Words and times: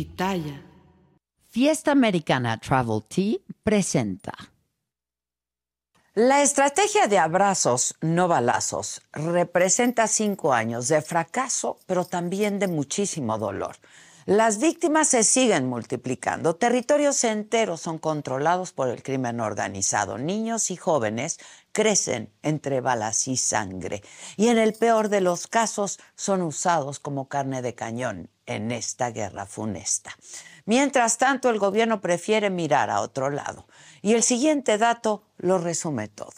Pitaya. 0.00 0.62
Fiesta 1.50 1.92
Americana 1.92 2.56
Travel 2.58 3.02
Tea 3.06 3.36
presenta. 3.62 4.32
La 6.14 6.40
estrategia 6.40 7.06
de 7.06 7.18
abrazos, 7.18 7.94
no 8.00 8.26
balazos, 8.26 9.02
representa 9.12 10.08
cinco 10.08 10.54
años 10.54 10.88
de 10.88 11.02
fracaso, 11.02 11.80
pero 11.84 12.06
también 12.06 12.58
de 12.58 12.66
muchísimo 12.66 13.36
dolor. 13.36 13.76
Las 14.24 14.58
víctimas 14.58 15.08
se 15.08 15.22
siguen 15.22 15.68
multiplicando, 15.68 16.56
territorios 16.56 17.22
enteros 17.24 17.82
son 17.82 17.98
controlados 17.98 18.72
por 18.72 18.88
el 18.88 19.02
crimen 19.02 19.40
organizado, 19.40 20.16
niños 20.16 20.70
y 20.70 20.76
jóvenes 20.76 21.38
crecen 21.72 22.32
entre 22.42 22.80
balas 22.80 23.28
y 23.28 23.36
sangre 23.36 24.02
y 24.36 24.48
en 24.48 24.56
el 24.56 24.72
peor 24.72 25.08
de 25.10 25.20
los 25.20 25.46
casos 25.46 25.98
son 26.16 26.40
usados 26.40 27.00
como 27.00 27.28
carne 27.28 27.60
de 27.60 27.74
cañón 27.74 28.30
en 28.54 28.70
esta 28.70 29.10
guerra 29.10 29.46
funesta. 29.46 30.16
Mientras 30.64 31.18
tanto, 31.18 31.50
el 31.50 31.58
gobierno 31.58 32.00
prefiere 32.00 32.50
mirar 32.50 32.90
a 32.90 33.00
otro 33.00 33.30
lado 33.30 33.66
y 34.02 34.14
el 34.14 34.22
siguiente 34.22 34.78
dato 34.78 35.24
lo 35.38 35.58
resume 35.58 36.08
todo 36.08 36.32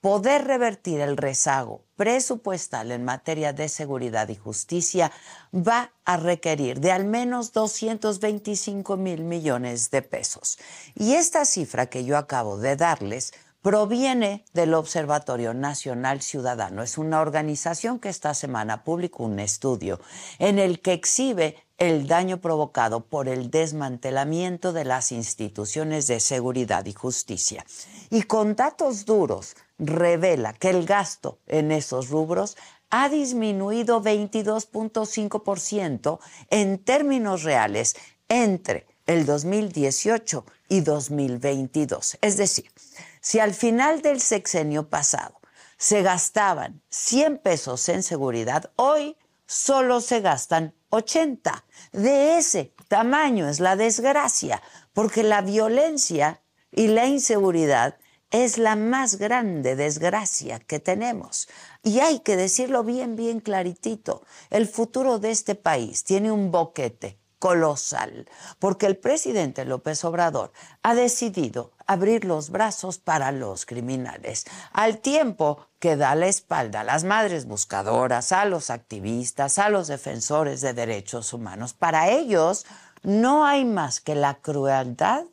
poder 0.00 0.46
revertir 0.46 1.00
el 1.00 1.16
rezago 1.16 1.84
presupuestal 1.96 2.90
en 2.90 3.04
materia 3.04 3.52
de 3.52 3.68
seguridad 3.68 4.28
y 4.30 4.34
justicia 4.34 5.12
va 5.54 5.92
a 6.04 6.16
requerir 6.16 6.80
de 6.80 6.92
al 6.92 7.04
menos 7.04 7.52
225 7.52 8.96
mil 8.96 9.24
millones 9.24 9.90
de 9.90 10.00
pesos. 10.00 10.58
Y 10.94 11.14
esta 11.14 11.44
cifra 11.44 11.86
que 11.86 12.04
yo 12.04 12.16
acabo 12.16 12.56
de 12.56 12.76
darles 12.76 13.34
proviene 13.62 14.44
del 14.52 14.74
Observatorio 14.74 15.54
Nacional 15.54 16.20
Ciudadano. 16.22 16.82
Es 16.82 16.98
una 16.98 17.20
organización 17.20 17.98
que 17.98 18.08
esta 18.08 18.34
semana 18.34 18.84
publicó 18.84 19.24
un 19.24 19.38
estudio 19.38 20.00
en 20.38 20.58
el 20.58 20.80
que 20.80 20.94
exhibe 20.94 21.56
el 21.76 22.06
daño 22.06 22.40
provocado 22.40 23.00
por 23.00 23.28
el 23.28 23.50
desmantelamiento 23.50 24.72
de 24.72 24.84
las 24.84 25.12
instituciones 25.12 26.06
de 26.06 26.20
seguridad 26.20 26.86
y 26.86 26.92
justicia. 26.92 27.66
Y 28.10 28.22
con 28.22 28.54
datos 28.54 29.04
duros 29.06 29.56
revela 29.78 30.52
que 30.52 30.70
el 30.70 30.86
gasto 30.86 31.38
en 31.46 31.72
esos 31.72 32.10
rubros 32.10 32.56
ha 32.90 33.08
disminuido 33.08 34.02
22.5% 34.02 36.18
en 36.50 36.78
términos 36.78 37.44
reales 37.44 37.96
entre 38.28 38.86
el 39.06 39.24
2018 39.26 40.44
y 40.68 40.82
2022. 40.82 42.18
Es 42.20 42.36
decir, 42.36 42.70
si 43.20 43.38
al 43.38 43.54
final 43.54 44.02
del 44.02 44.20
sexenio 44.20 44.88
pasado 44.88 45.40
se 45.76 46.02
gastaban 46.02 46.82
100 46.88 47.38
pesos 47.38 47.88
en 47.88 48.02
seguridad, 48.02 48.70
hoy 48.76 49.16
solo 49.46 50.00
se 50.00 50.20
gastan 50.20 50.74
80. 50.90 51.64
De 51.92 52.38
ese 52.38 52.74
tamaño 52.88 53.48
es 53.48 53.60
la 53.60 53.76
desgracia, 53.76 54.62
porque 54.92 55.22
la 55.22 55.40
violencia 55.40 56.42
y 56.72 56.88
la 56.88 57.06
inseguridad 57.06 57.96
es 58.30 58.58
la 58.58 58.76
más 58.76 59.16
grande 59.16 59.74
desgracia 59.74 60.60
que 60.60 60.78
tenemos. 60.78 61.48
Y 61.82 62.00
hay 62.00 62.20
que 62.20 62.36
decirlo 62.36 62.84
bien, 62.84 63.16
bien 63.16 63.40
claritito. 63.40 64.22
El 64.50 64.68
futuro 64.68 65.18
de 65.18 65.30
este 65.30 65.54
país 65.54 66.04
tiene 66.04 66.30
un 66.30 66.50
boquete 66.50 67.19
colosal, 67.40 68.28
porque 68.60 68.86
el 68.86 68.96
presidente 68.96 69.64
López 69.64 70.04
Obrador 70.04 70.52
ha 70.82 70.94
decidido 70.94 71.72
abrir 71.86 72.24
los 72.24 72.50
brazos 72.50 72.98
para 72.98 73.32
los 73.32 73.66
criminales, 73.66 74.44
al 74.72 74.98
tiempo 74.98 75.66
que 75.80 75.96
da 75.96 76.14
la 76.14 76.26
espalda 76.26 76.80
a 76.80 76.84
las 76.84 77.02
madres 77.02 77.46
buscadoras, 77.46 78.30
a 78.30 78.44
los 78.44 78.70
activistas, 78.70 79.58
a 79.58 79.70
los 79.70 79.88
defensores 79.88 80.60
de 80.60 80.74
derechos 80.74 81.32
humanos. 81.32 81.72
Para 81.72 82.10
ellos 82.10 82.66
no 83.02 83.46
hay 83.46 83.64
más 83.64 84.00
que 84.00 84.14
la 84.14 84.34
crueldad 84.34 85.24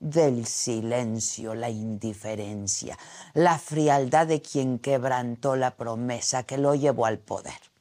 del 0.00 0.46
silencio, 0.46 1.54
la 1.54 1.70
indiferencia, 1.70 2.98
la 3.34 3.60
frialdad 3.60 4.26
de 4.26 4.42
quien 4.42 4.80
quebrantó 4.80 5.54
la 5.54 5.76
promesa 5.76 6.42
que 6.42 6.58
lo 6.58 6.74
llevó 6.74 7.06
al 7.06 7.18
poder. 7.18 7.71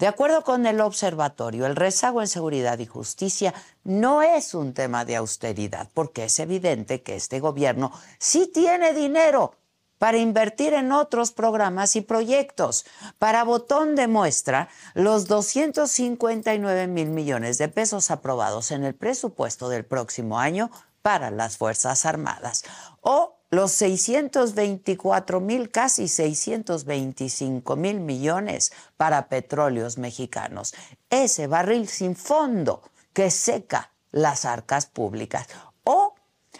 De 0.00 0.06
acuerdo 0.06 0.42
con 0.44 0.64
el 0.64 0.80
observatorio, 0.80 1.66
el 1.66 1.76
rezago 1.76 2.22
en 2.22 2.26
seguridad 2.26 2.78
y 2.78 2.86
justicia 2.86 3.52
no 3.84 4.22
es 4.22 4.54
un 4.54 4.72
tema 4.72 5.04
de 5.04 5.16
austeridad, 5.16 5.90
porque 5.92 6.24
es 6.24 6.38
evidente 6.38 7.02
que 7.02 7.16
este 7.16 7.38
gobierno 7.38 7.92
sí 8.18 8.46
tiene 8.46 8.94
dinero 8.94 9.54
para 9.98 10.16
invertir 10.16 10.72
en 10.72 10.92
otros 10.92 11.32
programas 11.32 11.96
y 11.96 12.00
proyectos. 12.00 12.86
Para 13.18 13.44
botón 13.44 13.94
de 13.94 14.08
muestra, 14.08 14.70
los 14.94 15.26
259 15.26 16.86
mil 16.86 17.10
millones 17.10 17.58
de 17.58 17.68
pesos 17.68 18.10
aprobados 18.10 18.70
en 18.70 18.84
el 18.84 18.94
presupuesto 18.94 19.68
del 19.68 19.84
próximo 19.84 20.38
año 20.38 20.70
para 21.02 21.30
las 21.30 21.58
Fuerzas 21.58 22.06
Armadas 22.06 22.64
o 23.02 23.39
los 23.50 23.72
624 23.72 25.40
mil, 25.40 25.70
casi 25.70 26.08
625 26.08 27.76
mil 27.76 28.00
millones 28.00 28.72
para 28.96 29.28
petróleos 29.28 29.98
mexicanos. 29.98 30.74
Ese 31.10 31.46
barril 31.46 31.88
sin 31.88 32.14
fondo 32.14 32.82
que 33.12 33.30
seca 33.30 33.90
las 34.12 34.44
arcas 34.44 34.86
públicas. 34.86 35.48
O 35.84 36.14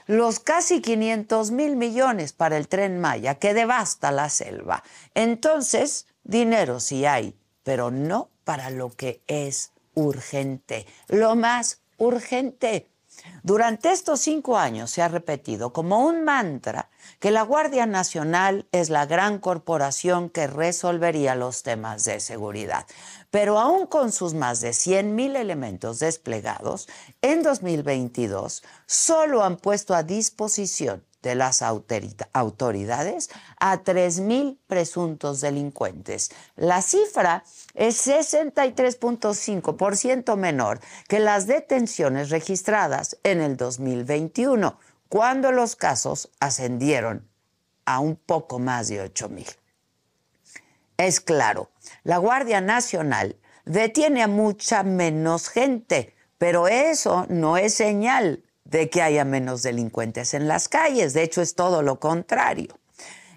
los 0.07 0.41
casi 0.41 0.81
500 0.81 1.53
mil 1.53 1.77
millones 1.77 2.33
para 2.33 2.57
el 2.57 2.69
tren 2.69 3.01
Maya 3.01 3.37
que 3.37 3.55
devasta 3.55 4.11
la 4.11 4.29
selva. 4.29 4.83
Entonces, 5.15 6.07
dinero 6.25 6.81
sí 6.81 7.07
hay, 7.07 7.37
pero 7.63 7.91
no 7.91 8.31
para 8.45 8.71
lo 8.71 8.91
que 8.91 9.23
es 9.29 9.73
urgente. 9.95 10.87
Lo 11.09 11.37
más 11.37 11.83
urgente 11.99 12.89
durante 13.43 13.93
estos 13.93 14.21
cinco 14.21 14.57
años 14.57 14.91
se 14.91 15.03
ha 15.03 15.09
repetido 15.09 15.73
como 15.73 16.07
un 16.07 16.25
mantra 16.25 16.91
que 17.19 17.31
la 17.31 17.43
Guardia 17.43 17.87
Nacional 17.87 18.67
es 18.73 18.91
la 18.91 19.07
gran 19.07 19.39
corporación 19.39 20.31
que 20.31 20.47
resolvería 20.47 21.35
los 21.35 21.63
temas 21.63 22.05
de 22.05 22.21
seguridad. 22.21 22.87
Pero 23.31 23.59
aún 23.59 23.87
con 23.87 24.13
sus 24.13 24.35
más 24.35 24.61
de 24.61 24.73
100 24.73 25.15
mil 25.15 25.37
elementos 25.37 25.99
desplegados, 25.99 26.89
en 27.23 27.43
2022 27.43 28.63
solo 28.87 29.43
han 29.43 29.57
puesto 29.57 29.95
a 29.95 30.03
disposición 30.03 31.05
de 31.23 31.35
las 31.35 31.63
autoridades 31.63 33.31
a 33.59 33.83
3.000 33.83 34.59
presuntos 34.67 35.41
delincuentes. 35.41 36.31
La 36.57 36.83
cifra 36.83 37.43
es 37.75 38.07
63.5% 38.07 40.37
menor 40.37 40.81
que 41.09 41.21
las 41.21 41.47
detenciones 41.47 42.29
registradas 42.31 43.17
en 43.23 43.41
el 43.41 43.57
2021, 43.57 44.79
cuando 45.09 45.53
los 45.53 45.77
casos 45.77 46.31
ascendieron 46.41 47.31
a 47.85 48.01
un 48.01 48.17
poco 48.17 48.59
más 48.59 48.89
de 48.89 49.05
8.000. 49.05 49.57
Es 50.97 51.21
claro, 51.21 51.71
la 52.05 52.19
Guardia 52.19 52.61
Nacional 52.61 53.37
detiene 53.65 54.23
a 54.23 54.29
mucha 54.29 54.83
menos 54.83 55.49
gente, 55.49 56.15
pero 56.39 56.69
eso 56.69 57.27
no 57.29 57.57
es 57.57 57.75
señal 57.75 58.45
de 58.71 58.89
que 58.89 59.03
haya 59.03 59.25
menos 59.25 59.63
delincuentes 59.63 60.35
en 60.35 60.49
las 60.49 60.69
calles. 60.69 61.13
De 61.13 61.23
hecho, 61.23 61.43
es 61.43 61.55
todo 61.55 61.83
lo 61.83 62.01
contrario. 62.01 62.79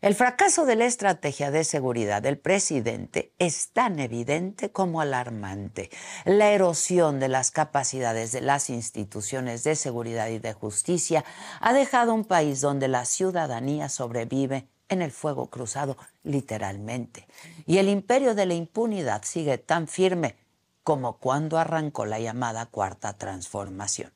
El 0.00 0.14
fracaso 0.14 0.64
de 0.64 0.76
la 0.76 0.86
estrategia 0.86 1.50
de 1.50 1.62
seguridad 1.62 2.22
del 2.22 2.38
presidente 2.38 3.34
es 3.38 3.68
tan 3.72 3.98
evidente 3.98 4.72
como 4.72 5.02
alarmante. 5.02 5.90
La 6.24 6.52
erosión 6.52 7.20
de 7.20 7.28
las 7.28 7.50
capacidades 7.50 8.32
de 8.32 8.40
las 8.40 8.70
instituciones 8.70 9.62
de 9.62 9.76
seguridad 9.76 10.28
y 10.28 10.38
de 10.38 10.54
justicia 10.54 11.22
ha 11.60 11.74
dejado 11.74 12.14
un 12.14 12.24
país 12.24 12.62
donde 12.62 12.88
la 12.88 13.04
ciudadanía 13.04 13.90
sobrevive 13.90 14.68
en 14.88 15.02
el 15.02 15.10
fuego 15.10 15.50
cruzado, 15.50 15.98
literalmente. 16.22 17.26
Y 17.66 17.76
el 17.76 17.90
imperio 17.90 18.34
de 18.34 18.46
la 18.46 18.54
impunidad 18.54 19.22
sigue 19.22 19.58
tan 19.58 19.86
firme 19.86 20.34
como 20.82 21.18
cuando 21.18 21.58
arrancó 21.58 22.06
la 22.06 22.18
llamada 22.18 22.64
cuarta 22.64 23.18
transformación. 23.18 24.10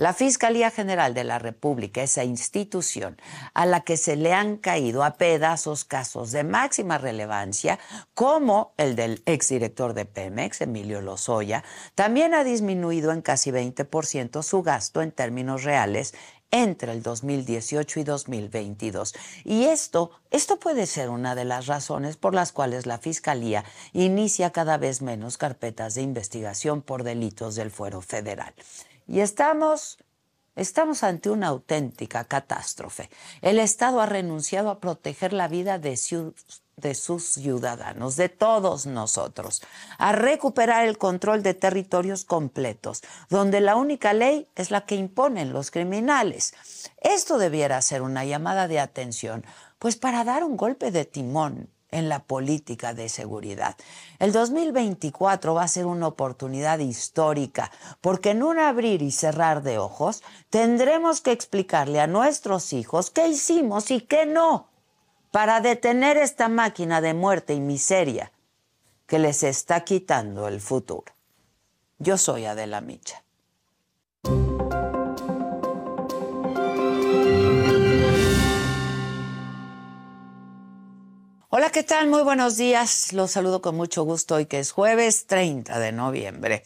La 0.00 0.14
Fiscalía 0.14 0.70
General 0.70 1.12
de 1.12 1.24
la 1.24 1.38
República, 1.38 2.02
esa 2.02 2.24
institución 2.24 3.20
a 3.52 3.66
la 3.66 3.82
que 3.82 3.98
se 3.98 4.16
le 4.16 4.32
han 4.32 4.56
caído 4.56 5.04
a 5.04 5.18
pedazos 5.18 5.84
casos 5.84 6.30
de 6.30 6.42
máxima 6.42 6.96
relevancia, 6.96 7.78
como 8.14 8.72
el 8.78 8.96
del 8.96 9.22
exdirector 9.26 9.92
de 9.92 10.06
Pemex, 10.06 10.62
Emilio 10.62 11.02
Lozoya, 11.02 11.64
también 11.94 12.32
ha 12.32 12.44
disminuido 12.44 13.12
en 13.12 13.20
casi 13.20 13.50
20% 13.50 14.42
su 14.42 14.62
gasto 14.62 15.02
en 15.02 15.12
términos 15.12 15.64
reales 15.64 16.14
entre 16.50 16.92
el 16.92 17.02
2018 17.02 18.00
y 18.00 18.04
2022. 18.04 19.14
Y 19.44 19.64
esto, 19.64 20.12
esto 20.30 20.58
puede 20.58 20.86
ser 20.86 21.10
una 21.10 21.34
de 21.34 21.44
las 21.44 21.66
razones 21.66 22.16
por 22.16 22.34
las 22.34 22.52
cuales 22.52 22.86
la 22.86 22.96
Fiscalía 22.96 23.66
inicia 23.92 24.48
cada 24.48 24.78
vez 24.78 25.02
menos 25.02 25.36
carpetas 25.36 25.94
de 25.94 26.00
investigación 26.00 26.80
por 26.80 27.04
delitos 27.04 27.54
del 27.54 27.70
fuero 27.70 28.00
federal. 28.00 28.54
Y 29.10 29.22
estamos, 29.22 29.98
estamos 30.54 31.02
ante 31.02 31.30
una 31.30 31.48
auténtica 31.48 32.22
catástrofe. 32.22 33.10
El 33.42 33.58
Estado 33.58 34.00
ha 34.00 34.06
renunciado 34.06 34.70
a 34.70 34.78
proteger 34.78 35.32
la 35.32 35.48
vida 35.48 35.80
de, 35.80 35.98
de 36.76 36.94
sus 36.94 37.24
ciudadanos, 37.24 38.14
de 38.14 38.28
todos 38.28 38.86
nosotros, 38.86 39.62
a 39.98 40.12
recuperar 40.12 40.86
el 40.86 40.96
control 40.96 41.42
de 41.42 41.54
territorios 41.54 42.24
completos, 42.24 43.02
donde 43.28 43.60
la 43.60 43.74
única 43.74 44.12
ley 44.12 44.46
es 44.54 44.70
la 44.70 44.86
que 44.86 44.94
imponen 44.94 45.52
los 45.52 45.72
criminales. 45.72 46.54
Esto 47.00 47.38
debiera 47.38 47.82
ser 47.82 48.02
una 48.02 48.24
llamada 48.24 48.68
de 48.68 48.78
atención, 48.78 49.44
pues 49.80 49.96
para 49.96 50.22
dar 50.22 50.44
un 50.44 50.56
golpe 50.56 50.92
de 50.92 51.04
timón 51.04 51.68
en 51.90 52.08
la 52.08 52.20
política 52.20 52.94
de 52.94 53.08
seguridad. 53.08 53.76
El 54.18 54.32
2024 54.32 55.54
va 55.54 55.64
a 55.64 55.68
ser 55.68 55.86
una 55.86 56.06
oportunidad 56.06 56.78
histórica, 56.78 57.70
porque 58.00 58.30
en 58.30 58.42
un 58.42 58.58
abrir 58.58 59.02
y 59.02 59.10
cerrar 59.10 59.62
de 59.62 59.78
ojos 59.78 60.22
tendremos 60.50 61.20
que 61.20 61.32
explicarle 61.32 62.00
a 62.00 62.06
nuestros 62.06 62.72
hijos 62.72 63.10
qué 63.10 63.28
hicimos 63.28 63.90
y 63.90 64.00
qué 64.00 64.26
no 64.26 64.68
para 65.30 65.60
detener 65.60 66.16
esta 66.16 66.48
máquina 66.48 67.00
de 67.00 67.14
muerte 67.14 67.54
y 67.54 67.60
miseria 67.60 68.32
que 69.06 69.18
les 69.18 69.42
está 69.42 69.84
quitando 69.84 70.48
el 70.48 70.60
futuro. 70.60 71.12
Yo 71.98 72.16
soy 72.16 72.46
Adela 72.46 72.80
Micha. 72.80 73.22
Hola, 81.52 81.70
¿qué 81.70 81.82
tal? 81.82 82.06
Muy 82.06 82.22
buenos 82.22 82.56
días. 82.56 83.12
Los 83.12 83.32
saludo 83.32 83.60
con 83.60 83.74
mucho 83.74 84.04
gusto 84.04 84.36
hoy 84.36 84.46
que 84.46 84.60
es 84.60 84.70
jueves 84.70 85.26
30 85.26 85.80
de 85.80 85.90
noviembre. 85.90 86.62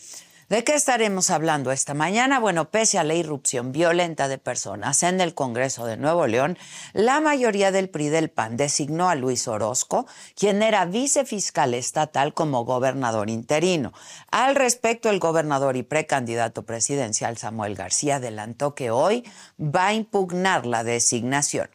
¿De 0.50 0.62
qué 0.62 0.74
estaremos 0.74 1.30
hablando 1.30 1.72
esta 1.72 1.94
mañana? 1.94 2.38
Bueno, 2.38 2.68
pese 2.68 2.98
a 2.98 3.02
la 3.02 3.14
irrupción 3.14 3.72
violenta 3.72 4.28
de 4.28 4.36
personas 4.36 5.02
en 5.02 5.22
el 5.22 5.32
Congreso 5.32 5.86
de 5.86 5.96
Nuevo 5.96 6.26
León, 6.26 6.58
la 6.92 7.22
mayoría 7.22 7.72
del 7.72 7.88
PRI 7.88 8.10
del 8.10 8.28
PAN 8.28 8.58
designó 8.58 9.08
a 9.08 9.14
Luis 9.14 9.48
Orozco, 9.48 10.06
quien 10.36 10.62
era 10.62 10.84
vicefiscal 10.84 11.72
estatal, 11.72 12.34
como 12.34 12.66
gobernador 12.66 13.30
interino. 13.30 13.94
Al 14.30 14.54
respecto, 14.54 15.08
el 15.08 15.18
gobernador 15.18 15.78
y 15.78 15.82
precandidato 15.82 16.66
presidencial 16.66 17.38
Samuel 17.38 17.74
García 17.74 18.16
adelantó 18.16 18.74
que 18.74 18.90
hoy 18.90 19.24
va 19.58 19.86
a 19.86 19.94
impugnar 19.94 20.66
la 20.66 20.84
designación. 20.84 21.70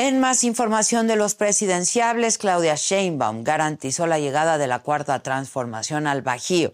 En 0.00 0.20
más 0.20 0.44
información 0.44 1.08
de 1.08 1.16
los 1.16 1.34
presidenciables, 1.34 2.38
Claudia 2.38 2.76
Sheinbaum 2.76 3.42
garantizó 3.42 4.06
la 4.06 4.20
llegada 4.20 4.56
de 4.56 4.68
la 4.68 4.78
cuarta 4.78 5.24
transformación 5.24 6.06
al 6.06 6.22
Bajío. 6.22 6.72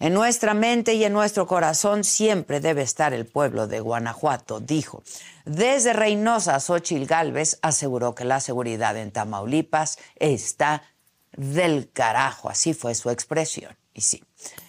En 0.00 0.12
nuestra 0.12 0.52
mente 0.52 0.92
y 0.92 1.02
en 1.02 1.14
nuestro 1.14 1.46
corazón 1.46 2.04
siempre 2.04 2.60
debe 2.60 2.82
estar 2.82 3.14
el 3.14 3.24
pueblo 3.24 3.68
de 3.68 3.80
Guanajuato, 3.80 4.60
dijo. 4.60 5.02
Desde 5.46 5.94
Reynosa, 5.94 6.60
Xochil 6.60 7.06
Gálvez 7.06 7.58
aseguró 7.62 8.14
que 8.14 8.26
la 8.26 8.38
seguridad 8.38 8.98
en 8.98 9.12
Tamaulipas 9.12 9.98
está 10.16 10.82
del 11.38 11.90
carajo, 11.90 12.50
así 12.50 12.74
fue 12.74 12.94
su 12.94 13.08
expresión. 13.08 13.74
Y 13.94 14.02
sí. 14.02 14.22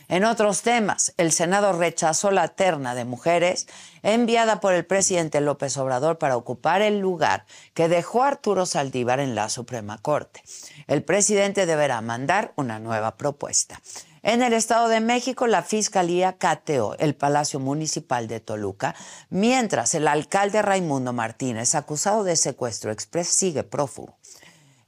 En 0.10 0.26
otros 0.26 0.64
temas, 0.64 1.14
el 1.18 1.32
Senado 1.32 1.72
rechazó 1.72 2.32
la 2.32 2.48
terna 2.48 2.96
de 2.96 3.06
mujeres 3.06 3.68
enviada 4.02 4.60
por 4.60 4.74
el 4.74 4.84
presidente 4.84 5.40
López 5.40 5.78
Obrador 5.78 6.18
para 6.18 6.36
ocupar 6.36 6.82
el 6.82 7.00
lugar 7.00 7.46
que 7.76 7.88
dejó 7.88 8.24
Arturo 8.24 8.66
Saldívar 8.66 9.20
en 9.20 9.36
la 9.36 9.50
Suprema 9.50 10.00
Corte. 10.00 10.42
El 10.88 11.04
presidente 11.04 11.68
deberá 11.68 12.02
mandar 12.02 12.54
una 12.56 12.80
nueva 12.80 13.18
propuesta. 13.18 13.80
En 14.24 14.42
el 14.42 14.54
Estado 14.54 14.88
de 14.90 15.00
México, 15.00 15.46
la 15.46 15.62
Fiscalía 15.62 16.38
cateó 16.40 16.98
el 16.98 17.14
Palacio 17.14 17.60
Municipal 17.60 18.28
de 18.28 18.40
Toluca, 18.40 18.96
mientras 19.30 19.94
el 19.94 20.08
alcalde 20.08 20.64
Raimundo 20.64 21.14
Martínez, 21.14 21.76
acusado 21.76 22.24
de 22.24 22.36
secuestro 22.36 22.92
express, 22.92 23.28
sigue 23.30 23.64
prófugo. 23.64 24.19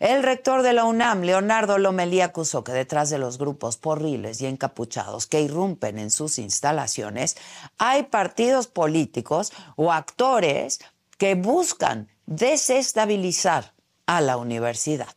El 0.02 0.24
rector 0.24 0.64
de 0.64 0.74
la 0.74 0.86
UNAM, 0.86 1.22
Leonardo 1.22 1.78
Lomelí, 1.78 2.22
acusó 2.22 2.64
que 2.64 2.72
detrás 2.72 3.12
de 3.12 3.20
los 3.20 3.38
grupos 3.38 3.78
porriles 3.78 4.42
y 4.42 4.48
encapuchados 4.48 5.28
que 5.28 5.42
irrumpen 5.42 6.00
en 6.00 6.10
sus 6.10 6.40
instalaciones 6.40 7.38
hay 7.78 8.02
partidos 8.02 8.66
políticos 8.66 9.54
o 9.76 9.92
actores 9.92 10.80
que 11.20 11.36
buscan 11.36 12.10
desestabilizar 12.26 13.74
a 14.08 14.22
la 14.22 14.38
universidad. 14.38 15.10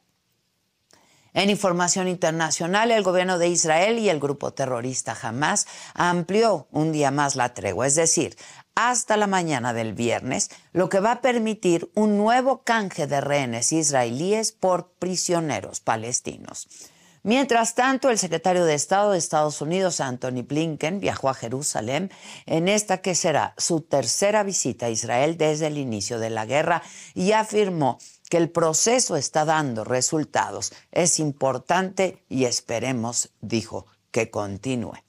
En 1.33 1.49
información 1.49 2.07
internacional, 2.07 2.91
el 2.91 3.03
gobierno 3.03 3.39
de 3.39 3.49
Israel 3.49 3.99
y 3.99 4.11
el 4.11 4.21
grupo 4.21 4.53
terrorista 4.53 5.17
Hamas 5.21 5.67
amplió 5.95 6.69
un 6.71 6.93
día 6.93 7.11
más 7.11 7.37
la 7.37 7.55
tregua, 7.55 7.87
es 7.87 7.95
decir, 7.95 8.37
hasta 8.75 9.17
la 9.17 9.27
mañana 9.27 9.73
del 9.73 9.93
viernes, 9.93 10.51
lo 10.73 10.89
que 10.89 11.01
va 11.01 11.13
a 11.13 11.21
permitir 11.21 11.91
un 11.95 12.17
nuevo 12.17 12.63
canje 12.63 13.07
de 13.07 13.21
rehenes 13.21 13.73
israelíes 13.73 14.53
por 14.53 14.89
prisioneros 14.99 15.81
palestinos. 15.81 16.69
Mientras 17.27 17.75
tanto, 17.75 18.11
el 18.11 18.19
secretario 18.19 18.67
de 18.67 18.75
Estado 18.75 19.13
de 19.13 19.19
Estados 19.19 19.63
Unidos, 19.63 20.01
Anthony 20.01 20.43
Blinken, 20.47 21.01
viajó 21.01 21.31
a 21.31 21.35
Jerusalén 21.35 22.11
en 22.45 22.69
esta 22.69 22.99
que 22.99 23.15
será 23.15 23.55
su 23.57 23.81
tercera 23.81 24.43
visita 24.43 24.87
a 24.87 24.91
Israel 24.91 25.39
desde 25.39 25.69
el 25.69 25.79
inicio 25.79 26.19
de 26.19 26.29
la 26.29 26.45
guerra 26.45 26.83
y 27.15 27.33
afirmó 27.33 27.99
que 28.29 28.37
el 28.37 28.51
proceso 28.51 29.17
está 29.17 29.47
dando 29.47 29.85
resultados. 29.85 30.75
Es 30.93 31.19
importante 31.19 32.23
y 32.29 32.45
esperemos, 32.45 33.31
dijo, 33.41 33.87
que 34.11 34.31
continúe. 34.31 35.04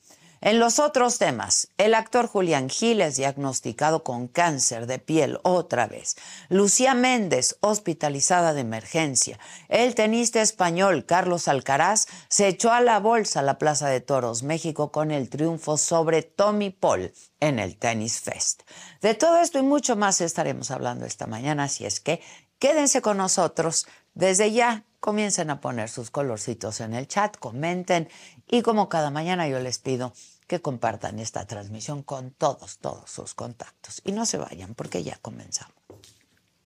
En 0.46 0.60
los 0.60 0.78
otros 0.78 1.18
temas, 1.18 1.70
el 1.80 1.96
actor 1.96 2.28
Julián 2.28 2.70
Giles 2.70 3.16
diagnosticado 3.16 4.04
con 4.04 4.28
cáncer 4.28 4.86
de 4.86 5.00
piel 5.00 5.40
otra 5.42 5.88
vez. 5.88 6.18
Lucía 6.50 6.94
Méndez 6.94 7.58
hospitalizada 7.62 8.54
de 8.54 8.62
emergencia. 8.62 9.40
El 9.70 9.96
tenista 9.96 10.44
español 10.44 11.08
Carlos 11.08 11.48
Alcaraz 11.48 12.06
se 12.28 12.48
echó 12.48 12.72
a 12.72 12.82
la 12.82 13.00
bolsa 13.00 13.40
a 13.40 13.42
la 13.42 13.58
Plaza 13.58 13.90
de 13.90 14.02
Toros 14.02 14.44
México 14.44 14.92
con 14.92 15.10
el 15.10 15.32
triunfo 15.32 15.78
sobre 15.78 16.22
Tommy 16.22 16.70
Paul 16.70 17.12
en 17.40 17.58
el 17.58 17.76
Tennis 17.76 18.20
Fest. 18.20 18.70
De 19.02 19.16
todo 19.16 19.40
esto 19.40 19.58
y 19.58 19.64
mucho 19.64 19.96
más 19.96 20.22
estaremos 20.22 20.70
hablando 20.70 21.08
esta 21.08 21.26
mañana, 21.26 21.64
así 21.64 21.88
es 21.88 22.00
que 22.00 22.22
quédense 22.60 23.02
con 23.02 23.18
nosotros. 23.18 23.88
Desde 24.14 24.52
ya 24.52 24.84
comiencen 25.00 25.50
a 25.50 25.60
poner 25.60 25.90
sus 25.90 26.12
colorcitos 26.12 26.82
en 26.82 26.94
el 26.94 27.08
chat, 27.08 27.36
comenten 27.38 28.10
y 28.48 28.62
como 28.62 28.90
cada 28.90 29.10
mañana 29.10 29.48
yo 29.48 29.60
les 29.60 29.80
pido 29.80 30.14
que 30.48 30.62
compartan 30.62 31.20
esta 31.20 31.46
transmisión 31.46 32.04
con 32.04 32.32
todos, 32.32 32.78
todos 32.80 33.10
sus 33.10 33.34
contactos. 33.34 34.02
Y 34.04 34.12
no 34.12 34.26
se 34.26 34.38
vayan 34.38 34.76
porque 34.76 35.04
ya 35.04 35.18
comenzamos. 35.18 35.75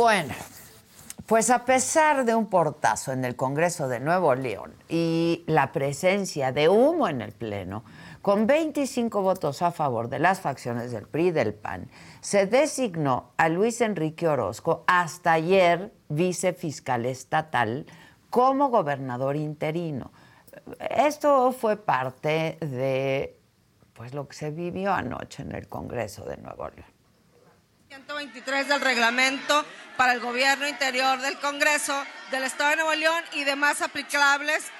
Bueno, 0.00 0.32
pues 1.26 1.50
a 1.50 1.66
pesar 1.66 2.24
de 2.24 2.34
un 2.34 2.46
portazo 2.46 3.12
en 3.12 3.22
el 3.26 3.36
Congreso 3.36 3.86
de 3.86 4.00
Nuevo 4.00 4.34
León 4.34 4.72
y 4.88 5.44
la 5.46 5.72
presencia 5.72 6.52
de 6.52 6.70
humo 6.70 7.06
en 7.06 7.20
el 7.20 7.32
Pleno, 7.32 7.84
con 8.22 8.46
25 8.46 9.20
votos 9.20 9.60
a 9.60 9.72
favor 9.72 10.08
de 10.08 10.18
las 10.18 10.40
facciones 10.40 10.90
del 10.90 11.06
PRI 11.06 11.26
y 11.26 11.30
del 11.32 11.52
PAN, 11.52 11.90
se 12.22 12.46
designó 12.46 13.32
a 13.36 13.50
Luis 13.50 13.82
Enrique 13.82 14.26
Orozco, 14.26 14.84
hasta 14.86 15.32
ayer 15.32 15.92
vicefiscal 16.08 17.04
estatal, 17.04 17.84
como 18.30 18.70
gobernador 18.70 19.36
interino. 19.36 20.12
Esto 20.78 21.52
fue 21.52 21.76
parte 21.76 22.56
de 22.62 23.38
pues 23.92 24.14
lo 24.14 24.26
que 24.26 24.34
se 24.34 24.50
vivió 24.50 24.94
anoche 24.94 25.42
en 25.42 25.54
el 25.54 25.68
Congreso 25.68 26.24
de 26.24 26.38
Nuevo 26.38 26.70
León. 26.70 26.89
123 27.90 28.68
del 28.68 28.80
reglamento 28.80 29.66
para 29.96 30.12
el 30.12 30.20
gobierno 30.20 30.68
interior 30.68 31.18
del 31.18 31.36
Congreso 31.40 32.06
del 32.30 32.44
Estado 32.44 32.70
de 32.70 32.76
Nuevo 32.76 32.94
León 32.94 33.24
y 33.32 33.42
demás 33.42 33.82
aplicables. 33.82 34.70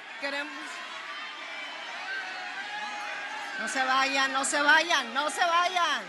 No 3.58 3.66
se 3.68 3.82
vayan, 3.82 4.32
no 4.32 4.44
se 4.44 4.62
vayan, 4.62 5.12
no 5.12 5.28
se 5.28 5.40
vayan. 5.44 6.02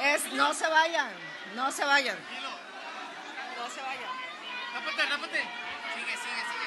Es, 0.00 0.32
no 0.34 0.54
se 0.54 0.68
vayan, 0.68 1.10
no 1.56 1.72
se 1.72 1.84
vayan. 1.84 2.16
No 3.58 3.68
se 3.68 3.82
vayan. 3.82 4.10
Rápate, 4.72 5.06
rápate. 5.06 5.42
Sigue, 5.94 6.12
sigue, 6.12 6.42
sigue. 6.52 6.66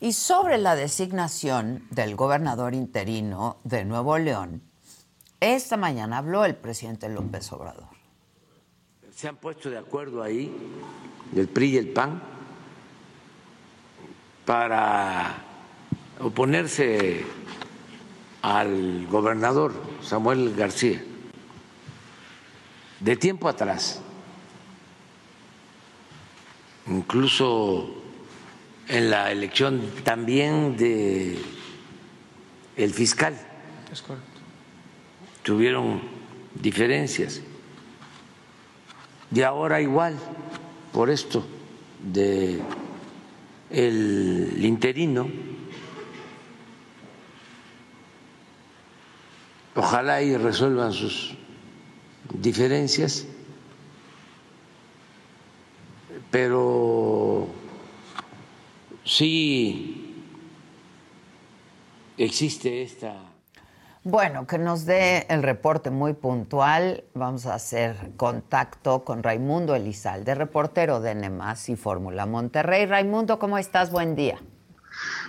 Y 0.00 0.12
sobre 0.12 0.58
la 0.58 0.76
designación 0.76 1.84
del 1.90 2.14
gobernador 2.14 2.74
interino 2.74 3.56
de 3.64 3.84
Nuevo 3.84 4.16
León, 4.18 4.62
esta 5.40 5.76
mañana 5.76 6.18
habló 6.18 6.44
el 6.44 6.54
presidente 6.54 7.08
López 7.08 7.52
Obrador. 7.52 7.88
Se 9.12 9.26
han 9.26 9.36
puesto 9.36 9.70
de 9.70 9.78
acuerdo 9.78 10.22
ahí 10.22 10.54
el 11.34 11.48
PRI 11.48 11.70
y 11.70 11.76
el 11.78 11.88
PAN 11.88 12.22
para 14.44 15.42
oponerse 16.20 17.26
al 18.42 19.06
gobernador 19.08 19.72
Samuel 20.00 20.54
García 20.54 21.02
de 23.00 23.16
tiempo 23.16 23.48
atrás. 23.48 24.00
Incluso 26.86 27.97
en 28.88 29.10
la 29.10 29.30
elección 29.30 29.82
también 30.04 30.76
de 30.76 31.38
el 32.76 32.92
fiscal. 32.92 33.38
Tuvieron 35.42 36.00
diferencias. 36.54 37.42
Y 39.34 39.42
ahora 39.42 39.80
igual, 39.80 40.16
por 40.92 41.10
esto 41.10 41.46
de 42.02 42.60
el 43.70 44.64
interino, 44.64 45.28
ojalá 49.74 50.22
y 50.22 50.36
resuelvan 50.36 50.92
sus 50.92 51.34
diferencias, 52.32 53.26
pero 56.30 57.48
sí 59.08 60.14
existe 62.16 62.82
esta... 62.82 63.14
Bueno, 64.04 64.46
que 64.46 64.58
nos 64.58 64.86
dé 64.86 65.26
el 65.28 65.42
reporte 65.42 65.90
muy 65.90 66.14
puntual. 66.14 67.04
Vamos 67.14 67.46
a 67.46 67.54
hacer 67.54 68.12
contacto 68.16 69.04
con 69.04 69.22
Raimundo 69.22 69.74
Elizalde, 69.74 70.34
reportero 70.34 71.00
de 71.00 71.14
NEMAS 71.14 71.68
y 71.68 71.76
Fórmula 71.76 72.24
Monterrey. 72.24 72.86
Raimundo, 72.86 73.38
¿cómo 73.38 73.58
estás? 73.58 73.90
Buen 73.90 74.14
día. 74.14 74.38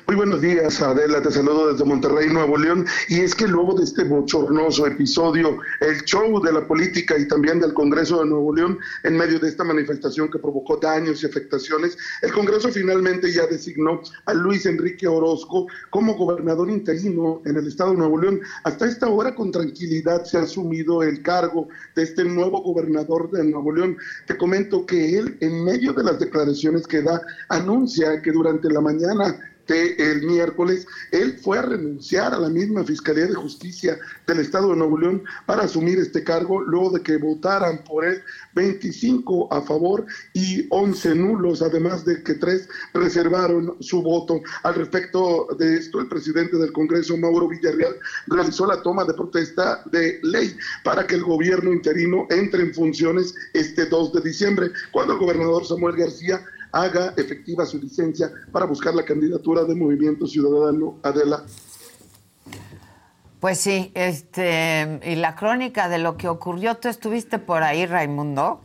Muy 0.09 0.15
buenos 0.15 0.41
días, 0.41 0.81
Adela, 0.81 1.21
te 1.21 1.29
saludo 1.29 1.71
desde 1.71 1.85
Monterrey, 1.85 2.29
Nuevo 2.33 2.57
León. 2.57 2.83
Y 3.09 3.19
es 3.19 3.35
que 3.35 3.47
luego 3.47 3.77
de 3.77 3.83
este 3.83 4.05
bochornoso 4.05 4.87
episodio, 4.87 5.59
el 5.81 6.01
show 6.01 6.41
de 6.41 6.51
la 6.51 6.65
política 6.65 7.15
y 7.15 7.27
también 7.27 7.59
del 7.59 7.75
Congreso 7.75 8.23
de 8.23 8.25
Nuevo 8.25 8.55
León, 8.55 8.79
en 9.03 9.15
medio 9.15 9.37
de 9.37 9.47
esta 9.47 9.63
manifestación 9.63 10.31
que 10.31 10.39
provocó 10.39 10.77
daños 10.77 11.21
y 11.21 11.27
afectaciones, 11.27 11.95
el 12.23 12.33
Congreso 12.33 12.69
finalmente 12.69 13.31
ya 13.31 13.45
designó 13.45 14.01
a 14.25 14.33
Luis 14.33 14.65
Enrique 14.65 15.07
Orozco 15.07 15.67
como 15.91 16.15
gobernador 16.15 16.71
interino 16.71 17.43
en 17.45 17.57
el 17.57 17.67
estado 17.67 17.91
de 17.91 17.97
Nuevo 17.97 18.19
León. 18.19 18.41
Hasta 18.63 18.87
esta 18.87 19.09
hora, 19.09 19.35
con 19.35 19.51
tranquilidad, 19.51 20.23
se 20.23 20.39
ha 20.39 20.41
asumido 20.41 21.03
el 21.03 21.21
cargo 21.21 21.67
de 21.95 22.01
este 22.01 22.23
nuevo 22.23 22.63
gobernador 22.63 23.29
de 23.29 23.43
Nuevo 23.43 23.71
León. 23.73 23.95
Te 24.25 24.35
comento 24.35 24.87
que 24.87 25.19
él, 25.19 25.37
en 25.39 25.63
medio 25.63 25.93
de 25.93 26.03
las 26.03 26.19
declaraciones 26.19 26.87
que 26.87 27.03
da, 27.03 27.21
anuncia 27.49 28.23
que 28.23 28.31
durante 28.31 28.71
la 28.71 28.81
mañana 28.81 29.48
el 29.69 30.23
miércoles, 30.23 30.87
él 31.11 31.37
fue 31.41 31.59
a 31.59 31.63
renunciar 31.63 32.33
a 32.33 32.39
la 32.39 32.49
misma 32.49 32.83
Fiscalía 32.83 33.27
de 33.27 33.35
Justicia 33.35 33.99
del 34.27 34.39
Estado 34.39 34.69
de 34.69 34.77
Nuevo 34.77 34.97
León 34.97 35.23
para 35.45 35.63
asumir 35.63 35.99
este 35.99 36.23
cargo 36.23 36.61
luego 36.61 36.91
de 36.91 37.03
que 37.03 37.17
votaran 37.17 37.83
por 37.83 38.05
él 38.05 38.21
25 38.53 39.53
a 39.53 39.61
favor 39.61 40.05
y 40.33 40.65
11 40.69 41.15
nulos, 41.15 41.61
además 41.61 42.05
de 42.05 42.23
que 42.23 42.35
tres 42.35 42.67
reservaron 42.93 43.75
su 43.79 44.01
voto. 44.01 44.41
Al 44.63 44.75
respecto 44.75 45.47
de 45.57 45.77
esto, 45.77 45.99
el 45.99 46.07
presidente 46.07 46.57
del 46.57 46.71
Congreso, 46.71 47.17
Mauro 47.17 47.47
Villarreal, 47.47 47.95
realizó 48.27 48.65
la 48.65 48.81
toma 48.81 49.05
de 49.05 49.13
protesta 49.13 49.81
de 49.91 50.19
ley 50.23 50.55
para 50.83 51.05
que 51.05 51.15
el 51.15 51.23
gobierno 51.23 51.71
interino 51.71 52.27
entre 52.29 52.63
en 52.63 52.73
funciones 52.73 53.33
este 53.53 53.85
2 53.85 54.13
de 54.13 54.21
diciembre, 54.21 54.71
cuando 54.91 55.13
el 55.13 55.19
gobernador 55.19 55.65
Samuel 55.65 55.95
García 55.95 56.41
haga 56.71 57.13
efectiva 57.17 57.65
su 57.65 57.77
licencia 57.79 58.31
para 58.51 58.65
buscar 58.65 58.93
la 58.93 59.03
candidatura 59.03 59.63
de 59.63 59.75
Movimiento 59.75 60.27
Ciudadano 60.27 60.99
Adela. 61.03 61.43
Pues 63.39 63.59
sí, 63.59 63.91
este, 63.95 64.99
y 65.03 65.15
la 65.15 65.35
crónica 65.35 65.87
de 65.87 65.97
lo 65.97 66.17
que 66.17 66.27
ocurrió, 66.27 66.75
¿tú 66.75 66.89
estuviste 66.89 67.39
por 67.39 67.63
ahí, 67.63 67.85
Raimundo? 67.85 68.61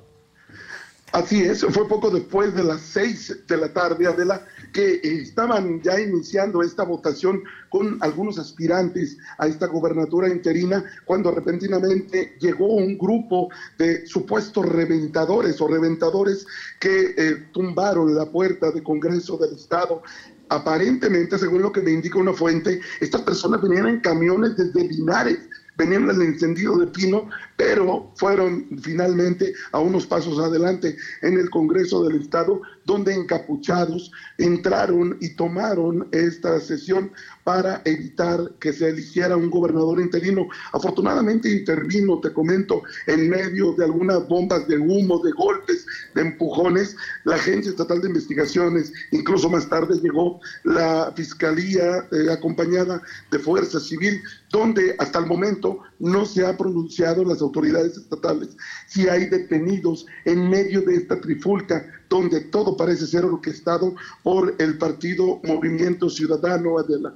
Así 1.12 1.42
es, 1.42 1.64
fue 1.64 1.86
poco 1.86 2.10
después 2.10 2.54
de 2.56 2.64
las 2.64 2.80
seis 2.80 3.46
de 3.46 3.56
la 3.56 3.72
tarde, 3.72 4.08
Adela, 4.08 4.44
que 4.74 5.00
estaban 5.04 5.80
ya 5.82 5.98
iniciando 6.00 6.60
esta 6.60 6.82
votación 6.82 7.44
con 7.70 7.96
algunos 8.00 8.38
aspirantes 8.40 9.16
a 9.38 9.46
esta 9.46 9.68
gobernatura 9.68 10.28
interina, 10.28 10.84
cuando 11.04 11.30
repentinamente 11.30 12.36
llegó 12.40 12.66
un 12.66 12.98
grupo 12.98 13.48
de 13.78 14.04
supuestos 14.04 14.66
reventadores 14.66 15.60
o 15.60 15.68
reventadores 15.68 16.44
que 16.80 17.14
eh, 17.16 17.46
tumbaron 17.52 18.14
la 18.16 18.26
puerta 18.26 18.72
del 18.72 18.82
Congreso 18.82 19.38
del 19.38 19.54
Estado. 19.54 20.02
Aparentemente, 20.48 21.38
según 21.38 21.62
lo 21.62 21.70
que 21.70 21.80
me 21.80 21.92
indica 21.92 22.18
una 22.18 22.32
fuente, 22.32 22.80
estas 23.00 23.22
personas 23.22 23.62
venían 23.62 23.86
en 23.86 24.00
camiones 24.00 24.56
desde 24.56 24.88
Linares 24.88 25.38
venían 25.76 26.08
al 26.08 26.22
encendido 26.22 26.78
de 26.78 26.86
pino, 26.86 27.28
pero 27.56 28.12
fueron 28.16 28.66
finalmente 28.82 29.52
a 29.72 29.78
unos 29.78 30.06
pasos 30.06 30.38
adelante 30.38 30.96
en 31.22 31.38
el 31.38 31.50
Congreso 31.50 32.04
del 32.04 32.20
Estado, 32.20 32.60
donde 32.84 33.14
encapuchados 33.14 34.10
entraron 34.38 35.16
y 35.20 35.34
tomaron 35.36 36.08
esta 36.12 36.60
sesión 36.60 37.12
para 37.44 37.82
evitar 37.84 38.52
que 38.58 38.72
se 38.72 38.88
eligiera 38.88 39.36
un 39.36 39.50
gobernador 39.50 40.00
interino. 40.00 40.48
Afortunadamente 40.72 41.50
intervino, 41.50 42.20
te 42.20 42.32
comento, 42.32 42.82
en 43.06 43.28
medio 43.28 43.72
de 43.74 43.84
algunas 43.84 44.26
bombas 44.28 44.66
de 44.66 44.78
humo, 44.78 45.22
de 45.22 45.32
golpes, 45.32 45.86
de 46.14 46.22
empujones, 46.22 46.96
la 47.24 47.36
Agencia 47.36 47.70
Estatal 47.70 48.00
de 48.00 48.08
Investigaciones, 48.08 48.92
incluso 49.12 49.48
más 49.48 49.68
tarde 49.68 50.00
llegó 50.02 50.40
la 50.64 51.12
Fiscalía 51.14 52.08
eh, 52.10 52.32
acompañada 52.32 53.02
de 53.30 53.38
Fuerza 53.38 53.78
Civil, 53.78 54.20
donde 54.50 54.94
hasta 54.98 55.18
el 55.18 55.26
momento 55.26 55.80
no 55.98 56.24
se 56.24 56.46
ha 56.46 56.56
pronunciado 56.56 57.24
las 57.24 57.42
autoridades 57.44 57.96
estatales 57.96 58.56
si 58.86 59.08
hay 59.08 59.26
detenidos 59.26 60.06
en 60.24 60.48
medio 60.48 60.82
de 60.82 60.96
esta 60.96 61.20
trifulca 61.20 61.86
donde 62.08 62.40
todo 62.40 62.76
parece 62.76 63.06
ser 63.06 63.24
orquestado 63.24 63.94
por 64.22 64.54
el 64.58 64.78
partido 64.78 65.40
Movimiento 65.44 66.08
Ciudadano 66.10 66.78
Adela. 66.78 67.14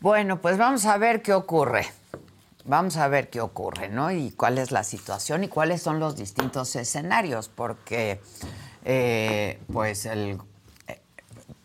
Bueno, 0.00 0.40
pues 0.40 0.56
vamos 0.56 0.86
a 0.86 0.96
ver 0.98 1.20
qué 1.22 1.34
ocurre. 1.34 1.86
Vamos 2.64 2.96
a 2.96 3.08
ver 3.08 3.30
qué 3.30 3.40
ocurre, 3.40 3.88
¿no? 3.88 4.10
Y 4.10 4.32
cuál 4.32 4.58
es 4.58 4.70
la 4.70 4.84
situación 4.84 5.44
y 5.44 5.48
cuáles 5.48 5.82
son 5.82 5.98
los 5.98 6.16
distintos 6.16 6.76
escenarios, 6.76 7.48
porque 7.48 8.20
eh, 8.84 9.58
pues 9.72 10.06
el, 10.06 10.38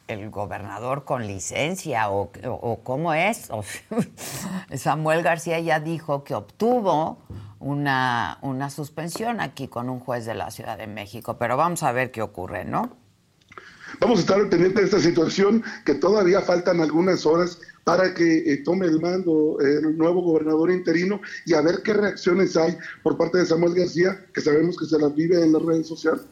el 0.07 0.29
gobernador 0.29 1.03
con 1.05 1.25
licencia 1.25 2.09
o, 2.09 2.31
o, 2.43 2.79
cómo 2.83 3.13
es. 3.13 3.49
Samuel 4.75 5.23
García 5.23 5.59
ya 5.59 5.79
dijo 5.79 6.23
que 6.23 6.35
obtuvo 6.35 7.19
una, 7.59 8.37
una 8.41 8.69
suspensión 8.69 9.39
aquí 9.41 9.67
con 9.67 9.89
un 9.89 9.99
juez 9.99 10.25
de 10.25 10.35
la 10.35 10.51
Ciudad 10.51 10.77
de 10.77 10.87
México, 10.87 11.37
pero 11.37 11.57
vamos 11.57 11.83
a 11.83 11.91
ver 11.91 12.11
qué 12.11 12.21
ocurre, 12.21 12.65
¿no? 12.65 12.89
Vamos 13.99 14.19
a 14.19 14.21
estar 14.21 14.49
pendientes 14.49 14.91
de 14.91 14.97
esta 14.97 14.99
situación, 14.99 15.63
que 15.85 15.95
todavía 15.95 16.41
faltan 16.41 16.81
algunas 16.81 17.25
horas 17.25 17.59
para 17.83 18.13
que 18.13 18.39
eh, 18.51 18.57
tome 18.65 18.87
el 18.87 18.99
mando 18.99 19.57
el 19.61 19.97
nuevo 19.97 20.21
gobernador 20.21 20.71
interino 20.71 21.21
y 21.45 21.53
a 21.53 21.61
ver 21.61 21.81
qué 21.83 21.93
reacciones 21.93 22.57
hay 22.57 22.77
por 23.03 23.17
parte 23.17 23.37
de 23.37 23.45
Samuel 23.45 23.75
García, 23.75 24.25
que 24.33 24.41
sabemos 24.41 24.77
que 24.77 24.85
se 24.85 24.99
las 24.99 25.15
vive 25.15 25.41
en 25.41 25.53
las 25.53 25.61
redes 25.61 25.87
sociales. 25.87 26.23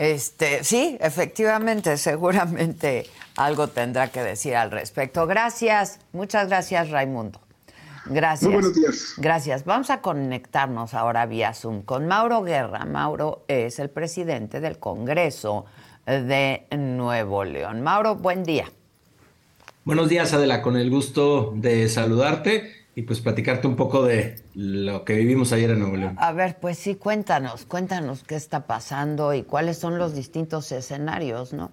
Este, 0.00 0.64
sí, 0.64 0.96
efectivamente, 0.98 1.98
seguramente 1.98 3.04
algo 3.36 3.68
tendrá 3.68 4.08
que 4.08 4.22
decir 4.22 4.56
al 4.56 4.70
respecto. 4.70 5.26
Gracias, 5.26 5.98
muchas 6.14 6.48
gracias, 6.48 6.88
Raimundo. 6.88 7.38
Gracias. 8.06 8.44
Muy 8.44 8.62
buenos 8.62 8.74
días. 8.74 9.12
Gracias. 9.18 9.66
Vamos 9.66 9.90
a 9.90 10.00
conectarnos 10.00 10.94
ahora 10.94 11.26
vía 11.26 11.52
Zoom 11.52 11.82
con 11.82 12.06
Mauro 12.06 12.42
Guerra. 12.42 12.86
Mauro 12.86 13.44
es 13.46 13.78
el 13.78 13.90
presidente 13.90 14.60
del 14.60 14.78
Congreso 14.78 15.66
de 16.06 16.66
Nuevo 16.74 17.44
León. 17.44 17.82
Mauro, 17.82 18.14
buen 18.14 18.42
día. 18.42 18.72
Buenos 19.84 20.08
días, 20.08 20.32
Adela, 20.32 20.62
con 20.62 20.78
el 20.78 20.88
gusto 20.88 21.52
de 21.54 21.90
saludarte 21.90 22.79
y 22.94 23.02
pues 23.02 23.20
platicarte 23.20 23.66
un 23.66 23.76
poco 23.76 24.04
de 24.04 24.36
lo 24.54 25.04
que 25.04 25.14
vivimos 25.14 25.52
ayer 25.52 25.70
en 25.70 25.78
Nuevo 25.80 25.96
León. 25.96 26.16
A 26.18 26.32
ver, 26.32 26.58
pues 26.60 26.78
sí, 26.78 26.96
cuéntanos, 26.96 27.64
cuéntanos 27.64 28.24
qué 28.24 28.34
está 28.34 28.66
pasando 28.66 29.32
y 29.34 29.42
cuáles 29.42 29.78
son 29.78 29.98
los 29.98 30.14
distintos 30.14 30.70
escenarios, 30.72 31.52
¿no? 31.52 31.70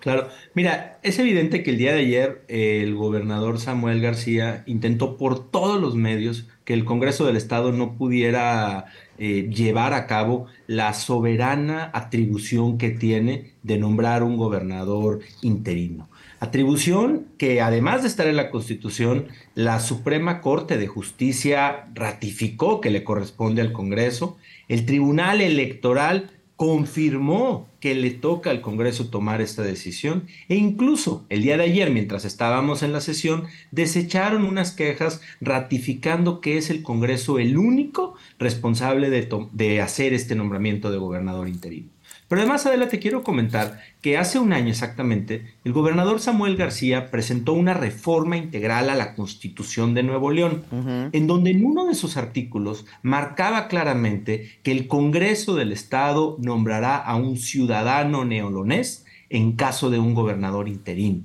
Claro, 0.00 0.28
mira, 0.54 0.98
es 1.02 1.18
evidente 1.18 1.62
que 1.62 1.70
el 1.72 1.78
día 1.78 1.92
de 1.92 2.00
ayer 2.00 2.44
el 2.48 2.94
gobernador 2.94 3.60
Samuel 3.60 4.00
García 4.00 4.62
intentó 4.66 5.18
por 5.18 5.50
todos 5.50 5.78
los 5.78 5.94
medios 5.94 6.48
que 6.64 6.72
el 6.72 6.86
Congreso 6.86 7.26
del 7.26 7.36
Estado 7.36 7.70
no 7.70 7.98
pudiera 7.98 8.86
eh, 9.18 9.50
llevar 9.50 9.92
a 9.92 10.06
cabo 10.06 10.46
la 10.66 10.94
soberana 10.94 11.90
atribución 11.92 12.78
que 12.78 12.88
tiene 12.90 13.52
de 13.62 13.76
nombrar 13.76 14.22
un 14.22 14.38
gobernador 14.38 15.20
interino. 15.42 16.08
Atribución 16.40 17.26
que 17.36 17.60
además 17.60 18.00
de 18.00 18.08
estar 18.08 18.26
en 18.26 18.36
la 18.36 18.50
Constitución, 18.50 19.28
la 19.54 19.78
Suprema 19.78 20.40
Corte 20.40 20.78
de 20.78 20.86
Justicia 20.86 21.90
ratificó 21.92 22.80
que 22.80 22.88
le 22.88 23.04
corresponde 23.04 23.60
al 23.60 23.72
Congreso, 23.72 24.38
el 24.66 24.86
Tribunal 24.86 25.42
Electoral 25.42 26.30
confirmó 26.56 27.68
que 27.78 27.94
le 27.94 28.10
toca 28.10 28.48
al 28.50 28.62
Congreso 28.62 29.08
tomar 29.10 29.42
esta 29.42 29.62
decisión 29.62 30.24
e 30.48 30.56
incluso 30.56 31.26
el 31.28 31.42
día 31.42 31.58
de 31.58 31.64
ayer, 31.64 31.90
mientras 31.90 32.24
estábamos 32.24 32.82
en 32.82 32.92
la 32.92 33.02
sesión, 33.02 33.44
desecharon 33.70 34.44
unas 34.44 34.72
quejas 34.72 35.20
ratificando 35.42 36.40
que 36.40 36.56
es 36.56 36.70
el 36.70 36.82
Congreso 36.82 37.38
el 37.38 37.58
único 37.58 38.14
responsable 38.38 39.10
de, 39.10 39.28
de 39.52 39.82
hacer 39.82 40.14
este 40.14 40.34
nombramiento 40.36 40.90
de 40.90 40.96
gobernador 40.96 41.48
interino. 41.48 41.90
Pero 42.30 42.42
además, 42.42 42.64
Adela, 42.64 42.88
te 42.88 43.00
quiero 43.00 43.24
comentar 43.24 43.82
que 44.00 44.16
hace 44.16 44.38
un 44.38 44.52
año 44.52 44.68
exactamente, 44.68 45.52
el 45.64 45.72
gobernador 45.72 46.20
Samuel 46.20 46.56
García 46.56 47.10
presentó 47.10 47.54
una 47.54 47.74
reforma 47.74 48.36
integral 48.36 48.88
a 48.88 48.94
la 48.94 49.16
Constitución 49.16 49.94
de 49.94 50.04
Nuevo 50.04 50.30
León, 50.30 50.62
en 51.10 51.26
donde 51.26 51.50
en 51.50 51.64
uno 51.64 51.86
de 51.86 51.96
sus 51.96 52.16
artículos 52.16 52.86
marcaba 53.02 53.66
claramente 53.66 54.48
que 54.62 54.70
el 54.70 54.86
Congreso 54.86 55.56
del 55.56 55.72
Estado 55.72 56.36
nombrará 56.38 56.98
a 56.98 57.16
un 57.16 57.36
ciudadano 57.36 58.24
neolonés 58.24 59.04
en 59.28 59.56
caso 59.56 59.90
de 59.90 59.98
un 59.98 60.14
gobernador 60.14 60.68
interino. 60.68 61.24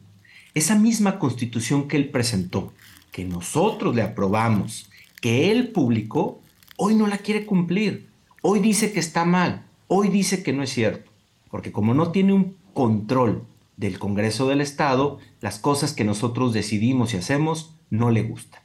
Esa 0.56 0.74
misma 0.74 1.20
constitución 1.20 1.88
que 1.88 1.98
él 1.98 2.10
presentó, 2.10 2.74
que 3.12 3.26
nosotros 3.26 3.94
le 3.94 4.02
aprobamos, 4.02 4.90
que 5.22 5.52
él 5.52 5.68
publicó, 5.68 6.42
hoy 6.78 6.96
no 6.96 7.06
la 7.06 7.20
quiere 7.20 7.46
cumplir. 7.46 8.08
Hoy 8.42 8.60
dice 8.60 8.92
que 8.92 9.00
está 9.00 9.24
mal 9.24 9.66
Hoy 9.88 10.10
dice 10.10 10.42
que 10.42 10.52
no 10.52 10.64
es 10.64 10.72
cierto, 10.72 11.12
porque 11.52 11.72
como 11.72 11.94
no 11.94 12.12
tiene 12.12 12.34
un 12.34 12.58
control 12.74 13.44
del 13.78 14.00
Congreso 14.00 14.48
del 14.48 14.62
Estado, 14.62 15.20
las 15.42 15.60
cosas 15.60 15.94
que 15.94 16.04
nosotros 16.04 16.54
decidimos 16.54 17.14
y 17.14 17.18
hacemos 17.18 17.76
no 17.92 18.10
le 18.10 18.24
gustan. 18.24 18.62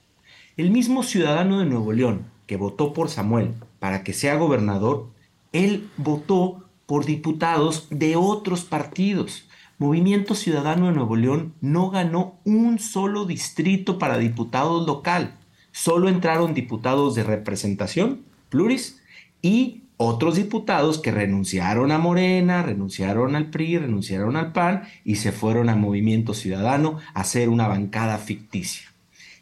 El 0.57 0.71
mismo 0.71 1.03
ciudadano 1.03 1.59
de 1.59 1.67
Nuevo 1.67 1.93
León 1.93 2.27
que 2.47 2.57
votó 2.57 2.93
por 2.95 3.11
Samuel 3.11 3.55
para 3.79 4.03
que 4.03 4.13
sea 4.13 4.37
gobernador, 4.37 5.11
él 5.53 5.89
votó 5.99 6.65
por 6.87 7.05
diputados 7.05 7.87
de 7.91 8.17
otros 8.17 8.65
partidos. 8.65 9.49
Movimiento 9.79 10.35
Ciudadano 10.35 10.87
de 10.87 10.93
Nuevo 10.93 11.17
León 11.17 11.55
no 11.61 11.91
ganó 11.91 12.41
un 12.45 12.79
solo 12.79 13.25
distrito 13.25 13.99
para 13.99 14.19
diputados 14.19 14.87
local. 14.87 15.39
Solo 15.71 16.09
entraron 16.09 16.55
diputados 16.55 17.15
de 17.15 17.23
representación, 17.23 18.23
pluris, 18.49 19.01
y 19.43 19.83
otros 20.03 20.37
diputados 20.37 20.99
que 20.99 21.11
renunciaron 21.11 21.93
a 21.93 21.99
Morena, 21.99 22.63
renunciaron 22.63 23.37
al 23.37 23.51
PRI, 23.51 23.77
renunciaron 23.77 24.35
al 24.35 24.53
PAN 24.53 24.85
y 25.05 25.17
se 25.17 25.31
fueron 25.31 25.69
a 25.69 25.77
Movimiento 25.77 26.33
Ciudadano 26.33 26.97
a 27.13 27.21
hacer 27.21 27.51
una 27.51 27.69
bancada 27.69 28.17
ficticia. 28.17 28.89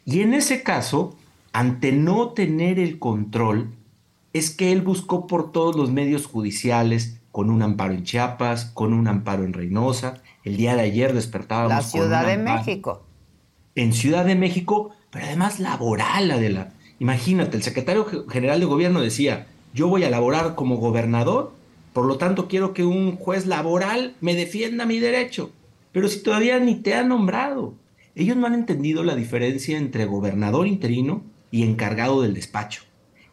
Y 0.03 0.19
en 0.19 0.33
ese 0.33 0.61
caso, 0.61 1.15
ante 1.53 1.93
no 1.93 2.31
tener 2.31 2.77
el 2.77 2.99
control, 2.99 3.69
es 4.33 4.49
que 4.49 4.73
él 4.73 4.81
buscó 4.81 5.27
por 5.27 5.53
todos 5.53 5.77
los 5.77 5.91
medios 5.91 6.25
judiciales, 6.25 7.21
con 7.31 7.51
un 7.51 7.61
amparo 7.61 7.93
en 7.93 8.03
Chiapas, 8.03 8.65
con 8.65 8.91
un 8.91 9.07
amparo 9.07 9.45
en 9.45 9.53
Reynosa. 9.53 10.15
El 10.43 10.57
día 10.57 10.75
de 10.75 10.81
ayer 10.81 11.13
despertábamos. 11.13 11.71
La 11.71 11.81
Ciudad 11.83 12.27
de 12.27 12.37
México. 12.37 13.05
En 13.75 13.93
Ciudad 13.93 14.25
de 14.25 14.35
México, 14.35 14.91
pero 15.09 15.25
además 15.25 15.61
laboral, 15.61 16.27
la. 16.27 16.73
Imagínate, 16.99 17.55
el 17.55 17.63
secretario 17.63 18.05
general 18.27 18.59
de 18.59 18.65
gobierno 18.65 18.99
decía, 18.99 19.47
yo 19.73 19.87
voy 19.87 20.03
a 20.03 20.09
laborar 20.09 20.55
como 20.55 20.77
gobernador, 20.77 21.53
por 21.93 22.05
lo 22.05 22.17
tanto 22.17 22.47
quiero 22.47 22.73
que 22.73 22.85
un 22.85 23.15
juez 23.15 23.45
laboral 23.45 24.15
me 24.21 24.35
defienda 24.35 24.85
mi 24.85 24.99
derecho. 24.99 25.51
Pero 25.91 26.07
si 26.07 26.21
todavía 26.21 26.59
ni 26.59 26.75
te 26.75 26.93
ha 26.93 27.03
nombrado, 27.03 27.73
ellos 28.15 28.35
no 28.35 28.47
han 28.47 28.53
entendido 28.53 29.03
la 29.03 29.15
diferencia 29.15 29.77
entre 29.77 30.05
gobernador 30.05 30.67
interino 30.67 31.23
y 31.51 31.63
encargado 31.63 32.21
del 32.21 32.33
despacho. 32.33 32.83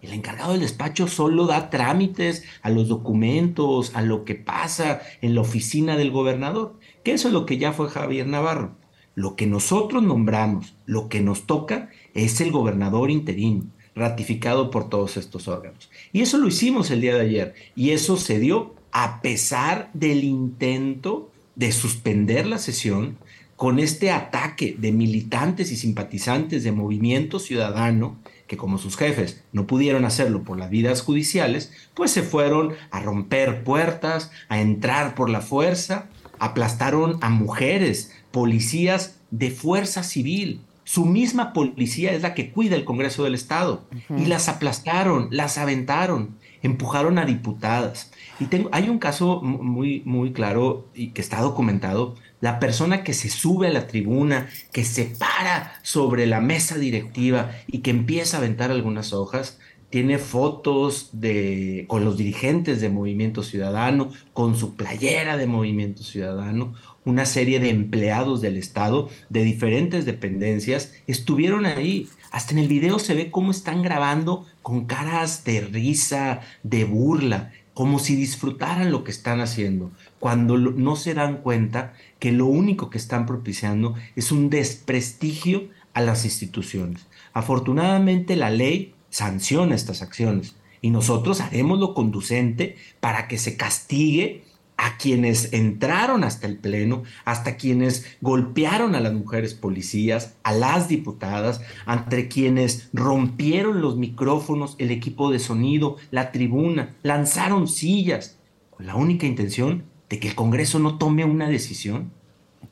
El 0.03 0.13
encargado 0.13 0.53
del 0.53 0.61
despacho 0.61 1.09
solo 1.09 1.47
da 1.47 1.71
trámites 1.71 2.45
a 2.63 2.71
los 2.71 2.89
documentos, 2.89 3.95
a 3.95 4.03
lo 4.03 4.25
que 4.25 4.35
pasa 4.35 5.01
en 5.23 5.35
la 5.35 5.41
oficina 5.41 5.97
del 5.97 6.11
gobernador, 6.11 6.79
que 7.03 7.13
eso 7.13 7.29
es 7.29 7.35
lo 7.35 7.47
que 7.47 7.59
ya 7.59 7.73
fue 7.73 7.89
Javier 7.89 8.27
Navarro. 8.27 8.77
Lo 9.15 9.37
que 9.37 9.47
nosotros 9.47 10.03
nombramos, 10.03 10.75
lo 10.85 11.09
que 11.09 11.21
nos 11.21 11.47
toca, 11.47 11.89
es 12.15 12.41
el 12.43 12.53
gobernador 12.53 13.11
interino 13.11 13.65
ratificado 13.97 14.71
por 14.71 14.89
todos 14.89 15.17
estos 15.17 15.49
órganos. 15.49 15.91
Y 16.13 16.21
eso 16.21 16.39
lo 16.39 16.47
hicimos 16.47 16.91
el 16.91 17.01
día 17.01 17.15
de 17.15 17.23
ayer. 17.23 17.55
Y 17.75 17.91
eso 17.91 18.17
se 18.17 18.39
dio 18.39 18.75
a 18.93 19.21
pesar 19.23 19.91
del 19.95 20.23
intento 20.23 21.33
de 21.57 21.73
suspender 21.73 22.47
la 22.47 22.59
sesión 22.59 23.17
con 23.57 23.79
este 23.79 24.11
ataque 24.11 24.77
de 24.79 24.93
militantes 24.93 25.73
y 25.73 25.77
simpatizantes 25.77 26.63
de 26.63 26.73
Movimiento 26.73 27.39
Ciudadano, 27.39 28.19
que 28.47 28.59
como 28.59 28.77
sus 28.77 28.97
jefes 28.97 29.43
no 29.53 29.67
pudieron 29.67 30.05
hacerlo 30.05 30.45
por 30.45 30.59
las 30.59 30.69
vidas 30.69 31.01
judiciales, 31.01 31.73
pues 31.95 32.11
se 32.11 32.23
fueron 32.23 32.75
a 32.91 33.01
romper 33.01 33.65
puertas, 33.65 34.31
a 34.49 34.61
entrar 34.61 35.15
por 35.15 35.31
la 35.31 35.41
fuerza, 35.41 36.11
aplastaron 36.39 37.19
a 37.23 37.31
mujeres, 37.31 38.13
policías 38.31 39.17
de 39.31 39.51
fuerza 39.51 40.03
civil. 40.03 40.61
Su 40.87 41.05
misma 41.05 41.53
policía 41.53 42.13
es 42.13 42.23
la 42.23 42.33
que 42.33 42.53
cuida 42.53 42.77
el 42.77 42.85
Congreso 42.85 43.25
del 43.25 43.35
Estado. 43.35 43.89
Y 44.17 44.27
las 44.27 44.49
aplastaron, 44.49 45.27
las 45.33 45.59
aventaron, 45.59 46.37
empujaron 46.63 47.19
a 47.19 47.27
diputadas. 47.27 48.13
Y 48.39 48.45
tengo, 48.45 48.69
hay 48.71 48.89
un 48.89 49.01
caso 49.01 49.43
muy, 49.43 50.03
muy 50.05 50.33
claro 50.33 50.89
y 50.95 51.09
que 51.09 51.23
está 51.23 51.41
documentado 51.41 52.15
la 52.41 52.61
persona 52.61 53.03
que 53.03 53.15
se 53.15 53.31
sube 53.31 53.67
a 53.67 53.73
la 53.73 53.89
tribuna, 53.89 54.49
que 54.71 54.85
se 54.85 55.07
para 55.07 55.73
sobre 55.83 56.25
la 56.25 56.41
mesa 56.41 56.79
directiva 56.79 57.51
y 57.67 57.79
que 57.79 57.91
empieza 57.91 58.37
a 58.37 58.41
aventar 58.41 58.71
algunas 58.71 59.13
hojas, 59.13 59.59
tiene 59.91 60.19
fotos 60.19 61.11
de, 61.13 61.85
con 61.89 62.05
los 62.05 62.17
dirigentes 62.17 62.81
de 62.81 62.89
Movimiento 62.89 63.43
Ciudadano, 63.43 64.11
con 64.33 64.57
su 64.57 64.75
playera 64.75 65.37
de 65.37 65.47
Movimiento 65.47 66.03
Ciudadano, 66.03 66.75
una 67.05 67.25
serie 67.25 67.61
de 67.61 67.71
empleados 67.71 68.41
del 68.41 68.57
Estado 68.57 69.09
de 69.29 69.45
diferentes 69.45 70.05
dependencias 70.05 70.93
estuvieron 71.07 71.65
ahí. 71.65 72.09
Hasta 72.33 72.53
en 72.53 72.59
el 72.59 72.69
video 72.69 72.99
se 72.99 73.15
ve 73.15 73.31
cómo 73.31 73.53
están 73.53 73.83
grabando 73.83 74.45
con 74.61 74.87
caras 74.87 75.45
de 75.45 75.61
risa, 75.61 76.41
de 76.65 76.85
burla, 76.85 77.53
como 77.75 78.01
si 78.01 78.17
disfrutaran 78.17 78.91
lo 78.91 79.05
que 79.05 79.13
están 79.13 79.41
haciendo, 79.41 79.93
cuando 80.19 80.59
no 80.59 80.97
se 80.97 81.15
dan 81.15 81.43
cuenta 81.43 81.93
que 82.19 82.33
lo 82.33 82.47
único 82.47 82.91
que 82.91 82.99
están 82.99 83.25
propiciando 83.27 83.95
es 84.17 84.33
un 84.33 84.51
desprestigio 84.51 85.69
a 85.95 86.01
las 86.01 86.25
instituciones. 86.25 87.07
Afortunadamente 87.33 88.35
la 88.35 88.51
ley 88.51 88.96
sanciona 89.17 89.75
estas 89.75 90.03
acciones 90.03 90.57
y 90.83 90.91
nosotros 90.91 91.41
haremos 91.41 91.79
lo 91.79 91.95
conducente 91.95 92.77
para 93.01 93.29
que 93.29 93.39
se 93.39 93.57
castigue 93.57 94.45
a 94.77 94.99
quienes 94.99 95.55
entraron 95.55 96.23
hasta 96.23 96.47
el 96.47 96.59
Pleno, 96.59 97.03
hasta 97.25 97.57
quienes 97.57 98.05
golpearon 98.21 98.95
a 98.95 99.01
las 99.01 99.15
mujeres 99.15 99.55
policías, 99.55 100.35
a 100.43 100.53
las 100.53 100.89
diputadas, 100.89 101.63
entre 101.89 102.29
quienes 102.29 102.91
rompieron 102.93 103.81
los 103.81 103.97
micrófonos, 103.97 104.77
el 104.77 104.91
equipo 104.91 105.31
de 105.31 105.39
sonido, 105.39 105.97
la 106.11 106.31
tribuna, 106.31 106.95
lanzaron 107.03 107.69
sillas, 107.69 108.37
con 108.69 108.85
la 108.85 108.97
única 108.97 109.25
intención 109.25 109.85
de 110.11 110.21
que 110.21 110.29
el 110.29 110.35
Congreso 110.35 110.79
no 110.79 110.99
tome 110.99 111.25
una 111.25 111.49
decisión. 111.49 112.13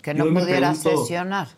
Que 0.02 0.12
no 0.12 0.26
pudiera 0.26 0.74
sesionar. 0.74 1.48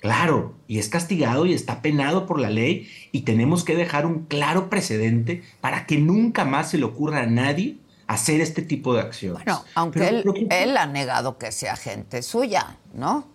Claro, 0.00 0.54
y 0.66 0.78
es 0.78 0.88
castigado 0.88 1.44
y 1.44 1.52
está 1.52 1.82
penado 1.82 2.26
por 2.26 2.40
la 2.40 2.48
ley 2.48 2.88
y 3.12 3.22
tenemos 3.22 3.64
que 3.64 3.76
dejar 3.76 4.06
un 4.06 4.24
claro 4.24 4.70
precedente 4.70 5.42
para 5.60 5.86
que 5.86 5.98
nunca 5.98 6.44
más 6.44 6.70
se 6.70 6.78
le 6.78 6.84
ocurra 6.84 7.20
a 7.20 7.26
nadie 7.26 7.76
hacer 8.06 8.40
este 8.40 8.62
tipo 8.62 8.94
de 8.94 9.02
acciones. 9.02 9.44
Bueno, 9.44 9.62
aunque 9.74 10.08
él, 10.08 10.24
él 10.50 10.76
ha 10.76 10.86
negado 10.86 11.38
que 11.38 11.52
sea 11.52 11.76
gente 11.76 12.22
suya, 12.22 12.78
¿no? 12.94 13.26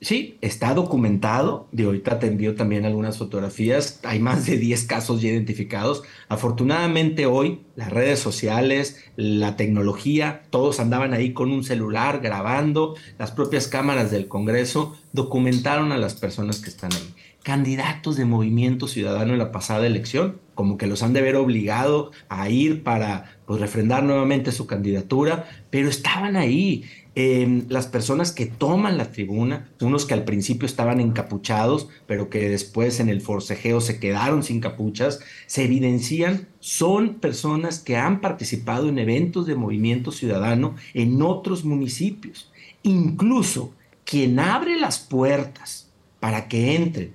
Sí, 0.00 0.38
está 0.40 0.74
documentado. 0.74 1.68
De 1.72 1.84
ahorita 1.84 2.18
te 2.18 2.28
envío 2.28 2.54
también 2.54 2.84
algunas 2.84 3.18
fotografías. 3.18 4.00
Hay 4.04 4.20
más 4.20 4.46
de 4.46 4.56
10 4.56 4.84
casos 4.84 5.20
ya 5.20 5.28
identificados. 5.28 6.02
Afortunadamente 6.28 7.26
hoy 7.26 7.60
las 7.74 7.90
redes 7.90 8.18
sociales, 8.18 9.04
la 9.16 9.56
tecnología, 9.56 10.42
todos 10.50 10.80
andaban 10.80 11.14
ahí 11.14 11.32
con 11.32 11.50
un 11.50 11.64
celular 11.64 12.20
grabando. 12.20 12.94
Las 13.18 13.30
propias 13.30 13.68
cámaras 13.68 14.10
del 14.10 14.28
Congreso 14.28 14.96
documentaron 15.12 15.92
a 15.92 15.98
las 15.98 16.14
personas 16.14 16.60
que 16.60 16.70
están 16.70 16.92
ahí. 16.92 17.14
Candidatos 17.42 18.16
de 18.16 18.24
Movimiento 18.24 18.88
Ciudadano 18.88 19.32
en 19.32 19.38
la 19.38 19.52
pasada 19.52 19.86
elección, 19.86 20.38
como 20.54 20.76
que 20.76 20.86
los 20.86 21.02
han 21.02 21.12
de 21.12 21.22
ver 21.22 21.36
obligado 21.36 22.10
a 22.28 22.50
ir 22.50 22.82
para 22.82 23.38
pues, 23.46 23.60
refrendar 23.60 24.02
nuevamente 24.02 24.52
su 24.52 24.66
candidatura, 24.66 25.48
pero 25.70 25.88
estaban 25.88 26.36
ahí 26.36 26.84
las 27.14 27.88
personas 27.88 28.30
que 28.30 28.46
toman 28.46 28.96
la 28.96 29.10
tribuna, 29.10 29.68
unos 29.80 30.06
que 30.06 30.14
al 30.14 30.24
principio 30.24 30.66
estaban 30.66 31.00
encapuchados, 31.00 31.88
pero 32.06 32.30
que 32.30 32.48
después 32.48 33.00
en 33.00 33.08
el 33.08 33.20
forcejeo 33.20 33.80
se 33.80 33.98
quedaron 33.98 34.44
sin 34.44 34.60
capuchas, 34.60 35.20
se 35.46 35.64
evidencian, 35.64 36.46
son 36.60 37.14
personas 37.14 37.80
que 37.80 37.96
han 37.96 38.20
participado 38.20 38.88
en 38.88 38.98
eventos 38.98 39.46
de 39.46 39.56
movimiento 39.56 40.12
ciudadano 40.12 40.76
en 40.94 41.20
otros 41.22 41.64
municipios. 41.64 42.52
Incluso 42.84 43.74
quien 44.04 44.38
abre 44.38 44.78
las 44.78 44.98
puertas 44.98 45.90
para 46.20 46.46
que 46.46 46.76
entren 46.76 47.14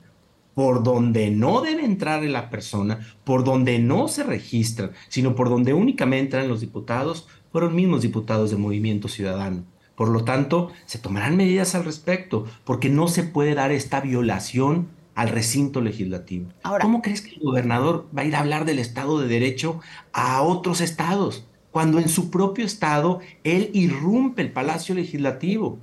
por 0.53 0.83
donde 0.83 1.31
no 1.31 1.61
debe 1.61 1.83
entrar 1.85 2.23
la 2.23 2.49
persona, 2.49 2.99
por 3.23 3.43
donde 3.43 3.79
no 3.79 4.07
se 4.07 4.23
registran, 4.23 4.91
sino 5.09 5.35
por 5.35 5.49
donde 5.49 5.73
únicamente 5.73 6.23
entran 6.23 6.47
los 6.47 6.61
diputados, 6.61 7.27
fueron 7.51 7.75
mismos 7.75 8.01
diputados 8.01 8.51
de 8.51 8.57
Movimiento 8.57 9.07
Ciudadano. 9.07 9.63
Por 9.95 10.09
lo 10.09 10.23
tanto, 10.23 10.71
se 10.85 10.97
tomarán 10.97 11.37
medidas 11.37 11.75
al 11.75 11.85
respecto, 11.85 12.45
porque 12.63 12.89
no 12.89 13.07
se 13.07 13.23
puede 13.23 13.53
dar 13.53 13.71
esta 13.71 14.01
violación 14.01 14.89
al 15.15 15.29
recinto 15.29 15.81
legislativo. 15.81 16.49
¿Cómo 16.81 17.01
crees 17.01 17.21
que 17.21 17.35
el 17.35 17.39
gobernador 17.39 18.07
va 18.15 18.23
a 18.23 18.25
ir 18.25 18.35
a 18.35 18.39
hablar 18.39 18.65
del 18.65 18.79
Estado 18.79 19.19
de 19.19 19.27
Derecho 19.27 19.79
a 20.11 20.41
otros 20.41 20.81
estados, 20.81 21.45
cuando 21.71 21.99
en 21.99 22.09
su 22.09 22.31
propio 22.31 22.65
estado 22.65 23.19
él 23.43 23.69
irrumpe 23.73 24.41
el 24.41 24.51
Palacio 24.51 24.95
Legislativo? 24.95 25.77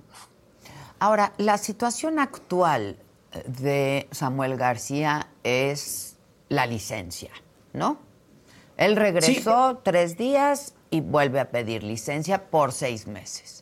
Ahora, 0.98 1.32
la 1.38 1.58
situación 1.58 2.18
actual 2.18 2.96
de 3.46 4.08
Samuel 4.10 4.56
García 4.56 5.28
es 5.44 6.16
la 6.48 6.66
licencia, 6.66 7.30
¿no? 7.72 7.98
Él 8.76 8.96
regresó 8.96 9.80
tres 9.84 10.16
días 10.16 10.74
y 10.90 11.00
vuelve 11.00 11.38
a 11.38 11.50
pedir 11.50 11.84
licencia 11.84 12.50
por 12.50 12.72
seis 12.72 13.06
meses. 13.06 13.59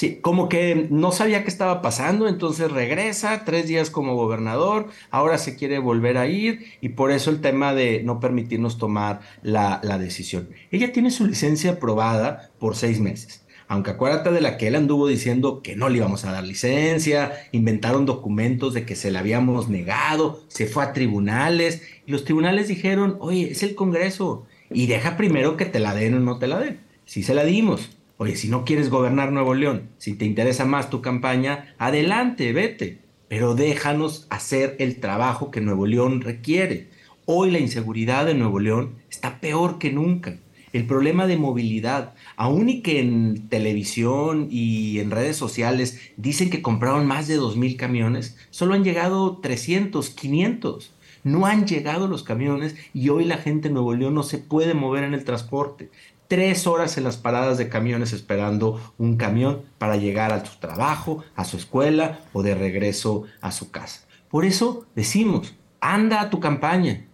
Sí, 0.00 0.16
como 0.22 0.48
que 0.48 0.86
no 0.88 1.12
sabía 1.12 1.42
qué 1.44 1.50
estaba 1.50 1.82
pasando, 1.82 2.26
entonces 2.26 2.72
regresa, 2.72 3.44
tres 3.44 3.68
días 3.68 3.90
como 3.90 4.16
gobernador, 4.16 4.86
ahora 5.10 5.36
se 5.36 5.56
quiere 5.56 5.78
volver 5.78 6.16
a 6.16 6.26
ir 6.26 6.64
y 6.80 6.88
por 6.88 7.10
eso 7.10 7.30
el 7.30 7.42
tema 7.42 7.74
de 7.74 8.02
no 8.02 8.18
permitirnos 8.18 8.78
tomar 8.78 9.20
la, 9.42 9.78
decisión. 9.98 10.48
Ella 10.70 10.90
tiene 10.92 11.10
su 11.10 11.26
licencia 11.26 11.72
aprobada 11.72 12.50
por 12.58 12.76
seis 12.76 12.98
meses. 12.98 13.44
Aunque 13.68 13.90
acuérdate 13.90 14.30
de 14.30 14.40
la 14.40 14.56
que 14.56 14.68
él 14.68 14.76
anduvo 14.76 15.06
diciendo 15.06 15.60
que 15.60 15.76
no 15.76 15.90
le 15.90 15.98
íbamos 15.98 16.24
a 16.24 16.32
dar 16.32 16.44
licencia, 16.44 17.32
inventaron 17.52 18.06
documentos 18.06 18.72
de 18.72 18.86
que 18.86 18.96
se 18.96 19.10
la 19.10 19.18
habíamos 19.18 19.68
negado, 19.68 20.42
se 20.48 20.64
fue 20.64 20.82
a 20.82 20.94
tribunales 20.94 21.82
y 22.06 22.12
los 22.12 22.24
tribunales 22.24 22.68
dijeron, 22.68 23.18
oye, 23.20 23.50
es 23.50 23.62
el 23.62 23.74
Congreso 23.74 24.46
y 24.70 24.86
deja 24.86 25.18
primero 25.18 25.58
que 25.58 25.66
te 25.66 25.78
la 25.78 25.94
den 25.94 26.14
o 26.14 26.20
no 26.20 26.38
te 26.38 26.46
la 26.46 26.58
den. 26.58 26.80
Sí 27.04 27.22
se 27.22 27.34
la 27.34 27.44
dimos, 27.44 27.90
Oye, 28.22 28.36
si 28.36 28.48
no 28.48 28.66
quieres 28.66 28.90
gobernar 28.90 29.32
Nuevo 29.32 29.54
León, 29.54 29.88
si 29.96 30.12
te 30.12 30.26
interesa 30.26 30.66
más 30.66 30.90
tu 30.90 31.00
campaña, 31.00 31.74
adelante, 31.78 32.52
vete, 32.52 32.98
pero 33.28 33.54
déjanos 33.54 34.26
hacer 34.28 34.76
el 34.78 35.00
trabajo 35.00 35.50
que 35.50 35.62
Nuevo 35.62 35.86
León 35.86 36.20
requiere. 36.20 36.88
Hoy 37.24 37.50
la 37.50 37.60
inseguridad 37.60 38.26
de 38.26 38.34
Nuevo 38.34 38.60
León 38.60 38.96
está 39.10 39.40
peor 39.40 39.78
que 39.78 39.90
nunca. 39.90 40.36
El 40.74 40.86
problema 40.86 41.26
de 41.26 41.38
movilidad, 41.38 42.12
aún 42.36 42.68
y 42.68 42.82
que 42.82 43.00
en 43.00 43.48
televisión 43.48 44.48
y 44.50 44.98
en 44.98 45.10
redes 45.10 45.38
sociales 45.38 45.98
dicen 46.18 46.50
que 46.50 46.60
compraron 46.60 47.06
más 47.06 47.26
de 47.26 47.40
2.000 47.40 47.76
camiones, 47.76 48.36
solo 48.50 48.74
han 48.74 48.84
llegado 48.84 49.38
300, 49.38 50.10
500. 50.10 50.92
No 51.22 51.44
han 51.44 51.66
llegado 51.66 52.06
los 52.06 52.22
camiones 52.22 52.76
y 52.94 53.10
hoy 53.10 53.24
la 53.24 53.36
gente 53.36 53.68
en 53.68 53.74
Nuevo 53.74 53.94
León 53.94 54.14
no 54.14 54.22
se 54.22 54.38
puede 54.38 54.72
mover 54.72 55.04
en 55.04 55.12
el 55.12 55.24
transporte 55.24 55.90
tres 56.30 56.68
horas 56.68 56.96
en 56.96 57.02
las 57.02 57.16
paradas 57.16 57.58
de 57.58 57.68
camiones 57.68 58.12
esperando 58.12 58.80
un 58.98 59.16
camión 59.16 59.62
para 59.78 59.96
llegar 59.96 60.32
a 60.32 60.46
su 60.46 60.60
trabajo, 60.60 61.24
a 61.34 61.44
su 61.44 61.56
escuela 61.56 62.20
o 62.32 62.44
de 62.44 62.54
regreso 62.54 63.24
a 63.40 63.50
su 63.50 63.72
casa. 63.72 64.02
Por 64.28 64.44
eso 64.44 64.86
decimos, 64.94 65.56
anda 65.80 66.20
a 66.20 66.30
tu 66.30 66.38
campaña, 66.38 67.04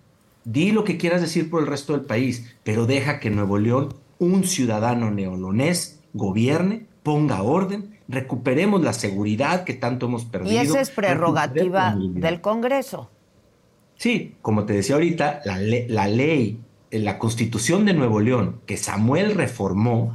di 0.44 0.70
lo 0.70 0.84
que 0.84 0.98
quieras 0.98 1.22
decir 1.22 1.48
por 1.48 1.62
el 1.62 1.66
resto 1.66 1.94
del 1.94 2.04
país, 2.04 2.56
pero 2.62 2.84
deja 2.84 3.18
que 3.18 3.30
Nuevo 3.30 3.56
León, 3.56 3.94
un 4.18 4.44
ciudadano 4.44 5.10
neolonés, 5.10 6.02
gobierne, 6.12 6.84
ponga 7.02 7.42
orden, 7.42 7.98
recuperemos 8.08 8.82
la 8.82 8.92
seguridad 8.92 9.64
que 9.64 9.72
tanto 9.72 10.06
hemos 10.06 10.26
perdido. 10.26 10.52
Y 10.52 10.58
esa 10.58 10.82
es 10.82 10.90
prerrogativa 10.90 11.96
del 11.96 12.42
Congreso. 12.42 13.10
Sí, 13.96 14.34
como 14.42 14.66
te 14.66 14.74
decía 14.74 14.96
ahorita, 14.96 15.40
la, 15.46 15.58
la 15.58 16.06
ley 16.06 16.60
la 16.90 17.18
constitución 17.18 17.84
de 17.84 17.94
Nuevo 17.94 18.20
León, 18.20 18.60
que 18.66 18.76
Samuel 18.76 19.34
reformó, 19.34 20.14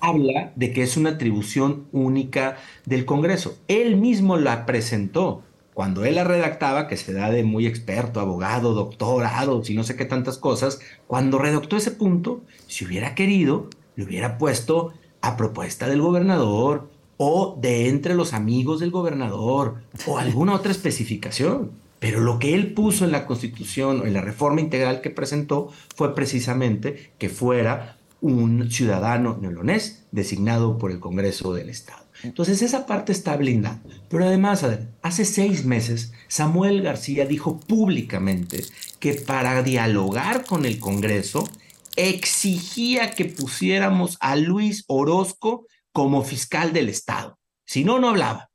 habla 0.00 0.52
de 0.56 0.72
que 0.72 0.82
es 0.82 0.96
una 0.96 1.10
atribución 1.10 1.86
única 1.92 2.56
del 2.86 3.04
Congreso. 3.04 3.56
Él 3.68 3.96
mismo 3.96 4.36
la 4.36 4.66
presentó. 4.66 5.42
Cuando 5.74 6.04
él 6.04 6.16
la 6.16 6.24
redactaba, 6.24 6.86
que 6.86 6.98
se 6.98 7.14
da 7.14 7.30
de 7.30 7.44
muy 7.44 7.66
experto, 7.66 8.20
abogado, 8.20 8.74
doctorado, 8.74 9.64
si 9.64 9.74
no 9.74 9.84
sé 9.84 9.96
qué 9.96 10.04
tantas 10.04 10.36
cosas, 10.36 10.80
cuando 11.06 11.38
redactó 11.38 11.78
ese 11.78 11.92
punto, 11.92 12.42
si 12.66 12.84
hubiera 12.84 13.14
querido, 13.14 13.70
le 13.96 14.04
hubiera 14.04 14.36
puesto 14.36 14.92
a 15.22 15.36
propuesta 15.36 15.88
del 15.88 16.02
gobernador 16.02 16.90
o 17.16 17.56
de 17.58 17.88
entre 17.88 18.14
los 18.14 18.34
amigos 18.34 18.80
del 18.80 18.90
gobernador 18.90 19.76
o 20.06 20.18
alguna 20.18 20.54
otra 20.54 20.72
especificación. 20.72 21.70
Pero 22.02 22.18
lo 22.18 22.40
que 22.40 22.52
él 22.52 22.74
puso 22.74 23.04
en 23.04 23.12
la 23.12 23.26
constitución 23.26 24.00
o 24.00 24.06
en 24.06 24.12
la 24.12 24.20
reforma 24.20 24.60
integral 24.60 25.02
que 25.02 25.10
presentó 25.10 25.72
fue 25.94 26.16
precisamente 26.16 27.12
que 27.16 27.28
fuera 27.28 27.96
un 28.20 28.72
ciudadano 28.72 29.38
neolonés 29.40 30.04
designado 30.10 30.78
por 30.78 30.90
el 30.90 30.98
Congreso 30.98 31.54
del 31.54 31.70
Estado. 31.70 32.04
Entonces 32.24 32.60
esa 32.60 32.86
parte 32.86 33.12
está 33.12 33.36
blindada. 33.36 33.80
Pero 34.08 34.24
además, 34.24 34.66
hace 35.00 35.24
seis 35.24 35.64
meses 35.64 36.12
Samuel 36.26 36.82
García 36.82 37.24
dijo 37.24 37.60
públicamente 37.60 38.64
que 38.98 39.14
para 39.14 39.62
dialogar 39.62 40.44
con 40.44 40.64
el 40.64 40.80
Congreso 40.80 41.48
exigía 41.94 43.12
que 43.12 43.26
pusiéramos 43.26 44.16
a 44.18 44.34
Luis 44.34 44.82
Orozco 44.88 45.66
como 45.92 46.24
fiscal 46.24 46.72
del 46.72 46.88
Estado. 46.88 47.38
Si 47.64 47.84
no, 47.84 48.00
no 48.00 48.08
hablaba. 48.08 48.50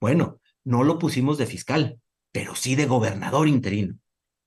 Bueno, 0.00 0.40
no 0.64 0.82
lo 0.82 0.98
pusimos 0.98 1.38
de 1.38 1.46
fiscal, 1.46 2.00
pero 2.34 2.56
sí 2.56 2.74
de 2.74 2.86
gobernador 2.86 3.46
interino, 3.46 3.94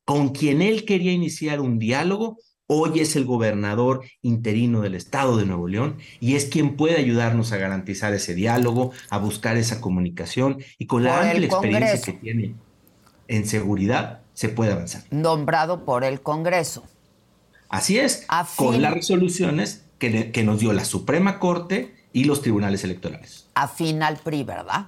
con 0.04 0.30
quien 0.30 0.62
él 0.62 0.84
quería 0.84 1.13
iniciar 1.13 1.62
un 1.62 1.80
diálogo 1.80 2.38
Hoy 2.69 3.00
es 3.00 3.15
el 3.15 3.23
gobernador 3.23 4.04
interino 4.21 4.82
del 4.82 4.93
estado 4.95 5.38
de 5.38 5.45
Nuevo 5.45 5.69
León 5.69 6.00
y 6.19 6.36
es 6.36 6.47
quien 6.47 6.76
puede 6.76 6.97
ayudarnos 6.97 7.54
a 7.54 7.58
garantizar 7.58 8.13
ese 8.13 8.36
diálogo, 8.36 8.91
a 9.10 9.17
buscar 9.19 9.56
esa 9.56 9.80
comunicación 9.80 10.58
y 10.78 10.86
con 10.86 11.06
la 11.06 11.21
amplia 11.21 11.47
experiencia 11.47 12.02
que 12.02 12.19
tiene 12.19 12.56
en 13.30 13.47
seguridad 13.47 14.19
se 14.34 14.50
puede 14.50 14.73
avanzar. 14.73 15.04
Nombrado 15.12 15.86
por 15.86 16.04
el 16.04 16.19
Congreso. 16.19 16.84
Así 17.69 18.00
es, 18.00 18.28
con 18.58 18.82
las 18.82 18.93
resoluciones 18.93 19.86
que, 19.97 20.34
que 20.34 20.43
nos 20.43 20.60
dio 20.60 20.73
la 20.73 20.84
Suprema 20.84 21.39
Corte 21.39 21.95
y 22.12 22.26
los 22.26 22.41
tribunales 22.41 22.84
electorales. 22.84 23.47
Afín 23.56 24.04
al 24.04 24.17
PRI, 24.17 24.43
¿verdad? 24.43 24.88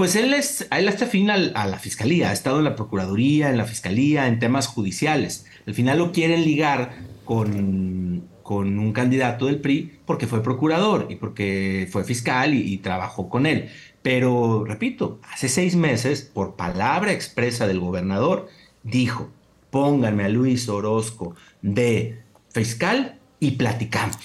Pues 0.00 0.16
él, 0.16 0.32
es, 0.32 0.66
él 0.70 0.88
está 0.88 1.04
afín 1.04 1.28
a 1.28 1.36
la 1.36 1.78
fiscalía, 1.78 2.30
ha 2.30 2.32
estado 2.32 2.56
en 2.56 2.64
la 2.64 2.74
procuraduría, 2.74 3.50
en 3.50 3.58
la 3.58 3.66
fiscalía, 3.66 4.28
en 4.28 4.38
temas 4.38 4.66
judiciales. 4.66 5.44
Al 5.66 5.74
final 5.74 5.98
lo 5.98 6.10
quieren 6.10 6.42
ligar 6.42 6.94
con, 7.26 8.26
con 8.42 8.78
un 8.78 8.94
candidato 8.94 9.44
del 9.44 9.60
PRI 9.60 9.98
porque 10.06 10.26
fue 10.26 10.42
procurador 10.42 11.08
y 11.10 11.16
porque 11.16 11.86
fue 11.92 12.04
fiscal 12.04 12.54
y, 12.54 12.78
trabajó 12.78 13.28
con 13.28 13.44
él. 13.44 13.68
Pero, 14.00 14.64
repito, 14.64 15.20
hace 15.34 15.50
seis 15.50 15.76
meses, 15.76 16.22
por 16.22 16.56
palabra 16.56 17.12
expresa 17.12 17.66
del 17.66 17.80
gobernador, 17.80 18.48
dijo, 18.82 19.28
pónganme 19.68 20.24
a 20.24 20.28
Luis 20.30 20.66
Orozco 20.70 21.34
de 21.60 22.22
fiscal 22.48 23.18
y 23.38 23.50
platicamos. 23.50 24.16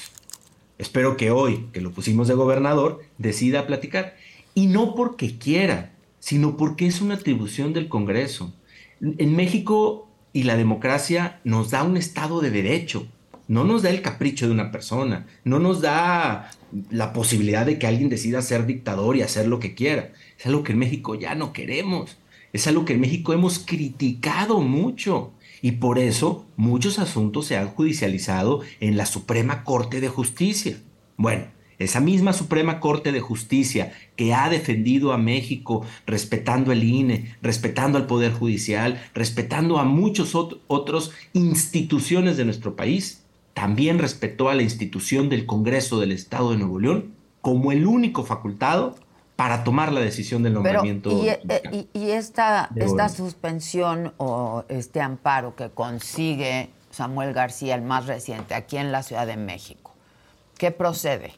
Espero 0.78 1.18
que 1.18 1.32
hoy, 1.32 1.68
que 1.74 1.82
lo 1.82 1.92
pusimos 1.92 2.30
de 2.30 2.34
gobernador, 2.34 3.02
decida 3.18 3.68
platicar. 3.68 4.16
Y 4.56 4.68
no 4.68 4.96
porque 4.96 5.38
quiera, 5.38 5.92
sino 6.20 6.58
porque 6.58 6.88
es 6.88 7.02
una 7.02 7.16
atribución 7.16 7.74
del 7.74 7.88
Congreso. 7.88 8.54
En 9.02 9.36
México 9.36 10.10
y 10.34 10.44
la 10.44 10.58
democracia 10.58 11.40
nos 11.44 11.70
da 11.70 11.84
un 11.84 11.98
Estado 11.98 12.42
de 12.42 12.50
derecho, 12.50 13.08
no 13.48 13.64
nos 13.64 13.84
da 13.84 13.90
el 13.92 14.02
capricho 14.02 14.48
de 14.48 14.54
una 14.54 14.72
persona, 14.72 15.28
no 15.44 15.60
nos 15.60 15.82
da 15.82 16.52
la 16.90 17.14
posibilidad 17.14 17.66
de 17.66 17.78
que 17.78 17.88
alguien 17.88 18.10
decida 18.10 18.42
ser 18.42 18.66
dictador 18.66 19.16
y 19.16 19.22
hacer 19.22 19.48
lo 19.48 19.60
que 19.60 19.76
quiera. 19.76 20.12
Es 20.40 20.46
algo 20.48 20.64
que 20.64 20.72
en 20.72 20.80
México 20.80 21.16
ya 21.16 21.36
no 21.36 21.54
queremos, 21.54 22.18
es 22.54 22.68
algo 22.68 22.86
que 22.86 22.94
en 22.94 23.02
México 23.02 23.34
hemos 23.34 23.60
criticado 23.60 24.62
mucho 24.62 25.32
y 25.62 25.74
por 25.74 26.00
eso 26.00 26.46
muchos 26.58 27.00
asuntos 27.00 27.48
se 27.48 27.58
han 27.58 27.68
judicializado 27.68 28.62
en 28.80 28.98
la 28.98 29.06
Suprema 29.06 29.64
Corte 29.64 30.02
de 30.02 30.10
Justicia. 30.10 30.78
Bueno, 31.18 31.46
esa 31.80 32.00
misma 32.00 32.34
Suprema 32.34 32.80
Corte 32.80 33.12
de 33.12 33.20
Justicia 33.20 33.94
que 34.16 34.34
ha 34.34 34.50
defendido 34.50 35.14
a 35.14 35.18
México 35.18 35.86
respetando 36.06 36.72
el 36.72 36.84
INE, 36.84 37.36
respetando 37.42 37.98
al 37.98 38.08
Poder 38.08 38.34
Judicial, 38.34 39.02
respetando 39.14 39.78
a 39.78 39.84
muchos 39.84 40.36
otros 40.36 41.12
instituciones 41.34 42.38
de 42.38 42.46
nuestro 42.46 42.76
país, 42.76 43.24
también 43.54 44.00
respetó 44.00 44.50
a 44.50 44.56
la 44.56 44.64
institución 44.64 45.30
del 45.30 45.46
Congreso 45.46 46.00
del 46.00 46.12
Estado 46.12 46.52
de 46.52 46.58
Nuevo 46.58 46.80
León 46.80 47.14
como 47.42 47.72
el 47.72 47.86
único 47.86 48.24
facultado 48.24 48.96
para 49.36 49.64
tomar 49.64 49.92
la 49.92 50.00
decisión 50.00 50.44
del 50.44 50.54
nombramiento. 50.54 51.12
y, 51.12 51.30
eh, 51.30 51.88
y, 51.94 52.10
esta, 52.12 52.70
esta 52.76 53.10
suspensión 53.10 54.14
o 54.18 54.64
este 54.70 55.02
amparo 55.02 55.56
que 55.56 55.70
consigue 55.70 56.70
Samuel 56.90 57.34
García, 57.34 57.76
el 57.76 57.82
más 57.82 58.08
reciente, 58.08 58.56
aquí 58.56 58.78
en 58.78 58.92
la 58.92 59.04
Ciudad 59.04 59.28
de 59.28 59.36
México, 59.36 59.94
¿qué 60.58 60.72
procede? 60.72 61.34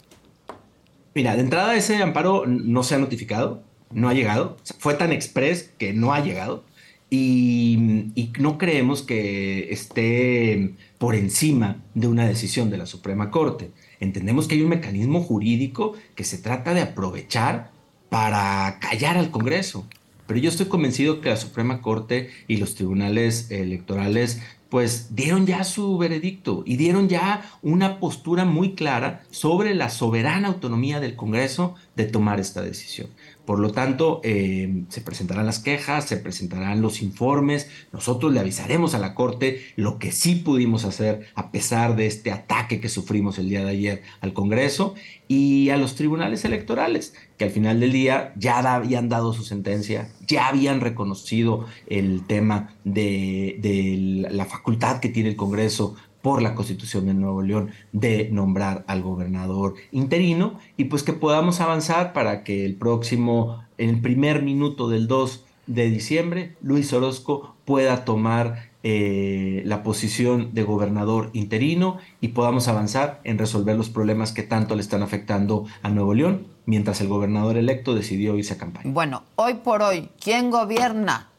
Mira, 1.17 1.35
de 1.35 1.41
entrada 1.41 1.75
ese 1.75 1.95
amparo 1.95 2.45
no 2.45 2.83
se 2.83 2.93
ha 2.93 2.99
notificado, 2.99 3.63
no 3.89 4.07
ha 4.07 4.13
llegado. 4.13 4.55
fue 4.77 4.93
tan 4.93 5.11
express 5.11 5.71
que 5.79 5.91
no 5.91 6.13
ha 6.13 6.19
llegado. 6.19 6.63
Y, 7.09 8.11
no 8.37 8.59
creemos 8.59 9.01
que 9.01 9.73
esté 9.73 10.75
por 10.99 11.15
encima 11.15 11.81
de 11.95 12.07
una 12.07 12.27
decisión 12.27 12.69
de 12.69 12.77
la 12.77 12.85
Suprema 12.85 13.31
Corte. 13.31 13.71
Entendemos 13.99 14.47
que 14.47 14.53
hay 14.53 14.61
un 14.61 14.69
mecanismo 14.69 15.23
jurídico 15.23 15.93
que 16.13 16.23
se 16.23 16.37
trata 16.37 16.75
de 16.75 16.81
aprovechar 16.81 17.71
para 18.09 18.77
callar 18.79 19.17
al 19.17 19.31
Congreso. 19.31 19.87
Pero 20.27 20.39
yo 20.39 20.49
estoy 20.49 20.67
convencido 20.67 21.19
que 21.19 21.29
la 21.29 21.37
Suprema 21.37 21.81
Corte 21.81 22.29
y 22.47 22.57
los 22.57 22.75
tribunales 22.75 23.49
electorales 23.49 24.39
pues 24.69 25.15
dieron 25.15 25.45
ya 25.45 25.63
su 25.63 25.97
veredicto 25.97 26.63
y 26.65 26.77
dieron 26.77 27.09
ya 27.09 27.49
una 27.61 27.99
postura 27.99 28.45
muy 28.45 28.73
clara 28.73 29.23
sobre 29.31 29.73
la 29.75 29.89
soberana 29.89 30.49
autonomía 30.49 30.99
del 30.99 31.15
Congreso 31.15 31.75
de 31.95 32.05
tomar 32.05 32.39
esta 32.39 32.61
decisión. 32.61 33.09
Por 33.45 33.59
lo 33.59 33.71
tanto, 33.71 34.19
eh, 34.25 34.83
se 34.89 34.99
presentarán 34.99 35.45
las 35.45 35.59
quejas, 35.59 36.03
se 36.05 36.17
presentarán 36.17 36.81
los 36.81 37.01
informes, 37.01 37.69
nosotros 37.93 38.33
le 38.33 38.41
avisaremos 38.41 38.93
a 38.93 38.99
la 38.99 39.15
Corte 39.15 39.61
lo 39.77 39.99
que 39.99 40.11
sí 40.11 40.35
pudimos 40.35 40.83
hacer 40.83 41.27
a 41.33 41.49
pesar 41.49 41.95
de 41.95 42.07
este 42.07 42.31
ataque 42.31 42.81
que 42.81 42.89
sufrimos 42.89 43.39
el 43.39 43.47
día 43.47 43.63
de 43.63 43.71
ayer 43.71 44.03
al 44.19 44.33
Congreso 44.33 44.95
y 45.29 45.69
a 45.69 45.77
los 45.77 45.95
tribunales 45.95 46.43
electorales, 46.43 47.13
que 47.37 47.45
al 47.45 47.51
final 47.51 47.79
del 47.79 47.91
día 47.91 48.33
ya 48.35 48.59
habían 48.75 49.09
dado 49.09 49.33
su 49.33 49.43
sentencia, 49.43 50.09
ya 50.27 50.47
habían 50.47 50.81
reconocido 50.81 51.65
el 51.87 52.25
tema 52.25 52.73
de, 52.83 54.25
la 54.29 54.45
facultad 54.45 54.99
que 54.99 55.09
tiene 55.09 55.29
el 55.29 55.35
Congreso 55.35 55.95
por 56.21 56.41
la 56.41 56.55
Constitución 56.55 57.05
de 57.05 57.13
Nuevo 57.13 57.41
León 57.41 57.69
de 57.93 58.29
nombrar 58.31 58.83
al 58.87 59.01
gobernador 59.01 59.75
interino 59.91 60.59
y 60.75 60.85
pues 60.85 61.03
que 61.03 61.13
podamos 61.13 61.61
avanzar 61.61 62.11
para 62.11 62.43
que 62.43 62.65
el 62.65 62.75
próximo, 62.75 63.63
en 63.77 63.89
el 63.89 64.01
primer 64.01 64.41
minuto 64.41 64.89
del 64.89 65.07
2 65.07 65.45
de 65.67 65.89
diciembre, 65.89 66.55
Luis 66.61 66.91
Orozco 66.91 67.55
pueda 67.65 68.03
tomar 68.03 68.71
eh, 68.83 69.61
la 69.65 69.83
posición 69.83 70.53
de 70.53 70.63
gobernador 70.63 71.29
interino 71.33 71.97
y 72.21 72.29
podamos 72.29 72.67
avanzar 72.67 73.21
en 73.25 73.37
resolver 73.37 73.75
los 73.75 73.89
problemas 73.89 74.31
que 74.31 74.43
tanto 74.43 74.75
le 74.75 74.81
están 74.81 75.03
afectando 75.03 75.65
a 75.81 75.89
Nuevo 75.89 76.13
León, 76.13 76.47
mientras 76.67 77.01
el 77.01 77.07
gobernador 77.07 77.57
electo 77.57 77.95
decidió 77.95 78.37
irse 78.37 78.53
a 78.53 78.57
campaña. 78.57 78.91
Bueno, 78.91 79.23
hoy 79.37 79.55
por 79.55 79.81
hoy, 79.81 80.09
¿quién 80.21 80.51
gobierna 80.51 81.29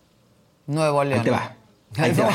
Nuevo 0.67 1.05
León? 1.05 1.21
Ahí 1.97 2.13
te 2.13 2.23
va. 2.23 2.35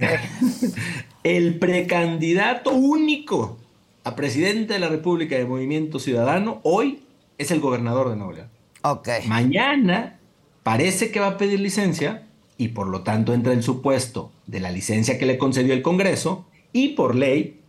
El 1.24 1.58
precandidato 1.58 2.70
único 2.70 3.58
a 4.04 4.16
presidente 4.16 4.74
de 4.74 4.80
la 4.80 4.88
República 4.88 5.36
de 5.36 5.44
Movimiento 5.44 5.98
Ciudadano 5.98 6.60
hoy 6.62 7.02
es 7.38 7.50
el 7.50 7.60
gobernador 7.60 8.10
de 8.10 8.16
Nuevo 8.16 8.32
León. 8.32 8.48
Ok. 8.82 9.08
Mañana 9.26 10.18
parece 10.62 11.10
que 11.10 11.20
va 11.20 11.28
a 11.28 11.38
pedir 11.38 11.60
licencia 11.60 12.26
y 12.58 12.68
por 12.68 12.86
lo 12.86 13.02
tanto 13.02 13.34
entra 13.34 13.52
en 13.52 13.62
su 13.62 13.82
puesto 13.82 14.32
de 14.46 14.60
la 14.60 14.70
licencia 14.70 15.18
que 15.18 15.26
le 15.26 15.38
concedió 15.38 15.74
el 15.74 15.82
Congreso 15.82 16.46
y 16.72 16.90
por 16.90 17.14
ley 17.14 17.60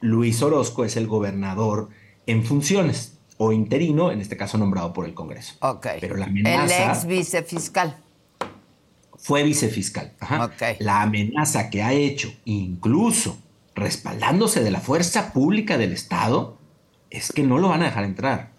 Luis 0.00 0.42
Orozco 0.42 0.84
es 0.84 0.96
el 0.96 1.06
gobernador 1.06 1.88
en 2.26 2.44
funciones 2.44 3.15
o 3.38 3.52
interino, 3.52 4.10
en 4.10 4.20
este 4.20 4.36
caso 4.36 4.58
nombrado 4.58 4.92
por 4.92 5.06
el 5.06 5.14
Congreso. 5.14 5.54
Ok. 5.60 5.86
Pero 6.00 6.16
la 6.16 6.26
amenaza, 6.26 6.84
el 6.84 6.90
ex 6.90 7.06
vicefiscal 7.06 7.96
fue 9.26 9.42
vicefiscal. 9.42 10.12
La 10.78 11.02
amenaza 11.02 11.68
que 11.68 11.82
ha 11.82 11.92
hecho, 11.92 12.32
incluso 12.44 13.38
respaldándose 13.74 14.62
de 14.62 14.70
la 14.70 14.80
fuerza 14.80 15.32
pública 15.32 15.76
del 15.78 15.92
Estado, 15.92 16.58
es 17.10 17.32
que 17.32 17.42
no 17.42 17.58
lo 17.58 17.68
van 17.68 17.82
a 17.82 17.86
dejar 17.86 18.04
entrar. 18.04 18.52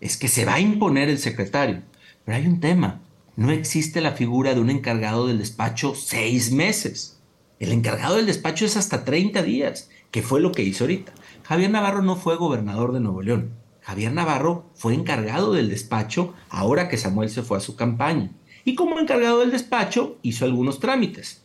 Es 0.00 0.18
que 0.18 0.28
se 0.28 0.44
va 0.44 0.54
a 0.54 0.60
imponer 0.60 1.08
el 1.08 1.18
secretario. 1.18 1.82
Pero 2.24 2.36
hay 2.36 2.46
un 2.46 2.60
tema. 2.60 3.00
No 3.36 3.50
existe 3.50 4.02
la 4.02 4.12
figura 4.12 4.54
de 4.54 4.60
un 4.60 4.68
encargado 4.68 5.26
del 5.26 5.38
despacho 5.38 5.94
seis 5.94 6.52
meses. 6.52 7.18
El 7.58 7.72
encargado 7.72 8.16
del 8.16 8.26
despacho 8.26 8.66
es 8.66 8.76
hasta 8.76 9.04
30 9.04 9.42
días, 9.42 9.88
que 10.10 10.22
fue 10.22 10.40
lo 10.40 10.52
que 10.52 10.62
hizo 10.62 10.84
ahorita. 10.84 11.12
Javier 11.44 11.70
Navarro 11.70 12.02
no 12.02 12.16
fue 12.16 12.36
gobernador 12.36 12.92
de 12.92 13.00
Nuevo 13.00 13.22
León. 13.22 13.52
Javier 13.82 14.12
Navarro 14.12 14.66
fue 14.74 14.94
encargado 14.94 15.52
del 15.52 15.68
despacho 15.68 16.34
ahora 16.48 16.88
que 16.88 16.96
Samuel 16.96 17.30
se 17.30 17.42
fue 17.42 17.58
a 17.58 17.60
su 17.60 17.76
campaña 17.76 18.30
y 18.64 18.74
como 18.74 18.98
encargado 18.98 19.40
del 19.40 19.50
despacho 19.50 20.18
hizo 20.22 20.44
algunos 20.44 20.80
trámites. 20.80 21.42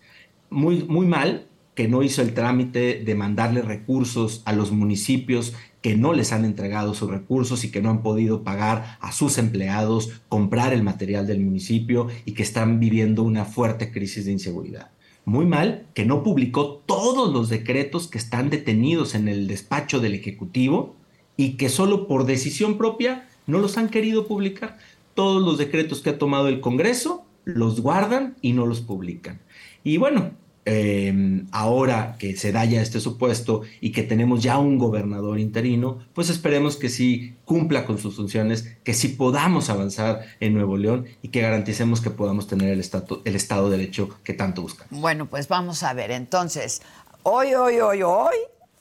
Muy, 0.49 0.83
muy 0.83 1.05
mal, 1.05 1.47
que 1.75 1.87
no 1.87 2.03
hizo 2.03 2.21
el 2.21 2.33
trámite 2.33 3.01
de 3.05 3.15
mandarle 3.15 3.61
recursos 3.61 4.41
a 4.45 4.53
los 4.53 4.71
municipios 4.71 5.53
que 5.81 5.95
no 5.95 6.13
les 6.13 6.31
han 6.31 6.45
entregado 6.45 6.93
sus 6.93 7.09
recursos 7.09 7.63
y 7.63 7.69
que 7.69 7.81
no 7.81 7.89
han 7.89 8.01
podido 8.01 8.43
pagar 8.43 8.97
a 9.01 9.11
sus 9.11 9.37
empleados, 9.37 10.21
comprar 10.29 10.73
el 10.73 10.83
material 10.83 11.27
del 11.27 11.41
municipio 11.41 12.07
y 12.25 12.31
que 12.31 12.43
están 12.43 12.79
viviendo 12.79 13.23
una 13.23 13.45
fuerte 13.45 13.91
crisis 13.91 14.25
de 14.25 14.31
inseguridad. 14.31 14.91
Muy 15.25 15.45
mal 15.45 15.87
que 15.93 16.05
no 16.05 16.23
publicó 16.23 16.83
todos 16.85 17.31
los 17.31 17.49
decretos 17.49 18.07
que 18.07 18.17
están 18.17 18.49
detenidos 18.49 19.13
en 19.13 19.27
el 19.27 19.47
despacho 19.47 19.99
del 19.99 20.13
Ejecutivo 20.13 20.95
y 21.37 21.57
que 21.57 21.69
solo 21.69 22.07
por 22.07 22.25
decisión 22.25 22.77
propia 22.77 23.27
no 23.47 23.59
los 23.59 23.77
han 23.77 23.89
querido 23.89 24.27
publicar. 24.27 24.77
Todos 25.13 25.41
los 25.41 25.57
decretos 25.57 26.01
que 26.01 26.11
ha 26.11 26.17
tomado 26.17 26.47
el 26.47 26.61
Congreso 26.61 27.25
los 27.43 27.81
guardan 27.81 28.35
y 28.41 28.53
no 28.53 28.65
los 28.65 28.81
publican. 28.81 29.39
Y 29.83 29.97
bueno, 29.97 30.31
Em, 30.67 31.47
ahora 31.51 32.15
que 32.17 32.35
se 32.35 32.51
da 32.51 32.65
ya 32.65 32.81
este 32.81 32.99
supuesto 32.99 33.61
y 33.81 33.91
que 33.91 34.01
tenemos 34.01 34.41
ya 34.41 34.57
un 34.57 34.79
gobernador 34.79 35.39
interino, 35.39 35.99
pues 36.15 36.31
esperemos 36.31 36.75
que 36.75 36.89
sí 36.89 37.35
cumpla 37.45 37.85
con 37.85 37.99
sus 37.99 38.15
funciones, 38.15 38.75
que 38.83 38.95
sí 38.95 39.09
podamos 39.09 39.69
avanzar 39.69 40.25
en 40.39 40.55
Nuevo 40.55 40.75
León 40.75 41.05
y 41.21 41.27
que 41.27 41.41
garanticemos 41.41 42.01
que 42.01 42.09
podamos 42.09 42.47
tener 42.47 42.69
el, 42.69 42.83
el 43.25 43.35
Estado 43.35 43.69
de 43.69 43.77
Derecho 43.77 44.09
que 44.23 44.33
tanto 44.33 44.63
buscamos. 44.63 44.99
Bueno, 44.99 45.27
pues 45.27 45.47
vamos 45.47 45.83
a 45.83 45.93
ver. 45.93 46.09
Entonces, 46.09 46.81
hoy, 47.21 47.53
hoy, 47.53 47.79
hoy, 47.79 48.01
hoy, 48.01 48.35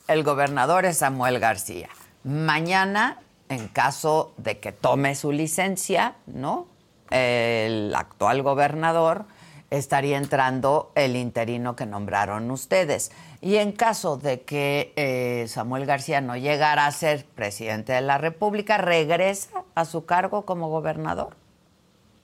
el 0.08 0.22
gobernador 0.22 0.86
es 0.86 0.96
Samuel 0.96 1.38
García. 1.38 1.90
Mañana, 2.24 3.20
en 3.48 3.68
caso 3.68 4.34
de 4.38 4.58
que 4.58 4.72
tome 4.72 5.14
su 5.14 5.30
licencia, 5.30 6.16
¿no? 6.26 6.66
El 7.10 7.94
actual 7.94 8.42
gobernador 8.42 9.26
estaría 9.70 10.16
entrando 10.16 10.92
el 10.94 11.16
interino 11.16 11.76
que 11.76 11.86
nombraron 11.86 12.50
ustedes. 12.50 13.12
Y 13.40 13.56
en 13.56 13.72
caso 13.72 14.16
de 14.16 14.40
que 14.40 14.92
eh, 14.96 15.46
Samuel 15.48 15.84
García 15.84 16.20
no 16.20 16.36
llegara 16.36 16.86
a 16.86 16.92
ser 16.92 17.26
presidente 17.26 17.92
de 17.92 18.00
la 18.00 18.16
República, 18.18 18.78
¿regresa 18.78 19.64
a 19.74 19.84
su 19.84 20.06
cargo 20.06 20.46
como 20.46 20.70
gobernador? 20.70 21.36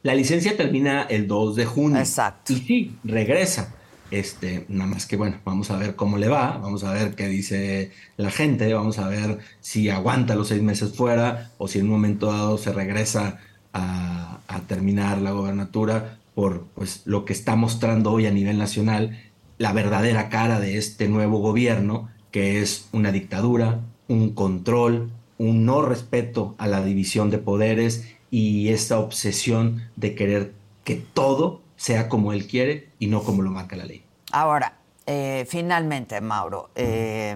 La 0.02 0.14
licencia 0.14 0.56
termina 0.56 1.02
el 1.02 1.26
2 1.26 1.56
de 1.56 1.66
junio. 1.66 1.98
Exacto. 1.98 2.54
Y 2.54 2.56
sí, 2.56 2.98
regresa. 3.04 3.74
Este, 4.10 4.66
nada 4.68 4.90
más 4.90 5.06
que 5.06 5.16
bueno, 5.16 5.36
vamos 5.44 5.70
a 5.70 5.76
ver 5.76 5.94
cómo 5.94 6.18
le 6.18 6.28
va, 6.28 6.58
vamos 6.58 6.82
a 6.82 6.92
ver 6.92 7.14
qué 7.14 7.28
dice 7.28 7.92
la 8.16 8.30
gente, 8.30 8.72
vamos 8.74 8.98
a 8.98 9.08
ver 9.08 9.38
si 9.60 9.88
aguanta 9.88 10.34
los 10.34 10.48
seis 10.48 10.62
meses 10.62 10.94
fuera 10.94 11.52
o 11.58 11.68
si 11.68 11.78
en 11.78 11.84
un 11.84 11.92
momento 11.92 12.26
dado 12.26 12.58
se 12.58 12.72
regresa 12.72 13.38
a, 13.72 14.26
terminar 14.66 15.18
la 15.18 15.30
gobernatura 15.30 16.18
por 16.34 16.66
pues, 16.74 17.02
lo 17.04 17.24
que 17.24 17.32
está 17.32 17.56
mostrando 17.56 18.12
hoy 18.12 18.26
a 18.26 18.30
nivel 18.30 18.58
nacional 18.58 19.18
la 19.58 19.72
verdadera 19.72 20.28
cara 20.28 20.58
de 20.58 20.78
este 20.78 21.08
nuevo 21.08 21.38
gobierno, 21.38 22.08
que 22.30 22.60
es 22.62 22.88
una 22.92 23.12
dictadura, 23.12 23.80
un 24.08 24.34
control, 24.34 25.10
un 25.38 25.66
no 25.66 25.82
respeto 25.82 26.54
a 26.58 26.66
la 26.66 26.82
división 26.82 27.30
de 27.30 27.38
poderes 27.38 28.06
y 28.30 28.68
esta 28.68 28.98
obsesión 28.98 29.82
de 29.96 30.14
querer 30.14 30.52
que 30.82 30.96
todo 30.96 31.59
sea 31.80 32.10
como 32.10 32.34
él 32.34 32.46
quiere 32.46 32.90
y 32.98 33.06
no 33.06 33.22
como 33.22 33.40
lo 33.40 33.50
marca 33.50 33.74
la 33.74 33.86
ley. 33.86 34.04
Ahora, 34.32 34.74
eh, 35.06 35.46
finalmente, 35.48 36.20
Mauro, 36.20 36.68
eh, 36.74 37.34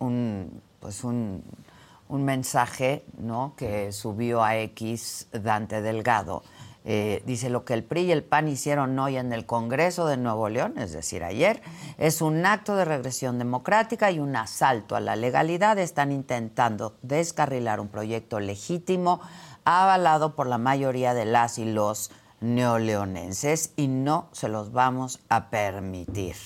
un, 0.00 0.62
pues 0.78 1.02
un, 1.02 1.42
un 2.10 2.22
mensaje 2.22 3.04
¿no? 3.16 3.54
que 3.56 3.92
subió 3.92 4.44
a 4.44 4.58
X 4.58 5.28
Dante 5.32 5.80
Delgado 5.80 6.42
eh, 6.88 7.22
dice 7.26 7.48
lo 7.48 7.64
que 7.64 7.74
el 7.74 7.82
PRI 7.82 8.02
y 8.02 8.12
el 8.12 8.22
PAN 8.22 8.46
hicieron 8.46 8.96
hoy 8.98 9.16
en 9.16 9.32
el 9.32 9.44
Congreso 9.44 10.06
de 10.06 10.16
Nuevo 10.16 10.48
León, 10.48 10.74
es 10.76 10.92
decir, 10.92 11.24
ayer, 11.24 11.60
es 11.98 12.22
un 12.22 12.46
acto 12.46 12.76
de 12.76 12.84
regresión 12.84 13.40
democrática 13.40 14.12
y 14.12 14.20
un 14.20 14.36
asalto 14.36 14.94
a 14.94 15.00
la 15.00 15.16
legalidad. 15.16 15.80
Están 15.80 16.12
intentando 16.12 16.94
descarrilar 17.02 17.80
un 17.80 17.88
proyecto 17.88 18.38
legítimo 18.38 19.20
avalado 19.64 20.36
por 20.36 20.46
la 20.46 20.58
mayoría 20.58 21.12
de 21.12 21.24
las 21.24 21.58
y 21.58 21.64
los 21.64 22.12
neoleonenses 22.40 23.72
y 23.76 23.88
no 23.88 24.28
se 24.32 24.48
los 24.48 24.72
vamos 24.72 25.20
a 25.28 25.50
permitir. 25.50 26.36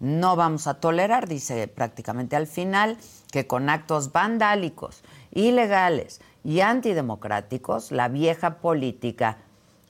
No 0.00 0.34
vamos 0.34 0.66
a 0.66 0.74
tolerar, 0.74 1.28
dice 1.28 1.68
prácticamente 1.68 2.34
al 2.34 2.46
final, 2.46 2.98
que 3.30 3.46
con 3.46 3.68
actos 3.68 4.12
vandálicos, 4.12 5.02
ilegales 5.30 6.20
y 6.44 6.60
antidemocráticos, 6.60 7.92
la 7.92 8.08
vieja 8.08 8.58
política 8.58 9.38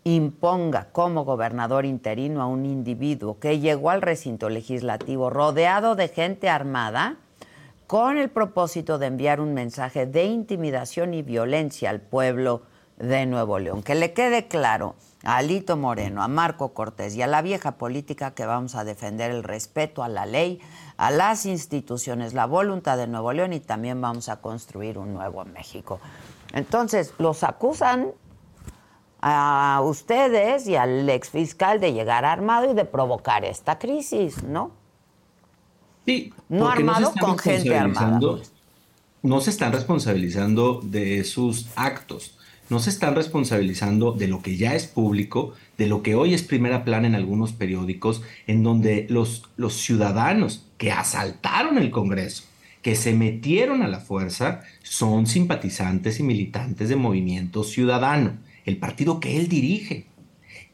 imponga 0.05 0.89
como 0.93 1.25
gobernador 1.25 1.87
interino 1.87 2.43
a 2.43 2.47
un 2.47 2.67
individuo 2.67 3.39
que 3.39 3.61
llegó 3.61 3.91
al 3.91 4.03
recinto 4.03 4.49
legislativo 4.49 5.31
rodeado 5.31 5.95
de 5.95 6.09
gente 6.09 6.49
armada 6.49 7.17
con 7.87 8.19
el 8.19 8.31
propósito 8.31 8.99
de 8.99 9.07
enviar 9.07 9.41
un 9.41 9.55
mensaje 9.55 10.07
de 10.07 10.25
intimidación 10.25 11.15
y 11.15 11.23
violencia 11.23 11.91
al 11.91 12.01
pueblo 12.01 12.63
de 12.99 13.27
Nuevo 13.27 13.59
León. 13.59 13.83
Que 13.83 13.95
le 13.95 14.13
quede 14.13 14.49
claro 14.49 14.95
a 15.25 15.37
Alito 15.39 15.77
Moreno, 15.77 16.23
a 16.23 16.29
Marco 16.29 16.73
Cortés 16.75 17.15
y 17.15 17.23
a 17.23 17.27
la 17.27 17.43
vieja 17.43 17.73
política 17.73 18.33
que 18.35 18.47
vamos 18.47 18.75
a 18.75 18.85
defender 18.85 19.31
el 19.31 19.43
respeto 19.45 20.03
a 20.03 20.09
la 20.09 20.27
ley, 20.27 20.61
a 20.97 21.11
las 21.11 21.47
instituciones, 21.47 22.35
la 22.35 22.47
voluntad 22.47 22.97
de 22.97 23.07
Nuevo 23.07 23.33
León 23.33 23.53
y 23.53 23.61
también 23.61 24.01
vamos 24.01 24.29
a 24.29 24.41
construir 24.41 24.99
un 24.99 25.15
nuevo 25.15 25.45
México. 25.45 26.01
Entonces, 26.53 27.15
los 27.19 27.45
acusan 27.45 28.13
a 29.21 29.81
ustedes 29.85 30.67
y 30.67 30.75
al 30.75 31.09
ex 31.09 31.31
fiscal 31.31 31.81
de 31.81 31.93
llegar 31.93 32.25
armado 32.25 32.71
y 32.71 32.75
de 32.75 32.85
provocar 32.85 33.45
esta 33.45 33.79
crisis, 33.79 34.43
¿no? 34.43 34.73
Sí, 36.05 36.35
no 36.49 36.69
armado 36.69 37.13
con 37.19 37.39
gente 37.39 37.77
armada. 37.77 38.19
No 39.23 39.41
se 39.41 39.51
están 39.51 39.73
responsabilizando 39.73 40.81
de 40.83 41.23
sus 41.23 41.69
actos, 41.77 42.37
no 42.73 42.79
se 42.79 42.89
están 42.89 43.15
responsabilizando 43.15 44.13
de 44.13 44.29
lo 44.29 44.41
que 44.41 44.57
ya 44.57 44.75
es 44.75 44.87
público, 44.87 45.53
de 45.77 45.87
lo 45.89 46.03
que 46.03 46.15
hoy 46.15 46.33
es 46.33 46.43
primera 46.43 46.85
plana 46.85 47.07
en 47.07 47.15
algunos 47.15 47.53
periódicos, 47.53 48.23
en 48.47 48.63
donde 48.63 49.07
los, 49.11 49.51
los 49.59 49.75
ciudadanos 49.75 50.65
que 50.79 50.91
asaltaron 50.91 51.77
el 51.77 51.91
Congreso, 51.91 52.45
que 52.81 52.97
se 52.97 53.13
metieron 53.13 53.83
a 53.83 53.89
la 53.89 54.01
fuerza, 54.01 54.63
son 54.83 55.27
simpatizantes 55.27 56.19
y 56.19 56.23
militantes 56.23 56.89
de 56.89 56.97
Movimiento 56.97 57.63
Ciudadano 57.63 58.39
el 58.65 58.79
partido 58.79 59.21
que 59.21 59.37
él 59.37 59.49
dirige. 59.49 60.07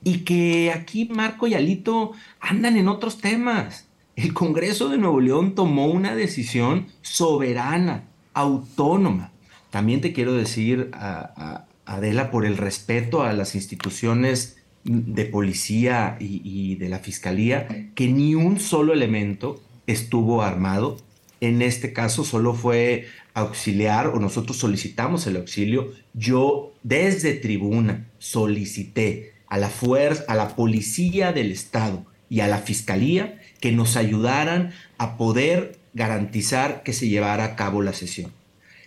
Y 0.04 0.18
que 0.18 0.70
aquí 0.72 1.06
Marco 1.06 1.48
y 1.48 1.54
Alito 1.54 2.12
andan 2.38 2.76
en 2.76 2.86
otros 2.86 3.18
temas. 3.18 3.88
El 4.14 4.34
Congreso 4.34 4.88
de 4.88 4.98
Nuevo 4.98 5.20
León 5.20 5.56
tomó 5.56 5.86
una 5.86 6.14
decisión 6.14 6.86
soberana, 7.02 8.04
autónoma. 8.34 9.32
También 9.70 10.00
te 10.00 10.12
quiero 10.12 10.34
decir, 10.34 10.90
a, 10.92 11.64
Adela, 11.88 12.30
por 12.30 12.44
el 12.44 12.58
respeto 12.58 13.22
a 13.22 13.32
las 13.32 13.54
instituciones 13.54 14.58
de 14.84 15.24
policía 15.24 16.18
y, 16.20 16.76
de 16.76 16.88
la 16.90 16.98
fiscalía, 16.98 17.90
que 17.94 18.08
ni 18.08 18.34
un 18.34 18.60
solo 18.60 18.92
elemento 18.92 19.60
estuvo 19.86 20.42
armado. 20.42 20.98
En 21.40 21.62
este 21.62 21.94
caso 21.94 22.24
solo 22.24 22.52
fue 22.52 23.06
auxiliar 23.32 24.08
o 24.08 24.20
nosotros 24.20 24.58
solicitamos 24.58 25.26
el 25.26 25.36
auxilio. 25.36 25.92
Yo 26.12 26.74
desde 26.82 27.32
tribuna 27.32 28.06
solicité 28.18 29.32
a 29.46 29.56
la 29.56 29.70
fuerza, 29.70 30.24
a 30.28 30.34
la 30.34 30.56
policía 30.56 31.32
del 31.32 31.50
estado 31.50 32.04
y 32.28 32.40
a 32.40 32.48
la 32.48 32.58
fiscalía 32.58 33.40
que 33.60 33.72
nos 33.72 33.96
ayudaran 33.96 34.72
a 34.98 35.16
poder 35.16 35.78
garantizar 35.94 36.82
que 36.82 36.92
se 36.92 37.08
llevara 37.08 37.44
a 37.44 37.56
cabo 37.56 37.80
la 37.80 37.94
sesión. 37.94 38.30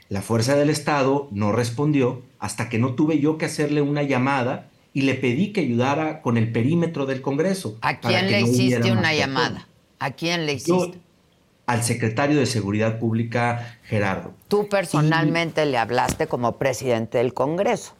La 0.07 0.21
fuerza 0.21 0.55
del 0.55 0.69
estado 0.69 1.29
no 1.31 1.51
respondió 1.51 2.21
hasta 2.41 2.67
que 2.67 2.79
no 2.79 2.95
tuve 2.95 3.19
yo 3.19 3.37
que 3.37 3.45
hacerle 3.45 3.81
una 3.81 4.03
llamada 4.03 4.67
y 4.93 5.03
le 5.03 5.13
pedí 5.13 5.53
que 5.53 5.61
ayudara 5.61 6.21
con 6.21 6.35
el 6.35 6.51
perímetro 6.51 7.05
del 7.05 7.21
Congreso. 7.21 7.77
¿A 7.81 7.99
quién 7.99 8.29
le 8.29 8.41
hiciste 8.41 8.91
una 8.91 9.13
llamada? 9.13 9.69
¿A 9.99 10.11
quién 10.11 10.45
le 10.45 10.53
hiciste? 10.55 10.99
al 11.67 11.83
secretario 11.83 12.37
de 12.37 12.47
Seguridad 12.47 12.99
Pública, 12.99 13.77
Gerardo. 13.83 14.33
Tú 14.49 14.67
personalmente 14.67 15.65
le 15.65 15.77
hablaste 15.77 16.27
como 16.27 16.57
presidente 16.57 17.19
del 17.19 17.33
Congreso. 17.33 17.93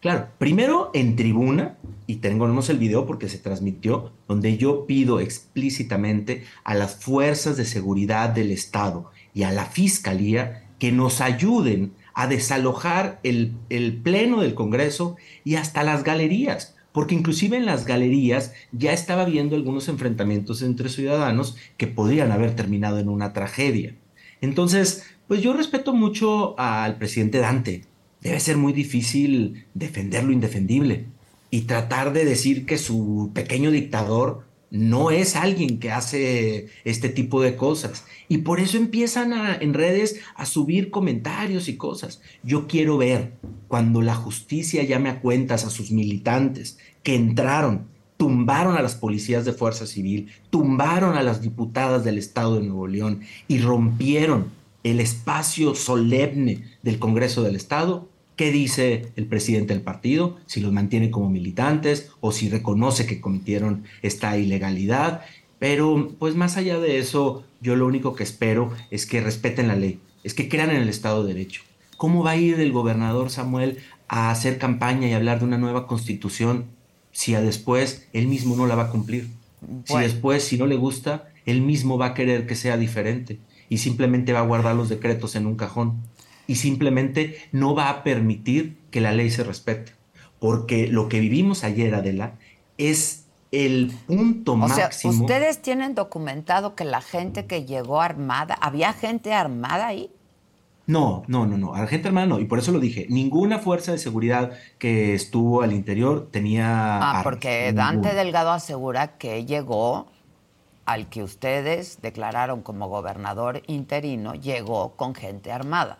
Claro, 0.00 0.26
primero 0.38 0.90
en 0.92 1.14
tribuna, 1.14 1.76
y 2.08 2.16
tenemos 2.16 2.68
el 2.68 2.78
video 2.78 3.06
porque 3.06 3.28
se 3.28 3.38
transmitió, 3.38 4.10
donde 4.26 4.56
yo 4.56 4.86
pido 4.86 5.20
explícitamente 5.20 6.42
a 6.64 6.74
las 6.74 6.96
fuerzas 6.96 7.56
de 7.56 7.64
seguridad 7.64 8.30
del 8.30 8.50
Estado 8.50 9.12
y 9.32 9.44
a 9.44 9.52
la 9.52 9.66
Fiscalía 9.66 10.64
que 10.80 10.90
nos 10.90 11.20
ayuden 11.20 11.92
a 12.14 12.26
desalojar 12.26 13.20
el, 13.22 13.52
el 13.68 13.96
pleno 13.96 14.40
del 14.40 14.54
Congreso 14.54 15.16
y 15.44 15.56
hasta 15.56 15.82
las 15.82 16.04
galerías, 16.04 16.74
porque 16.92 17.14
inclusive 17.14 17.56
en 17.56 17.66
las 17.66 17.86
galerías 17.86 18.52
ya 18.72 18.92
estaba 18.92 19.24
viendo 19.24 19.56
algunos 19.56 19.88
enfrentamientos 19.88 20.62
entre 20.62 20.88
ciudadanos 20.88 21.56
que 21.76 21.86
podrían 21.86 22.32
haber 22.32 22.54
terminado 22.54 22.98
en 22.98 23.08
una 23.08 23.32
tragedia. 23.32 23.94
Entonces, 24.40 25.04
pues 25.28 25.40
yo 25.40 25.52
respeto 25.52 25.94
mucho 25.94 26.58
al 26.58 26.98
presidente 26.98 27.38
Dante. 27.38 27.84
Debe 28.20 28.40
ser 28.40 28.56
muy 28.56 28.72
difícil 28.72 29.66
defender 29.74 30.24
lo 30.24 30.32
indefendible 30.32 31.06
y 31.50 31.62
tratar 31.62 32.12
de 32.12 32.24
decir 32.24 32.66
que 32.66 32.78
su 32.78 33.30
pequeño 33.34 33.70
dictador 33.70 34.44
no 34.72 35.10
es 35.10 35.36
alguien 35.36 35.78
que 35.78 35.90
hace 35.90 36.68
este 36.84 37.10
tipo 37.10 37.42
de 37.42 37.56
cosas. 37.56 38.06
Y 38.26 38.38
por 38.38 38.58
eso 38.58 38.78
empiezan 38.78 39.34
en 39.60 39.74
redes 39.74 40.20
a 40.34 40.46
subir 40.46 40.90
comentarios 40.90 41.68
y 41.68 41.76
cosas. 41.76 42.22
Yo 42.42 42.66
quiero 42.66 42.96
ver 42.96 43.34
cuando 43.68 44.00
la 44.00 44.14
justicia 44.14 44.82
llame 44.82 45.10
a 45.10 45.20
cuentas 45.20 45.66
a 45.66 45.70
sus 45.70 45.90
militantes 45.90 46.78
que 47.02 47.14
entraron, 47.14 47.86
tumbaron 48.16 48.74
a 48.78 48.82
las 48.82 48.94
policías 48.94 49.44
de 49.44 49.52
fuerza 49.52 49.86
civil, 49.86 50.28
tumbaron 50.48 51.18
a 51.18 51.22
las 51.22 51.42
diputadas 51.42 52.02
del 52.02 52.16
Estado 52.16 52.54
de 52.54 52.62
Nuevo 52.66 52.86
León 52.86 53.20
y 53.48 53.58
rompieron 53.58 54.46
el 54.84 55.00
espacio 55.00 55.74
solemne 55.74 56.64
del 56.82 56.98
Congreso 56.98 57.42
del 57.42 57.56
Estado, 57.56 58.08
qué 58.42 58.50
dice 58.50 59.12
el 59.14 59.26
presidente 59.26 59.72
del 59.72 59.84
partido, 59.84 60.36
si 60.46 60.58
los 60.60 60.72
mantiene 60.72 61.12
como 61.12 61.30
militantes 61.30 62.10
o 62.20 62.32
si 62.32 62.48
reconoce 62.48 63.06
que 63.06 63.20
cometieron 63.20 63.84
esta 64.02 64.36
ilegalidad. 64.36 65.20
Pero 65.60 66.10
pues 66.18 66.34
más 66.34 66.56
allá 66.56 66.80
de 66.80 66.98
eso, 66.98 67.44
yo 67.60 67.76
lo 67.76 67.86
único 67.86 68.16
que 68.16 68.24
espero 68.24 68.72
es 68.90 69.06
que 69.06 69.20
respeten 69.20 69.68
la 69.68 69.76
ley, 69.76 70.00
es 70.24 70.34
que 70.34 70.48
crean 70.48 70.70
en 70.70 70.82
el 70.82 70.88
Estado 70.88 71.22
de 71.22 71.34
Derecho. 71.34 71.62
¿Cómo 71.96 72.24
va 72.24 72.32
a 72.32 72.36
ir 72.36 72.58
el 72.58 72.72
gobernador 72.72 73.30
Samuel 73.30 73.78
a 74.08 74.32
hacer 74.32 74.58
campaña 74.58 75.06
y 75.06 75.12
hablar 75.12 75.38
de 75.38 75.44
una 75.44 75.58
nueva 75.58 75.86
constitución 75.86 76.64
si 77.12 77.36
a 77.36 77.40
después 77.40 78.08
él 78.12 78.26
mismo 78.26 78.56
no 78.56 78.66
la 78.66 78.74
va 78.74 78.86
a 78.86 78.90
cumplir? 78.90 79.28
Si 79.84 79.96
después, 79.98 80.42
si 80.42 80.58
no 80.58 80.66
le 80.66 80.74
gusta, 80.74 81.28
él 81.46 81.60
mismo 81.60 81.96
va 81.96 82.06
a 82.06 82.14
querer 82.14 82.48
que 82.48 82.56
sea 82.56 82.76
diferente 82.76 83.38
y 83.68 83.78
simplemente 83.78 84.32
va 84.32 84.40
a 84.40 84.46
guardar 84.46 84.74
los 84.74 84.88
decretos 84.88 85.36
en 85.36 85.46
un 85.46 85.54
cajón 85.54 86.02
y 86.52 86.56
simplemente 86.56 87.38
no 87.50 87.74
va 87.74 87.88
a 87.88 88.02
permitir 88.04 88.76
que 88.90 89.00
la 89.00 89.12
ley 89.12 89.30
se 89.30 89.42
respete. 89.42 89.92
Porque 90.38 90.86
lo 90.86 91.08
que 91.08 91.18
vivimos 91.18 91.64
ayer, 91.64 91.94
Adela, 91.94 92.34
es 92.76 93.24
el 93.52 93.90
punto 94.06 94.52
o 94.52 94.68
Sea, 94.68 94.90
¿Ustedes 95.04 95.62
tienen 95.62 95.94
documentado 95.94 96.74
que 96.74 96.84
la 96.84 97.00
gente 97.00 97.46
que 97.46 97.64
llegó 97.64 98.02
armada, 98.02 98.54
había 98.60 98.92
gente 98.92 99.32
armada 99.32 99.86
ahí? 99.86 100.10
No, 100.86 101.22
no, 101.26 101.46
no, 101.46 101.56
no, 101.56 101.72
gente 101.86 102.08
armada 102.08 102.26
no, 102.26 102.38
y 102.38 102.44
por 102.44 102.58
eso 102.58 102.70
lo 102.70 102.80
dije, 102.80 103.06
ninguna 103.08 103.58
fuerza 103.58 103.92
de 103.92 103.98
seguridad 103.98 104.52
que 104.78 105.14
estuvo 105.14 105.62
al 105.62 105.72
interior 105.72 106.28
tenía... 106.30 106.98
Ah, 107.00 107.20
porque 107.22 107.72
Dante 107.72 108.12
Delgado 108.14 108.50
asegura 108.50 109.16
que 109.16 109.46
llegó 109.46 110.08
al 110.84 111.08
que 111.08 111.22
ustedes 111.22 112.02
declararon 112.02 112.60
como 112.60 112.88
gobernador 112.88 113.62
interino, 113.68 114.34
llegó 114.34 114.92
con 114.96 115.14
gente 115.14 115.50
armada. 115.50 115.98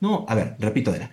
No, 0.00 0.24
a 0.28 0.34
ver, 0.34 0.56
repito, 0.58 0.94
era, 0.94 1.10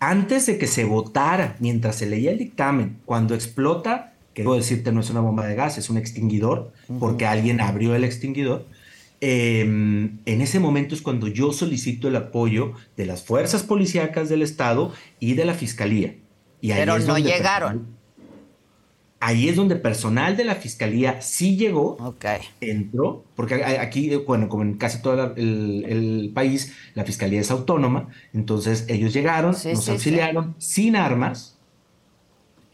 antes 0.00 0.46
de 0.46 0.58
que 0.58 0.66
se 0.66 0.84
votara, 0.84 1.56
mientras 1.58 1.96
se 1.96 2.06
leía 2.06 2.30
el 2.30 2.38
dictamen, 2.38 2.98
cuando 3.04 3.34
explota, 3.34 4.12
que 4.34 4.42
debo 4.42 4.54
decirte 4.54 4.92
no 4.92 5.00
es 5.00 5.10
una 5.10 5.20
bomba 5.20 5.46
de 5.46 5.54
gas, 5.54 5.78
es 5.78 5.88
un 5.88 5.96
extinguidor, 5.96 6.72
porque 6.98 7.26
alguien 7.26 7.60
abrió 7.60 7.94
el 7.94 8.04
extinguidor, 8.04 8.66
em, 9.20 10.18
en 10.26 10.40
ese 10.42 10.60
momento 10.60 10.94
es 10.94 11.00
cuando 11.00 11.28
yo 11.28 11.52
solicito 11.52 12.08
el 12.08 12.16
apoyo 12.16 12.72
de 12.96 13.06
las 13.06 13.22
fuerzas 13.22 13.62
policíacas 13.62 14.28
del 14.28 14.42
Estado 14.42 14.92
y 15.18 15.34
de 15.34 15.46
la 15.46 15.54
Fiscalía. 15.54 16.14
Y 16.60 16.72
Pero 16.72 16.98
no 16.98 17.18
llegaron. 17.18 17.95
Ahí 19.18 19.48
es 19.48 19.56
donde 19.56 19.76
personal 19.76 20.36
de 20.36 20.44
la 20.44 20.56
fiscalía 20.56 21.22
sí 21.22 21.56
llegó, 21.56 21.96
entró, 22.60 23.24
porque 23.34 23.64
aquí, 23.64 24.14
bueno, 24.14 24.48
como 24.50 24.62
en 24.62 24.74
casi 24.74 25.00
todo 25.00 25.34
el, 25.36 26.30
país, 26.34 26.74
la 26.94 27.04
fiscalía 27.04 27.40
es 27.40 27.50
autónoma, 27.50 28.08
entonces 28.34 28.84
ellos 28.88 29.14
llegaron, 29.14 29.52
nos 29.52 29.88
auxiliaron 29.88 30.54
sin 30.58 30.96
armas. 30.96 31.54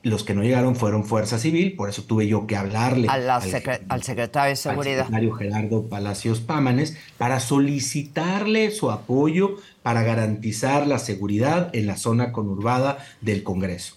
Los 0.02 0.24
que 0.24 0.34
no 0.34 0.42
llegaron 0.42 0.74
fueron 0.74 1.04
Fuerza 1.04 1.38
Civil, 1.38 1.76
por 1.76 1.88
eso 1.88 2.02
tuve 2.02 2.26
yo 2.26 2.48
que 2.48 2.56
hablarle 2.56 3.06
al, 3.08 3.30
al, 3.30 4.02
secretario 4.02 4.50
de 4.50 4.56
Seguridad. 4.56 4.98
Al 4.98 5.06
secretario 5.06 5.34
Gerardo 5.34 5.88
Palacios 5.88 6.40
Pámanes, 6.40 6.96
para 7.18 7.38
solicitarle 7.38 8.72
su 8.72 8.90
apoyo 8.90 9.58
para 9.84 10.02
garantizar 10.02 10.88
la 10.88 10.98
seguridad 10.98 11.70
en 11.72 11.86
la 11.86 11.96
zona 11.96 12.32
conurbada 12.32 12.98
del 13.20 13.44
Congreso. 13.44 13.94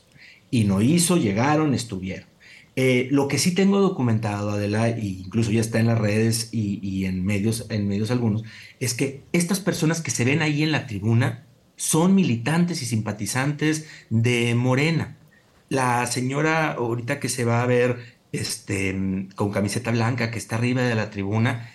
Y 0.52 0.66
no 0.66 0.80
hizo, 0.80 1.18
llegaron, 1.18 1.74
estuvieron. 1.74 2.35
Eh, 2.78 3.08
lo 3.12 3.28
que 3.30 3.38
sí 3.38 3.54
tengo 3.54 3.80
documentado, 3.80 4.52
Adela, 4.52 4.90
e 4.90 5.00
incluso 5.00 5.52
ya 5.52 5.62
está 5.62 5.80
en 5.80 5.88
las 5.88 5.98
redes 5.98 6.50
y, 6.52 7.06
en, 7.06 7.24
medios, 7.24 7.68
en 7.70 7.88
medios 7.88 8.12
algunos, 8.12 8.44
es 8.80 8.94
que 8.94 9.24
estas 9.32 9.62
personas 9.62 10.02
que 10.02 10.12
se 10.12 10.26
ven 10.26 10.42
ahí 10.42 10.62
en 10.62 10.72
la 10.74 10.86
tribuna 10.86 11.46
son 11.78 12.16
militantes 12.16 12.82
y 12.82 12.86
simpatizantes 12.86 13.88
de 14.10 14.56
Morena. 14.56 15.18
La 15.70 16.06
señora 16.08 16.74
ahorita 16.74 17.20
que 17.20 17.30
se 17.30 17.46
va 17.46 17.62
a 17.62 17.66
ver 17.66 18.18
este, 18.34 18.94
con 19.36 19.52
camiseta 19.52 19.92
blanca 19.92 20.30
que 20.30 20.38
está 20.38 20.58
arriba 20.58 20.82
de 20.82 20.96
la 20.96 21.10
tribuna, 21.10 21.70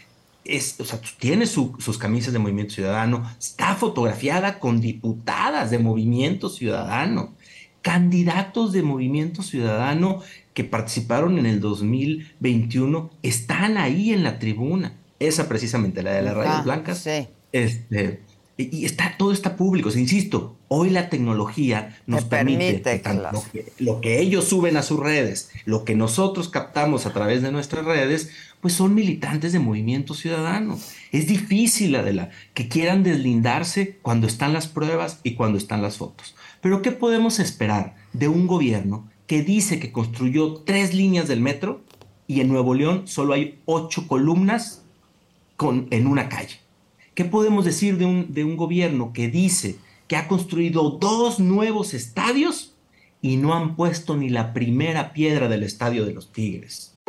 es, 0.44 0.80
o 0.80 0.84
sea, 0.84 1.00
tiene 1.18 1.46
sus 1.46 1.98
camisas 1.98 2.32
de 2.32 2.38
Movimiento 2.38 2.74
Ciudadano, 2.74 3.30
está 3.38 3.74
fotografiada 3.74 4.58
con 4.58 4.80
diputadas 4.80 5.70
de 5.70 5.78
Movimiento 5.78 6.48
Ciudadano, 6.48 7.34
candidatos 7.82 8.72
de 8.72 8.82
Movimiento 8.82 9.42
Ciudadano 9.42 10.22
que 10.60 10.64
participaron 10.64 11.38
en 11.38 11.46
el 11.46 11.58
2021 11.58 13.10
están 13.22 13.78
ahí 13.78 14.12
en 14.12 14.22
la 14.22 14.38
tribuna. 14.38 14.92
Esa 15.18 15.48
precisamente, 15.48 16.02
la 16.02 16.12
de 16.12 16.20
las 16.20 16.36
rayas 16.36 16.64
blancas. 16.64 16.98
Sí. 16.98 17.28
Este, 17.50 18.20
y 18.58 18.84
está, 18.84 19.14
todo 19.16 19.32
está 19.32 19.56
público. 19.56 19.88
insisto, 19.88 20.58
hoy 20.68 20.90
la 20.90 21.08
tecnología 21.08 21.96
nos 22.06 22.26
permite, 22.26 23.02
lo, 23.78 24.02
que, 24.02 24.20
ellos 24.20 24.44
suben 24.44 24.76
a 24.76 24.82
sus 24.82 25.00
redes, 25.00 25.48
lo 25.64 25.86
que 25.86 25.94
nosotros 25.94 26.50
captamos 26.50 27.06
a 27.06 27.14
través 27.14 27.40
de 27.40 27.52
nuestras 27.52 27.86
redes, 27.86 28.28
pues 28.60 28.74
son 28.74 28.94
militantes 28.94 29.54
de 29.54 29.60
movimiento 29.60 30.12
ciudadano. 30.12 30.78
Es 31.10 31.26
difícil, 31.26 31.96
Adela, 31.96 32.28
que 32.52 32.68
quieran 32.68 33.02
deslindarse 33.02 33.96
cuando 34.02 34.26
están 34.26 34.52
las 34.52 34.68
pruebas 34.68 35.20
y 35.22 35.36
cuando 35.36 35.56
están 35.56 35.80
las 35.80 35.96
fotos. 35.96 36.34
Pero 36.60 36.82
¿qué 36.82 36.92
podemos 36.92 37.38
esperar 37.38 37.96
de 38.12 38.28
un 38.28 38.46
gobierno 38.46 39.08
que 39.30 39.44
dice 39.44 39.78
que 39.78 39.92
construyó 39.92 40.54
tres 40.54 40.92
líneas 40.92 41.28
del 41.28 41.40
metro 41.40 41.84
y 42.26 42.40
en 42.40 42.48
Nuevo 42.48 42.74
León 42.74 43.06
solo 43.06 43.32
hay 43.32 43.60
ocho 43.64 44.08
columnas 44.08 44.82
con, 45.54 45.86
en 45.92 46.08
una 46.08 46.28
calle. 46.28 46.56
¿Qué 47.14 47.24
podemos 47.24 47.64
decir 47.64 47.96
de 47.96 48.06
un, 48.06 48.34
de 48.34 48.42
un 48.42 48.56
gobierno 48.56 49.12
que 49.12 49.28
dice 49.28 49.76
que 50.08 50.16
ha 50.16 50.26
construido 50.26 50.90
dos 50.90 51.38
nuevos 51.38 51.94
estadios 51.94 52.74
y 53.22 53.36
no 53.36 53.54
han 53.54 53.76
puesto 53.76 54.16
ni 54.16 54.30
la 54.30 54.52
primera 54.52 55.12
piedra 55.12 55.46
del 55.46 55.62
estadio 55.62 56.04
de 56.04 56.12
los 56.12 56.32
Tigres? 56.32 56.98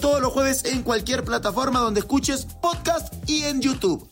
todos 0.00 0.20
los 0.20 0.32
jueves 0.32 0.64
en 0.64 0.82
cualquier 0.82 1.24
plataforma 1.24 1.80
donde 1.80 2.00
escuches 2.00 2.46
podcast 2.60 3.12
y 3.28 3.44
en 3.44 3.60
YouTube. 3.60 4.08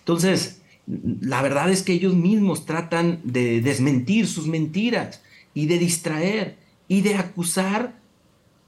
Entonces, 0.00 0.60
la 0.86 1.40
verdad 1.42 1.70
es 1.70 1.82
que 1.82 1.92
ellos 1.92 2.14
mismos 2.14 2.66
tratan 2.66 3.20
de 3.24 3.60
desmentir 3.60 4.26
sus 4.26 4.46
mentiras 4.46 5.22
y 5.54 5.66
de 5.66 5.78
distraer 5.78 6.58
y 6.88 7.00
de 7.00 7.14
acusar 7.14 7.98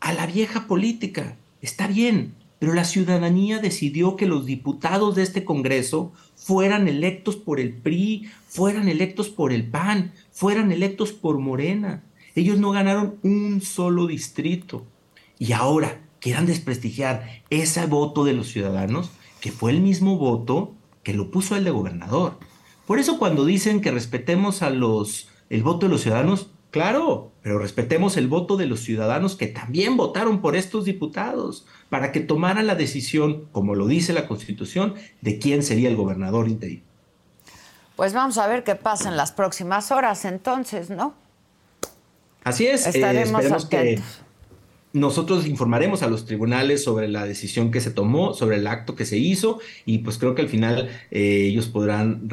a 0.00 0.12
la 0.12 0.26
vieja 0.26 0.66
política. 0.66 1.36
Está 1.60 1.86
bien, 1.86 2.34
pero 2.58 2.74
la 2.74 2.84
ciudadanía 2.84 3.58
decidió 3.58 4.16
que 4.16 4.26
los 4.26 4.46
diputados 4.46 5.16
de 5.16 5.22
este 5.22 5.44
Congreso 5.44 6.12
fueran 6.36 6.88
electos 6.88 7.36
por 7.36 7.60
el 7.60 7.72
PRI, 7.72 8.30
fueran 8.48 8.88
electos 8.88 9.28
por 9.28 9.52
el 9.52 9.66
PAN, 9.66 10.12
fueran 10.32 10.72
electos 10.72 11.12
por 11.12 11.38
Morena. 11.38 12.02
Ellos 12.34 12.58
no 12.58 12.70
ganaron 12.70 13.16
un 13.22 13.60
solo 13.60 14.06
distrito. 14.06 14.86
Y 15.42 15.54
ahora 15.54 15.98
quieran 16.20 16.46
desprestigiar 16.46 17.42
ese 17.50 17.84
voto 17.86 18.22
de 18.22 18.32
los 18.32 18.46
ciudadanos, 18.46 19.10
que 19.40 19.50
fue 19.50 19.72
el 19.72 19.80
mismo 19.80 20.16
voto 20.16 20.72
que 21.02 21.14
lo 21.14 21.32
puso 21.32 21.56
el 21.56 21.64
de 21.64 21.72
gobernador. 21.72 22.38
Por 22.86 23.00
eso 23.00 23.18
cuando 23.18 23.44
dicen 23.44 23.80
que 23.80 23.90
respetemos 23.90 24.62
a 24.62 24.70
los 24.70 25.30
el 25.50 25.64
voto 25.64 25.86
de 25.86 25.90
los 25.90 26.02
ciudadanos, 26.02 26.52
claro, 26.70 27.32
pero 27.42 27.58
respetemos 27.58 28.16
el 28.16 28.28
voto 28.28 28.56
de 28.56 28.66
los 28.66 28.84
ciudadanos 28.84 29.34
que 29.34 29.48
también 29.48 29.96
votaron 29.96 30.40
por 30.40 30.54
estos 30.54 30.84
diputados 30.84 31.66
para 31.90 32.12
que 32.12 32.20
tomaran 32.20 32.68
la 32.68 32.76
decisión, 32.76 33.48
como 33.50 33.74
lo 33.74 33.88
dice 33.88 34.12
la 34.12 34.28
Constitución, 34.28 34.94
de 35.22 35.40
quién 35.40 35.64
sería 35.64 35.88
el 35.88 35.96
gobernador 35.96 36.46
interino. 36.46 36.84
Pues 37.96 38.14
vamos 38.14 38.38
a 38.38 38.46
ver 38.46 38.62
qué 38.62 38.76
pasa 38.76 39.08
en 39.08 39.16
las 39.16 39.32
próximas 39.32 39.90
horas 39.90 40.24
entonces, 40.24 40.88
¿no? 40.88 41.14
Así 42.44 42.68
es, 42.68 42.86
eh, 42.86 42.90
Estaremos 42.90 43.66
que 43.66 43.76
atentos. 43.76 44.22
Nosotros 44.92 45.46
informaremos 45.46 46.02
a 46.02 46.08
los 46.08 46.26
tribunales 46.26 46.84
sobre 46.84 47.08
la 47.08 47.24
decisión 47.24 47.70
que 47.70 47.80
se 47.80 47.90
tomó, 47.90 48.34
sobre 48.34 48.56
el 48.56 48.66
acto 48.66 48.94
que 48.94 49.06
se 49.06 49.18
hizo 49.18 49.58
y 49.86 49.98
pues 49.98 50.18
creo 50.18 50.34
que 50.34 50.42
al 50.42 50.48
final 50.48 50.90
eh, 51.10 51.46
ellos 51.48 51.66
podrán 51.66 52.28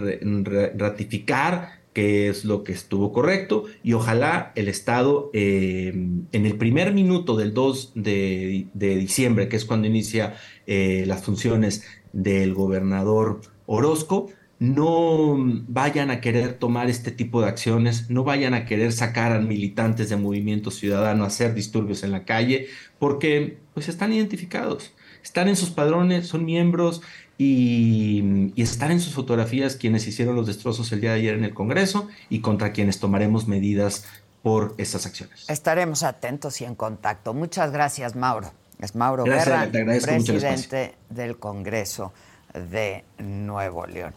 ratificar 0.75 1.79
qué 1.93 2.29
es 2.29 2.45
lo 2.45 2.63
que 2.63 2.71
estuvo 2.71 3.11
correcto 3.13 3.65
y 3.83 3.93
ojalá 3.93 4.51
el 4.55 4.67
Estado 4.67 5.29
eh, 5.33 5.93
en 6.31 6.45
el 6.45 6.55
primer 6.57 6.93
minuto 6.93 7.35
del 7.35 7.53
2 7.53 7.93
de, 7.95 8.67
de 8.73 8.95
diciembre, 8.95 9.47
que 9.47 9.55
es 9.55 9.65
cuando 9.65 9.87
inicia 9.87 10.35
eh, 10.67 11.03
las 11.07 11.23
funciones 11.23 11.83
del 12.13 12.53
gobernador 12.53 13.41
Orozco, 13.65 14.29
no 14.59 15.37
vayan 15.67 16.11
a 16.11 16.19
querer 16.19 16.53
tomar 16.53 16.89
este 16.89 17.11
tipo 17.11 17.41
de 17.41 17.47
acciones, 17.47 18.09
no 18.09 18.25
vayan 18.25 18.53
a 18.53 18.65
querer 18.65 18.91
sacar 18.91 19.31
a 19.31 19.39
militantes 19.39 20.09
de 20.09 20.17
Movimiento 20.17 20.69
Ciudadano 20.69 21.23
a 21.23 21.27
hacer 21.27 21.53
disturbios 21.53 22.03
en 22.03 22.11
la 22.11 22.25
calle, 22.25 22.67
porque 22.99 23.57
pues 23.73 23.87
están 23.87 24.11
identificados, 24.11 24.93
están 25.23 25.47
en 25.47 25.55
sus 25.55 25.69
padrones, 25.69 26.27
son 26.27 26.43
miembros 26.43 27.01
y, 27.37 28.51
y 28.53 28.61
están 28.61 28.91
en 28.91 28.99
sus 28.99 29.13
fotografías 29.13 29.77
quienes 29.77 30.05
hicieron 30.07 30.35
los 30.35 30.45
destrozos 30.45 30.91
el 30.91 30.99
día 30.99 31.13
de 31.13 31.19
ayer 31.19 31.35
en 31.35 31.45
el 31.45 31.53
Congreso 31.53 32.09
y 32.29 32.41
contra 32.41 32.73
quienes 32.73 32.99
tomaremos 32.99 33.47
medidas 33.47 34.05
por 34.43 34.75
estas 34.77 35.05
acciones. 35.05 35.49
Estaremos 35.49 36.03
atentos 36.03 36.59
y 36.59 36.65
en 36.65 36.75
contacto. 36.75 37.33
Muchas 37.33 37.71
gracias, 37.71 38.15
Mauro. 38.15 38.51
Es 38.79 38.95
Mauro 38.95 39.23
Gracias, 39.23 39.71
Guerra, 39.71 39.99
presidente 40.01 40.95
del 41.09 41.37
Congreso 41.37 42.13
de 42.53 43.03
Nuevo 43.17 43.85
León. 43.85 44.13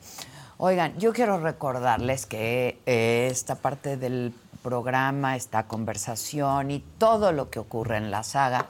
Oigan, 0.64 0.96
yo 0.96 1.12
quiero 1.12 1.40
recordarles 1.40 2.24
que 2.24 2.78
eh, 2.86 3.26
esta 3.28 3.56
parte 3.56 3.96
del 3.96 4.32
programa, 4.62 5.34
esta 5.34 5.66
conversación 5.66 6.70
y 6.70 6.78
todo 6.98 7.32
lo 7.32 7.50
que 7.50 7.58
ocurre 7.58 7.96
en 7.96 8.12
la 8.12 8.22
saga, 8.22 8.68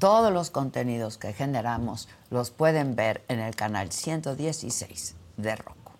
todos 0.00 0.32
los 0.32 0.50
contenidos 0.50 1.18
que 1.18 1.32
generamos 1.32 2.08
los 2.30 2.50
pueden 2.50 2.96
ver 2.96 3.22
en 3.28 3.38
el 3.38 3.54
canal 3.54 3.92
116 3.92 5.14
de 5.36 5.54
Roku. 5.54 5.92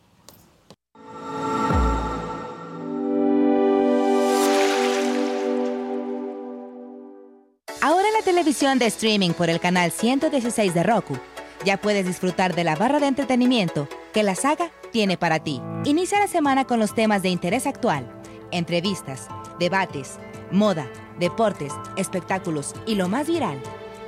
Ahora 7.81 8.09
en 8.09 8.15
la 8.15 8.23
televisión 8.25 8.81
de 8.81 8.87
streaming 8.87 9.31
por 9.31 9.49
el 9.49 9.61
canal 9.61 9.93
116 9.93 10.75
de 10.75 10.83
Roku, 10.83 11.17
ya 11.65 11.77
puedes 11.77 12.05
disfrutar 12.05 12.57
de 12.57 12.65
la 12.65 12.75
barra 12.75 12.99
de 12.99 13.07
entretenimiento 13.07 13.87
que 14.13 14.25
la 14.25 14.35
saga 14.35 14.73
tiene 14.91 15.17
para 15.17 15.39
ti. 15.41 15.61
Inicia 15.85 16.19
la 16.19 16.29
semana 16.29 16.67
con 16.67 16.79
los 16.79 16.95
temas 16.95 17.23
de 17.23 17.29
interés 17.29 17.67
actual, 17.67 18.11
entrevistas, 18.51 19.29
debates, 19.59 20.19
moda, 20.51 20.87
deportes, 21.19 21.73
espectáculos 21.97 22.75
y 22.87 22.95
lo 22.95 23.09
más 23.09 23.27
viral, 23.27 23.59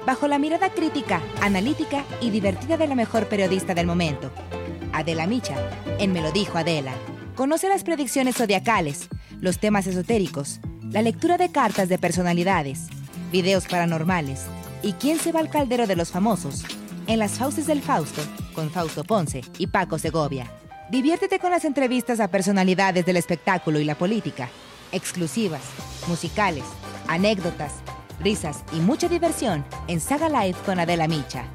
bajo 0.06 0.28
la 0.28 0.38
mirada 0.38 0.70
crítica, 0.70 1.20
analítica 1.40 2.04
y 2.20 2.30
divertida 2.30 2.76
de 2.76 2.88
la 2.88 2.94
mejor 2.94 3.26
periodista 3.26 3.74
del 3.74 3.86
momento, 3.86 4.30
Adela 4.92 5.26
Micha, 5.26 5.56
en 5.98 6.12
Me 6.12 6.20
lo 6.20 6.32
dijo 6.32 6.58
Adela. 6.58 6.92
Conoce 7.36 7.68
las 7.68 7.84
predicciones 7.84 8.36
zodiacales, 8.36 9.08
los 9.40 9.58
temas 9.58 9.86
esotéricos, 9.86 10.60
la 10.82 11.02
lectura 11.02 11.38
de 11.38 11.50
cartas 11.50 11.88
de 11.88 11.98
personalidades, 11.98 12.88
videos 13.30 13.66
paranormales 13.66 14.42
y 14.82 14.92
quién 14.94 15.18
se 15.18 15.32
va 15.32 15.40
al 15.40 15.48
caldero 15.48 15.86
de 15.86 15.96
los 15.96 16.10
famosos 16.10 16.64
en 17.06 17.18
las 17.18 17.32
fauces 17.32 17.66
del 17.66 17.80
Fausto 17.80 18.22
con 18.54 18.70
Fausto 18.70 19.04
Ponce 19.04 19.42
y 19.58 19.66
Paco 19.68 19.98
Segovia. 19.98 20.50
Diviértete 20.92 21.38
con 21.38 21.50
las 21.50 21.64
entrevistas 21.64 22.20
a 22.20 22.28
personalidades 22.28 23.06
del 23.06 23.16
espectáculo 23.16 23.80
y 23.80 23.84
la 23.84 23.94
política, 23.94 24.50
exclusivas, 24.92 25.62
musicales, 26.06 26.64
anécdotas, 27.08 27.72
risas 28.20 28.62
y 28.74 28.80
mucha 28.80 29.08
diversión 29.08 29.64
en 29.88 30.00
Saga 30.00 30.28
Live 30.28 30.58
con 30.66 30.78
Adela 30.78 31.08
Micha. 31.08 31.46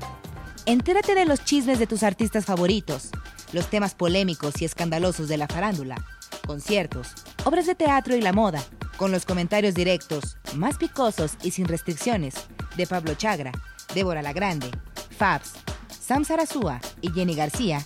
Entérate 0.65 1.13
de 1.13 1.25
los 1.25 1.45
chismes 1.45 1.77
de 1.77 1.85
tus 1.85 2.01
artistas 2.01 2.45
favoritos, 2.45 3.11
los 3.53 3.69
temas 3.69 3.93
polémicos 3.93 4.59
y 4.59 4.65
escandalosos 4.65 5.27
de 5.27 5.37
la 5.37 5.45
farándula, 5.45 6.03
conciertos, 6.47 7.09
obras 7.43 7.67
de 7.67 7.75
teatro 7.75 8.15
y 8.15 8.21
la 8.21 8.33
moda, 8.33 8.63
con 8.97 9.11
los 9.11 9.27
comentarios 9.27 9.75
directos, 9.75 10.37
más 10.55 10.77
picosos 10.77 11.33
y 11.43 11.51
sin 11.51 11.67
restricciones, 11.67 12.33
de 12.75 12.87
Pablo 12.87 13.13
Chagra, 13.13 13.51
Débora 13.93 14.23
La 14.23 14.33
Grande, 14.33 14.71
Fabs, 15.15 15.51
Sam 15.91 16.25
Sarasúa 16.25 16.81
y 17.01 17.11
Jenny 17.11 17.35
García 17.35 17.85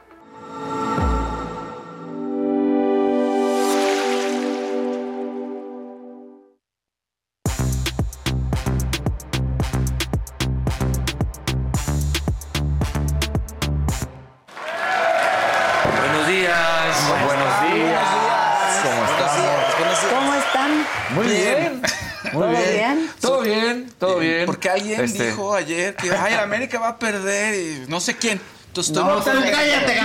Todo 24.01 24.17
bien. 24.17 24.47
Porque 24.47 24.67
alguien 24.67 24.99
Este, 24.99 25.27
dijo 25.27 25.53
ayer 25.53 25.95
que 25.95 26.11
ay, 26.11 26.33
América 26.33 26.79
va 26.79 26.89
a 26.89 26.97
perder 26.97 27.53
y 27.53 27.87
no 27.87 27.99
sé 27.99 28.17
quién. 28.17 28.41
Entonces 28.71 28.93
tú 28.93 29.01
No, 29.01 29.17
no, 29.17 29.21
cállate, 29.21 29.99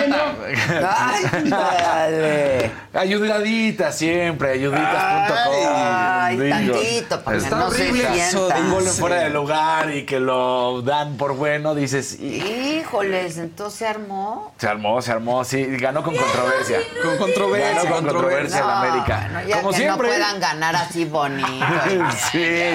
Ay, 0.84 1.48
dale. 1.48 2.70
Ayudadita 2.92 3.92
siempre, 3.92 4.50
ayuditas.com. 4.54 5.54
Ay, 5.76 6.50
tantito, 6.50 7.22
para 7.22 7.36
que 7.38 7.44
Está 7.44 7.56
no 7.58 7.70
se 7.70 7.82
horrible 7.88 8.08
sienta. 8.12 8.58
un 8.58 8.70
gol 8.72 8.82
en 8.82 8.90
Sí. 8.92 9.00
fuera 9.00 9.16
de 9.20 9.30
lugar 9.30 9.94
y 9.94 10.04
que 10.04 10.18
lo 10.18 10.82
dan 10.82 11.16
por 11.16 11.34
bueno, 11.36 11.76
dices, 11.76 12.18
Híjoles, 12.20 13.38
entonces 13.38 13.78
se 13.78 13.86
armó. 13.86 14.52
se 14.58 14.66
armó, 14.66 15.00
se 15.00 15.12
armó, 15.12 15.44
sí, 15.44 15.64
ganó 15.78 16.02
con 16.02 16.16
controversia. 16.16 16.78
con 17.04 17.18
controversia, 17.18 17.82
Ganó 17.84 17.94
con 17.94 18.04
controversia 18.06 18.58
el 18.58 18.68
América. 18.70 19.44
ya 19.46 19.56
Como 19.58 19.70
que 19.70 19.76
siempre. 19.76 20.08
no 20.08 20.14
puedan 20.14 20.40
ganar 20.40 20.74
así 20.74 21.04
bonito. 21.04 21.46
sí, 22.32 22.42
ay, 22.42 22.74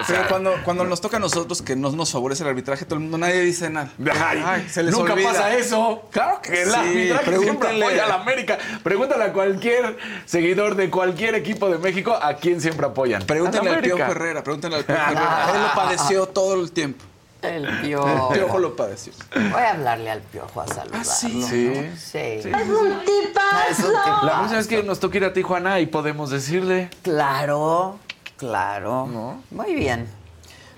o 0.00 0.04
sea, 0.04 0.06
Pero 0.06 0.28
cuando, 0.28 0.54
cuando 0.64 0.84
nos 0.84 1.00
toca 1.00 1.16
a 1.16 1.20
nosotros 1.20 1.60
que 1.60 1.74
no 1.74 1.90
nos 1.90 2.12
favorece 2.12 2.44
el 2.44 2.50
arbitraje, 2.50 2.84
todo 2.84 2.94
el 2.96 3.00
mundo, 3.00 3.18
nadie 3.18 3.40
dice 3.40 3.68
nada. 3.68 3.88
Ay, 4.24 4.42
Ay, 4.46 4.68
se 4.68 4.82
les 4.84 4.92
nunca 4.92 5.07
olvida. 5.12 5.28
pasa 5.32 5.56
eso. 5.56 6.02
Claro 6.10 6.40
que 6.42 6.62
el 6.62 6.68
Sí, 6.70 6.74
arbitraje 6.76 7.24
siempre 7.24 7.38
pregúntenle. 7.38 7.84
apoya 7.86 8.04
a 8.04 8.08
la 8.08 8.14
América. 8.14 8.58
Pregúntale 8.82 9.24
a 9.24 9.32
cualquier 9.32 9.96
seguidor 10.26 10.74
de 10.74 10.90
cualquier 10.90 11.34
equipo 11.34 11.68
de 11.68 11.78
México 11.78 12.18
a 12.20 12.34
quién 12.34 12.60
siempre 12.60 12.86
apoyan. 12.86 13.24
La 13.26 13.34
al 13.36 13.80
Piojo. 13.80 14.02
Herrera, 14.02 14.42
pregúntenle 14.44 14.76
al 14.78 14.84
Piojo 14.84 15.00
Herrera. 15.02 15.50
Él 15.54 15.62
lo 15.62 15.74
padeció 15.74 16.26
todo 16.26 16.60
el 16.60 16.72
tiempo. 16.72 17.04
El 17.40 17.66
El 17.66 17.80
piojo. 17.82 18.30
Piojo 18.32 18.58
lo 18.58 18.74
padeció. 18.74 19.12
Voy 19.32 19.62
a 19.62 19.70
hablarle 19.70 20.10
al 20.10 20.20
piojo 20.22 20.60
a 20.60 20.66
saludarlo. 20.66 21.04
sí? 21.04 21.40
Sí. 21.48 21.68
¿no? 21.68 21.96
Sí. 21.96 22.40
Sí. 22.42 22.48
Es 22.48 22.68
un 22.68 22.98
tipazo. 23.04 23.92
La 24.24 24.32
próxima 24.38 24.56
vez 24.58 24.66
que 24.66 24.82
nos 24.82 24.98
toque 24.98 25.18
ir 25.18 25.24
a 25.24 25.32
Tijuana 25.32 25.78
y 25.78 25.86
podemos 25.86 26.30
decirle. 26.30 26.90
Claro, 27.02 28.00
claro. 28.36 29.06
Muy 29.52 29.74
bien. 29.74 30.08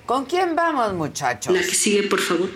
¿Con 0.05 0.27
quién 0.27 0.55
vamos, 0.55 0.93
muchachos? 0.93 1.55
La 1.55 1.61
que 1.61 1.75
sigue, 1.75 2.03
por 2.09 2.21
favor. 2.21 2.51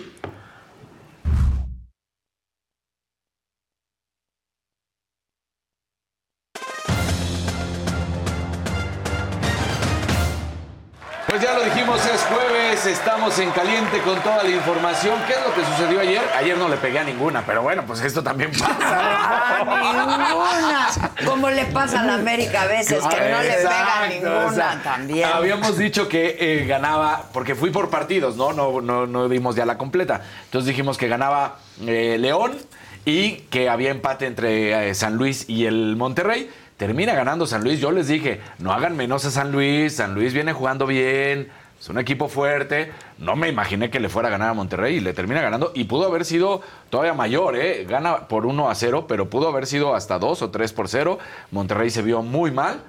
Es 12.13 12.21
jueves, 12.23 12.85
estamos 12.85 13.37
en 13.39 13.51
caliente 13.51 13.99
con 14.01 14.19
toda 14.21 14.43
la 14.43 14.49
información. 14.49 15.15
¿Qué 15.27 15.33
es 15.33 15.39
lo 15.45 15.53
que 15.53 15.65
sucedió 15.65 15.99
ayer? 15.99 16.21
Ayer 16.35 16.57
no 16.57 16.69
le 16.69 16.77
pegué 16.77 16.99
a 16.99 17.03
ninguna, 17.03 17.43
pero 17.45 17.61
bueno, 17.61 17.83
pues 17.85 18.01
esto 18.01 18.21
también 18.23 18.51
pasa. 18.51 18.75
Ah, 19.67 20.07
ninguna. 20.07 21.25
Como 21.25 21.49
le 21.49 21.65
pasa 21.65 22.01
a 22.01 22.03
la 22.03 22.15
América 22.15 22.63
a 22.63 22.67
veces, 22.67 23.03
que 23.03 23.31
no 23.31 23.41
le 23.41 23.53
pega 23.53 24.03
a 24.03 24.07
ninguna 24.07 24.81
también. 24.83 25.29
Habíamos 25.31 25.77
dicho 25.77 26.07
que 26.07 26.37
eh, 26.39 26.65
ganaba, 26.65 27.29
porque 27.33 27.55
fui 27.55 27.71
por 27.71 27.89
partidos, 27.89 28.35
¿no? 28.35 28.53
No, 28.53 28.81
no, 28.81 29.07
no 29.07 29.29
dimos 29.29 29.55
ya 29.55 29.65
la 29.65 29.77
completa. 29.77 30.21
Entonces 30.45 30.67
dijimos 30.67 30.97
que 30.97 31.07
ganaba 31.07 31.57
eh, 31.85 32.17
León 32.19 32.57
y 33.05 33.37
que 33.49 33.69
había 33.69 33.91
empate 33.91 34.27
entre 34.27 34.89
eh, 34.89 34.93
San 34.93 35.15
Luis 35.15 35.49
y 35.49 35.65
el 35.65 35.95
Monterrey. 35.95 36.49
Termina 36.77 37.13
ganando 37.13 37.47
San 37.47 37.63
Luis. 37.63 37.79
Yo 37.79 37.91
les 37.91 38.07
dije, 38.07 38.41
no 38.59 38.73
hagan 38.73 38.97
menos 38.97 39.23
a 39.25 39.31
San 39.31 39.51
Luis. 39.51 39.95
San 39.95 40.13
Luis 40.13 40.33
viene 40.33 40.51
jugando 40.53 40.85
bien. 40.85 41.49
Es 41.85 41.89
un 41.91 41.99
equipo 41.99 42.27
fuerte. 42.29 42.91
No 43.19 43.35
me 43.35 43.47
imaginé 43.47 43.91
que 43.91 43.99
le 43.99 44.09
fuera 44.09 44.29
a 44.29 44.31
ganar 44.31 44.49
a 44.49 44.53
Monterrey 44.55 44.95
y 44.95 44.99
le 45.01 45.13
termina 45.13 45.39
ganando. 45.39 45.71
Y 45.75 45.83
pudo 45.83 46.07
haber 46.07 46.25
sido 46.25 46.63
todavía 46.89 47.13
mayor, 47.13 47.55
¿eh? 47.55 47.85
Gana 47.87 48.27
por 48.27 48.47
1 48.47 48.71
a 48.71 48.73
0, 48.73 49.05
pero 49.07 49.29
pudo 49.29 49.49
haber 49.49 49.67
sido 49.67 49.93
hasta 49.93 50.17
2 50.17 50.41
o 50.41 50.49
3 50.49 50.73
por 50.73 50.87
0. 50.87 51.19
Monterrey 51.51 51.91
se 51.91 52.01
vio 52.01 52.23
muy 52.23 52.49
mal. 52.49 52.81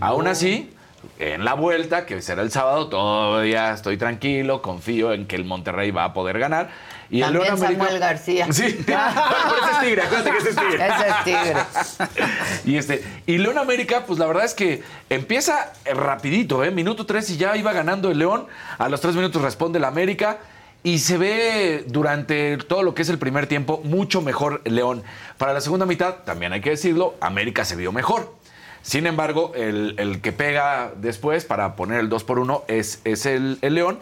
Aún 0.00 0.26
así, 0.26 0.70
en 1.18 1.46
la 1.46 1.54
vuelta, 1.54 2.04
que 2.04 2.20
será 2.20 2.42
el 2.42 2.50
sábado, 2.50 2.88
todavía 2.88 3.72
estoy 3.72 3.96
tranquilo, 3.96 4.60
confío 4.60 5.14
en 5.14 5.24
que 5.24 5.36
el 5.36 5.46
Monterrey 5.46 5.90
va 5.90 6.04
a 6.04 6.12
poder 6.12 6.38
ganar. 6.38 6.68
Y 7.12 7.22
el 7.22 7.32
León 7.32 7.46
América- 7.50 7.68
Samuel 7.84 7.98
García. 8.00 8.46
Sí, 8.52 8.82
pero 8.86 8.98
ese 8.98 9.70
es 9.72 9.80
tigre, 9.80 10.02
acuérdate 10.02 10.30
que 10.32 10.38
ese 10.38 10.50
es 10.50 10.56
tigre. 10.56 10.86
Ese 10.86 11.08
es 11.08 11.24
tigre. 11.24 12.20
Y 12.64 12.76
este, 12.76 13.04
y 13.26 13.38
León 13.38 13.58
América, 13.58 14.04
pues 14.06 14.18
la 14.18 14.26
verdad 14.26 14.44
es 14.44 14.54
que 14.54 14.82
empieza 15.10 15.72
eh, 15.84 15.94
rapidito, 15.94 16.64
¿eh? 16.64 16.70
Minuto 16.70 17.06
3 17.06 17.28
y 17.30 17.36
ya 17.36 17.56
iba 17.56 17.72
ganando 17.72 18.10
el 18.10 18.18
León. 18.18 18.46
A 18.78 18.88
los 18.88 19.00
3 19.00 19.14
minutos 19.14 19.42
responde 19.42 19.78
el 19.78 19.84
América. 19.84 20.38
Y 20.84 20.98
se 20.98 21.16
ve 21.16 21.84
durante 21.86 22.56
todo 22.56 22.82
lo 22.82 22.92
que 22.94 23.02
es 23.02 23.08
el 23.08 23.18
primer 23.18 23.46
tiempo 23.46 23.80
mucho 23.84 24.20
mejor 24.20 24.62
León. 24.64 25.04
Para 25.38 25.52
la 25.52 25.60
segunda 25.60 25.86
mitad, 25.86 26.16
también 26.24 26.52
hay 26.52 26.60
que 26.60 26.70
decirlo, 26.70 27.14
América 27.20 27.64
se 27.64 27.76
vio 27.76 27.92
mejor. 27.92 28.34
Sin 28.82 29.06
embargo, 29.06 29.52
el, 29.54 29.94
el 29.98 30.20
que 30.20 30.32
pega 30.32 30.90
después 30.96 31.44
para 31.44 31.76
poner 31.76 32.00
el 32.00 32.08
2 32.08 32.24
por 32.24 32.40
1 32.40 32.64
es, 32.66 33.00
es 33.04 33.26
el, 33.26 33.58
el 33.62 33.74
León. 33.76 34.00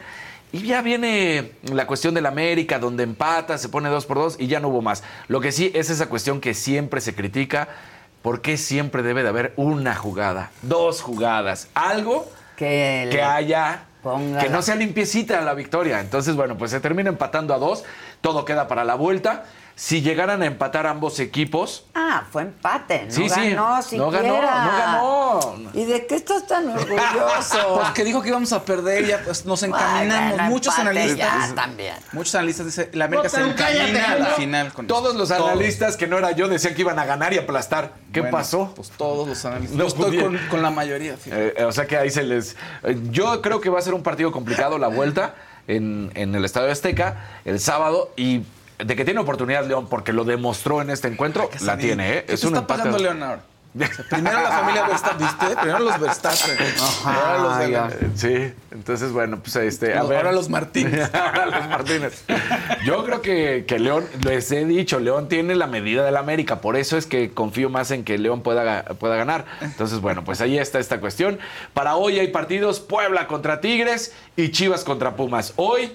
Y 0.53 0.63
ya 0.63 0.83
viene 0.83 1.53
la 1.63 1.87
cuestión 1.87 2.15
del 2.15 2.27
América, 2.27 2.79
donde 2.79 3.05
empata, 3.05 3.57
se 3.59 3.69
pone 3.69 3.89
2 3.89 4.07
por 4.07 4.19
2 4.19 4.37
y 4.41 4.49
ya 4.49 4.59
no 4.61 4.69
hubo 4.69 4.83
más. 4.83 5.03
Lo 5.29 5.41
que 5.41 5.53
sí 5.53 5.71
es 5.75 5.91
esa 5.91 6.09
cuestión 6.09 6.41
que 6.41 6.55
siempre 6.55 7.01
se 7.01 7.15
critica. 7.15 7.69
¿Por 8.23 8.43
qué 8.43 8.57
siempre 8.57 9.03
debe 9.03 9.23
de 9.23 9.31
haber 9.31 9.55
una 9.57 9.95
jugada, 9.95 10.51
dos 10.63 11.01
jugadas? 11.01 11.69
Algo 11.75 12.31
Que, 12.57 13.09
que 13.11 13.23
haya, 13.23 13.85
que 14.41 14.51
no 14.51 14.61
sea 14.61 14.75
limpiecita 14.75 15.41
la 15.41 15.55
victoria. 15.55 16.01
Entonces, 16.01 16.37
bueno, 16.37 16.59
pues 16.59 16.71
se 16.71 16.81
termina 16.81 17.09
empatando 17.09 17.55
a 17.55 17.59
dos, 17.59 17.85
todo 18.21 18.45
queda 18.45 18.69
para 18.69 18.85
la 18.85 18.95
vuelta. 18.95 19.45
Si 19.83 20.03
llegaran 20.03 20.43
a 20.43 20.47
empatar 20.47 20.87
ambos 20.87 21.19
equipos, 21.21 21.87
Ah, 21.95 22.25
fue 22.31 22.43
empate. 22.43 23.05
No 23.07 23.11
Sí, 23.15 23.31
sí. 23.31 23.51
ganó 23.51 23.77
No 23.77 23.83
siquiera. 23.83 24.11
ganó, 24.11 24.35
no 24.43 25.59
ganó. 25.63 25.71
¿Y 25.73 25.87
de 25.87 26.07
qué 26.07 26.17
estás 26.17 26.47
tan 26.47 26.69
orgulloso? 26.69 27.81
Porque 27.83 28.05
dijo 28.05 28.21
que 28.21 28.29
íbamos 28.29 28.53
a 28.53 28.63
perder, 28.63 29.07
ya 29.07 29.23
pues 29.25 29.47
nos 29.47 29.63
encaminamos. 29.63 30.35
bueno, 30.35 30.51
Muchos 30.51 30.79
analistas. 30.79 31.49
ya 31.49 31.55
también. 31.55 31.95
Muchos 32.13 32.35
analistas 32.35 32.67
dicen, 32.67 32.91
la 32.93 33.07
América 33.07 33.29
No, 33.33 33.45
se 33.47 33.51
encamina 33.51 34.05
a 34.13 34.15
la 34.17 34.29
no. 34.29 34.35
final 34.35 34.73
con 34.75 34.87
todos 34.87 35.15
los 35.17 35.31
Todos. 35.31 35.49
analistas, 35.51 35.97
que 35.97 36.07
no 36.07 36.19
era 36.19 36.33
yo, 36.33 36.47
decían 36.49 36.75
que 36.75 36.83
iban 36.83 36.99
a 36.99 37.07
ganar 37.07 37.33
y 37.33 37.39
aplastar. 37.39 37.95
¿Qué 38.13 38.21
Bueno, 38.21 38.37
pasó? 38.37 38.73
Pues 38.77 38.91
todos 38.91 39.27
los 39.29 39.43
analistas. 39.47 39.79
No 39.79 39.85
Yo 39.85 39.89
estoy 39.89 40.19
con, 40.21 40.37
con 40.51 40.61
la 40.61 40.71
mayoría. 40.71 41.17
Eh, 41.25 41.65
o 41.67 41.73
sea 41.73 41.87
que 41.87 41.97
ahí 41.97 42.11
se 42.11 42.23
les. 42.23 42.55
eh, 42.83 42.99
Yo 43.11 43.41
creo 43.41 43.63
que 43.63 43.71
va 43.71 43.79
a 43.79 43.83
ser 43.83 43.95
un 43.95 44.03
partido 44.03 44.31
complicado 44.31 44.77
la 44.77 44.89
vuelta 44.89 45.37
en, 45.69 46.13
en 46.17 46.35
el 46.35 46.45
Estadio 46.45 46.71
Azteca 46.71 47.17
el 47.47 47.59
sábado 47.61 48.13
y 48.17 48.43
de 48.85 48.97
que 48.97 49.05
tiene 49.05 49.21
oportunidad 49.21 49.67
León 49.67 49.87
porque 49.89 50.13
lo 50.13 50.25
demostró 50.25 50.83
en 50.83 50.91
este 50.91 51.09
encuentro, 51.09 51.51
la 51.61 51.77
tiene, 51.77 52.11
¿eh? 52.19 52.25
¿Qué 52.27 52.37
te 52.37 52.47
está 52.47 52.67
pasando, 52.67 52.99
León, 52.99 53.23
ahora? 53.23 53.43
O 53.73 53.79
sea, 53.79 53.89
primero 54.11 54.43
la 54.43 54.51
familia 54.51 54.83
Verstappen, 54.89 55.27
¿viste? 55.29 55.47
Primero 55.57 55.79
los 55.79 56.01
Verstappen. 56.01 56.57
Ahora 57.05 57.39
los 57.39 57.59
de 57.59 57.69
la- 57.69 57.91
Sí, 58.17 58.53
entonces 58.73 59.13
bueno, 59.13 59.39
pues 59.41 59.55
este. 59.55 59.95
A 59.95 60.01
Los- 60.01 60.09
ver. 60.09 60.19
ahora 60.19 60.33
los 60.33 60.49
Martínez. 60.49 61.09
Ahora 61.15 61.47
los 61.47 61.69
Martínez. 61.69 62.25
Yo 62.85 63.05
creo 63.05 63.23
que, 63.23 63.67
que 63.69 63.79
León, 63.79 64.07
les 64.25 64.51
he 64.51 64.65
dicho, 64.65 64.99
León 64.99 65.29
tiene 65.29 65.55
la 65.55 65.69
medida 65.69 66.05
del 66.05 66.17
América, 66.17 66.61
por 66.61 66.77
eso 66.77 66.97
es 66.97 67.07
que 67.07 67.31
confío 67.31 67.71
más 67.71 67.93
en 67.93 68.03
que 68.03 68.19
León 68.19 68.43
pueda, 68.43 68.83
pueda 68.99 69.15
ganar. 69.15 69.45
Entonces, 69.61 70.01
bueno, 70.01 70.25
pues 70.25 70.41
ahí 70.41 70.59
está 70.59 70.81
esta 70.81 70.99
cuestión. 70.99 71.39
Para 71.73 71.95
hoy 71.95 72.19
hay 72.19 72.27
partidos 72.29 72.81
Puebla 72.81 73.29
contra 73.29 73.61
Tigres 73.61 74.13
y 74.35 74.51
Chivas 74.51 74.83
contra 74.83 75.15
Pumas. 75.15 75.53
Hoy 75.55 75.93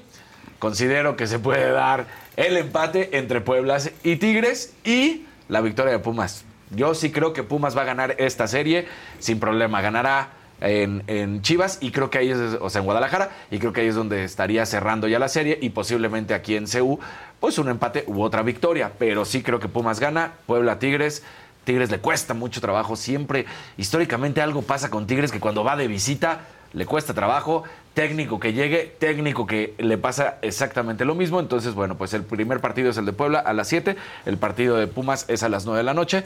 considero 0.66 1.16
que 1.16 1.28
se 1.28 1.38
puede 1.38 1.70
dar 1.70 2.08
el 2.38 2.58
empate 2.58 3.20
entre 3.20 3.40
Pueblas 3.40 3.92
y 4.04 4.16
Tigres 4.16 4.74
y 4.84 5.28
la 5.48 5.62
victoria 5.62 5.92
de 5.92 6.00
Pumas. 6.00 6.44
Yo 6.72 6.96
sí 6.96 7.12
creo 7.12 7.34
que 7.34 7.44
Pumas 7.44 7.78
va 7.78 7.84
a 7.84 7.86
ganar 7.86 8.16
esta 8.18 8.48
serie 8.48 8.88
sin 9.20 9.40
problema. 9.40 9.82
Ganará 9.82 10.30
en, 10.62 11.04
en 11.06 11.44
Chivas 11.44 11.78
y 11.82 11.92
creo 11.92 12.10
que 12.10 12.18
ahí 12.18 12.32
es, 12.32 12.40
o 12.60 12.68
sea, 12.72 12.80
en 12.80 12.86
Guadalajara, 12.86 13.30
y 13.52 13.60
creo 13.60 13.74
que 13.74 13.82
ahí 13.82 13.88
es 13.90 13.94
donde 13.94 14.24
estaría 14.24 14.66
cerrando 14.66 15.08
ya 15.08 15.20
la 15.20 15.28
serie 15.28 15.60
y 15.62 15.70
posiblemente 15.70 16.34
aquí 16.34 16.56
en 16.56 16.66
CU, 16.66 17.00
pues 17.40 17.60
un 17.60 17.70
empate 17.70 18.04
u 18.08 18.24
otra 18.24 18.42
victoria. 18.42 18.92
Pero 18.98 19.24
sí 19.24 19.44
creo 19.44 19.60
que 19.60 19.68
Pumas 19.68 20.00
gana, 20.00 20.32
Puebla 20.48 20.80
Tigres. 20.80 21.22
Tigres 21.64 21.92
le 21.92 22.00
cuesta 22.00 22.34
mucho 22.34 22.60
trabajo, 22.60 22.96
siempre, 22.96 23.46
históricamente 23.78 24.42
algo 24.42 24.64
pasa 24.64 24.90
con 24.90 25.06
Tigres 25.06 25.32
que 25.32 25.40
cuando 25.40 25.64
va 25.64 25.76
de 25.76 25.88
visita 25.88 26.42
le 26.76 26.86
cuesta 26.86 27.14
trabajo, 27.14 27.64
técnico 27.94 28.40
que 28.40 28.54
llegue, 28.54 28.94
técnico 29.00 29.48
que 29.48 29.74
le 29.78 29.98
pasa 29.98 30.38
exactamente 30.42 31.06
lo 31.06 31.16
mismo. 31.16 31.40
Entonces, 31.40 31.74
bueno, 31.74 31.96
pues 31.96 32.14
el 32.14 32.24
primer 32.24 32.60
partido 32.60 32.92
es 32.92 32.98
el 32.98 33.06
de 33.06 33.14
Puebla 33.14 33.40
a 33.40 33.54
las 33.54 33.70
7, 33.70 33.96
el 34.26 34.38
partido 34.38 34.76
de 34.76 34.88
Pumas 34.88 35.26
es 35.30 35.42
a 35.44 35.50
las 35.50 35.66
9 35.66 35.78
de 35.78 35.84
la 35.84 35.94
noche 35.94 36.24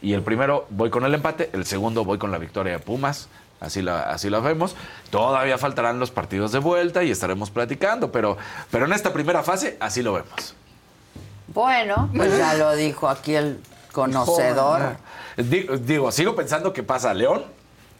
y 0.00 0.12
el 0.12 0.22
primero 0.22 0.66
voy 0.70 0.88
con 0.88 1.04
el 1.04 1.12
empate, 1.14 1.50
el 1.52 1.66
segundo 1.66 2.04
voy 2.04 2.18
con 2.18 2.30
la 2.30 2.38
victoria 2.38 2.72
de 2.74 2.78
Pumas. 2.78 3.28
Así 3.60 3.82
la, 3.82 4.02
así 4.02 4.30
la 4.30 4.38
vemos. 4.38 4.76
Todavía 5.10 5.58
faltarán 5.58 5.98
los 5.98 6.12
partidos 6.12 6.52
de 6.52 6.60
vuelta 6.60 7.02
y 7.02 7.10
estaremos 7.10 7.50
platicando, 7.50 8.12
pero, 8.12 8.38
pero 8.70 8.86
en 8.86 8.92
esta 8.92 9.12
primera 9.12 9.42
fase 9.42 9.76
así 9.80 10.00
lo 10.00 10.12
vemos. 10.12 10.54
Bueno, 11.48 12.08
pues 12.14 12.38
ya 12.38 12.54
lo 12.54 12.76
dijo 12.76 13.08
aquí 13.08 13.34
el 13.34 13.58
conocedor. 13.90 14.96
Digo, 15.36 15.76
digo, 15.76 16.12
sigo 16.12 16.36
pensando 16.36 16.72
que 16.72 16.84
pasa 16.84 17.12
León, 17.14 17.42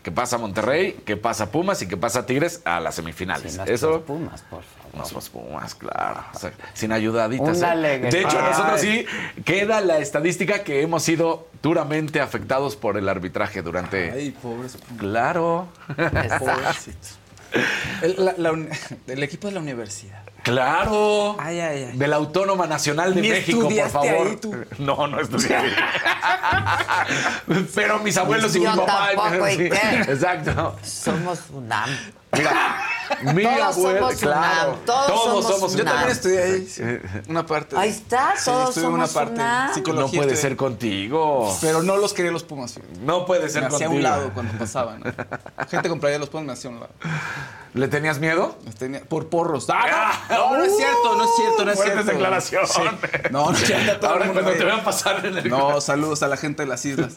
que 0.09 0.13
pasa 0.15 0.39
Monterrey, 0.39 0.95
que 1.05 1.19
pasa 1.19 1.51
Pumas 1.53 1.83
y 1.83 1.87
que 1.87 1.99
pasa 1.99 2.25
Tigres 2.25 2.63
a 2.65 2.81
las 2.81 2.95
semifinales. 2.95 3.57
Nuestros 3.57 3.69
Eso. 3.69 4.01
Pumas, 4.05 4.41
por 4.41 4.63
favor. 4.63 4.95
Nuestros 4.97 5.29
Pumas, 5.29 5.75
claro. 5.75 6.25
O 6.35 6.39
sea, 6.39 6.51
sin 6.73 6.93
ayudaditas. 6.93 7.59
Una 7.59 7.75
¿eh? 7.75 7.99
De 7.99 8.23
hecho, 8.23 8.41
nosotros 8.41 8.81
sí 8.81 9.05
queda 9.45 9.83
la 9.83 9.99
estadística 9.99 10.65
que 10.65 10.81
hemos 10.81 11.03
sido 11.03 11.49
duramente 11.63 12.23
afectados 12.23 12.75
por 12.75 12.97
el 12.97 13.07
arbitraje 13.07 13.61
durante. 13.61 14.11
Ay, 14.11 14.31
pobres. 14.31 14.79
Claro. 14.97 15.69
Pobrecitos. 15.95 17.19
El, 18.03 18.17
la- 18.39 18.67
el 19.07 19.23
equipo 19.23 19.49
de 19.49 19.55
la 19.55 19.61
universidad. 19.61 20.23
Claro. 20.43 21.37
Ay, 21.39 21.61
ay, 21.61 21.85
ay. 21.91 21.99
De 21.99 22.09
la 22.09 22.17
Autónoma 22.17 22.67
Nacional 22.67 23.15
de 23.15 23.21
Ni 23.21 23.29
México, 23.29 23.69
por 23.69 23.91
favor. 23.91 24.27
ahí, 24.29 24.37
tú. 24.37 24.55
No, 24.79 25.07
no 25.07 25.21
estudié. 25.21 25.59
Pero 27.75 27.99
mis 28.01 28.17
abuelos 28.17 28.55
y 28.57 28.61
mi 28.61 28.67
papá. 28.67 29.11
tampoco, 29.15 29.49
¿y 29.53 29.57
qué? 29.57 29.71
Exacto. 30.09 30.77
Somos 30.83 31.41
UNAM. 31.53 31.91
Mira, 32.39 33.33
mi 33.35 33.43
Todos 33.43 33.75
somos 33.75 34.15
claro. 34.17 34.71
UNAM, 34.73 34.85
todos 34.85 35.45
somos 35.47 35.73
Yo 35.75 35.83
UNAM. 35.83 35.95
también 35.95 36.11
estudié 36.11 36.43
ahí. 36.43 36.67
sí, 36.67 36.83
Una 37.29 37.47
parte. 37.47 37.77
Ahí 37.77 37.89
está, 37.91 38.35
Sí, 38.37 38.45
todos 38.45 38.69
estudié 38.71 38.89
una 38.89 39.07
somos 39.07 39.11
parte. 39.15 39.33
UNAM. 39.41 39.69
No 39.77 39.95
puede 39.95 40.05
estudié. 40.21 40.37
ser 40.37 40.57
contigo. 40.57 41.57
Pero 41.61 41.83
no 41.83 41.97
los 41.97 42.13
quería 42.13 42.31
los 42.31 42.45
Pumas. 42.45 42.75
fíjate. 42.75 43.01
No 43.01 43.25
puede 43.27 43.49
ser 43.49 43.63
Me 43.63 43.69
hacía 43.69 43.87
a 43.87 43.89
contigo. 43.89 43.95
un 43.97 44.03
lado 44.03 44.31
cuando 44.35 44.53
pasaban. 44.59 45.01
¿no? 45.01 45.67
Gente 45.69 45.89
de 45.89 46.19
los 46.19 46.29
Pumas 46.29 46.47
me 46.47 46.53
hacía 46.53 46.71
a 46.71 46.73
un 46.75 46.81
lado. 46.81 46.93
¿Le 47.75 47.87
tenías 47.89 48.19
miedo? 48.19 48.57
Tenía- 48.79 49.03
por 49.05 49.29
porros. 49.29 49.67
¡Ah, 49.69 50.13
no! 50.31 50.37
No, 50.37 50.57
no 50.59 50.65
es 50.65 50.75
cierto, 50.77 51.15
no 51.17 51.25
es 51.25 51.31
cierto, 51.37 51.65
no 51.65 51.71
es 51.71 51.77
Fuertes 51.77 51.95
cierto. 52.05 52.13
declaraciones. 52.13 52.71
Sí. 52.71 52.81
No, 53.31 53.51
no, 53.53 53.59
ya 53.59 54.01
todo 54.01 54.11
el 54.11 54.13
Ahora 54.13 54.25
mundo 54.27 54.33
cuando 54.43 54.53
te 54.53 54.59
ve. 54.59 54.65
vean 54.65 54.85
pasar 54.85 55.25
en 55.27 55.39
el... 55.39 55.49
No, 55.49 55.81
saludos 55.81 56.23
a 56.23 56.29
la 56.29 56.37
gente 56.39 56.63
de 56.63 56.69
las 56.69 56.85
islas. 56.85 57.15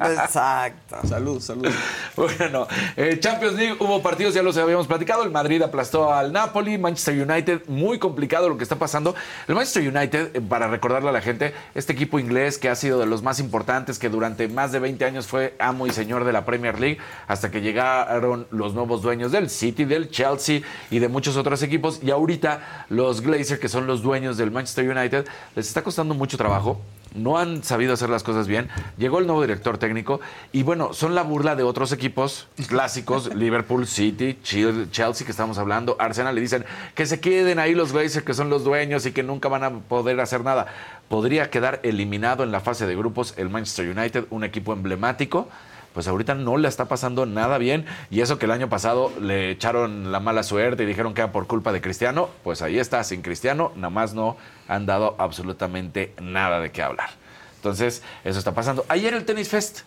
Exacto. 0.00 0.96
Saludos, 1.08 1.44
saludos. 1.44 1.74
Bueno, 2.16 2.66
eh, 2.96 3.18
Champions 3.20 3.54
League 3.54 3.76
hubo 3.78 4.02
partidos, 4.02 4.34
ya 4.38 4.42
los 4.44 4.56
habíamos 4.56 4.86
platicado. 4.86 5.24
El 5.24 5.32
Madrid 5.32 5.60
aplastó 5.62 6.12
al 6.12 6.32
Napoli, 6.32 6.78
Manchester 6.78 7.28
United, 7.28 7.62
muy 7.66 7.98
complicado 7.98 8.48
lo 8.48 8.56
que 8.56 8.62
está 8.62 8.76
pasando. 8.76 9.16
El 9.48 9.56
Manchester 9.56 9.88
United, 9.88 10.36
eh, 10.36 10.40
para 10.40 10.68
recordarle 10.68 11.08
a 11.08 11.12
la 11.12 11.20
gente, 11.20 11.54
este 11.74 11.92
equipo 11.92 12.20
inglés 12.20 12.56
que 12.56 12.68
ha 12.68 12.76
sido 12.76 13.00
de 13.00 13.06
los 13.06 13.24
más 13.24 13.40
importantes, 13.40 13.98
que 13.98 14.08
durante 14.08 14.46
más 14.46 14.70
de 14.70 14.78
20 14.78 15.04
años 15.04 15.26
fue 15.26 15.56
amo 15.58 15.88
y 15.88 15.90
señor 15.90 16.22
de 16.22 16.32
la 16.32 16.44
Premier 16.44 16.78
League, 16.78 16.98
hasta 17.26 17.50
que 17.50 17.60
llegaron 17.60 18.46
los 18.52 18.74
nuevos 18.74 19.02
dueños 19.02 19.32
del 19.32 19.50
City, 19.50 19.84
del 19.84 20.08
Chelsea 20.08 20.60
y 20.88 21.00
de 21.00 21.08
muchos 21.08 21.36
otros 21.36 21.60
equipos. 21.64 21.98
Y 22.00 22.12
ahorita 22.12 22.86
los 22.90 23.22
Glazers, 23.22 23.58
que 23.58 23.68
son 23.68 23.88
los 23.88 24.02
dueños 24.02 24.36
del 24.36 24.52
Manchester 24.52 24.88
United, 24.88 25.26
les 25.56 25.66
está 25.66 25.82
costando 25.82 26.14
mucho 26.14 26.36
trabajo 26.36 26.80
no 27.18 27.38
han 27.38 27.62
sabido 27.62 27.92
hacer 27.94 28.08
las 28.10 28.22
cosas 28.22 28.46
bien. 28.48 28.68
Llegó 28.96 29.18
el 29.18 29.26
nuevo 29.26 29.42
director 29.42 29.78
técnico 29.78 30.20
y 30.52 30.62
bueno, 30.62 30.92
son 30.94 31.14
la 31.14 31.22
burla 31.22 31.56
de 31.56 31.62
otros 31.62 31.92
equipos 31.92 32.48
clásicos, 32.68 33.34
Liverpool, 33.34 33.86
City, 33.86 34.38
Chel- 34.42 34.90
Chelsea, 34.90 35.24
que 35.24 35.32
estamos 35.32 35.58
hablando, 35.58 35.96
Arsenal, 35.98 36.34
le 36.34 36.40
dicen 36.40 36.64
que 36.94 37.06
se 37.06 37.20
queden 37.20 37.58
ahí 37.58 37.74
los 37.74 37.92
Glazers, 37.92 38.24
que 38.24 38.34
son 38.34 38.48
los 38.50 38.64
dueños 38.64 39.04
y 39.06 39.12
que 39.12 39.22
nunca 39.22 39.48
van 39.48 39.64
a 39.64 39.70
poder 39.70 40.20
hacer 40.20 40.42
nada. 40.44 40.66
Podría 41.08 41.50
quedar 41.50 41.80
eliminado 41.82 42.42
en 42.44 42.52
la 42.52 42.60
fase 42.60 42.86
de 42.86 42.94
grupos 42.96 43.34
el 43.36 43.48
Manchester 43.48 43.96
United, 43.96 44.24
un 44.30 44.44
equipo 44.44 44.72
emblemático 44.72 45.48
pues 45.94 46.08
ahorita 46.08 46.34
no 46.34 46.56
le 46.56 46.68
está 46.68 46.86
pasando 46.86 47.26
nada 47.26 47.58
bien. 47.58 47.86
Y 48.10 48.20
eso 48.20 48.38
que 48.38 48.46
el 48.46 48.52
año 48.52 48.68
pasado 48.68 49.12
le 49.20 49.50
echaron 49.50 50.12
la 50.12 50.20
mala 50.20 50.42
suerte 50.42 50.82
y 50.82 50.86
dijeron 50.86 51.14
que 51.14 51.22
era 51.22 51.32
por 51.32 51.46
culpa 51.46 51.72
de 51.72 51.80
Cristiano, 51.80 52.28
pues 52.44 52.62
ahí 52.62 52.78
está, 52.78 53.02
sin 53.04 53.22
Cristiano, 53.22 53.72
nada 53.76 53.90
más 53.90 54.14
no 54.14 54.36
han 54.68 54.86
dado 54.86 55.16
absolutamente 55.18 56.14
nada 56.20 56.60
de 56.60 56.70
qué 56.70 56.82
hablar. 56.82 57.10
Entonces, 57.56 58.02
eso 58.24 58.38
está 58.38 58.54
pasando. 58.54 58.84
Ayer 58.88 59.14
el 59.14 59.24
Tennis 59.24 59.48
Fest 59.48 59.80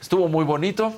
estuvo 0.00 0.28
muy 0.28 0.44
bonito. 0.44 0.92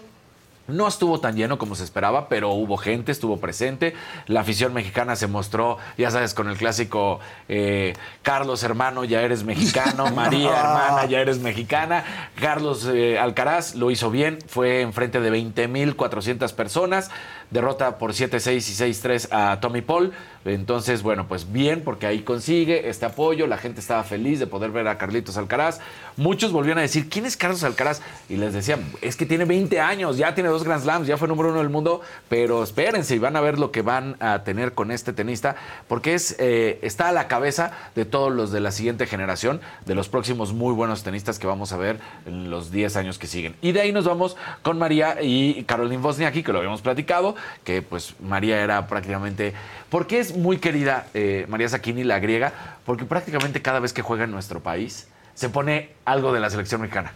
No 0.68 0.88
estuvo 0.88 1.20
tan 1.20 1.36
lleno 1.36 1.58
como 1.58 1.74
se 1.74 1.84
esperaba, 1.84 2.28
pero 2.28 2.50
hubo 2.50 2.76
gente, 2.76 3.12
estuvo 3.12 3.38
presente. 3.38 3.94
La 4.26 4.40
afición 4.40 4.74
mexicana 4.74 5.16
se 5.16 5.26
mostró, 5.26 5.78
ya 5.96 6.10
sabes, 6.10 6.34
con 6.34 6.48
el 6.48 6.56
clásico 6.56 7.20
eh, 7.48 7.94
Carlos 8.22 8.62
hermano, 8.62 9.04
ya 9.04 9.22
eres 9.22 9.44
mexicano, 9.44 10.10
María 10.14 10.50
hermana, 10.58 11.06
ya 11.06 11.20
eres 11.20 11.38
mexicana. 11.38 12.04
Carlos 12.40 12.88
eh, 12.92 13.18
Alcaraz 13.18 13.74
lo 13.74 13.90
hizo 13.90 14.10
bien, 14.10 14.38
fue 14.46 14.80
enfrente 14.80 15.20
de 15.20 15.30
20.400 15.30 16.52
personas, 16.54 17.10
derrota 17.51 17.99
por 17.99 18.12
7-6 18.12 18.57
y 18.57 18.92
6-3 18.92 19.28
a 19.30 19.61
Tommy 19.61 19.82
Paul. 19.82 20.12
Entonces, 20.44 21.03
bueno, 21.03 21.26
pues 21.26 21.53
bien, 21.53 21.82
porque 21.82 22.07
ahí 22.07 22.20
consigue 22.20 22.88
este 22.88 23.05
apoyo, 23.05 23.47
la 23.47 23.59
gente 23.59 23.80
estaba 23.80 24.05
feliz 24.05 24.38
de 24.38 24.47
poder 24.47 24.70
ver 24.70 24.86
a 24.86 24.97
Carlitos 24.97 25.36
Alcaraz. 25.36 25.80
Muchos 26.16 26.53
volvieron 26.53 26.78
a 26.78 26.82
decir, 26.82 27.09
¿quién 27.09 27.26
es 27.26 27.36
Carlos 27.36 27.64
Alcaraz? 27.64 28.01
Y 28.28 28.36
les 28.36 28.53
decían, 28.53 28.84
es 29.03 29.16
que 29.16 29.26
tiene 29.26 29.44
20 29.44 29.80
años, 29.80 30.16
ya 30.16 30.34
tiene 30.34 30.49
dos 30.49 30.62
Grand 30.62 30.82
Slams, 30.82 31.09
ya 31.09 31.16
fue 31.16 31.26
número 31.26 31.51
uno 31.51 31.59
del 31.59 31.68
mundo, 31.68 32.01
pero 32.28 32.62
espérense 32.62 33.16
y 33.16 33.18
van 33.18 33.36
a 33.36 33.40
ver 33.40 33.59
lo 33.59 33.72
que 33.72 33.82
van 33.82 34.16
a 34.20 34.44
tener 34.44 34.72
con 34.72 34.90
este 34.90 35.12
tenista, 35.12 35.57
porque 35.88 36.14
es, 36.14 36.36
eh, 36.38 36.78
está 36.82 37.09
a 37.09 37.12
la 37.12 37.28
cabeza 37.28 37.72
de 37.94 38.05
todos 38.05 38.32
los 38.32 38.53
de 38.53 38.61
la 38.61 38.70
siguiente 38.70 39.07
generación, 39.07 39.61
de 39.84 39.94
los 39.94 40.09
próximos 40.09 40.53
muy 40.53 40.74
buenos 40.74 41.03
tenistas 41.03 41.38
que 41.38 41.47
vamos 41.47 41.72
a 41.72 41.76
ver 41.76 41.99
en 42.24 42.51
los 42.51 42.70
10 42.70 42.97
años 42.97 43.18
que 43.18 43.26
siguen. 43.26 43.57
Y 43.62 43.72
de 43.72 43.80
ahí 43.80 43.92
nos 43.92 44.05
vamos 44.05 44.36
con 44.62 44.78
María 44.78 45.18
y 45.22 45.64
Caroline 45.64 46.03
Wozniacki, 46.03 46.42
que 46.42 46.53
lo 46.53 46.59
habíamos 46.59 46.82
platicado, 46.82 47.36
que 47.64 47.82
pues 47.82 48.14
María 48.20 48.61
era 48.62 48.87
prácticamente... 48.87 49.55
¿Por 49.91 50.07
qué 50.07 50.18
es 50.18 50.37
muy 50.37 50.59
querida 50.59 51.07
eh, 51.14 51.47
María 51.49 51.68
Sakini, 51.68 52.05
la 52.05 52.18
griega? 52.18 52.53
Porque 52.84 53.05
prácticamente 53.05 53.62
cada 53.62 53.80
vez 53.80 53.93
que 53.93 54.03
juega 54.03 54.24
en 54.24 54.30
nuestro 54.30 54.61
país 54.61 55.09
se 55.34 55.49
pone 55.49 55.91
algo 56.05 56.32
de 56.32 56.41
la 56.41 56.51
selección 56.51 56.80
mexicana. 56.80 57.12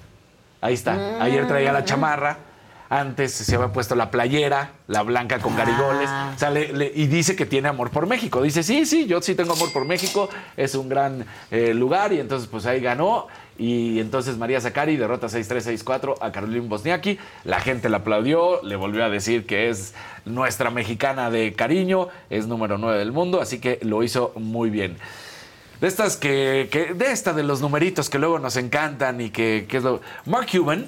Ahí 0.60 0.74
está. 0.74 1.22
Ayer 1.22 1.46
traía 1.48 1.72
la 1.72 1.84
chamarra. 1.84 2.36
Antes 2.92 3.32
se 3.32 3.54
había 3.54 3.68
puesto 3.68 3.94
la 3.94 4.10
playera, 4.10 4.72
la 4.88 5.02
blanca 5.02 5.38
con 5.38 5.56
garigoles. 5.56 6.08
Ah. 6.08 6.32
O 6.34 6.38
sea, 6.38 6.50
le- 6.50 6.72
le- 6.72 6.92
y 6.92 7.06
dice 7.06 7.36
que 7.36 7.46
tiene 7.46 7.68
amor 7.68 7.90
por 7.90 8.08
México. 8.08 8.42
Dice, 8.42 8.64
sí, 8.64 8.84
sí, 8.84 9.06
yo 9.06 9.22
sí 9.22 9.36
tengo 9.36 9.52
amor 9.52 9.72
por 9.72 9.84
México. 9.84 10.28
Es 10.56 10.74
un 10.74 10.88
gran 10.88 11.24
eh, 11.52 11.72
lugar. 11.72 12.12
Y 12.12 12.18
entonces, 12.18 12.48
pues 12.50 12.66
ahí 12.66 12.80
ganó. 12.80 13.28
Y 13.58 14.00
entonces 14.00 14.36
María 14.38 14.60
Zacari 14.60 14.96
derrota 14.96 15.28
6-3, 15.28 15.66
6-4 15.84 16.16
a 16.20 16.32
Caroline 16.32 16.66
Bosniaki. 16.66 17.16
La 17.44 17.60
gente 17.60 17.88
la 17.88 17.98
aplaudió, 17.98 18.60
le 18.64 18.74
volvió 18.74 19.04
a 19.04 19.08
decir 19.08 19.46
que 19.46 19.68
es 19.70 19.94
nuestra 20.24 20.70
mexicana 20.70 21.30
de 21.30 21.52
cariño, 21.52 22.08
es 22.28 22.46
número 22.48 22.76
9 22.76 22.98
del 22.98 23.12
mundo, 23.12 23.40
así 23.40 23.60
que 23.60 23.78
lo 23.82 24.02
hizo 24.02 24.32
muy 24.34 24.68
bien. 24.70 24.96
De 25.80 25.86
estas 25.88 26.16
que, 26.16 26.68
que- 26.72 26.92
de 26.94 27.12
esta 27.12 27.32
de 27.34 27.42
los 27.44 27.60
numeritos 27.60 28.10
que 28.10 28.18
luego 28.18 28.38
nos 28.40 28.56
encantan 28.56 29.20
y 29.20 29.30
que, 29.30 29.66
que 29.68 29.76
es 29.76 29.84
lo. 29.84 30.00
Mark 30.26 30.48
Cuban, 30.50 30.86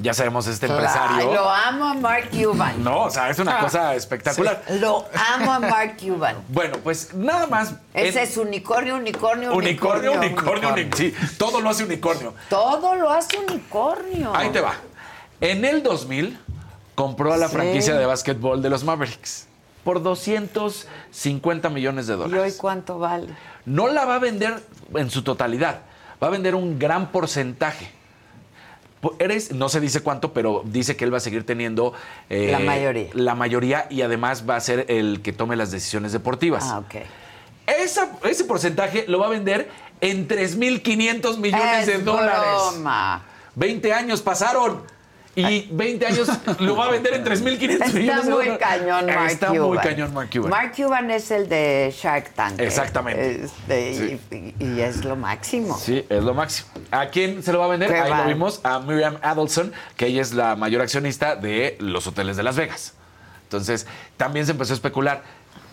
ya 0.00 0.14
sabemos, 0.14 0.46
este 0.46 0.66
Ay, 0.66 0.72
empresario. 0.72 1.32
lo 1.34 1.50
amo 1.50 1.84
a 1.86 1.94
Mark 1.94 2.30
Cuban. 2.30 2.82
No, 2.82 3.02
o 3.04 3.10
sea, 3.10 3.30
es 3.30 3.38
una 3.38 3.58
cosa 3.60 3.94
espectacular. 3.94 4.62
Lo 4.80 5.06
amo 5.34 5.52
a 5.52 5.58
Mark 5.58 5.96
Cuban. 6.00 6.36
Bueno, 6.48 6.76
pues 6.82 7.14
nada 7.14 7.46
más. 7.46 7.74
Ese 7.94 8.18
en- 8.22 8.28
es 8.28 8.36
unicornio, 8.36 8.96
unicornio, 8.96 9.52
unicornio, 9.54 10.12
unicornio, 10.12 10.72
uni- 10.72 10.88
sí, 10.96 11.14
todo 11.38 11.60
lo 11.60 11.70
hace 11.70 11.84
unicornio. 11.84 12.34
Todo 12.48 12.94
lo 12.94 13.10
hace 13.10 13.38
unicornio. 13.38 14.34
Ahí 14.34 14.50
te 14.50 14.60
va. 14.60 14.74
En 15.40 15.64
el 15.64 15.82
2000 15.82 16.38
compró 16.94 17.32
a 17.32 17.36
la 17.36 17.48
Sí. 17.48 17.54
franquicia 17.54 17.94
de 17.96 18.06
básquetbol 18.06 18.60
de 18.62 18.70
los 18.70 18.82
Mavericks 18.84 19.46
por 19.84 20.02
250 20.02 21.68
millones 21.70 22.06
de 22.06 22.14
¿Y 22.14 22.16
hoy 22.16 22.22
dólares. 22.30 22.56
cuánto 22.60 22.98
vale? 22.98 23.28
No 23.64 23.88
la 23.88 24.04
va 24.04 24.16
a 24.16 24.18
vender 24.18 24.62
en 24.94 25.10
su 25.10 25.22
totalidad, 25.22 25.80
va 26.22 26.28
a 26.28 26.30
vender 26.30 26.54
un 26.54 26.78
gran 26.78 27.10
porcentaje. 27.12 27.92
Eres, 29.18 29.52
no 29.52 29.68
se 29.68 29.80
dice 29.80 30.00
cuánto, 30.00 30.32
pero 30.32 30.62
dice 30.64 30.96
que 30.96 31.04
él 31.04 31.12
va 31.12 31.18
a 31.18 31.20
seguir 31.20 31.46
teniendo 31.46 31.92
eh, 32.30 32.48
La 32.50 32.58
mayoría. 32.58 33.08
La 33.12 33.34
mayoría 33.34 33.86
y 33.90 34.02
además 34.02 34.44
va 34.48 34.56
a 34.56 34.60
ser 34.60 34.86
el 34.88 35.20
que 35.22 35.32
tome 35.32 35.54
las 35.56 35.70
decisiones 35.70 36.12
deportivas. 36.12 36.64
Ah, 36.66 36.78
ok. 36.78 36.94
Esa- 37.66 38.10
ese 38.24 38.44
porcentaje 38.44 39.04
lo 39.08 39.18
va 39.18 39.26
a 39.26 39.30
vender 39.30 39.70
en 40.00 40.26
3.500 40.26 41.38
millones 41.38 41.86
de 41.86 41.94
Es 41.96 42.04
dólares. 42.04 42.40
broma. 42.72 43.22
20 43.54 43.92
años 43.92 44.22
pasaron. 44.22 44.82
Y 45.38 45.68
20 45.70 46.06
años 46.06 46.28
lo 46.60 46.76
va 46.76 46.86
a 46.86 46.90
vender 46.90 47.14
en 47.14 47.24
3.500 47.24 47.70
Está 47.70 47.86
millones 47.98 48.26
de 48.26 48.32
muy 48.32 48.58
cañón 48.58 49.06
Mark 49.06 49.30
Está 49.30 49.46
Cuban. 49.48 49.62
muy 49.62 49.78
cañón 49.78 50.14
Mark 50.14 50.30
Cuban. 50.32 50.50
Mark 50.50 50.72
Cuban 50.76 51.10
es 51.10 51.30
el 51.30 51.48
de 51.48 51.94
Shark 51.96 52.30
Tank. 52.34 52.58
¿eh? 52.60 52.66
Exactamente. 52.66 53.44
Este, 53.44 53.90
y- 54.30 54.54
y, 54.58 54.64
y 54.64 54.80
es 54.80 55.04
lo 55.04 55.16
máximo. 55.16 55.78
Sí, 55.78 56.04
es 56.08 56.22
lo 56.24 56.34
máximo. 56.34 56.68
¿A 56.90 57.06
quién 57.08 57.42
se 57.42 57.52
lo 57.52 57.58
va 57.60 57.66
a 57.66 57.68
vender? 57.68 57.92
Ahí 57.94 58.10
va. 58.10 58.22
lo 58.22 58.28
vimos, 58.28 58.60
a 58.64 58.80
Miriam 58.80 59.16
Adelson, 59.22 59.72
que 59.96 60.06
ella 60.06 60.22
es 60.22 60.32
la 60.34 60.56
mayor 60.56 60.80
accionista 60.82 61.36
de 61.36 61.76
los 61.80 62.06
hoteles 62.06 62.36
de 62.36 62.42
Las 62.42 62.56
Vegas. 62.56 62.94
Entonces, 63.44 63.86
también 64.16 64.44
se 64.44 64.52
empezó 64.52 64.72
a 64.72 64.76
especular. 64.76 65.22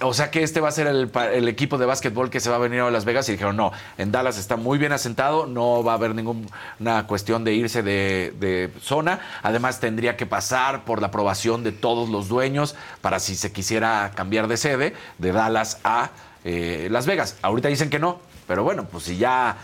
O 0.02 0.14
sea 0.14 0.30
que 0.30 0.44
este 0.44 0.60
va 0.60 0.68
a 0.68 0.72
ser 0.72 0.88
el, 0.88 1.10
el 1.34 1.48
equipo 1.48 1.78
de 1.78 1.86
básquetbol 1.86 2.30
que 2.30 2.42
se 2.42 2.50
va 2.50 2.58
a 2.58 2.60
venir 2.60 2.82
a 2.82 2.92
Las 2.92 3.06
Vegas 3.06 3.30
y 3.30 3.32
dijeron, 3.32 3.56
no, 3.56 3.72
en 3.98 4.12
Dallas 4.12 4.38
está 4.38 4.58
muy 4.58 4.78
bien 4.78 4.92
asentado, 4.92 5.46
no 5.46 5.84
va 5.86 5.94
a 5.94 5.96
haber 5.96 6.14
ninguna 6.14 7.08
cuestión 7.08 7.46
de 7.46 7.54
irse 7.54 7.82
de, 7.82 8.34
de 8.38 8.72
zona. 8.82 9.22
Además 9.42 9.80
tendría 9.80 10.18
que 10.18 10.26
pasar 10.26 10.84
por 10.84 11.00
la 11.00 11.08
aprobación 11.08 11.64
de 11.64 11.72
todos 11.72 12.10
los 12.10 12.28
dueños 12.28 12.76
para 13.02 13.20
si 13.20 13.36
se 13.36 13.54
quisiera 13.54 14.12
cambiar 14.16 14.50
de 14.50 14.58
sede 14.58 14.94
de 15.18 15.32
Dallas 15.32 15.80
a 15.86 16.10
eh, 16.44 16.90
Las 16.92 17.06
Vegas. 17.06 17.38
Ahorita 17.42 17.70
dicen 17.70 17.90
que 17.90 18.00
no, 18.00 18.20
pero 18.48 18.64
bueno, 18.64 18.86
pues 18.92 19.06
si 19.06 19.18
ya 19.18 19.56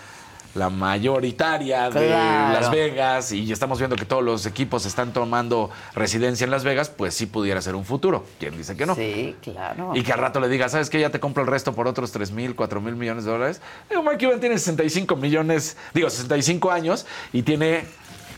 la 0.55 0.69
mayoritaria 0.69 1.89
de 1.89 2.07
Claro. 2.07 2.59
Las 2.59 2.71
Vegas 2.71 3.31
y 3.31 3.51
estamos 3.51 3.79
viendo 3.79 3.95
que 3.95 4.05
todos 4.05 4.23
los 4.23 4.45
equipos 4.45 4.85
están 4.85 5.13
tomando 5.13 5.69
residencia 5.95 6.43
en 6.45 6.51
Las 6.51 6.63
Vegas, 6.63 6.89
pues 6.89 7.13
sí 7.13 7.25
pudiera 7.25 7.61
ser 7.61 7.75
un 7.75 7.85
futuro. 7.85 8.25
¿Quién 8.39 8.57
dice 8.57 8.75
que 8.75 8.85
no? 8.85 8.95
Sí, 8.95 9.35
claro. 9.41 9.91
Y 9.95 10.03
que 10.03 10.11
al 10.11 10.19
rato 10.19 10.39
le 10.39 10.49
diga, 10.49 10.67
¿sabes 10.69 10.89
qué? 10.89 10.99
Ya 10.99 11.09
te 11.09 11.19
compro 11.19 11.43
el 11.43 11.47
resto 11.49 11.73
por 11.73 11.87
otros 11.87 12.11
3 12.11 12.31
mil, 12.31 12.55
4 12.55 12.81
mil 12.81 12.95
millones 12.95 13.25
de 13.25 13.31
dólares. 13.31 13.61
Digo, 13.89 14.03
Mark 14.03 14.19
Cuban 14.19 14.39
tiene 14.39 14.57
65 14.57 15.15
millones, 15.15 15.77
digo, 15.93 16.09
65 16.09 16.71
años 16.71 17.05
y 17.31 17.43
tiene 17.43 17.85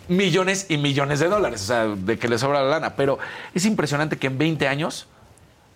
millones 0.08 0.68
y 0.70 0.78
millones 0.78 1.20
de 1.20 1.30
dólares, 1.30 1.62
o 1.62 1.66
sea, 1.66 1.86
de 1.88 2.20
que 2.20 2.28
le 2.28 2.38
sobra 2.38 2.62
la 2.62 2.70
lana. 2.70 2.96
Pero 2.96 3.20
es 3.54 3.66
impresionante 3.66 4.18
que 4.18 4.28
en 4.28 4.38
20 4.38 4.68
años 4.68 5.08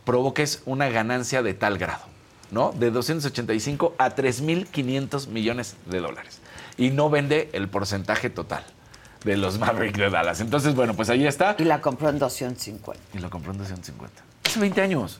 provoques 0.05 0.61
una 0.65 0.89
ganancia 0.89 1.41
de 1.43 1.53
tal 1.53 1.77
grado, 1.77 2.03
¿no? 2.51 2.71
De 2.71 2.91
285 2.91 3.95
a 3.97 4.15
3.500 4.15 5.27
millones 5.27 5.75
de 5.85 5.99
dólares. 5.99 6.39
Y 6.77 6.89
no 6.91 7.09
vende 7.09 7.49
el 7.53 7.67
porcentaje 7.69 8.29
total 8.29 8.63
de 9.23 9.35
los 9.37 9.57
Mavericks 9.59 9.97
de 9.97 10.09
Dallas. 10.09 10.39
Entonces, 10.41 10.75
bueno, 10.75 10.93
pues 10.93 11.09
ahí 11.09 11.25
está. 11.25 11.55
Y 11.57 11.63
la 11.63 11.81
compró 11.81 12.09
en 12.09 12.19
250. 12.19 13.01
Y 13.13 13.19
lo 13.19 13.29
compró 13.29 13.51
en 13.51 13.57
250. 13.57 14.21
Hace 14.45 14.59
20 14.59 14.81
años. 14.81 15.19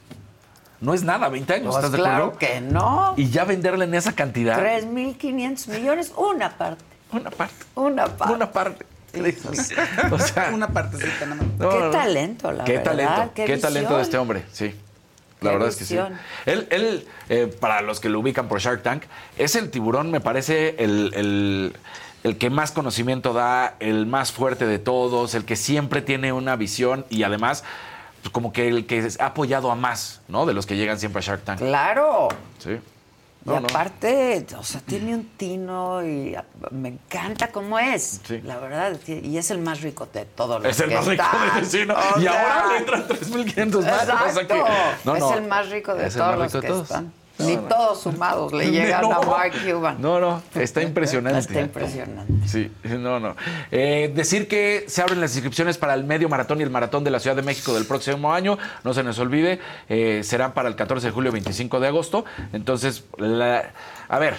No 0.80 0.94
es 0.94 1.04
nada, 1.04 1.28
20 1.30 1.54
años, 1.56 1.66
Pues 1.74 1.78
¿estás 1.78 1.92
de 1.92 1.98
claro 1.98 2.26
acuerdo? 2.26 2.38
que 2.40 2.62
no. 2.62 3.14
Y 3.18 3.30
ya 3.32 3.46
venderle 3.46 3.86
en 3.86 3.96
esa 3.96 4.14
cantidad. 4.14 4.60
3.500 4.60 5.68
millones, 5.70 6.14
una 6.16 6.56
parte. 6.56 6.84
Una 7.12 7.32
parte. 7.32 7.56
Una 7.76 8.06
parte. 8.06 8.34
Una 8.34 8.52
parte. 8.52 8.86
O 10.12 10.20
sea, 10.20 10.52
Una 10.54 10.68
partecita 10.68 11.26
nada 11.26 11.42
más. 11.42 11.48
no, 11.58 11.70
Qué 11.70 11.90
talento, 11.92 12.52
la 12.52 12.64
Qué 12.66 12.74
verdad. 12.74 12.84
talento, 12.92 13.32
Qué, 13.34 13.46
qué, 13.46 13.58
talento 13.58 13.98
de 13.98 14.04
este 14.04 14.18
hombre, 14.20 14.46
sí. 14.52 14.76
La 15.42 15.52
verdad 15.52 15.68
es 15.70 15.76
que 15.76 15.86
sí. 15.86 15.96
Él, 16.46 16.68
él 16.72 17.08
eh, 17.30 17.48
para 17.60 17.82
los 17.82 18.00
que 18.00 18.10
lo 18.10 18.20
ubican 18.20 18.48
por 18.48 18.60
Shark 18.60 18.82
Tank, 18.84 19.04
es 19.38 19.56
el 19.56 19.70
tiburón, 19.70 20.10
me 20.12 20.20
parece, 20.20 20.76
el, 20.84 21.12
el- 21.14 21.76
el 22.24 22.38
que 22.38 22.50
más 22.50 22.72
conocimiento 22.72 23.32
da, 23.32 23.76
el 23.80 24.06
más 24.08 24.32
fuerte 24.32 24.66
de 24.66 24.80
todos, 24.80 25.36
el 25.36 25.46
que 25.46 25.56
siempre 25.56 26.02
tiene 26.02 26.34
una 26.34 26.56
visión 26.56 27.06
y 27.10 27.24
además, 27.24 27.64
pues, 28.22 28.32
como 28.32 28.52
que 28.52 28.68
el 28.68 28.86
que 28.88 29.08
ha 29.20 29.26
apoyado 29.28 29.72
a 29.72 29.76
más, 29.76 30.22
¿no? 30.28 30.46
De 30.46 30.54
los 30.54 30.66
que 30.66 30.76
llegan 30.76 31.00
siempre 31.00 31.20
a 31.20 31.22
Shark 31.22 31.44
Tank. 31.44 31.60
Claro. 31.60 32.28
Sí. 32.58 32.80
Y 33.48 33.50
No, 33.50 33.62
no. 33.62 33.68
aparte, 33.68 34.46
o 34.60 34.64
sea, 34.64 34.82
tiene 34.82 35.16
un 35.16 35.24
tino 35.38 36.04
y 36.06 36.36
me 36.72 36.90
encanta 36.90 37.48
cómo 37.50 37.80
es. 37.80 38.20
Sí. 38.28 38.42
La 38.44 38.58
verdad, 38.60 38.98
y 39.08 39.38
es 39.38 39.50
el 39.52 39.60
más 39.60 39.80
rico 39.80 40.06
de 40.14 40.26
todos 40.26 40.62
los 40.62 40.70
Es 40.70 40.80
el 40.82 40.90
que 40.90 40.96
más 40.96 41.06
rico 41.08 41.24
están. 41.24 41.62
de 41.62 41.66
sí, 41.66 41.86
¿no? 41.86 41.94
O 41.94 42.20
Y 42.20 42.24
sea, 42.24 42.54
ahora 42.64 42.72
le 42.74 42.78
entran 42.80 43.08
3.500 43.08 43.86
más. 43.86 44.04
o 44.04 44.06
sea 44.06 44.18
que- 44.18 44.54
Exacto. 44.54 44.56
no, 45.06 45.16
es 45.16 45.20
no, 45.22 45.34
el 45.34 45.48
más 45.48 45.70
rico 45.70 45.96
de 45.96 46.08
es 46.08 46.16
el 46.16 46.22
todos 46.22 46.36
los 46.38 46.46
rico 46.48 46.58
de 46.58 46.62
que 46.62 46.68
todos. 46.68 46.84
están. 46.84 47.14
Ni 47.40 47.56
todos 47.58 48.02
sumados 48.02 48.52
le 48.54 48.72
llegan 48.72 49.02
No. 49.02 49.14
a 49.14 49.22
Mark 49.26 49.54
Cuban. 49.66 50.02
No, 50.02 50.20
no, 50.20 50.42
está 50.56 50.82
impresionante. 50.82 51.40
Está 51.40 51.62
impresionante. 51.62 52.34
Sí, 52.48 52.72
no, 52.84 53.20
no. 53.20 53.36
Eh, 53.72 54.12
decir 54.16 54.48
que 54.48 54.86
se 54.88 55.02
abren 55.02 55.22
las 55.22 55.34
inscripciones 55.36 55.78
para 55.78 55.94
el 55.94 56.04
medio 56.04 56.30
maratón 56.30 56.60
y 56.60 56.64
el 56.64 56.70
maratón 56.70 57.04
de 57.04 57.12
la 57.12 57.20
Ciudad 57.20 57.36
de 57.36 57.42
México 57.44 57.74
del 57.74 57.86
próximo 57.86 58.34
año. 58.34 58.58
No 58.84 58.94
se 58.94 59.04
nos 59.04 59.20
olvide, 59.20 59.60
eh, 59.90 60.22
serán 60.24 60.54
para 60.54 60.68
el 60.70 60.76
14 60.76 61.08
de 61.08 61.12
julio, 61.14 61.32
25 61.32 61.80
de 61.80 61.88
agosto. 61.88 62.26
Entonces, 62.54 63.04
la- 63.18 63.72
a 64.10 64.20
ver, 64.20 64.36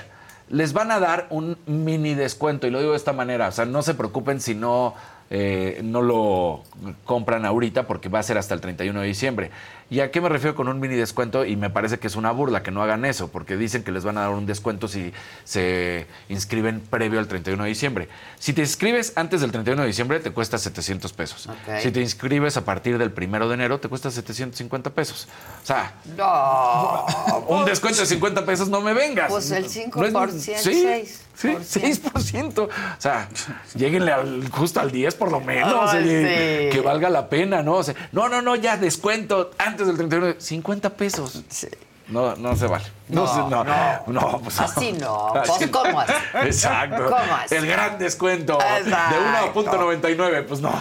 les 0.49 0.73
van 0.73 0.91
a 0.91 0.99
dar 0.99 1.27
un 1.31 1.57
mini 1.67 2.15
descuento 2.15 2.67
y 2.67 2.71
lo 2.71 2.79
digo 2.81 2.93
de 2.93 2.97
esta 2.97 3.13
manera. 3.13 3.49
O 3.49 3.53
sea, 3.53 3.65
no 3.67 3.83
se 3.83 3.95
preocupen 3.95 4.41
si 4.41 4.55
no, 4.55 4.95
eh, 5.31 5.81
no 5.85 6.01
lo 6.01 6.63
compran 7.05 7.45
ahorita 7.45 7.87
porque 7.87 8.09
va 8.09 8.19
a 8.21 8.23
ser 8.23 8.39
hasta 8.39 8.55
el 8.55 8.61
31 8.63 9.01
de 9.03 9.07
diciembre. 9.07 9.51
¿Y 9.91 10.01
a 10.01 10.11
qué 10.11 10.21
me 10.21 10.29
refiero 10.29 10.55
con 10.55 10.69
un 10.69 10.81
mini 10.81 10.97
descuento? 10.97 11.45
Y 11.47 11.57
me 11.57 11.71
parece 11.71 11.99
que 11.99 12.09
es 12.09 12.17
una 12.17 12.31
burla 12.31 12.63
que 12.63 12.71
no 12.71 12.83
hagan 12.83 13.05
eso, 13.07 13.29
porque 13.29 13.57
dicen 13.57 13.83
que 13.83 13.91
les 13.91 14.05
van 14.05 14.19
a 14.19 14.23
dar 14.23 14.31
un 14.31 14.45
descuento 14.45 14.87
si 14.87 15.13
se 15.45 16.07
inscriben 16.29 16.81
previo 16.81 17.19
al 17.19 17.27
31 17.27 17.63
de 17.63 17.69
diciembre. 17.71 18.09
Si 18.39 18.53
te 18.53 18.61
inscribes 18.61 19.13
antes 19.17 19.41
del 19.41 19.51
31 19.51 19.81
de 19.83 19.89
diciembre, 19.89 20.21
te 20.21 20.31
cuesta 20.31 20.59
700 20.59 21.13
pesos. 21.15 21.49
Si 21.81 21.91
te 21.91 22.01
inscribes 22.01 22.57
a 22.59 22.65
partir 22.67 22.99
del 22.99 23.13
1 23.17 23.49
de 23.49 23.55
enero, 23.55 23.81
te 23.81 23.89
cuesta 23.89 24.11
750 24.11 24.91
pesos. 24.91 25.27
O 25.63 25.67
sea, 25.67 25.95
No. 26.17 27.07
un 27.49 27.65
descuento 27.65 28.01
de 28.01 28.07
50 28.07 28.45
pesos 28.45 28.69
no 28.69 28.81
me 28.81 28.93
vengas. 28.93 29.31
Pues 29.31 29.51
el 29.53 29.63
No 29.63 29.69
5%, 29.69 30.53
es- 30.53 30.63
sí, 30.63 30.85
6%. 30.85 31.25
Sí, 31.39 31.57
6%. 31.81 32.65
O 32.65 32.69
sea, 33.01 33.29
lleguenle 33.77 34.11
al- 34.11 34.49
justo 34.51 34.81
al 34.81 34.91
10 34.91 35.15
por 35.15 35.31
lo 35.31 35.41
menos. 35.41 35.93
Sí. 35.93 35.99
Que 36.73 36.83
valga 36.85 37.09
la 37.11 37.29
pena, 37.29 37.63
¿no? 37.63 37.75
O 37.77 37.83
sea, 37.85 37.95
no, 38.11 38.29
no, 38.29 38.43
no, 38.43 38.57
ya 38.57 38.77
descuento 38.77 39.53
antes 39.57 39.78
del 39.87 39.97
31. 39.97 40.35
50 40.41 40.91
pesos. 40.91 41.43
No, 42.09 42.35
no 42.37 42.57
se 42.57 42.67
vale. 42.67 42.87
No, 43.09 43.25
No, 43.25 43.29
se- 43.35 43.51
no, 43.51 43.65
no. 43.65 44.03
no, 44.07 44.41
pues 44.43 44.59
Así 44.61 44.93
no. 44.95 45.29
Pues, 45.35 45.51
Así- 45.51 45.69
¿cómo 45.69 46.01
así? 46.01 46.13
Exacto. 46.43 47.05
¿Cómo 47.05 47.35
así? 47.45 47.55
El 47.55 47.67
gran 47.67 47.99
descuento 47.99 48.59
Exacto. 48.79 49.15
de 49.15 49.21
1.99. 49.61 50.43
Pues 50.49 50.61
no. 50.63 50.73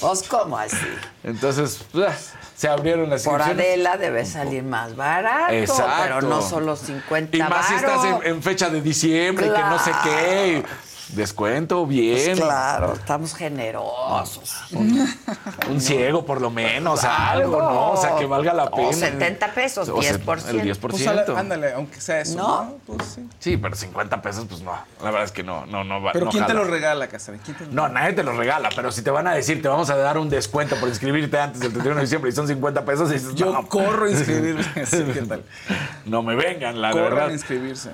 Pues, 0.00 0.22
¿cómo 0.24 0.58
así? 0.58 0.76
Entonces, 1.22 1.80
ah, 1.94 2.12
se 2.56 2.66
abrieron 2.68 3.08
las 3.08 3.22
Por. 3.22 3.40
Adela 3.40 3.96
debe 3.98 4.24
salir 4.26 4.64
más 4.64 4.96
barato, 4.96 5.52
Exacto. 5.52 5.92
pero 6.02 6.22
no 6.22 6.42
solo 6.42 6.74
50 6.74 7.36
Y 7.36 7.40
más 7.40 7.68
si 7.68 7.74
estás 7.74 8.04
en 8.24 8.42
fecha 8.42 8.68
de 8.68 8.80
diciembre 8.82 9.46
y 9.46 9.50
que 9.50 9.60
no 9.60 9.78
sé 9.78 9.92
qué. 10.02 10.64
Descuento, 11.10 11.86
bien. 11.86 12.16
Pues 12.36 12.40
claro, 12.40 12.92
estamos 12.94 13.34
generosos. 13.34 14.54
Un 15.68 15.80
ciego, 15.80 16.24
por 16.26 16.40
lo 16.40 16.50
menos, 16.50 17.02
algo, 17.04 17.56
Algo. 17.56 17.62
¿no? 17.62 17.90
O 17.92 17.96
sea, 17.96 18.16
que 18.16 18.26
valga 18.26 18.52
la 18.52 18.64
O 18.64 18.70
pena. 18.76 18.92
70 18.92 19.54
pesos, 19.54 19.88
O 19.88 20.02
se- 20.02 20.18
10%. 20.18 20.48
El 20.50 20.60
10%. 20.62 20.78
Pues 21.26 21.38
ándale, 21.38 21.72
aunque 21.72 22.00
sea 22.00 22.20
eso. 22.20 22.36
No. 22.36 22.48
No. 22.64 22.74
Pues 22.86 23.08
sí. 23.14 23.28
Sí, 23.38 23.56
pero 23.56 23.74
50 23.74 24.20
pesos, 24.20 24.44
pues 24.48 24.60
no. 24.60 24.72
La 25.00 25.04
verdad 25.10 25.22
es 25.24 25.32
que 25.32 25.42
no, 25.42 25.64
no, 25.66 25.82
no 25.84 26.02
va. 26.02 26.12
Pero 26.12 26.26
no 26.26 26.30
¿quién 26.30 26.46
te 26.46 26.54
lo 26.54 26.64
regala, 26.64 27.08
Casarín? 27.08 27.40
¿Quién 27.44 27.56
te 27.56 27.66
lo 27.66 27.72
No, 27.72 27.88
nadie 27.88 28.12
te 28.12 28.22
lo 28.22 28.32
regala, 28.32 28.68
pero 28.76 28.92
si 28.92 29.02
te 29.02 29.10
van 29.10 29.26
a 29.26 29.34
decir, 29.34 29.62
te 29.62 29.68
vamos 29.68 29.88
a 29.90 29.96
dar 29.96 30.18
un 30.18 30.28
descuento 30.28 30.76
por 30.76 30.88
inscribirte 30.88 31.38
antes 31.38 31.60
del 31.60 31.70
31 31.72 31.96
de 31.96 32.02
diciembre 32.02 32.30
y 32.30 32.34
son 32.34 32.46
50 32.46 32.84
pesos, 32.84 33.10
dices, 33.10 33.34
Yo 33.34 33.52
no, 33.52 33.66
corro 33.66 34.06
a 34.06 34.10
inscribirme. 34.10 34.62
Sí, 34.86 35.04
¿qué 35.12 35.22
tal? 35.22 35.42
no 36.06 36.22
me 36.22 36.34
vengan, 36.34 36.80
la 36.80 36.90
Corran 36.90 37.10
verdad. 37.10 37.28
a 37.28 37.32
inscribirse. 37.32 37.90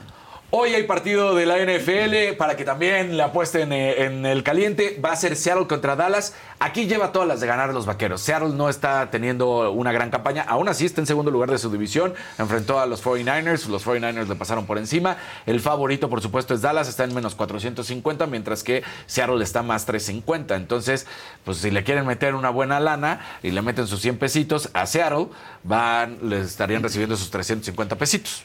Hoy 0.57 0.73
hay 0.73 0.85
partido 0.85 1.35
de 1.35 1.47
la 1.47 1.57
NFL 1.57 2.37
para 2.39 2.57
que 2.57 2.65
también 2.65 3.17
le 3.17 3.25
apuesten 3.25 3.73
eh, 3.73 4.05
en 4.05 4.25
el 4.25 4.45
caliente. 4.45 5.01
Va 5.05 5.11
a 5.11 5.17
ser 5.17 5.35
Seattle 5.35 5.67
contra 5.67 5.97
Dallas. 5.97 6.33
Aquí 6.61 6.87
lleva 6.87 7.11
todas 7.11 7.27
las 7.27 7.41
de 7.41 7.49
ganar 7.49 7.75
los 7.75 7.87
vaqueros. 7.87 8.21
Seattle 8.21 8.51
no 8.51 8.69
está 8.69 9.11
teniendo 9.11 9.73
una 9.73 9.91
gran 9.91 10.11
campaña. 10.11 10.45
Aún 10.47 10.69
así 10.69 10.87
está 10.87 11.01
en 11.01 11.09
segundo 11.09 11.33
lugar 11.33 11.51
de 11.51 11.59
su 11.59 11.73
división. 11.73 12.15
Enfrentó 12.39 12.79
a 12.79 12.87
los 12.87 13.05
49ers. 13.05 13.67
Los 13.67 13.85
49ers 13.85 14.29
le 14.29 14.37
pasaron 14.37 14.65
por 14.65 14.79
encima. 14.79 15.17
El 15.45 15.59
favorito, 15.59 16.09
por 16.09 16.23
supuesto, 16.23 16.55
es 16.55 16.63
Dallas. 16.63 16.89
Está 16.89 17.03
en 17.03 17.17
menos 17.17 17.35
450, 17.35 18.29
mientras 18.29 18.63
que 18.63 18.85
Seattle 19.07 19.43
está 19.43 19.65
más 19.65 19.87
350. 19.87 20.55
Entonces, 20.55 21.09
pues 21.45 21.59
si 21.59 21.73
le 21.73 21.83
quieren 21.83 22.07
meter 22.07 22.37
una 22.37 22.51
buena 22.51 22.79
lana 22.79 23.27
y 23.43 23.51
le 23.51 23.61
meten 23.61 23.89
sus 23.89 24.01
100 24.03 24.19
pesitos 24.19 24.71
a 24.73 24.87
Seattle, 24.87 25.27
van, 25.65 26.19
le 26.23 26.43
estarían 26.43 26.81
recibiendo 26.81 27.17
sus 27.17 27.33
350 27.33 27.99
pesitos. 27.99 28.45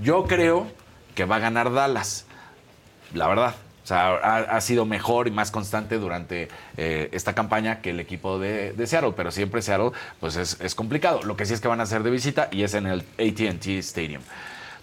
Yo 0.00 0.24
creo 0.24 0.66
que 1.16 1.24
va 1.24 1.36
a 1.36 1.38
ganar 1.40 1.72
Dallas. 1.72 2.26
La 3.12 3.26
verdad. 3.26 3.56
O 3.82 3.86
sea, 3.88 4.16
ha, 4.16 4.60
sido 4.60 4.84
mejor 4.84 5.28
y 5.28 5.30
más 5.30 5.52
constante 5.52 5.98
durante 5.98 6.48
eh, 6.76 7.08
esta 7.12 7.34
campaña 7.36 7.80
que 7.80 7.90
el 7.90 8.00
equipo 8.00 8.38
de, 8.40 8.74
Seattle, 8.84 9.12
pero 9.16 9.30
siempre 9.30 9.62
Seattle 9.62 9.92
pues 10.18 10.34
es, 10.34 10.60
es 10.60 10.74
complicado. 10.74 11.22
Lo 11.22 11.36
que 11.36 11.46
sí 11.46 11.54
es 11.54 11.60
que 11.60 11.68
van 11.68 11.78
a 11.78 11.84
hacer 11.84 12.02
de 12.02 12.10
visita 12.10 12.48
y 12.50 12.64
es 12.64 12.74
en 12.74 12.86
el 12.86 13.00
ATT 13.16 13.66
Stadium. 13.78 14.22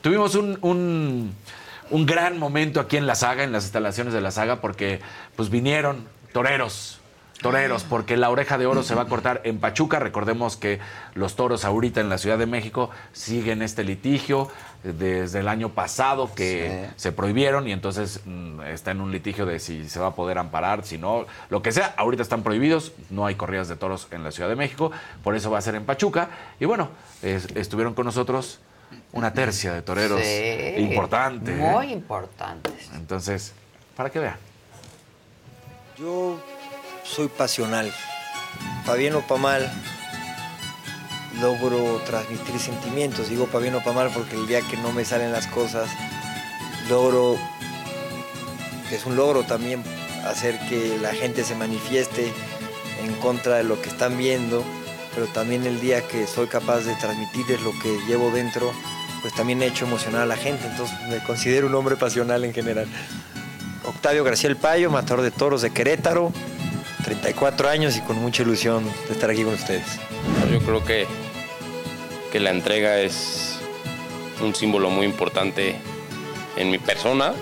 Tuvimos 0.01 0.35
un, 0.35 0.57
un- 0.61 1.33
un 1.89 2.05
gran 2.05 2.39
momento 2.39 2.79
aquí 2.79 2.95
en 2.97 3.05
la 3.05 3.15
saga, 3.15 3.43
en 3.43 3.51
las 3.51 3.63
instalaciones 3.65 4.13
de 4.13 4.21
la 4.21 4.31
saga, 4.31 4.61
porque 4.61 5.01
pues 5.35 5.49
vinieron 5.49 6.07
toreros, 6.31 6.99
toreros, 7.41 7.83
porque 7.83 8.15
la 8.15 8.29
oreja 8.29 8.57
de 8.57 8.65
oro 8.65 8.83
se 8.83 8.95
va 8.95 9.01
a 9.03 9.05
cortar 9.07 9.41
en 9.43 9.59
Pachuca. 9.59 9.99
Recordemos 9.99 10.55
que 10.55 10.79
los 11.13 11.35
toros 11.35 11.65
ahorita 11.65 11.99
en 11.99 12.07
la 12.09 12.17
Ciudad 12.17 12.37
de 12.37 12.45
México 12.45 12.89
siguen 13.11 13.61
este 13.61 13.83
litigio 13.83 14.49
eh, 14.85 14.93
desde 14.97 15.39
el 15.39 15.47
año 15.49 15.69
pasado 15.69 16.33
que 16.33 16.89
se 16.95 17.11
prohibieron 17.11 17.67
y 17.67 17.73
entonces 17.73 18.21
mm, 18.25 18.61
está 18.61 18.91
en 18.91 19.01
un 19.01 19.11
litigio 19.11 19.45
de 19.45 19.59
si 19.59 19.89
se 19.89 19.99
va 19.99 20.07
a 20.07 20.15
poder 20.15 20.37
amparar, 20.37 20.85
si 20.85 20.97
no, 20.97 21.25
lo 21.49 21.61
que 21.61 21.71
sea. 21.73 21.93
Ahorita 21.97 22.23
están 22.23 22.43
prohibidos, 22.43 22.93
no 23.09 23.25
hay 23.25 23.35
corridas 23.35 23.67
de 23.67 23.75
toros 23.75 24.07
en 24.11 24.23
la 24.23 24.31
Ciudad 24.31 24.47
de 24.47 24.55
México, 24.55 24.91
por 25.23 25.35
eso 25.35 25.51
va 25.51 25.57
a 25.57 25.61
ser 25.61 25.75
en 25.75 25.83
Pachuca. 25.85 26.29
Y 26.61 26.65
bueno, 26.65 26.89
es- 27.21 27.47
estuvieron 27.55 27.93
con 27.93 28.05
nosotros 28.05 28.59
una 29.11 29.33
tercia 29.33 29.73
de 29.73 29.81
toreros 29.81 30.21
Sí, 30.21 30.75
importante. 30.77 31.51
¿eh? 31.51 31.57
Muy 31.57 31.91
importantes. 31.91 32.89
Entonces, 32.95 33.53
para 33.97 34.09
que 34.09 34.19
vean. 34.19 34.37
Yo 35.97 36.39
soy 37.03 37.27
pasional. 37.27 37.93
Pa' 38.85 38.95
bien 38.95 39.15
o 39.15 39.21
pa' 39.21 39.37
mal, 39.37 39.71
logro 41.41 42.01
transmitir 42.05 42.59
sentimientos. 42.59 43.29
Digo 43.29 43.47
pa' 43.47 43.59
bien 43.59 43.75
o 43.75 43.83
pa' 43.83 43.93
mal 43.93 44.09
porque 44.13 44.35
el 44.35 44.47
día 44.47 44.61
que 44.61 44.77
no 44.77 44.91
me 44.91 45.05
salen 45.05 45.31
las 45.31 45.47
cosas, 45.47 45.89
logro, 46.89 47.37
es 48.91 49.05
un 49.05 49.15
logro 49.15 49.43
también, 49.43 49.83
hacer 50.25 50.59
que 50.69 50.97
la 51.01 51.13
gente 51.13 51.43
se 51.43 51.55
manifieste 51.55 52.31
en 53.03 53.13
contra 53.15 53.57
de 53.57 53.63
lo 53.63 53.81
que 53.81 53.89
están 53.89 54.17
viendo, 54.17 54.63
pero 55.13 55.27
también 55.27 55.65
el 55.65 55.79
día 55.79 56.07
que 56.07 56.27
soy 56.27 56.47
capaz 56.47 56.81
de 56.81 56.95
transmitirles 56.95 57.61
lo 57.61 57.71
que 57.79 57.97
llevo 58.07 58.31
dentro, 58.31 58.71
pues 59.21 59.33
también 59.35 59.61
he 59.61 59.67
hecho 59.67 59.85
emocionar 59.85 60.21
a 60.21 60.25
la 60.25 60.37
gente. 60.37 60.67
Entonces 60.67 60.95
me 61.07 61.19
considero 61.19 61.67
un 61.67 61.75
hombre 61.75 61.95
pasional 61.95 62.43
en 62.43 62.53
general. 62.53 62.87
Octavio 63.85 64.23
García 64.23 64.49
El 64.49 64.55
Payo, 64.55 64.89
matador 64.89 65.23
de 65.23 65.31
toros 65.31 65.61
de 65.61 65.71
Querétaro, 65.71 66.31
34 67.03 67.69
años 67.69 67.97
y 67.97 68.01
con 68.01 68.17
mucha 68.17 68.43
ilusión 68.43 68.83
de 69.07 69.13
estar 69.13 69.29
aquí 69.29 69.43
con 69.43 69.53
ustedes. 69.53 69.99
Yo 70.51 70.59
creo 70.59 70.83
que, 70.83 71.05
que 72.31 72.39
la 72.39 72.51
entrega 72.51 72.99
es 72.99 73.59
un 74.41 74.55
símbolo 74.55 74.89
muy 74.89 75.05
importante 75.05 75.75
en 76.55 76.71
mi 76.71 76.79
persona, 76.79 77.33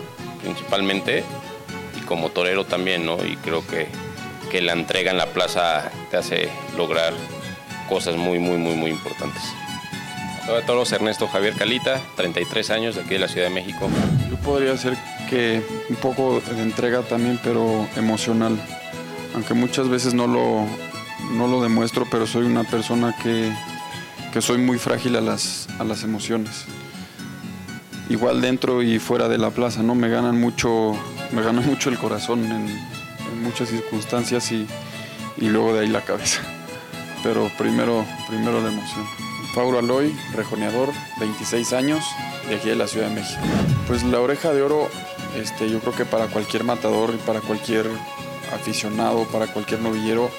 principalmente, 0.41 1.23
y 1.99 2.05
como 2.05 2.29
torero 2.29 2.65
también, 2.65 3.05
¿no? 3.05 3.23
Y 3.23 3.37
creo 3.37 3.65
que, 3.65 3.87
que 4.49 4.61
la 4.61 4.73
entrega 4.73 5.11
en 5.11 5.17
la 5.17 5.27
plaza 5.27 5.91
te 6.09 6.17
hace 6.17 6.49
lograr 6.75 7.13
cosas 7.87 8.15
muy, 8.15 8.39
muy, 8.39 8.57
muy, 8.57 8.75
muy 8.75 8.91
importantes. 8.91 9.43
Matador 10.41 10.61
de 10.61 10.67
toros 10.67 10.91
Ernesto 10.91 11.27
Javier 11.27 11.53
Calita, 11.53 12.01
33 12.15 12.71
años, 12.71 12.95
de 12.95 13.01
aquí 13.01 13.11
de 13.11 13.19
la 13.19 13.27
Ciudad 13.27 13.47
de 13.47 13.53
México. 13.53 13.87
Yo 14.29 14.37
podría 14.37 14.75
ser 14.75 14.97
que 15.29 15.61
un 15.87 15.95
poco 15.97 16.41
de 16.41 16.61
entrega 16.61 17.03
también, 17.03 17.39
pero 17.43 17.87
emocional. 17.95 18.59
Aunque 19.33 19.53
muchas 19.53 19.87
veces 19.89 20.13
no 20.13 20.27
lo, 20.27 20.65
no 21.33 21.47
lo 21.47 21.61
demuestro, 21.61 22.05
pero 22.09 22.27
soy 22.27 22.45
una 22.45 22.63
persona 22.63 23.15
que, 23.21 23.53
que 24.33 24.41
soy 24.41 24.57
muy 24.57 24.77
frágil 24.77 25.15
a 25.15 25.21
las, 25.21 25.67
a 25.79 25.83
las 25.83 26.03
emociones. 26.03 26.65
Igual 28.09 28.41
dentro 28.41 28.83
y 28.83 28.99
fuera 28.99 29.29
de 29.29 29.37
la 29.37 29.51
plaza, 29.51 29.83
¿no? 29.83 29.95
Me 29.95 30.09
ganan 30.09 30.39
mucho, 30.39 30.93
me 31.31 31.41
gana 31.41 31.61
mucho 31.65 31.89
el 31.89 31.97
corazón 31.97 32.43
en, 32.45 33.01
muchas 33.41 33.69
circunstancias 33.69 34.51
y, 34.51 34.67
y 35.37 35.49
luego 35.49 35.73
de 35.73 35.79
ahí 35.79 35.87
la 35.87 36.01
cabeza. 36.01 36.41
Pero 37.23 37.49
primero, 37.57 38.05
primero 38.27 38.61
la 38.61 38.71
emoción. 38.71 39.05
Fauro 39.55 39.79
Aloy, 39.79 40.15
rejoneador, 40.33 40.89
26 41.19 41.73
años, 41.73 42.03
de 42.47 42.55
aquí 42.55 42.69
de 42.69 42.75
la 42.75 42.87
Ciudad 42.87 43.09
de 43.09 43.15
México. 43.15 43.41
Pues 43.87 44.03
la 44.03 44.19
oreja 44.19 44.53
de 44.53 44.61
oro, 44.61 44.89
este, 45.35 45.69
yo 45.69 45.79
creo 45.79 45.93
que 45.93 46.05
para 46.05 46.27
cualquier 46.27 46.63
matador 46.63 47.13
y 47.13 47.17
para 47.17 47.41
cualquier 47.41 47.87
aficionado, 48.53 49.25
para 49.25 49.47
cualquier 49.47 49.81
novillero, 49.81 50.29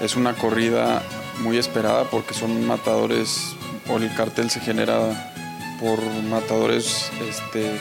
es 0.00 0.16
una 0.16 0.34
corrida 0.34 1.02
muy 1.40 1.58
esperada 1.58 2.04
porque 2.04 2.34
son 2.34 2.66
matadores, 2.66 3.54
o 3.88 3.96
el 3.96 4.14
cartel 4.14 4.50
se 4.50 4.60
genera 4.60 5.32
por 5.80 6.00
matadores 6.28 7.10
este, 7.28 7.78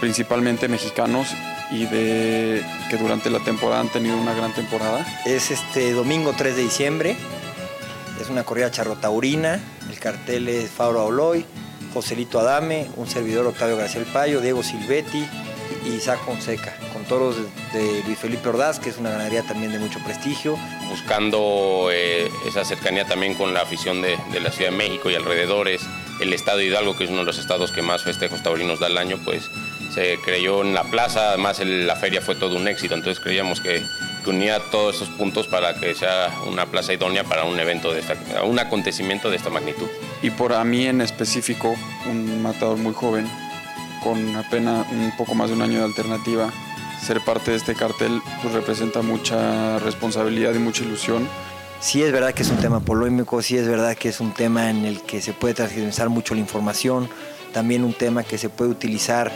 principalmente 0.00 0.68
mexicanos 0.68 1.28
y 1.70 1.86
de 1.86 2.64
que 2.90 2.96
durante 2.96 3.30
la 3.30 3.40
temporada 3.40 3.80
han 3.80 3.88
tenido 3.88 4.16
una 4.16 4.34
gran 4.34 4.52
temporada. 4.54 5.04
Es 5.24 5.50
este 5.50 5.92
domingo 5.92 6.34
3 6.36 6.56
de 6.56 6.62
diciembre. 6.62 7.16
Es 8.20 8.30
una 8.30 8.44
corrida 8.44 8.70
charrotaurina. 8.70 9.60
El 9.90 9.98
cartel 9.98 10.48
es 10.48 10.70
Fauro 10.70 11.00
Auloy, 11.00 11.44
Joselito 11.92 12.38
Adame, 12.38 12.88
un 12.96 13.06
servidor 13.06 13.46
Octavio 13.46 13.76
García 13.76 14.00
El 14.00 14.06
Payo, 14.06 14.40
Diego 14.40 14.62
Silvetti 14.62 15.26
y 15.84 15.88
Isaac 15.88 16.20
Fonseca, 16.24 16.76
con 17.04 17.18
toros 17.18 17.36
de, 17.72 17.78
de 17.82 18.02
Luis 18.04 18.18
Felipe 18.18 18.48
Ordaz, 18.48 18.78
que 18.80 18.88
es 18.90 18.96
una 18.98 19.10
ganadería 19.10 19.42
también 19.42 19.72
de 19.72 19.78
mucho 19.78 19.98
prestigio. 20.00 20.56
buscando 20.88 21.88
eh, 21.92 22.30
esa 22.48 22.64
cercanía 22.64 23.04
también 23.06 23.34
con 23.34 23.52
la 23.52 23.60
afición 23.62 24.00
de, 24.02 24.16
de 24.32 24.40
la 24.40 24.50
Ciudad 24.50 24.70
de 24.70 24.76
México 24.76 25.10
y 25.10 25.14
alrededores, 25.14 25.82
el 26.20 26.32
estado 26.32 26.58
de 26.58 26.66
Hidalgo, 26.66 26.96
que 26.96 27.04
es 27.04 27.10
uno 27.10 27.20
de 27.20 27.26
los 27.26 27.38
estados 27.38 27.72
que 27.72 27.82
más 27.82 28.02
festejos 28.04 28.42
taurinos 28.42 28.80
da 28.80 28.86
al 28.86 28.96
año, 28.98 29.18
pues 29.24 29.50
se 29.92 30.18
creyó 30.24 30.62
en 30.62 30.74
la 30.74 30.84
plaza, 30.84 31.28
además 31.30 31.60
el- 31.60 31.86
la 31.86 31.96
feria 31.96 32.20
fue 32.20 32.34
todo 32.36 32.56
un 32.56 32.66
éxito, 32.68 32.94
entonces 32.94 33.22
creíamos 33.22 33.60
que, 33.60 33.82
que 34.24 34.30
unía 34.30 34.58
todos 34.70 34.96
esos 34.96 35.08
puntos 35.10 35.46
para 35.46 35.74
que 35.78 35.94
sea 35.94 36.30
una 36.46 36.66
plaza 36.66 36.92
idónea 36.92 37.24
para 37.24 37.44
un 37.44 37.58
evento 37.60 37.92
de 37.92 38.00
esta, 38.00 38.14
un 38.44 38.58
acontecimiento 38.58 39.30
de 39.30 39.36
esta 39.36 39.50
magnitud. 39.50 39.86
Y 40.22 40.30
por 40.30 40.52
a 40.54 40.64
mí 40.64 40.86
en 40.86 41.00
específico, 41.00 41.74
un 42.06 42.42
matador 42.42 42.78
muy 42.78 42.94
joven, 42.94 43.28
con 44.02 44.36
apenas 44.36 44.86
un 44.90 45.12
poco 45.16 45.34
más 45.34 45.48
de 45.48 45.54
un 45.56 45.62
año 45.62 45.78
de 45.78 45.84
alternativa, 45.84 46.52
ser 47.04 47.20
parte 47.20 47.50
de 47.50 47.58
este 47.58 47.74
cartel 47.74 48.20
pues 48.42 48.54
representa 48.54 49.02
mucha 49.02 49.78
responsabilidad 49.78 50.54
y 50.54 50.58
mucha 50.58 50.84
ilusión. 50.84 51.28
Sí 51.80 52.02
es 52.02 52.12
verdad 52.12 52.32
que 52.32 52.42
es 52.42 52.50
un 52.50 52.56
tema 52.56 52.80
polémico, 52.80 53.42
sí 53.42 53.58
es 53.58 53.68
verdad 53.68 53.94
que 53.94 54.08
es 54.08 54.20
un 54.20 54.32
tema 54.32 54.70
en 54.70 54.84
el 54.86 55.02
que 55.02 55.20
se 55.20 55.32
puede 55.32 55.54
transgiversar 55.54 56.08
mucho 56.08 56.34
la 56.34 56.40
información, 56.40 57.08
también 57.52 57.84
un 57.84 57.92
tema 57.92 58.24
que 58.24 58.38
se 58.38 58.48
puede 58.48 58.70
utilizar 58.70 59.30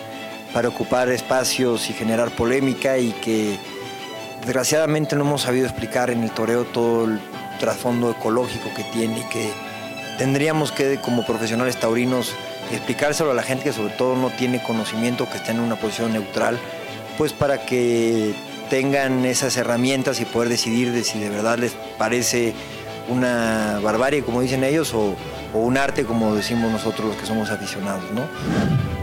para 0.54 0.68
ocupar 0.68 1.10
espacios 1.10 1.90
y 1.90 1.92
generar 1.92 2.30
polémica 2.30 2.96
y 2.96 3.12
que 3.12 3.58
desgraciadamente 4.44 5.14
no 5.14 5.22
hemos 5.22 5.42
sabido 5.42 5.66
explicar 5.66 6.10
en 6.10 6.22
el 6.22 6.30
toreo 6.30 6.64
todo 6.64 7.04
el 7.04 7.20
trasfondo 7.60 8.10
ecológico 8.10 8.70
que 8.74 8.84
tiene 8.84 9.18
y 9.18 9.24
que 9.24 9.50
tendríamos 10.16 10.72
que 10.72 10.98
como 11.02 11.26
profesionales 11.26 11.78
taurinos 11.78 12.32
explicárselo 12.72 13.32
a 13.32 13.34
la 13.34 13.42
gente 13.42 13.64
que 13.64 13.72
sobre 13.72 13.92
todo 13.94 14.16
no 14.16 14.30
tiene 14.30 14.62
conocimiento, 14.62 15.28
que 15.28 15.36
está 15.36 15.52
en 15.52 15.60
una 15.60 15.76
posición 15.76 16.12
neutral, 16.12 16.58
pues 17.18 17.32
para 17.32 17.66
que 17.66 18.32
tengan 18.70 19.24
esas 19.24 19.56
herramientas 19.56 20.20
y 20.20 20.24
poder 20.24 20.48
decidir 20.48 20.92
de 20.92 21.02
si 21.02 21.18
de 21.18 21.28
verdad 21.28 21.58
les 21.58 21.72
parece 21.98 22.54
una 23.08 23.80
barbarie, 23.82 24.22
como 24.22 24.40
dicen 24.40 24.62
ellos, 24.62 24.94
o, 24.94 25.16
un 25.54 25.78
arte, 25.78 26.04
como 26.04 26.34
decimos 26.34 26.70
nosotros 26.70 27.08
los 27.08 27.16
que 27.16 27.26
somos 27.26 27.50
aficionados, 27.50 28.10
¿no? 28.12 28.28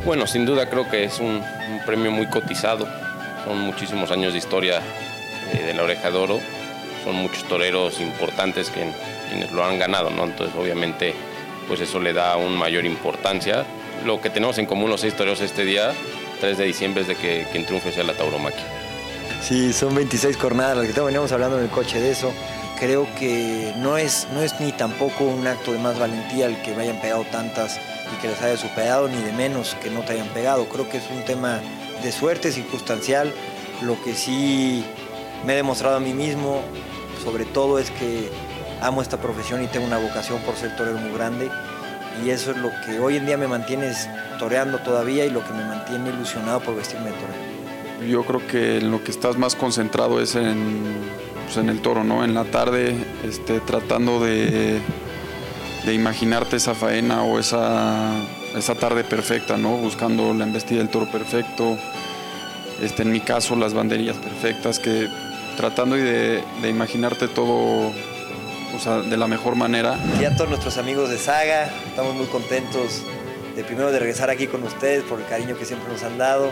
Bueno, 0.05 0.28
sin 0.28 0.45
duda 0.45 0.70
creo 0.70 0.88
que 0.89 1.03
es 1.03 1.20
un, 1.20 1.41
premio 1.86 2.11
muy 2.11 2.28
cotizado. 2.28 2.88
Son 3.43 3.59
muchísimos 3.59 4.09
años 4.11 4.34
de 4.34 4.39
historia 4.39 4.80
eh, 5.53 5.63
de 5.66 5.74
la 5.74 5.84
oreja 5.84 6.09
de 6.09 6.18
oro. 6.18 6.39
Son 7.03 7.16
muchos 7.16 7.43
toreros 7.43 7.99
importantes 7.99 8.70
que, 8.70 8.91
quienes 9.30 9.51
lo 9.51 9.63
han 9.63 9.78
ganado, 9.78 10.09
¿no? 10.09 10.24
Entonces, 10.24 10.55
obviamente, 10.55 11.13
pues 11.68 11.82
eso 11.82 11.99
le 11.99 12.13
da 12.13 12.34
aún 12.34 12.55
mayor 12.55 12.86
importancia. 12.86 13.66
Lo 14.05 14.22
que 14.22 14.30
tenemos 14.30 14.57
en 14.57 14.66
común 14.68 14.89
los 14.89 15.01
seis 15.01 15.16
toreros 15.16 15.41
este 15.41 15.66
día, 15.66 15.91
3 16.39 16.57
de 16.57 16.65
diciembre, 16.65 17.01
es 17.01 17.07
de 17.07 17.15
que 17.15 17.47
quien 17.51 17.65
triunfe 17.65 17.91
sea 17.91 18.03
la 18.03 18.13
tauromaquia. 18.13 18.65
Sí, 19.41 19.73
son 19.73 19.93
26 19.93 20.38
jornadas, 20.38 20.77
las 20.77 20.88
que 20.88 20.99
veníamos 21.01 21.31
hablando 21.31 21.57
en 21.57 21.65
el 21.65 21.69
coche 21.69 21.99
de 21.99 22.11
eso. 22.11 22.33
Creo 22.79 23.07
que 23.17 23.73
no 23.77 23.97
es, 23.97 24.27
no 24.33 24.41
es 24.41 24.59
ni 24.59 24.71
tampoco 24.71 25.23
un 25.23 25.45
acto 25.47 25.71
de 25.71 25.79
más 25.79 25.99
valentía 25.99 26.47
el 26.47 26.61
que 26.61 26.73
me 26.73 26.83
hayan 26.83 26.99
pegado 26.99 27.23
tantas 27.25 27.79
y 28.11 28.21
que 28.21 28.27
les 28.27 28.41
haya 28.41 28.57
superado, 28.57 29.07
ni 29.07 29.21
de 29.21 29.31
menos 29.33 29.75
que 29.81 29.89
no 29.89 30.01
te 30.01 30.13
hayan 30.13 30.27
pegado. 30.29 30.65
Creo 30.65 30.89
que 30.89 30.97
es 30.97 31.03
un 31.09 31.23
tema 31.25 31.61
de 32.03 32.11
suerte 32.11 32.51
circunstancial. 32.51 33.31
Lo 33.81 34.01
que 34.03 34.13
sí 34.13 34.83
me 35.45 35.53
he 35.53 35.55
demostrado 35.57 35.97
a 35.97 35.99
mí 35.99 36.13
mismo, 36.13 36.61
sobre 37.23 37.45
todo, 37.45 37.79
es 37.79 37.91
que 37.91 38.29
amo 38.81 39.01
esta 39.01 39.17
profesión 39.17 39.63
y 39.63 39.67
tengo 39.67 39.86
una 39.86 39.97
vocación 39.97 40.39
por 40.41 40.55
ser 40.55 40.75
torero 40.75 40.97
muy 40.97 41.13
grande. 41.13 41.49
Y 42.24 42.30
eso 42.30 42.51
es 42.51 42.57
lo 42.57 42.72
que 42.86 42.99
hoy 42.99 43.18
en 43.18 43.26
día 43.26 43.38
me 43.38 43.47
mantiene 43.47 43.91
toreando 44.39 44.80
todavía 44.80 45.26
y 45.26 45.30
lo 45.30 45.43
que 45.45 45.53
me 45.53 45.66
mantiene 45.66 46.09
ilusionado 46.09 46.59
por 46.61 46.76
vestirme 46.76 47.11
de 47.11 47.16
torero. 47.18 48.09
Yo 48.09 48.24
creo 48.24 48.45
que 48.47 48.82
lo 48.82 49.03
que 49.03 49.11
estás 49.11 49.38
más 49.38 49.55
concentrado 49.55 50.22
es 50.22 50.36
en, 50.36 50.84
pues, 51.45 51.57
en 51.57 51.70
el 51.70 51.82
toro, 51.82 52.03
¿no? 52.03 52.24
En 52.24 52.34
la 52.34 52.43
tarde, 52.45 52.95
este, 53.24 53.59
tratando 53.61 54.24
de, 54.24 54.80
de 55.86 55.93
imaginarte 55.93 56.57
esa 56.57 56.76
faena 56.76 57.24
o 57.24 57.39
esa, 57.39 58.11
esa 58.55 58.76
tarde 58.76 59.03
perfecta, 59.03 59.57
¿no? 59.57 59.78
Buscando 59.78 60.34
la 60.34 60.43
embestida 60.43 60.80
del 60.80 60.89
toro 60.89 61.09
perfecto, 61.11 61.78
este, 62.82 63.03
en 63.03 63.11
mi 63.11 63.22
caso 63.22 63.55
las 63.55 63.74
banderillas 63.74 64.18
perfectas, 64.18 64.80
que 64.80 65.07
tratando 65.57 65.95
de, 65.95 66.43
de 66.61 66.70
imaginarte 66.70 67.28
todo 67.28 67.91
de 68.84 69.17
la 69.17 69.28
mejor 69.28 69.55
manera. 69.55 69.97
Y 70.19 70.26
a 70.26 70.36
todos 70.36 70.49
nuestros 70.49 70.78
amigos 70.78 71.09
de 71.09 71.17
Saga, 71.17 71.69
estamos 71.88 72.13
muy 72.13 72.26
contentos 72.26 73.03
de 73.55 73.63
primero 73.63 73.89
de 73.91 73.99
regresar 73.99 74.30
aquí 74.30 74.47
con 74.47 74.63
ustedes 74.63 75.03
por 75.03 75.19
el 75.19 75.26
cariño 75.28 75.57
que 75.57 75.63
siempre 75.63 75.91
nos 75.91 76.03
han 76.03 76.17
dado. 76.17 76.51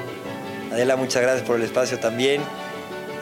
Adela, 0.71 0.95
muchas 0.95 1.21
gracias 1.21 1.45
por 1.45 1.57
el 1.57 1.63
espacio 1.63 1.99
también. 1.99 2.41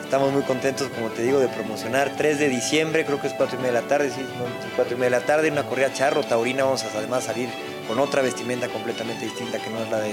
Estamos 0.04 0.32
muy 0.32 0.42
contentos, 0.42 0.88
como 0.88 1.08
te 1.08 1.22
digo, 1.22 1.40
de 1.40 1.48
promocionar 1.48 2.12
3 2.16 2.38
de 2.38 2.48
diciembre, 2.48 3.04
creo 3.04 3.20
que 3.20 3.26
es 3.26 3.32
4 3.32 3.56
y 3.56 3.62
media 3.62 3.72
de 3.72 3.80
la 3.80 3.88
tarde, 3.88 4.10
sí, 4.14 4.20
no, 4.20 4.44
4 4.76 4.94
y 4.94 5.00
media 5.00 5.16
de 5.16 5.20
la 5.20 5.26
tarde, 5.26 5.50
una 5.50 5.64
corrida 5.64 5.92
charro, 5.92 6.22
taurina, 6.22 6.64
vamos 6.64 6.84
a 6.84 6.96
además 6.96 7.24
salir 7.24 7.48
con 7.88 7.98
otra 7.98 8.22
vestimenta 8.22 8.68
completamente 8.68 9.24
distinta 9.24 9.58
que 9.58 9.70
no 9.70 9.82
es 9.82 9.90
la 9.90 9.98
de 10.00 10.12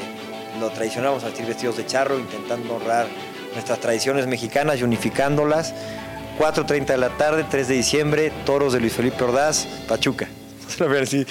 lo 0.59 0.69
tradicional, 0.71 1.09
vamos 1.09 1.25
a 1.25 1.27
vestir 1.27 1.45
vestidos 1.45 1.77
de 1.77 1.85
charro, 1.85 2.17
intentando 2.17 2.75
honrar 2.75 3.07
nuestras 3.53 3.79
tradiciones 3.79 4.25
mexicanas 4.25 4.79
y 4.79 4.83
unificándolas. 4.83 5.73
4.30 6.39 6.85
de 6.85 6.97
la 6.97 7.09
tarde, 7.09 7.43
3 7.43 7.67
de 7.67 7.75
diciembre, 7.75 8.31
Toros 8.45 8.71
de 8.71 8.79
Luis 8.79 8.93
Felipe 8.93 9.21
Ordaz, 9.25 9.67
Pachuca. 9.89 10.29
A 10.79 10.85
ver 10.85 11.05
si... 11.05 11.25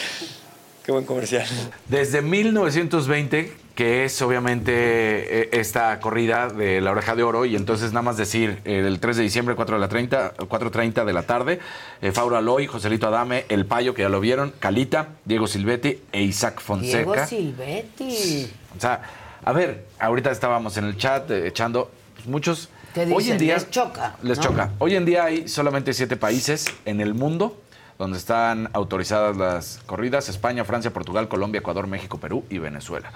Qué 0.84 0.92
buen 0.92 1.06
comercial. 1.06 1.46
Desde 1.88 2.20
1920, 2.20 3.54
que 3.74 4.04
es 4.04 4.20
obviamente 4.20 4.72
eh, 4.74 5.48
esta 5.52 5.98
corrida 6.00 6.48
de 6.48 6.82
la 6.82 6.90
oreja 6.90 7.16
de 7.16 7.22
oro, 7.22 7.46
y 7.46 7.56
entonces 7.56 7.92
nada 7.92 8.02
más 8.02 8.18
decir, 8.18 8.60
eh, 8.66 8.84
el 8.86 9.00
3 9.00 9.16
de 9.16 9.22
diciembre, 9.22 9.54
4 9.54 9.76
de 9.76 9.80
la 9.80 9.88
30, 9.88 10.36
4.30 10.36 11.06
de 11.06 11.12
la 11.14 11.22
tarde, 11.22 11.58
eh, 12.02 12.12
Faura 12.12 12.38
Aloy, 12.38 12.66
Joselito 12.66 13.06
Adame, 13.06 13.46
El 13.48 13.64
Payo, 13.64 13.94
que 13.94 14.02
ya 14.02 14.10
lo 14.10 14.20
vieron, 14.20 14.52
Calita, 14.58 15.08
Diego 15.24 15.46
Silvetti 15.46 16.00
e 16.12 16.22
Isaac 16.22 16.60
Fonseca. 16.60 17.12
Diego 17.12 17.26
Silvetti. 17.26 18.50
O 18.76 18.80
sea, 18.80 19.00
a 19.42 19.52
ver, 19.54 19.86
ahorita 19.98 20.30
estábamos 20.30 20.76
en 20.76 20.84
el 20.84 20.98
chat 20.98 21.30
echando 21.30 21.90
pues, 22.14 22.26
muchos. 22.26 22.68
¿Qué 22.94 23.02
Hoy 23.02 23.06
en 23.12 23.18
dicen? 23.18 23.38
día 23.38 23.54
Les 23.54 23.70
choca, 23.70 24.16
Les 24.22 24.38
¿no? 24.38 24.44
choca. 24.44 24.70
Hoy 24.78 24.96
en 24.96 25.04
día 25.04 25.24
hay 25.24 25.48
solamente 25.48 25.92
siete 25.92 26.16
países 26.16 26.66
en 26.84 27.00
el 27.00 27.14
mundo 27.14 27.60
donde 27.98 28.16
están 28.18 28.70
autorizadas 28.72 29.36
las 29.36 29.80
corridas: 29.86 30.28
España, 30.28 30.64
Francia, 30.64 30.92
Portugal, 30.92 31.28
Colombia, 31.28 31.58
Ecuador, 31.60 31.86
México, 31.86 32.18
Perú 32.18 32.44
y 32.50 32.58
Venezuela. 32.58 33.10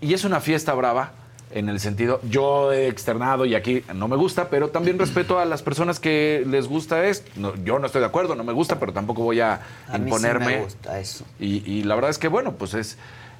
Y 0.00 0.14
es 0.14 0.24
una 0.24 0.40
fiesta 0.40 0.72
brava 0.74 1.12
en 1.52 1.68
el 1.68 1.78
sentido, 1.78 2.20
yo 2.28 2.72
he 2.72 2.88
externado 2.88 3.44
y 3.46 3.54
aquí 3.54 3.84
no 3.94 4.08
me 4.08 4.16
gusta, 4.16 4.50
pero 4.50 4.68
también 4.70 4.98
respeto 4.98 5.38
a 5.38 5.44
las 5.44 5.62
personas 5.62 6.00
que 6.00 6.42
les 6.46 6.66
gusta 6.66 7.04
esto. 7.06 7.30
No, 7.36 7.54
yo 7.64 7.78
no 7.78 7.86
estoy 7.86 8.00
de 8.00 8.06
acuerdo, 8.08 8.34
no 8.34 8.42
me 8.42 8.52
gusta, 8.52 8.80
pero 8.80 8.92
tampoco 8.92 9.22
voy 9.22 9.40
a, 9.40 9.54
A 9.54 9.58
mí 9.58 9.62
sí 9.98 10.02
imponerme. 10.02 10.46
me 10.56 10.62
gusta 10.64 10.98
eso. 10.98 11.24
Y, 11.38 11.62
y 11.70 11.84
la 11.84 11.94
verdad 11.94 12.10
es 12.10 12.18
que, 12.18 12.26
bueno, 12.28 12.52
pues 12.54 12.74
es, 12.74 12.98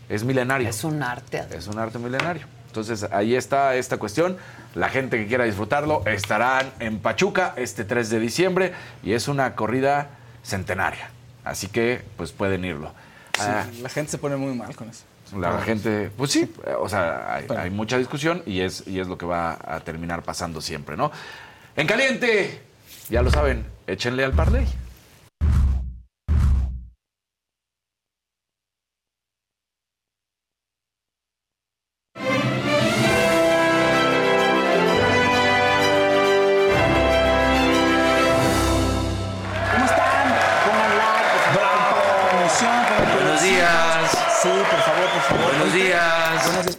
es 0.09 0.23
milenario. 0.23 0.69
Es 0.69 0.85
un 0.85 1.03
arte. 1.03 1.45
Es 1.51 1.67
un 1.67 1.79
arte 1.81 1.99
milenario. 1.99 2.47
Entonces, 2.67 3.05
ahí 3.11 3.35
está 3.35 3.75
esta 3.77 3.97
cuestión. 3.99 4.37
La 4.75 4.89
gente 4.89 5.17
que 5.19 5.27
quiera 5.27 5.45
disfrutarlo 5.45 6.03
estarán 6.07 6.71
en 6.81 6.99
Pachuca 6.99 7.55
este 7.57 7.85
3 7.85 8.11
de 8.11 8.21
diciembre 8.21 8.73
y 9.03 9.13
es 9.13 9.29
una 9.29 9.55
corrida 9.55 10.11
centenaria. 10.43 11.11
Así 11.45 11.69
que, 11.69 12.03
pues 12.17 12.33
pueden 12.33 12.65
irlo. 12.65 12.89
Sí, 13.35 13.43
Ah, 13.47 13.65
la 13.83 13.89
gente 13.89 14.11
se 14.13 14.19
pone 14.19 14.37
muy 14.37 14.55
mal 14.55 14.75
con 14.77 14.89
eso. 14.91 15.05
la 15.39 15.61
gente, 15.63 16.11
pues 16.17 16.31
sí, 16.31 16.53
o 16.79 16.89
sea, 16.89 17.35
hay, 17.35 17.47
hay 17.57 17.71
mucha 17.71 17.99
discusión 17.99 18.43
y 18.47 18.61
es, 18.61 18.85
y 18.87 19.01
es 19.01 19.09
lo 19.09 19.17
que 19.19 19.27
va 19.27 19.59
a 19.65 19.81
terminar 19.81 20.23
pasando 20.23 20.61
siempre, 20.61 20.97
¿no? 20.97 21.11
En 21.77 21.87
caliente, 21.87 22.61
ya 23.09 23.23
lo 23.23 23.31
saben, 23.31 23.67
échenle 23.87 24.25
al 24.25 24.33
parlay. 24.33 24.67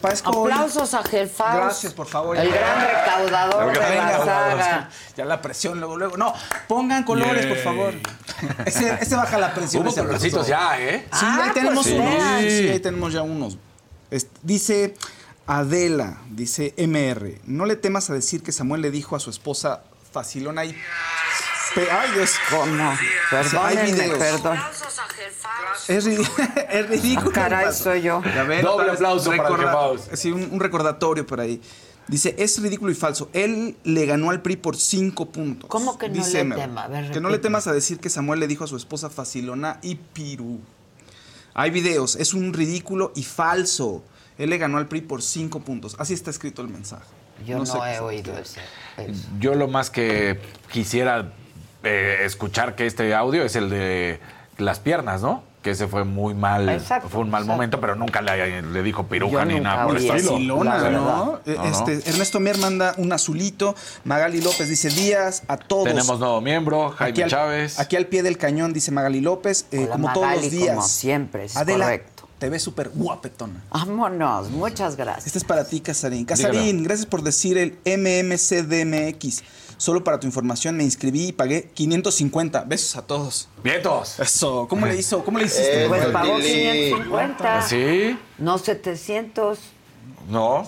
Hoy. 0.04 0.52
Aplausos 0.52 0.94
a 0.94 1.04
Gelfaus. 1.04 1.56
Gracias, 1.56 1.94
por 1.94 2.08
favor. 2.08 2.38
El 2.38 2.50
Ya. 2.50 2.56
gran 2.56 2.82
recaudador 2.82 3.74
de 3.74 3.96
la 3.96 4.18
saga. 4.26 4.90
Ya 5.16 5.26
la 5.26 5.42
presión, 5.42 5.80
luego, 5.80 5.98
luego. 5.98 6.18
No, 6.18 6.34
pongan 6.68 7.04
colores, 7.04 7.46
por 7.46 7.58
favor. 7.58 7.94
Ese, 8.66 8.98
ese 9.02 9.16
baja 9.16 9.38
la 9.38 9.54
presión. 9.54 9.86
Hubo 9.88 9.94
colorcitos 9.96 10.48
ya, 10.48 10.80
¿eh? 10.80 11.06
Sí, 11.12 11.20
Ah, 11.26 11.42
ahí 11.46 11.52
tenemos 11.54 11.86
pues 11.88 12.00
unos. 12.00 12.42
Sí, 12.42 12.50
sí, 12.50 12.70
ahí 12.70 12.80
tenemos 12.80 13.14
ya 13.14 13.22
unos. 13.22 13.58
Dice 14.42 14.96
Adela, 15.48 16.18
dice 16.30 16.74
MR, 16.78 17.40
no 17.46 17.66
le 17.66 17.76
temas 17.76 18.10
a 18.10 18.14
decir 18.14 18.44
que 18.44 18.52
Samuel 18.52 18.82
le 18.82 18.92
dijo 18.92 19.16
a 19.16 19.20
su 19.20 19.30
esposa 19.30 19.82
facilona 20.12 20.66
y... 20.66 20.76
Pe- 21.76 21.92
Ay, 21.92 22.12
Dios. 22.14 22.32
¿Cómo? 22.50 22.90
Hay 22.90 22.98
Perdónenme, 23.30 23.84
videos. 23.92 24.18
perdón. 24.18 24.58
Es, 25.88 26.06
es 26.70 26.90
ridículo. 26.90 27.32
Caray, 27.32 27.62
y 27.62 27.66
falso. 27.66 27.84
soy 27.84 28.02
yo. 28.02 28.22
Doble 28.62 28.92
aplauso 28.92 29.32
para. 29.36 29.94
Sí, 30.14 30.32
un, 30.32 30.50
un 30.52 30.60
recordatorio 30.60 31.26
por 31.26 31.40
ahí. 31.40 31.62
Dice, 32.08 32.36
es 32.38 32.62
ridículo 32.62 32.92
y 32.92 32.96
falso. 32.96 33.30
Él 33.34 33.76
le 33.84 34.06
ganó 34.06 34.30
al 34.30 34.42
PRI 34.42 34.56
por 34.56 34.78
cinco 34.78 35.26
puntos. 35.26 35.70
¿Cómo 35.70 35.98
que 35.98 36.08
no 36.08 36.16
Dice 36.16 36.46
le 36.46 36.56
tema? 36.56 36.84
A 36.84 36.88
ver, 36.88 37.12
que 37.12 37.20
no 37.20 37.30
le 37.30 37.38
temas 37.38 37.68
a 37.68 37.74
decir 37.74 38.00
que 38.00 38.10
Samuel 38.10 38.40
le 38.40 38.48
dijo 38.48 38.64
a 38.64 38.68
su 38.68 38.78
esposa 38.78 39.10
Facilona 39.10 39.80
y 39.82 39.96
Pirú. 39.96 40.60
Hay 41.54 41.72
videos, 41.72 42.16
es 42.16 42.34
un 42.34 42.54
ridículo 42.54 43.12
y 43.16 43.24
falso. 43.24 44.04
Él 44.38 44.52
le 44.52 44.58
ganó 44.58 44.78
al 44.78 44.88
PRI 44.88 45.02
por 45.02 45.22
cinco 45.22 45.60
puntos. 45.60 45.96
Así 46.00 46.14
está 46.14 46.30
escrito 46.30 46.62
el 46.62 46.70
mensaje. 46.70 47.06
Yo 47.46 47.58
no, 47.58 47.66
sé 47.66 47.78
he 47.78 48.00
oído 48.00 48.38
ese. 48.38 48.62
eso. 48.98 49.28
Yo 49.40 49.56
lo 49.56 49.68
más 49.68 49.90
que 49.90 50.40
quisiera 50.72 51.34
eh, 51.84 52.20
escuchar 52.22 52.76
que 52.76 52.86
este 52.86 53.14
audio 53.14 53.44
es 53.44 53.56
el 53.56 53.70
de 53.70 54.20
las 54.58 54.80
piernas, 54.80 55.22
¿no? 55.22 55.44
Que 55.62 55.72
ese 55.72 55.88
fue 55.88 56.04
muy 56.06 56.34
mal, 56.34 56.70
Exacto, 56.70 57.10
fue 57.10 57.22
un 57.22 57.30
mal 57.30 57.42
exacto. 57.42 57.54
momento, 57.56 57.82
pero 57.82 57.96
nunca 57.96 58.22
le, 58.22 58.62
le 58.62 58.84
dijo 58.84 59.08
piruja 59.08 59.40
Yo 59.40 59.46
ni 59.46 59.60
nada 59.60 59.86
por 59.86 59.98
el 59.98 60.06
estilo. 60.10 60.64
¿no? 60.64 61.40
Este, 61.46 62.10
Ernesto 62.10 62.40
Mier 62.40 62.58
manda 62.60 62.94
un 62.98 63.12
azulito. 63.12 63.76
Magali 64.06 64.40
López 64.42 64.70
dice 64.70 64.90
días 64.90 65.44
a 65.48 65.58
todos. 65.58 65.86
Tenemos 65.86 66.20
nuevo 66.20 66.40
miembro, 66.42 66.92
Jaime 66.92 67.12
aquí 67.12 67.22
al, 67.24 67.30
Chávez. 67.30 67.80
Aquí 67.80 67.96
al 67.98 68.06
pie 68.06 68.24
del 68.24 68.38
cañón, 68.38 68.72
dice 68.72 68.92
Magali 68.92 69.20
López. 69.20 69.66
eh, 69.72 69.80
Hola, 69.86 69.92
como 69.92 70.14
todos 70.14 70.32
los 70.36 70.52
días. 70.52 70.76
como 70.76 70.88
siempre, 70.88 71.46
es 71.46 71.58
Adela, 71.58 71.86
correcto. 71.86 72.30
te 72.40 72.50
ves 72.50 72.64
súper 72.64 72.90
guapetona. 72.94 73.62
Vámonos, 73.72 74.50
muchas 74.52 74.96
gracias. 74.96 75.28
Este 75.28 75.40
es 75.40 75.44
para 75.44 75.66
ti, 75.66 75.82
Casarín. 75.82 76.24
Casarín, 76.24 76.62
Dígalo. 76.62 76.84
gracias 76.84 77.06
por 77.08 77.24
decir 77.24 77.58
el 77.58 77.78
MMCDMX. 77.86 79.44
Solo 79.78 80.04
para 80.04 80.20
tu 80.20 80.26
información 80.26 80.76
me 80.76 80.84
inscribí 80.84 81.28
y 81.28 81.32
pagué 81.32 81.70
550. 81.74 82.64
Besos 82.66 82.96
a 82.96 83.04
todos. 83.04 83.48
¡Vientos! 83.64 84.20
Eso. 84.20 84.68
¿Cómo 84.68 84.86
le 84.88 84.96
hizo? 84.98 85.24
¿Cómo 85.24 85.38
le 85.38 85.46
hiciste? 85.46 85.86
Eh, 85.86 85.88
Pues 85.88 86.06
pagó 86.08 86.38
Tili. 86.38 86.90
550. 86.90 87.62
¿Sí? 87.62 88.18
No 88.40 88.58
700. 88.58 89.60
No. 90.30 90.68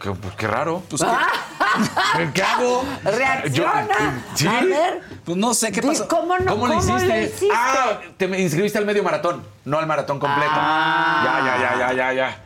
Qué, 0.00 0.10
pues, 0.10 0.34
qué 0.36 0.46
raro. 0.46 0.82
Pues, 0.88 1.02
¿qué? 1.02 2.30
¿Qué 2.34 2.42
hago? 2.42 2.84
Reacciona. 3.04 3.88
Yo- 3.88 4.36
¿sí? 4.36 4.46
A 4.46 4.60
ver. 4.64 5.00
Pues 5.24 5.36
no 5.36 5.52
sé 5.54 5.70
qué 5.72 5.82
pasó. 5.82 6.08
¿Cómo 6.08 6.38
no? 6.38 6.52
¿Cómo, 6.52 6.66
le 6.68 6.76
hiciste? 7.24 7.48
Ah, 7.54 8.00
te 8.16 8.24
inscribiste 8.40 8.78
al 8.78 8.86
medio 8.86 9.02
maratón, 9.02 9.42
no 9.64 9.78
al 9.78 9.86
maratón 9.86 10.18
completo. 10.18 10.52
Ya, 10.54 11.42
ya, 11.44 11.58
ya, 11.60 11.78
ya, 11.78 11.92
ya, 11.94 12.12
ya. 12.12 12.42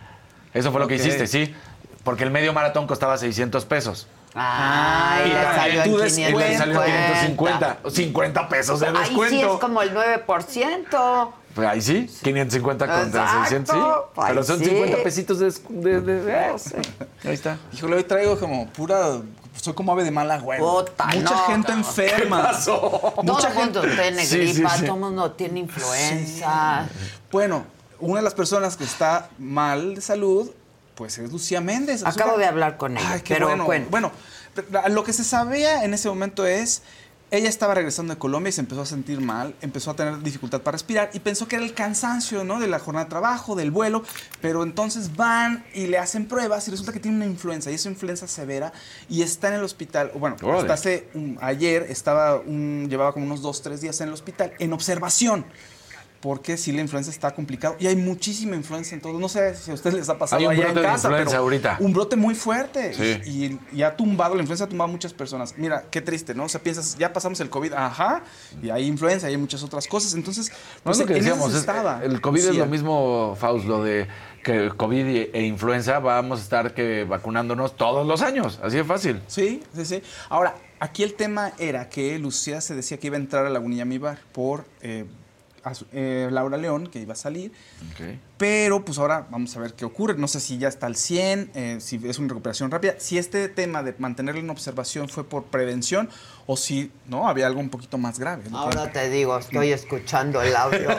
Eso 0.54 0.70
fue 0.72 0.80
lo 0.80 0.88
que 0.88 0.96
hiciste, 0.96 1.26
sí. 1.26 1.54
Porque 2.04 2.24
el 2.24 2.30
medio 2.30 2.52
maratón 2.52 2.86
costaba 2.86 3.16
600 3.18 3.64
pesos. 3.64 4.06
Ay, 4.34 5.30
Y 5.30 5.34
le 5.34 5.42
salió 5.42 5.82
tú 5.84 5.98
en 5.98 6.04
des- 6.04 6.18
Y 6.18 6.24
550. 6.26 6.48
le 6.48 6.56
salió 6.58 6.82
550. 6.82 7.78
50 7.90 8.48
pesos 8.48 8.80
de 8.80 8.86
Ahí 8.86 8.94
sí 8.96 9.00
descuento. 9.08 9.54
es 9.54 9.60
como 9.60 9.82
el 9.82 9.94
9%. 9.94 11.32
Pues 11.54 11.68
ahí 11.68 11.80
sí, 11.82 12.08
550 12.22 12.86
contra 12.86 13.22
Exacto. 13.22 13.40
600, 13.40 13.74
sí. 13.76 13.82
Ahí 14.20 14.24
Pero 14.28 14.44
son 14.44 14.58
sí. 14.60 14.64
50 14.66 15.02
pesitos 15.02 15.38
de... 15.40 15.50
de, 15.68 16.00
de- 16.00 16.22
de- 16.22 16.46
No 16.52 16.58
sé. 16.58 16.76
Ahí 17.24 17.34
está. 17.34 17.58
Híjole, 17.72 17.96
hoy 17.96 18.04
traigo 18.04 18.38
como 18.38 18.68
pura. 18.68 19.18
Soy 19.60 19.74
como 19.74 19.92
ave 19.92 20.04
de 20.04 20.10
mal 20.12 20.30
agüero. 20.30 20.64
Puta, 20.86 21.06
Mucha 21.06 21.20
no, 21.22 21.36
gente 21.46 21.72
enferma. 21.72 22.42
pasó? 22.44 23.12
Mucha 23.22 23.24
todo 23.24 23.48
el 23.48 23.54
mundo 23.54 23.82
gente. 23.82 23.96
tiene 24.02 24.24
Sí, 24.24 24.46
sí, 24.46 24.52
gripa, 24.54 24.76
sí. 24.76 24.84
todo 24.86 24.94
el 24.94 25.00
mundo 25.00 25.32
tiene 25.32 25.58
influenza. 25.60 26.88
Bueno, 27.32 27.64
una 27.98 28.20
de 28.20 28.22
las 28.22 28.34
personas 28.34 28.76
que 28.76 28.84
está 28.84 29.28
mal 29.38 29.96
de 29.96 30.00
salud, 30.00 30.50
pues 31.00 31.16
es 31.16 31.32
Lucía 31.32 31.62
Méndez. 31.62 32.02
Acabo 32.04 32.36
de 32.36 32.44
hablar 32.44 32.76
con 32.76 32.98
ella, 32.98 33.12
Ay, 33.12 33.20
qué 33.22 33.32
pero 33.32 33.46
bueno. 33.48 33.64
cuenta. 33.64 33.88
Bueno, 33.90 34.12
lo 34.90 35.02
que 35.02 35.14
se 35.14 35.24
sabía 35.24 35.82
en 35.82 35.94
ese 35.94 36.10
momento 36.10 36.44
es. 36.44 36.82
Ella 37.32 37.48
estaba 37.48 37.72
regresando 37.74 38.12
de 38.12 38.18
Colombia 38.18 38.48
y 38.50 38.52
se 38.52 38.60
empezó 38.60 38.82
a 38.82 38.86
sentir 38.86 39.20
mal, 39.20 39.54
empezó 39.62 39.92
a 39.92 39.94
tener 39.94 40.18
dificultad 40.20 40.60
para 40.62 40.72
respirar 40.74 41.10
y 41.14 41.20
pensó 41.20 41.46
que 41.48 41.56
era 41.56 41.64
el 41.64 41.72
cansancio, 41.74 42.42
¿no? 42.44 42.58
De 42.58 42.66
la 42.66 42.80
jornada 42.80 43.04
de 43.04 43.08
trabajo, 43.10 43.54
del 43.54 43.70
vuelo, 43.70 44.02
pero 44.42 44.62
entonces 44.64 45.14
van 45.16 45.64
y 45.72 45.86
le 45.86 45.96
hacen 45.96 46.26
pruebas 46.26 46.66
y 46.68 46.72
resulta 46.72 46.92
que 46.92 46.98
tiene 47.00 47.16
una 47.18 47.26
influenza 47.26 47.70
y 47.70 47.74
es 47.74 47.86
influenza 47.86 48.26
severa 48.26 48.72
y 49.08 49.22
está 49.22 49.46
en 49.48 49.54
el 49.54 49.62
hospital. 49.64 50.10
Bueno, 50.16 50.36
hasta 50.58 50.72
hace 50.74 51.08
un- 51.14 51.38
ayer 51.40 51.86
estaba 51.88 52.34
un- 52.36 52.88
llevaba 52.90 53.12
como 53.12 53.24
unos 53.26 53.40
dos, 53.42 53.62
tres 53.62 53.80
días 53.80 54.00
en 54.02 54.08
el 54.08 54.14
hospital 54.14 54.52
en 54.58 54.72
observación. 54.72 55.46
Porque 56.20 56.58
si 56.58 56.70
la 56.72 56.82
influenza 56.82 57.10
está 57.10 57.30
complicado 57.34 57.76
y 57.80 57.86
hay 57.86 57.96
muchísima 57.96 58.54
influenza 58.54 58.94
en 58.94 59.00
todo. 59.00 59.18
No 59.18 59.26
sé 59.28 59.54
si 59.54 59.70
a 59.70 59.74
ustedes 59.74 59.96
les 59.96 60.08
ha 60.10 60.18
pasado 60.18 60.38
Hay 60.40 60.46
un 60.46 60.52
allá 60.52 60.64
brote 60.64 60.70
en 60.70 60.76
de 60.76 60.82
casa, 60.82 61.08
influenza 61.08 61.30
pero 61.30 61.42
ahorita. 61.42 61.76
un 61.80 61.92
brote 61.94 62.16
muy 62.16 62.34
fuerte 62.34 62.92
Sí. 62.92 63.58
y, 63.72 63.78
y 63.78 63.82
ha 63.82 63.96
tumbado, 63.96 64.34
la 64.34 64.42
influenza 64.42 64.64
ha 64.64 64.68
tumbado 64.68 64.90
a 64.90 64.92
muchas 64.92 65.14
personas. 65.14 65.54
Mira, 65.56 65.84
qué 65.90 66.02
triste, 66.02 66.34
¿no? 66.34 66.44
O 66.44 66.48
sea, 66.50 66.60
piensas, 66.62 66.98
ya 66.98 67.10
pasamos 67.10 67.40
el 67.40 67.48
COVID, 67.48 67.72
ajá, 67.72 68.22
y 68.62 68.68
hay 68.68 68.84
influenza, 68.86 69.28
y 69.30 69.32
hay 69.32 69.38
muchas 69.38 69.62
otras 69.62 69.86
cosas. 69.86 70.12
Entonces, 70.12 70.50
No 70.50 70.56
pues, 70.84 70.96
es 70.98 71.00
lo 71.00 71.06
que 71.06 71.14
decíamos, 71.14 71.54
es- 71.54 71.66
el 72.04 72.20
COVID 72.20 72.44
es 72.48 72.56
lo 72.56 72.66
mismo, 72.66 73.34
Faust, 73.40 73.64
lo 73.64 73.82
de 73.82 74.06
que 74.44 74.70
COVID 74.76 75.30
e 75.32 75.42
influenza 75.46 76.00
vamos 76.00 76.40
a 76.40 76.42
estar 76.42 76.74
que 76.74 77.04
vacunándonos 77.04 77.76
todos 77.78 78.06
los 78.06 78.20
años, 78.20 78.60
así 78.62 78.76
de 78.76 78.84
fácil. 78.84 79.20
Sí, 79.26 79.62
sí, 79.74 79.86
sí. 79.86 80.02
Ahora, 80.28 80.54
aquí 80.80 81.02
el 81.02 81.14
tema 81.14 81.52
era 81.58 81.88
que 81.88 82.18
Lucía 82.18 82.60
se 82.60 82.74
decía 82.74 82.98
que 82.98 83.06
iba 83.06 83.16
a 83.16 83.20
entrar 83.20 83.46
a 83.46 83.50
Lagunilla 83.50 83.84
Mibar 83.86 84.18
por 84.32 84.64
eh, 84.82 85.06
a 85.64 85.74
su- 85.74 85.86
eh, 85.92 86.28
Laura 86.30 86.56
León, 86.56 86.86
que 86.86 86.98
iba 87.00 87.12
a 87.12 87.16
salir. 87.16 87.52
Pero 88.38 88.84
pues 88.84 88.98
ahora 88.98 89.26
vamos 89.30 89.56
a 89.56 89.60
ver 89.60 89.74
qué 89.74 89.84
ocurre. 89.84 90.14
No 90.16 90.26
sé 90.28 90.40
si 90.40 90.58
ya 90.58 90.68
está 90.68 90.86
al 90.86 90.96
100, 90.96 91.50
eh, 91.54 91.76
si 91.80 92.00
es 92.08 92.18
una 92.18 92.28
recuperación 92.28 92.70
rápida, 92.70 92.94
si 92.98 93.18
este 93.18 93.48
tema 93.48 93.82
de 93.82 93.94
mantenerla 93.98 94.40
en 94.40 94.50
observación 94.50 95.08
fue 95.08 95.24
por 95.24 95.44
prevención 95.44 96.08
o 96.46 96.56
si 96.56 96.90
no 97.06 97.28
había 97.28 97.46
algo 97.46 97.60
un 97.60 97.68
poquito 97.70 97.98
más 97.98 98.18
grave. 98.18 98.44
¿no? 98.50 98.58
Ahora 98.58 98.90
te 98.92 99.08
digo, 99.10 99.38
estoy 99.38 99.72
escuchando 99.72 100.40
el 100.42 100.56
audio. 100.56 100.88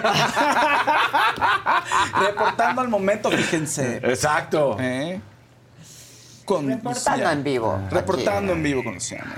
Reportando 2.20 2.82
al 2.82 2.88
momento, 2.90 3.30
fíjense. 3.32 3.98
Exacto. 4.04 4.78
¿Eh? 4.80 5.20
Con 6.56 6.68
Reportando 6.68 7.18
Lucía. 7.18 7.32
en 7.34 7.44
vivo. 7.44 7.80
Reportando 7.90 8.54
en 8.54 8.64
vivo 8.64 8.84
con 8.84 8.94
Luciana. 8.96 9.36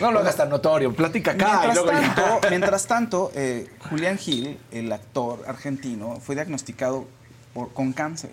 No 0.00 0.10
lo 0.12 0.18
hagas 0.20 0.36
tan 0.36 0.48
notorio, 0.48 0.92
platica 0.94 1.32
acá. 1.32 1.44
y 1.46 1.66
Mientras 1.66 1.74
luego 1.76 1.92
ya. 2.00 2.14
tanto, 2.14 2.48
mientras 2.50 2.86
tanto 2.86 3.32
eh, 3.34 3.68
Julián 3.90 4.18
Gil, 4.18 4.58
el 4.72 4.92
actor 4.92 5.44
argentino, 5.46 6.18
fue 6.20 6.34
diagnosticado 6.34 7.06
por- 7.54 7.72
con 7.72 7.92
cáncer. 7.92 8.30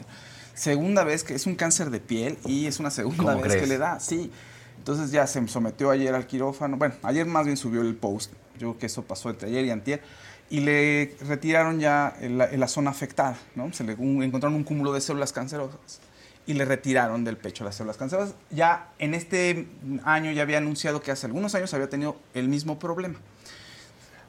Segunda 0.54 1.04
vez 1.04 1.24
que 1.24 1.36
es 1.36 1.46
un 1.46 1.56
cáncer 1.56 1.90
de 1.90 2.00
piel 2.00 2.38
y 2.46 2.68
es 2.68 2.80
una 2.80 2.92
segunda 2.92 3.18
¿Cómo 3.24 3.36
vez 3.38 3.44
crees? 3.54 3.62
que 3.62 3.68
le 3.68 3.78
da, 3.78 4.00
sí. 4.00 4.32
Entonces 4.78 5.12
ya 5.12 5.26
se 5.28 5.48
sometió 5.48 5.90
ayer 5.92 6.14
al 6.14 6.28
quirófano. 6.28 6.78
Bueno, 6.78 6.96
ayer 7.04 7.26
más 7.26 7.46
bien 7.46 7.58
subió 7.58 7.82
el 7.82 7.96
post. 7.96 8.32
Yo 8.56 8.60
creo 8.72 8.78
que 8.78 8.86
eso 8.88 9.02
pasó 9.04 9.30
entre 9.30 9.48
ayer 9.50 9.66
y 9.66 9.72
antier. 9.72 10.02
Y 10.50 10.60
le 10.60 11.16
retiraron 11.28 11.80
ya 11.80 12.14
en 12.20 12.38
la, 12.38 12.46
en 12.50 12.60
la 12.60 12.68
zona 12.68 12.92
afectada, 12.92 13.38
¿no? 13.56 13.72
Se 13.74 13.84
le 13.84 13.96
un- 13.96 14.22
encontraron 14.22 14.56
un 14.56 14.64
cúmulo 14.64 14.92
de 14.94 15.02
células 15.02 15.32
cancerosas 15.34 16.00
y 16.46 16.54
le 16.54 16.66
retiraron 16.66 17.24
del 17.24 17.38
pecho 17.38 17.64
las 17.64 17.76
células 17.76 17.98
cancerosas. 17.98 18.36
Ya 18.50 18.90
en 19.00 19.14
este 19.14 19.68
año 20.04 20.32
ya 20.32 20.42
había 20.42 20.58
anunciado 20.58 21.02
que 21.02 21.12
hace 21.12 21.26
algunos 21.28 21.56
años 21.56 21.74
había 21.74 21.90
tenido 21.90 22.18
el 22.34 22.48
mismo 22.50 22.80
problema. 22.80 23.20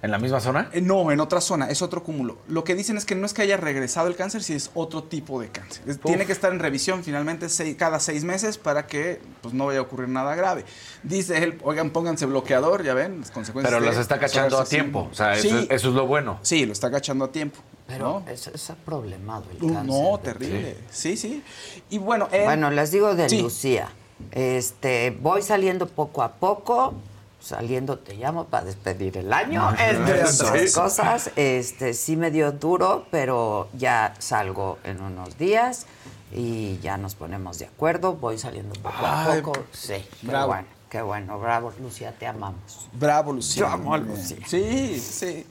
¿En 0.02 0.10
la 0.10 0.18
misma 0.18 0.38
zona? 0.38 0.68
Eh, 0.74 0.82
No, 0.82 1.10
en 1.12 1.18
otra 1.20 1.40
zona, 1.40 1.70
es 1.70 1.80
otro 1.80 2.02
cúmulo. 2.02 2.36
Lo 2.46 2.62
que 2.62 2.74
dicen 2.74 2.98
es 2.98 3.06
que 3.06 3.14
no 3.14 3.24
es 3.24 3.32
que 3.32 3.40
haya 3.40 3.56
regresado 3.56 4.06
el 4.06 4.16
cáncer, 4.16 4.42
si 4.42 4.52
es 4.52 4.70
otro 4.74 5.04
tipo 5.04 5.40
de 5.40 5.48
cáncer. 5.48 5.82
Es- 5.88 5.98
tiene 5.98 6.26
que 6.26 6.32
estar 6.32 6.52
en 6.52 6.58
revisión 6.58 7.02
finalmente 7.02 7.48
seis- 7.48 7.74
cada 7.78 7.98
seis 7.98 8.22
meses 8.22 8.58
para 8.58 8.86
que 8.86 9.22
pues, 9.40 9.54
no 9.54 9.64
vaya 9.64 9.78
a 9.78 9.82
ocurrir 9.82 10.08
nada 10.10 10.34
grave. 10.34 10.66
Dice 11.02 11.42
él, 11.42 11.58
oigan, 11.64 11.88
pónganse 11.90 12.26
bloqueador, 12.26 12.82
ya 12.84 12.92
ven, 12.92 13.20
las 13.20 13.30
consecuencias. 13.30 13.72
Pero 13.72 13.82
de 13.82 13.90
los 13.90 13.98
está 13.98 14.18
cachando 14.20 14.58
a 14.58 14.66
tiempo. 14.66 15.08
O 15.10 15.14
sea, 15.14 15.32
eso, 15.32 15.42
Sí, 15.48 15.48
es, 15.48 15.66
eso 15.70 15.88
es 15.88 15.94
lo 15.94 16.06
bueno. 16.06 16.38
sí, 16.42 16.66
lo 16.66 16.72
está 16.74 16.90
cachando 16.90 17.24
a 17.24 17.32
tiempo. 17.32 17.60
Pero 17.86 18.22
¿no? 18.24 18.30
es, 18.32 18.46
es 18.46 18.72
problemado 18.84 19.44
el 19.50 19.58
cáncer. 19.58 19.84
no, 19.84 20.18
terrible. 20.18 20.76
Sí, 20.90 21.16
sí. 21.16 21.42
Y 21.90 21.98
bueno, 21.98 22.28
él- 22.32 22.44
Bueno, 22.44 22.70
les 22.70 22.90
digo 22.90 23.14
de 23.14 23.28
Sí. 23.28 23.42
Lucía. 23.42 23.88
Este, 24.32 25.10
voy 25.20 25.42
saliendo 25.42 25.86
poco 25.86 26.22
a 26.22 26.32
poco. 26.32 26.94
Saliendo 27.40 27.98
te 27.98 28.14
llamo 28.14 28.46
para 28.46 28.64
despedir 28.64 29.18
el 29.18 29.30
año, 29.30 29.68
entre 29.78 30.24
otras 30.24 30.72
cosas. 30.74 31.30
Este, 31.36 31.92
sí 31.92 32.16
me 32.16 32.30
dio 32.30 32.52
duro, 32.52 33.06
pero 33.10 33.68
ya 33.74 34.14
salgo 34.18 34.78
en 34.82 35.02
unos 35.02 35.36
días 35.36 35.84
y 36.32 36.78
ya 36.78 36.96
nos 36.96 37.14
ponemos 37.14 37.58
de 37.58 37.66
acuerdo. 37.66 38.14
Voy 38.14 38.38
saliendo 38.38 38.72
poco 38.80 38.94
Ay, 38.98 39.40
a 39.40 39.42
poco. 39.42 39.62
Sí, 39.72 39.92
qué 40.22 40.26
bravo. 40.26 40.46
bueno, 40.48 40.66
qué 40.88 41.02
bueno, 41.02 41.38
bravo, 41.38 41.70
Lucía, 41.82 42.14
te 42.18 42.26
amamos. 42.26 42.88
Bravo, 42.94 43.34
Lucía. 43.34 43.60
Yo 43.60 43.66
amo 43.68 43.92
a. 43.92 43.98
Lucía. 43.98 44.38
Sí, 44.46 44.98
sí. 44.98 45.46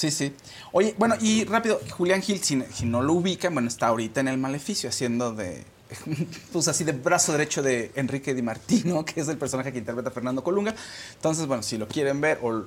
Sí, 0.00 0.10
sí. 0.10 0.32
Oye, 0.72 0.94
bueno, 0.96 1.14
y 1.20 1.44
rápido, 1.44 1.78
Julián 1.90 2.22
Gil, 2.22 2.42
si, 2.42 2.62
si 2.72 2.86
no 2.86 3.02
lo 3.02 3.12
ubican, 3.12 3.52
bueno, 3.52 3.68
está 3.68 3.88
ahorita 3.88 4.20
en 4.20 4.28
el 4.28 4.38
maleficio 4.38 4.88
haciendo 4.88 5.32
de. 5.32 5.62
Pues 6.52 6.68
así 6.68 6.84
de 6.84 6.92
brazo 6.92 7.32
derecho 7.32 7.60
de 7.62 7.92
Enrique 7.96 8.32
Di 8.32 8.40
Martino, 8.40 9.04
que 9.04 9.20
es 9.20 9.28
el 9.28 9.36
personaje 9.36 9.72
que 9.72 9.78
interpreta 9.78 10.10
Fernando 10.10 10.42
Colunga. 10.42 10.74
Entonces, 11.16 11.46
bueno, 11.46 11.62
si 11.62 11.76
lo 11.76 11.86
quieren 11.86 12.18
ver, 12.18 12.38
o, 12.42 12.64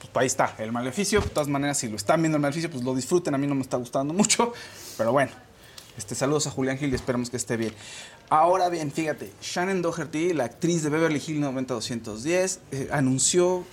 pues 0.00 0.10
ahí 0.16 0.26
está, 0.26 0.54
el 0.58 0.70
maleficio. 0.70 1.22
De 1.22 1.30
todas 1.30 1.48
maneras, 1.48 1.78
si 1.78 1.88
lo 1.88 1.96
están 1.96 2.20
viendo 2.20 2.36
el 2.36 2.42
maleficio, 2.42 2.70
pues 2.70 2.84
lo 2.84 2.94
disfruten. 2.94 3.34
A 3.34 3.38
mí 3.38 3.46
no 3.46 3.54
me 3.54 3.62
está 3.62 3.78
gustando 3.78 4.12
mucho, 4.12 4.52
pero 4.98 5.12
bueno. 5.12 5.32
Este, 5.96 6.14
saludos 6.14 6.46
a 6.46 6.50
Julián 6.50 6.76
Gil 6.76 6.92
y 6.92 6.94
esperemos 6.94 7.30
que 7.30 7.38
esté 7.38 7.56
bien. 7.56 7.72
Ahora 8.28 8.68
bien, 8.68 8.92
fíjate, 8.92 9.32
Shannon 9.40 9.80
Doherty, 9.80 10.34
la 10.34 10.44
actriz 10.44 10.82
de 10.82 10.90
Beverly 10.90 11.22
Hills 11.26 11.40
90210, 11.40 12.60
eh, 12.70 12.88
anunció 12.92 13.64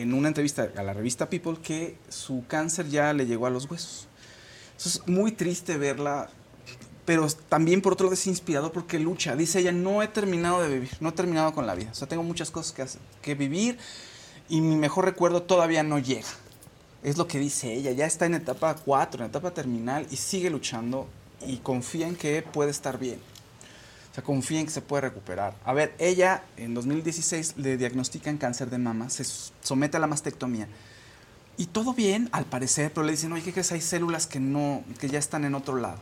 en 0.00 0.14
una 0.14 0.28
entrevista 0.28 0.70
a 0.76 0.82
la 0.82 0.92
revista 0.92 1.28
People 1.28 1.56
que 1.62 1.96
su 2.08 2.44
cáncer 2.46 2.88
ya 2.88 3.12
le 3.12 3.26
llegó 3.26 3.46
a 3.46 3.50
los 3.50 3.70
huesos. 3.70 4.06
Eso 4.78 4.88
es 4.88 5.08
muy 5.08 5.32
triste 5.32 5.76
verla, 5.76 6.30
pero 7.04 7.26
también 7.48 7.82
por 7.82 7.94
otro 7.94 8.06
lado 8.06 8.14
es 8.14 8.26
inspirador 8.26 8.72
porque 8.72 8.98
lucha. 8.98 9.34
Dice 9.34 9.60
ella, 9.60 9.72
no 9.72 10.02
he 10.02 10.08
terminado 10.08 10.62
de 10.62 10.68
vivir, 10.68 10.90
no 11.00 11.08
he 11.08 11.12
terminado 11.12 11.52
con 11.52 11.66
la 11.66 11.74
vida. 11.74 11.90
O 11.90 11.94
sea, 11.94 12.06
tengo 12.06 12.22
muchas 12.22 12.50
cosas 12.50 12.72
que, 12.72 12.84
que 13.22 13.34
vivir 13.34 13.78
y 14.48 14.60
mi 14.60 14.76
mejor 14.76 15.04
recuerdo 15.04 15.42
todavía 15.42 15.82
no 15.82 15.98
llega. 15.98 16.28
Es 17.02 17.16
lo 17.16 17.26
que 17.26 17.38
dice 17.38 17.72
ella, 17.72 17.92
ya 17.92 18.06
está 18.06 18.26
en 18.26 18.34
etapa 18.34 18.74
4, 18.74 19.24
en 19.24 19.30
etapa 19.30 19.52
terminal 19.52 20.06
y 20.10 20.16
sigue 20.16 20.50
luchando 20.50 21.08
y 21.46 21.58
confía 21.58 22.08
en 22.08 22.16
que 22.16 22.42
puede 22.42 22.70
estar 22.70 22.98
bien. 22.98 23.20
O 24.10 24.14
sea, 24.14 24.24
confía 24.24 24.60
en 24.60 24.66
que 24.66 24.72
se 24.72 24.82
puede 24.82 25.02
recuperar. 25.02 25.54
A 25.64 25.72
ver, 25.72 25.94
ella 25.98 26.42
en 26.56 26.74
2016 26.74 27.54
le 27.56 27.76
diagnostican 27.76 28.38
cáncer 28.38 28.70
de 28.70 28.78
mama, 28.78 29.10
se 29.10 29.24
somete 29.62 29.96
a 29.96 30.00
la 30.00 30.06
mastectomía. 30.06 30.68
Y 31.56 31.66
todo 31.66 31.92
bien, 31.92 32.28
al 32.32 32.44
parecer, 32.44 32.92
pero 32.92 33.04
le 33.04 33.12
dicen, 33.12 33.32
oye, 33.32 33.42
¿qué 33.42 33.52
crees? 33.52 33.72
Hay 33.72 33.80
células 33.80 34.26
que, 34.26 34.40
no, 34.40 34.84
que 35.00 35.08
ya 35.08 35.18
están 35.18 35.44
en 35.44 35.54
otro 35.54 35.76
lado. 35.76 35.98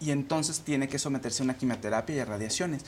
Y 0.00 0.10
entonces 0.10 0.60
tiene 0.60 0.88
que 0.88 0.98
someterse 0.98 1.42
a 1.42 1.44
una 1.44 1.56
quimioterapia 1.56 2.16
y 2.16 2.18
a 2.20 2.24
radiaciones. 2.24 2.84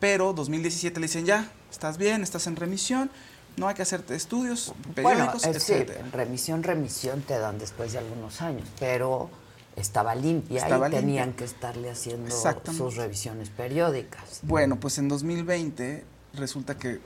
Pero 0.00 0.32
2017 0.32 1.00
le 1.00 1.06
dicen, 1.06 1.26
ya, 1.26 1.50
estás 1.70 1.98
bien, 1.98 2.22
estás 2.22 2.46
en 2.46 2.56
remisión, 2.56 3.10
no 3.56 3.68
hay 3.68 3.74
que 3.74 3.82
hacerte 3.82 4.14
estudios 4.14 4.74
periódicos, 4.94 5.42
bueno, 5.42 5.58
es, 5.58 6.12
remisión, 6.12 6.62
remisión 6.62 7.22
te 7.22 7.38
dan 7.38 7.58
después 7.58 7.92
de 7.92 7.98
algunos 7.98 8.42
años, 8.42 8.68
pero 8.78 9.30
estaba 9.76 10.14
limpia 10.14 10.62
Estaba 10.62 10.88
y 10.88 10.92
tenían 10.92 11.26
limpia. 11.28 11.36
que 11.36 11.44
estarle 11.44 11.90
haciendo 11.90 12.34
sus 12.76 12.96
revisiones 12.96 13.50
periódicas. 13.50 14.40
Bueno, 14.42 14.76
pues 14.80 14.98
en 14.98 15.08
2020 15.08 16.04
resulta 16.34 16.76
que 16.78 17.00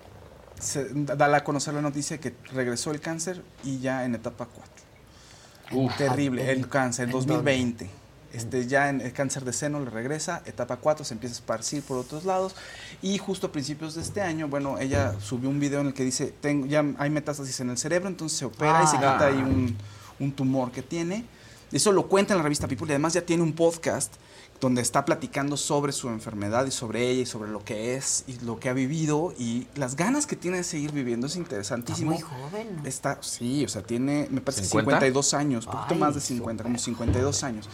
se 0.58 0.88
da 0.92 1.34
a 1.36 1.44
conocer 1.44 1.74
la 1.74 1.80
noticia 1.82 2.18
que 2.18 2.34
regresó 2.52 2.90
el 2.90 3.00
cáncer 3.00 3.42
y 3.64 3.80
ya 3.80 4.04
en 4.04 4.14
etapa 4.14 4.46
4. 4.46 5.90
Terrible, 5.96 6.50
el 6.50 6.68
cáncer, 6.68 7.04
en 7.04 7.10
¿en 7.10 7.12
2020. 7.16 7.90
Este, 8.32 8.66
ya 8.68 8.88
en 8.88 9.00
el 9.00 9.12
cáncer 9.12 9.44
de 9.44 9.52
seno 9.52 9.80
le 9.80 9.90
regresa, 9.90 10.42
etapa 10.46 10.76
4 10.76 11.04
se 11.04 11.14
empieza 11.14 11.34
a 11.34 11.38
esparcir 11.38 11.82
por 11.82 11.98
otros 11.98 12.24
lados 12.24 12.54
y 13.02 13.18
justo 13.18 13.48
a 13.48 13.52
principios 13.52 13.96
de 13.96 14.02
este 14.02 14.20
año, 14.20 14.46
bueno, 14.46 14.78
ella 14.78 15.14
subió 15.20 15.48
un 15.50 15.58
video 15.58 15.80
en 15.80 15.88
el 15.88 15.94
que 15.94 16.04
dice, 16.04 16.32
tengo, 16.40 16.66
ya 16.66 16.84
hay 16.98 17.10
metástasis 17.10 17.58
en 17.58 17.70
el 17.70 17.78
cerebro, 17.78 18.08
entonces 18.08 18.38
se 18.38 18.44
opera 18.44 18.82
y 18.84 18.86
se 18.86 18.98
Ah. 18.98 19.14
quita 19.14 19.26
ahí 19.26 19.34
un, 19.38 19.76
un 20.20 20.32
tumor 20.32 20.70
que 20.70 20.82
tiene. 20.82 21.24
Eso 21.72 21.92
lo 21.92 22.08
cuenta 22.08 22.34
en 22.34 22.38
la 22.38 22.42
revista 22.42 22.66
People 22.66 22.86
y 22.88 22.92
además 22.92 23.14
ya 23.14 23.22
tiene 23.22 23.42
un 23.42 23.52
podcast 23.52 24.14
donde 24.60 24.82
está 24.82 25.04
platicando 25.04 25.56
sobre 25.56 25.92
su 25.92 26.08
enfermedad 26.08 26.66
y 26.66 26.70
sobre 26.70 27.08
ella 27.08 27.22
y 27.22 27.26
sobre 27.26 27.50
lo 27.50 27.64
que 27.64 27.94
es 27.96 28.24
y 28.26 28.38
lo 28.44 28.60
que 28.60 28.68
ha 28.68 28.74
vivido 28.74 29.32
y 29.38 29.66
las 29.74 29.96
ganas 29.96 30.26
que 30.26 30.36
tiene 30.36 30.58
de 30.58 30.64
seguir 30.64 30.92
viviendo 30.92 31.28
es 31.28 31.36
interesantísimo. 31.36 32.12
Está 32.12 32.26
muy 32.26 32.40
joven. 32.40 32.86
Está, 32.86 33.18
sí, 33.22 33.64
o 33.64 33.68
sea, 33.68 33.82
tiene, 33.82 34.28
me 34.30 34.40
parece 34.40 34.62
que 34.62 34.68
50? 34.68 34.96
52 35.00 35.34
años, 35.34 35.66
un 35.66 35.72
poquito 35.72 35.94
Ay, 35.94 36.00
más 36.00 36.14
de 36.14 36.20
50, 36.20 36.62
como 36.62 36.78
52 36.78 37.42
años. 37.44 37.68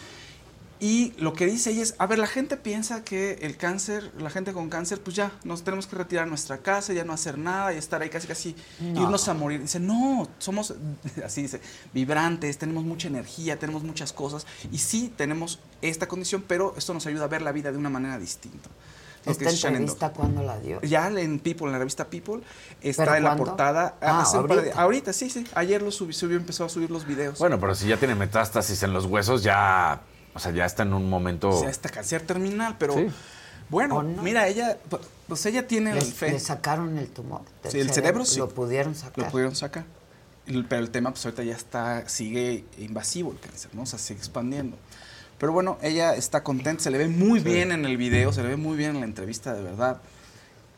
Y 0.79 1.13
lo 1.19 1.33
que 1.33 1.47
dice 1.47 1.71
ella 1.71 1.83
es, 1.83 1.95
a 1.99 2.07
ver, 2.07 2.19
la 2.19 2.27
gente 2.27 2.57
piensa 2.57 3.03
que 3.03 3.39
el 3.43 3.57
cáncer, 3.57 4.11
la 4.19 4.29
gente 4.31 4.53
con 4.53 4.69
cáncer, 4.69 5.01
pues 5.01 5.17
ya, 5.17 5.33
nos 5.45 5.63
tenemos 5.65 5.87
que 5.87 5.97
retirar 5.97 6.25
a 6.25 6.29
nuestra 6.29 6.59
casa, 6.59 6.93
ya 6.93 7.05
no 7.05 7.13
hacer 7.15 7.39
nada 7.39 7.73
y 7.73 7.79
estar 7.79 8.03
ahí 8.03 8.11
casi 8.11 8.27
casi, 8.29 8.57
No. 8.81 9.03
irnos 9.03 9.27
a 9.29 9.35
morir. 9.35 9.63
Dice, 9.63 9.81
no, 9.81 10.29
somos, 10.39 10.75
así 11.25 11.43
dice, 11.43 11.61
vibrantes, 11.95 12.59
tenemos 12.59 12.85
mucha 12.85 13.09
energía, 13.09 13.59
tenemos 13.59 13.83
muchas 13.85 14.13
cosas 14.13 14.47
y 14.71 14.79
sí 14.79 15.13
tenemos 15.17 15.61
esta 15.83 16.07
condición, 16.09 16.45
pero 16.47 16.75
esto 16.77 16.93
nos 16.93 17.07
ayuda 17.07 17.25
a 17.25 17.29
ver 17.29 17.43
la 17.43 17.53
vida 17.53 17.73
de 17.73 17.79
una 17.79 17.89
manera 17.91 18.19
distinta. 18.19 18.69
¿Esta 19.25 19.51
entrevista 19.51 20.11
cuándo 20.13 20.43
la 20.45 20.57
dio? 20.61 20.81
ya 20.83 21.09
en 21.09 21.41
People, 21.41 21.67
en 21.67 21.73
la 21.73 21.79
revista 21.79 22.05
People, 22.05 22.43
está 22.81 23.05
¿Pero 23.07 23.17
en 23.17 23.25
la 23.25 23.35
portada. 23.37 23.97
Ah, 24.01 24.21
hace 24.21 24.39
un 24.39 24.47
par 24.47 24.57
de- 24.59 24.63
ahorita. 24.71 24.83
ahorita, 24.83 25.13
sí, 25.13 25.31
sí. 25.31 25.45
Ayer 25.57 25.83
lo 25.83 25.91
subió, 25.91 26.13
subió, 26.13 26.37
empezó 26.37 26.65
a 26.65 26.69
subir 26.69 26.93
los 26.93 27.05
videos. 27.07 27.37
Bueno, 27.41 27.59
pero 27.59 27.75
si 27.75 27.89
ya 27.89 27.97
tiene 27.97 28.15
metástasis 28.15 28.85
en 28.85 28.93
los 28.93 29.07
huesos, 29.07 29.43
ya, 29.43 30.01
o 30.37 30.39
sea, 30.39 30.53
ya 30.53 30.65
está 30.65 30.83
en 30.85 30.93
un 30.93 31.09
momento. 31.11 31.49
O 31.49 31.61
sea, 31.61 31.71
está 31.71 31.89
cáncer 31.89 32.23
terminal, 32.23 32.77
pero 32.79 32.95
Sí. 32.95 33.09
bueno, 33.69 34.03
mira, 34.03 34.47
ella, 34.49 34.79
pues 35.29 35.45
ella 35.47 35.67
tiene 35.67 35.91
el 35.93 36.03
fe. 36.03 36.33
le 36.33 36.41
sacaron 36.41 36.97
el 36.99 37.09
tumor. 37.09 37.41
del 37.63 37.73
Sí, 37.73 37.81
el 37.81 37.91
cerebro 37.91 38.25
sí. 38.25 38.39
Lo 38.39 38.49
pudieron 38.49 38.95
sacar. 38.95 39.25
Lo 39.25 39.31
pudieron 39.31 39.57
sacar. 39.57 39.85
Pero 40.47 40.77
el 40.81 40.91
tema, 40.91 41.11
pues 41.11 41.25
ahorita 41.25 41.43
ya 41.43 41.57
está, 41.57 42.09
sigue 42.09 42.65
invasivo 42.79 43.33
el 43.33 43.41
cáncer, 43.41 43.71
¿no? 43.75 43.83
O 43.83 43.87
sea, 43.87 43.99
sigue 43.99 44.19
expandiendo. 44.21 44.77
Pero 45.39 45.53
bueno, 45.53 45.77
ella 45.83 46.15
está 46.15 46.43
contenta, 46.45 46.83
se 46.85 46.91
le 46.91 46.99
ve 46.99 47.09
muy 47.09 47.41
bien 47.41 47.73
en 47.73 47.85
el 47.85 47.97
video, 47.97 48.33
se 48.33 48.43
le 48.43 48.51
ve 48.51 48.57
muy 48.57 48.77
bien 48.77 48.91
en 48.95 49.01
la 49.01 49.07
entrevista, 49.07 49.53
de 49.55 49.63
verdad. 49.63 49.99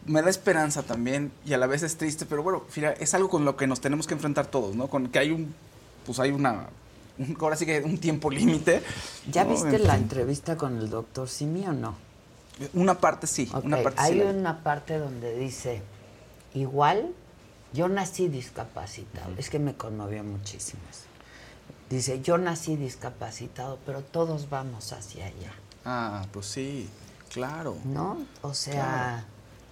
Me 0.07 0.23
da 0.23 0.31
esperanza 0.31 0.83
también 0.85 1.31
y 1.45 1.53
a 1.53 1.59
la 1.59 1.67
vez 1.67 1.83
es 1.83 1.97
triste, 1.99 2.25
pero 2.25 2.43
bueno, 2.43 2.65
mira, 2.75 2.93
es 2.93 3.13
algo 3.13 3.29
con 3.29 3.45
lo 3.45 3.57
que 3.57 3.67
nos 3.67 3.81
tenemos 3.83 4.07
que 4.07 4.15
enfrentar 4.15 4.47
todos, 4.47 4.75
¿no? 4.75 4.89
Con 4.89 5.09
que 5.09 5.19
hay 5.19 5.31
un, 5.33 5.55
pues 6.07 6.19
hay 6.19 6.31
una, 6.31 6.53
un- 6.53 6.67
ahora 7.41 7.57
sí 7.57 7.67
que 7.67 7.81
un 7.81 7.99
tiempo 7.99 8.31
límite. 8.31 8.83
¿Ya 9.31 9.45
¿no? 9.45 9.51
viste 9.51 9.77
En 9.77 9.87
la 9.87 9.95
fin. 9.95 10.03
entrevista 10.05 10.57
con 10.57 10.79
el 10.79 10.89
doctor 10.91 11.29
Simi 11.29 11.67
o 11.67 11.73
no? 11.73 11.95
Una 12.75 12.99
parte 12.99 13.27
sí, 13.29 13.49
una 13.63 13.83
parte 13.83 14.01
Hay 14.01 14.15
sí. 14.15 14.21
una 14.21 14.63
parte 14.65 14.99
donde 14.99 15.37
dice, 15.39 15.81
igual 16.55 17.11
yo 17.73 17.89
nací 17.89 18.29
discapacitado. 18.29 19.33
Es 19.39 19.49
que 19.51 19.59
me 19.61 19.75
conmovió 19.75 20.25
muchísimo 20.25 20.81
eso. 20.91 21.03
Dice, 21.91 22.21
yo 22.21 22.37
nací 22.37 22.77
discapacitado, 22.77 23.79
pero 23.87 24.03
todos 24.03 24.51
vamos 24.51 24.93
hacia 24.93 25.27
allá. 25.27 25.53
Ah, 25.85 26.27
pues 26.33 26.47
sí, 26.47 26.89
claro. 27.33 27.77
¿No? 27.85 28.19
O 28.43 28.53
sea, 28.55 29.25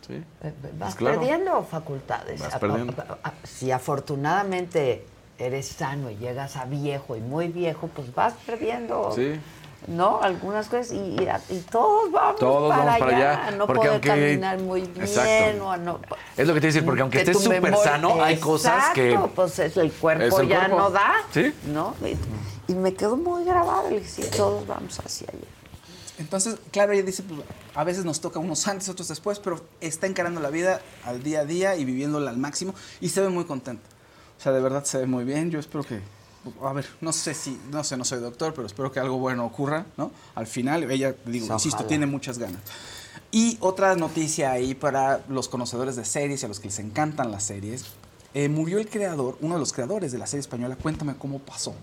Sí. 0.07 0.15
eh, 0.43 0.53
vas 0.79 0.93
Pues 0.93 0.95
claro. 0.95 1.19
perdiendo 1.21 1.63
facultades. 1.65 2.41
Vas 2.41 2.55
A- 2.55 2.59
perdiendo. 2.61 2.95
a- 3.03 3.29
a- 3.29 3.35
Si 3.45 3.71
afortunadamente 3.73 5.05
eres 5.39 5.67
sano 5.69 6.11
y 6.11 6.17
llegas 6.17 6.57
a 6.57 6.65
viejo 6.65 7.17
y 7.17 7.21
muy 7.21 7.49
viejo, 7.49 7.89
pues 7.95 8.15
vas 8.15 8.35
perdiendo, 8.47 9.13
Sí. 9.15 9.39
¿no? 9.87 10.21
Algunas 10.23 10.67
cosas 10.69 10.93
y, 10.93 11.17
y 11.23 11.29
a- 11.29 11.41
y 11.51 11.59
todos 11.61 12.11
vamos, 12.11 12.41
Todos 12.41 12.71
para, 12.71 12.85
vamos 12.85 12.99
para 13.01 13.17
allá. 13.17 13.47
allá, 13.47 13.57
No 13.57 13.67
porque 13.67 13.79
poder 13.89 13.93
aunque- 13.93 14.09
caminar 14.09 14.59
muy 14.61 14.81
bien 14.83 15.03
Exacto. 15.03 15.67
o 15.69 15.77
no... 15.77 16.01
Es 16.37 16.47
lo 16.49 16.55
que 16.55 16.61
te 16.61 16.67
dice, 16.69 16.83
porque 16.83 17.03
aunque 17.03 17.19
que 17.23 17.31
estés 17.31 17.45
súper 17.45 17.77
sano, 17.77 18.23
hay 18.23 18.39
cosas 18.39 18.91
que. 18.95 19.11
Exacto, 19.11 19.33
pues 19.35 19.59
es 19.59 19.77
el 19.77 19.93
cuerpo 19.93 20.25
Es 20.25 20.39
el 20.39 20.49
ya 20.49 20.59
cuerpo. 20.61 20.77
no 20.79 20.91
da, 20.91 21.13
Sí. 21.33 21.53
¿no? 21.67 21.95
Y, 22.03 22.73
y 22.73 22.75
me 22.75 22.95
quedó 22.95 23.17
muy 23.17 23.45
grabado, 23.45 23.89
le 23.91 24.01
dije, 24.01 24.23
sí, 24.23 24.31
todos 24.37 24.67
vamos 24.67 24.99
hacia 24.99 25.29
allá. 25.29 25.47
Entonces, 26.19 26.57
claro, 26.71 26.93
ella 26.93 27.03
dice, 27.03 27.23
pues, 27.23 27.41
a 27.75 27.85
veces 27.85 28.07
nos 28.07 28.23
toca 28.23 28.39
unos 28.39 28.67
antes, 28.67 28.89
otros 28.89 29.07
después, 29.09 29.39
pero 29.39 29.61
está 29.83 30.07
encarando 30.07 30.41
la 30.41 30.49
vida 30.49 30.81
al 31.05 31.23
día 31.23 31.41
a 31.41 31.45
día 31.45 31.77
y 31.77 31.85
viviéndola 31.85 32.31
al 32.31 32.39
máximo 32.39 32.75
y 33.01 33.11
se 33.11 33.21
ve 33.21 33.29
muy 33.29 33.45
contenta. 33.45 33.87
O 34.39 34.43
sea, 34.43 34.53
de 34.53 34.61
verdad 34.61 34.85
se 34.85 34.99
ve 34.99 35.07
muy 35.07 35.25
bien. 35.25 35.51
Yo 35.51 35.59
espero 35.59 35.85
que, 35.85 36.01
a 36.63 36.73
ver, 36.73 36.87
no 37.01 37.13
sé 37.13 37.35
si, 37.35 37.59
no 37.71 37.83
sé, 37.85 37.97
no 37.97 38.05
soy 38.05 38.21
doctor, 38.21 38.55
pero 38.55 38.67
espero 38.67 38.93
que 38.93 39.01
algo 39.01 39.19
bueno 39.19 39.45
ocurra, 39.45 39.87
¿no? 39.97 40.11
Al 40.35 40.47
final, 40.47 40.91
ella, 40.91 41.15
digo, 41.25 41.47
insisto, 41.53 41.85
tiene 41.85 42.07
muchas 42.07 42.39
ganas. 42.39 42.61
Y 43.33 43.59
otra 43.61 43.97
noticia 43.97 44.53
ahí 44.53 44.75
para 44.75 45.21
los 45.29 45.49
conocedores 45.49 45.97
de 45.97 46.05
series 46.05 46.43
y 46.43 46.45
a 46.47 46.49
los 46.49 46.61
que 46.61 46.69
les 46.69 46.79
encantan 46.79 47.31
las 47.31 47.45
series. 47.45 47.85
eh, 48.35 48.49
murió 48.49 48.79
el 48.79 48.89
creador, 48.89 49.39
uno 49.41 49.55
de 49.55 49.61
los 49.61 49.73
creadores 49.73 50.13
de 50.13 50.19
la 50.19 50.27
serie 50.27 50.41
española, 50.41 50.77
Cuéntame 50.77 51.17
cómo 51.17 51.39
pasó 51.39 51.75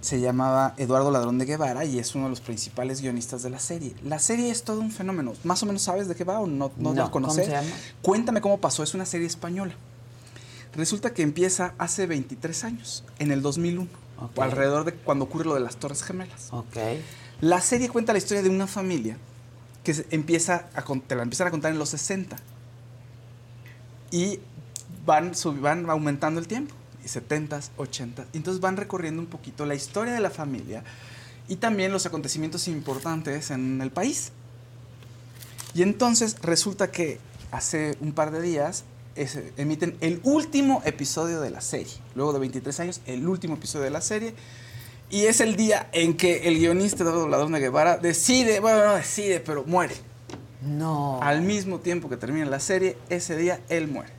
se 0.00 0.20
llamaba 0.20 0.74
Eduardo 0.78 1.10
Ladrón 1.10 1.38
de 1.38 1.44
Guevara 1.44 1.84
y 1.84 1.98
es 1.98 2.14
uno 2.14 2.24
de 2.24 2.30
los 2.30 2.40
principales 2.40 3.00
guionistas 3.00 3.42
de 3.42 3.50
la 3.50 3.58
serie. 3.58 3.94
La 4.02 4.18
serie 4.18 4.50
es 4.50 4.62
todo 4.62 4.80
un 4.80 4.90
fenómeno. 4.90 5.34
¿Más 5.44 5.62
o 5.62 5.66
menos 5.66 5.82
sabes 5.82 6.08
de 6.08 6.14
qué 6.14 6.24
va 6.24 6.40
o 6.40 6.46
no, 6.46 6.72
no, 6.76 6.94
No, 6.94 7.02
la 7.02 7.10
conoces? 7.10 7.50
Cuéntame 8.02 8.40
cómo 8.40 8.58
pasó. 8.58 8.82
Es 8.82 8.94
una 8.94 9.04
serie 9.04 9.26
española. 9.26 9.74
Resulta 10.74 11.12
que 11.12 11.22
empieza 11.22 11.74
hace 11.78 12.06
23 12.06 12.64
años, 12.64 13.04
en 13.18 13.32
el 13.32 13.42
2001, 13.42 13.88
Ok. 14.18 14.38
alrededor 14.38 14.84
de 14.84 14.92
cuando 14.94 15.24
ocurre 15.24 15.44
lo 15.46 15.54
de 15.54 15.60
las 15.60 15.76
Torres 15.76 16.02
Gemelas. 16.02 16.48
La 17.40 17.60
serie 17.60 17.88
cuenta 17.88 18.12
la 18.12 18.18
historia 18.18 18.42
de 18.42 18.50
una 18.50 18.66
familia 18.66 19.16
que 19.82 19.94
se 19.94 20.06
empieza 20.10 20.68
a, 20.74 20.82
te 20.82 21.16
la 21.16 21.22
empiezan 21.22 21.48
a 21.48 21.50
contar 21.50 21.72
en 21.72 21.78
los 21.78 21.88
60 21.88 22.36
y 24.10 24.38
van, 25.06 25.34
sub- 25.34 25.60
van 25.60 25.88
aumentando 25.88 26.38
el 26.40 26.46
tiempo, 26.46 26.74
y 27.04 27.08
70s, 27.08 27.70
80s, 27.78 28.26
y 28.32 28.36
entonces 28.36 28.60
van 28.60 28.76
recorriendo 28.76 29.22
un 29.22 29.26
poquito 29.28 29.64
la 29.66 29.74
historia 29.74 30.12
de 30.12 30.20
la 30.20 30.30
familia 30.30 30.84
y 31.48 31.56
también 31.56 31.92
los 31.92 32.04
acontecimientos 32.06 32.68
importantes 32.68 33.50
en 33.50 33.80
el 33.80 33.90
país. 33.90 34.32
Y 35.74 35.82
entonces 35.82 36.36
resulta 36.42 36.90
que 36.90 37.18
hace 37.52 37.96
un 38.00 38.12
par 38.12 38.30
de 38.32 38.42
días 38.42 38.84
es- 39.22 39.38
emiten 39.56 39.96
el 40.00 40.20
último 40.24 40.82
episodio 40.84 41.40
de 41.40 41.50
la 41.50 41.60
serie. 41.60 41.92
Luego 42.14 42.32
de 42.32 42.38
23 42.40 42.80
años, 42.80 43.00
el 43.06 43.26
último 43.28 43.54
episodio 43.54 43.84
de 43.84 43.90
la 43.90 44.00
serie. 44.00 44.34
Y 45.10 45.24
es 45.26 45.40
el 45.40 45.56
día 45.56 45.88
en 45.92 46.16
que 46.16 46.46
el 46.48 46.58
guionista 46.58 47.02
Eduardo 47.02 47.26
Ladrón 47.28 47.52
de 47.52 47.60
Guevara 47.60 47.96
decide, 47.98 48.60
bueno, 48.60 48.84
no 48.86 48.94
decide, 48.94 49.40
pero 49.40 49.64
muere. 49.64 49.94
No. 50.62 51.20
Al 51.22 51.42
mismo 51.42 51.80
tiempo 51.80 52.08
que 52.08 52.16
termina 52.16 52.46
la 52.46 52.60
serie, 52.60 52.96
ese 53.08 53.36
día 53.36 53.60
él 53.68 53.88
muere. 53.88 54.12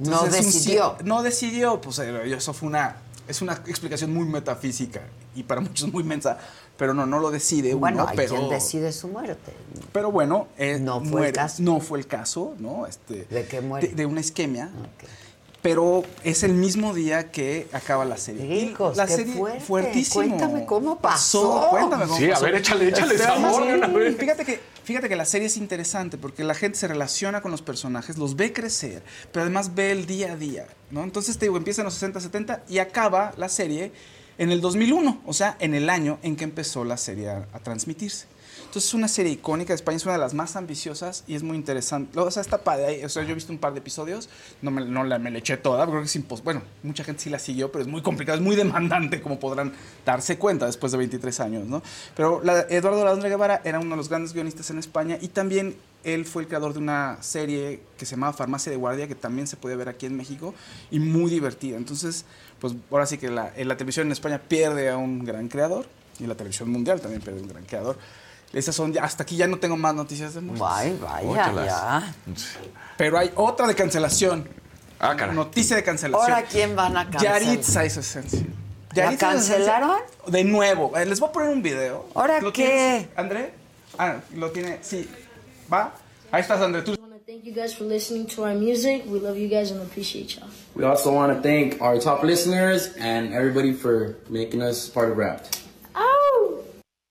No 0.00 0.22
un 0.24 0.30
decidió. 0.30 0.98
ci- 0.98 1.02
no 1.04 1.22
decidió, 1.22 1.80
pues 1.80 1.98
eh, 2.00 2.34
eso 2.34 2.52
fue 2.52 2.68
una, 2.68 2.96
es 3.28 3.40
una 3.42 3.52
explicación 3.66 4.12
muy 4.12 4.24
metafísica 4.26 5.02
y 5.36 5.42
para 5.44 5.60
muchos 5.60 5.92
muy 5.92 6.02
mensa, 6.02 6.38
pero 6.76 6.92
no, 6.94 7.06
no 7.06 7.18
lo 7.20 7.30
decide 7.30 7.74
Bueno, 7.74 8.02
uno, 8.02 8.08
hay 8.10 8.16
pero... 8.16 8.34
quien 8.36 8.48
decide 8.50 8.92
su 8.92 9.08
muerte. 9.08 9.52
Pero 9.92 10.10
bueno, 10.10 10.48
eh, 10.58 10.78
No 10.80 10.98
fue 11.00 11.04
el 11.06 11.10
muere. 11.12 11.32
caso. 11.32 11.62
No 11.62 11.80
fue 11.80 11.98
el 11.98 12.06
caso, 12.06 12.54
¿no? 12.58 12.86
Este, 12.86 13.24
¿De 13.30 13.46
qué 13.46 13.60
muere? 13.60 13.88
De, 13.88 13.94
de 13.94 14.06
una 14.06 14.20
isquemia. 14.20 14.70
pero 15.62 16.02
es 16.24 16.42
el 16.42 16.52
mismo 16.52 16.92
día 16.92 17.30
que 17.30 17.68
acaba 17.72 18.04
la 18.04 18.18
serie. 18.18 18.44
Y 18.44 18.58
Hijos, 18.70 18.96
la 18.98 19.06
qué 19.06 19.16
serie 19.16 19.34
fuerte. 19.34 19.60
fuertísimo. 19.60 20.14
Cuéntame 20.26 20.66
cómo 20.66 20.98
pasó. 20.98 21.68
Cuéntame 21.70 22.04
cómo 22.04 22.18
Sí, 22.18 22.26
a 22.26 22.34
pasó. 22.34 22.44
ver, 22.44 22.54
échale- 22.56 22.88
échale 22.88 23.14
además, 23.16 23.54
sabor 23.56 23.92
vez. 23.94 24.16
Fíjate 24.18 24.44
que, 24.44 24.60
fíjate 24.84 25.08
que 25.08 25.16
la 25.16 25.24
serie 25.24 25.46
es 25.46 25.56
interesante 25.56 26.18
porque 26.18 26.44
la 26.44 26.54
gente 26.54 26.76
se 26.78 26.86
relaciona 26.86 27.40
con 27.40 27.50
los 27.50 27.62
personajes, 27.62 28.18
los 28.18 28.36
ve 28.36 28.52
crecer, 28.52 29.02
pero 29.32 29.44
además 29.44 29.74
ve 29.74 29.90
el 29.92 30.04
día 30.04 30.32
a 30.32 30.36
día, 30.36 30.66
¿no? 30.90 31.02
Entonces 31.02 31.38
te 31.38 31.46
digo, 31.46 31.56
empieza 31.56 31.80
en 31.80 31.86
los 31.86 31.94
60, 31.94 32.20
70 32.20 32.62
y 32.68 32.78
acaba 32.78 33.32
la 33.38 33.48
serie 33.48 33.90
en 34.38 34.50
el 34.50 34.60
2001, 34.60 35.22
o 35.26 35.32
sea, 35.32 35.56
en 35.60 35.74
el 35.74 35.90
año 35.90 36.18
en 36.22 36.36
que 36.36 36.44
empezó 36.44 36.84
la 36.84 36.96
serie 36.96 37.30
a, 37.30 37.48
a 37.52 37.58
transmitirse. 37.60 38.26
Entonces 38.74 38.88
es 38.90 38.94
una 38.94 39.06
serie 39.06 39.30
icónica, 39.30 39.72
España 39.72 39.98
es 39.98 40.04
una 40.04 40.14
de 40.14 40.18
las 40.18 40.34
más 40.34 40.56
ambiciosas 40.56 41.22
y 41.28 41.36
es 41.36 41.44
muy 41.44 41.56
interesante. 41.56 42.18
O 42.18 42.28
sea, 42.32 42.40
está 42.40 42.58
padre. 42.64 43.06
O 43.06 43.08
sea, 43.08 43.22
yo 43.22 43.30
he 43.30 43.34
visto 43.34 43.52
un 43.52 43.58
par 43.58 43.72
de 43.72 43.78
episodios, 43.78 44.28
no 44.62 44.72
me, 44.72 44.84
no 44.84 45.04
la, 45.04 45.20
me 45.20 45.30
la 45.30 45.38
eché 45.38 45.56
toda, 45.56 45.86
creo 45.86 46.00
que 46.00 46.06
es 46.06 46.16
imposible. 46.16 46.44
Bueno, 46.44 46.62
mucha 46.82 47.04
gente 47.04 47.22
sí 47.22 47.30
la 47.30 47.38
siguió, 47.38 47.70
pero 47.70 47.82
es 47.82 47.88
muy 47.88 48.02
complicado, 48.02 48.36
es 48.36 48.42
muy 48.42 48.56
demandante, 48.56 49.22
como 49.22 49.38
podrán 49.38 49.72
darse 50.04 50.38
cuenta 50.38 50.66
después 50.66 50.90
de 50.90 50.98
23 50.98 51.38
años, 51.38 51.68
¿no? 51.68 51.84
Pero 52.16 52.40
la- 52.42 52.62
Eduardo 52.68 53.04
Ladrón 53.04 53.22
Guevara 53.22 53.60
era 53.64 53.78
uno 53.78 53.90
de 53.90 53.96
los 53.96 54.08
grandes 54.08 54.32
guionistas 54.32 54.68
en 54.70 54.78
España 54.78 55.18
y 55.20 55.28
también 55.28 55.76
él 56.02 56.24
fue 56.24 56.42
el 56.42 56.48
creador 56.48 56.72
de 56.72 56.80
una 56.80 57.18
serie 57.20 57.80
que 57.96 58.06
se 58.06 58.16
llamaba 58.16 58.32
Farmacia 58.32 58.72
de 58.72 58.76
Guardia, 58.76 59.06
que 59.06 59.14
también 59.14 59.46
se 59.46 59.56
puede 59.56 59.76
ver 59.76 59.88
aquí 59.88 60.06
en 60.06 60.16
México 60.16 60.52
y 60.90 60.98
muy 60.98 61.30
divertida. 61.30 61.76
Entonces, 61.76 62.24
pues 62.58 62.74
ahora 62.90 63.06
sí 63.06 63.18
que 63.18 63.30
la, 63.30 63.52
la 63.56 63.76
televisión 63.76 64.08
en 64.08 64.12
España 64.12 64.40
pierde 64.48 64.90
a 64.90 64.96
un 64.96 65.24
gran 65.24 65.46
creador 65.46 65.86
y 66.18 66.26
la 66.26 66.34
televisión 66.34 66.70
mundial 66.70 67.00
también 67.00 67.22
pierde 67.22 67.38
a 67.38 67.42
un 67.44 67.48
gran 67.48 67.64
creador. 67.66 67.98
Esas 68.54 68.74
son, 68.74 68.92
ya- 68.92 69.04
hasta 69.04 69.24
aquí 69.24 69.36
ya 69.36 69.46
no 69.46 69.58
tengo 69.58 69.76
más 69.76 69.94
noticias 69.94 70.34
de 70.34 70.40
muertos. 70.40 70.68
Ay, 70.70 70.96
vaya, 71.02 71.28
Óchalas. 71.28 71.66
ya. 71.66 72.14
Pero 72.96 73.18
hay 73.18 73.30
otra 73.34 73.66
de 73.66 73.74
cancelación. 73.74 74.48
Ah, 75.00 75.14
caray. 75.16 75.34
Noticia 75.34 75.76
de 75.76 75.82
cancelación. 75.82 76.32
¿Ahora 76.32 76.46
quién 76.46 76.76
van 76.76 76.96
a 76.96 77.10
cancelar? 77.10 77.42
Yaritza 77.42 77.84
hizo 77.84 78.00
esencia. 78.00 78.40
¿La 78.90 78.94
Yaritza 79.04 79.26
hizo 79.30 79.38
esencia. 79.38 79.56
cancelaron? 79.56 79.98
De 80.28 80.44
nuevo. 80.44 80.96
Eh, 80.96 81.04
Les 81.04 81.18
voy 81.18 81.28
a 81.28 81.32
poner 81.32 81.48
un 81.50 81.62
video. 81.62 82.06
¿Ahora 82.14 82.40
¿Lo 82.40 82.52
qué? 82.52 82.64
tienes, 82.66 83.08
André? 83.16 83.52
Ah, 83.98 84.16
lo 84.34 84.50
tiene. 84.52 84.78
Sí. 84.82 85.08
¿Va? 85.72 85.92
Ahí 86.30 86.40
estás, 86.40 86.60
André. 86.60 86.82
Tú. 86.82 86.94
Thank 87.26 87.42
you 87.44 87.54
guys 87.54 87.74
for 87.74 87.84
listening 87.86 88.26
to 88.36 88.42
our 88.44 88.54
music. 88.54 89.02
We 89.06 89.18
love 89.18 89.36
you 89.36 89.48
guys 89.48 89.72
and 89.72 89.80
appreciate 89.82 90.36
y'all. 90.36 90.48
We 90.76 90.84
also 90.84 91.10
want 91.10 91.34
to 91.34 91.42
thank 91.42 91.80
our 91.82 91.98
top 91.98 92.22
listeners 92.22 92.92
and 93.00 93.32
everybody 93.34 93.72
for 93.72 94.14
making 94.28 94.62
us 94.62 94.88
part 94.88 95.10
of 95.10 95.16
Wrapped. 95.16 95.58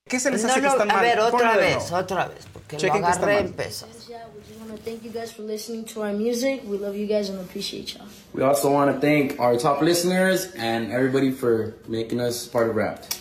¿Qué 0.06 0.20
se 0.20 0.30
les 0.30 0.42
No, 0.42 0.50
hace 0.50 0.60
que 0.60 0.66
están 0.66 0.90
a 0.90 0.94
mal? 0.94 1.02
ver, 1.02 1.18
otra 1.18 1.56
vez, 1.56 1.90
otra 1.90 2.28
vez, 2.28 2.44
porque 2.52 2.76
Chequen 2.76 3.00
lo 3.00 3.06
agarré 3.06 3.38
empezó. 3.40 3.86
Yeah, 4.06 4.26
we 4.36 4.42
just 4.46 4.60
want 4.60 4.70
to 4.76 4.84
thank 4.84 5.02
you 5.02 5.10
guys 5.10 5.32
for 5.32 5.42
listening 5.42 5.86
to 5.94 6.02
our 6.02 6.12
music. 6.12 6.60
We 6.66 6.76
love 6.76 6.94
you 6.94 7.06
guys 7.06 7.30
and 7.30 7.40
appreciate 7.40 7.94
y'all. 7.94 8.06
We 8.34 8.42
also 8.44 8.70
want 8.70 8.92
to 8.94 9.00
thank 9.00 9.40
our 9.40 9.56
top 9.56 9.80
listeners 9.80 10.52
and 10.58 10.92
everybody 10.92 11.30
for 11.32 11.74
making 11.88 12.20
us 12.20 12.46
part 12.46 12.68
of 12.68 12.76
Wrapped. 12.76 13.16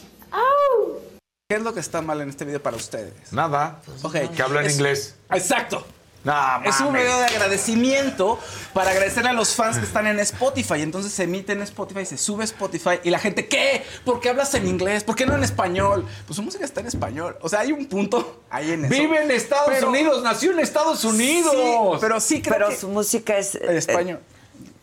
¿Qué 1.50 1.58
es 1.58 1.62
lo 1.64 1.72
que 1.74 1.80
está 1.82 2.02
mal 2.02 2.20
en 2.22 2.30
este 2.30 2.46
video 2.46 2.62
para 2.62 2.76
ustedes? 2.76 3.14
Nada. 3.32 3.80
Ok. 4.02 4.16
Que 4.36 4.42
habla 4.44 4.62
en 4.62 4.66
Es- 4.68 4.74
inglés. 4.76 5.16
Exacto. 5.32 5.86
No, 6.24 6.34
Es 6.64 6.80
un 6.80 6.94
video 6.94 7.18
de 7.20 7.26
agradecimiento 7.26 8.40
para 8.74 8.92
agradecerle 8.92 9.32
a 9.32 9.34
los 9.34 9.56
fans 9.56 9.78
que 9.78 9.84
están 9.84 10.08
en 10.08 10.20
Spotify. 10.20 10.82
Entonces 10.82 11.12
se 11.12 11.24
emite 11.24 11.52
en 11.52 11.62
Spotify, 11.64 12.06
se 12.06 12.18
sube 12.18 12.44
a 12.44 12.46
Spotify 12.46 13.00
y 13.04 13.10
la 13.10 13.20
gente, 13.20 13.48
¿qué? 13.48 13.84
¿Por 14.06 14.22
qué 14.22 14.30
hablas 14.30 14.54
en 14.54 14.66
inglés? 14.68 15.04
¿Por 15.04 15.16
qué 15.16 15.26
no 15.26 15.36
en 15.36 15.44
español? 15.44 16.06
Pues 16.26 16.38
su 16.38 16.44
música 16.44 16.64
está 16.64 16.80
en 16.80 16.88
español. 16.88 17.38
O 17.42 17.50
sea, 17.50 17.60
hay 17.60 17.72
un 17.74 17.86
punto 17.88 18.42
ahí 18.50 18.72
en 18.72 18.86
eso. 18.86 18.94
Vive 18.94 19.22
en 19.24 19.32
Estados 19.32 19.68
Pero- 19.68 19.90
Unidos, 19.90 20.24
nació 20.24 20.52
en 20.54 20.60
Estados 20.60 21.04
Unidos. 21.04 21.54
Sí, 21.54 21.98
pero 22.00 22.20
sí 22.22 22.42
creo 22.42 22.54
Pero 22.56 22.70
que... 22.70 22.78
su 22.78 22.88
música 22.88 23.38
es... 23.38 23.56
En 23.56 23.76
español. 23.76 24.20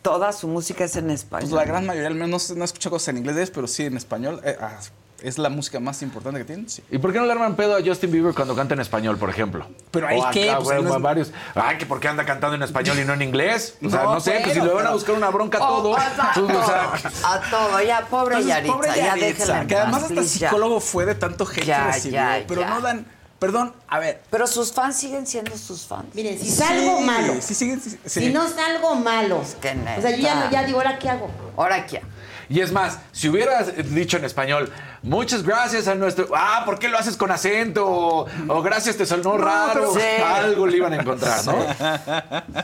toda 0.02 0.32
su 0.32 0.46
música 0.46 0.84
es 0.84 0.96
en 0.96 1.10
español. 1.10 1.48
Pues 1.50 1.58
la 1.58 1.64
gran 1.64 1.86
mayoría, 1.86 2.08
al 2.08 2.14
menos 2.16 2.50
no, 2.50 2.64
escucho 2.64 2.90
cosas 2.90 3.08
en 3.08 3.16
inglés 3.18 3.36
de 3.36 3.42
ellos, 3.42 3.52
pero 3.54 3.66
sí 3.66 3.84
en 3.86 3.96
español. 3.96 4.40
Eh, 4.44 4.56
ah, 4.60 4.78
es 5.22 5.38
la 5.38 5.48
música 5.48 5.80
más 5.80 6.02
importante 6.02 6.40
que 6.40 6.44
tienen, 6.44 6.68
sí. 6.68 6.82
¿Y 6.90 6.98
por 6.98 7.12
qué 7.12 7.18
no 7.18 7.26
le 7.26 7.32
arman 7.32 7.56
pedo 7.56 7.76
a 7.76 7.80
Justin 7.84 8.10
Bieber 8.12 8.34
cuando 8.34 8.54
canta 8.56 8.74
en 8.74 8.80
español, 8.80 9.16
por 9.18 9.30
ejemplo? 9.30 9.66
Pero 9.90 10.06
ahí 10.08 10.18
O 10.18 10.22
acá, 10.22 10.32
qué, 10.32 10.54
pues, 10.62 10.82
no 10.82 10.96
es- 10.96 11.02
varios. 11.02 11.32
Ay, 11.54 11.78
que 11.78 11.86
por 11.86 12.00
qué 12.00 12.08
anda 12.08 12.24
cantando 12.24 12.56
en 12.56 12.62
español 12.62 12.98
y 12.98 13.04
no 13.04 13.12
en 13.14 13.22
inglés. 13.22 13.74
O 13.84 13.90
sea, 13.90 14.02
No, 14.04 14.14
no, 14.14 14.20
sé, 14.20 14.40
pues 14.42 14.54
si 14.54 14.60
le 14.60 14.68
van 14.68 14.76
a 14.78 14.80
pero- 14.82 14.92
buscar 14.92 15.14
una 15.14 15.30
bronca 15.30 15.58
a 15.58 15.70
Oh, 15.70 15.82
todo. 15.82 15.92
pues, 15.92 16.04
o 16.54 16.66
sea, 16.66 16.92
a 17.24 17.40
todo, 17.50 17.82
ya, 17.82 18.06
pobre 18.06 18.36
Entonces, 18.36 18.46
Yaritza, 18.48 18.74
pobre 18.74 18.88
ya 18.96 19.06
Yaritza, 19.16 19.66
que 19.66 19.76
además 19.76 20.02
hasta 20.04 20.22
psicólogo 20.24 20.80
fue 20.80 21.06
de 21.06 21.14
tanto 21.14 21.44
hate 21.46 21.64
Ya, 21.64 21.86
que 21.86 21.92
recibió, 21.92 22.18
ya, 22.18 22.44
pero 22.46 22.60
ya. 22.62 22.70
no 22.70 22.80
dan... 22.80 23.06
Perdón, 23.40 23.72
a 23.88 23.98
ver. 23.98 24.20
Pero 24.30 24.46
sus 24.46 24.70
fans 24.70 24.98
siguen 24.98 25.26
siendo 25.26 25.56
sus 25.56 25.86
fans. 25.86 26.04
Miren, 26.14 26.38
si 26.38 26.50
salgo 26.50 27.00
malo, 27.00 27.32
Sí, 27.40 27.54
siguen... 27.54 27.80
sí, 27.80 27.88
sí. 28.04 28.20
si 28.20 28.28
no 28.30 28.46
salgo 28.46 28.96
malo, 28.96 29.40
que 29.62 29.70
o 29.70 30.02
sea, 30.02 30.10
yo 30.10 30.18
ya, 30.18 30.34
no- 30.34 30.50
ya 30.50 30.62
digo, 30.64 30.76
¿ahora 30.78 30.98
qué 30.98 31.08
hago? 31.08 31.30
¿Ahora 31.56 31.86
qué? 31.86 32.02
Y 32.50 32.60
es 32.60 32.72
más, 32.72 32.98
si 33.12 33.28
hubieras 33.28 33.70
dicho 33.94 34.16
en 34.16 34.24
español, 34.24 34.72
muchas 35.02 35.44
gracias 35.44 35.86
a 35.86 35.94
nuestro. 35.94 36.26
Ah, 36.34 36.64
¿por 36.66 36.80
qué 36.80 36.88
lo 36.88 36.98
haces 36.98 37.16
con 37.16 37.30
acento? 37.30 37.86
O, 37.88 38.26
o 38.48 38.62
gracias, 38.62 38.96
te 38.96 39.06
sonó 39.06 39.38
raro. 39.38 39.94
Sí. 39.94 40.00
Algo 40.20 40.66
le 40.66 40.76
iban 40.78 40.92
a 40.92 40.96
encontrar, 40.96 41.38
¿no? 41.46 41.54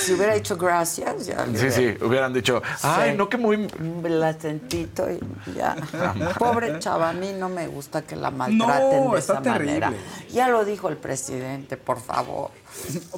Si 0.00 0.12
hubiera 0.14 0.34
dicho 0.34 0.56
gracias, 0.56 1.26
ya. 1.26 1.44
le 1.46 1.58
Sí, 1.58 1.70
sí, 1.70 1.80
hubiera- 1.86 2.06
hubieran 2.06 2.32
dicho, 2.32 2.60
ay, 2.82 3.12
Sí. 3.12 3.16
no 3.16 3.28
que 3.28 3.36
muy. 3.36 3.68
El 4.04 4.22
acentito 4.22 5.08
y 5.10 5.20
ya. 5.54 5.76
Pobre 6.38 6.78
chava, 6.80 7.10
a 7.10 7.12
mí 7.12 7.32
no 7.38 7.48
me 7.48 7.68
gusta 7.68 8.02
que 8.02 8.16
la 8.16 8.30
maltraten 8.30 9.04
No, 9.04 9.12
de 9.12 9.18
está 9.20 9.34
esa 9.34 9.42
terrible. 9.42 9.80
manera. 9.80 9.92
Ya 10.32 10.48
lo 10.48 10.64
dijo 10.64 10.88
el 10.88 10.96
presidente, 10.96 11.76
por 11.76 12.00
favor. 12.02 12.50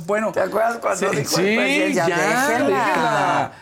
Bueno. 0.07 0.31
¿Te 0.33 0.41
acuerdas 0.41 0.77
cuando 0.79 1.11
Sí, 1.11 1.17
dijo 1.17 1.37
sí, 1.37 1.43
el 1.49 1.57
presidente? 1.57 1.95
ya, 1.95 2.07
déjenla. 2.07 2.67
déjenla. 2.67 3.53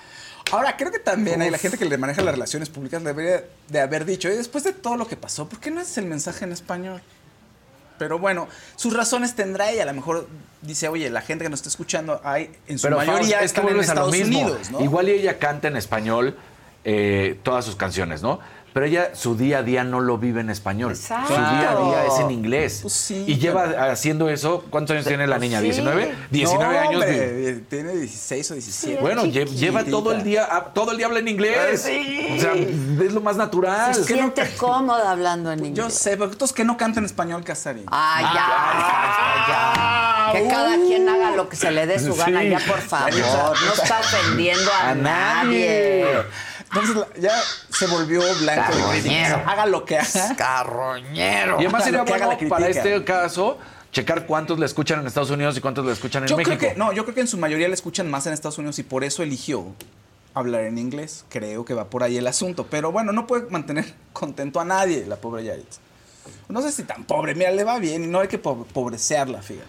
Ahora, 0.53 0.77
creo 0.77 0.93
que 0.93 0.99
también 0.99 1.41
hay 1.41 1.51
la 1.51 1.59
gente 1.59 1.79
que 1.79 1.85
le 1.87 1.97
maneja 1.99 2.23
las 2.23 2.35
relaciones 2.35 2.69
públicas 2.69 3.03
debería 3.03 3.45
de 3.69 3.81
haber 3.81 4.05
dicho, 4.05 4.29
y 4.29 4.37
después 4.37 4.65
de 4.65 4.73
todo 4.73 4.97
lo 4.97 5.07
que 5.07 5.17
pasó, 5.17 5.49
¿por 5.49 5.59
qué 5.59 5.71
no 5.71 5.81
haces 5.81 5.99
el 5.99 6.07
mensaje 6.07 6.45
en 6.45 6.53
español? 6.53 7.03
Pero 7.99 8.19
bueno, 8.19 8.49
sus 8.77 8.95
razones 8.95 9.35
tendrá 9.35 9.71
ella. 9.71 9.85
A 9.85 9.87
lo 9.87 9.95
mejor 9.95 10.29
dice, 10.61 10.89
oye, 10.89 11.09
la 11.09 11.23
gente 11.23 11.45
que 11.45 11.49
nos 11.49 11.61
está 11.61 11.69
escuchando, 11.69 12.21
hay, 12.25 12.51
en 12.67 12.79
su 12.79 12.83
Pero 12.83 12.97
mayoría 12.97 13.39
Faust, 13.39 13.45
están 13.45 13.69
en 13.69 13.81
Estados. 13.81 14.15
Unidos, 14.15 14.71
¿no? 14.71 14.81
Igual 14.81 15.09
y 15.09 15.13
ella 15.13 15.39
canta 15.39 15.69
en 15.69 15.77
español 15.77 16.37
eh, 16.85 17.39
todas 17.43 17.65
sus 17.65 17.77
canciones, 17.77 18.23
¿no? 18.23 18.41
Pero 18.73 18.87
ella, 18.87 19.11
su 19.15 19.37
día 19.37 19.59
a 19.59 19.63
día 19.63 19.85
no 19.85 20.01
lo 20.01 20.17
vive 20.19 20.41
en 20.41 20.49
español. 20.51 20.93
Exacto. 20.93 21.29
Su 21.35 21.41
día 21.41 21.71
a 21.73 21.77
día 21.85 22.07
es 22.07 22.19
en 22.21 22.31
inglés. 22.31 22.79
Pues 22.83 22.95
sí, 22.95 23.25
y 23.27 23.37
lleva 23.39 23.65
pero- 23.67 23.83
haciendo 23.93 24.29
eso. 24.31 24.65
¿Cuántos 24.71 24.95
años 24.95 25.07
tiene 25.07 25.27
la 25.27 25.39
niña? 25.39 25.61
sí. 25.61 25.67
¿19? 25.69 26.11
19 26.31 26.75
No, 26.75 26.81
años. 26.81 26.95
hombre, 26.95 27.55
tiene 27.69 27.93
16 27.97 28.51
o 28.51 28.55
17. 28.55 29.01
Bueno, 29.01 29.25
lle- 29.25 29.47
lleva 29.47 29.85
todo 29.85 30.13
el 30.13 30.23
día, 30.25 30.49
ah, 30.51 30.71
todo 30.73 30.93
el 30.93 30.97
día 30.97 31.07
habla 31.07 31.19
en 31.19 31.29
inglés. 31.29 31.83
Sí. 31.83 32.29
O 32.37 32.41
sea, 32.41 32.55
es 32.55 33.13
lo 33.13 33.21
más 33.21 33.37
natural. 33.37 33.95
Se 33.95 34.05
siente 34.05 34.43
cómoda 34.57 35.11
hablando 35.11 35.53
en 35.53 35.59
inglés. 35.67 35.75
Yo 35.85 35.91
sé, 35.91 36.17
pero 36.17 36.31
todos 36.31 36.53
que 36.53 36.65
no 36.65 36.77
cantan 36.77 37.05
español, 37.05 37.45
Casarín. 37.45 37.85
Ay, 37.89 38.25
ya, 38.25 39.47
ya. 39.49 40.33
Que 40.33 40.49
cada 40.49 40.77
quien 40.77 41.09
haga 41.09 41.33
lo 41.37 41.49
que 41.49 41.57
se 41.57 41.71
le 41.71 41.87
dé 41.87 41.99
su 41.99 42.15
gana, 42.15 42.43
ya, 42.43 42.59
por 42.67 42.79
favor. 42.81 43.13
No 43.13 43.73
está 43.83 44.01
ofendiendo 44.01 44.71
a, 44.73 44.91
A 44.91 44.95
nadie. 44.95 46.05
nadie. 46.05 46.23
Entonces 46.75 46.97
ya 47.21 47.33
se 47.71 47.87
volvió 47.87 48.23
blanco. 48.41 48.73
Carroñero. 48.73 49.37
Haga 49.47 49.67
lo 49.67 49.85
que 49.85 49.99
haga. 49.99 50.37
Carroñero. 50.37 51.57
Y 51.61 51.65
además 51.65 51.85
sería 51.85 52.03
bueno 52.03 52.31
para 52.49 52.69
este 52.69 53.05
caso 53.05 53.59
checar 53.91 54.27
cuántos 54.27 54.59
le 54.59 54.65
escuchan 54.67 55.01
en 55.01 55.07
Estados 55.07 55.31
Unidos 55.31 55.57
y 55.57 55.61
cuántos 55.61 55.85
le 55.85 55.93
escuchan 55.93 56.23
en 56.23 56.29
Yo 56.31 56.37
México. 56.39 56.57
creo 56.59 56.73
que, 56.73 56.79
no, 56.79 56.93
yo 56.93 57.05
creo 57.05 57.15
que 57.15 57.21
en 57.21 57.29
su 57.29 57.37
mayoría 57.37 57.69
le 57.69 57.75
escuchan 57.75 58.11
más 58.11 58.27
en 58.27 58.33
Estados 58.33 58.57
Unidos 58.57 58.79
y 58.79 58.83
por 58.85 59.05
eso 59.05 59.23
eligió 59.23 59.67
hablar 60.33 60.63
en 60.63 60.79
inglés. 60.79 61.27
Creo 61.29 61.65
que 61.67 61.75
va 61.75 61.85
por 61.91 62.03
ahí 62.03 62.17
el 62.17 62.27
asunto. 62.27 62.67
Pero 62.71 62.91
bueno, 62.91 63.13
no 63.13 63.27
puede 63.27 63.51
mantener 63.51 63.93
contento 64.15 64.61
a 64.61 64.65
nadie, 64.65 65.05
la 65.07 65.17
pobre 65.17 65.45
Yaritza. 65.45 65.81
No 66.49 66.63
sé 66.63 66.73
si 66.73 66.85
tan 66.85 67.05
pobre, 67.05 67.35
mira, 67.35 67.51
le 67.51 67.65
va 67.65 67.79
bien 67.79 68.05
y 68.05 68.07
no 68.07 68.21
hay 68.21 68.29
que 68.29 68.39
po- 68.39 68.65
pobrecerla, 68.73 69.43
fíjate. 69.43 69.69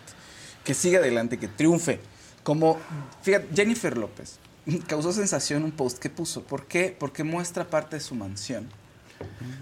Que 0.63 0.73
siga 0.73 0.99
adelante, 0.99 1.38
que 1.38 1.47
triunfe. 1.49 1.99
Como, 2.43 2.77
fíjate, 3.23 3.47
Jennifer 3.55 3.97
López 3.97 4.38
causó 4.88 5.11
sensación 5.11 5.64
un 5.64 5.72
post 5.72 5.99
que 5.99 6.10
puso. 6.10 6.44
¿Por 6.44 6.65
qué? 6.65 6.95
Porque 6.98 7.23
muestra 7.23 7.69
parte 7.69 7.98
de 7.98 8.02
su 8.02 8.15
mansión. 8.15 8.69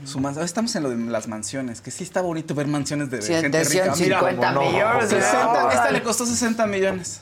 Su 0.06 0.20
mansión. 0.20 0.44
Estamos 0.44 0.76
en 0.76 0.84
lo 0.84 0.90
de 0.90 0.96
las 0.98 1.28
mansiones, 1.28 1.82
que 1.82 1.92
sí 1.92 2.04
está 2.04 2.22
bonito 2.22 2.56
ver 2.56 2.68
mansiones 2.68 3.12
de, 3.12 3.20
de 3.20 3.42
gente 3.42 3.58
de 3.58 3.64
rica. 3.64 3.94
150 3.94 4.52
Mira, 4.52 4.72
millones 4.72 5.10
de 5.10 5.22
60, 5.22 5.46
dólares. 5.46 5.74
esta 5.76 5.92
le 5.92 6.04
costó 6.04 6.26
60 6.26 6.66
millones. 6.68 7.22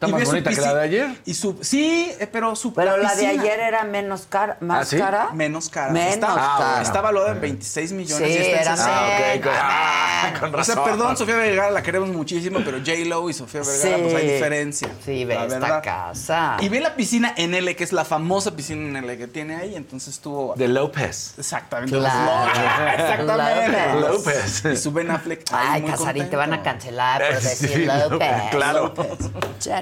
Está 0.00 0.08
Y 0.08 0.12
más 0.12 0.24
bonita 0.24 0.48
que 0.48 0.60
la 0.62 0.74
de 0.76 0.82
ayer. 0.82 1.10
Y 1.26 1.34
su, 1.34 1.58
sí, 1.60 2.10
pero 2.32 2.56
su 2.56 2.72
Pero 2.72 2.96
la 2.96 3.14
de 3.14 3.26
ayer 3.26 3.60
era 3.60 3.84
menos 3.84 4.22
cara, 4.30 4.56
más 4.60 4.86
¿Ah, 4.86 4.90
sí? 4.90 4.96
cara. 4.98 5.28
Menos 5.34 5.68
cara. 5.68 5.92
Menos 5.92 6.14
está, 6.14 6.26
cara. 6.28 6.80
está 6.80 7.00
valuada 7.02 7.32
en 7.32 7.40
26 7.42 7.92
millones. 7.92 8.26
Sí, 8.32 8.34
y 8.34 8.36
está 8.40 8.56
en 8.56 8.62
era 8.62 8.76
60. 8.78 8.96
Ah, 8.98 9.04
ok, 9.04 9.20
menos. 9.20 9.42
con- 9.44 9.52
ah, 9.60 10.32
con 10.40 10.54
O 10.54 10.64
sea, 10.64 10.74
razón. 10.76 10.90
perdón, 10.90 11.16
Sofía 11.18 11.36
Vergara 11.36 11.70
la 11.70 11.82
queremos 11.82 12.08
muchísimo, 12.08 12.60
pero 12.64 12.78
J-Lo 12.78 13.28
y 13.28 13.34
Sofía 13.34 13.60
Vergara, 13.60 13.96
Sí. 13.96 14.02
pues 14.02 14.14
hay 14.14 14.26
diferencia. 14.30 14.88
Sí, 15.04 15.24
ve 15.26 15.34
la 15.34 15.42
esta 15.44 15.58
verdad. 15.58 15.82
casa. 15.82 16.56
Y 16.60 16.70
ve 16.70 16.80
la 16.80 16.96
piscina 16.96 17.34
en 17.36 17.52
L, 17.52 17.76
que 17.76 17.84
es 17.84 17.92
la 17.92 18.06
famosa 18.06 18.56
piscina 18.56 18.88
en 18.98 19.04
L 19.04 19.18
que 19.18 19.26
tiene 19.26 19.56
ahí, 19.56 19.74
entonces 19.76 20.14
estuvo... 20.14 20.54
De 20.56 20.66
López. 20.66 21.34
Exactamente. 21.36 21.94
Claro. 21.94 22.50
Exactamente. 22.98 24.00
López. 24.00 24.64
Y 24.64 24.76
su 24.78 24.92
Ben 24.92 25.10
Affleck. 25.10 25.42
Ay, 25.52 25.82
Casarín, 25.82 26.30
te 26.30 26.36
van 26.36 26.54
a 26.54 26.62
cancelar 26.62 27.22
por 27.22 27.34
decir 27.42 27.86
López. 27.86 28.28
claro. 28.50 28.94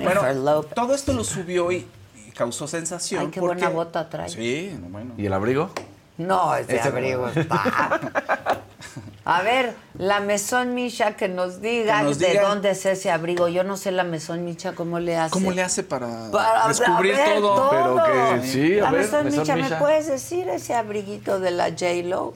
Jennifer 0.09 0.35
Bueno, 0.35 0.52
López. 0.56 0.74
todo 0.74 0.94
esto 0.94 1.12
lo 1.12 1.24
subió 1.24 1.70
y, 1.72 1.86
y 2.26 2.30
causó 2.32 2.66
sensación. 2.68 3.20
Ay, 3.22 3.26
qué 3.28 3.40
porque- 3.40 3.55
buena 3.56 3.68
bota 3.70 4.09
trae. 4.09 4.28
Sí, 4.28 4.76
bueno. 4.89 5.14
¿Y 5.16 5.26
el 5.26 5.32
abrigo? 5.32 5.70
No, 6.18 6.55
ese 6.56 6.76
Ese- 6.76 6.89
abrigo 6.89 7.28
está. 7.35 8.60
A 9.24 9.43
ver, 9.43 9.74
la 9.98 10.20
Mesón 10.20 10.74
Misha 10.74 11.14
que 11.14 11.28
nos 11.28 11.60
diga 11.60 11.98
Que 11.98 12.05
nos 12.05 12.18
de 12.18 12.40
dónde 12.40 12.70
es 12.70 12.86
ese 12.86 13.10
abrigo. 13.10 13.47
Yo 13.48 13.62
no 13.62 13.76
sé 13.76 13.93
la 13.93 14.02
Mesón 14.05 14.44
Misha 14.44 14.74
cómo 14.74 14.98
le 15.01 15.16
hace. 15.18 15.32
¿Cómo 15.32 15.51
le 15.52 15.62
hace 15.62 15.82
para, 15.82 16.30
Para 16.30 16.66
descubrir 16.68 17.14
todo? 17.14 17.68
todo. 17.70 18.02
Pero 18.06 18.40
que 18.40 18.48
sí, 18.48 18.78
a 18.78 18.85
la 18.85 18.90
ver, 18.90 19.02
Mesón 19.02 19.24
Mesón 19.26 19.40
Misha, 19.40 19.56
¿me 19.56 19.62
Misha. 19.64 19.78
puedes 19.78 20.06
decir 20.06 20.48
ese 20.48 20.74
abriguito 20.74 21.40
de 21.40 21.51
la 21.51 21.68
J-Lo? 21.68 22.32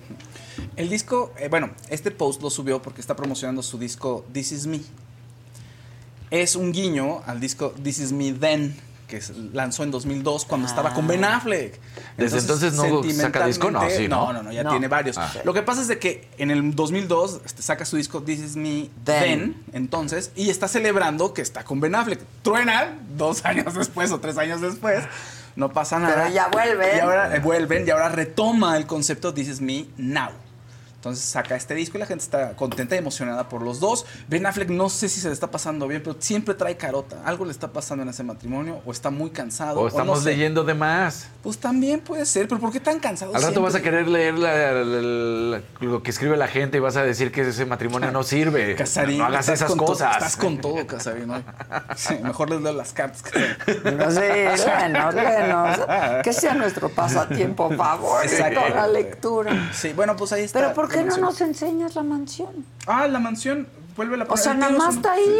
El 0.76 0.90
disco, 0.90 1.32
eh, 1.38 1.48
bueno, 1.48 1.70
este 1.88 2.10
post 2.10 2.42
lo 2.42 2.50
subió 2.50 2.82
porque 2.82 3.00
está 3.00 3.16
promocionando 3.16 3.62
su 3.62 3.78
disco 3.78 4.24
This 4.32 4.52
Is 4.52 4.66
Me. 4.66 4.80
Es 6.32 6.56
un 6.56 6.72
guiño 6.72 7.20
al 7.26 7.40
disco 7.40 7.74
This 7.82 7.98
Is 7.98 8.12
Me 8.12 8.32
Then, 8.32 8.74
que 9.06 9.20
se 9.20 9.34
lanzó 9.52 9.82
en 9.82 9.90
2002 9.90 10.46
cuando 10.46 10.66
estaba 10.66 10.94
con 10.94 11.06
Ben 11.06 11.22
Affleck. 11.24 11.78
Desde 12.16 12.38
entonces 12.38 12.72
no 12.72 13.02
saca 13.12 13.44
disco, 13.46 13.70
no, 13.70 13.82
sí, 13.90 14.08
¿no? 14.08 14.28
No, 14.28 14.32
no, 14.32 14.42
no, 14.44 14.50
ya 14.52 14.62
No. 14.62 14.70
tiene 14.70 14.88
varios. 14.88 15.18
Ah. 15.18 15.30
Lo 15.44 15.52
que 15.52 15.60
pasa 15.62 15.82
es 15.82 15.88
de 15.88 15.98
que 15.98 16.26
en 16.38 16.50
el 16.50 16.74
2002 16.74 17.42
este, 17.44 17.60
saca 17.60 17.84
su 17.84 17.98
disco 17.98 18.22
This 18.22 18.40
Is 18.40 18.56
Me 18.56 18.88
Then. 19.04 19.20
Then, 19.22 19.62
entonces, 19.74 20.32
y 20.34 20.48
está 20.48 20.68
celebrando 20.68 21.34
que 21.34 21.42
está 21.42 21.64
con 21.64 21.80
Ben 21.80 21.94
Affleck. 21.94 22.20
Truena 22.42 22.98
dos 23.14 23.44
años 23.44 23.74
después 23.74 24.10
o 24.10 24.18
tres 24.18 24.38
años 24.38 24.62
después. 24.62 25.04
No 25.54 25.70
pasa 25.70 25.98
nada. 25.98 26.14
Pero 26.14 26.34
ya 26.34 26.48
vuelven. 26.48 26.96
Y 26.96 27.00
ahora 27.00 27.36
eh, 27.36 27.40
vuelven 27.40 27.86
y 27.86 27.90
ahora 27.90 28.08
retoma 28.08 28.78
el 28.78 28.86
concepto 28.86 29.34
This 29.34 29.48
Is 29.48 29.60
Me 29.60 29.84
Now. 29.98 30.30
Entonces 31.02 31.24
saca 31.24 31.56
este 31.56 31.74
disco 31.74 31.96
y 31.96 32.00
la 32.00 32.06
gente 32.06 32.22
está 32.22 32.54
contenta 32.54 32.94
y 32.94 32.98
emocionada 32.98 33.48
por 33.48 33.60
los 33.62 33.80
dos. 33.80 34.06
Ben 34.28 34.46
Affleck 34.46 34.68
no 34.70 34.88
sé 34.88 35.08
si 35.08 35.18
se 35.20 35.26
le 35.26 35.34
está 35.34 35.50
pasando 35.50 35.88
bien, 35.88 36.00
pero 36.00 36.14
siempre 36.20 36.54
trae 36.54 36.76
carota. 36.76 37.16
Algo 37.24 37.44
le 37.44 37.50
está 37.50 37.72
pasando 37.72 38.04
en 38.04 38.08
ese 38.10 38.22
matrimonio 38.22 38.80
o 38.86 38.92
está 38.92 39.10
muy 39.10 39.30
cansado. 39.30 39.80
O 39.80 39.82
no 39.82 39.88
estamos 39.88 40.20
sé. 40.20 40.26
leyendo 40.26 40.62
de 40.62 40.74
más. 40.74 41.26
Pues 41.42 41.58
también 41.58 41.98
puede 42.02 42.24
ser, 42.24 42.46
pero 42.46 42.60
¿por 42.60 42.70
qué 42.70 42.78
tan 42.78 43.00
cansado? 43.00 43.32
Al 43.34 43.42
rato 43.42 43.46
siempre? 43.54 43.62
vas 43.64 43.74
a 43.74 43.82
querer 43.82 44.06
leer 44.06 44.38
la- 44.38 44.70
la- 44.84 44.84
la- 45.58 45.62
lo 45.80 46.04
que 46.04 46.12
escribe 46.12 46.36
la 46.36 46.46
gente 46.46 46.76
y 46.76 46.80
vas 46.80 46.94
a 46.94 47.02
decir 47.02 47.32
que 47.32 47.40
ese 47.40 47.66
matrimonio 47.66 48.12
no 48.12 48.22
sirve. 48.22 48.74
Casarín, 48.78 49.18
no 49.18 49.24
hagas 49.24 49.48
esas 49.48 49.74
cosas. 49.74 50.12
estás 50.18 50.36
con 50.36 50.60
todo, 50.60 50.86
Casarín. 50.86 51.26
¿no? 51.26 51.42
Sí, 51.96 52.14
mejor 52.22 52.48
les 52.50 52.60
leo 52.60 52.74
las 52.74 52.92
cartas. 52.92 53.22
Casarín. 53.22 53.98
No 53.98 54.08
sé, 54.08 54.54
léenos, 54.56 55.14
léenos. 55.16 55.78
Que 56.22 56.32
sea 56.32 56.54
nuestro 56.54 56.88
pasatiempo 56.90 57.70
favorito, 57.72 58.32
Exacto. 58.34 58.60
la 58.72 58.86
lectura. 58.86 59.70
Sí, 59.74 59.92
bueno, 59.96 60.14
pues 60.14 60.32
ahí 60.32 60.44
está. 60.44 60.60
Pero 60.60 60.74
¿por 60.74 60.91
qué 60.92 61.04
la 61.04 61.16
no 61.16 61.16
nos 61.18 61.40
enseñas 61.40 61.94
la 61.94 62.02
mansión? 62.02 62.64
Ah, 62.86 63.06
la 63.08 63.18
mansión. 63.18 63.66
Vuelve 63.96 64.16
la 64.16 64.24
O 64.24 64.36
sea, 64.38 64.54
nada 64.54 64.72
más 64.72 64.94
está 64.96 65.12
ahí. 65.12 65.30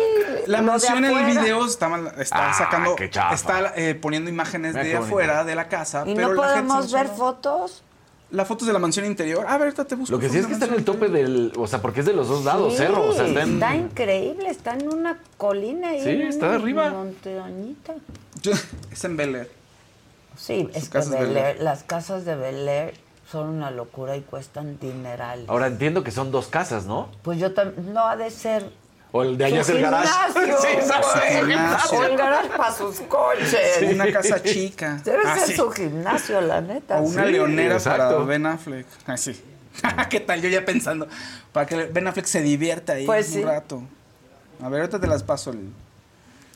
La 0.47 0.59
de 0.61 0.67
mansión 0.67 1.05
en 1.05 1.17
el 1.17 1.25
video 1.25 1.65
está, 1.65 1.89
mal- 1.89 2.13
está 2.19 2.51
Ah, 2.51 2.55
sacando, 2.55 2.95
qué 2.97 3.05
está 3.07 3.73
eh, 3.77 3.95
poniendo 3.95 4.29
imágenes 4.29 4.73
Mira 4.75 4.85
de 4.85 4.91
qué 4.91 4.97
bonito. 4.97 5.07
afuera 5.15 5.45
de 5.45 5.55
la 5.55 5.69
casa. 5.69 6.05
¿Y 6.07 6.15
pero 6.15 6.29
no 6.31 6.37
podemos 6.37 6.93
ver 6.93 7.07
emocionó. 7.07 7.33
fotos? 7.33 7.83
Las 8.31 8.49
fotos 8.49 8.67
de 8.67 8.73
la 8.75 8.79
mansión 8.79 9.05
interior. 9.07 9.47
A 9.47 9.53
ver, 9.59 9.63
ahorita 9.69 9.85
te 9.87 9.95
busco. 9.95 10.13
Lo 10.15 10.19
que 10.19 10.29
sí 10.29 10.39
es 10.39 10.47
que 10.47 10.53
está 10.55 10.65
en 10.67 10.75
el 10.75 10.85
tope 10.85 11.09
del. 11.09 11.53
O 11.57 11.67
sea, 11.67 11.81
porque 11.83 12.01
es 12.01 12.07
de 12.07 12.13
los 12.15 12.29
dos 12.29 12.45
lados, 12.45 12.73
Sí, 12.73 12.79
cerro. 12.79 13.09
O 13.09 13.13
sea, 13.15 13.27
está 13.27 13.43
en. 13.43 13.55
está 13.55 13.75
increíble, 13.75 14.49
está 14.51 14.75
en 14.75 14.89
una 14.93 15.19
colina 15.39 15.89
ahí. 15.91 16.03
Sí, 16.03 16.23
está 16.23 16.47
una 16.49 16.55
arriba. 16.57 16.91
montañita. 16.91 17.95
Es 18.93 19.05
en 19.05 19.17
Bel 19.17 19.35
Air. 19.35 19.51
Sí, 20.37 20.69
es 20.75 20.89
que 20.89 20.99
Bel 20.99 21.09
Bel 21.11 21.37
Air- 21.37 21.47
Air. 21.57 21.61
las 21.63 21.85
casas 21.85 22.25
de 22.25 22.35
Bel 22.37 22.69
Air 22.69 22.95
son 23.33 23.49
una 23.49 23.71
locura 23.71 24.15
y 24.17 24.21
cuestan 24.21 24.79
dinerales. 24.79 25.49
Ahora 25.49 25.67
entiendo 25.67 26.05
que 26.05 26.11
son 26.11 26.31
dos 26.31 26.49
casas, 26.49 26.85
¿no? 26.85 27.09
Pues 27.23 27.39
yo 27.39 27.53
también, 27.55 27.93
no 27.95 28.07
ha 28.07 28.15
de 28.17 28.31
ser 28.31 28.71
O 29.11 29.23
el 29.23 29.37
de 29.39 29.47
allá 29.47 29.61
es 29.63 29.69
el 29.71 29.81
garage. 29.81 30.09
Sí. 30.35 30.69
Su 30.83 31.21
gimnasio. 31.47 31.99
O 31.99 32.05
el 32.05 32.17
garage 32.17 32.49
para 32.51 32.73
sus 32.73 33.01
coches. 33.01 33.57
Sí, 33.79 33.87
una 33.87 34.13
casa 34.13 34.43
chica. 34.43 35.01
Debe 35.05 35.23
Ah, 35.27 35.37
ser 35.39 35.49
sí. 35.49 35.57
su 35.57 35.71
gimnasio, 35.71 36.41
la 36.43 36.61
neta. 36.61 36.99
O 37.01 37.05
una 37.05 37.25
Sí, 37.27 37.33
leonera 37.33 37.75
exacto. 37.75 38.15
para 38.17 38.25
Ben 38.25 38.47
Affleck. 38.47 38.87
Ah, 39.07 39.17
sí. 39.17 39.43
¿Qué 40.11 40.21
tal? 40.21 40.41
Yo 40.43 40.49
ya 40.51 40.65
pensando. 40.65 41.09
Para 41.53 41.67
que 41.67 41.87
Ben 41.87 42.07
Affleck 42.07 42.27
se 42.27 42.43
divierta 42.43 42.93
ahí 42.95 43.07
Pues 43.07 43.29
un 43.29 43.33
sí. 43.35 43.43
rato. 43.43 43.83
A 44.63 44.69
ver, 44.69 44.81
ahorita 44.83 45.01
te 45.01 45.07
las 45.07 45.23
paso. 45.23 45.51
el- 45.51 45.71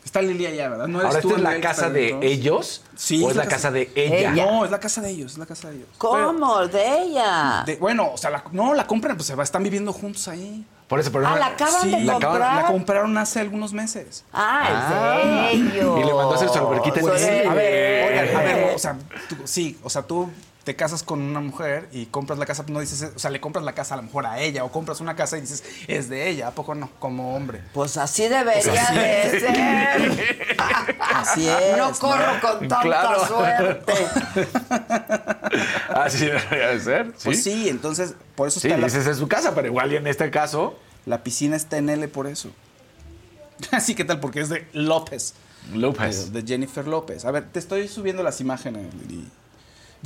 Está 0.07 0.23
Lili 0.23 0.47
allá, 0.47 0.69
¿verdad? 0.69 0.87
No 0.87 1.01
eres 1.01 1.09
Ahora, 1.11 1.21
tú 1.21 1.29
¿esta 1.31 1.41
es 1.41 1.55
la 1.57 1.61
casa 1.61 1.91
de 1.91 2.17
ellos? 2.23 2.83
Sí. 2.95 3.23
¿O 3.25 3.29
es 3.31 3.37
la 3.37 3.47
casa 3.47 3.73
de 3.73 3.91
ella? 3.97 4.31
No, 4.31 4.65
es 4.65 4.71
la 4.71 4.79
casa 4.79 5.01
de 5.03 5.11
ellos, 5.11 5.33
es 5.33 5.39
la 5.39 5.47
casa 5.47 5.69
de 5.69 5.77
ellos. 5.77 5.89
¿Cómo? 5.99 6.67
¿De 6.69 7.03
ella? 7.03 7.65
De- 7.67 7.75
bueno, 7.77 8.13
o 8.13 8.17
sea, 8.17 8.31
la- 8.31 8.45
no, 8.53 8.73
la 8.73 8.87
compran, 8.87 9.17
pues 9.17 9.27
se 9.27 9.35
va, 9.35 9.43
están 9.43 9.65
viviendo 9.65 9.93
juntos 9.93 10.29
ahí. 10.29 10.65
Por 10.87 11.01
eso, 11.01 11.11
pero 11.11 11.27
Ah, 11.27 11.31
no- 11.31 11.37
la 11.39 11.47
acaban 11.47 11.83
Sí, 11.83 11.91
de 11.91 12.01
la, 12.05 12.13
comprar. 12.13 12.35
acaban- 12.37 12.57
la 12.63 12.67
compraron 12.69 13.19
hace 13.19 13.41
algunos 13.41 13.73
meses. 13.73 14.25
Ah, 14.33 15.49
es 15.53 15.61
de 15.61 15.77
ellos. 15.77 15.99
Y 16.01 16.05
le 16.05 16.15
mandó 16.15 16.33
a 16.33 16.35
hacer 16.37 16.49
su 16.51 16.59
alberquita 16.59 17.01
en 17.01 17.07
Pues, 17.07 17.21
Disney. 17.21 17.47
A 17.47 17.55
ver, 17.55 18.13
oigan, 18.13 18.37
a 18.37 18.43
ver, 18.45 18.75
o 18.77 18.79
sea, 18.79 18.97
tú- 19.29 19.37
sí, 19.45 19.77
o 19.83 19.91
sea, 19.91 20.03
tú 20.03 20.31
te 20.67 20.75
casas 20.75 21.05
con 21.05 21.23
una 21.23 21.39
mujer 21.39 21.89
y 21.93 22.07
compras 22.07 22.41
la 22.41 22.45
casa, 22.45 22.65
no 22.67 22.81
dices, 22.81 23.13
o 23.15 23.19
sea, 23.21 23.31
le 23.31 23.41
compras 23.41 23.65
la 23.65 23.73
casa 23.73 23.95
a 23.95 23.99
lo 23.99 24.03
mejor 24.03 24.27
a 24.27 24.41
ella, 24.41 24.65
o 24.65 24.73
compras 24.73 25.01
una 25.01 25.15
casa 25.15 25.39
y 25.39 25.43
dices, 25.43 25.63
es 25.87 26.09
de 26.09 26.29
ella, 26.29 26.49
¿a 26.49 26.51
poco 26.51 26.75
no? 26.75 26.91
Como 26.99 27.37
hombre. 27.37 27.63
Pues 27.73 27.97
así 27.97 28.25
debería 28.25 28.63
Pues 28.65 28.77
así 28.81 28.95
de 28.97 29.23
es. 29.37 29.43
ser. 29.43 30.47
Así 30.99 31.49
es. 31.49 31.77
No 31.79 31.93
corro 31.93 32.41
con 32.41 32.59
tanta 32.69 32.81
Claro. 32.81 33.27
suerte. 33.29 33.93
Así 35.95 36.27
debería 36.27 36.69
de 36.69 36.81
ser. 36.81 37.07
Sí, 37.17 37.23
Pues 37.25 37.43
sí, 37.45 37.69
entonces, 37.69 38.15
por 38.35 38.49
eso 38.49 38.59
Sí, 38.61 38.67
está 38.69 38.79
la, 38.79 38.87
dices 38.87 39.07
es 39.07 39.17
su 39.19 39.29
casa, 39.29 39.55
pero 39.55 39.69
igual 39.69 39.93
y 39.93 39.97
en 39.97 40.07
este 40.09 40.31
caso. 40.31 40.79
la 41.05 41.23
piscina 41.23 41.55
está 41.57 41.79
en 41.79 41.89
L 41.91 42.09
por 42.09 42.27
eso. 42.27 42.51
Así 43.71 43.95
que 43.95 44.05
tal, 44.05 44.21
porque 44.21 44.41
es 44.41 44.49
de 44.49 44.67
López. 44.73 45.35
López. 45.73 46.33
De, 46.33 46.43
de 46.43 46.49
Jennifer 46.49 46.87
López. 46.87 47.25
A 47.25 47.31
ver, 47.31 47.45
te 47.51 47.59
estoy 47.59 47.89
subiendo 47.89 48.23
las 48.23 48.41
imágenes, 48.41 48.93
Lili. 48.95 49.29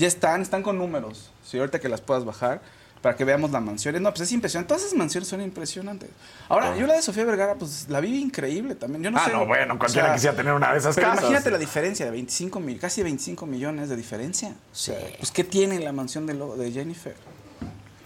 Ya 0.01 0.09
están, 0.09 0.43
están 0.43 0.63
con 0.63 0.79
números. 0.79 1.31
Si 1.45 1.59
ahorita 1.59 1.79
que 1.79 1.89
las 1.89 2.01
puedas 2.01 2.25
bajar 2.25 2.61
para 3.03 3.17
que 3.17 3.25
veamos 3.25 3.51
la 3.51 3.61
mansión. 3.61 4.03
No, 4.03 4.11
pues 4.11 4.21
es 4.23 4.33
impresionante. 4.33 4.69
Todas 4.69 4.83
esas 4.85 4.97
mansiones 4.97 5.27
son 5.29 5.41
impresionantes. 5.41 6.11
Ahora, 6.49 6.77
yo 6.77 6.87
la 6.87 6.95
de 6.95 7.03
Sofía 7.03 7.25
Vergara, 7.25 7.55
pues 7.55 7.87
la 7.89 8.01
vi 8.01 8.21
increíble 8.21 8.75
también. 8.75 9.03
Yo 9.03 9.11
no 9.11 9.19
Ah, 9.19 9.25
sé. 9.27 9.33
no, 9.33 9.47
bueno, 9.47 9.79
cualquiera 9.79 10.13
quisiera 10.15 10.37
tener 10.37 10.53
una 10.53 10.73
de 10.73 10.79
esas 10.79 10.95
pero 10.95 11.09
casas. 11.09 11.23
imagínate 11.25 11.51
la 11.51 11.57
diferencia 11.59 12.05
de 12.07 12.13
25 12.13 12.61
mil, 12.61 12.79
casi 12.79 13.03
25 13.03 13.47
millones 13.47 13.89
de 13.89 13.97
diferencia. 13.97 14.49
O 14.51 14.75
sea, 14.75 14.99
pues 15.19 15.31
¿qué 15.31 15.45
tiene 15.45 15.79
la 15.81 15.93
mansión 15.93 16.27
de, 16.27 16.35
lo- 16.35 16.57
de 16.57 16.71
Jennifer? 16.73 17.15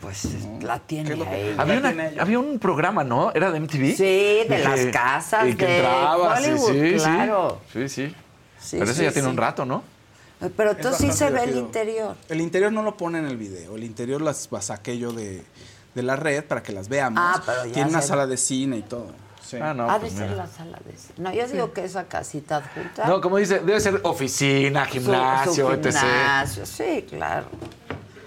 Pues 0.00 0.26
la 0.62 0.78
tiene 0.80 1.06
¿Qué 1.08 1.12
es 1.14 1.18
lo 1.18 1.24
que- 1.24 1.30
ahí. 1.30 1.54
Había, 1.58 1.74
La 1.74 1.80
una- 1.80 1.88
tiene 1.92 2.08
ella. 2.10 2.22
había 2.22 2.38
un 2.38 2.58
programa, 2.58 3.04
¿no? 3.04 3.32
¿Era 3.32 3.50
de 3.50 3.58
MTV? 3.60 3.96
Sí, 3.96 4.46
de 4.48 4.60
las 4.62 4.86
casas 4.92 5.48
y 5.48 5.54
que 5.56 5.64
de 5.66 5.76
entraba, 5.78 6.36
sí, 6.40 6.50
Hollywood, 6.50 6.72
sí, 6.72 6.90
sí. 6.90 7.04
claro. 7.04 7.60
Sí, 7.72 7.88
sí. 7.88 8.14
Sí, 8.60 8.76
Pero 8.78 8.84
eso 8.84 8.94
sí, 8.94 9.02
ya 9.04 9.12
tiene 9.12 9.26
sí. 9.28 9.30
un 9.30 9.36
rato, 9.36 9.64
¿no? 9.64 9.82
Pero 10.56 10.76
tú 10.76 10.88
sí 10.96 11.12
se 11.12 11.30
ve 11.30 11.44
el 11.44 11.56
interior. 11.56 12.16
El 12.28 12.40
interior 12.40 12.72
no 12.72 12.82
lo 12.82 12.96
pone 12.96 13.18
en 13.18 13.26
el 13.26 13.36
video. 13.36 13.76
El 13.76 13.84
interior 13.84 14.20
las 14.20 14.48
saqué 14.60 14.98
yo 14.98 15.12
de, 15.12 15.42
de 15.94 16.02
la 16.02 16.16
red 16.16 16.44
para 16.44 16.62
que 16.62 16.72
las 16.72 16.88
veamos. 16.88 17.22
Ah, 17.24 17.42
pero 17.44 17.64
ya 17.66 17.72
Tiene 17.72 17.90
una 17.90 18.02
se- 18.02 18.08
sala 18.08 18.26
de 18.26 18.36
cine 18.36 18.78
y 18.78 18.82
todo. 18.82 19.06
Sí. 19.44 19.58
Ah, 19.60 19.74
no, 19.74 19.90
ha 19.90 19.98
pues 20.00 20.12
de 20.12 20.18
ser 20.18 20.30
mira. 20.30 20.44
la 20.44 20.50
sala 20.50 20.78
de 20.84 20.96
cine. 20.96 21.14
No, 21.18 21.32
yo 21.32 21.46
digo 21.46 21.72
que 21.72 21.84
esa 21.84 22.04
casita 22.04 22.56
adjunta. 22.56 23.06
No, 23.06 23.20
como 23.20 23.36
dice, 23.36 23.60
debe 23.60 23.78
ser 23.80 24.00
oficina, 24.02 24.86
gimnasio, 24.86 25.66
su 25.68 25.72
etc. 25.72 25.84
gimnasio, 25.98 26.66
sí, 26.66 27.06
claro. 27.08 27.46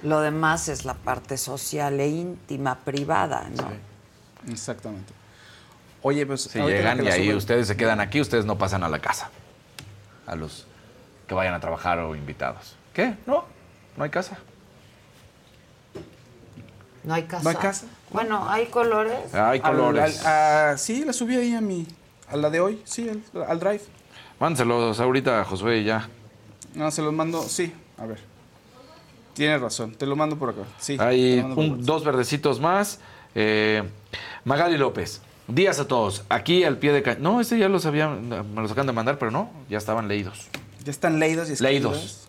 Lo 0.03 0.21
demás 0.21 0.69
es 0.69 0.85
la 0.85 0.93
parte 0.93 1.37
social 1.37 1.99
e 1.99 2.07
íntima, 2.07 2.79
privada, 2.79 3.49
¿no? 3.55 3.71
Exactamente. 4.51 5.11
Oye, 6.03 6.25
pues. 6.27 6.41
Si 6.43 6.59
llegan 6.59 7.03
y 7.03 7.07
ahí 7.09 7.33
ustedes 7.33 7.67
se 7.67 7.75
quedan 7.75 7.99
aquí, 7.99 8.21
ustedes 8.21 8.45
no 8.45 8.57
pasan 8.59 8.83
a 8.83 8.89
la 8.89 8.99
casa. 8.99 9.31
A 10.27 10.35
los 10.35 10.66
que 11.27 11.33
vayan 11.35 11.53
a 11.53 11.59
trabajar 11.59 11.99
o 11.99 12.15
invitados. 12.15 12.75
¿Qué? 12.93 13.15
No, 13.25 13.45
no 13.97 14.03
hay 14.03 14.09
casa. 14.09 14.37
No 17.03 17.13
hay 17.13 17.23
casa. 17.23 17.43
¿No 17.43 17.49
hay 17.49 17.55
casa? 17.55 17.85
Bueno, 18.11 18.49
hay 18.49 18.65
colores. 18.67 19.33
Hay 19.33 19.59
Al- 19.63 19.71
colores. 19.71 20.25
al- 20.25 20.73
a- 20.73 20.77
sí, 20.77 21.03
la 21.05 21.13
subí 21.13 21.35
ahí 21.35 21.53
a 21.55 21.61
mi. 21.61 21.87
A 22.29 22.35
la 22.35 22.49
de 22.49 22.59
hoy, 22.59 22.81
sí, 22.85 23.09
al, 23.09 23.43
al 23.43 23.59
drive. 23.59 23.81
Mánselos 24.39 24.99
ahorita 24.99 25.41
a 25.41 25.45
Josué 25.45 25.79
y 25.79 25.83
ya. 25.85 26.09
No, 26.75 26.91
se 26.91 27.01
los 27.01 27.13
mando. 27.13 27.41
Sí, 27.43 27.73
a 27.97 28.05
ver. 28.05 28.19
Tienes 29.33 29.61
razón, 29.61 29.93
te 29.95 30.05
lo 30.05 30.15
mando 30.15 30.35
por 30.37 30.49
acá. 30.49 30.61
Sí. 30.79 30.97
Hay 30.99 31.39
un- 31.39 31.83
dos 31.85 32.03
verdecitos 32.03 32.59
más. 32.59 32.99
Eh, 33.35 33.83
Magali 34.43 34.77
López. 34.77 35.21
Días 35.47 35.79
a 35.79 35.87
todos. 35.87 36.25
Aquí 36.27 36.65
al 36.65 36.77
pie 36.77 36.91
de. 36.91 37.15
No, 37.19 37.39
este 37.39 37.57
ya 37.57 37.69
los 37.69 37.85
habían, 37.85 38.27
me 38.27 38.61
los 38.61 38.71
acaban 38.71 38.87
de 38.87 38.93
mandar, 38.93 39.17
pero 39.17 39.31
no, 39.31 39.49
ya 39.69 39.77
estaban 39.77 40.07
leídos. 40.09 40.47
Ya 40.87 40.91
están 40.91 41.19
leídos 41.19 41.49
y 41.49 41.51
escritos. 41.51 41.91
Leídos. 41.91 42.27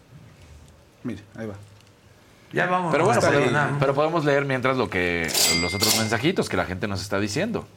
Mire, 1.05 1.22
ahí 1.36 1.47
va. 1.47 1.55
Ya 2.52 2.66
vamos. 2.66 2.90
Pero 2.90 3.05
bueno, 3.05 3.20
está 3.20 3.76
pero, 3.78 3.94
podemos 3.94 4.24
leer 4.24 4.47
mientras 4.47 4.76
lo 4.76 4.90
que 4.90 5.30
los 5.60 5.74
otros 5.74 5.97
mensajitos 5.97 6.48
que 6.48 6.56
la 6.56 6.64
gente 6.64 6.89
nos 6.89 7.01
está 7.01 7.20
diciendo. 7.20 7.68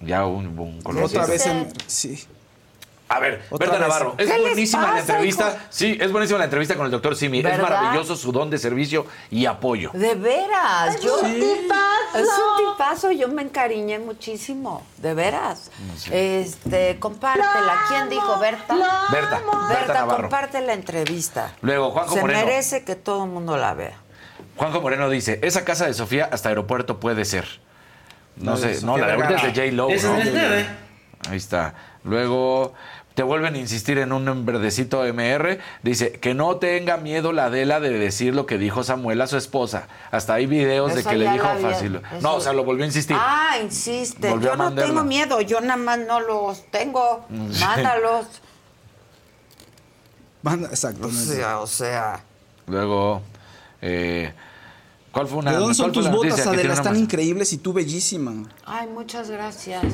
Ya 0.00 0.24
un, 0.24 0.56
un 0.56 0.80
color. 0.82 1.02
Otra 1.02 1.26
vez 1.26 1.46
en. 1.46 1.66
Sí. 1.88 2.28
A 3.06 3.20
ver, 3.20 3.44
Otra 3.50 3.66
Berta 3.68 3.72
vez. 3.72 3.88
Navarro, 3.88 4.14
es 4.16 4.26
¿Qué 4.26 4.32
les 4.32 4.40
buenísima 4.42 4.92
la 4.92 5.00
entrevista. 5.00 5.48
hijo? 5.50 5.58
Sí, 5.68 5.98
es 6.00 6.10
buenísima 6.10 6.38
la 6.38 6.44
entrevista 6.46 6.74
con 6.74 6.86
el 6.86 6.90
doctor 6.90 7.14
Simi. 7.14 7.40
Es 7.40 7.58
maravilloso 7.60 8.16
su 8.16 8.32
don 8.32 8.48
de 8.48 8.56
servicio 8.56 9.06
y 9.30 9.44
apoyo. 9.44 9.90
De 9.92 10.14
veras, 10.14 10.98
yo. 11.00 11.20
un 11.20 11.34
tipazo. 11.34 12.18
Es 12.18 12.26
un 12.28 12.72
tipazo, 12.72 13.10
yo 13.12 13.28
me 13.28 13.42
encariñé 13.42 13.98
muchísimo, 13.98 14.86
de 14.96 15.12
veras. 15.12 15.70
Este, 16.10 16.98
compártela. 16.98 17.74
¿Quién 17.88 18.08
dijo? 18.08 18.38
¿Berta? 18.38 18.74
Berta, 19.12 19.40
Berta 19.42 19.68
Berta, 19.68 19.92
Navarro. 19.94 20.22
comparte 20.22 20.60
la 20.62 20.72
entrevista. 20.72 21.52
Luego, 21.60 21.90
Juanjo 21.90 22.14
Se 22.14 22.20
Moreno. 22.22 22.40
merece 22.46 22.84
que 22.84 22.96
todo 22.96 23.24
el 23.24 23.30
mundo 23.30 23.56
la 23.58 23.74
vea. 23.74 23.98
Juanjo 24.56 24.80
Moreno 24.80 25.10
dice, 25.10 25.40
esa 25.42 25.64
casa 25.64 25.86
de 25.86 25.92
Sofía 25.94 26.28
hasta 26.32 26.48
aeropuerto 26.48 27.00
puede 27.00 27.24
ser. 27.26 27.60
No 28.36 28.56
sé, 28.56 28.80
no, 28.82 28.96
la 28.96 29.06
de 29.08 29.12
ahorita 29.12 29.34
es 29.36 29.42
de 29.54 29.62
J-Lo. 29.70 29.90
Esa 29.90 30.08
¿no? 30.08 30.18
es. 30.22 30.66
Ahí 31.28 31.36
está. 31.36 31.74
Luego 32.04 32.74
te 33.14 33.22
vuelven 33.22 33.54
a 33.54 33.58
insistir 33.58 33.98
en 33.98 34.12
un 34.12 34.44
verdecito 34.44 35.04
MR. 35.04 35.60
Dice 35.82 36.12
que 36.12 36.34
no 36.34 36.56
tenga 36.56 36.96
miedo 36.96 37.32
la 37.32 37.46
Adela 37.46 37.78
de 37.78 37.90
decir 37.90 38.34
lo 38.34 38.44
que 38.46 38.58
dijo 38.58 38.82
Samuel 38.82 39.20
a 39.20 39.26
su 39.28 39.36
esposa. 39.36 39.86
Hasta 40.10 40.34
hay 40.34 40.46
videos 40.46 40.94
de 40.94 41.04
que 41.04 41.14
le 41.16 41.30
dijo 41.30 41.46
había- 41.46 41.70
fácil. 41.70 41.96
eso- 41.96 42.20
No, 42.20 42.34
o 42.34 42.40
sea, 42.40 42.52
lo 42.52 42.64
volvió 42.64 42.82
a 42.82 42.86
insistir. 42.86 43.16
Ah, 43.18 43.56
insiste. 43.62 44.28
Volvió 44.30 44.50
yo 44.50 44.56
no 44.56 44.74
tengo 44.74 45.04
miedo, 45.04 45.40
yo 45.40 45.60
nada 45.60 45.76
más 45.76 45.98
no 46.00 46.18
los 46.20 46.68
tengo. 46.72 47.24
Sí. 47.28 47.60
Mándalos. 47.60 48.26
Manda- 50.42 50.68
Exacto. 50.68 51.06
O 51.06 51.10
sea, 51.10 51.60
o 51.60 51.66
sea. 51.66 52.20
Luego, 52.66 53.22
eh, 53.80 54.32
¿cuál 55.12 55.26
fue 55.28 55.38
una 55.38 55.52
¿De 55.52 55.58
dónde 55.58 55.74
son 55.74 55.92
tus 55.92 56.10
botas, 56.10 56.46
Adela? 56.46 56.74
Están 56.74 56.96
increíbles 56.96 57.52
y 57.52 57.58
tú 57.58 57.72
bellísima. 57.72 58.32
Ay, 58.64 58.88
muchas 58.88 59.30
gracias. 59.30 59.84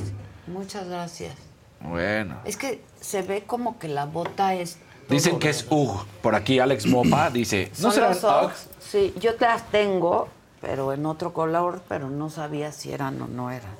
Muchas 0.46 0.88
gracias. 0.88 1.34
Bueno. 1.80 2.36
Es 2.44 2.56
que 2.56 2.82
se 3.00 3.22
ve 3.22 3.44
como 3.46 3.78
que 3.78 3.88
la 3.88 4.06
bota 4.06 4.54
es. 4.54 4.78
Dicen 5.08 5.38
que 5.38 5.50
es 5.50 5.66
UG. 5.68 6.04
Por 6.22 6.34
aquí 6.34 6.58
Alex 6.58 6.86
Mopa 6.86 7.30
dice, 7.32 7.70
¿no 7.78 7.90
¿Son 7.90 7.92
serán? 7.92 8.44
Uggs? 8.44 8.68
Sí, 8.80 9.14
yo 9.20 9.32
las 9.40 9.68
tengo, 9.70 10.28
pero 10.60 10.92
en 10.92 11.06
otro 11.06 11.32
color, 11.32 11.82
pero 11.88 12.08
no 12.10 12.30
sabía 12.30 12.72
si 12.72 12.92
eran 12.92 13.20
o 13.22 13.26
no 13.26 13.50
eran. 13.50 13.79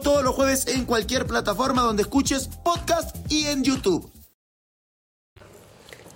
todos 0.00 0.22
los 0.22 0.34
jueves 0.34 0.66
en 0.68 0.84
cualquier 0.84 1.26
plataforma 1.26 1.82
donde 1.82 2.02
escuches 2.02 2.48
podcast 2.64 3.16
y 3.30 3.46
en 3.46 3.62
YouTube. 3.64 4.10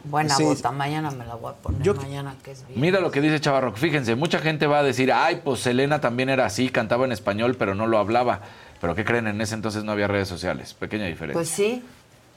Buena 0.04 0.34
Sí. 0.34 0.42
bota, 0.42 0.72
mañana 0.72 1.12
me 1.12 1.24
la 1.24 1.36
voy 1.36 1.52
a 1.52 1.54
poner. 1.54 1.94
mañana 1.94 2.34
que 2.42 2.50
es 2.50 2.66
bien. 2.66 2.80
Mira 2.80 2.98
lo 3.00 3.12
que 3.12 3.20
dice 3.20 3.40
Chavarro. 3.40 3.72
Fíjense, 3.74 4.16
mucha 4.16 4.40
gente 4.40 4.66
va 4.66 4.80
a 4.80 4.82
decir, 4.82 5.12
ay, 5.12 5.40
pues 5.44 5.60
Selena 5.60 6.00
también 6.00 6.28
era 6.28 6.44
así, 6.44 6.70
cantaba 6.70 7.04
en 7.04 7.12
español, 7.12 7.54
pero 7.56 7.74
no 7.76 7.86
lo 7.86 7.98
hablaba. 7.98 8.40
Pero 8.80 8.96
¿qué 8.96 9.04
creen? 9.04 9.28
En 9.28 9.40
ese 9.40 9.54
entonces 9.54 9.84
no 9.84 9.92
había 9.92 10.09
redes 10.09 10.26
sociales. 10.26 10.74
Pequeña 10.74 11.06
diferencia. 11.06 11.34
Pues 11.38 11.48
sí, 11.48 11.84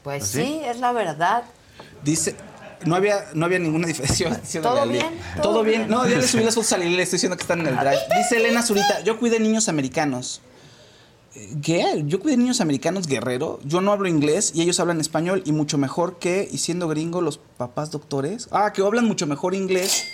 pues 0.04 0.24
¿Ah, 0.24 0.28
sí, 0.28 0.44
sí? 0.44 0.62
es 0.64 0.80
la 0.80 0.92
verdad. 0.92 1.44
Dice, 2.04 2.36
no 2.86 2.96
había, 2.96 3.26
no 3.34 3.46
había 3.48 3.58
ninguna 3.58 3.88
diferencia. 3.88 4.30
¿Todo 4.62 4.86
bien? 4.88 5.08
¿Todo, 5.38 5.42
¿Todo 5.42 5.64
bien? 5.64 5.88
bien? 5.88 5.90
No, 5.90 6.08
ya 6.08 6.18
le 6.18 6.28
subí 6.28 6.44
las 6.44 6.54
fotos 6.54 6.72
a 6.74 6.78
Lili, 6.78 6.96
le 6.96 7.02
estoy 7.02 7.18
diciendo 7.18 7.36
que 7.36 7.42
están 7.42 7.62
en 7.62 7.68
el 7.68 7.76
drive. 7.76 7.98
Dice 8.16 8.38
Elena 8.38 8.62
Zurita, 8.62 9.00
yo 9.04 9.18
cuidé 9.18 9.40
niños 9.40 9.70
americanos. 9.70 10.40
¿Qué? 11.62 12.04
Yo 12.06 12.20
cuidé 12.20 12.38
niños 12.38 12.62
americanos 12.62 13.08
guerrero. 13.08 13.60
Yo 13.66 13.82
no 13.82 13.92
hablo 13.92 14.08
inglés 14.08 14.52
y 14.56 14.62
ellos 14.62 14.80
hablan 14.80 15.02
español 15.02 15.42
y 15.46 15.52
mucho 15.52 15.78
mejor 15.78 16.18
que, 16.18 16.48
y 16.50 16.58
siendo 16.60 16.88
gringo, 16.88 17.22
los 17.22 17.38
papás 17.38 17.92
doctores. 17.92 18.48
Ah, 18.52 18.72
que 18.74 18.82
hablan 18.82 19.06
mucho 19.06 19.28
mejor 19.28 19.54
inglés 19.54 20.06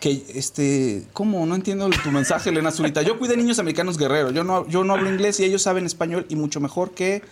que, 0.00 0.24
este, 0.34 1.04
¿cómo? 1.12 1.46
No 1.46 1.54
entiendo 1.54 1.88
tu 2.02 2.10
mensaje, 2.10 2.50
Elena 2.50 2.70
Zurita. 2.70 3.02
Yo 3.02 3.18
cuidé 3.18 3.36
niños 3.36 3.58
americanos 3.58 3.96
guerrero. 3.96 4.30
Yo 4.30 4.44
no, 4.44 4.66
yo 4.68 4.84
no 4.84 4.94
hablo 4.94 5.08
inglés 5.10 5.40
y 5.40 5.44
ellos 5.44 5.62
saben 5.62 5.86
español 5.86 6.26
y 6.28 6.36
mucho 6.36 6.60
mejor 6.60 6.90
que... 6.90 7.22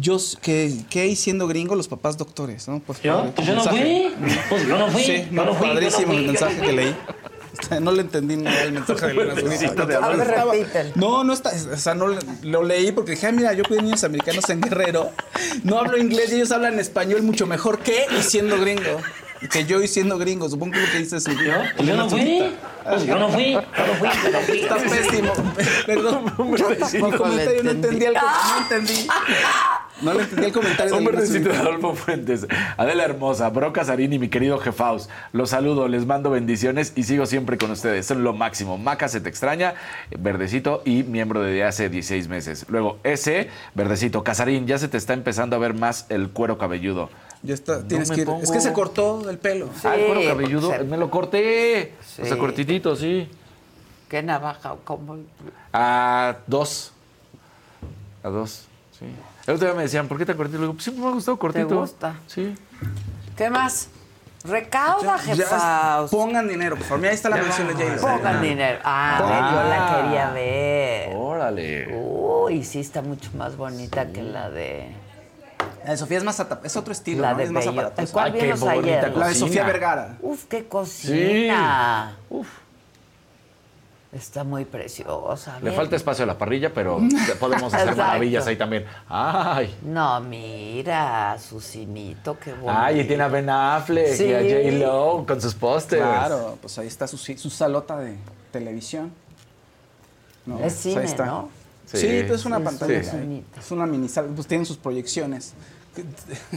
Yo, 0.00 0.16
que, 0.40 0.74
que 0.90 1.06
y 1.06 1.14
siendo 1.14 1.46
gringo 1.46 1.76
los 1.76 1.86
papás 1.86 2.16
doctores, 2.16 2.66
¿no? 2.66 2.80
Pues, 2.80 3.00
¿Yo? 3.02 3.16
padre, 3.18 3.32
Pues 3.36 3.46
yo 3.46 3.54
no 3.54 3.64
mensaje. 3.64 4.10
fui. 4.18 4.34
Pues 4.48 4.66
yo 4.66 4.78
no 4.78 4.88
fui. 4.88 5.02
Sí, 5.04 5.12
Yo 5.30 5.32
no, 5.32 5.44
no 5.44 5.54
fui, 5.54 5.68
no 5.68 5.74
padrísimo 5.74 6.06
fui, 6.06 6.16
el 6.16 6.26
mensaje 6.26 6.60
que 6.60 6.72
leí. 6.72 6.96
No 7.80 7.92
le 7.92 8.02
entendí 8.02 8.36
nada 8.36 8.62
el 8.62 8.72
mensaje 8.72 9.06
de 9.06 9.12
Elena 9.12 9.34
Zurita. 9.34 9.82
A 9.82 9.84
ver, 9.86 10.20
Estaba- 10.20 10.52
repítelo. 10.52 10.90
No, 10.94 11.24
no 11.24 11.32
está, 11.32 11.50
o 11.72 11.76
sea, 11.76 11.94
no 11.94 12.06
lo 12.42 12.62
leí 12.62 12.92
porque 12.92 13.12
dije, 13.12 13.26
ah, 13.26 13.32
mira, 13.32 13.52
yo 13.52 13.64
cuido 13.64 13.82
niños 13.82 14.04
americanos 14.04 14.48
en 14.50 14.60
Guerrero. 14.60 15.10
No 15.62 15.78
hablo 15.78 15.96
inglés 15.98 16.30
y 16.32 16.36
ellos 16.36 16.52
hablan 16.52 16.78
español 16.78 17.22
mucho 17.22 17.46
mejor 17.46 17.78
que 17.78 18.06
y 18.18 18.22
siendo 18.22 18.58
gringo. 18.60 19.00
Que 19.50 19.66
yo 19.66 19.82
y 19.82 19.88
siendo 19.88 20.16
gringo, 20.16 20.48
supongo 20.48 20.72
que 20.72 20.78
es 20.82 20.86
lo 20.86 20.92
que 20.92 20.98
dices. 21.00 21.24
¿Yo? 21.24 21.52
Pues 21.76 21.88
yo 21.88 21.96
no 21.96 22.08
fui. 22.08 22.44
Pues 22.84 23.04
yo 23.04 23.18
no 23.18 23.28
fui. 23.28 23.52
Yo 23.52 23.60
no 23.60 23.94
fui. 23.98 24.08
Yo 24.24 24.30
no 24.32 24.40
fui. 24.40 24.60
Está 24.60 24.76
pésimo. 24.76 25.32
Perdón. 25.86 26.24
Mi 26.92 27.12
comentario 27.18 27.62
no 27.62 27.70
entendí 27.72 28.04
el 28.06 28.14
no 28.14 28.58
entendí. 28.62 29.06
No 30.02 30.12
le 30.12 30.22
entendí 30.24 30.46
el 30.46 30.52
comentario 30.52 30.96
Un 30.96 31.04
verdecito 31.04 31.50
de. 31.50 31.56
Adolfo 31.56 31.94
Fuentes. 31.94 32.46
Adela 32.76 33.04
Hermosa, 33.04 33.48
Bro 33.50 33.72
Casarín 33.72 34.12
y 34.12 34.18
mi 34.18 34.28
querido 34.28 34.58
Jefaus. 34.58 35.08
Los 35.32 35.50
saludo, 35.50 35.86
les 35.86 36.04
mando 36.04 36.30
bendiciones 36.30 36.92
y 36.96 37.04
sigo 37.04 37.26
siempre 37.26 37.58
con 37.58 37.70
ustedes. 37.70 38.04
Son 38.06 38.24
lo 38.24 38.32
máximo. 38.32 38.76
Maca 38.76 39.06
se 39.08 39.20
te 39.20 39.28
extraña, 39.28 39.74
verdecito 40.18 40.82
y 40.84 41.04
miembro 41.04 41.42
de 41.42 41.62
hace 41.62 41.88
16 41.88 42.26
meses. 42.28 42.66
Luego, 42.68 42.98
ese, 43.04 43.50
verdecito. 43.74 44.24
Casarín, 44.24 44.66
ya 44.66 44.78
se 44.78 44.88
te 44.88 44.96
está 44.96 45.12
empezando 45.12 45.54
a 45.54 45.60
ver 45.60 45.74
más 45.74 46.06
el 46.08 46.30
cuero 46.30 46.58
cabelludo. 46.58 47.08
Ya 47.44 47.54
está, 47.54 47.86
tienes 47.86 48.10
que 48.10 48.22
ir. 48.22 48.28
Es 48.42 48.50
que 48.50 48.60
se 48.60 48.72
cortó 48.72 49.28
el 49.30 49.38
pelo. 49.38 49.68
ah, 49.84 49.94
el 49.94 50.06
cuero 50.06 50.20
Sí, 50.22 50.26
cabelludo. 50.26 50.70
se- 50.72 50.84
Me 50.84 50.96
lo 50.96 51.08
corté. 51.10 51.94
O 52.00 52.24
sea, 52.24 52.34
Sí. 52.34 52.36
cortitito, 52.40 52.96
sí. 52.96 53.28
¿Qué 54.08 54.22
navaja? 54.22 54.74
¿Cómo? 54.84 55.18
A 55.72 56.36
dos. 56.46 56.92
A 58.22 58.28
dos, 58.28 58.64
sí. 58.98 59.04
El 59.46 59.54
otro 59.54 59.66
día 59.68 59.74
me 59.76 59.82
decían, 59.82 60.08
¿por 60.08 60.16
qué 60.18 60.24
te 60.26 60.34
cortito? 60.34 60.58
Le 60.58 60.62
digo, 60.64 60.72
pues 60.74 60.84
siempre 60.84 61.04
me 61.04 61.10
ha 61.10 61.14
gustado 61.14 61.38
cortito. 61.38 61.80
gusta? 61.80 62.14
Sí. 62.26 62.54
¿Qué 63.36 63.50
más? 63.50 63.88
Recauda, 64.44 65.16
Ya, 65.16 65.18
jefa. 65.18 66.06
pongan 66.10 66.46
dinero, 66.48 66.76
por 66.76 66.84
favor. 66.84 66.98
Mira, 66.98 67.10
ahí 67.10 67.14
está 67.14 67.28
la 67.30 67.36
versión 67.36 67.66
de 67.68 67.72
J-Lo. 67.74 68.00
Pongan 68.00 68.42
dinero. 68.42 68.78
Ah, 68.84 69.16
a 69.18 69.22
ver, 69.22 69.52
yo 69.52 69.68
la 69.70 70.02
quería 70.02 70.30
ver. 70.30 71.16
Órale. 71.16 71.96
Uy, 71.96 72.62
sí 72.64 72.80
está 72.80 73.00
mucho 73.00 73.30
más 73.36 73.56
bonita 73.56 74.06
que 74.12 74.22
la 74.22 74.50
de... 74.50 74.94
La 75.84 75.92
de 75.92 75.96
Sofía 75.98 76.18
es 76.18 76.24
más 76.24 76.40
atap- 76.40 76.60
es 76.64 76.76
otro 76.76 76.92
estilo, 76.92 77.22
La 77.22 77.32
¿no? 77.32 77.38
de 77.38 77.44
es 77.44 77.50
más. 77.52 77.64
¿Cuál 78.12 78.32
Ay, 78.34 78.40
vimos 78.42 78.62
ayer? 78.62 79.14
La 79.16 79.28
de. 79.28 79.34
Sofía 79.34 79.64
Vergara. 79.64 80.16
Uf, 80.20 80.44
qué 80.44 80.64
cocina. 80.66 82.16
Uf. 82.30 82.48
Está 84.14 84.44
muy 84.44 84.64
preciosa. 84.64 85.56
Le 85.58 85.64
Bien. 85.70 85.74
falta 85.74 85.96
espacio 85.96 86.22
a 86.22 86.26
la 86.26 86.38
parrilla, 86.38 86.72
pero 86.72 87.00
podemos 87.40 87.74
hacer 87.74 87.88
Exacto. 87.88 88.02
maravillas 88.02 88.46
ahí 88.46 88.56
también. 88.56 88.84
Ay. 89.08 89.74
No, 89.82 90.20
mira, 90.20 91.36
Susinito, 91.38 92.38
qué 92.38 92.52
bonito. 92.52 92.72
Ay, 92.72 93.00
y 93.00 93.04
tiene 93.04 93.24
a 93.24 93.28
Ben 93.28 93.50
Affleck 93.50 94.06
y 94.20 94.32
a 94.32 94.40
Sí. 94.40 94.48
J-Lo 94.78 95.24
con 95.26 95.40
sus 95.40 95.54
pósters. 95.54 96.00
Claro, 96.02 96.58
pues 96.60 96.78
ahí 96.78 96.86
está 96.86 97.08
su, 97.08 97.16
su 97.16 97.50
salota 97.50 97.96
de 97.98 98.16
televisión. 98.52 99.12
No, 100.46 100.56
Es 100.56 100.60
pues 100.60 100.74
cine, 100.74 101.00
ahí 101.00 101.06
está. 101.06 101.26
¿no? 101.26 101.48
Sí, 101.86 101.98
Sí. 101.98 102.06
pues 102.28 102.40
es 102.40 102.46
una 102.46 102.58
Sí, 102.58 102.62
pantalla. 102.64 103.00
Es 103.58 103.70
una 103.72 103.86
mini 103.86 104.08
sala, 104.08 104.28
pues 104.34 104.46
tienen 104.46 104.64
sus 104.64 104.76
proyecciones. 104.76 105.54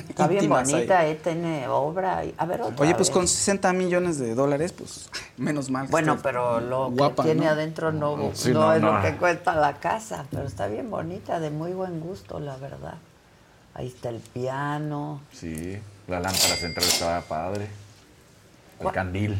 Está 0.09 0.27
bien 0.27 0.41
ahí. 0.41 0.47
bonita, 0.47 1.05
eh, 1.07 1.15
tiene 1.15 1.67
obra. 1.67 2.25
y- 2.25 2.33
A 2.37 2.45
ver, 2.45 2.61
otra 2.61 2.75
Oye, 2.83 2.95
pues 2.95 3.09
vez. 3.09 3.13
con 3.13 3.27
60 3.27 3.71
millones 3.73 4.17
de 4.19 4.33
dólares, 4.35 4.73
pues 4.73 5.09
menos 5.37 5.69
mal. 5.69 5.87
Bueno, 5.87 6.17
pero 6.21 6.59
lo 6.59 6.89
guapa, 6.91 7.23
que 7.23 7.29
tiene 7.31 7.45
¿no? 7.45 7.51
adentro 7.51 7.91
no, 7.91 8.31
Sí, 8.33 8.51
no 8.51 8.61
no, 8.61 8.73
es 8.73 8.81
no. 8.81 8.93
lo 8.93 9.01
que 9.01 9.15
cuesta 9.17 9.55
la 9.55 9.73
casa, 9.79 10.25
pero 10.31 10.43
está 10.47 10.67
bien 10.67 10.89
bonita, 10.89 11.39
de 11.39 11.49
muy 11.49 11.71
buen 11.73 11.99
gusto, 11.99 12.39
la 12.39 12.57
verdad. 12.57 12.95
Ahí 13.73 13.87
está 13.87 14.09
el 14.09 14.19
piano. 14.19 15.21
Sí, 15.31 15.77
la 16.07 16.19
lámpara 16.19 16.55
central 16.55 16.85
estaba 16.87 17.21
padre. 17.21 17.65
El 18.79 18.83
¿Cuál? 18.83 18.93
candil. 18.95 19.37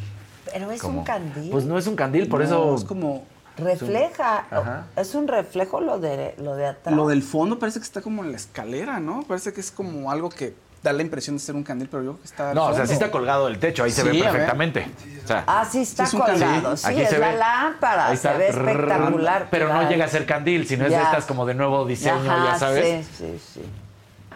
Pero 0.52 0.72
es 0.72 0.82
Como- 0.82 1.00
un 1.00 1.06
candil. 1.06 1.50
Pues 1.52 1.66
no 1.66 1.78
es 1.78 1.88
un 1.88 1.96
candil, 1.96 2.28
por 2.30 2.40
No, 2.42 2.46
eso. 2.46 2.76
es 2.76 2.84
como 2.84 3.26
Refleja. 3.58 4.46
Ajá. 4.52 4.86
Es 4.96 5.16
un 5.16 5.28
reflejo 5.28 5.82
lo 5.82 6.00
de, 6.00 6.36
lo 6.38 6.56
de 6.56 6.68
atrás. 6.68 6.96
lo 6.96 7.08
del 7.08 7.24
fondo 7.24 7.58
parece 7.60 7.80
que 7.80 7.86
está 7.86 8.02
como 8.02 8.24
en 8.24 8.32
la 8.32 8.38
escalera, 8.38 9.00
¿no? 9.00 9.24
Parece 9.24 9.54
que 9.54 9.62
es 9.62 9.72
como 9.72 10.12
algo 10.12 10.30
que 10.30 10.54
da 10.84 10.94
la 10.94 11.02
impresión 11.02 11.36
de 11.36 11.42
ser 11.42 11.56
un 11.56 11.64
candil, 11.64 11.90
pero 11.90 12.04
yo 12.04 12.12
creo 12.12 12.22
que 12.22 12.28
está 12.28 12.54
No, 12.54 12.66
o 12.68 12.74
sea, 12.74 12.86
sí 12.86 12.94
está 12.94 13.10
colgado 13.10 13.48
del 13.48 13.58
techo, 13.60 13.84
ahí 13.84 13.92
se 13.92 14.04
ve 14.04 14.20
perfectamente. 14.20 14.88
O 15.24 15.28
sea, 15.28 15.44
Ah, 15.48 15.66
sí 15.70 15.82
está 15.82 16.06
Sí, 16.06 16.16
es 16.18 16.24
colgado. 16.24 16.78
Sí, 16.78 16.88
aquí 16.88 17.02
es 17.02 17.10
se 17.10 17.18
la 17.18 17.30
ve. 17.32 17.38
lámpara. 17.38 18.08
ahí 18.08 18.14
está. 18.14 18.34
Se 18.34 18.38
ve 18.38 18.48
espectacular. 18.50 19.48
Pero 19.50 19.74
no 19.74 19.90
llega 19.90 20.06
a 20.06 20.08
ser 20.08 20.26
candil, 20.26 20.68
sino 20.68 20.86
es 20.86 20.92
de 20.92 21.02
estas 21.02 21.26
como 21.26 21.46
de 21.46 21.56
nuevo 21.56 21.86
diseño, 21.86 22.32
Ajá, 22.32 22.52
ya 22.54 22.60
sabes. 22.60 23.06
Sí, 23.08 23.14
sí, 23.18 23.40
sí. 23.56 23.62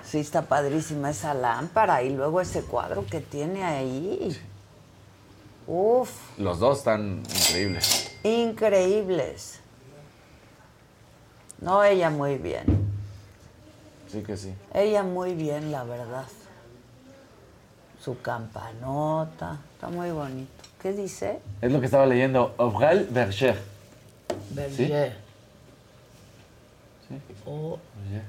Sí, 0.03 0.19
está 0.19 0.41
padrísima 0.41 1.11
esa 1.11 1.34
lámpara. 1.34 2.03
Y 2.03 2.10
luego 2.10 2.41
ese 2.41 2.64
cuadro 2.64 3.06
que 3.10 3.22
tiene 3.22 3.64
ahí. 3.64 4.38
Uf, 5.68 6.10
Los 6.38 6.60
dos 6.60 6.80
están 6.80 7.22
increíbles. 7.34 8.10
Increíbles. 8.23 9.60
No, 11.60 11.84
ella 11.84 12.10
muy 12.10 12.38
bien. 12.38 12.65
Sí 14.11 14.23
que 14.23 14.35
sí. 14.35 14.53
Ella 14.73 15.03
muy 15.03 15.35
bien, 15.35 15.72
la 15.72 15.84
verdad. 15.84 16.26
Su 18.03 18.19
campanota. 18.19 19.60
Está 19.76 19.89
muy 19.89 20.11
bonito. 20.11 20.52
¿Qué 20.81 20.91
dice? 20.91 21.39
Es 21.61 21.72
lo 21.72 21.80
que 21.80 21.85
estaba 21.85 22.06
leyendo. 22.06 22.56
Aurel 22.57 23.07
Berger. 23.10 23.57
Berger. 24.49 25.18
Sí. 27.07 27.15
Oh, 27.45 27.77
Berger. 28.03 28.23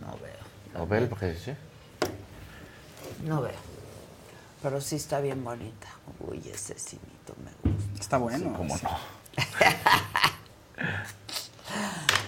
no 0.00 0.18
veo. 0.18 0.86
Berger. 1.16 1.56
No 3.24 3.42
veo. 3.42 3.72
Pero 4.62 4.80
sí 4.80 4.96
está 4.96 5.20
bien 5.20 5.42
bonita. 5.42 5.88
Uy, 6.20 6.40
ese 6.48 6.78
gusta. 6.78 7.11
Está 7.98 8.18
bueno. 8.18 8.52
¿Cómo 8.56 8.76
no? 8.76 8.82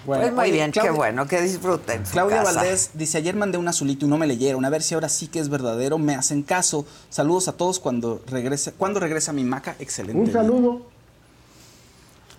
pues 0.06 0.32
muy 0.32 0.43
oye, 0.44 0.52
bien, 0.52 0.70
Claudia- 0.70 0.93
qué 0.93 0.97
bueno, 0.97 1.27
que 1.27 1.40
disfruten. 1.40 2.02
Claudia 2.05 2.43
casa. 2.43 2.61
Valdés 2.61 2.90
dice, 2.94 3.19
ayer 3.19 3.35
mandé 3.36 3.59
un 3.59 3.69
azulito 3.69 4.06
y 4.06 4.09
no 4.09 4.19
me 4.19 4.27
leyeron, 4.27 4.65
a 4.65 4.70
ver 4.70 4.82
si 4.82 4.94
ahora 4.94 5.09
sí 5.09 5.28
que 5.28 5.39
es 5.40 5.48
verdadero, 5.48 5.98
me 5.98 6.15
hacen 6.15 6.43
caso. 6.43 6.86
Saludos 7.11 7.48
a 7.48 7.52
todos 7.52 7.81
cuando 7.81 8.23
regrese, 8.27 8.73
cuando 8.73 9.01
regresa 9.01 9.32
mi 9.32 9.44
maca, 9.44 9.77
excelente. 9.78 10.20
Un 10.20 10.32
saludo. 10.32 10.82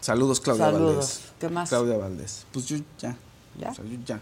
Saludos, 0.02 0.40
Claudia 0.40 0.66
Saludos. 0.66 0.96
Valdés. 0.96 1.22
¿Qué 1.40 1.50
más? 1.50 1.70
Claudia 1.70 1.98
Valdés. 1.98 2.46
Pues 2.52 2.66
yo 2.68 2.78
ya. 3.00 3.16
¿Ya? 3.60 3.70
O 3.72 3.76
sea, 3.76 3.86
yo 3.86 3.98
ya. 4.06 4.20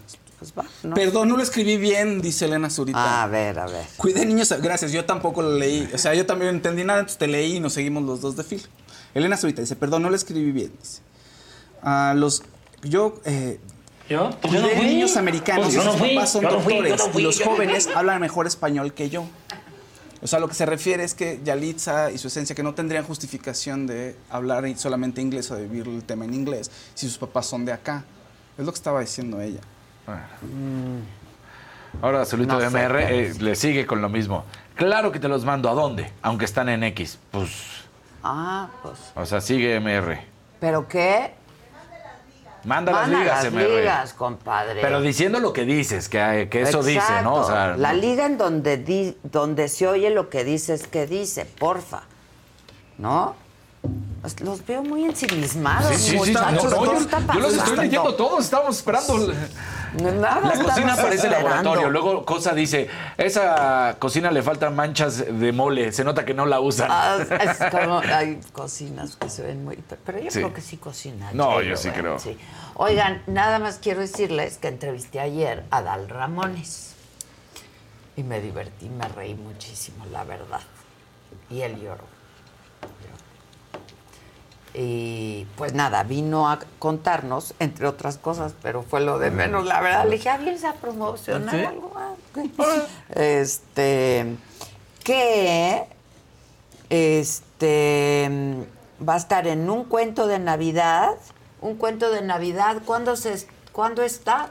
Pues 0.52 0.66
va. 0.66 0.70
¿no? 0.82 0.94
Perdón, 0.94 1.28
no 1.28 1.36
lo 1.36 1.42
escribí 1.42 1.76
bien, 1.76 2.20
dice 2.20 2.44
Elena 2.44 2.68
Zurita. 2.68 3.22
A 3.22 3.26
ver, 3.26 3.58
a 3.58 3.66
ver. 3.66 3.86
Cuidé 3.96 4.26
niños, 4.26 4.52
gracias, 4.60 4.92
yo 4.92 5.04
tampoco 5.04 5.42
lo 5.42 5.56
leí. 5.56 5.88
O 5.94 5.98
sea, 5.98 6.14
yo 6.14 6.26
también 6.26 6.50
no 6.50 6.56
entendí 6.56 6.84
nada, 6.84 7.00
entonces 7.00 7.18
te 7.18 7.26
leí 7.26 7.56
y 7.56 7.60
nos 7.60 7.72
seguimos 7.72 8.02
los 8.02 8.20
dos 8.20 8.36
de 8.36 8.44
fila. 8.44 8.64
Elena 9.14 9.36
Zurita 9.36 9.62
dice, 9.62 9.76
perdón, 9.76 10.02
no 10.02 10.10
lo 10.10 10.16
escribí 10.16 10.52
bien. 10.52 10.72
Dice. 10.80 11.00
Ah, 11.82 12.14
los, 12.16 12.42
yo 12.82 13.20
eh, 13.24 13.58
¿Yo? 14.08 14.30
Pues 14.40 14.52
yo 14.52 14.60
no 14.60 14.66
cuidé 14.66 14.80
fui. 14.80 14.86
niños 14.86 15.16
americanos 15.16 15.64
Pues 15.64 15.74
yo 15.74 15.84
no 15.84 15.92
sus 15.92 16.00
fui, 16.00 16.14
papás 16.14 16.32
son 16.32 16.42
yo 16.42 16.50
no 16.50 16.60
fui, 16.60 16.74
yo 16.74 16.80
doctores 16.80 17.06
no 17.06 17.12
fui, 17.12 17.22
y 17.22 17.24
los 17.24 17.40
no 17.40 17.46
jóvenes 17.46 17.88
hablan 17.94 18.20
mejor 18.20 18.46
español 18.46 18.92
que 18.92 19.08
yo. 19.08 19.24
O 20.20 20.26
sea, 20.26 20.38
lo 20.38 20.48
que 20.48 20.54
se 20.54 20.64
refiere 20.64 21.04
es 21.04 21.14
que 21.14 21.40
Yalitza 21.44 22.10
y 22.10 22.18
su 22.18 22.28
esencia 22.28 22.56
que 22.56 22.62
no 22.62 22.74
tendrían 22.74 23.04
justificación 23.04 23.86
de 23.86 24.16
hablar 24.30 24.64
solamente 24.78 25.20
inglés 25.20 25.50
o 25.50 25.56
de 25.56 25.66
vivir 25.66 25.86
el 25.86 26.02
tema 26.02 26.24
en 26.24 26.32
inglés 26.32 26.70
si 26.94 27.06
sus 27.06 27.18
papás 27.18 27.46
son 27.46 27.64
de 27.64 27.72
acá. 27.72 28.04
Es 28.56 28.64
lo 28.64 28.72
que 28.72 28.76
estaba 28.76 29.00
diciendo 29.00 29.40
ella. 29.40 29.60
Ahora 32.02 32.22
Azulito 32.22 32.54
No 32.54 32.60
de 32.60 32.66
MR 32.70 33.02
eh, 33.02 33.34
le 33.38 33.54
sigue 33.54 33.86
con 33.86 34.02
lo 34.02 34.08
mismo. 34.08 34.44
Claro 34.74 35.12
que 35.12 35.18
te 35.20 35.28
los 35.28 35.44
mando. 35.44 35.70
¿A 35.70 35.74
dónde? 35.74 36.12
Aunque 36.22 36.44
están 36.44 36.68
en 36.68 36.82
X. 36.84 37.18
Pues, 37.30 37.50
Ah, 38.22 38.68
pues. 38.82 38.98
o 39.14 39.24
sea, 39.26 39.40
sigue 39.40 39.76
MR. 39.80 40.18
¿Pero 40.60 40.88
qué? 40.88 41.34
Manda 42.64 42.92
las 42.92 43.02
Manda 43.02 43.18
ligas, 43.20 43.44
las 43.44 43.52
MR. 43.52 43.76
ligas, 43.80 44.12
compadre. 44.14 44.80
Pero 44.80 45.02
diciendo 45.02 45.38
lo 45.38 45.52
que 45.52 45.64
dices, 45.66 46.08
que, 46.08 46.48
que 46.50 46.62
eso 46.62 46.82
dice, 46.82 47.22
¿no? 47.22 47.34
O 47.34 47.40
Exacto. 47.42 47.52
sea, 47.52 47.76
la 47.76 47.92
no- 47.92 47.98
liga 48.00 48.24
en 48.26 48.38
donde, 48.38 48.78
di- 48.78 49.16
donde 49.22 49.68
se 49.68 49.86
oye 49.86 50.08
lo 50.10 50.30
que 50.30 50.44
dices 50.44 50.86
que 50.86 51.06
dice, 51.06 51.44
porfa. 51.44 52.02
¿No? 52.96 53.34
Pues 54.22 54.40
Los 54.40 54.64
veo 54.64 54.82
muy 54.82 55.04
ensimismados, 55.04 55.94
Sí, 55.94 56.02
sí, 56.02 56.10
sí. 56.12 56.16
muchachos. 56.16 56.64
No, 56.64 56.70
no, 56.70 56.92
¿Qué 56.92 57.00
yo, 57.00 57.32
yo 57.34 57.40
los 57.40 57.54
estoy 57.54 57.76
leyendo 57.76 58.14
todos, 58.14 58.44
estamos 58.44 58.76
esperando. 58.78 59.32
Nada, 60.02 60.40
La 60.40 60.58
cocina 60.62 60.96
parece 60.96 61.30
laboratorio. 61.30 61.90
Luego 61.90 62.24
Cosa 62.24 62.52
dice, 62.54 62.88
esa 63.16 63.96
cocina 63.98 64.30
le 64.30 64.42
faltan 64.42 64.74
manchas 64.74 65.24
de 65.38 65.52
mole. 65.52 65.92
Se 65.92 66.04
nota 66.04 66.24
que 66.24 66.34
no 66.34 66.46
la 66.46 66.60
usan. 66.60 66.88
Ah, 66.90 67.18
es 67.20 67.58
como, 67.70 67.98
hay 68.00 68.40
cocinas 68.52 69.16
que 69.16 69.28
se 69.28 69.42
ven 69.42 69.64
muy... 69.64 69.76
Pero 70.04 70.18
yo 70.18 70.30
Sí. 70.30 70.38
creo 70.40 70.52
que 70.52 70.60
sí 70.60 70.76
cocina. 70.78 71.30
No, 71.32 71.62
yo 71.62 71.76
sí 71.76 71.90
creo. 71.90 72.18
Sí. 72.18 72.36
Oigan, 72.74 73.22
nada 73.26 73.58
más 73.58 73.78
quiero 73.80 74.00
decirles 74.00 74.58
que 74.58 74.68
entrevisté 74.68 75.20
ayer 75.20 75.64
a 75.70 75.82
Dal 75.82 76.08
Ramones. 76.08 76.94
Y 78.16 78.22
me 78.22 78.40
divertí, 78.40 78.88
me 78.88 79.06
reí 79.08 79.34
muchísimo, 79.34 80.06
la 80.06 80.24
verdad. 80.24 80.60
Y 81.50 81.60
él 81.62 81.80
lloró. 81.80 82.13
Y 84.76 85.46
pues 85.56 85.72
nada, 85.72 86.02
vino 86.02 86.50
a 86.50 86.58
contarnos, 86.80 87.54
entre 87.60 87.86
otras 87.86 88.18
cosas, 88.18 88.54
pero 88.60 88.82
fue 88.82 89.00
lo 89.00 89.20
de 89.20 89.30
menos. 89.30 89.64
La 89.64 89.80
verdad, 89.80 90.04
le 90.04 90.16
dije, 90.16 90.28
¿ah, 90.28 90.36
vienes 90.36 90.64
a 90.64 90.72
promocionar 90.74 91.54
¿Sí? 91.54 91.64
algo? 91.64 91.92
Ah. 91.94 92.14
Este, 93.14 94.36
que 95.04 95.84
este 96.90 98.66
va 99.06 99.14
a 99.14 99.18
estar 99.18 99.46
en 99.46 99.70
un 99.70 99.84
cuento 99.84 100.26
de 100.26 100.40
Navidad. 100.40 101.14
Un 101.60 101.76
cuento 101.76 102.10
de 102.10 102.22
Navidad. 102.22 102.82
¿Cuándo, 102.84 103.14
se, 103.14 103.46
¿cuándo 103.70 104.02
está? 104.02 104.50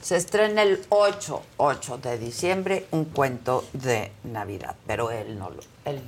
Se 0.00 0.16
estrena 0.16 0.62
el 0.62 0.82
8, 0.88 1.42
8 1.58 1.98
de 1.98 2.18
diciembre, 2.18 2.86
un 2.90 3.04
cuento 3.04 3.66
de 3.74 4.12
Navidad. 4.24 4.76
Pero 4.86 5.10
él 5.10 5.38
no 5.38 5.50
lo, 5.50 5.60
él. 5.84 6.02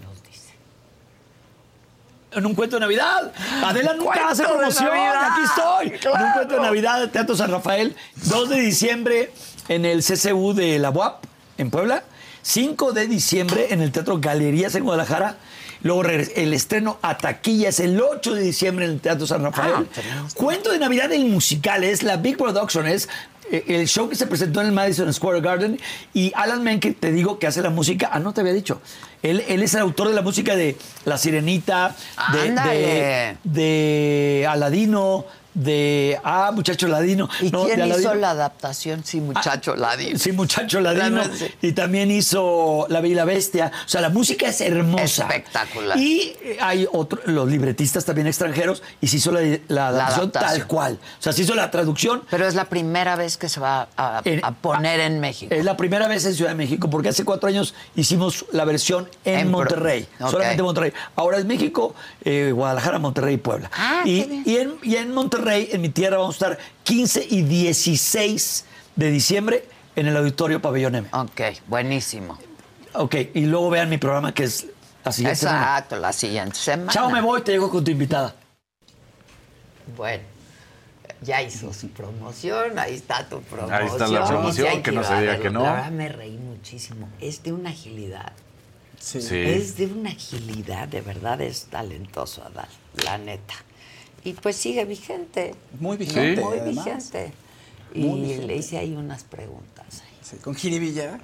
En 2.32 2.46
un 2.46 2.54
cuento 2.54 2.76
de 2.76 2.80
Navidad. 2.80 3.32
Adela 3.64 3.94
nunca 3.94 4.12
Cuento 4.12 4.28
hace 4.28 4.44
promoción. 4.44 4.88
Aquí 4.90 5.40
estoy. 5.44 6.10
En 6.12 6.22
un 6.26 6.32
cuento 6.32 6.54
de 6.54 6.60
Navidad, 6.60 7.10
Teatro 7.10 7.34
San 7.34 7.50
Rafael. 7.50 7.96
2 8.16 8.48
de 8.48 8.60
diciembre 8.60 9.32
en 9.68 9.84
el 9.84 10.02
CCU 10.02 10.52
de 10.54 10.78
la 10.78 10.90
UAP, 10.90 11.24
en 11.58 11.70
Puebla. 11.70 12.04
5 12.42 12.92
de 12.92 13.06
diciembre 13.06 13.68
en 13.70 13.82
el 13.82 13.92
Teatro 13.92 14.18
Galerías 14.18 14.74
en 14.74 14.84
Guadalajara. 14.84 15.36
Luego 15.82 16.04
el 16.04 16.52
estreno 16.52 16.98
a 17.02 17.16
taquilla 17.16 17.70
es 17.70 17.80
el 17.80 18.00
8 18.00 18.34
de 18.34 18.42
diciembre 18.42 18.84
en 18.84 18.92
el 18.92 19.00
Teatro 19.00 19.26
San 19.26 19.42
Rafael. 19.42 19.88
Cuento 20.34 20.70
de 20.70 20.78
Navidad, 20.78 21.10
el 21.12 21.24
musical 21.26 21.84
es 21.84 22.02
la 22.02 22.16
Big 22.16 22.36
Production, 22.36 22.86
es 22.86 23.08
el 23.50 23.88
show 23.88 24.08
que 24.08 24.16
se 24.16 24.26
presentó 24.26 24.60
en 24.60 24.68
el 24.68 24.72
Madison 24.72 25.12
Square 25.12 25.40
Garden. 25.40 25.80
Y 26.14 26.32
Alan 26.34 26.62
Menken, 26.62 26.94
te 26.94 27.12
digo 27.12 27.38
que 27.38 27.46
hace 27.46 27.62
la 27.62 27.70
música. 27.70 28.10
Ah, 28.12 28.20
no 28.20 28.32
te 28.32 28.40
había 28.40 28.52
dicho. 28.52 28.80
Él, 29.22 29.44
él 29.48 29.62
es 29.62 29.74
el 29.74 29.80
autor 29.80 30.08
de 30.08 30.14
la 30.14 30.22
música 30.22 30.56
de 30.56 30.76
La 31.04 31.18
Sirenita, 31.18 31.94
de, 32.32 33.36
de 33.44 34.46
Aladino, 34.48 35.26
de. 35.54 36.18
Ah, 36.24 36.50
muchacho 36.54 36.86
Ladino. 36.88 37.28
¿Y 37.40 37.50
No, 37.50 37.64
quién 37.64 37.86
hizo 37.86 38.14
la 38.14 38.30
adaptación? 38.30 39.04
Sí, 39.04 39.20
muchacho 39.20 39.74
Ladino. 39.76 40.18
Sí, 40.18 40.32
muchacho 40.32 40.80
Ladino. 40.80 41.22
Y 41.62 41.72
también 41.72 42.10
hizo 42.10 42.86
La 42.88 43.00
Bella 43.00 43.12
y 43.12 43.16
la 43.16 43.24
Bestia. 43.24 43.72
O 43.84 43.88
sea, 43.88 44.00
la 44.00 44.08
música 44.10 44.48
es 44.48 44.60
hermosa. 44.60 45.24
Espectacular. 45.24 45.98
Y 45.98 46.32
eh, 46.42 46.58
hay 46.60 46.86
otros, 46.92 47.20
los 47.26 47.48
libretistas 47.48 48.04
también 48.04 48.26
extranjeros, 48.26 48.82
y 49.00 49.08
se 49.08 49.16
hizo 49.16 49.32
la, 49.32 49.40
la 49.68 49.88
adaptación 49.88 50.30
tal 50.30 50.42
adaptación. 50.44 50.68
cual. 50.68 50.98
O 51.18 51.22
sea, 51.22 51.32
se 51.32 51.42
hizo 51.42 51.54
la 51.54 51.70
traducción. 51.70 52.22
Pero 52.30 52.46
es 52.46 52.54
la 52.54 52.66
primera 52.66 53.16
vez 53.16 53.36
que 53.36 53.48
se 53.48 53.60
va 53.60 53.88
a, 53.96 54.22
En- 54.24 54.44
a 54.44 54.52
poner 54.52 55.00
en 55.00 55.20
México. 55.20 55.54
Es 55.54 55.64
la 55.64 55.76
primera 55.76 56.06
vez 56.08 56.24
en 56.26 56.34
Ciudad 56.34 56.50
de 56.50 56.56
México, 56.56 56.88
porque 56.90 57.08
hace 57.08 57.24
cuatro 57.24 57.48
años 57.48 57.74
hicimos 57.96 58.44
la 58.52 58.64
versión 58.64 59.08
en, 59.24 59.50
Monterrey. 59.50 60.06
Ok. 60.20 60.30
Solamente 60.30 60.62
Monterrey. 60.62 60.92
Ahora 61.16 61.38
es 61.38 61.44
México, 61.44 61.94
eh, 62.24 62.52
Guadalajara, 62.54 62.98
Monterrey 62.98 63.34
y 63.34 63.38
Puebla. 63.38 63.70
Ah, 63.76 64.02
y, 64.04 64.42
y 64.46 64.56
en, 64.58 64.74
y 64.82 64.96
en 64.96 65.12
Monterrey, 65.12 65.39
en 65.48 65.80
mi 65.80 65.88
tierra, 65.88 66.18
vamos 66.18 66.40
a 66.42 66.50
estar 66.50 66.58
15 66.84 67.26
y 67.30 67.42
16 67.42 68.64
de 68.96 69.10
diciembre 69.10 69.64
en 69.96 70.06
el 70.06 70.16
Auditorio 70.16 70.60
Pabellón 70.60 70.94
M. 70.94 71.08
Ok, 71.12 71.40
buenísimo. 71.66 72.38
Ok, 72.94 73.14
y 73.34 73.46
luego 73.46 73.70
vean 73.70 73.88
mi 73.88 73.98
programa 73.98 74.34
que 74.34 74.44
es 74.44 74.66
la 75.04 75.12
siguiente 75.12 75.40
semana. 75.40 75.60
Exacto, 75.60 75.96
la 75.96 76.12
siguiente 76.12 76.56
semana. 76.56 76.92
Chao, 76.92 77.10
me 77.10 77.20
voy, 77.20 77.42
te 77.42 77.52
llego 77.52 77.70
con 77.70 77.84
tu 77.84 77.90
invitada. 77.90 78.34
Bueno, 79.96 80.22
ya 81.22 81.42
hizo 81.42 81.72
su 81.72 81.88
promoción, 81.88 82.78
ahí 82.78 82.94
está 82.94 83.28
tu 83.28 83.40
promoción. 83.42 83.80
Ahí 83.80 83.86
está 83.86 84.08
la 84.08 84.26
promoción, 84.26 84.82
que 84.82 84.92
no 84.92 85.04
se 85.04 85.20
diga 85.20 85.38
que 85.38 85.50
no. 85.50 85.62
La 85.62 85.72
verdad 85.72 85.90
me 85.90 86.08
reí 86.08 86.36
muchísimo. 86.36 87.08
Es 87.20 87.42
de 87.42 87.52
una 87.52 87.70
agilidad. 87.70 88.32
Sí. 88.98 89.18
Es 89.34 89.76
de 89.76 89.86
una 89.86 90.10
agilidad, 90.10 90.86
de 90.88 91.00
verdad 91.00 91.40
es 91.40 91.64
talentoso 91.66 92.44
Adal, 92.44 92.68
la 93.04 93.16
neta. 93.16 93.54
Y 94.24 94.34
pues 94.34 94.56
sigue 94.56 94.84
vigente. 94.84 95.54
Muy 95.78 95.96
vigente, 95.96 96.42
Muy 96.42 96.58
además. 96.58 96.84
vigente. 96.84 97.32
Y 97.94 98.02
vigente. 98.04 98.46
le 98.46 98.56
hice 98.56 98.78
ahí 98.78 98.94
unas 98.94 99.24
preguntas. 99.24 100.02
Sí, 100.22 100.36
con 100.36 100.54
jiribilla. 100.54 101.18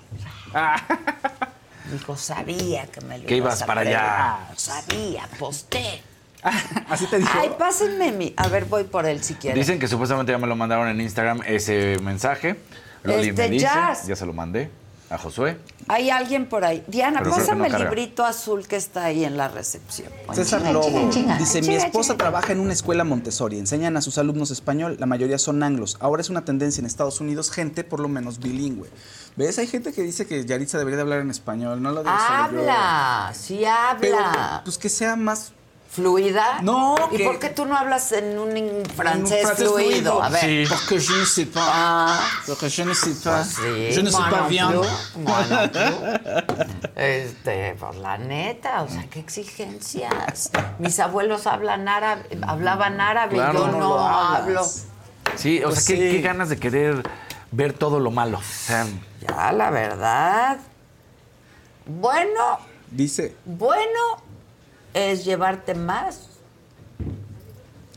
Dijo, 1.93 2.17
sabía 2.17 2.87
que 2.87 3.01
me 3.03 3.19
lo 3.19 3.27
Que 3.27 3.37
ibas 3.37 3.63
a 3.63 3.67
para 3.67 3.83
allá. 3.83 4.39
Sabía, 4.57 5.29
posté. 5.39 6.03
Así 6.89 7.07
te 7.07 7.19
dijo. 7.19 7.31
Ay, 7.41 7.51
pásenme 7.59 8.13
mi... 8.13 8.33
A 8.37 8.49
ver, 8.49 8.65
voy 8.65 8.85
por 8.85 9.07
él 9.07 9.23
si 9.23 9.35
quieren. 9.35 9.59
Dicen 9.59 9.79
que 9.79 9.87
supuestamente 9.87 10.33
ya 10.33 10.39
me 10.39 10.47
lo 10.47 10.57
mandaron 10.57 10.89
en 10.89 11.01
Instagram 11.01 11.43
ese 11.47 11.99
mensaje. 12.03 12.57
Loli 13.05 13.29
Este, 13.29 13.43
me 13.43 13.51
dice, 13.51 13.65
Jazz. 13.67 14.07
ya 14.07 14.17
se 14.17 14.27
lo 14.27 14.33
mandé 14.33 14.69
a 15.09 15.19
Josué. 15.19 15.59
Hay 15.89 16.11
alguien 16.11 16.47
por 16.47 16.65
ahí. 16.65 16.83
Diana, 16.89 17.21
Pero 17.23 17.37
pásame 17.37 17.69
no 17.69 17.77
el 17.77 17.85
librito 17.85 18.25
azul 18.25 18.67
que 18.67 18.77
está 18.77 19.05
ahí 19.05 19.25
en 19.25 19.37
la 19.37 19.49
recepción. 19.49 20.09
César 20.33 20.63
Lobo 20.73 21.11
dice, 21.39 21.63
mi 21.63 21.77
esposa 21.77 22.17
trabaja 22.17 22.53
en 22.53 22.61
una 22.61 22.73
escuela 22.73 23.05
Montessori, 23.05 23.59
enseñan 23.59 23.97
a 23.97 24.01
sus 24.01 24.19
alumnos 24.19 24.51
español, 24.51 24.97
la 24.99 25.07
mayoría 25.07 25.39
son 25.39 25.63
anglos. 25.63 25.97
Ahora 26.01 26.23
es 26.23 26.31
una 26.31 26.45
tendencia 26.45 26.81
en 26.81 26.87
Estados 26.87 27.21
Unidos, 27.21 27.51
gente 27.51 27.85
por 27.85 28.01
lo 28.01 28.09
menos 28.09 28.41
bilingüe. 28.41 28.89
¿Ves? 29.37 29.59
Hay 29.59 29.67
gente 29.67 29.93
que 29.93 30.03
dice 30.03 30.27
que 30.27 30.45
Yaritza 30.45 30.79
debería 30.79 30.97
de 30.97 31.03
hablar 31.03 31.21
en 31.21 31.31
español, 31.31 31.83
no 31.83 31.93
lo 31.93 32.03
digo 32.03 32.15
yo. 32.17 32.35
Habla, 32.35 33.33
sí 33.35 33.61
Pero, 34.01 34.19
habla. 34.19 34.63
pues 34.65 34.79
que 34.79 34.89
sea 34.89 35.15
más... 35.15 35.53
¿Fluida? 35.97 36.61
No, 36.63 36.95
¿Y 37.11 37.17
que- 37.17 37.25
por 37.25 37.39
qué 37.39 37.49
tú 37.49 37.65
no 37.65 37.75
hablas 37.75 38.13
en 38.13 38.39
un 38.39 38.51
francés, 38.95 39.43
francés 39.47 39.67
fluido? 39.69 39.89
fluido. 39.91 40.23
A 40.23 40.29
ver. 40.29 40.41
Sí. 40.43 40.65
Porque 40.69 41.01
je 41.01 41.13
ne 41.19 41.25
sais 41.25 41.47
pas. 41.49 41.65
Ah. 41.67 42.21
Porque 42.47 42.69
je 42.69 42.85
ne 42.85 42.95
sais 42.95 43.15
pas. 43.25 43.47
Sí, 43.49 43.93
je 43.95 44.03
ne 44.03 44.11
sais 44.11 44.31
pas 44.31 44.47
bien. 44.47 44.67
Este, 46.95 47.75
por 47.81 47.95
la 47.97 48.19
neta, 48.19 48.83
o 48.83 48.89
sea, 48.89 49.07
qué 49.09 49.21
exigencias. 49.21 50.51
Mis 50.79 50.99
abuelos 51.01 51.47
hablan 51.47 51.89
árabe, 51.89 52.25
hablaban 52.47 53.01
árabe, 53.01 53.35
Claro, 53.37 53.67
yo 53.67 53.79
no 53.79 53.99
hablo. 54.07 54.63
Sí, 55.37 55.61
o 55.65 55.69
Pues 55.69 55.83
sea, 55.85 55.97
qué, 55.97 56.11
sí. 56.11 56.17
qué 56.17 56.23
ganas 56.23 56.49
de 56.51 56.59
querer 56.59 57.03
ver 57.53 57.73
todo 57.73 58.01
lo 58.01 58.11
malo. 58.11 58.39
O 58.39 58.43
sea, 58.43 58.87
Ya, 59.27 59.51
la 59.53 59.71
verdad. 59.71 60.59
Bueno, 61.87 62.59
Dice, 62.91 63.35
bueno 63.45 64.26
es 64.97 65.25
llevarte 65.25 65.75
más. 65.75 66.29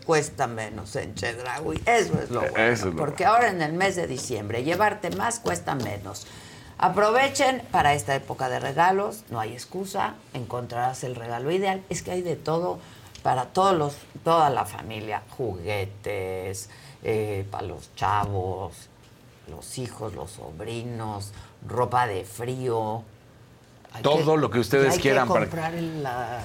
Cuesta 0.05 0.47
menos 0.47 0.95
en 0.95 1.13
Chedraui. 1.15 1.81
Eso 1.85 2.19
es 2.19 2.29
lo 2.31 2.41
bueno. 2.41 2.57
Eso 2.57 2.89
es 2.89 2.93
lo 2.95 2.99
porque 2.99 3.25
ahora 3.25 3.49
en 3.49 3.61
el 3.61 3.73
mes 3.73 3.95
de 3.95 4.07
diciembre, 4.07 4.63
llevarte 4.63 5.11
más 5.11 5.39
cuesta 5.39 5.75
menos. 5.75 6.25
Aprovechen 6.79 7.61
para 7.71 7.93
esta 7.93 8.15
época 8.15 8.49
de 8.49 8.59
regalos, 8.59 9.23
no 9.29 9.39
hay 9.39 9.53
excusa, 9.53 10.15
encontrarás 10.33 11.03
el 11.03 11.15
regalo 11.15 11.51
ideal. 11.51 11.83
Es 11.89 12.01
que 12.01 12.11
hay 12.11 12.21
de 12.21 12.35
todo 12.35 12.79
para 13.21 13.45
todos 13.47 13.77
los, 13.77 13.95
toda 14.23 14.49
la 14.49 14.65
familia, 14.65 15.21
juguetes, 15.29 16.69
eh, 17.03 17.45
para 17.51 17.67
los 17.67 17.93
chavos, 17.95 18.73
los 19.49 19.77
hijos, 19.77 20.15
los 20.15 20.31
sobrinos, 20.31 21.33
ropa 21.67 22.07
de 22.07 22.23
frío. 22.23 23.03
Hay 23.91 24.01
Todo 24.01 24.37
lo 24.37 24.49
que 24.49 24.59
ustedes 24.59 24.93
hay 24.95 24.99
quieran 24.99 25.27
para- 25.27 25.41
comprar 25.41 25.75
el, 25.75 26.01
la- 26.01 26.41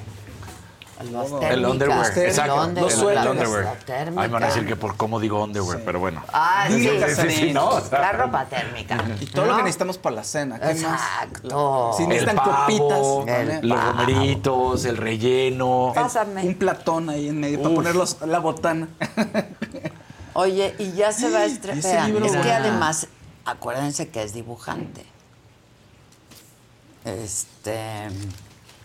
el 1.00 1.40
térmicas, 1.40 1.70
underwear. 1.70 2.18
Exacto. 2.18 2.54
el 2.54 2.68
underwear, 2.68 3.16
el 3.26 3.30
underwear. 3.32 3.64
la 3.64 4.22
Ay, 4.22 4.28
me 4.28 4.32
van 4.34 4.42
a 4.42 4.46
decir 4.46 4.66
que 4.66 4.76
por 4.76 4.96
cómo 4.96 5.18
digo 5.20 5.42
underwear, 5.42 5.80
pero 5.84 5.98
bueno. 6.00 6.22
Ah, 6.32 6.66
sí, 6.68 6.88
Sí, 6.88 7.30
sí, 7.30 7.52
no, 7.52 7.68
o 7.70 7.80
sea. 7.80 8.00
la 8.00 8.12
ropa 8.12 8.44
térmica. 8.46 9.04
y 9.20 9.26
todo 9.26 9.46
lo 9.46 9.56
que 9.56 9.62
necesitamos 9.62 9.98
para 9.98 10.16
la 10.16 10.24
cena. 10.24 10.58
¿qué 10.58 10.66
más? 10.66 10.76
Exacto. 11.02 11.92
Si 11.96 12.02
El 12.04 12.08
necesitan 12.10 12.36
pavo, 12.36 12.54
copitas. 13.20 13.38
El 13.60 13.68
los 13.68 13.84
romeritos, 13.84 14.84
el 14.84 14.96
relleno. 14.96 15.92
Pásame. 15.94 16.42
Un 16.42 16.54
platón 16.54 17.10
ahí 17.10 17.28
en 17.28 17.40
medio 17.40 17.58
para 17.58 17.70
Uf. 17.70 17.74
poner 17.76 17.94
los- 17.96 18.20
la 18.22 18.38
botana. 18.38 18.88
Oye, 20.34 20.74
y 20.78 20.92
ya 20.92 21.12
se 21.12 21.30
va 21.30 21.40
a 21.40 21.46
libro, 22.06 22.26
Es 22.26 22.36
que 22.36 22.52
además, 22.52 23.06
acuérdense 23.44 24.08
que 24.08 24.22
es 24.22 24.32
dibujante. 24.32 25.04
Este. 27.04 28.08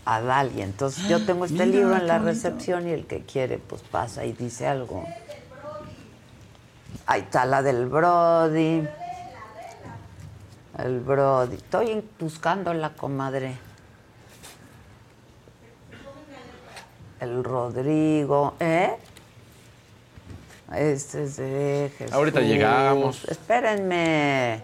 Adal, 0.09 0.51
y 0.55 0.63
entonces 0.63 1.07
yo 1.07 1.23
tengo 1.23 1.45
este 1.45 1.65
Mira, 1.65 1.77
libro 1.77 1.95
en 1.95 2.07
la 2.07 2.17
recepción 2.17 2.87
y 2.87 2.91
el 2.91 3.05
que 3.05 3.21
quiere, 3.21 3.59
pues 3.59 3.83
pasa 3.83 4.25
y 4.25 4.33
dice 4.33 4.65
algo. 4.65 5.05
Ahí 7.05 7.21
está 7.21 7.45
la 7.45 7.61
del 7.61 7.85
Brody. 7.85 8.87
El 10.79 10.99
Brody. 11.01 11.57
Estoy 11.57 12.03
buscando 12.19 12.73
la 12.73 12.89
comadre. 12.93 13.55
El 17.19 17.43
Rodrigo, 17.43 18.55
¿eh? 18.59 18.95
Este 20.75 21.23
es 21.25 21.37
de 21.37 21.91
Jesús. 21.95 22.15
Ahorita 22.15 22.41
llegamos. 22.41 23.25
Espérenme. 23.25 24.63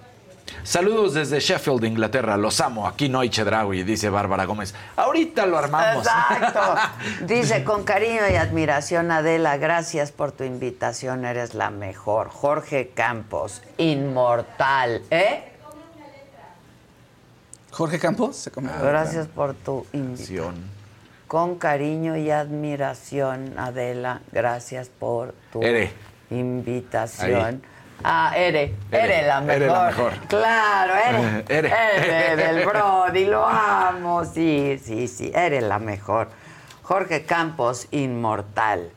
Saludos 0.66 1.14
desde 1.14 1.40
Sheffield, 1.40 1.84
Inglaterra. 1.86 2.38
Los 2.38 2.60
amo. 2.60 2.88
Aquí 2.88 3.08
no 3.08 3.20
hay 3.20 3.30
Chedraui, 3.30 3.84
dice 3.84 4.10
Bárbara 4.10 4.46
Gómez. 4.46 4.74
Ahorita 4.96 5.46
lo 5.46 5.60
armamos. 5.60 6.08
Exacto. 6.08 6.76
Dice, 7.28 7.64
con 7.64 7.84
cariño 7.84 8.28
y 8.32 8.36
admiración, 8.36 9.12
Adela, 9.12 9.58
gracias 9.58 10.12
por 10.12 10.32
tu 10.32 10.44
invitación, 10.44 11.24
eres 11.24 11.54
la 11.54 11.70
mejor. 11.70 12.30
Jorge 12.30 12.90
Campos, 12.96 13.62
inmortal, 13.78 15.04
¿eh? 15.12 15.52
Jorge 17.70 18.00
Campos 18.00 18.36
se 18.36 18.50
come. 18.50 18.70
Gracias 18.82 19.28
por 19.28 19.54
tu 19.54 19.86
invitación. 19.94 20.56
Con 21.28 21.60
cariño 21.60 22.18
y 22.18 22.32
admiración, 22.32 23.54
Adela, 23.60 24.22
gracias 24.32 24.90
por 24.90 25.36
tu 25.52 25.62
Ere. 25.62 25.94
invitación. 26.32 27.62
Ah, 28.04 28.34
Ere, 28.36 28.76
Ere, 28.92 29.18
Ere, 29.20 29.28
la 29.28 29.42
mejor. 29.42 29.56
Ere 29.56 29.68
la 29.68 29.86
mejor. 29.86 30.14
Claro, 30.28 30.94
Ere. 30.94 31.46
Ere. 31.48 31.72
Ere 31.72 32.36
del 32.36 32.66
Brody, 32.66 33.26
lo 33.26 33.46
amo. 33.46 34.26
Sí, 34.26 34.80
sí, 34.84 35.08
sí, 35.08 35.32
Ere 35.34 35.62
la 35.62 35.80
mejor. 35.80 36.30
Jorge 36.84 37.26
Campos, 37.26 37.88
inmortal. 37.92 38.92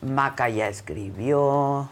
Maca 0.00 0.48
ya 0.48 0.68
escribió. 0.68 1.88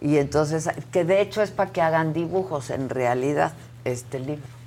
Y 0.00 0.18
entonces, 0.18 0.70
que 0.90 1.04
de 1.04 1.20
hecho 1.20 1.42
es 1.42 1.50
para 1.50 1.70
que 1.70 1.82
hagan 1.82 2.12
dibujos 2.12 2.70
en 2.70 2.88
realidad, 2.88 3.52
este 3.84 4.18
libro. 4.18 4.61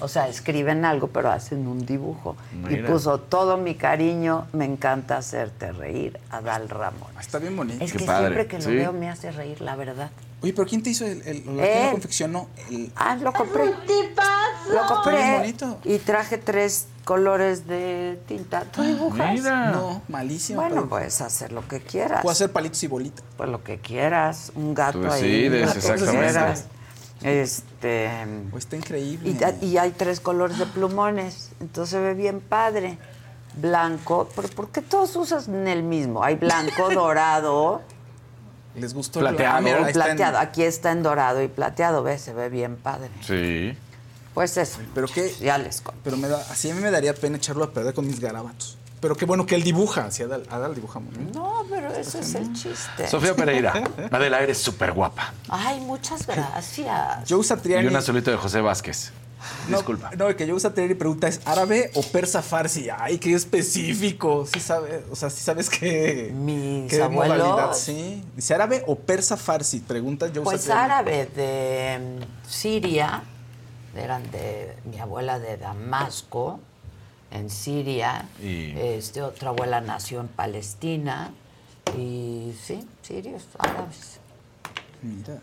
O 0.00 0.08
sea, 0.08 0.28
escriben 0.28 0.84
algo, 0.84 1.08
pero 1.08 1.30
hacen 1.30 1.66
un 1.66 1.86
dibujo. 1.86 2.36
Y 2.68 2.76
puso 2.78 3.18
todo 3.20 3.56
mi 3.56 3.74
cariño, 3.76 4.46
me 4.52 4.64
encanta 4.64 5.16
hacerte 5.18 5.72
reír, 5.72 6.18
Adal 6.30 6.68
Ramón. 6.68 7.08
Está 7.20 7.38
bien 7.38 7.56
bonito. 7.56 7.82
Es 7.84 7.92
que 7.92 8.00
siempre 8.00 8.46
que 8.46 8.58
lo 8.58 8.70
veo 8.70 8.92
me 8.92 9.08
hace 9.08 9.30
reír, 9.30 9.60
la 9.60 9.76
verdad. 9.76 10.10
Oye, 10.42 10.52
pero 10.52 10.66
¿quién 10.68 10.82
te 10.82 10.90
hizo 10.90 11.06
el, 11.06 11.22
el, 11.26 11.42
quién 11.42 11.84
lo 11.86 11.90
confeccionó? 11.92 12.48
El, 12.70 12.92
Ah, 12.96 13.16
lo 13.16 13.32
compré. 13.32 13.64
Lo 13.66 13.72
Está 13.72 14.86
compré. 14.94 15.16
bien 15.16 15.38
bonito. 15.38 15.78
Y 15.84 15.98
traje 15.98 16.36
tres 16.38 16.86
colores 17.04 17.66
de 17.66 18.18
tinta. 18.26 18.64
¿Tú 18.64 18.82
dibujas? 18.82 19.40
No, 19.42 20.02
malísimo. 20.08 20.60
Bueno, 20.60 20.74
pero 20.76 20.88
puedes 20.88 21.20
hacer 21.20 21.52
lo 21.52 21.66
que 21.66 21.80
quieras. 21.80 22.20
Puedo 22.22 22.32
hacer 22.32 22.50
palitos 22.52 22.82
y 22.82 22.88
bolitas. 22.88 23.24
Pues 23.36 23.48
lo 23.48 23.62
que 23.62 23.78
quieras. 23.78 24.52
Un 24.54 24.74
gato 24.74 25.10
ahí. 25.10 25.20
sí, 25.22 25.48
lo 25.48 25.54
que 25.56 25.62
exactamente. 25.62 26.18
quieras. 26.18 26.64
Este. 27.22 28.10
Pues 28.50 28.64
está 28.64 28.76
increíble. 28.76 29.36
Y, 29.62 29.76
hay 29.76 29.90
tres 29.92 30.20
colores 30.20 30.58
de 30.58 30.66
plumones. 30.66 31.52
Entonces 31.60 31.90
se 31.90 32.00
ve 32.00 32.14
bien 32.14 32.40
padre. 32.40 32.98
Blanco. 33.56 34.28
¿Pero 34.34 34.48
por 34.48 34.68
qué 34.70 34.82
todos 34.82 35.14
usan 35.16 35.66
el 35.66 35.82
mismo? 35.82 36.22
Hay 36.24 36.34
blanco, 36.36 36.90
dorado. 36.94 37.82
Les 38.74 38.92
gustó 38.92 39.20
Plateado. 39.20 39.66
En- 39.68 39.92
plateado. 39.92 40.38
Aquí 40.38 40.64
está 40.64 40.90
en 40.92 41.02
dorado 41.02 41.42
y 41.42 41.48
plateado. 41.48 42.02
¿Ves? 42.02 42.20
Se 42.22 42.34
ve 42.34 42.48
bien 42.48 42.76
padre. 42.76 43.08
Sí. 43.22 43.76
Pues 44.34 44.56
eso. 44.56 44.80
Pero 44.94 45.06
qué. 45.06 45.32
Ya 45.40 45.58
les 45.58 45.80
conté. 45.80 46.00
Pero 46.02 46.16
me 46.16 46.28
da, 46.28 46.38
así 46.50 46.70
a 46.70 46.74
mí 46.74 46.80
me 46.80 46.90
daría 46.90 47.14
pena 47.14 47.36
echarlo 47.36 47.64
a 47.64 47.72
perder 47.72 47.94
con 47.94 48.06
mis 48.06 48.18
garabatos. 48.18 48.76
Pero 49.04 49.16
qué 49.16 49.26
bueno 49.26 49.44
que 49.44 49.54
él 49.54 49.62
dibuja. 49.62 50.10
Si 50.10 50.22
Adal, 50.22 50.44
Adal 50.50 50.74
dibuja 50.74 50.98
muy 50.98 51.14
bien. 51.14 51.30
No, 51.34 51.62
pero 51.68 51.92
ese 51.92 52.20
es 52.20 52.34
el 52.36 52.50
chiste. 52.54 53.06
Sofía 53.06 53.36
Pereira. 53.36 53.70
Adela, 54.10 54.40
eres 54.40 54.56
súper 54.56 54.92
guapa. 54.92 55.34
Ay, 55.50 55.78
muchas 55.80 56.26
gracias. 56.26 57.28
Joe 57.28 57.44
Satriani. 57.44 57.84
Y 57.84 57.88
un 57.88 57.96
azulito 57.96 58.30
de 58.30 58.38
José 58.38 58.62
Vázquez. 58.62 59.12
No, 59.68 59.76
Disculpa. 59.76 60.10
No, 60.16 60.28
el 60.28 60.36
que 60.36 60.48
Joe 60.48 60.58
Satriani 60.58 60.94
pregunta 60.94 61.28
es 61.28 61.42
árabe 61.44 61.90
o 61.92 62.02
persa 62.02 62.40
farsi. 62.40 62.88
Ay, 62.96 63.18
qué 63.18 63.34
específico. 63.34 64.46
Sí 64.50 64.58
sabes, 64.58 65.02
o 65.10 65.16
sea, 65.16 65.28
sí 65.28 65.42
sabes 65.42 65.68
que 65.68 66.32
Mis 66.34 66.90
qué 66.90 67.02
abuelos. 67.02 67.36
modalidad, 67.36 67.74
sí. 67.74 68.24
Dice 68.34 68.54
árabe 68.54 68.84
o 68.86 68.96
persa 68.96 69.36
farsi. 69.36 69.80
Pregunta 69.80 70.30
Joe 70.34 70.44
Pues 70.44 70.62
Satriani. 70.62 70.82
árabe 70.92 71.26
de 71.36 71.98
mm, 72.22 72.48
Siria, 72.48 73.22
eran 73.94 74.30
de 74.30 74.76
mi 74.90 74.98
abuela 74.98 75.38
de 75.38 75.58
Damasco, 75.58 76.58
en 77.30 77.50
Siria. 77.50 78.26
Y- 78.42 78.72
Este, 78.78 79.22
otra 79.22 79.50
abuela 79.50 79.80
nació 79.80 80.20
en 80.20 80.28
Palestina. 80.28 81.30
Y 81.96 82.52
sí, 82.62 82.86
sirios, 83.02 83.44
árabes. 83.58 84.18
Mira. 85.02 85.38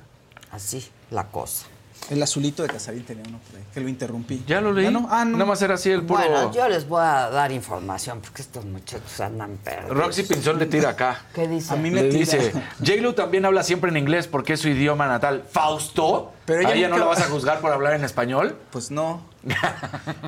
Así 0.51 0.85
la 1.11 1.25
cosa. 1.27 1.65
El 2.09 2.21
azulito 2.23 2.63
de 2.63 2.69
Casarín 2.69 3.03
tenía 3.05 3.23
uno 3.27 3.37
por 3.47 3.57
ahí, 3.59 3.63
que 3.73 3.79
lo 3.79 3.87
interrumpí. 3.87 4.43
Ya 4.47 4.59
lo 4.59 4.73
leí. 4.73 4.85
¿Ya 4.85 4.91
no? 4.91 5.07
Ah, 5.11 5.23
no. 5.23 5.33
Nada 5.33 5.45
más 5.45 5.61
era 5.61 5.75
así 5.75 5.91
el 5.91 6.01
puro. 6.01 6.19
Bueno, 6.19 6.51
yo 6.51 6.67
les 6.67 6.87
voy 6.87 6.99
a 7.01 7.29
dar 7.29 7.51
información 7.51 8.19
porque 8.21 8.41
estos 8.41 8.65
muchachos 8.65 9.19
andan 9.19 9.57
perdidos. 9.63 9.95
Roxy 9.95 10.23
Pinzón 10.23 10.57
le 10.57 10.65
tira 10.65 10.89
acá. 10.89 11.21
¿Qué 11.35 11.47
dice? 11.47 11.71
A 11.71 11.77
mí 11.77 11.91
Le 11.91 12.01
me 12.01 12.07
tira. 12.09 12.19
dice, 12.19 12.51
J-Lo 12.79 13.13
también 13.13 13.45
habla 13.45 13.61
siempre 13.63 13.91
en 13.91 13.97
inglés 13.97 14.25
porque 14.27 14.53
es 14.53 14.59
su 14.59 14.69
idioma 14.69 15.05
natal. 15.07 15.43
Fausto, 15.49 16.33
Pero 16.57 16.67
¿a 16.67 16.71
ella 16.71 16.79
ella 16.79 16.89
no 16.89 16.97
la 16.97 17.05
vas 17.05 17.19
a 17.21 17.25
juzgar 17.29 17.59
por 17.61 17.71
hablar 17.71 17.93
en 17.93 18.03
español? 18.03 18.57
Pues 18.71 18.91
no. 18.91 19.21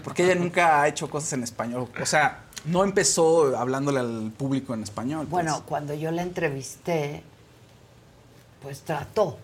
Porque 0.03 0.23
ella 0.25 0.35
nunca 0.35 0.81
ha 0.81 0.87
hecho 0.87 1.09
cosas 1.09 1.33
en 1.33 1.43
español. 1.43 1.87
O 2.01 2.05
sea, 2.05 2.43
no 2.65 2.83
empezó 2.83 3.57
hablándole 3.57 3.99
al 3.99 4.31
público 4.37 4.73
en 4.73 4.83
español. 4.83 5.27
pues. 5.29 5.43
Bueno, 5.43 5.63
cuando 5.65 5.93
yo 5.93 6.11
la 6.11 6.21
entrevisté, 6.21 7.23
pues 8.61 8.81
trató 8.81 9.37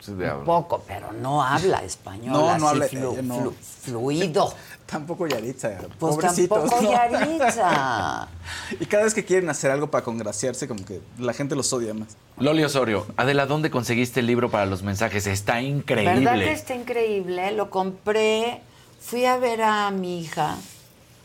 Sí, 0.00 0.12
de 0.12 0.30
un 0.30 0.44
poco, 0.44 0.84
pero 0.86 1.10
no 1.12 1.42
habla 1.42 1.82
español 1.82 2.32
No, 2.34 2.50
así 2.50 2.60
no 2.60 2.68
habla- 2.68 2.86
flu- 2.86 3.12
ella 3.12 3.22
no. 3.22 3.40
flu- 3.40 3.54
fluido. 3.82 4.54
Tampoco 4.86 5.26
Yaritza. 5.26 5.78
Pues 5.98 6.14
pobrecitos, 6.14 6.70
tampoco 6.70 6.82
¿no? 6.82 6.90
Yaritza. 6.92 8.28
Y 8.80 8.86
cada 8.86 9.04
vez 9.04 9.14
que 9.14 9.24
quieren 9.24 9.50
hacer 9.50 9.70
algo 9.70 9.90
para 9.90 10.04
congraciarse, 10.04 10.68
como 10.68 10.84
que 10.84 11.00
la 11.18 11.32
gente 11.32 11.56
los 11.56 11.72
odia 11.72 11.92
más. 11.92 12.16
Loli 12.38 12.62
Osorio, 12.64 13.06
Adela, 13.16 13.46
¿dónde 13.46 13.70
conseguiste 13.70 14.20
el 14.20 14.26
libro 14.26 14.50
para 14.50 14.66
los 14.66 14.82
mensajes? 14.82 15.26
Está 15.26 15.60
increíble. 15.60 16.20
¿Verdad 16.20 16.38
que 16.38 16.52
está 16.52 16.74
increíble? 16.74 17.50
Lo 17.52 17.70
compré, 17.70 18.60
fui 19.00 19.24
a 19.24 19.36
ver 19.36 19.62
a 19.62 19.90
mi 19.90 20.20
hija 20.20 20.56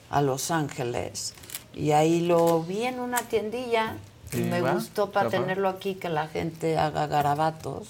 a 0.10 0.22
Los 0.22 0.52
Ángeles 0.52 1.34
y 1.74 1.92
ahí 1.92 2.22
lo 2.22 2.64
vi 2.64 2.84
en 2.84 3.00
una 3.00 3.20
tiendilla 3.20 3.96
y 4.34 4.40
¿Y 4.40 4.44
me 4.44 4.62
va? 4.62 4.74
gustó 4.74 5.12
para 5.12 5.30
tenerlo 5.30 5.70
aquí, 5.70 5.96
que 5.96 6.10
la 6.10 6.28
gente 6.28 6.78
haga 6.78 7.08
garabatos 7.08 7.90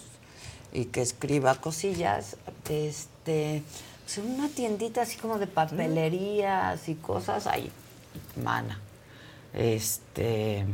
y 0.73 0.85
que 0.85 1.01
escriba 1.01 1.55
cosillas. 1.55 2.35
Este, 2.69 3.63
pues 3.63 3.90
una 4.17 4.49
tiendita 4.49 5.03
así 5.03 5.17
como 5.17 5.37
de 5.39 5.47
papelerías 5.47 6.87
y 6.89 6.95
cosas 6.95 7.47
ahí, 7.47 7.71
mana. 8.43 8.79
Este, 9.53 10.65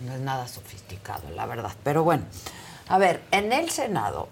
no 0.00 0.14
es 0.14 0.20
nada 0.20 0.48
sofisticado, 0.48 1.28
la 1.34 1.46
verdad. 1.46 1.72
Pero 1.84 2.02
bueno, 2.04 2.24
a 2.88 2.98
ver, 2.98 3.22
en 3.30 3.52
el 3.52 3.70
Senado 3.70 4.28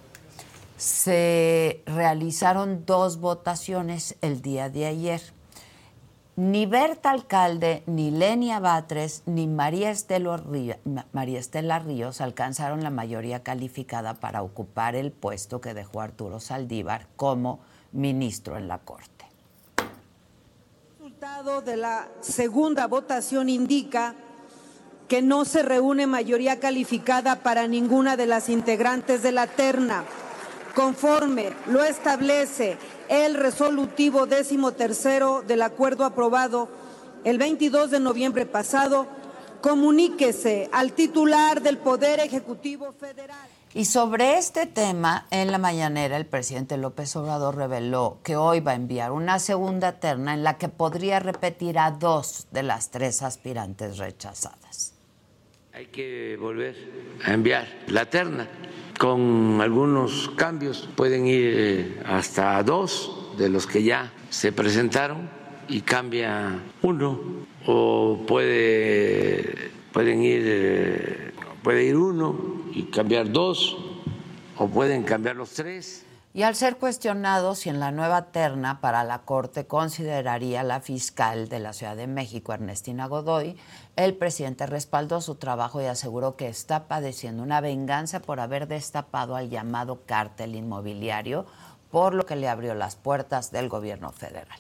se 0.77 1.83
realizaron 1.87 2.85
dos 2.87 3.19
votaciones 3.21 4.17
el 4.23 4.41
día 4.43 4.71
de 4.71 4.87
ayer. 4.87 5.21
Ni 6.37 6.65
Berta 6.65 7.11
Alcalde, 7.11 7.83
ni 7.87 8.11
Lenia 8.11 8.61
Batres, 8.61 9.23
ni 9.27 9.47
María, 9.47 9.91
Estelo 9.91 10.39
Río- 10.39 10.79
Ma- 10.87 11.05
María 11.13 11.39
Estela 11.39 11.79
Ríos 11.81 12.23
alcanzaron 12.23 12.83
la 12.83 12.89
mayoría 12.89 13.43
calificada 13.43 14.15
para 14.15 14.43
ocupar 14.43 14.95
el 14.95 15.13
puesto 15.13 15.61
que 15.61 15.75
dejó 15.75 16.01
Arturo 16.01 16.41
Saldívar 16.41 17.09
como 17.17 17.61
ministro 17.93 18.57
en 18.57 18.69
la 18.69 18.79
Corte. 18.79 19.27
El 19.79 21.05
resultado 21.05 21.63
de 21.63 21.77
la 21.77 22.09
segunda 22.21 22.87
votación 22.87 23.49
indica 23.49 24.15
que 25.09 25.23
no 25.23 25.45
se 25.45 25.63
reúne 25.63 26.07
mayoría 26.07 26.61
calificada 26.61 27.43
para 27.43 27.67
ninguna 27.67 28.17
de 28.17 28.27
las 28.27 28.49
integrantes 28.49 29.25
de 29.25 29.33
la 29.33 29.49
terna. 29.49 30.05
Conforme 30.77 31.53
lo 31.67 31.83
establece 31.83 32.79
el 33.09 33.35
resolutivo 33.35 34.27
décimo 34.27 34.71
tercero 34.71 35.43
del 35.45 35.63
acuerdo 35.63 36.05
aprobado 36.05 36.69
el 37.25 37.39
22 37.39 37.91
de 37.91 37.99
noviembre 37.99 38.47
pasado, 38.47 39.09
comuníquese 39.61 40.71
al 40.73 40.93
titular 40.93 41.61
del 41.61 41.79
Poder 41.79 42.21
Ejecutivo 42.21 42.93
Federal. 42.93 43.50
Y 43.73 43.85
sobre 43.85 44.37
este 44.37 44.67
tema, 44.67 45.27
en 45.31 45.53
la 45.53 45.59
mañanera, 45.59 46.17
el 46.17 46.27
presidente 46.27 46.77
López 46.77 47.15
Obrador 47.15 47.55
reveló 47.55 48.19
que 48.25 48.35
hoy 48.35 48.59
va 48.59 48.73
a 48.73 48.75
enviar 48.75 49.13
una 49.13 49.39
segunda 49.39 50.01
terna 50.01 50.35
en 50.35 50.43
la 50.43 50.59
que 50.59 50.69
podría 50.69 51.21
repetir 51.21 51.79
a 51.79 51.93
dos 51.93 52.49
de 52.51 52.65
las 52.65 52.91
tres 52.91 53.23
aspirantes 53.23 53.99
rechazadas. 53.99 54.95
Hay 55.73 55.87
que 55.87 56.37
volver 56.41 56.75
a 57.25 57.33
enviar 57.33 57.69
la 57.87 58.07
terna 58.07 58.49
con 58.99 59.61
algunos 59.61 60.33
cambios. 60.37 60.89
Pueden 60.97 61.29
ir 61.29 61.55
eh, 61.57 62.03
hasta 62.05 62.61
dos 62.65 63.35
de 63.39 63.51
los 63.51 63.69
que 63.69 63.85
ya 63.85 64.13
se 64.31 64.51
presentaron 64.51 65.31
y 65.69 65.83
cambia 65.83 66.61
uno 66.83 67.21
o 67.67 68.25
puede 68.27 69.71
pueden 69.93 70.23
ir 70.25 70.43
eh, 70.45 71.33
puede 71.63 71.85
ir 71.85 71.97
uno 71.97 72.60
y 72.73 72.85
cambiar 72.85 73.31
dos 73.31 73.77
o 74.57 74.69
pueden 74.69 75.03
cambiar 75.03 75.37
los 75.37 75.51
tres. 75.51 76.05
Y 76.33 76.43
al 76.43 76.55
ser 76.55 76.77
cuestionado 76.77 77.57
si 77.57 77.71
en 77.71 77.81
la 77.81 77.91
nueva 77.91 78.27
terna 78.27 78.81
para 78.81 79.03
la 79.03 79.23
Corte 79.23 79.67
consideraría 79.67 80.63
la 80.63 80.81
fiscal 80.81 81.49
de 81.49 81.59
la 81.59 81.73
Ciudad 81.73 81.97
de 81.97 82.07
México, 82.07 82.53
Ernestina 82.53 83.07
Godoy, 83.07 83.57
el 83.97 84.15
presidente 84.15 84.67
respaldó 84.67 85.21
su 85.21 85.35
trabajo 85.35 85.83
y 85.83 85.87
aseguró 85.87 86.37
que 86.37 86.47
está 86.47 86.87
padeciendo 86.87 87.43
una 87.43 87.61
venganza 87.61 88.23
por 88.23 88.39
haber 88.39 88.69
destapado 88.69 89.35
al 89.35 89.51
llamado 89.51 90.03
cártel 90.07 90.55
inmobiliario, 90.55 91.47
por 91.91 92.15
lo 92.15 92.25
que 92.27 92.37
le 92.37 92.49
abrió 92.49 92.77
las 92.77 92.95
puertas 92.95 93.51
del 93.51 93.69
gobierno 93.69 94.13
federal. 94.13 94.59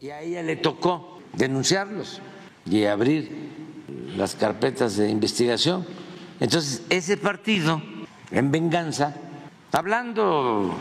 Y 0.00 0.10
a 0.10 0.20
ella 0.20 0.42
le 0.42 0.56
tocó 0.56 1.18
denunciarlos 1.32 2.20
y 2.66 2.84
abrir 2.84 3.54
las 4.16 4.34
carpetas 4.34 4.98
de 4.98 5.08
investigación. 5.08 5.86
Entonces, 6.44 6.82
ese 6.90 7.16
partido, 7.16 7.80
en 8.30 8.50
venganza, 8.50 9.14
hablando 9.72 10.76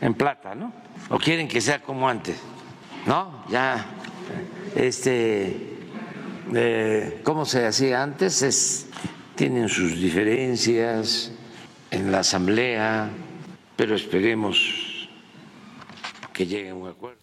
en 0.00 0.14
plata, 0.14 0.54
¿no? 0.54 0.72
O 1.10 1.18
quieren 1.18 1.48
que 1.48 1.60
sea 1.60 1.82
como 1.82 2.08
antes, 2.08 2.36
¿no? 3.04 3.44
Ya, 3.48 3.84
este, 4.76 5.76
eh, 6.54 7.20
¿cómo 7.24 7.44
se 7.46 7.66
hacía 7.66 8.00
antes? 8.00 8.42
Es, 8.42 8.86
tienen 9.34 9.68
sus 9.68 10.00
diferencias 10.00 11.32
en 11.90 12.12
la 12.12 12.20
asamblea, 12.20 13.10
pero 13.74 13.96
esperemos 13.96 15.08
que 16.32 16.46
lleguen 16.46 16.70
a 16.70 16.74
un 16.76 16.88
acuerdo. 16.90 17.17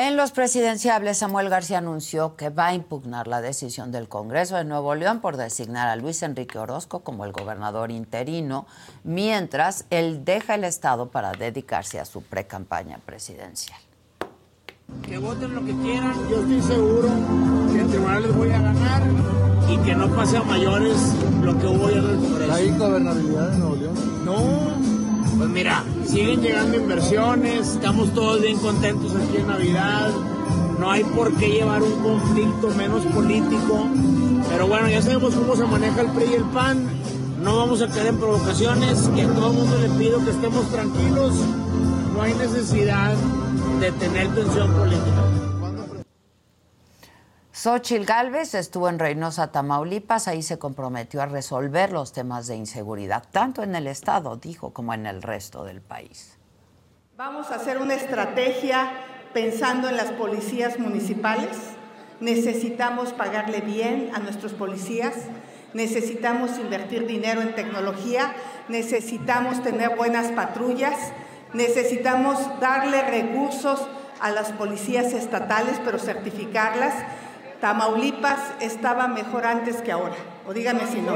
En 0.00 0.16
los 0.16 0.30
presidenciables, 0.30 1.18
Samuel 1.18 1.48
García 1.48 1.78
anunció 1.78 2.36
que 2.36 2.50
va 2.50 2.68
a 2.68 2.74
impugnar 2.74 3.26
la 3.26 3.40
decisión 3.40 3.90
del 3.90 4.08
Congreso 4.08 4.54
de 4.54 4.62
Nuevo 4.62 4.94
León 4.94 5.20
por 5.20 5.36
designar 5.36 5.88
a 5.88 5.96
Luis 5.96 6.22
Enrique 6.22 6.56
Orozco 6.56 7.00
como 7.00 7.24
el 7.24 7.32
gobernador 7.32 7.90
interino, 7.90 8.68
mientras 9.02 9.86
él 9.90 10.24
deja 10.24 10.54
el 10.54 10.62
Estado 10.62 11.10
para 11.10 11.32
dedicarse 11.32 11.98
a 11.98 12.04
su 12.04 12.22
precampaña 12.22 13.00
presidencial. 13.04 13.80
Que 15.02 15.18
voten 15.18 15.52
lo 15.52 15.64
que 15.64 15.74
quieran, 15.82 16.14
yo 16.30 16.42
estoy 16.42 16.62
seguro 16.62 17.08
que 17.72 17.80
en 17.80 17.88
tribunales 17.88 18.36
voy 18.36 18.50
a 18.52 18.60
ganar 18.60 19.02
y 19.68 19.78
que 19.78 19.96
no 19.96 20.14
pase 20.14 20.36
a 20.36 20.44
mayores 20.44 20.96
lo 21.42 21.58
que 21.58 21.66
hubo 21.66 21.88
ayer 21.88 22.04
en 22.04 22.10
el 22.10 22.16
Congreso. 22.18 22.52
¿Hay 22.52 22.78
gobernabilidad 22.78 23.52
en 23.52 23.58
Nuevo 23.58 23.74
León? 23.74 24.24
No, 24.24 24.67
pues 25.38 25.50
mira, 25.50 25.84
siguen 26.04 26.42
llegando 26.42 26.76
inversiones, 26.76 27.68
estamos 27.68 28.12
todos 28.12 28.42
bien 28.42 28.58
contentos 28.58 29.14
aquí 29.14 29.36
en 29.36 29.46
Navidad, 29.46 30.10
no 30.80 30.90
hay 30.90 31.04
por 31.04 31.32
qué 31.36 31.48
llevar 31.48 31.80
un 31.80 31.92
conflicto 32.02 32.68
menos 32.76 33.04
político, 33.06 33.86
pero 34.50 34.66
bueno, 34.66 34.88
ya 34.88 35.00
sabemos 35.00 35.34
cómo 35.36 35.54
se 35.54 35.64
maneja 35.64 36.00
el 36.00 36.08
PRI 36.08 36.24
y 36.32 36.34
el 36.34 36.44
PAN, 36.44 36.88
no 37.40 37.56
vamos 37.56 37.80
a 37.82 37.86
caer 37.86 38.08
en 38.08 38.18
provocaciones, 38.18 39.08
que 39.14 39.22
a 39.22 39.28
todo 39.28 39.52
el 39.52 39.56
mundo 39.56 39.78
le 39.80 39.90
pido 39.90 40.24
que 40.24 40.32
estemos 40.32 40.68
tranquilos, 40.70 41.34
no 42.14 42.22
hay 42.22 42.34
necesidad 42.34 43.14
de 43.80 43.92
tener 43.92 44.34
tensión 44.34 44.72
política. 44.72 45.27
Xochitl 47.60 48.04
Gálvez 48.04 48.54
estuvo 48.54 48.88
en 48.88 49.00
Reynosa, 49.00 49.50
Tamaulipas, 49.50 50.28
ahí 50.28 50.44
se 50.44 50.60
comprometió 50.60 51.20
a 51.20 51.26
resolver 51.26 51.90
los 51.90 52.12
temas 52.12 52.46
de 52.46 52.54
inseguridad, 52.54 53.24
tanto 53.32 53.64
en 53.64 53.74
el 53.74 53.88
Estado, 53.88 54.36
dijo, 54.36 54.72
como 54.72 54.94
en 54.94 55.06
el 55.06 55.22
resto 55.22 55.64
del 55.64 55.80
país. 55.80 56.38
Vamos 57.16 57.50
a 57.50 57.56
hacer 57.56 57.78
una 57.78 57.94
estrategia 57.94 58.88
pensando 59.34 59.88
en 59.88 59.96
las 59.96 60.12
policías 60.12 60.78
municipales. 60.78 61.58
Necesitamos 62.20 63.12
pagarle 63.12 63.60
bien 63.60 64.12
a 64.14 64.20
nuestros 64.20 64.52
policías, 64.52 65.14
necesitamos 65.74 66.60
invertir 66.60 67.08
dinero 67.08 67.42
en 67.42 67.56
tecnología, 67.56 68.34
necesitamos 68.68 69.64
tener 69.64 69.96
buenas 69.96 70.30
patrullas, 70.30 70.94
necesitamos 71.54 72.38
darle 72.60 73.02
recursos 73.02 73.84
a 74.20 74.30
las 74.30 74.52
policías 74.52 75.12
estatales, 75.12 75.80
pero 75.84 75.98
certificarlas. 75.98 76.94
Tamaulipas 77.60 78.38
estaba 78.60 79.08
mejor 79.08 79.44
antes 79.46 79.82
que 79.82 79.90
ahora, 79.90 80.14
o 80.46 80.52
dígame 80.52 80.86
si 80.86 81.00
no. 81.00 81.14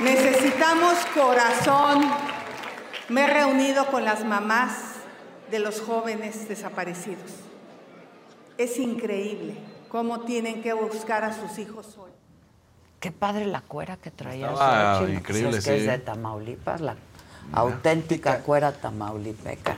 Necesitamos 0.00 0.94
corazón. 1.14 2.10
Me 3.08 3.24
he 3.24 3.26
reunido 3.26 3.86
con 3.86 4.04
las 4.04 4.24
mamás 4.24 4.94
de 5.50 5.58
los 5.60 5.80
jóvenes 5.80 6.48
desaparecidos. 6.48 7.30
Es 8.58 8.78
increíble 8.78 9.56
cómo 9.88 10.20
tienen 10.20 10.62
que 10.62 10.72
buscar 10.72 11.22
a 11.22 11.32
sus 11.32 11.58
hijos 11.58 11.96
hoy. 11.98 12.10
Qué 12.98 13.12
padre 13.12 13.46
la 13.46 13.60
cuera 13.60 13.96
que 13.96 14.10
traía 14.10 14.50
Xochitl. 14.50 15.12
increíble, 15.12 15.58
es 15.58 15.64
que 15.64 15.78
sí. 15.78 15.80
es 15.80 15.86
de 15.86 15.98
Tamaulipas, 15.98 16.80
la 16.80 16.96
auténtica 17.52 18.40
cuera 18.40 18.72
tamaulipeca. 18.72 19.76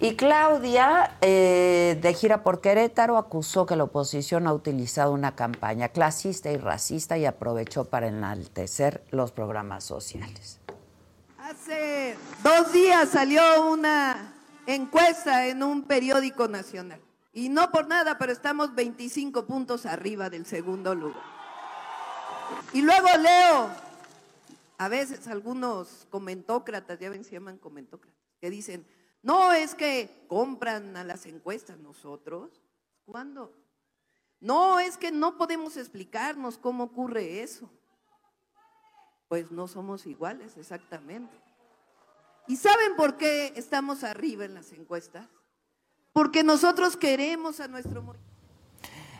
Y 0.00 0.16
Claudia, 0.16 1.16
eh, 1.20 1.98
de 2.00 2.14
gira 2.14 2.42
por 2.42 2.60
Querétaro, 2.60 3.16
acusó 3.16 3.66
que 3.66 3.76
la 3.76 3.84
oposición 3.84 4.46
ha 4.46 4.52
utilizado 4.52 5.12
una 5.12 5.34
campaña 5.34 5.88
clasista 5.88 6.50
y 6.50 6.56
racista 6.56 7.16
y 7.16 7.24
aprovechó 7.24 7.84
para 7.84 8.08
enaltecer 8.08 9.02
los 9.10 9.32
programas 9.32 9.84
sociales. 9.84 10.60
Hace 11.38 12.16
dos 12.42 12.72
días 12.72 13.08
salió 13.10 13.70
una 13.70 14.34
encuesta 14.66 15.46
en 15.46 15.62
un 15.62 15.84
periódico 15.84 16.48
nacional. 16.48 17.00
Y 17.32 17.48
no 17.48 17.70
por 17.70 17.88
nada, 17.88 18.16
pero 18.18 18.32
estamos 18.32 18.74
25 18.74 19.46
puntos 19.46 19.86
arriba 19.86 20.30
del 20.30 20.46
segundo 20.46 20.94
lugar. 20.94 21.22
Y 22.72 22.82
luego 22.82 23.08
leo 23.18 23.70
a 24.78 24.88
veces 24.88 25.26
algunos 25.28 26.06
comentócratas, 26.10 26.98
ya 26.98 27.10
ven, 27.10 27.24
se 27.24 27.32
llaman 27.32 27.58
comentócratas, 27.58 28.18
que 28.40 28.50
dicen, 28.50 28.86
no 29.24 29.52
es 29.52 29.74
que 29.74 30.26
compran 30.28 30.96
a 30.96 31.02
las 31.02 31.26
encuestas 31.26 31.78
nosotros. 31.78 32.62
¿Cuándo? 33.06 33.52
No, 34.38 34.78
es 34.78 34.98
que 34.98 35.10
no 35.10 35.38
podemos 35.38 35.78
explicarnos 35.78 36.58
cómo 36.58 36.84
ocurre 36.84 37.42
eso. 37.42 37.70
Pues 39.28 39.50
no 39.50 39.66
somos 39.66 40.06
iguales, 40.06 40.56
exactamente. 40.58 41.34
¿Y 42.46 42.56
saben 42.56 42.96
por 42.96 43.16
qué 43.16 43.54
estamos 43.56 44.04
arriba 44.04 44.44
en 44.44 44.52
las 44.52 44.72
encuestas? 44.72 45.26
Porque 46.12 46.44
nosotros 46.44 46.96
queremos 46.98 47.60
a 47.60 47.68
nuestro 47.68 48.02
movimiento. 48.02 48.34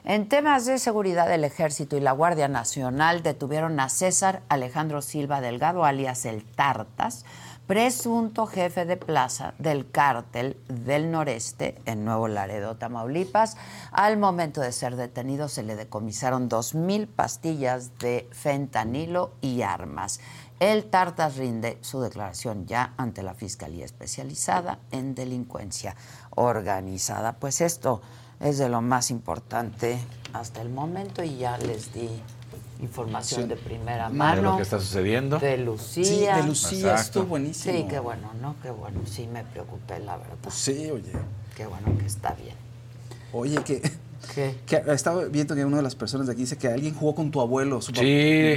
En 0.04 0.28
temas 0.28 0.66
de 0.66 0.78
seguridad, 0.78 1.32
el 1.32 1.44
Ejército 1.44 1.96
y 1.96 2.00
la 2.00 2.12
Guardia 2.12 2.46
Nacional 2.46 3.22
detuvieron 3.22 3.80
a 3.80 3.88
César 3.88 4.42
Alejandro 4.50 5.00
Silva 5.00 5.40
Delgado, 5.40 5.86
alias 5.86 6.26
el 6.26 6.44
Tartas, 6.44 7.24
presunto 7.66 8.46
jefe 8.46 8.84
de 8.84 8.96
plaza 8.96 9.54
del 9.58 9.90
cártel 9.90 10.56
del 10.68 11.10
noreste 11.10 11.80
en 11.86 12.04
Nuevo 12.04 12.28
Laredo, 12.28 12.76
Tamaulipas. 12.76 13.56
Al 13.90 14.18
momento 14.18 14.60
de 14.60 14.72
ser 14.72 14.96
detenido 14.96 15.48
se 15.48 15.62
le 15.62 15.74
decomisaron 15.74 16.50
2.000 16.50 17.06
pastillas 17.06 17.98
de 17.98 18.28
fentanilo 18.32 19.32
y 19.40 19.62
armas. 19.62 20.20
El 20.60 20.84
Tartas 20.84 21.36
rinde 21.36 21.78
su 21.80 22.00
declaración 22.00 22.66
ya 22.66 22.92
ante 22.96 23.22
la 23.22 23.34
Fiscalía 23.34 23.84
Especializada 23.84 24.78
en 24.90 25.14
Delincuencia 25.14 25.96
Organizada. 26.30 27.32
Pues 27.32 27.60
esto 27.60 28.02
es 28.40 28.58
de 28.58 28.68
lo 28.68 28.82
más 28.82 29.10
importante 29.10 29.98
hasta 30.32 30.60
el 30.60 30.68
momento 30.68 31.22
y 31.22 31.38
ya 31.38 31.56
les 31.58 31.92
di 31.92 32.08
información 32.80 33.48
de 33.48 33.56
primera 33.56 34.08
De 34.08 34.14
mano. 34.14 34.42
lo 34.42 34.56
que 34.56 34.62
está 34.62 34.78
sucediendo. 34.78 35.38
De 35.38 35.56
Lucía. 35.58 36.04
Sí, 36.04 36.20
de 36.20 36.42
Lucía 36.46 36.78
Exacto. 36.92 37.00
estuvo 37.02 37.24
buenísimo. 37.26 37.74
Sí, 37.76 37.86
qué 37.88 37.98
bueno, 37.98 38.30
¿no? 38.40 38.56
Qué 38.62 38.70
bueno. 38.70 39.00
Sí, 39.06 39.26
me 39.32 39.42
preocupé, 39.44 39.98
la 40.00 40.16
verdad. 40.16 40.34
Pues 40.42 40.54
sí, 40.54 40.90
oye. 40.90 41.12
Qué 41.56 41.66
bueno 41.66 41.96
que 41.98 42.06
está 42.06 42.34
bien. 42.34 42.54
Oye, 43.32 43.56
que, 43.64 43.80
¿Qué? 44.34 44.56
que 44.66 44.82
estaba 44.92 45.24
viendo 45.24 45.54
que 45.54 45.64
una 45.64 45.78
de 45.78 45.82
las 45.82 45.94
personas 45.94 46.26
de 46.26 46.32
aquí 46.32 46.42
dice 46.42 46.56
que 46.58 46.68
alguien 46.68 46.94
jugó 46.94 47.14
con 47.14 47.30
tu 47.30 47.40
abuelo. 47.40 47.80
Su 47.80 47.92
papá. 47.92 48.00
Sí, 48.02 48.06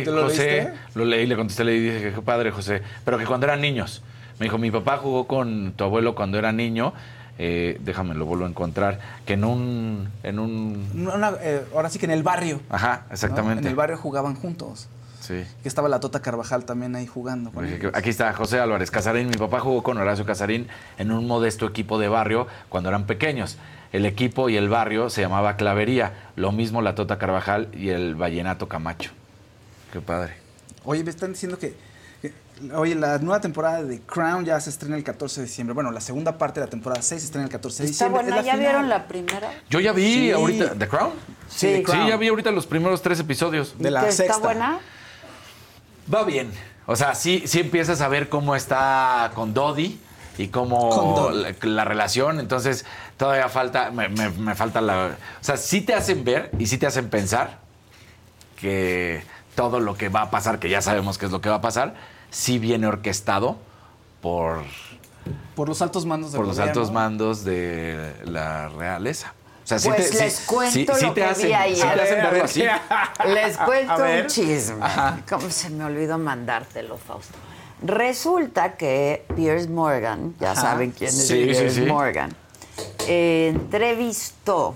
¿Te 0.03 0.05
lo 0.05 0.23
José, 0.23 0.45
leíste? 0.63 0.73
lo 0.95 1.05
leí, 1.05 1.25
le 1.25 1.35
contesté, 1.35 1.63
le 1.63 1.71
dije 1.79 2.01
que 2.01 2.13
qué 2.13 2.21
padre, 2.21 2.51
José. 2.51 2.81
Pero 3.05 3.17
que 3.17 3.25
cuando 3.25 3.45
eran 3.45 3.61
niños. 3.61 4.01
Me 4.39 4.43
dijo, 4.45 4.57
mi 4.59 4.69
papá 4.69 4.97
jugó 4.97 5.25
con 5.25 5.73
tu 5.75 5.83
abuelo 5.83 6.13
cuando 6.13 6.37
era 6.37 6.51
niño. 6.51 6.93
Eh, 7.37 7.77
déjame, 7.83 8.13
lo 8.15 8.25
vuelvo 8.25 8.45
a 8.45 8.49
encontrar. 8.49 8.99
Que 9.25 9.33
en 9.33 9.43
un. 9.43 10.09
En 10.23 10.39
un 10.39 10.89
Una- 10.95 11.33
eh, 11.41 11.65
ahora 11.73 11.89
sí 11.89 11.99
que 11.99 12.05
en 12.05 12.11
el 12.11 12.23
barrio. 12.23 12.61
ajá, 12.69 13.03
¿no? 13.07 13.13
exactamente. 13.13 13.61
En 13.61 13.67
el 13.67 13.75
barrio 13.75 13.97
jugaban 13.97 14.35
juntos. 14.35 14.87
Sí. 15.19 15.43
Que 15.61 15.67
estaba 15.67 15.89
la 15.89 15.99
Tota 15.99 16.21
Carvajal 16.21 16.63
también 16.63 16.95
ahí 16.95 17.05
jugando. 17.05 17.51
con 17.51 17.65
que- 17.67 17.91
Aquí 17.93 18.09
está 18.09 18.31
José 18.33 18.59
Álvarez 18.59 18.91
Casarín. 18.91 19.27
Mi 19.29 19.35
papá 19.37 19.59
jugó 19.59 19.83
con 19.83 19.97
Horacio 19.97 20.25
Casarín 20.25 20.67
en 20.97 21.11
un 21.11 21.27
modesto 21.27 21.65
equipo 21.65 21.99
de 21.99 22.07
barrio 22.07 22.47
cuando 22.69 22.89
eran 22.89 23.05
pequeños. 23.05 23.57
El 23.91 24.05
equipo 24.05 24.47
y 24.49 24.55
el 24.57 24.69
barrio 24.69 25.09
se 25.09 25.21
llamaba 25.21 25.57
Clavería. 25.57 26.13
Lo 26.37 26.51
mismo 26.53 26.81
la 26.81 26.95
Tota 26.95 27.17
Carvajal 27.17 27.67
y 27.73 27.89
el 27.89 28.15
Vallenato 28.15 28.67
Camacho. 28.69 29.11
Qué 29.91 29.99
padre. 30.01 30.33
Oye, 30.85 31.03
me 31.03 31.09
están 31.09 31.33
diciendo 31.33 31.57
que- 31.59 31.75
Oye, 32.75 32.95
la 32.95 33.17
nueva 33.19 33.39
temporada 33.41 33.83
de 33.83 34.01
Crown 34.01 34.43
ya 34.45 34.59
se 34.59 34.69
estrena 34.69 34.95
el 34.97 35.03
14 35.03 35.41
de 35.41 35.47
diciembre. 35.47 35.73
Bueno, 35.73 35.91
la 35.91 36.01
segunda 36.01 36.37
parte 36.37 36.59
de 36.59 36.65
la 36.65 36.69
temporada 36.69 37.01
6 37.01 37.21
se 37.21 37.25
estrena 37.25 37.45
el 37.45 37.51
14 37.51 37.83
de 37.83 37.89
Está 37.89 38.05
diciembre. 38.05 38.23
buena, 38.23 38.39
Es 38.39 38.45
la 38.45 38.51
¿ya 38.51 38.57
final. 38.57 38.67
vieron 38.71 38.89
la 38.89 39.07
primera? 39.07 39.51
Yo 39.69 39.79
ya 39.79 39.91
vi 39.91 40.13
Sí. 40.13 40.31
ahorita. 40.31 40.73
¿The 40.75 40.87
Crown? 40.87 41.11
Sí, 41.49 41.67
The 41.67 41.83
Crown. 41.83 42.07
ya 42.07 42.17
vi 42.17 42.27
ahorita 42.29 42.51
los 42.51 42.65
primeros 42.65 43.01
tres 43.01 43.19
episodios. 43.19 43.75
De 43.77 43.91
la 43.91 44.05
¿Que 44.05 44.11
sexta. 44.11 44.33
¿Está 44.35 44.37
buena? 44.45 44.79
Va 46.13 46.23
bien. 46.23 46.51
O 46.85 46.95
sea, 46.95 47.15
sí, 47.15 47.43
sí 47.45 47.59
empiezas 47.59 48.01
a 48.01 48.07
ver 48.07 48.29
cómo 48.29 48.55
está 48.55 49.31
con 49.35 49.53
Dodi 49.53 49.99
y 50.37 50.47
cómo 50.47 51.29
la, 51.33 51.53
la 51.61 51.85
relación. 51.85 52.39
Entonces, 52.39 52.85
todavía 53.17 53.49
falta, 53.49 53.91
me, 53.91 54.07
me- 54.09 54.29
me 54.29 54.55
falta 54.55 54.79
la. 54.81 55.17
O 55.41 55.43
sea, 55.43 55.57
sí 55.57 55.81
te 55.81 55.93
hacen 55.93 56.23
ver 56.23 56.49
y 56.59 56.67
sí 56.67 56.77
te 56.77 56.87
hacen 56.87 57.09
pensar 57.09 57.59
que 58.59 59.21
todo 59.55 59.79
lo 59.79 59.95
que 59.97 60.09
va 60.09 60.21
a 60.23 60.29
pasar, 60.31 60.59
que 60.59 60.69
ya 60.69 60.81
sabemos 60.81 61.17
qué 61.17 61.25
es 61.25 61.31
lo 61.31 61.41
que 61.41 61.49
va 61.49 61.55
a 61.55 61.61
pasar, 61.61 61.95
sí 62.37 62.59
viene 62.59 62.85
orquestado 62.87 63.57
por, 64.21 64.63
Por 65.55 65.67
los 65.69 65.81
altos 65.81 66.05
mandos 66.05 66.31
del 66.31 66.39
por 66.39 66.47
los 66.47 66.59
altos 66.59 66.91
mandos 66.91 67.43
de 67.43 68.13
la 68.25 68.69
realeza. 68.69 69.33
O 69.63 69.67
sea, 69.67 69.79
sí 69.79 69.89
Pues 69.89 70.11
te, 70.11 70.17
sí- 70.17 70.23
les 70.23 70.39
cuento 70.41 70.71
sí- 70.93 70.99
sí 70.99 71.05
lo 71.07 71.13
te 71.13 71.21
que 71.21 71.27
hacen, 71.27 71.47
vi 71.47 71.53
ayer. 71.53 71.93
te 71.95 72.01
hacen 72.01 72.15
verlo 72.23 72.43
así. 72.45 72.63
Les 73.27 73.57
cuento 73.57 73.95
un 74.03 74.27
chisme. 74.27 74.77
Ajá. 74.85 75.19
¿Cómo 75.27 75.49
se 75.49 75.69
me 75.71 75.83
olvidó 75.83 76.17
mandártelo, 76.17 76.97
Fausto? 76.97 77.33
Resulta 77.83 78.77
que 78.77 79.25
Piers 79.35 79.67
Morgan, 79.67 80.35
ya 80.39 80.51
Ajá. 80.51 80.61
saben 80.61 80.91
quién 80.91 81.09
es 81.09 81.27
Sí, 81.27 81.27
sí, 81.27 81.45
Piers 81.59 81.73
sí. 81.73 81.81
Morgan, 81.81 82.33
eh, 83.07 83.49
entrevistó 83.53 84.75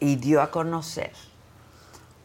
y 0.00 0.16
dio 0.16 0.40
a 0.40 0.50
conocer 0.52 1.10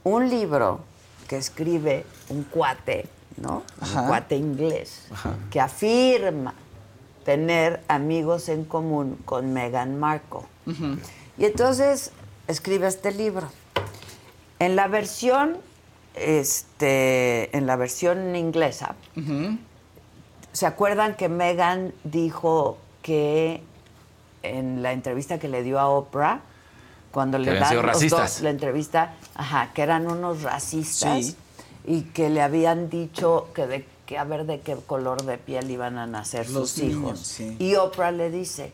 un 0.03 0.29
libro 0.29 0.81
que 1.27 1.37
escribe 1.37 2.05
un 2.29 2.43
cuate, 2.43 3.07
¿no? 3.37 3.63
Ajá. 3.79 4.01
Un 4.01 4.07
cuate 4.07 4.35
inglés, 4.35 5.05
que 5.49 5.59
afirma 5.59 6.53
tener 7.23 7.81
amigos 7.87 8.49
en 8.49 8.65
común 8.65 9.17
con 9.25 9.53
Meghan 9.53 9.99
Markle. 9.99 10.41
Y 11.37 11.45
entonces 11.45 12.11
escribe 12.47 12.87
este 12.87 13.11
libro. 13.11 13.47
En 14.59 14.75
la 14.75 14.87
versión, 14.87 15.57
este, 16.15 17.55
en 17.55 17.65
la 17.65 17.75
versión 17.75 18.35
inglesa. 18.35 18.95
¿se 20.53 20.67
acuerdan 20.67 21.15
que 21.15 21.29
Meghan 21.29 21.93
dijo 22.03 22.77
que 23.01 23.63
en 24.43 24.83
la 24.83 24.91
entrevista 24.91 25.39
que 25.39 25.47
le 25.47 25.63
dio 25.63 25.79
a 25.79 25.89
Oprah, 25.89 26.41
cuando 27.11 27.37
Que 27.39 27.45
le 27.45 27.59
dan 27.59 27.85
los 27.85 28.07
dos 28.07 28.41
la 28.41 28.49
entrevista, 28.51 29.13
ajá, 29.35 29.71
que 29.73 29.81
eran 29.81 30.09
unos 30.09 30.43
racistas 30.43 31.25
Sí. 31.25 31.35
Y 31.85 32.01
que 32.03 32.29
le 32.29 32.41
habían 32.41 32.89
dicho 32.89 33.47
que 33.53 33.67
de 33.67 33.85
que 34.05 34.17
a 34.17 34.25
ver 34.25 34.45
de 34.45 34.59
qué 34.59 34.75
color 34.75 35.23
de 35.23 35.37
piel 35.37 35.71
iban 35.71 35.97
a 35.97 36.05
nacer 36.05 36.49
Los 36.49 36.71
sus 36.71 36.83
niños, 36.83 36.97
hijos. 36.97 37.19
sí. 37.19 37.55
Y 37.59 37.75
Oprah 37.75 38.11
le 38.11 38.29
dice, 38.29 38.73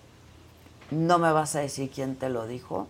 no 0.91 1.19
me 1.19 1.31
vas 1.31 1.55
a 1.55 1.59
decir 1.59 1.91
quién 1.93 2.15
te 2.15 2.29
lo 2.29 2.47
dijo. 2.47 2.87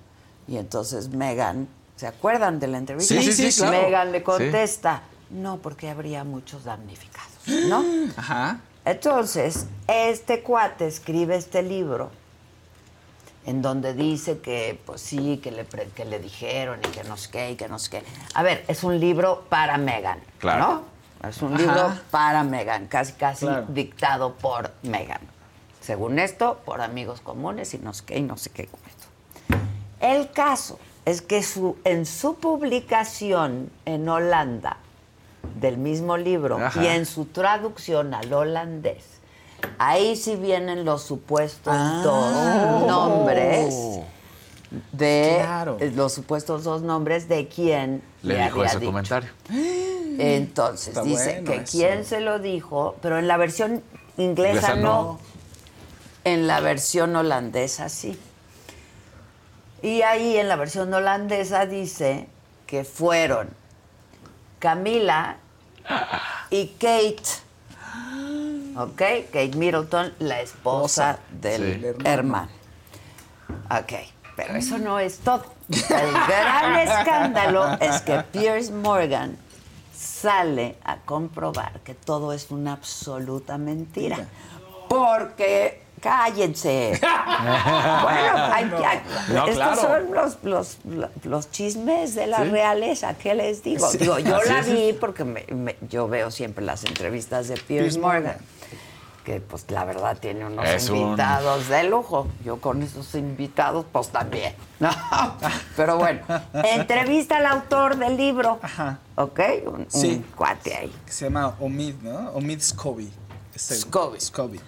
Y 0.48 0.58
entonces 0.58 1.10
Megan, 1.10 1.68
¿se 1.98 2.08
acuerdan 2.08 2.60
de 2.60 2.68
la 2.68 2.78
entrevista? 2.78 3.14
Sí, 3.22 3.34
sí, 3.34 3.52
sí, 3.52 3.62
claro. 3.62 3.82
Megan 3.82 4.12
le 4.14 4.24
contesta, 4.24 5.04
no, 5.30 5.58
porque 5.58 5.90
habría 5.90 6.24
muchos 6.24 6.64
damnificados, 6.64 7.30
¿no? 7.68 7.84
Ajá. 8.18 8.62
Entonces, 8.86 9.66
este 9.88 10.41
cuate 10.41 10.88
escribe 10.88 11.36
este 11.36 11.62
libro 11.62 12.10
en 13.45 13.61
donde 13.61 13.94
dice 13.94 14.40
que, 14.40 14.80
pues 14.86 15.02
sí, 15.02 15.38
que 15.41 15.52
le, 15.52 15.66
que 15.66 16.06
le 16.06 16.20
dijeron 16.20 16.80
y 16.84 16.88
que 16.90 17.03
no 17.03 17.18
sé 17.18 17.30
qué, 17.32 17.52
y 17.52 17.56
que 17.56 17.68
no 17.68 17.80
sé 17.80 17.90
qué. 17.90 18.03
A 18.34 18.44
ver, 18.44 18.64
es 18.68 18.84
un 18.84 18.99
libro 18.99 19.45
para 19.49 19.78
Megan, 19.78 20.20
Claro. 20.40 20.84
¿no? 21.22 21.30
Es 21.30 21.41
un 21.41 21.53
Ajá. 21.53 21.61
libro 21.64 21.94
para 22.11 22.44
Megan, 22.44 22.88
casi 22.88 23.14
casi 23.14 23.45
Claro. 23.45 23.66
dictado 23.70 24.36
por 24.36 24.72
Megan. 24.84 25.20
Según 25.82 26.20
esto, 26.20 26.60
por 26.66 26.82
amigos 26.82 27.22
comunes 27.22 27.74
y 27.74 27.80
no 27.80 27.94
sé 27.94 28.03
qué, 28.06 28.18
y 28.20 28.22
no 28.22 28.38
sé 28.38 28.49
qué 28.52 28.68
con 28.68 28.80
esto. 28.88 29.07
El 29.99 30.32
caso 30.32 30.80
es 31.06 31.22
que 31.22 31.41
su, 31.44 31.78
en 31.84 32.06
su 32.06 32.36
publicación 32.36 33.70
en 33.86 34.07
Holanda 34.07 34.78
del 35.60 35.78
mismo 35.78 36.16
libro 36.18 36.57
Ajá. 36.64 36.84
y 36.84 36.88
en 36.88 37.06
su 37.06 37.26
traducción 37.26 38.14
al 38.14 38.32
holandés, 38.32 39.19
ahí 39.77 40.15
sí 40.15 40.36
vienen 40.36 40.86
los 40.86 41.03
supuestos 41.03 41.73
Ah. 41.76 42.02
dos 42.03 42.88
nombres 42.88 43.99
de 44.91 45.38
Claro. 45.41 45.77
eh, 45.80 45.91
los 45.95 46.14
supuestos 46.14 46.64
dos 46.64 46.81
nombres 46.81 47.27
de 47.27 47.48
quien 47.48 48.03
Le 48.22 48.36
dijo 48.44 48.57
había 48.60 48.65
ese 48.68 48.80
dicho. 48.80 48.90
comentario. 48.91 49.30
Entonces 50.19 50.90
Está 50.90 51.03
dice 51.03 51.34
bueno 51.41 51.52
que 51.52 51.57
eso. 51.57 51.72
quién 51.72 52.06
se 52.06 52.19
lo 52.22 52.40
dijo, 52.40 52.95
pero 53.02 53.18
en 53.19 53.27
la 53.27 53.38
versión 53.38 53.81
inglesa 54.18 54.52
Inglesa 54.73 54.76
no. 54.76 54.81
no. 54.81 55.19
En 56.26 56.45
la 56.48 56.60
versión 56.60 57.15
holandesa 57.15 57.90
sí. 57.90 58.19
Y 59.81 60.02
ahí 60.02 60.36
en 60.38 60.49
la 60.49 60.57
versión 60.57 60.94
holandesa 60.94 61.65
dice 61.65 62.27
que 62.68 62.84
fueron 62.84 63.49
Camila 64.60 65.38
y 66.52 66.68
Kate. 66.77 67.23
¿Ok? 68.80 69.01
Kate 69.31 69.51
Middleton, 69.56 70.14
la 70.19 70.39
esposa 70.41 71.19
del 71.41 71.81
Sí. 71.81 72.01
hermano. 72.06 72.49
Ok, 73.69 73.93
pero 74.38 74.56
eso 74.56 74.77
no 74.77 74.99
es 74.99 75.19
todo. 75.19 75.43
El 75.69 76.11
gran 76.27 76.76
escándalo 76.88 77.73
es 77.80 78.01
que 78.01 78.19
Piers 78.31 78.72
Morgan 78.72 79.38
sale 79.93 80.77
a 80.85 80.97
comprobar 80.97 81.81
que 81.81 81.93
todo 81.93 82.31
es 82.31 82.51
una 82.51 82.73
absoluta 82.73 83.57
mentira. 83.57 84.27
Porque, 84.88 85.84
cállense. 85.99 86.99
bueno, 87.01 88.38
hay, 88.53 88.63
hay- 88.85 89.01
No, 89.34 89.47
estos 89.47 89.55
claro. 89.55 89.81
son 89.81 90.11
los, 90.13 90.38
los, 90.43 90.77
los 91.23 91.51
chismes 91.51 92.15
de 92.15 92.27
la 92.27 92.43
Sí. 92.43 92.49
realeza. 92.49 93.13
¿Qué 93.15 93.34
les 93.35 93.63
digo? 93.63 93.88
Sí. 93.89 93.97
Digo, 93.99 94.19
yo 94.19 94.38
Así 94.38 94.49
la 94.49 94.59
es. 94.59 94.71
vi 94.71 94.93
porque 94.93 95.23
me- 95.23 95.45
me- 95.53 95.77
yo 95.89 96.07
veo 96.07 96.31
siempre 96.31 96.63
las 96.65 96.84
entrevistas 96.85 97.47
de 97.47 97.57
Piers 97.57 97.97
Morgan. 97.97 98.38
Que 99.26 99.41
pues 99.41 99.65
la 99.69 99.85
verdad 99.85 100.17
tiene 100.17 100.45
unos 100.45 100.65
Es 100.67 100.89
un- 100.89 100.97
invitados 100.97 101.67
de 101.67 101.84
lujo. 101.84 102.27
Yo 102.43 102.59
con 102.59 102.81
esos 102.81 103.13
invitados, 103.15 103.85
pues 103.91 104.09
también. 104.09 104.55
No, 104.80 104.89
Pero 105.76 105.97
bueno, 105.97 106.21
entrevista 106.53 107.35
al 107.38 107.45
autor 107.47 107.97
del 107.97 108.15
libro. 108.15 108.59
¿Ok? 109.15 109.39
Un, 109.65 109.73
un 109.81 109.85
Sí. 109.89 110.23
cuate 110.35 110.73
ahí. 110.73 110.95
Se 111.05 111.26
llama 111.26 111.53
Omid, 111.59 111.95
¿no? 112.01 112.31
Omid 112.31 112.61
Scobie. 112.61 113.09
El- 113.53 113.59
Scobie. 113.59 114.21
Scobie. 114.21 114.61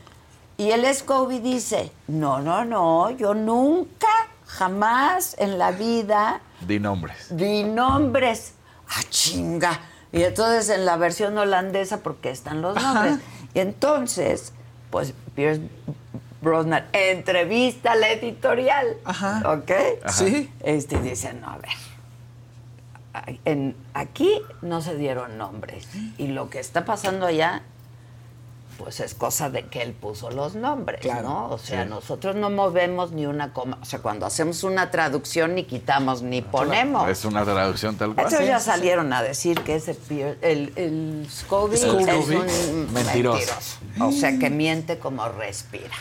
Y 0.61 0.69
el 0.69 0.85
Scobie 0.93 1.39
dice, 1.39 1.91
no, 2.07 2.39
no, 2.39 2.63
no, 2.65 3.09
yo 3.09 3.33
nunca, 3.33 4.05
jamás 4.45 5.35
en 5.39 5.57
la 5.57 5.71
vida 5.71 6.39
Di 6.67 6.79
nombres. 6.79 7.35
di 7.35 7.63
nombres. 7.63 8.53
¡Ah, 8.87 9.01
chinga! 9.09 9.79
Y 10.11 10.21
entonces 10.21 10.69
en 10.69 10.85
la 10.85 10.97
versión 10.97 11.35
holandesa, 11.35 12.01
porque 12.03 12.29
están 12.29 12.61
los 12.61 12.75
nombres. 12.79 13.17
Y 13.55 13.59
entonces, 13.59 14.53
pues 14.91 15.15
Pierce 15.33 15.61
Brosnan 16.41 16.85
entrevista 16.93 17.93
a 17.93 17.95
la 17.95 18.09
editorial. 18.11 18.85
¿Ok? 19.45 19.71
Ajá. 20.03 20.11
Sí. 20.13 20.47
Este 20.59 21.01
dice, 21.01 21.33
no, 21.33 21.47
a 21.49 21.57
ver. 21.57 23.39
En, 23.45 23.75
aquí 23.95 24.31
no 24.61 24.81
se 24.81 24.95
dieron 24.95 25.39
nombres. 25.39 25.87
Y 26.19 26.27
lo 26.27 26.51
que 26.51 26.59
está 26.59 26.85
pasando 26.85 27.25
allá, 27.25 27.63
pues 28.81 28.99
es 28.99 29.13
cosa 29.13 29.49
de 29.49 29.67
que 29.67 29.81
él 29.83 29.93
puso 29.93 30.31
los 30.31 30.55
nombres, 30.55 31.01
Claro. 31.01 31.29
¿no? 31.29 31.49
O 31.49 31.57
sea, 31.57 31.83
Sí. 31.83 31.89
nosotros 31.89 32.35
no 32.35 32.49
movemos 32.49 33.11
ni 33.11 33.25
una 33.27 33.53
coma. 33.53 33.77
O 33.81 33.85
sea, 33.85 33.99
cuando 33.99 34.25
hacemos 34.25 34.63
una 34.63 34.89
traducción 34.91 35.53
ni 35.55 35.63
quitamos 35.65 36.21
ni 36.23 36.41
ponemos. 36.41 37.07
Es 37.07 37.23
una 37.25 37.43
traducción 37.43 37.95
tal 37.95 38.13
cual. 38.15 38.25
Entonces 38.25 38.47
ya 38.47 38.59
salieron 38.59 39.13
a 39.13 39.21
decir 39.21 39.61
que 39.61 39.75
ese 39.75 39.95
el, 40.41 40.73
el 40.75 41.27
Scobie. 41.29 41.75
es 41.75 41.83
un 41.83 42.05
Mentiroso. 42.93 42.93
mentiroso. 42.93 43.77
O 43.99 44.11
sea, 44.11 44.37
que 44.39 44.49
miente 44.49 44.97
como 44.99 45.27
respira. 45.29 45.95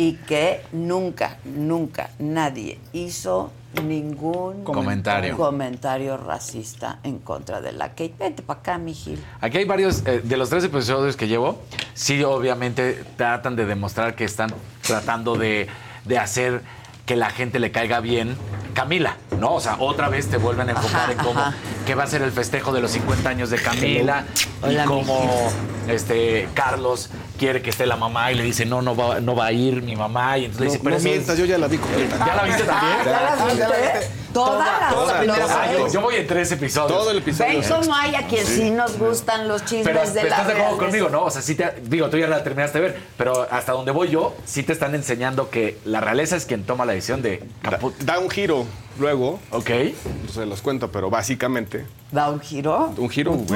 Y 0.00 0.14
que 0.14 0.62
nunca, 0.72 1.36
nunca 1.44 2.08
nadie 2.18 2.78
hizo 2.94 3.52
ningún 3.84 4.64
Comentario. 4.64 5.36
comentario 5.36 6.16
racista 6.16 7.00
en 7.02 7.18
contra 7.18 7.60
de 7.60 7.72
la 7.72 7.90
Kate. 7.90 8.14
Vente 8.18 8.42
para 8.42 8.60
acá, 8.60 8.78
mi 8.78 8.94
Gil. 8.94 9.22
Aquí 9.42 9.58
hay 9.58 9.66
varios, 9.66 10.06
eh, 10.06 10.22
de 10.24 10.36
los 10.38 10.48
tres 10.48 10.64
episodios 10.64 11.16
que 11.16 11.28
llevo, 11.28 11.60
sí 11.92 12.24
obviamente 12.24 13.04
tratan 13.18 13.56
de 13.56 13.66
demostrar 13.66 14.14
que 14.14 14.24
están 14.24 14.54
tratando 14.80 15.36
de, 15.36 15.68
de 16.06 16.18
hacer 16.18 16.62
que 17.04 17.14
la 17.14 17.28
gente 17.28 17.58
le 17.58 17.70
caiga 17.70 18.00
bien 18.00 18.38
Camila, 18.72 19.16
¿no? 19.38 19.54
O 19.56 19.60
sea, 19.60 19.76
otra 19.80 20.08
vez 20.08 20.28
te 20.28 20.38
vuelven 20.38 20.68
a 20.68 20.72
enfocar 20.72 21.10
en 21.10 21.18
cómo 21.18 21.40
ajá. 21.40 21.54
que 21.84 21.94
va 21.94 22.04
a 22.04 22.06
ser 22.06 22.22
el 22.22 22.30
festejo 22.30 22.72
de 22.72 22.80
los 22.80 22.92
50 22.92 23.28
años 23.28 23.50
de 23.50 23.58
Camila 23.58 24.24
Hola, 24.62 24.84
y 24.84 24.86
cómo 24.86 25.50
este 25.88 26.48
Carlos 26.54 27.10
quiere 27.40 27.62
que 27.62 27.70
esté 27.70 27.86
la 27.86 27.96
mamá 27.96 28.30
y 28.30 28.34
le 28.34 28.42
dice, 28.42 28.66
no, 28.66 28.82
no 28.82 28.94
va, 28.94 29.18
no 29.18 29.34
va 29.34 29.46
a 29.46 29.52
ir 29.52 29.80
mi 29.82 29.96
mamá. 29.96 30.36
Y 30.36 30.44
entonces 30.44 30.60
le 30.60 30.66
dice, 30.72 30.80
pero 30.84 30.96
no 30.98 31.02
mientas, 31.02 31.38
yo 31.38 31.46
ya 31.46 31.56
la 31.56 31.68
vi 31.68 31.78
completa. 31.78 32.18
¿Ya 32.18 32.34
la 32.34 32.42
viste 32.42 32.64
también? 32.64 32.96
Ah, 33.06 33.48
¿ya 33.56 33.68
la 33.68 33.76
viste? 33.76 34.10
Toda 34.34 34.58
la- 34.58 34.88
toda. 34.90 35.72
Yo, 35.72 35.88
yo 35.90 36.00
voy 36.02 36.16
en 36.16 36.26
tres 36.26 36.52
episodios. 36.52 36.98
Todo 36.98 37.10
el 37.10 37.18
episodio. 37.18 37.60
Ven 37.60 37.68
cómo 37.68 37.94
hay 37.94 38.14
a 38.14 38.26
quien 38.28 38.44
sí 38.46 38.70
nos 38.70 38.98
gustan 38.98 39.48
los 39.48 39.64
chismes 39.64 39.86
Pero, 39.86 40.00
de 40.00 40.06
pero 40.12 40.28
la 40.28 40.36
estás 40.36 40.46
de 40.46 40.52
acuerdo 40.52 40.76
conmigo, 40.78 41.08
¿no? 41.08 41.24
O 41.24 41.30
sea, 41.30 41.40
sí 41.40 41.54
te, 41.54 41.72
digo, 41.82 42.10
tú 42.10 42.18
ya 42.18 42.28
la 42.28 42.44
terminaste 42.44 42.78
de 42.78 42.84
ver, 42.88 43.00
pero 43.16 43.48
hasta 43.50 43.72
donde 43.72 43.90
voy 43.90 44.08
yo, 44.10 44.34
sí 44.44 44.62
te 44.62 44.74
están 44.74 44.94
enseñando 44.94 45.48
que 45.48 45.78
la 45.86 46.00
realeza 46.02 46.36
es 46.36 46.44
quien 46.44 46.64
toma 46.64 46.84
la 46.84 46.92
decisión 46.92 47.22
de 47.22 47.42
caput. 47.62 47.96
Da 48.00 48.18
un 48.18 48.28
giro 48.28 48.66
luego. 49.00 49.40
Ok. 49.50 49.70
No 50.26 50.32
se 50.32 50.46
los 50.46 50.60
cuento, 50.62 50.92
pero 50.92 51.10
básicamente. 51.10 51.86
¿Da 52.12 52.30
un 52.30 52.40
giro? 52.40 52.92
Un 52.96 53.08
giro. 53.10 53.32
Un 53.32 53.46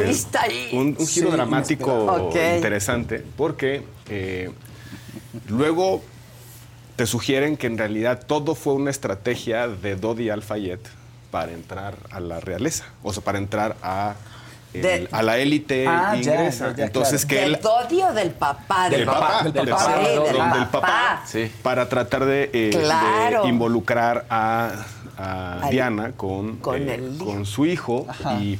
ahí. 0.40 0.70
Un, 0.72 0.96
un 0.98 1.06
giro 1.06 1.28
Sí, 1.28 1.32
dramático 1.36 2.30
interesante. 2.56 3.24
Porque 3.36 3.84
eh, 4.08 4.50
luego 5.48 6.02
te 6.96 7.06
sugieren 7.06 7.56
que 7.56 7.66
en 7.66 7.78
realidad 7.78 8.24
todo 8.26 8.54
fue 8.54 8.74
una 8.74 8.90
estrategia 8.90 9.68
de 9.68 9.96
Dodi 9.96 10.30
Al-Fayed 10.30 10.78
para 11.30 11.52
entrar 11.52 11.94
a 12.10 12.20
la 12.20 12.40
realeza. 12.40 12.84
O 13.02 13.12
sea, 13.12 13.22
para 13.22 13.38
entrar 13.38 13.76
a. 13.82 14.14
el- 14.72 14.82
De- 14.82 15.08
a 15.12 15.22
la 15.22 15.38
élite 15.38 15.86
Ah, 15.88 16.14
ya, 16.20 16.34
inglesa. 16.34 16.70
ya, 16.70 16.76
ya, 16.76 16.84
Entonces 16.86 17.24
que 17.26 17.36
¿Del 17.36 17.54
él 17.56 17.60
Dodi 17.60 18.02
o 18.02 18.12
del 18.12 18.30
papá? 18.30 18.88
del 18.90 19.04
papá, 19.04 19.42
del 19.44 19.52
del 19.52 19.68
papá. 19.68 19.84
papá, 19.84 20.00
Sí, 20.04 20.12
del 20.24 20.36
papá. 20.36 20.68
papá, 20.70 21.22
Sí. 21.26 21.52
para 21.62 21.88
tratar 21.88 22.24
de, 22.24 22.50
eh, 22.52 22.70
de 23.42 23.48
involucrar 23.48 24.26
a, 24.30 24.72
a 25.18 25.60
Al- 25.62 25.70
Diana 25.70 26.12
con, 26.12 26.56
con 26.56 26.76
eh, 26.76 26.94
el 26.94 27.14
hijo. 27.16 27.24
con 27.24 27.46
su 27.46 27.66
hijo 27.66 28.06
Ajá. 28.08 28.34
y 28.40 28.58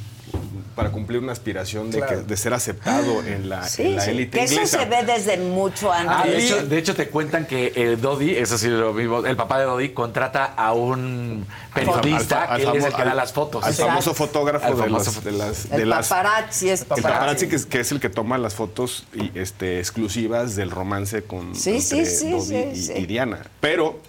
para 0.75 0.91
cumplir 0.91 1.19
una 1.21 1.31
aspiración 1.31 1.89
de, 1.89 1.99
Claro. 1.99 2.17
que, 2.21 2.23
de 2.27 2.35
ser 2.35 2.53
aceptado 2.53 3.23
en 3.23 3.47
la, 3.47 3.65
Sí, 3.69 3.83
en 3.83 3.95
la 3.95 4.01
sí, 4.01 4.11
élite 4.11 4.39
que 4.39 4.43
eso 4.43 4.65
se 4.65 4.83
ve 4.83 5.05
desde 5.05 5.37
mucho 5.37 5.89
antes. 5.93 6.13
Ah, 6.17 6.27
de, 6.27 6.43
hecho, 6.45 6.65
de 6.67 6.77
hecho, 6.77 6.93
te 6.95 7.07
cuentan 7.07 7.45
que 7.45 7.71
eh, 7.73 7.95
Dodi, 7.95 8.31
eso 8.35 8.57
sí 8.57 8.67
lo 8.67 8.93
vimos, 8.93 9.23
el 9.25 9.37
papá 9.37 9.59
de 9.59 9.65
Dodi 9.65 9.89
contrata 9.89 10.43
a 10.57 10.73
un 10.73 11.45
periodista 11.73 12.43
Al 12.43 12.57
que 12.61 12.67
él 12.67 12.75
es 12.75 12.83
el 12.85 12.93
que 12.93 13.03
da 13.05 13.13
las 13.13 13.31
fotos. 13.31 13.63
Al 13.63 13.69
Exacto. 13.71 13.89
famoso 13.91 14.13
fotógrafo, 14.13 14.65
Al 14.65 14.75
de, 14.75 14.83
famoso 14.83 15.11
fo- 15.13 15.21
de 15.23 15.31
las... 15.31 15.65
el 15.65 15.71
de 15.79 15.85
las- 15.85 16.09
paparazzi 16.09 16.69
es 16.69 16.81
el 16.81 16.87
paparazzi 16.87 17.47
que 17.47 17.55
es, 17.55 17.65
que 17.65 17.79
es 17.79 17.91
el 17.93 18.01
que 18.01 18.09
toma 18.09 18.37
las 18.37 18.55
fotos 18.55 19.05
y, 19.13 19.31
este, 19.39 19.79
exclusivas 19.79 20.57
del 20.57 20.71
romance 20.71 21.23
con 21.23 21.55
Sí, 21.55 21.79
sí, 21.79 21.99
entre 21.99 22.11
sí, 22.11 22.31
Dodi 22.31 22.43
sí, 22.45 22.55
y, 22.73 22.75
sí. 22.75 22.93
y 22.97 23.05
Diana. 23.05 23.39
Pero, 23.61 23.99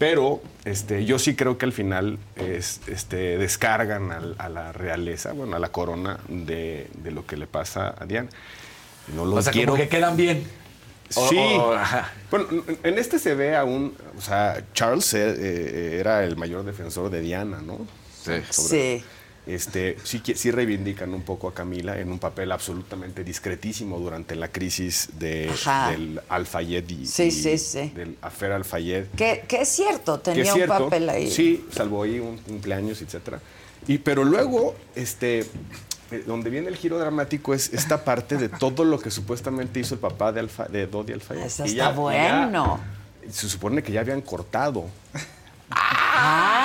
pero 0.00 0.40
este, 0.64 1.04
yo 1.04 1.18
sí 1.18 1.36
creo 1.36 1.58
que 1.58 1.66
al 1.66 1.72
final 1.74 2.18
es, 2.34 2.80
este, 2.86 3.36
descargan 3.36 4.10
a, 4.38 4.48
la 4.48 4.72
realeza, 4.72 5.32
bueno, 5.34 5.56
a 5.56 5.58
la 5.58 5.68
corona 5.70 6.18
de, 6.26 6.88
de 6.94 7.10
lo 7.10 7.26
que 7.26 7.36
le 7.36 7.46
pasa 7.46 7.94
a 7.98 8.06
Diana. 8.06 8.30
No 9.14 9.26
los 9.26 9.40
o 9.40 9.42
sea, 9.42 9.52
quiero. 9.52 9.72
como 9.72 9.82
que 9.82 9.88
quedan 9.90 10.16
bien. 10.16 10.42
O- 11.16 11.28
Sí. 11.28 11.36
o- 11.38 11.76
bueno, 12.30 12.46
en- 12.66 12.78
en 12.82 12.98
este 12.98 13.18
se 13.18 13.34
ve 13.34 13.54
aún, 13.54 13.94
o 14.16 14.20
sea, 14.22 14.64
Charles 14.72 15.12
eh, 15.12 15.34
eh, 15.36 15.96
era 16.00 16.24
el 16.24 16.34
mayor 16.38 16.64
defensor 16.64 17.10
de 17.10 17.20
Diana, 17.20 17.60
¿no? 17.60 17.86
Sí. 18.24 18.32
Sí. 18.48 19.04
Este, 19.46 19.96
sí, 20.04 20.22
sí 20.34 20.50
reivindican 20.50 21.12
un 21.14 21.22
poco 21.22 21.48
a 21.48 21.54
Camila 21.54 21.98
en 21.98 22.12
un 22.12 22.18
papel 22.18 22.52
absolutamente 22.52 23.24
discretísimo 23.24 23.98
durante 23.98 24.36
la 24.36 24.48
crisis 24.48 25.08
de, 25.18 25.50
del 25.90 26.20
Al-Fayed 26.28 26.88
y, 26.88 27.06
Sí, 27.06 27.24
y 27.24 27.30
sí, 27.30 27.58
sí. 27.58 27.88
del 27.96 28.16
afer 28.20 28.52
Al-Fayed. 28.52 29.06
Que, 29.16 29.44
que 29.48 29.62
es 29.62 29.68
cierto, 29.68 30.20
tenía 30.20 30.42
es 30.44 30.52
cierto, 30.52 30.74
un 30.74 30.84
papel 30.84 31.08
ahí. 31.08 31.30
Sí, 31.30 31.66
salvo 31.72 32.02
ahí 32.02 32.20
un 32.20 32.36
cumpleaños, 32.38 33.00
etcétera. 33.02 33.40
Y 33.88 33.98
pero 33.98 34.24
luego, 34.24 34.76
este, 34.94 35.40
eh, 36.10 36.22
donde 36.26 36.50
viene 36.50 36.68
el 36.68 36.76
giro 36.76 36.98
dramático 36.98 37.54
es 37.54 37.72
esta 37.72 38.04
parte 38.04 38.36
de 38.36 38.50
todo 38.50 38.84
lo 38.84 39.00
que 39.00 39.10
supuestamente 39.10 39.80
hizo 39.80 39.94
el 39.94 40.00
papá 40.00 40.32
de, 40.32 40.40
Alfa, 40.40 40.66
de 40.66 40.86
Dodi 40.86 41.14
Al-Fayed. 41.14 41.42
Eso 41.44 41.64
está 41.64 41.66
ya- 41.66 41.72
y 41.72 41.76
ya- 41.76 41.90
bueno. 41.92 42.78
se 43.30 43.48
supone 43.48 43.82
que 43.82 43.90
ya 43.90 44.00
habían 44.00 44.20
cortado. 44.20 44.84
Ah, 45.70 46.59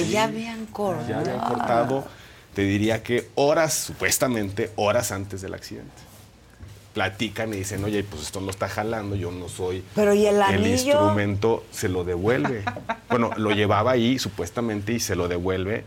ya 0.00 0.24
habían 0.24 0.66
cortado. 0.66 1.08
Ya 1.08 1.18
habían 1.20 1.38
cortado, 1.40 2.04
te 2.54 2.62
diría 2.62 3.02
que 3.02 3.28
horas, 3.34 3.74
supuestamente, 3.74 4.70
horas 4.76 5.12
antes 5.12 5.42
del 5.42 5.54
accidente. 5.54 5.90
Platican 6.94 7.52
y 7.52 7.58
dicen, 7.58 7.84
oye, 7.84 8.02
pues 8.04 8.22
esto 8.22 8.40
no 8.40 8.50
está 8.50 8.68
jalando, 8.68 9.16
yo 9.16 9.30
no 9.30 9.48
soy. 9.48 9.84
Pero, 9.94 10.14
¿y 10.14 10.26
el 10.26 10.40
anillo? 10.40 10.70
instrumento 10.70 11.64
se 11.70 11.90
lo 11.90 12.04
devuelve. 12.04 12.62
bueno, 13.10 13.30
lo 13.36 13.50
llevaba 13.50 13.90
ahí, 13.90 14.18
supuestamente, 14.18 14.94
y 14.94 15.00
se 15.00 15.14
lo 15.14 15.28
devuelve. 15.28 15.84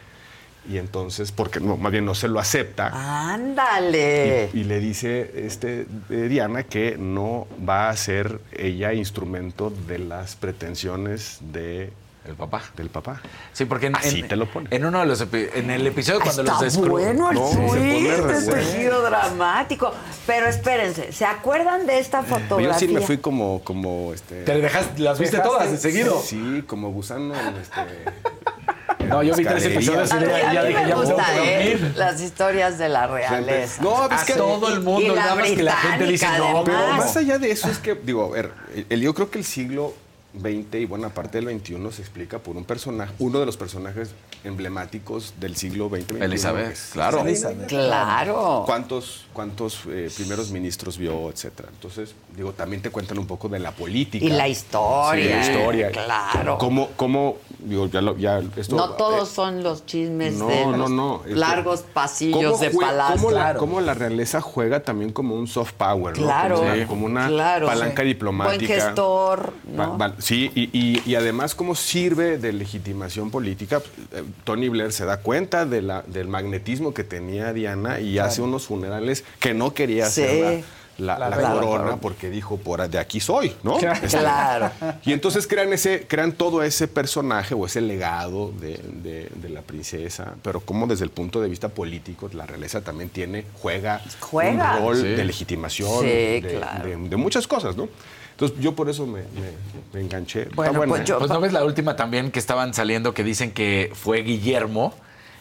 Y 0.69 0.77
entonces, 0.77 1.31
porque 1.31 1.60
no, 1.60 1.77
más 1.77 1.91
bien 1.91 2.06
no 2.06 2.14
se 2.14 2.27
lo 2.27 2.40
acepta. 2.40 2.91
Ándale. 3.34 4.52
Y, 4.53 4.60
y 4.60 4.64
le 4.65 4.80
dice 4.80 5.31
este, 5.48 5.88
eh, 6.11 6.27
Diana 6.30 6.64
que 6.64 6.95
no 6.98 7.48
va 7.68 7.90
a 7.90 7.95
ser 7.95 8.40
ella 8.52 8.94
instrumento 8.94 9.73
de 9.88 9.98
las 9.98 10.36
pretensiones 10.36 11.40
de 11.41 11.91
El 12.27 12.35
papá. 12.35 12.61
del 12.75 12.89
papá. 12.89 13.21
Sí, 13.53 13.65
porque 13.65 13.87
en, 13.87 13.95
Así 13.95 14.19
en- 14.19 14.27
te 14.27 14.35
lo 14.35 14.45
pone. 14.45 14.67
en 14.71 14.85
uno 14.85 14.99
de 14.99 15.05
los 15.05 15.21
en 15.31 15.71
el 15.71 15.87
episodio 15.87 16.19
cuando 16.19 16.41
Está 16.43 16.61
los 16.61 16.75
descru- 16.77 16.89
bueno 16.89 17.31
el 17.31 17.35
No, 17.37 17.49
twist, 17.49 18.49
este 18.49 18.61
giro 18.77 19.01
dramático. 19.01 19.91
Pero 20.27 20.47
espérense, 20.47 21.11
¿se 21.11 21.25
acuerdan 21.25 21.87
de 21.87 21.97
esta 21.99 22.21
fotografía? 22.23 22.73
yo 22.73 22.79
sí 22.79 22.87
me 22.89 23.01
fui 23.01 23.17
como, 23.17 23.61
como 23.63 24.13
este. 24.13 24.43
Te 24.43 24.59
dejas, 24.59 24.99
las 24.99 25.17
viste 25.17 25.39
todas 25.39 25.71
de 25.71 25.77
seguido. 25.77 26.21
Sí, 26.21 26.63
como 26.67 26.91
gusano 26.91 27.33
este, 27.59 29.05
No, 29.07 29.23
yo 29.23 29.33
vi 29.35 29.43
tres 29.45 29.65
episodios 29.65 30.09
y 30.09 30.11
ya, 30.11 30.49
a 30.49 30.53
ya 30.53 30.61
mí 30.61 30.67
dije, 30.67 30.81
me 30.83 30.89
ya 30.89 30.95
gusta, 30.95 31.25
¿eh? 31.43 31.91
Las 31.95 32.21
historias 32.21 32.77
de 32.77 32.89
la 32.89 33.07
realeza. 33.07 33.81
No, 33.81 34.07
es 34.11 34.23
que 34.25 34.33
todo 34.33 34.67
el 34.73 34.81
mundo, 34.81 35.15
nada 35.15 35.33
más 35.35 35.47
que 35.49 35.63
la 35.63 35.75
gente 35.77 36.05
dice, 36.05 36.27
no, 36.37 36.63
Pero 36.63 36.77
más 36.89 37.15
allá 37.17 37.39
de 37.39 37.49
eso 37.49 37.69
es 37.71 37.79
que, 37.79 37.95
digo, 37.95 38.25
a 38.25 38.29
ver, 38.29 38.51
el- 38.89 39.01
yo 39.01 39.13
creo 39.15 39.31
que 39.31 39.39
el 39.39 39.45
siglo 39.45 39.93
XX 40.34 40.76
y 40.76 40.85
buena 40.85 41.10
parte 41.10 41.41
del 41.41 41.60
XXI 41.60 41.91
se 41.91 42.01
explica 42.01 42.39
por 42.39 42.56
un 42.56 42.64
personaje, 42.64 43.14
uno 43.19 43.39
de 43.39 43.45
los 43.45 43.57
personajes 43.57 44.11
emblemáticos 44.43 45.34
del 45.39 45.56
siglo 45.56 45.89
XX. 45.89 46.03
XXI, 46.06 46.23
Elizabeth, 46.23 46.77
claro. 46.93 47.22
Elizabeth. 47.22 47.68
Claro. 47.68 48.64
¿Cuántos, 48.65 49.26
cuántos 49.34 49.81
eh, 49.88 50.10
primeros 50.15 50.51
ministros 50.51 50.97
vio, 50.97 51.30
etcétera? 51.30 51.69
Entonces, 51.73 52.14
digo, 52.35 52.53
también 52.53 52.81
te 52.81 52.89
cuentan 52.91 53.18
un 53.18 53.27
poco 53.27 53.49
de 53.49 53.60
la 53.60 53.72
política. 53.72 54.23
Y 54.23 54.30
la 54.30 54.47
historia, 54.47 55.43
Sí, 55.43 55.49
la 55.51 55.57
historia. 55.60 55.91
claro. 55.91 56.57
Cómo, 56.57 56.89
cómo 56.95 57.38
digo, 57.60 57.88
ya, 57.88 58.02
lo- 58.02 58.18
ya 58.18 58.41
esto... 58.56 58.76
no 58.76 58.91
todos 58.91 59.30
eh, 59.30 59.34
son 59.36 59.64
los 59.64 59.86
chismes 59.86 60.36
no, 60.36 60.48
de 60.48 60.65
no, 60.65 60.77
los 60.77 60.90
no, 60.91 61.22
este, 61.26 61.36
largos 61.36 61.81
pasillos 61.94 62.53
¿Cómo 62.53 62.57
de 62.57 62.69
palacio. 62.72 63.18
Cómo 63.22 63.31
la, 63.31 63.53
cómo 63.56 63.81
la 63.81 63.94
realeza 63.94 64.41
juega 64.41 64.80
también 64.81 65.11
como 65.11 65.36
un 65.36 65.48
soft 65.48 65.73
power, 65.73 66.18
¿no? 66.18 66.23
Claro, 66.23 66.56
Como 66.57 66.72
una, 66.72 66.88
como 66.88 67.06
una 67.06 67.27
claro. 67.27 67.68
palanca 67.68 68.02
Sí. 68.03 68.07
diplomática. 68.07 68.65
Buen 68.73 68.81
gestor, 68.81 69.53
Va- 69.77 69.86
¿no? 69.88 69.98
va- 69.98 70.15
sí, 70.19 70.52
y, 70.56 70.69
y- 70.77 71.02
y 71.06 71.15
además 71.15 71.56
cómo 71.56 71.76
sirve 71.76 72.38
de 72.38 72.53
legitimación 72.53 73.31
política. 73.31 73.81
Eh, 74.14 74.23
Tony 74.44 74.69
Blair 74.69 74.91
se 74.91 75.06
da 75.06 75.18
cuenta 75.18 75.65
de 75.65 75.81
la, 75.81 76.03
del 76.07 76.27
magnetismo 76.27 76.94
que 76.94 77.03
tenía 77.03 77.53
Diana 77.53 77.99
y 77.99 78.19
hace 78.19 78.41
unos 78.41 78.65
funerales 78.68 79.23
que 79.40 79.53
no 79.53 79.73
quería 79.73 80.06
Sí. 80.10 80.22
hacer 80.23 80.41
la, 80.61 80.65
la- 80.99 81.17
La 81.30 81.38
corona 81.53 81.95
porque 81.97 82.30
dijo, 82.30 82.57
por 82.57 82.88
de 82.88 82.99
aquí 82.99 83.19
soy, 83.19 83.55
¿no? 83.63 83.77
Claro. 83.77 83.99
Este, 84.03 84.17
Claro. 84.19 84.71
y 85.03 85.13
entonces 85.13 85.47
crean 85.47 85.71
ese, 85.73 86.05
crean 86.07 86.34
todo 86.34 86.61
ese 86.63 86.88
personaje 86.88 87.53
o 87.55 87.65
ese 87.65 87.81
legado 87.81 88.51
de, 88.59 88.77
de- 89.01 89.30
de 89.34 89.49
la 89.49 89.61
princesa, 89.61 90.34
pero 90.43 90.59
como 90.59 90.85
desde 90.88 91.03
el 91.05 91.09
punto 91.11 91.41
de 91.41 91.49
vista 91.49 91.69
político, 91.69 92.30
la 92.34 92.45
realeza 92.45 92.81
también 92.81 93.09
tiene, 93.09 93.45
juega, 93.61 94.01
Juega. 94.19 94.77
un 94.77 94.84
rol 94.84 94.97
Sí. 94.97 95.03
de 95.07 95.23
legitimación, 95.26 96.01
Sí, 96.01 96.05
de, 96.07 96.55
claro. 96.59 96.88
de- 96.88 97.09
de 97.09 97.15
muchas 97.17 97.47
cosas, 97.47 97.76
¿no? 97.76 97.88
Entonces 98.31 98.57
yo 98.59 98.73
por 98.73 98.89
eso 98.89 99.05
me, 99.05 99.19
me- 99.21 99.53
me 99.93 99.99
enganché. 100.01 100.45
Bueno, 100.55 100.73
buena, 100.80 100.91
pues 100.93 101.01
¿eh? 101.01 101.05
yo- 101.05 101.19
Pues 101.19 101.30
no 101.30 101.41
ves 101.41 101.51
la 101.51 101.63
última 101.65 101.95
también 101.97 102.31
que 102.31 102.39
estaban 102.39 102.73
saliendo 102.73 103.13
que 103.13 103.23
dicen 103.23 103.51
que 103.51 103.91
fue 103.93 104.19
Guillermo 104.23 104.93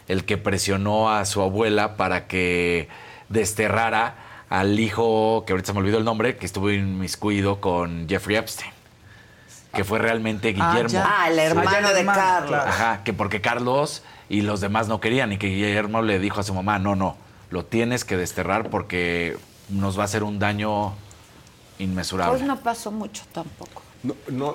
el 0.08 0.24
que 0.24 0.36
presionó 0.38 1.10
a 1.10 1.24
su 1.24 1.40
abuela 1.42 1.96
para 1.96 2.26
que 2.26 2.88
desterrara 3.28 4.16
al 4.50 4.78
hijo, 4.80 5.44
que 5.46 5.52
ahorita 5.52 5.68
se 5.68 5.72
me 5.74 5.80
olvidó 5.80 5.98
el 5.98 6.04
nombre, 6.04 6.36
que 6.36 6.46
estuvo 6.46 6.70
inmiscuido 6.70 7.60
con 7.60 8.08
Jeffrey 8.08 8.36
Epstein. 8.36 8.72
Que 9.72 9.84
fue 9.84 9.98
realmente 9.98 10.54
Ah, 10.58 10.70
Guillermo. 10.72 10.88
ya. 10.90 11.04
Ah, 11.06 11.28
el 11.30 11.38
hermano 11.38 11.70
Ah, 11.88 11.92
de 11.92 12.04
Carlos. 12.06 12.60
Ajá, 12.66 13.04
que 13.04 13.12
porque 13.12 13.40
Carlos 13.40 14.02
y 14.30 14.40
los 14.40 14.60
demás 14.60 14.88
no 14.88 15.00
querían 15.00 15.32
y 15.32 15.38
que 15.38 15.48
Guillermo 15.48 16.00
le 16.02 16.18
dijo 16.18 16.40
a 16.40 16.42
su 16.42 16.54
mamá, 16.54 16.78
no, 16.78 16.96
no, 16.96 17.16
lo 17.50 17.64
tienes 17.66 18.04
que 18.04 18.16
desterrar 18.16 18.70
porque 18.70 19.36
nos 19.68 19.98
va 19.98 20.02
a 20.02 20.04
hacer 20.06 20.22
un 20.22 20.38
daño 20.38 20.94
inmesurable. 21.78 22.36
Pues 22.38 22.46
no 22.46 22.58
pasó 22.60 22.90
mucho 22.90 23.22
tampoco. 23.32 23.82
No, 24.02 24.14
no, 24.30 24.54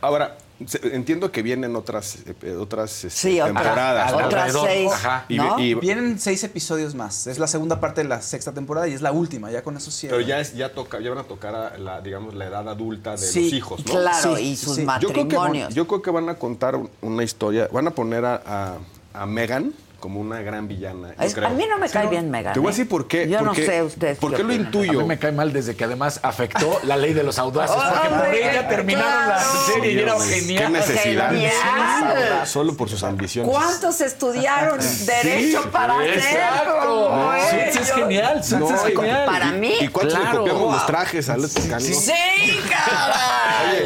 ahora, 0.00 0.36
entiendo 0.82 1.30
que 1.30 1.42
vienen 1.42 1.76
otras, 1.76 2.18
eh, 2.42 2.56
otras 2.56 3.04
este, 3.04 3.10
Sí, 3.10 3.40
otra- 3.40 3.52
temporadas. 3.54 4.10
¿no? 4.12 4.16
otras 4.26 4.34
Alrededor. 4.54 4.66
seis, 4.68 4.90
Ajá. 4.92 5.24
Y- 5.28 5.36
¿no? 5.36 5.58
y- 5.60 5.74
Vienen 5.74 6.18
seis 6.18 6.42
episodios 6.42 6.94
más. 6.94 7.26
Es 7.28 7.38
la 7.38 7.46
segunda 7.46 7.78
parte 7.80 8.02
de 8.02 8.08
la 8.08 8.20
sexta 8.22 8.52
temporada 8.52 8.88
y 8.88 8.92
es 8.94 9.00
la 9.02 9.12
última. 9.12 9.50
Ya 9.50 9.62
con 9.62 9.76
eso 9.76 9.90
cierra. 9.90 10.16
pero 10.16 10.26
ya, 10.28 10.40
es, 10.40 10.54
ya, 10.54 10.72
toca, 10.74 10.98
ya 11.00 11.10
van 11.10 11.18
a 11.20 11.24
tocar 11.24 11.54
a 11.54 11.78
la, 11.78 12.00
digamos, 12.00 12.34
la 12.34 12.46
edad 12.46 12.68
adulta 12.68 13.12
de 13.12 13.18
Sí, 13.18 13.44
los 13.44 13.52
hijos, 13.52 13.86
¿no? 13.86 13.92
Claro, 13.92 14.36
Sí, 14.36 14.42
y 14.42 14.56
sus 14.56 14.76
sí. 14.76 14.86
Yo 15.00 15.08
creo, 15.10 15.28
que, 15.28 15.36
van- 15.36 15.46
matrimonios. 15.46 15.74
yo 15.74 15.86
creo 15.86 16.02
que 16.02 16.10
van 16.10 16.28
a 16.28 16.34
contar 16.34 16.74
un- 16.76 16.90
una 17.02 17.22
historia, 17.22 17.68
van 17.72 17.86
a 17.86 17.90
poner 17.92 18.24
a, 18.24 18.42
a, 18.44 18.78
a 19.22 19.26
Megan 19.26 19.72
como 20.00 20.20
una 20.20 20.40
gran 20.42 20.68
villana. 20.68 21.14
Es- 21.20 21.34
creo. 21.34 21.48
a 21.48 21.50
mí 21.50 21.64
no 21.68 21.76
me 21.78 21.88
cae 21.88 22.06
bien 22.06 22.30
Megan. 22.30 22.52
Te 22.54 22.60
voy 22.60 22.68
a 22.68 22.70
¿eh? 22.70 22.72
decir 22.72 22.88
por 22.88 23.08
qué. 23.08 23.28
Yo 23.28 23.40
no 23.40 23.46
porque- 23.46 23.66
sé 23.66 23.82
ustedes. 23.82 24.18
¿Por 24.18 24.30
qué 24.30 24.36
qué 24.38 24.42
lo 24.44 24.48
opinan. 24.50 24.64
A 24.66 24.68
intuyo? 24.68 25.00
mí 25.00 25.06
me 25.06 25.18
cae 25.18 25.32
mal 25.32 25.52
desde 25.52 25.74
que 25.74 25.84
además 25.84 26.20
afectó 26.22 26.78
la 26.84 26.96
ley 26.96 27.12
de 27.14 27.22
los 27.24 27.38
audaces, 27.38 27.74
porque 27.92 28.08
por 28.14 28.34
ella 28.34 28.68
terminaron 28.68 29.28
la 29.28 29.34
claro. 29.36 29.50
serie 29.66 29.92
y 29.92 29.98
era 29.98 30.20
genial. 30.20 30.64
Qué 30.64 30.70
necesidad. 30.70 31.30
Genial. 31.30 32.46
Solo 32.46 32.74
por 32.76 32.88
sus 32.88 33.02
ambiciones. 33.02 33.50
¿Cuántos 33.50 34.00
estudiaron 34.00 34.78
derecho 35.06 35.70
para 35.70 36.06
exacto. 36.06 36.76
hacerlo? 36.78 37.08
No, 37.16 37.34
Ellos. 37.34 37.48
Suits 37.50 37.76
es 37.88 37.92
genial, 37.94 38.42
No, 38.58 38.70
es 38.74 38.82
genial. 38.84 39.26
Para 39.26 39.52
mí, 39.52 39.74
¿Y 39.80 39.88
cuántos 39.88 40.16
Claro. 40.18 40.32
le 40.32 40.38
copiamos 40.38 40.62
Wow. 40.62 40.72
los 40.72 40.86
trajes 40.86 41.28
a 41.28 41.36
los? 41.36 41.50
Sí, 41.50 41.68
caray. 41.68 41.92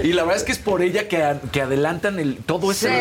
Y 0.02 0.12
la 0.12 0.22
verdad 0.22 0.38
es 0.38 0.42
que 0.44 0.52
es 0.52 0.58
por 0.58 0.82
ella 0.82 1.08
que, 1.08 1.22
a- 1.22 1.40
que 1.52 1.62
adelantan 1.62 2.18
el, 2.18 2.36
todo 2.38 2.70
ese 2.72 2.88
Sí. 2.88 2.94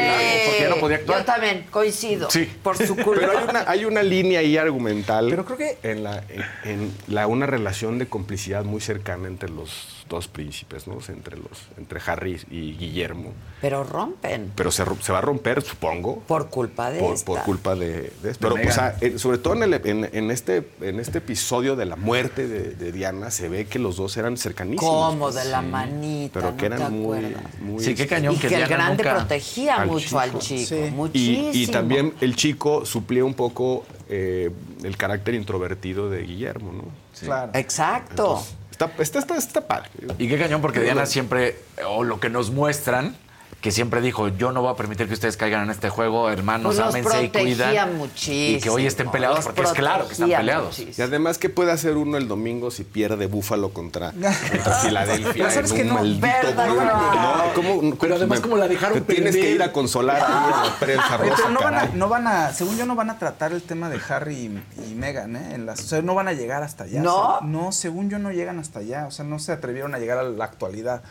porque 0.45 0.61
ya 0.61 0.69
no 0.69 0.75
podía 0.77 0.97
Yo 0.97 1.01
actuar. 1.03 1.25
también 1.25 1.65
coincido. 1.71 2.29
Sí. 2.29 2.49
Por 2.63 2.77
su 2.77 2.95
culpa. 2.95 3.21
Pero 3.21 3.37
hay 3.39 3.43
una, 3.49 3.63
hay 3.67 3.85
una 3.85 4.03
línea 4.03 4.39
ahí 4.39 4.57
argumental 4.57 5.27
Pero 5.29 5.45
creo 5.45 5.57
que- 5.57 5.77
en, 5.83 6.03
la, 6.03 6.23
en, 6.29 6.43
en 6.71 6.93
la, 7.07 7.27
una 7.27 7.45
relación 7.45 7.97
de 7.99 8.07
complicidad 8.07 8.63
muy 8.63 8.81
cercana 8.81 9.27
entre 9.27 9.49
los 9.49 10.00
dos 10.11 10.27
príncipes, 10.27 10.87
¿no? 10.87 10.97
Entre, 11.07 11.37
los, 11.37 11.49
entre 11.77 11.99
Harry 12.05 12.39
y 12.51 12.73
Guillermo. 12.73 13.31
Pero 13.61 13.83
rompen. 13.83 14.51
Pero 14.55 14.69
se, 14.71 14.83
va 14.83 15.17
a 15.17 15.21
romper, 15.21 15.61
supongo. 15.61 16.19
Por 16.27 16.49
culpa 16.49 16.91
de 16.91 16.99
por, 16.99 17.13
esta. 17.15 17.25
por 17.25 17.41
culpa 17.43 17.75
de, 17.75 18.11
de 18.21 18.31
esto. 18.31 18.53
Pero, 18.53 18.71
sea, 18.73 18.95
eh, 19.01 19.17
sobre 19.17 19.37
todo 19.37 19.55
en, 19.55 19.63
el- 19.63 19.81
en- 19.87 20.09
en 20.13 20.29
este, 20.31 20.67
en 20.81 20.99
este 20.99 21.19
episodio 21.19 21.75
de 21.75 21.85
la 21.85 21.95
muerte 21.95 22.47
de, 22.47 22.75
de 22.75 22.91
Diana, 22.91 23.31
se 23.31 23.47
ve 23.49 23.65
que 23.67 23.79
los 23.79 23.95
dos 23.97 24.15
eran 24.17 24.35
cercanísimos. 24.37 24.83
Como 24.89 25.19
pues. 25.25 25.35
de 25.35 25.45
la 25.45 25.61
manita. 25.61 26.33
Pero 26.39 26.51
¿no 26.51 26.57
que 26.57 26.69
te 26.69 26.75
eran 26.75 26.93
muy, 26.93 27.35
muy... 27.61 27.83
Sí, 27.83 27.95
qué 27.95 28.03
este, 28.03 28.15
cañón 28.15 28.35
Y 28.35 28.37
que, 28.37 28.47
que 28.49 28.55
el 28.55 28.67
grande 28.67 29.03
nunca- 29.03 29.15
protegía 29.17 29.75
al 29.81 29.87
mucho 29.87 30.19
al 30.19 30.37
chico. 30.39 30.65
Sí. 30.67 30.91
Muchísimo. 30.93 31.51
Y, 31.53 31.63
y 31.63 31.67
también 31.67 32.13
el 32.21 32.35
chico 32.35 32.85
suplía 32.85 33.23
un 33.23 33.33
poco 33.33 33.85
eh, 34.09 34.51
el 34.83 34.97
carácter 34.97 35.35
introvertido 35.35 36.09
de 36.09 36.23
Guillermo, 36.23 36.73
¿no? 36.73 36.83
Claro. 37.19 37.51
Exacto. 37.53 38.43
Está, 38.85 39.03
está, 39.03 39.19
está, 39.19 39.37
está 39.37 39.67
padre. 39.67 39.89
Y 40.17 40.27
qué 40.27 40.39
cañón, 40.39 40.59
porque 40.59 40.79
Diana 40.79 41.05
siempre, 41.05 41.57
o 41.87 42.03
lo 42.03 42.19
que 42.19 42.29
nos 42.29 42.49
muestran, 42.49 43.15
que 43.61 43.71
siempre 43.71 44.01
dijo, 44.01 44.27
yo 44.29 44.51
no 44.51 44.63
voy 44.63 44.71
a 44.73 44.75
permitir 44.75 45.07
que 45.07 45.13
ustedes 45.13 45.37
caigan 45.37 45.61
en 45.65 45.69
este 45.69 45.89
juego, 45.89 46.31
hermanos, 46.31 46.75
Pues 46.77 46.87
ámense 46.87 47.25
y 47.25 47.29
cuidan. 47.29 47.95
muchísimo. 47.95 48.57
Y 48.57 48.59
que 48.59 48.69
hoy 48.71 48.87
estén 48.87 49.11
peleados, 49.11 49.45
porque 49.45 49.61
es 49.61 49.71
claro 49.73 50.07
que 50.07 50.13
están 50.13 50.29
peleados. 50.31 50.79
muchísimo. 50.79 50.95
Y 50.97 51.01
además, 51.07 51.37
¿qué 51.37 51.49
puede 51.49 51.71
hacer 51.71 51.95
uno 51.95 52.17
el 52.17 52.27
domingo 52.27 52.71
si 52.71 52.83
pierde 52.83 53.27
Búfalo 53.27 53.69
contra, 53.71 54.11
contra 54.51 54.73
Filadelfia 54.81 55.31
Pero 55.33 55.51
¿sabes 55.51 55.69
en 55.71 55.77
que 55.77 55.81
un 55.83 55.87
no? 55.89 55.93
maldito 55.93 56.25
Verdad. 56.27 56.67
gol? 56.67 56.77
No, 56.85 57.53
¿cómo- 57.53 57.95
Pero 57.99 58.15
además, 58.15 58.39
me- 58.39 58.41
como 58.41 58.57
la 58.57 58.67
dejaron 58.67 58.99
te 59.03 59.13
Tienes 59.13 59.35
que 59.35 59.51
ir 59.51 59.61
a 59.61 59.71
consolar 59.71 60.21
a 60.21 60.65
la 60.67 60.75
prensa 60.79 61.17
rosa, 61.17 61.33
pero 61.37 61.49
no 61.51 61.59
van, 61.61 61.75
a, 61.75 61.85
no 61.93 62.09
van 62.09 62.27
a, 62.27 62.53
según 62.53 62.77
yo, 62.77 62.87
no 62.87 62.95
van 62.95 63.11
a 63.11 63.19
tratar 63.19 63.51
el 63.51 63.61
tema 63.61 63.89
de 63.89 63.99
Harry 64.09 64.35
y, 64.35 64.89
y 64.91 64.95
Meghan, 64.95 65.35
¿eh? 65.35 65.53
En 65.53 65.67
las, 65.67 65.81
o 65.81 65.83
sea, 65.83 66.01
no 66.01 66.15
van 66.15 66.27
a 66.27 66.33
llegar 66.33 66.63
hasta 66.63 66.85
allá. 66.85 67.01
¿No? 67.01 67.15
o 67.15 67.39
sea, 67.39 67.47
no, 67.47 67.71
según 67.71 68.09
yo, 68.09 68.17
no 68.17 68.31
llegan 68.31 68.57
hasta 68.57 68.79
allá. 68.79 69.05
O 69.05 69.11
sea, 69.11 69.23
no 69.23 69.37
se 69.37 69.51
atrevieron 69.51 69.93
a 69.93 69.99
llegar 69.99 70.17
a 70.17 70.23
la 70.23 70.45
actualidad. 70.45 71.03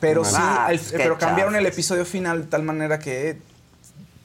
Pero 0.00 0.24
sí, 0.24 0.34
Ah, 0.36 0.68
el- 0.70 0.80
pero 0.92 1.18
cambiaron 1.18 1.56
el 1.56 1.66
episodio 1.66 2.04
final 2.04 2.42
de 2.42 2.46
tal 2.48 2.62
manera 2.62 2.98
que, 2.98 3.38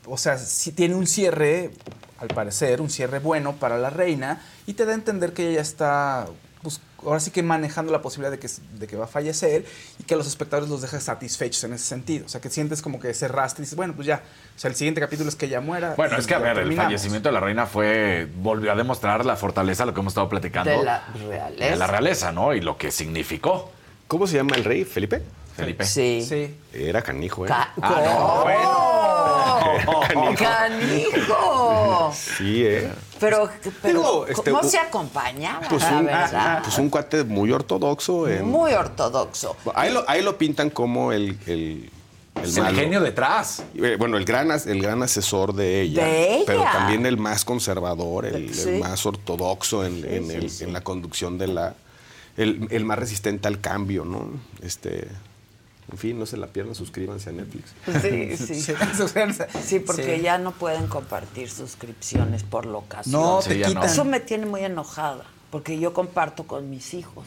o 0.06 0.18
sea, 0.18 0.38
sí 0.38 0.72
tiene 0.72 0.96
un 0.96 1.08
cierre, 1.08 1.72
al 2.20 2.28
parecer, 2.30 2.82
un 2.82 2.90
cierre 2.90 3.20
bueno 3.20 3.54
para 3.54 3.78
la 3.78 3.90
reina 3.90 4.42
y 4.68 4.74
te 4.74 4.86
da 4.86 4.92
a 4.92 4.96
entender 4.96 5.34
que 5.34 5.44
ella 5.48 5.56
ya 5.56 5.62
está, 5.62 6.26
pues, 6.62 6.80
ahora 7.06 7.20
sí 7.20 7.32
que 7.32 7.44
manejando 7.44 7.92
la 7.92 8.02
posibilidad 8.02 8.32
de 8.32 8.40
que, 8.40 8.50
de 8.80 8.88
que 8.88 8.96
va 8.96 9.06
a 9.06 9.08
fallecer 9.08 9.66
y 10.00 10.04
que 10.04 10.14
a 10.14 10.18
los 10.18 10.28
espectadores 10.28 10.70
los 10.70 10.82
deja 10.82 11.00
satisfechos 11.02 11.64
en 11.66 11.74
ese 11.74 11.86
sentido. 11.86 12.26
O 12.26 12.30
sea, 12.30 12.40
que 12.40 12.50
sientes 12.50 12.82
como 12.82 13.00
que 13.00 13.14
cerraste 13.14 13.62
y 13.62 13.64
dices, 13.64 13.76
bueno, 13.76 13.94
pues 13.94 14.08
ya, 14.08 14.22
o 14.56 14.60
sea, 14.60 14.70
el 14.70 14.76
siguiente 14.76 15.02
capítulo 15.02 15.28
es 15.30 15.36
que 15.36 15.48
ella 15.48 15.60
muera. 15.60 15.96
Bueno, 15.98 16.18
es 16.18 16.28
que 16.28 16.36
a 16.36 16.40
ver, 16.40 16.58
el 16.60 16.74
fallecimiento 16.76 17.28
de 17.30 17.34
la 17.34 17.40
reina 17.42 17.66
fue, 17.66 18.28
volvió 18.38 18.72
a 18.72 18.76
demostrar 18.76 19.26
la 19.26 19.36
fortaleza, 19.36 19.86
lo 19.86 19.94
que 19.94 20.00
hemos 20.00 20.12
estado 20.12 20.30
platicando. 20.30 20.72
De 20.72 20.84
la 20.84 21.06
realeza. 21.28 21.66
de 21.72 21.76
la 21.76 21.88
realeza, 21.88 22.32
¿no? 22.32 22.54
Y 22.54 22.62
lo 22.62 22.78
que 22.78 22.92
significó. 22.92 23.72
¿Cómo 24.08 24.28
se 24.28 24.36
llama 24.38 24.56
el 24.56 24.64
rey? 24.64 24.86
¿Felipe? 24.86 25.22
Felipe. 25.56 25.86
Sí. 25.86 26.26
Sí. 26.28 26.56
Era 26.74 27.02
canijo, 27.02 27.46
¿eh? 27.46 27.48
Ca- 27.48 27.74
Ah, 27.82 28.46
no, 29.86 29.92
¡Oh! 29.92 30.02
Canijo. 30.08 30.44
¡Canijo! 30.44 32.14
Sí, 32.38 32.64
¿eh? 32.66 32.92
Pero, 33.20 33.50
pero 33.82 34.00
Digo, 34.00 34.28
este, 34.28 34.52
¿cómo 34.52 34.68
u- 34.68 34.70
se 34.70 34.78
acompañaba? 34.80 35.68
Pues 35.70 35.84
un, 35.92 36.10
pues 36.64 36.78
un 36.78 36.90
cuate 36.90 37.24
muy 37.24 37.52
ortodoxo. 37.52 38.28
en- 38.28 38.46
Muy 38.48 38.74
ortodoxo. 38.74 39.56
ahí, 39.76 39.94
lo, 39.94 40.04
ahí 40.10 40.22
lo 40.22 40.38
pintan 40.38 40.70
como 40.70 41.12
el, 41.12 41.38
el, 41.46 41.90
el 42.36 42.44
Es 42.44 42.58
el 42.58 42.64
malo. 42.64 42.78
genio 42.78 43.00
detrás. 43.02 43.64
Eh, 43.76 43.96
Bueno, 43.98 44.18
el 44.18 44.26
gran, 44.26 44.50
el 44.52 44.82
gran 44.82 45.04
asesor 45.04 45.54
de 45.54 45.82
ella. 45.82 46.04
De 46.04 46.34
ella. 46.36 46.44
Pero 46.48 46.64
también 46.64 47.06
el 47.06 47.18
más 47.18 47.46
conservador, 47.46 48.26
el, 48.26 48.52
más 48.80 49.06
ortodoxo 49.06 49.86
en, 49.86 50.04
en 50.06 50.32
el- 50.32 50.52
en 50.62 50.74
la 50.74 50.82
conducción 50.82 51.38
de 51.38 51.48
la. 51.48 51.76
El, 52.36 52.68
el 52.72 52.84
más 52.84 52.98
resistente 52.98 53.48
al 53.48 53.62
cambio, 53.62 54.04
¿no? 54.06 54.28
Este. 54.64 55.08
En 55.92 55.98
fin, 55.98 56.18
no 56.18 56.26
se 56.26 56.38
la 56.38 56.48
pierdan, 56.48 56.76
suscríbanse 56.76 57.30
a 57.30 57.34
Netflix. 57.34 57.74
Sí, 58.02 58.38
sí. 58.38 58.74
Sí, 59.64 59.80
porque 59.80 60.22
ya 60.22 60.38
no 60.38 60.52
pueden 60.52 60.88
compartir 60.88 61.50
suscripciones 61.50 62.44
por 62.44 62.66
locación. 62.66 63.12
No, 63.22 63.42
Sí, 63.42 63.50
te 63.50 63.60
ya 63.60 63.68
no. 63.68 63.74
quitan. 63.74 63.84
Eso 63.90 64.06
me 64.06 64.20
tiene 64.20 64.46
muy 64.46 64.64
enojada, 64.64 65.24
porque 65.52 65.78
yo 65.80 65.94
comparto 65.94 66.46
con 66.46 66.70
mis 66.70 66.94
hijos. 66.94 67.26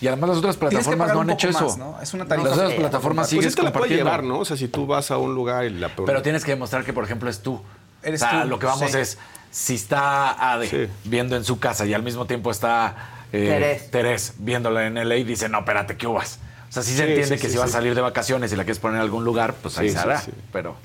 Y 0.00 0.06
además 0.06 0.28
las 0.30 0.38
otras 0.38 0.56
plataformas 0.56 1.12
no 1.12 1.22
han 1.22 1.30
hecho 1.30 1.48
más, 1.50 1.56
eso. 1.62 1.76
¿no? 1.76 2.00
Es 2.00 2.14
una 2.14 2.22
Las 2.24 2.28
tarifa 2.28 2.50
otras 2.52 2.70
que- 2.70 2.76
plataformas 2.76 3.22
Pues 3.24 3.30
sigues 3.30 3.52
sí 3.52 3.56
te 3.56 3.62
la 3.64 3.72
puedes 3.72 3.88
compartiendo. 3.88 4.04
llevar, 4.04 4.22
¿no? 4.24 4.38
O 4.40 4.44
sea, 4.44 4.56
si 4.56 4.68
tú 4.68 4.86
vas 4.86 5.10
a 5.10 5.16
un 5.18 5.34
lugar 5.34 5.64
y 5.64 5.70
la 5.70 5.88
Pero 5.96 6.22
tienes 6.22 6.44
que 6.44 6.52
demostrar 6.52 6.84
que, 6.84 6.92
por 6.92 7.02
ejemplo, 7.04 7.28
es 7.28 7.40
tú. 7.42 7.60
Eres 8.02 8.22
o 8.22 8.28
sea, 8.28 8.42
tú, 8.42 8.48
lo 8.48 8.58
que 8.60 8.66
vamos 8.66 8.92
sí. 8.92 8.98
es, 8.98 9.18
si 9.50 9.74
está 9.74 10.52
Ade 10.52 10.88
viendo 11.04 11.34
en 11.34 11.42
su 11.42 11.58
casa 11.58 11.84
y 11.84 11.94
al 11.94 12.04
mismo 12.04 12.26
tiempo 12.26 12.50
está 12.52 12.94
eh, 13.32 13.46
Terés. 13.48 13.90
Terés 13.90 14.32
viéndola 14.38 14.86
en 14.86 14.94
LA 15.08 15.16
y 15.16 15.24
dice, 15.24 15.48
no, 15.48 15.58
espérate, 15.58 15.96
¿qué 15.96 16.06
uvas? 16.06 16.38
O 16.68 16.72
sea, 16.72 16.82
sí 16.82 16.90
se 16.90 16.96
Sí, 16.98 17.02
entiende 17.02 17.36
sí, 17.36 17.40
que 17.42 17.46
sí, 17.48 17.52
si 17.54 17.58
vas 17.58 17.70
a 17.70 17.72
salir 17.72 17.94
de 17.94 18.00
vacaciones 18.00 18.52
y 18.52 18.56
la 18.56 18.64
quieres 18.64 18.78
poner 18.78 18.96
en 18.96 19.02
algún 19.02 19.24
lugar, 19.24 19.54
pues 19.62 19.78
ahí 19.78 19.88
Sí, 19.88 19.94
se 19.94 20.00
sí, 20.00 20.04
hará. 20.04 20.20
sí. 20.20 20.30
Pero 20.52 20.76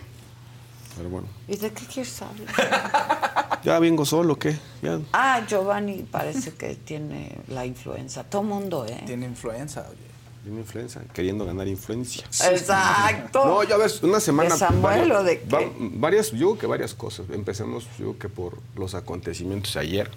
Pero 0.95 1.09
bueno. 1.09 1.27
¿Y 1.47 1.57
de 1.57 1.71
qué 1.73 1.85
quieres 1.87 2.21
hablar? 2.21 3.59
¿Ya 3.63 3.79
vengo 3.79 4.05
solo 4.05 4.33
o 4.33 4.39
qué? 4.39 4.55
Ya. 4.81 4.99
Ah, 5.11 5.41
Giovanni 5.47 6.03
parece 6.03 6.53
que 6.53 6.75
tiene 6.75 7.35
la 7.47 7.65
influenza. 7.65 8.23
Todo 8.23 8.43
mundo, 8.43 8.85
¿eh? 8.87 9.01
Tiene 9.05 9.25
influenza, 9.25 9.85
oye. 9.89 9.97
Tiene 10.43 10.59
influenza, 10.59 11.01
queriendo 11.13 11.45
ganar 11.45 11.67
influencia. 11.69 12.23
Exacto. 12.51 13.45
No, 13.45 13.63
ya 13.63 13.77
ves, 13.77 14.03
una 14.03 14.19
semana. 14.19 14.49
¿De 14.51 14.57
Samuel 14.59 14.99
varias- 15.09 15.17
o 15.19 15.23
de 15.23 15.39
qué? 15.41 15.47
va- 15.55 15.71
varias, 15.79 16.31
yo 16.31 16.37
creo 16.49 16.57
que 16.59 16.67
varias 16.67 16.93
cosas. 16.93 17.25
Empecemos, 17.31 17.85
yo 17.97 18.13
creo 18.13 18.19
que 18.19 18.29
por 18.29 18.57
los 18.75 18.93
acontecimientos 18.93 19.73
de 19.75 19.79
ayer. 19.79 20.11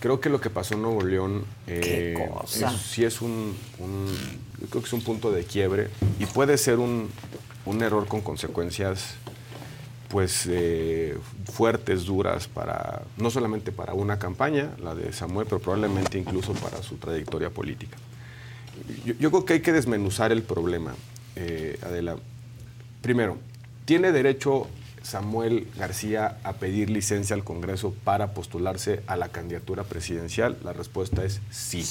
Creo 0.00 0.18
que 0.20 0.30
lo 0.30 0.40
que 0.40 0.48
pasó 0.48 0.72
en 0.74 0.82
Nuevo 0.82 1.02
León 1.02 1.44
eh, 1.66 2.14
¿Qué 2.16 2.26
cosa? 2.28 2.70
es- 2.72 2.80
sí 2.80 3.04
es 3.04 3.20
un, 3.20 3.54
un- 3.78 4.49
Yo 4.60 4.66
creo 4.68 4.82
que 4.82 4.86
es 4.86 4.92
un 4.92 5.02
punto 5.02 5.32
de 5.32 5.44
quiebre 5.44 5.88
y 6.18 6.26
puede 6.26 6.58
ser 6.58 6.78
un, 6.78 7.08
un 7.64 7.82
error 7.82 8.06
con 8.06 8.20
consecuencias 8.20 9.14
pues 10.10 10.46
eh, 10.50 11.16
fuertes, 11.52 12.04
duras 12.04 12.48
para 12.48 13.02
no 13.16 13.30
solamente 13.30 13.70
para 13.70 13.94
una 13.94 14.18
campaña, 14.18 14.70
la 14.82 14.94
de 14.94 15.12
Samuel, 15.12 15.46
pero 15.48 15.60
probablemente 15.60 16.18
incluso 16.18 16.52
para 16.54 16.82
su 16.82 16.96
trayectoria 16.96 17.50
política. 17.50 17.96
Yo, 19.04 19.30
creo 19.30 19.44
que 19.44 19.52
hay 19.54 19.60
que 19.60 19.72
desmenuzar 19.72 20.32
el 20.32 20.42
problema, 20.42 20.94
eh, 21.36 21.78
Adela. 21.82 22.16
Primero, 23.02 23.38
¿tiene 23.84 24.10
derecho 24.10 24.66
Samuel 25.02 25.68
García 25.76 26.38
a 26.42 26.54
pedir 26.54 26.90
licencia 26.90 27.36
al 27.36 27.44
Congreso 27.44 27.94
para 28.04 28.34
postularse 28.34 29.02
a 29.06 29.16
la 29.16 29.28
candidatura 29.28 29.84
presidencial? 29.84 30.58
La 30.64 30.72
respuesta 30.72 31.24
es 31.24 31.40
sí. 31.50 31.84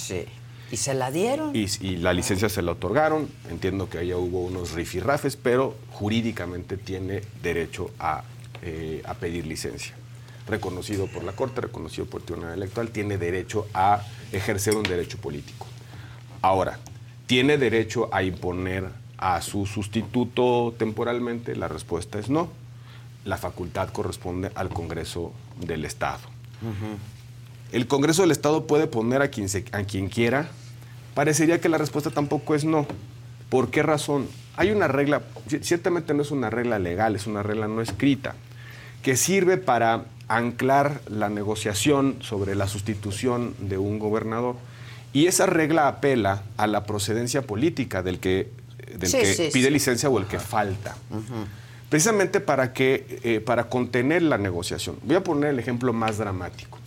¿Y 0.71 0.77
se 0.77 0.93
la 0.93 1.09
dieron? 1.11 1.55
Y, 1.55 1.65
y 1.81 1.97
la 1.97 2.13
licencia 2.13 2.47
se 2.49 2.61
la 2.61 2.73
otorgaron. 2.73 3.27
Entiendo 3.49 3.89
que 3.89 3.97
allá 3.97 4.17
hubo 4.17 4.41
unos 4.41 4.73
rifirrafes, 4.73 5.35
pero 5.35 5.75
jurídicamente 5.91 6.77
tiene 6.77 7.21
derecho 7.41 7.91
a, 7.99 8.23
eh, 8.61 9.01
a 9.05 9.15
pedir 9.15 9.47
licencia. 9.47 9.95
Reconocido 10.47 11.07
por 11.07 11.23
la 11.23 11.31
Corte, 11.33 11.61
reconocido 11.61 12.05
por 12.07 12.21
el 12.21 12.25
Tribunal 12.27 12.53
Electoral, 12.53 12.89
tiene 12.89 13.17
derecho 13.17 13.67
a 13.73 14.03
ejercer 14.31 14.75
un 14.75 14.83
derecho 14.83 15.17
político. 15.17 15.65
Ahora, 16.41 16.79
¿tiene 17.27 17.57
derecho 17.57 18.09
a 18.13 18.23
imponer 18.23 18.85
a 19.17 19.41
su 19.41 19.65
sustituto 19.65 20.73
temporalmente? 20.77 21.55
La 21.55 21.67
respuesta 21.67 22.19
es 22.19 22.29
no. 22.29 22.49
La 23.25 23.37
facultad 23.37 23.89
corresponde 23.89 24.51
al 24.55 24.69
Congreso 24.69 25.33
del 25.59 25.83
Estado. 25.85 26.21
¿El 27.71 27.85
Congreso 27.87 28.21
del 28.23 28.31
Estado 28.31 28.65
puede 28.65 28.87
poner 28.87 29.21
a 29.21 29.29
quien, 29.29 29.49
se- 29.49 29.65
a 29.71 29.83
quien 29.83 30.09
quiera? 30.09 30.49
Parecería 31.13 31.59
que 31.59 31.69
la 31.69 31.77
respuesta 31.77 32.09
tampoco 32.11 32.55
es 32.55 32.63
no. 32.65 32.85
¿Por 33.49 33.69
qué 33.71 33.83
razón? 33.83 34.27
Hay 34.57 34.71
una 34.71 34.87
regla, 34.87 35.21
ci- 35.49 35.61
ciertamente 35.63 36.13
no 36.13 36.21
es 36.21 36.31
una 36.31 36.49
regla 36.49 36.79
legal, 36.79 37.15
es 37.15 37.27
una 37.27 37.43
regla 37.43 37.67
no 37.67 37.81
escrita, 37.81 38.35
que 39.01 39.15
sirve 39.17 39.57
para 39.57 40.05
anclar 40.27 41.01
la 41.09 41.29
negociación 41.29 42.17
sobre 42.21 42.55
la 42.55 42.67
sustitución 42.67 43.55
de 43.59 43.77
un 43.77 43.97
gobernador. 43.99 44.55
Y 45.13 45.25
esa 45.25 45.47
regla 45.47 45.87
apela 45.87 46.43
a 46.57 46.67
la 46.67 46.83
procedencia 46.83 47.41
política 47.41 48.03
del 48.03 48.19
que, 48.19 48.51
del 48.97 49.09
Sí, 49.09 49.17
que 49.17 49.25
sí, 49.33 49.49
pide 49.51 49.67
sí. 49.67 49.73
licencia 49.73 50.09
o 50.09 50.19
el 50.19 50.25
que 50.25 50.39
falta 50.39 50.95
precisamente 51.89 52.39
para 52.39 52.71
que 52.71 53.19
eh, 53.23 53.39
para 53.39 53.63
contener 53.67 54.21
la 54.21 54.37
negociación. 54.37 54.97
Voy 55.01 55.15
a 55.15 55.23
poner 55.23 55.49
el 55.49 55.57
ejemplo 55.59 55.91
más 55.91 56.19
dramático. 56.19 56.77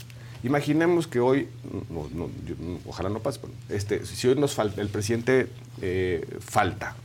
Imaginemos 0.45 1.07
que 1.07 1.21
hoy, 1.21 1.49
no, 1.91 2.09
no, 2.13 2.29
yo- 2.47 2.55
ojalá 2.87 3.09
no 3.09 3.21
pase, 3.21 3.39
pero 3.41 3.53
este, 3.69 4.05
si 4.05 4.27
hoy 4.29 4.35
nos 4.35 4.55
falta, 4.55 4.81
el 4.81 4.89
presidente 4.89 5.49
eh, 5.81 6.27
falta, 6.41 6.97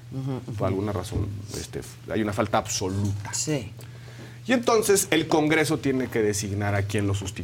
por 0.57 0.67
alguna 0.67 0.91
razón, 0.91 1.27
este, 1.55 1.81
hay 2.09 2.21
una 2.21 2.33
falta 2.33 2.57
absoluta. 2.57 3.33
Sí. 3.33 3.71
Y 4.47 4.53
entonces 4.53 5.07
el 5.11 5.27
Congreso 5.27 5.77
tiene 5.77 6.07
que 6.07 6.21
designar 6.21 6.73
a 6.73 6.83
quien 6.83 7.05
lo 7.05 7.13
sustituye. 7.13 7.43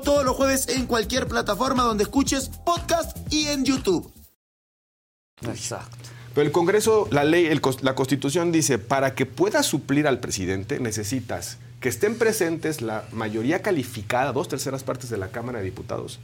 todos 0.00 0.24
los 0.24 0.36
jueves 0.36 0.68
en 0.68 0.86
cualquier 0.86 1.28
plataforma 1.28 1.82
donde 1.82 2.04
escuches 2.04 2.50
podcast 2.64 3.16
y 3.32 3.48
en 3.48 3.64
YouTube. 3.64 4.10
Exacto. 5.42 6.08
Pero 6.34 6.46
el 6.46 6.52
Congreso, 6.52 7.08
la 7.10 7.24
ley, 7.24 7.46
el 7.46 7.60
la 7.82 7.94
Constitución 7.94 8.52
dice, 8.52 8.78
para 8.78 9.14
que 9.14 9.26
puedas 9.26 9.66
suplir 9.66 10.06
al 10.06 10.18
presidente 10.20 10.80
necesitas 10.80 11.58
que 11.80 11.88
estén 11.88 12.16
presentes 12.16 12.80
la 12.80 13.04
mayoría 13.12 13.60
calificada, 13.60 14.32
dos 14.32 14.48
terceras 14.48 14.84
partes 14.84 15.10
de 15.10 15.18
la 15.18 15.28
Cámara 15.28 15.58
de 15.58 15.64
Diputados 15.64 16.20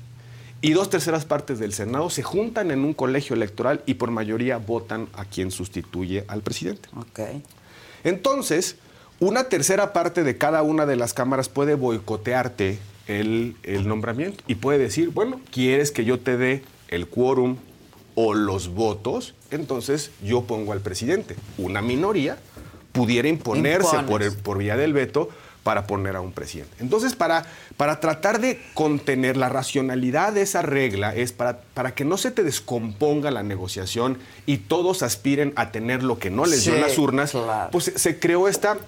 y 0.60 0.72
dos 0.72 0.90
terceras 0.90 1.24
partes 1.24 1.58
del 1.58 1.72
Senado 1.72 2.10
se 2.10 2.22
juntan 2.22 2.70
en 2.70 2.84
un 2.84 2.94
colegio 2.94 3.36
electoral 3.36 3.82
y 3.86 3.94
por 3.94 4.10
mayoría 4.10 4.58
votan 4.58 5.08
a 5.12 5.24
quien 5.24 5.50
sustituye 5.50 6.24
al 6.28 6.42
presidente. 6.42 6.88
Ok. 6.96 7.20
Entonces, 8.04 8.76
una 9.20 9.44
tercera 9.44 9.92
parte 9.92 10.24
de 10.24 10.38
cada 10.38 10.62
una 10.62 10.86
de 10.86 10.96
las 10.96 11.14
cámaras 11.14 11.48
puede 11.48 11.74
boicotearte 11.74 12.78
el, 13.08 13.56
el 13.64 13.88
nombramiento 13.88 14.44
y 14.46 14.54
puede 14.56 14.78
decir, 14.78 15.08
bueno, 15.10 15.40
¿quieres 15.50 15.90
que 15.90 16.04
yo 16.04 16.20
te 16.20 16.36
dé 16.36 16.62
el 16.88 17.08
quórum 17.08 17.56
o 18.14 18.34
los 18.34 18.68
votos? 18.68 19.34
Entonces 19.50 20.10
yo 20.22 20.42
pongo 20.44 20.72
al 20.72 20.80
presidente. 20.80 21.34
Una 21.56 21.82
minoría 21.82 22.38
pudiera 22.92 23.28
imponerse 23.28 23.96
Impones. 23.96 24.10
por, 24.10 24.22
el- 24.22 24.32
por 24.36 24.58
vía 24.58 24.76
del 24.76 24.92
veto 24.92 25.28
para 25.64 25.86
poner 25.86 26.16
a 26.16 26.22
un 26.22 26.32
presidente. 26.32 26.72
Entonces, 26.80 27.14
para, 27.14 27.44
para 27.76 28.00
tratar 28.00 28.40
de 28.40 28.58
contener 28.72 29.36
la 29.36 29.50
racionalidad 29.50 30.32
de 30.32 30.40
esa 30.40 30.62
regla, 30.62 31.14
es 31.14 31.32
para, 31.32 31.60
para 31.74 31.94
que 31.94 32.06
no 32.06 32.16
se 32.16 32.30
te 32.30 32.42
descomponga 32.42 33.30
la 33.30 33.42
negociación 33.42 34.16
y 34.46 34.58
todos 34.58 35.02
aspiren 35.02 35.52
a 35.56 35.70
tener 35.70 36.02
lo 36.02 36.18
que 36.18 36.30
no 36.30 36.46
les 36.46 36.64
dio 36.64 36.74
en 36.74 36.80
las 36.80 36.96
urnas, 36.96 37.32
claro. 37.32 37.70
pues 37.70 37.84
se- 37.84 37.98
se 37.98 38.18
creó 38.18 38.48
esta, 38.48 38.78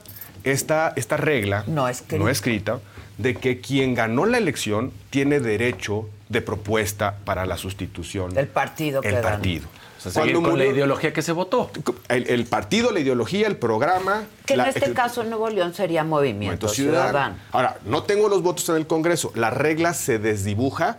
esta, 0.44 0.94
esta 0.96 1.18
regla 1.18 1.64
No 1.66 1.86
escrita. 1.86 2.24
no 2.24 2.30
escrita 2.30 2.80
de 3.20 3.34
que 3.34 3.60
quien 3.60 3.94
ganó 3.94 4.24
la 4.26 4.38
elección 4.38 4.92
tiene 5.10 5.40
derecho 5.40 6.08
de 6.28 6.40
propuesta 6.40 7.16
para 7.24 7.44
la 7.44 7.56
sustitución. 7.56 8.36
El 8.38 8.48
partido 8.48 9.00
que 9.00 9.08
El 9.08 9.14
ganó. 9.16 9.28
partido. 9.28 9.68
O 10.06 10.10
sea, 10.10 10.32
con 10.32 10.58
la 10.58 10.64
ideología 10.64 11.12
que 11.12 11.20
se 11.20 11.32
votó. 11.32 11.70
El, 12.08 12.26
el 12.28 12.46
partido, 12.46 12.90
la 12.90 13.00
ideología, 13.00 13.46
el 13.46 13.56
programa. 13.56 14.24
Que 14.46 14.54
en 14.54 14.60
este 14.60 14.94
caso 14.94 15.20
en 15.20 15.28
Nuevo 15.28 15.50
León 15.50 15.74
sería 15.74 16.04
Movimiento, 16.04 16.66
Movimiento 16.66 16.68
Ciudadano. 16.68 17.08
Ciudadano. 17.10 17.36
Ahora, 17.52 17.78
no 17.84 18.04
tengo 18.04 18.30
los 18.30 18.42
votos 18.42 18.66
en 18.70 18.76
el 18.76 18.86
Congreso. 18.86 19.30
La 19.34 19.50
regla 19.50 19.92
se 19.92 20.18
desdibuja, 20.18 20.96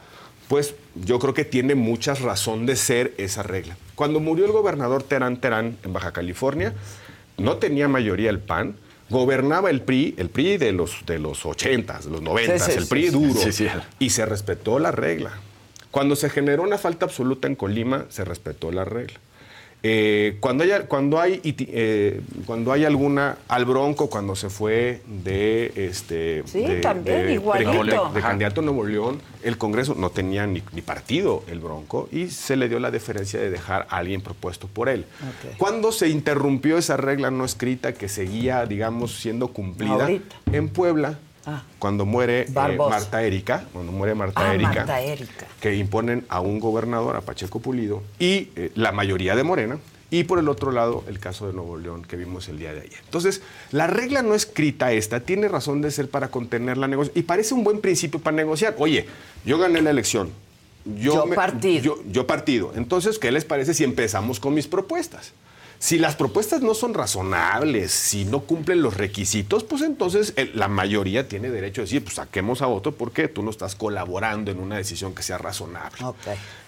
pues 0.48 0.76
yo 0.94 1.18
creo 1.18 1.34
que 1.34 1.46
tiene 1.46 1.74
muchas 1.74 2.22
razón 2.22 2.68
de 2.68 2.76
ser 2.76 3.16
esa 3.18 3.42
regla. 3.42 3.76
Cuando 3.96 4.20
murió 4.20 4.46
el 4.46 4.52
gobernador 4.52 5.02
Terán 5.02 5.38
Terán 5.38 5.78
en 5.84 5.94
Baja 5.94 6.12
California, 6.12 6.76
no 7.38 7.58
tenía 7.58 7.88
mayoría 7.88 8.30
el 8.30 8.40
PAN, 8.40 8.76
gobernaba 9.12 9.70
el 9.70 9.82
PRI, 9.82 10.16
el 10.18 10.30
PRI 10.30 10.58
de 10.58 10.72
los, 10.72 11.06
de 11.06 11.20
los 11.20 11.46
80s, 11.46 12.06
de 12.06 12.10
los 12.12 12.22
90s, 12.24 12.60
Sí, 12.60 12.72
sí, 12.72 12.72
el 12.78 12.84
sí, 12.84 12.90
PRI 12.90 13.04
sí. 13.04 13.10
duro, 13.12 13.40
y 14.00 14.10
se 14.10 14.26
respetó 14.26 14.80
la 14.80 14.92
regla. 14.92 15.34
Cuando 15.92 16.16
se 16.16 16.30
generó 16.30 16.64
una 16.64 16.78
falta 16.78 17.06
absoluta 17.06 17.48
en 17.48 17.56
Colima, 17.56 18.06
se 18.10 18.24
respetó 18.24 18.72
la 18.72 18.86
regla. 18.86 19.20
Eh, 19.84 20.38
cuando, 20.40 20.64
haya, 20.64 20.86
cuando, 20.86 21.20
hay, 21.20 21.42
eh, 21.44 22.22
cuando 22.46 22.72
hay 22.72 22.86
alguna 22.86 23.38
al 23.48 23.66
Bronco, 23.66 24.12
cuando 24.12 24.36
se 24.36 24.52
fue 24.52 25.02
de 25.08 25.72
este 25.76 26.44
Sí, 26.46 26.62
de, 26.64 26.82
también, 26.82 27.26
de- 27.26 27.34
igualito. 27.34 27.72
de- 27.84 27.90
de 28.14 28.20
Ajá. 28.20 28.22
candidato 28.30 28.62
a 28.62 28.64
Nuevo 28.64 28.86
León, 28.86 29.20
el 29.42 29.58
Congreso 29.58 29.96
no 29.96 30.12
tenía 30.12 30.46
ni, 30.46 30.62
ni 30.74 30.82
partido 30.84 31.44
el 31.48 31.60
Bronco 31.60 32.08
y 32.12 32.28
se 32.28 32.56
le 32.58 32.70
dio 32.70 32.80
la 32.80 32.92
deferencia 32.92 33.40
de 33.40 33.50
dejar 33.50 33.88
a 33.90 33.98
alguien 33.98 34.22
propuesto 34.22 34.68
por 34.68 34.88
él. 34.88 35.06
Cuando 35.58 35.92
se 35.92 36.10
interrumpió 36.10 36.78
esa 36.78 36.96
regla 36.98 37.32
no 37.32 37.44
escrita 37.44 37.94
que 37.94 38.08
seguía, 38.08 38.68
digamos, 38.68 39.20
siendo 39.20 39.48
cumplida 39.48 39.94
Ahorita. 39.94 40.36
en 40.52 40.70
Puebla, 40.70 41.18
Ah. 41.46 41.64
cuando 41.80 42.06
muere 42.06 42.42
eh. 42.42 42.78
Marta 42.78 43.24
Erika, 43.24 43.66
cuando 43.74 43.92
muere 43.92 44.14
Marta 44.14 44.50
Ah, 44.50 44.54
Erika, 44.54 44.70
Marta 44.76 45.02
Erika. 45.02 45.48
que 45.60 45.76
imponen 45.76 46.26
a 46.30 46.40
un 46.40 46.60
gobernador, 46.60 47.16
a 47.16 47.22
Pacheco 47.22 47.60
Pulido, 47.60 48.04
y 48.20 48.50
eh, 48.56 48.72
la 48.76 48.92
mayoría 48.92 49.36
de 49.36 49.44
Morena, 49.44 49.80
y 50.12 50.26
por 50.26 50.40
el 50.40 50.50
otro 50.50 50.72
lado 50.72 51.04
el 51.08 51.20
caso 51.20 51.48
de 51.48 51.54
Nuevo 51.54 51.78
León 51.78 52.04
que 52.04 52.16
vimos 52.18 52.48
el 52.50 52.60
día 52.60 52.74
de 52.74 52.82
ayer. 52.82 53.00
Entonces, 53.06 53.42
la 53.72 53.88
regla 53.88 54.22
no 54.22 54.36
escrita 54.36 54.92
esta 54.92 55.22
tiene 55.22 55.48
razón 55.48 55.82
de 55.82 55.90
ser 55.90 56.10
para 56.10 56.28
contener 56.28 56.78
la 56.78 56.88
negociación, 56.88 57.24
y 57.24 57.26
parece 57.26 57.54
un 57.54 57.64
buen 57.64 57.80
principio 57.80 58.20
para 58.20 58.36
negociar. 58.36 58.76
Oye, 58.78 59.08
yo 59.46 59.58
gané 59.58 59.82
la 59.82 59.90
elección. 59.90 60.30
Yo 60.84 61.26
partido. 61.30 61.82
Yo, 61.84 62.04
yo 62.12 62.28
partido. 62.28 62.74
Entonces, 62.76 63.20
¿qué 63.20 63.32
les 63.32 63.46
parece 63.46 63.74
si 63.74 63.84
empezamos 63.84 64.40
con 64.40 64.54
mis 64.54 64.68
propuestas? 64.68 65.32
Si 65.82 65.98
las 65.98 66.16
propuestas 66.16 66.62
no 66.62 66.76
son 66.76 66.94
razonables, 66.94 67.92
si 67.92 68.24
no 68.24 68.42
cumplen 68.42 68.84
los 68.84 68.96
requisitos, 68.98 69.64
pues 69.64 69.82
entonces 69.82 70.32
el- 70.36 70.52
la 70.54 70.68
mayoría 70.68 71.28
tiene 71.28 71.50
derecho 71.50 71.82
a 71.82 71.86
decir, 71.86 72.04
pues 72.04 72.18
saquemos 72.18 72.62
a 72.62 72.68
otro 72.68 72.92
porque 72.92 73.28
tú 73.28 73.42
no 73.42 73.50
estás 73.50 73.74
colaborando 73.74 74.52
en 74.52 74.60
una 74.60 74.78
decisión 74.78 75.16
que 75.16 75.24
sea 75.24 75.40
razonable. 75.40 75.98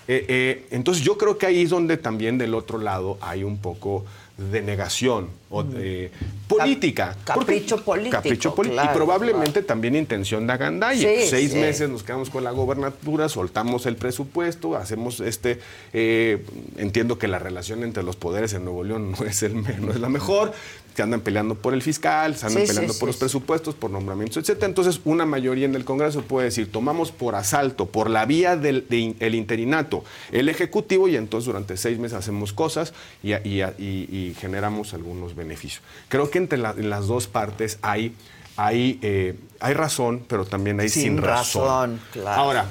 Eh, 0.07 0.25
eh, 0.27 0.65
entonces 0.71 1.03
yo 1.03 1.15
creo 1.19 1.37
que 1.37 1.45
ahí 1.45 1.61
es 1.61 1.69
donde 1.69 1.97
también 1.97 2.39
del 2.39 2.55
otro 2.55 2.79
lado 2.79 3.19
hay 3.21 3.43
un 3.43 3.59
poco 3.59 4.03
de 4.37 4.61
negación 4.63 5.29
o 5.51 5.63
de 5.63 6.09
política. 6.47 7.15
capricho 7.23 7.75
Porque- 7.75 7.85
político, 7.85 8.11
Capricho 8.17 8.55
político. 8.55 8.81
claro, 8.81 8.91
y 8.91 8.95
probablemente 8.97 9.61
también 9.61 9.95
intención 9.95 10.47
de 10.47 10.53
agandalle. 10.53 11.21
Sí, 11.21 11.27
Seis 11.29 11.51
sí. 11.51 11.57
meses 11.59 11.87
nos 11.89 12.01
quedamos 12.01 12.31
con 12.31 12.43
la 12.43 12.49
gobernatura, 12.51 13.29
soltamos 13.29 13.85
el 13.85 13.95
presupuesto, 13.95 14.75
hacemos 14.75 15.19
este. 15.19 15.59
eh, 15.93 16.43
entiendo 16.77 17.19
que 17.19 17.27
la 17.27 17.37
relación 17.37 17.83
entre 17.83 18.01
los 18.01 18.15
poderes 18.15 18.53
en 18.53 18.63
Nuevo 18.65 18.83
León 18.83 19.11
no 19.11 19.25
es, 19.25 19.43
el, 19.43 19.53
no 19.85 19.91
es 19.91 19.99
la 19.99 20.09
mejor, 20.09 20.53
que 20.93 21.01
andan 21.01 21.21
peleando 21.21 21.55
por 21.55 21.73
el 21.73 21.81
fiscal, 21.81 22.35
se 22.35 22.45
andan 22.45 22.61
Sí, 22.63 22.67
peleando 22.67 22.93
sí, 22.93 22.99
por 22.99 23.07
los 23.07 23.17
presupuestos, 23.17 23.75
por 23.75 23.89
nombramientos, 23.91 24.37
etcétera. 24.37 24.67
Entonces, 24.67 25.01
una 25.05 25.25
mayoría 25.25 25.65
en 25.65 25.75
el 25.75 25.85
Congreso 25.85 26.21
puede 26.21 26.45
decir, 26.45 26.71
tomamos 26.71 27.11
por 27.11 27.35
asalto, 27.35 27.87
por 27.87 28.09
la 28.09 28.25
vía 28.25 28.55
del 28.55 28.85
de 28.89 28.97
in- 28.97 29.15
el 29.19 29.35
interinato, 29.35 30.03
el 30.31 30.49
Ejecutivo, 30.49 31.07
y 31.07 31.15
entonces 31.15 31.47
durante 31.47 31.77
seis 31.77 31.97
meses 31.99 32.17
hacemos 32.17 32.53
cosas 32.53 32.93
y, 33.23 33.33
y- 33.33 33.61
y- 33.63 34.07
y 34.11 34.35
generamos 34.39 34.93
algunos 34.93 35.35
beneficios. 35.35 35.81
Creo 36.09 36.29
que 36.29 36.37
entre 36.37 36.57
la- 36.59 36.75
en 36.77 36.89
las 36.89 37.07
dos 37.07 37.27
partes 37.27 37.79
hay, 37.81 38.13
hay, 38.55 38.99
eh, 39.01 39.35
hay 39.59 39.73
razón, 39.73 40.23
pero 40.27 40.45
también 40.45 40.79
hay 40.79 40.89
sin, 40.89 41.03
Sin 41.03 41.17
razón, 41.17 41.99
claro. 42.11 42.41
Ahora, 42.41 42.65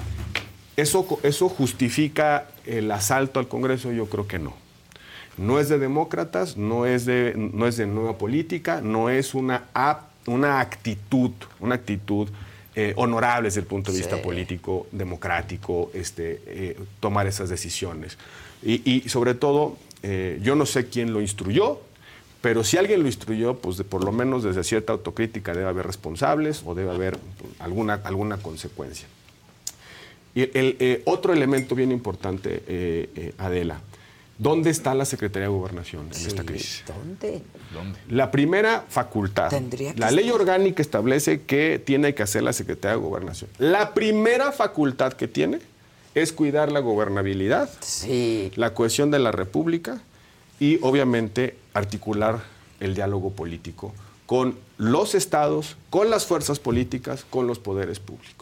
¿eso, 0.77 1.07
¿eso 1.25 1.49
justifica 1.49 2.47
el 2.67 2.91
asalto 2.93 3.41
al 3.41 3.49
Congreso? 3.49 3.91
Yo 3.93 4.07
creo 4.07 4.27
que 4.29 4.39
no. 4.39 4.55
No 5.39 5.59
es 5.59 5.69
de 5.69 5.79
demócratas, 5.79 6.57
no 6.57 6.85
es 6.87 7.07
de, 7.07 7.33
no 7.37 7.67
es 7.67 7.77
de 7.77 7.87
nueva 7.87 8.19
política, 8.19 8.81
no 8.83 9.09
es 9.09 9.35
una, 9.35 9.65
una 10.27 10.61
actitud, 10.61 11.31
una 11.59 11.77
actitud 11.77 12.29
eh, 12.75 12.93
honorable 12.97 13.49
desde 13.49 13.61
el 13.61 13.67
punto 13.67 13.93
de 13.93 13.99
vista 13.99 14.21
político, 14.23 14.87
democrático, 14.93 15.91
este, 15.95 16.41
eh, 16.47 16.79
tomar 17.01 17.27
esas 17.27 17.49
decisiones. 17.49 18.19
Y, 18.63 18.83
y 18.91 19.09
sobre 19.09 19.35
todo, 19.35 19.77
eh, 20.03 20.39
yo 20.43 20.55
no 20.55 20.67
sé 20.67 20.87
quién 20.89 21.13
lo 21.13 21.21
instruyó, 21.21 21.81
pero 22.43 22.63
si 22.65 22.77
alguien 22.77 23.01
lo 23.03 23.07
instruyó, 23.07 23.57
pues 23.59 23.77
de- 23.79 23.85
por 23.85 24.05
lo 24.05 24.13
menos 24.13 24.43
desde 24.43 24.65
cierta 24.65 24.93
autocrítica 24.93 25.55
debe 25.55 25.69
haber 25.69 25.87
responsables 25.87 26.63
o 26.65 26.75
debe 26.75 26.91
haber 26.91 27.19
pues, 27.19 27.53
alguna, 27.59 28.01
alguna 28.05 28.37
consecuencia. 28.37 29.07
Y 30.35 30.43
el, 30.59 31.03
otro 31.05 31.33
elemento 31.33 31.75
bien 31.75 31.93
importante, 31.93 33.35
Adela, 33.37 33.81
¿dónde 34.39 34.71
está 34.71 34.95
la 34.95 35.05
Secretaría 35.05 35.49
de 35.49 35.55
Gobernación 35.55 36.07
en 36.07 36.27
esta 36.27 36.45
crisis? 36.45 36.85
¿Dónde? 36.87 37.43
La 38.09 38.31
primera 38.31 38.85
facultad, 38.89 39.49
Tendría 39.49 39.95
que 39.95 40.01
la 40.01 40.11
ley 40.11 40.31
orgánica 40.31 40.83
establece 40.83 41.43
que 41.43 41.81
tiene 41.85 42.15
que 42.15 42.23
hacer 42.23 42.43
la 42.43 42.53
Secretaría 42.53 42.97
de 42.97 43.03
Gobernación. 43.03 43.51
La 43.59 43.95
primera 43.95 44.53
facultad 44.53 45.13
que 45.15 45.29
tiene 45.29 45.61
es 46.15 46.33
cuidar 46.33 46.71
la 46.71 46.81
gobernabilidad, 46.81 47.71
la 48.57 48.75
cohesión 48.75 49.11
de 49.11 49.19
la 49.19 49.33
República 49.33 50.03
y 50.61 50.79
obviamente 50.83 51.57
articular 51.75 52.43
el 52.81 52.95
diálogo 52.95 53.31
político 53.31 53.95
con 54.27 54.57
los 54.79 55.15
estados, 55.15 55.77
con 55.91 56.09
las 56.11 56.27
fuerzas 56.27 56.59
políticas, 56.59 57.25
con 57.29 57.47
los 57.47 57.59
poderes 57.59 58.01
públicos. 58.01 58.42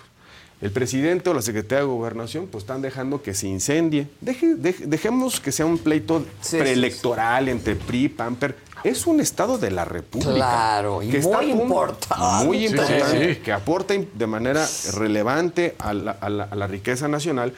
El 0.61 0.71
presidente 0.73 1.31
o 1.31 1.35
la 1.35 1.41
secretaria 1.43 1.81
de 1.85 1.87
gobernación 1.91 2.47
pues 2.47 2.65
están 2.65 2.83
dejando 2.83 3.23
que 3.23 3.33
se 3.35 3.47
incendie. 3.49 4.09
Deje- 4.21 4.57
deje- 4.57 4.87
dejemos 4.87 5.41
que 5.41 5.53
sea 5.53 5.65
un 5.67 5.79
pleito 5.79 6.25
sí, 6.43 6.59
preelectoral 6.59 7.49
entre 7.49 7.77
PRI, 7.77 8.09
PAMPER. 8.11 8.57
Es 8.85 9.07
un 9.07 9.21
estado 9.21 9.57
de 9.59 9.71
la 9.71 9.85
República. 9.85 10.33
Claro, 10.35 11.03
y 11.03 11.09
que 11.11 11.21
muy 11.21 11.51
importante. 11.51 12.45
Muy 12.47 12.67
importante, 12.67 13.39
que 13.41 13.53
aporta 13.53 13.95
de 14.15 14.27
manera 14.27 14.67
relevante 14.95 15.75
a 15.79 15.93
la, 15.95 16.11
a 16.13 16.29
la- 16.31 16.45
a 16.45 16.55
la 16.55 16.67
riqueza 16.67 17.09
nacional. 17.09 17.53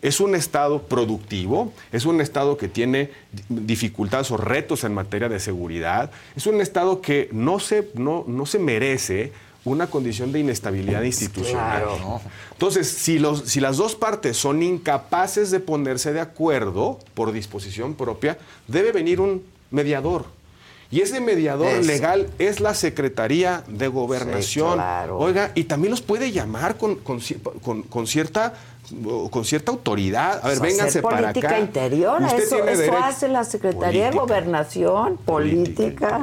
Es 0.00 0.20
un 0.20 0.36
Estado 0.36 0.82
productivo, 0.82 1.72
es 1.90 2.04
un 2.06 2.20
Estado 2.20 2.56
que 2.56 2.68
tiene 2.68 3.10
di- 3.32 3.42
dificultades 3.66 4.30
o 4.30 4.36
retos 4.36 4.84
en 4.84 4.94
materia 4.94 5.28
de 5.28 5.40
seguridad, 5.40 6.12
es 6.36 6.46
un 6.46 6.60
Estado 6.60 7.00
que 7.00 7.28
no 7.32 7.58
se, 7.58 7.88
no, 7.94 8.24
no 8.28 8.46
se 8.46 8.60
merece 8.60 9.32
una 9.68 9.86
condición 9.88 10.32
de 10.32 10.40
inestabilidad 10.40 11.02
institucional. 11.02 11.82
Claro. 11.82 12.20
Entonces, 12.52 12.88
si, 12.88 13.18
los, 13.18 13.42
si 13.48 13.60
las 13.60 13.76
dos 13.76 13.94
partes 13.94 14.36
son 14.36 14.62
incapaces 14.62 15.50
de 15.50 15.60
ponerse 15.60 16.12
de 16.12 16.20
acuerdo 16.20 16.98
por 17.14 17.32
disposición 17.32 17.94
propia, 17.94 18.38
debe 18.66 18.92
venir 18.92 19.20
un 19.20 19.42
mediador. 19.70 20.24
Y 20.90 21.02
ese 21.02 21.20
mediador 21.20 21.84
legal 21.84 22.28
es 22.38 22.60
la 22.60 22.72
Secretaría 22.72 23.62
de 23.68 23.88
Gobernación. 23.88 24.74
claro. 24.74 25.18
Oiga, 25.18 25.52
y 25.54 25.64
también 25.64 25.90
los 25.90 26.00
puede 26.00 26.32
llamar 26.32 26.76
con, 26.78 26.96
con, 26.96 27.20
ci- 27.20 27.36
con- 27.62 27.82
con 27.82 28.06
cierta 28.06 28.54
con 29.30 29.44
cierta 29.44 29.70
autoridad. 29.70 30.40
A 30.42 30.48
ver, 30.48 30.58
Pues 30.58 30.70
vénganse 30.72 31.02
para 31.02 31.18
política 31.20 31.48
acá. 31.48 31.58
interior, 31.60 32.22
Usted 32.22 32.38
eso, 32.42 32.56
tiene 32.56 32.72
eso 32.72 32.80
derecho- 32.84 33.04
hace 33.04 33.28
la 33.28 33.44
Secretaría 33.44 34.06
de 34.06 34.12
Política. 34.12 34.22
Gobernación, 34.22 35.16
política. 35.18 36.20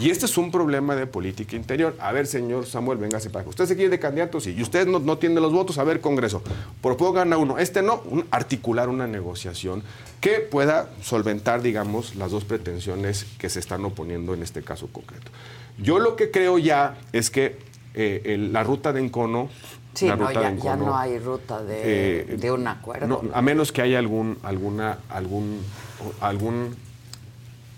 Y 0.00 0.10
este 0.10 0.26
es 0.26 0.38
un 0.38 0.50
problema 0.52 0.94
de 0.94 1.06
política 1.06 1.56
interior. 1.56 1.96
A 2.00 2.12
ver, 2.12 2.26
señor 2.28 2.66
Samuel, 2.66 2.98
véngase 2.98 3.30
para. 3.30 3.48
Usted 3.48 3.66
se 3.66 3.74
quiere 3.74 3.90
de 3.90 3.98
candidato, 3.98 4.40
sí. 4.40 4.54
Y 4.56 4.62
usted 4.62 4.86
no, 4.86 5.00
no 5.00 5.18
tiene 5.18 5.40
los 5.40 5.52
votos. 5.52 5.78
A 5.78 5.84
ver, 5.84 6.00
Congreso. 6.00 6.42
Propongan 6.80 7.32
a 7.32 7.36
uno. 7.38 7.58
Este 7.58 7.82
no. 7.82 8.00
un- 8.04 8.24
articular 8.30 8.88
una 8.88 9.06
negociación 9.08 9.82
que 10.20 10.34
pueda 10.40 10.90
solventar, 11.02 11.62
digamos, 11.62 12.14
las 12.14 12.30
dos 12.30 12.44
pretensiones 12.44 13.26
que 13.38 13.48
se 13.48 13.58
están 13.58 13.84
oponiendo 13.84 14.34
en 14.34 14.42
este 14.42 14.62
caso 14.62 14.86
concreto. 14.92 15.30
Yo 15.78 15.98
lo 15.98 16.14
que 16.16 16.30
creo 16.30 16.58
ya 16.58 16.96
es 17.12 17.30
que 17.30 17.58
eh, 17.94 18.22
el- 18.24 18.52
la 18.52 18.62
ruta 18.62 18.92
de 18.92 19.00
encono. 19.00 19.48
Sí, 19.94 20.06
la 20.06 20.14
no, 20.14 20.28
ruta 20.28 20.42
ya, 20.42 20.50
de 20.52 20.60
ya 20.62 20.76
no 20.76 20.96
hay 20.96 21.18
ruta 21.18 21.64
de, 21.64 22.20
eh, 22.20 22.36
de 22.36 22.52
un 22.52 22.68
acuerdo. 22.68 23.06
no, 23.08 23.22
a 23.34 23.42
menos 23.42 23.72
que 23.72 23.82
haya 23.82 23.98
algún, 23.98 24.38
alguna, 24.44 24.98
algún, 25.08 25.60
algún, 26.20 26.76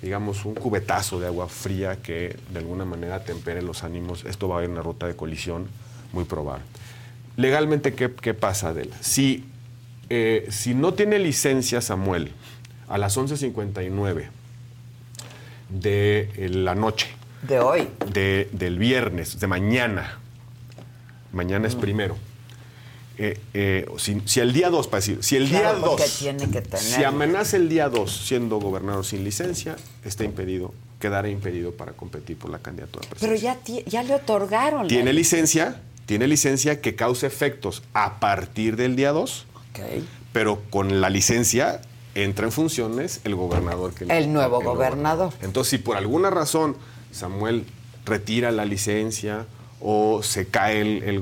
digamos, 0.03 0.45
un 0.45 0.55
cubetazo 0.55 1.21
de 1.21 1.27
agua 1.27 1.49
fría 1.49 1.97
que 2.03 2.37
de 2.53 2.59
alguna 2.59 2.85
manera 2.85 3.23
tempere 3.25 3.61
los 3.63 3.85
ánimos, 3.85 4.25
esto 4.25 4.49
va 4.49 4.57
a 4.57 4.59
haber 4.59 4.71
una 4.71 4.83
ruta 4.83 5.07
de 5.07 5.15
colisión 5.17 5.69
muy 6.13 6.25
probable. 6.25 6.65
Legalmente, 7.37 7.95
¿qué, 7.95 8.11
qué 8.11 8.35
pasa, 8.35 8.69
Adela? 8.69 8.97
Si, 9.01 9.45
eh, 10.09 10.47
si 10.51 10.75
no 10.75 10.95
tiene 10.95 11.19
licencia 11.19 11.81
Samuel 11.81 12.33
a 12.89 12.99
las 12.99 13.17
11.59 13.17 14.29
de 15.69 16.31
eh, 16.37 16.49
la 16.49 16.75
noche, 16.75 17.09
De 17.43 17.61
hoy. 17.61 17.89
de- 18.13 18.49
del 18.53 18.79
viernes, 18.79 19.39
de 19.39 19.47
mañana, 19.47 20.19
mañana 21.33 21.65
Mm. 21.65 21.71
es 21.71 21.75
primero, 21.77 22.17
eh, 23.23 23.39
eh, 23.53 23.87
si, 23.99 24.23
si 24.25 24.41
el 24.41 24.53
día 24.55 24.71
2, 24.71 24.87
para 24.89 25.01
decir, 25.01 25.19
si 25.23 25.37
el 25.37 25.47
Claro, 25.49 25.77
día 25.79 25.87
porque 25.87 26.05
2, 26.05 26.19
tiene 26.19 26.51
que 26.51 26.63
tener. 26.63 26.79
si 26.81 27.05
amenaza 27.05 27.57
el 27.59 27.69
día 27.69 27.89
2 27.91 28.11
siendo 28.27 28.59
gobernador 28.59 29.05
sin 29.05 29.25
licencia, 29.25 29.77
está 30.07 30.25
impedido, 30.25 30.73
quedará 30.99 31.29
impedido 31.29 31.73
para 31.73 31.93
competir 31.93 32.39
por 32.39 32.51
la 32.51 32.59
candidatura 32.61 33.07
Pero 33.21 33.35
ya, 33.35 33.59
ya 33.87 34.03
le 34.03 34.15
otorgaron. 34.15 34.89
Tiene 34.89 35.13
licencia, 35.13 35.83
tiene 36.07 36.27
licencia 36.27 36.81
que 36.81 36.95
cause 36.97 37.27
efectos 37.27 37.83
a 37.93 38.21
partir 38.21 38.77
del 38.77 38.97
día 38.97 39.13
2, 39.13 39.47
Ok. 39.75 39.81
pero 40.33 40.63
con 40.71 41.03
la 41.03 41.11
licencia 41.11 41.83
entra 42.15 42.47
en 42.47 42.53
funciones 42.53 43.21
el 43.25 43.35
gobernador 43.35 43.93
que 43.93 44.05
El 44.05 44.33
nuevo 44.33 44.63
gobernador. 44.63 45.33
entonces, 45.43 45.71
si 45.73 45.79
por 45.79 45.97
alguna 45.99 46.31
razón 46.31 46.75
Samuel 47.13 47.67
retira 48.07 48.51
la 48.51 48.65
licencia 48.65 49.47
o 49.81 50.23
se 50.23 50.47
cae 50.49 50.81
el, 50.81 51.03
el 51.05 51.19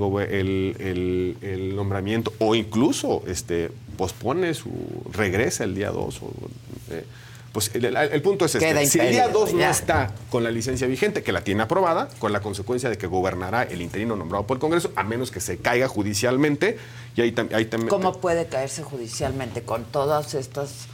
el- 0.81 1.37
el- 1.43 1.77
nombramiento 1.77 2.33
o 2.39 2.55
incluso 2.55 3.23
este, 3.27 3.71
pospone 3.97 4.53
su, 4.55 4.71
regresa 5.13 5.65
el 5.65 5.75
día 5.75 5.91
2. 5.91 6.23
o, 6.23 6.31
eh, 6.91 7.05
pues 7.59 7.73
el, 7.75 8.23
punto 8.23 8.45
es 8.45 8.53
Queda 8.57 8.81
este. 8.81 8.87
Si 8.87 8.99
el 9.01 9.11
día 9.11 9.25
impedido, 9.27 9.41
2 9.47 9.53
no 9.55 9.59
ya. 9.59 9.71
está 9.71 10.13
con 10.31 10.45
la 10.45 10.51
licencia 10.53 10.87
vigente, 10.87 11.25
que 11.25 11.33
la 11.33 11.41
tiene 11.41 11.63
aprobada, 11.63 12.09
con 12.21 12.33
la 12.33 12.41
consecuencia 12.41 12.89
de 12.89 12.97
que 12.97 13.09
gobernará 13.09 13.65
el 13.65 13.83
interino 13.83 14.15
nombrado 14.15 14.47
por 14.47 14.57
el 14.57 14.61
Congreso, 14.61 14.93
a 14.95 15.03
menos 15.03 15.33
que 15.33 15.41
se 15.41 15.59
caiga 15.59 15.89
judicialmente, 15.89 16.79
y 17.17 17.21
ahí, 17.21 17.33
tam- 17.33 17.53
ahí 17.53 17.65
también... 17.65 17.89
¿Cómo 17.89 18.21
puede 18.21 18.47
caerse 18.47 18.85
judicialmente 18.85 19.63
con 19.63 19.83
todos 19.85 20.35
estos 20.35 20.87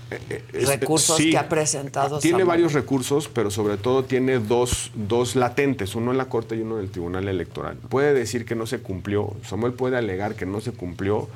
es- 0.52 0.68
recursos 0.68 1.18
sí, 1.18 1.32
que 1.32 1.36
ha 1.38 1.50
presentado 1.50 2.18
Tiene 2.18 2.32
Samuel? 2.38 2.46
varios 2.48 2.72
recursos, 2.72 3.28
pero 3.28 3.50
sobre 3.50 3.76
todo 3.76 4.04
tiene 4.04 4.38
dos, 4.38 4.90
dos 4.94 5.36
latentes, 5.36 5.94
uno 5.94 6.12
en 6.12 6.16
la 6.16 6.26
Corte 6.30 6.56
y 6.56 6.60
uno 6.60 6.78
en 6.78 6.84
el 6.84 6.90
Tribunal 6.90 7.28
Electoral. 7.28 7.76
Puede 7.90 8.14
decir 8.14 8.46
que 8.46 8.54
no 8.54 8.64
se 8.66 8.78
cumplió, 8.78 9.34
Samuel 9.46 9.74
puede 9.74 9.98
alegar 9.98 10.34
que 10.34 10.46
no 10.46 10.62
se 10.62 10.72
cumplió 10.72 11.28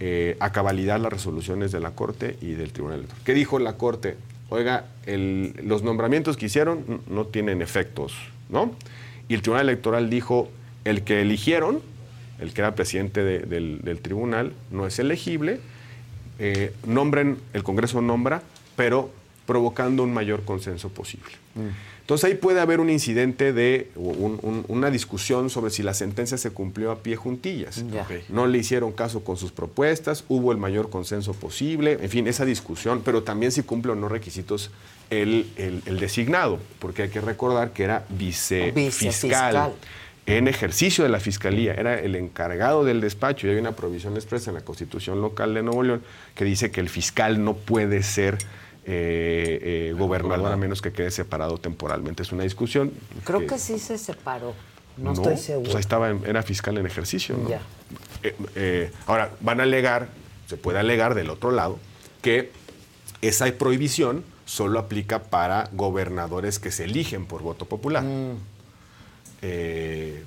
eh, 0.00 0.36
a 0.40 0.52
cabalidad 0.52 1.00
las 1.00 1.10
resoluciones 1.10 1.72
de 1.72 1.80
la 1.80 1.92
Corte 1.92 2.36
y 2.42 2.52
del 2.52 2.72
Tribunal 2.74 2.98
Electoral. 2.98 3.24
¿Qué 3.24 3.32
dijo 3.32 3.58
la 3.58 3.78
Corte? 3.78 4.18
Oiga, 4.48 4.84
los 5.06 5.82
nombramientos 5.82 6.36
que 6.36 6.46
hicieron 6.46 7.00
no 7.08 7.26
tienen 7.26 7.62
efectos, 7.62 8.14
¿no? 8.48 8.72
Y 9.28 9.34
el 9.34 9.42
Tribunal 9.42 9.68
Electoral 9.68 10.08
dijo, 10.08 10.48
el 10.84 11.02
que 11.02 11.20
eligieron, 11.20 11.80
el 12.40 12.52
que 12.52 12.60
era 12.60 12.74
presidente 12.74 13.24
de- 13.24 13.40
del, 13.40 14.00
tribunal, 14.00 14.52
no 14.70 14.86
es 14.86 14.98
elegible, 15.00 15.58
eh, 16.38 16.72
nombren, 16.86 17.38
el 17.54 17.62
Congreso 17.64 18.00
nombra, 18.02 18.42
pero 18.76 19.10
provocando 19.46 20.02
un 20.04 20.12
mayor 20.14 20.44
consenso 20.44 20.90
posible. 20.90 21.32
Entonces 22.06 22.30
ahí 22.30 22.36
puede 22.36 22.60
haber 22.60 22.78
un 22.78 22.88
incidente 22.88 23.52
de 23.52 23.90
o 23.96 24.00
un- 24.00 24.38
un- 24.42 24.64
una 24.68 24.92
discusión 24.92 25.50
sobre 25.50 25.72
si 25.72 25.82
la 25.82 25.92
sentencia 25.92 26.38
se 26.38 26.50
cumplió 26.50 26.92
a 26.92 26.98
pie 27.02 27.16
juntillas. 27.16 27.82
No 28.28 28.46
le 28.46 28.58
hicieron 28.58 28.92
caso 28.92 29.24
con 29.24 29.36
sus 29.36 29.50
propuestas, 29.50 30.22
hubo 30.28 30.52
el 30.52 30.58
mayor 30.58 30.88
consenso 30.88 31.32
posible, 31.34 31.98
en 32.00 32.08
fin, 32.08 32.28
esa 32.28 32.44
discusión, 32.44 33.02
pero 33.04 33.24
también 33.24 33.50
si 33.50 33.64
cumple 33.64 33.90
o 33.90 33.94
no 33.96 34.08
requisitos 34.08 34.70
el, 35.10 35.48
el- 35.56 35.82
el 35.86 35.98
designado, 35.98 36.60
porque 36.78 37.02
hay 37.02 37.08
que 37.08 37.20
recordar 37.20 37.72
que 37.72 37.82
era 37.82 38.04
vicefiscal. 38.08 38.72
Vicefiscal. 38.74 39.72
En 40.26 40.46
ejercicio 40.48 41.02
de 41.04 41.10
la 41.10 41.18
fiscalía, 41.20 41.74
era 41.74 41.98
el 42.00 42.14
encargado 42.14 42.84
del 42.84 43.00
despacho 43.00 43.46
y 43.46 43.50
hay 43.50 43.56
una 43.56 43.72
provisión 43.76 44.14
expresa 44.14 44.50
en 44.50 44.54
la 44.54 44.60
Constitución 44.60 45.20
local 45.20 45.54
de 45.54 45.62
Nuevo 45.64 45.82
León 45.82 46.02
que 46.36 46.44
dice 46.44 46.70
que 46.70 46.80
el 46.80 46.88
fiscal 46.88 47.42
no 47.44 47.54
puede 47.54 48.02
ser 48.04 48.38
eh, 48.88 49.88
eh, 49.90 49.94
gobernador 49.98 50.52
a 50.52 50.56
menos 50.56 50.80
que 50.80 50.92
quede 50.92 51.10
separado 51.10 51.58
temporalmente. 51.58 52.22
Es 52.22 52.30
una 52.32 52.44
discusión. 52.44 52.92
Creo 53.24 53.46
que 53.46 53.58
sí 53.58 53.78
se 53.78 53.98
separó. 53.98 54.54
No, 54.96 55.12
No, 55.12 55.12
estoy 55.12 55.36
seguro. 55.36 55.64
pues 55.64 55.74
ahí 55.74 55.80
estaba, 55.80 56.08
en- 56.10 56.24
era 56.24 56.42
fiscal 56.42 56.78
en 56.78 56.86
ejercicio. 56.86 57.36
¿no? 57.36 57.48
Ya. 57.50 57.60
Eh, 58.22 58.34
eh, 58.54 58.92
ahora, 59.06 59.30
van 59.40 59.60
a 59.60 59.64
alegar, 59.64 60.08
se 60.46 60.56
puede 60.56 60.78
alegar 60.78 61.14
del 61.14 61.28
otro 61.30 61.50
lado, 61.50 61.78
que 62.22 62.50
esa 63.20 63.44
prohibición 63.52 64.24
solo 64.46 64.78
aplica 64.78 65.24
para 65.24 65.68
gobernadores 65.72 66.58
que 66.60 66.70
se 66.70 66.84
eligen 66.84 67.26
por 67.26 67.42
voto 67.42 67.66
popular. 67.66 68.04
Mm. 68.04 68.36
Eh, 69.42 70.24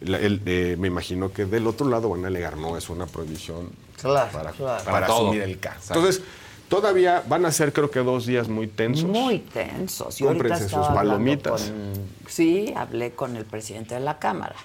la- 0.00 0.18
el- 0.18 0.40
eh, 0.46 0.76
me 0.78 0.88
imagino 0.88 1.32
que 1.32 1.44
del 1.44 1.66
otro 1.66 1.88
lado 1.88 2.08
van 2.10 2.24
a 2.24 2.28
alegar, 2.28 2.56
no, 2.56 2.76
es 2.76 2.88
una 2.90 3.06
prohibición 3.06 3.68
Claro, 4.00 4.30
para, 4.32 4.50
claro. 4.52 4.84
para 4.84 4.90
Para 4.90 5.06
todo. 5.06 5.26
asumir 5.28 5.42
el 5.42 5.58
caso. 5.58 5.76
Exacto. 5.78 5.98
Entonces, 6.00 6.22
todavía 6.68 7.22
van 7.28 7.44
a 7.46 7.52
ser 7.52 7.72
creo 7.72 7.90
que 7.90 8.00
dos 8.00 8.26
días 8.26 8.48
muy 8.48 8.66
tensos. 8.66 9.04
Muy 9.08 9.38
tensos. 9.40 10.18
Yo 10.18 10.26
Cómprense 10.28 10.68
sus 10.68 10.86
palomitas. 10.88 11.62
con- 11.64 11.92
sí, 12.28 12.72
hablé 12.76 13.12
con 13.12 13.36
el 13.36 13.44
presidente 13.44 13.94
de 13.94 14.00
la 14.00 14.18
Cámara. 14.18 14.56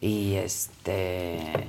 Y 0.00 0.34
este 0.34 1.68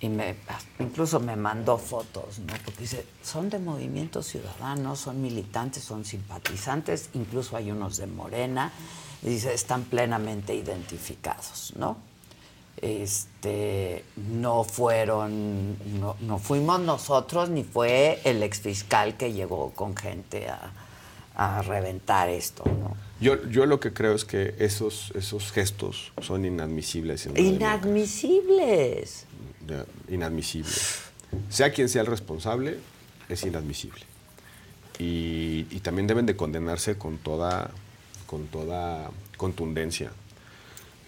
y 0.00 0.08
me 0.08 0.34
incluso 0.80 1.20
me 1.20 1.36
mandó 1.36 1.78
fotos, 1.78 2.40
¿no? 2.40 2.54
Porque 2.64 2.80
dice, 2.80 3.06
son 3.22 3.48
de 3.50 3.58
Movimiento 3.60 4.20
Ciudadano, 4.22 4.96
son 4.96 5.22
militantes, 5.22 5.84
son 5.84 6.04
simpatizantes, 6.04 7.10
incluso 7.14 7.56
hay 7.56 7.70
unos 7.70 7.98
de 7.98 8.08
Morena. 8.08 8.72
Y 9.22 9.28
dice, 9.28 9.54
están 9.54 9.84
plenamente 9.84 10.54
identificados, 10.56 11.72
¿no? 11.76 11.96
Este, 12.78 14.04
no 14.16 14.64
fueron, 14.64 15.76
no, 16.00 16.16
no 16.20 16.38
fuimos 16.38 16.80
nosotros, 16.80 17.48
ni 17.48 17.62
fue 17.64 18.20
el 18.24 18.42
exfiscal 18.42 19.16
que 19.16 19.32
llegó 19.32 19.70
con 19.70 19.96
gente 19.96 20.48
a, 20.48 20.72
a 21.36 21.62
reventar 21.62 22.28
esto, 22.28 22.64
¿no? 22.64 22.96
Yo, 23.20 23.48
yo 23.48 23.66
lo 23.66 23.78
que 23.78 23.92
creo 23.92 24.14
es 24.14 24.24
que 24.24 24.56
esos, 24.58 25.12
esos 25.14 25.52
gestos 25.52 26.12
son 26.20 26.44
inadmisibles. 26.44 27.26
en 27.26 27.36
Inadmisibles. 27.38 29.26
democracia. 29.60 29.92
Inadmisibles. 30.12 31.02
Sea 31.48 31.72
quien 31.72 31.88
sea 31.88 32.00
el 32.00 32.08
responsable, 32.08 32.78
es 33.28 33.44
inadmisible. 33.44 34.00
Y, 34.98 35.66
y 35.70 35.80
también 35.80 36.08
deben 36.08 36.26
de 36.26 36.34
condenarse 36.34 36.98
con 36.98 37.16
toda, 37.18 37.70
con 38.26 38.48
toda 38.48 39.10
contundencia. 39.36 40.10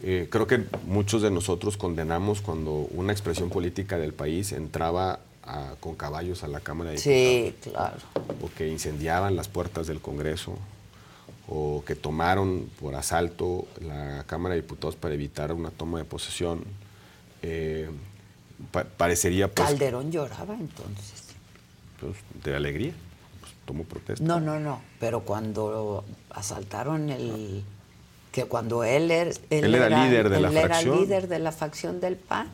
Eh, 0.07 0.29
creo 0.31 0.47
que 0.47 0.67
muchos 0.87 1.23
de 1.23 1.31
nosotros 1.31 1.79
condenamos 1.79 2.43
cuando 2.43 2.73
una 2.73 3.11
expresión 3.13 3.49
política 3.49 3.97
del 3.97 4.13
país 4.13 4.53
entraba 4.53 5.21
a- 5.43 5.77
con 5.81 5.95
caballos 5.95 6.45
a 6.45 6.49
la 6.49 6.61
Cámara 6.61 6.91
de 6.91 6.99
Sí, 6.99 7.55
claro. 7.63 7.97
o 8.43 8.51
que 8.55 8.69
incendiaban 8.69 9.35
las 9.35 9.49
puertas 9.49 9.87
del 9.87 10.01
Congreso, 10.01 10.59
o 11.49 11.83
que 11.87 11.95
tomaron 11.95 12.69
por 12.81 12.95
asalto 12.97 13.67
la 13.81 14.25
Cámara 14.27 14.55
de 14.55 14.61
Diputados 14.61 14.95
para 14.97 15.15
evitar 15.15 15.53
una 15.53 15.71
toma 15.71 15.99
de 15.99 16.05
posesión. 16.05 16.65
Eh, 17.43 17.89
pa- 18.73 18.85
parecería 18.85 19.49
pues, 19.49 19.69
Calderón 19.69 20.11
lloraba 20.13 20.55
entonces. 20.55 21.25
pues, 22.01 22.15
de 22.45 22.55
alegría, 22.57 22.93
pues, 23.41 23.53
tomó 23.67 23.85
protesta. 23.85 24.23
No, 24.25 24.39
no, 24.41 24.59
no. 24.61 24.81
Pero 25.01 25.21
cuando 25.21 26.05
asaltaron 26.31 27.09
el. 27.09 27.65
Que 28.35 28.47
cuando 28.47 28.83
él, 28.83 29.13
er- 29.13 29.39
él, 29.49 29.65
Él 29.67 29.75
era 29.77 29.89
líder 30.05 30.29
de 30.29 30.41
la 30.41 30.49
él 30.49 30.57
era 30.57 30.67
fracción. 30.67 30.99
líder 31.01 31.29
de 31.29 31.39
la 31.39 31.53
facción 31.53 32.01
del 32.01 32.17
PAN. 32.17 32.49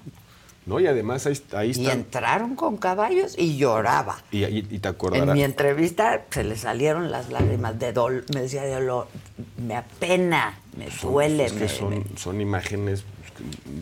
¿no? 0.66 0.78
Y 0.78 0.86
además 0.86 1.24
ahí, 1.26 1.40
ahí 1.54 1.68
Y 1.68 1.70
está. 1.70 1.92
entraron 1.94 2.54
con 2.54 2.76
caballos 2.76 3.34
y 3.38 3.56
lloraba. 3.56 4.22
Y, 4.30 4.44
y- 4.44 4.58
y 4.58 4.62
te 4.78 4.88
En 4.88 4.94
acordarás. 4.94 5.34
mi 5.34 5.42
entrevista 5.42 6.26
se 6.28 6.44
le 6.44 6.56
salieron 6.56 7.10
las 7.10 7.30
lágrimas 7.30 7.78
de 7.78 7.94
dolor. 7.94 8.24
Me 8.34 8.42
decía 8.42 8.62
de 8.64 8.74
dolor. 8.74 9.08
Me 9.56 9.74
apena, 9.74 10.58
me 10.76 10.90
Son- 10.90 11.12
duele. 11.12 11.46
es 11.46 11.52
que 11.54 11.60
me- 11.60 11.68
son, 11.68 12.04
son 12.18 12.40
imágenes 12.42 13.04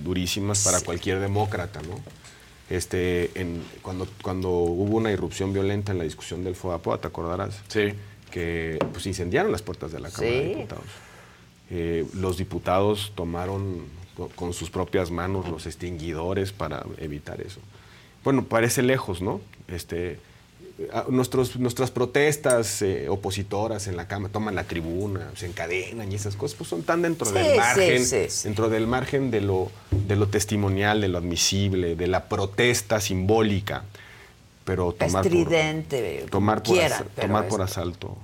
durísimas 0.05 0.62
para 0.65 0.81
cualquier 0.81 1.19
demócrata, 1.19 1.81
¿no? 1.83 1.99
Este, 2.70 3.33
en, 3.41 3.65
cuando, 3.83 4.07
cuando 4.23 4.51
hubo 4.51 4.99
una 4.99 5.11
irrupción 5.11 5.53
violenta 5.53 5.91
en 5.91 5.99
la 5.99 6.05
discusión 6.05 6.45
del 6.45 6.55
FOAPOA, 6.55 7.01
¿te 7.01 7.09
acordarás? 7.09 7.61
Sí. 7.66 7.93
Que 8.31 8.79
pues, 8.93 9.05
incendiaron 9.07 9.51
las 9.51 9.62
puertas 9.62 9.91
de 9.91 9.99
la 9.99 10.11
Cámara 10.11 10.31
de 10.33 10.43
Sí. 10.43 10.49
Diputados. 10.55 10.85
Eh, 11.70 12.07
los 12.15 12.39
diputados 12.39 13.12
tomaron 13.15 13.82
co- 14.16 14.31
con 14.35 14.53
sus 14.55 14.70
propias 14.70 15.11
manos 15.11 15.49
los 15.49 15.66
extinguidores 15.66 16.53
para 16.53 16.85
evitar 16.99 17.40
eso. 17.40 17.61
Bueno, 18.24 18.45
parece 18.45 18.82
lejos, 18.82 19.20
¿no? 19.23 19.40
Este, 19.69 20.19
nuestros, 21.09 21.57
nuestras 21.57 21.90
protestas 21.90 22.81
eh, 22.82 23.09
opositoras 23.09 23.86
en 23.86 23.97
la 23.97 24.07
Cámara 24.09 24.32
toman 24.32 24.55
la 24.55 24.65
tribuna, 24.65 25.31
se 25.36 25.47
encadenan 25.47 26.11
y 26.11 26.15
esas 26.15 26.36
cosas, 26.36 26.57
pues 26.57 26.70
son 26.70 26.82
tan 26.85 27.03
dentro 27.03 27.27
Sí, 27.27 27.35
del 27.35 27.57
margen, 27.57 28.07
sí, 28.07 28.27
sí. 28.28 28.45
dentro 28.45 28.69
del 28.70 28.86
margen 28.86 29.31
de 29.31 29.40
lo, 29.40 29.70
de 29.90 30.16
lo 30.16 30.28
testimonial, 30.28 31.01
de 31.01 31.09
lo 31.09 31.19
admisible, 31.19 31.97
de 31.97 32.07
la 32.07 32.28
protesta 32.28 33.01
simbólica. 33.01 33.85
Pero 34.65 34.93
tomar 34.93 35.23
por, 35.24 35.32
Estridente. 35.32 36.27
tomar 36.31 36.62
por, 36.62 36.74
quiera, 36.74 36.97
asa- 36.97 37.07
pero 37.15 37.27
tomar 37.28 37.49
por 37.49 37.62
asalto 37.62 38.16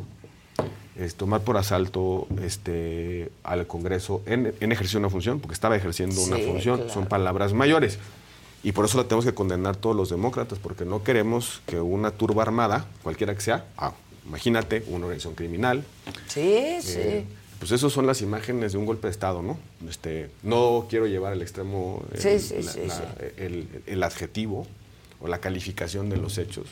es 0.97 1.15
tomar 1.17 1.41
por 1.43 1.57
asalto 1.57 2.27
este 2.43 3.31
al 3.43 3.67
Congreso 3.67 4.23
en, 4.27 4.55
en 4.61 4.73
ejercicio 4.73 4.99
de 5.01 5.07
una 5.07 5.11
función, 5.11 5.41
porque 5.41 5.55
estaba 5.55 5.77
ejerciendo 5.77 6.21
una 6.23 6.37
Sí, 6.37 6.43
función, 6.45 6.77
claro. 6.79 6.93
son 6.93 7.07
palabras 7.07 7.53
mayores. 7.53 7.99
Y 8.63 8.73
por 8.73 8.85
eso 8.87 8.97
la 8.97 9.05
tenemos 9.05 9.25
que 9.25 9.35
condenar 9.35 9.77
todos 9.77 9.95
los 9.95 10.09
demócratas, 10.11 10.59
porque 10.59 10.85
no 10.85 11.03
queremos 11.03 11.61
que 11.67 11.81
una 11.81 12.11
turba 12.13 12.43
armada, 12.43 12.87
cualquiera 13.03 13.35
que 13.35 13.41
sea, 13.43 13.67
ah, 13.77 13.93
imagínate, 14.27 14.85
una 14.89 15.05
organización 15.07 15.35
criminal, 15.35 15.85
Sí, 16.29 16.79
sí. 16.81 16.95
eh, 16.99 17.25
pues 17.59 17.73
esas 17.73 17.93
son 17.93 18.07
las 18.07 18.23
imágenes 18.23 18.73
de 18.73 18.79
un 18.79 18.87
golpe 18.87 19.07
de 19.07 19.11
Estado, 19.11 19.43
¿no? 19.43 19.59
Este, 19.89 20.31
no 20.43 20.87
quiero 20.89 21.07
llevar 21.07 21.33
al 21.33 21.43
extremo 21.43 22.03
el, 22.13 22.21
Sí, 22.21 22.39
sí, 22.39 22.63
la- 22.63 22.73
sí, 22.73 22.81
la- 22.87 22.95
sí. 22.95 23.03
el- 23.37 23.69
el 23.87 24.03
adjetivo 24.03 24.67
o 25.21 25.29
la 25.29 25.39
calificación 25.39 26.09
de 26.09 26.17
los 26.17 26.39
hechos, 26.39 26.67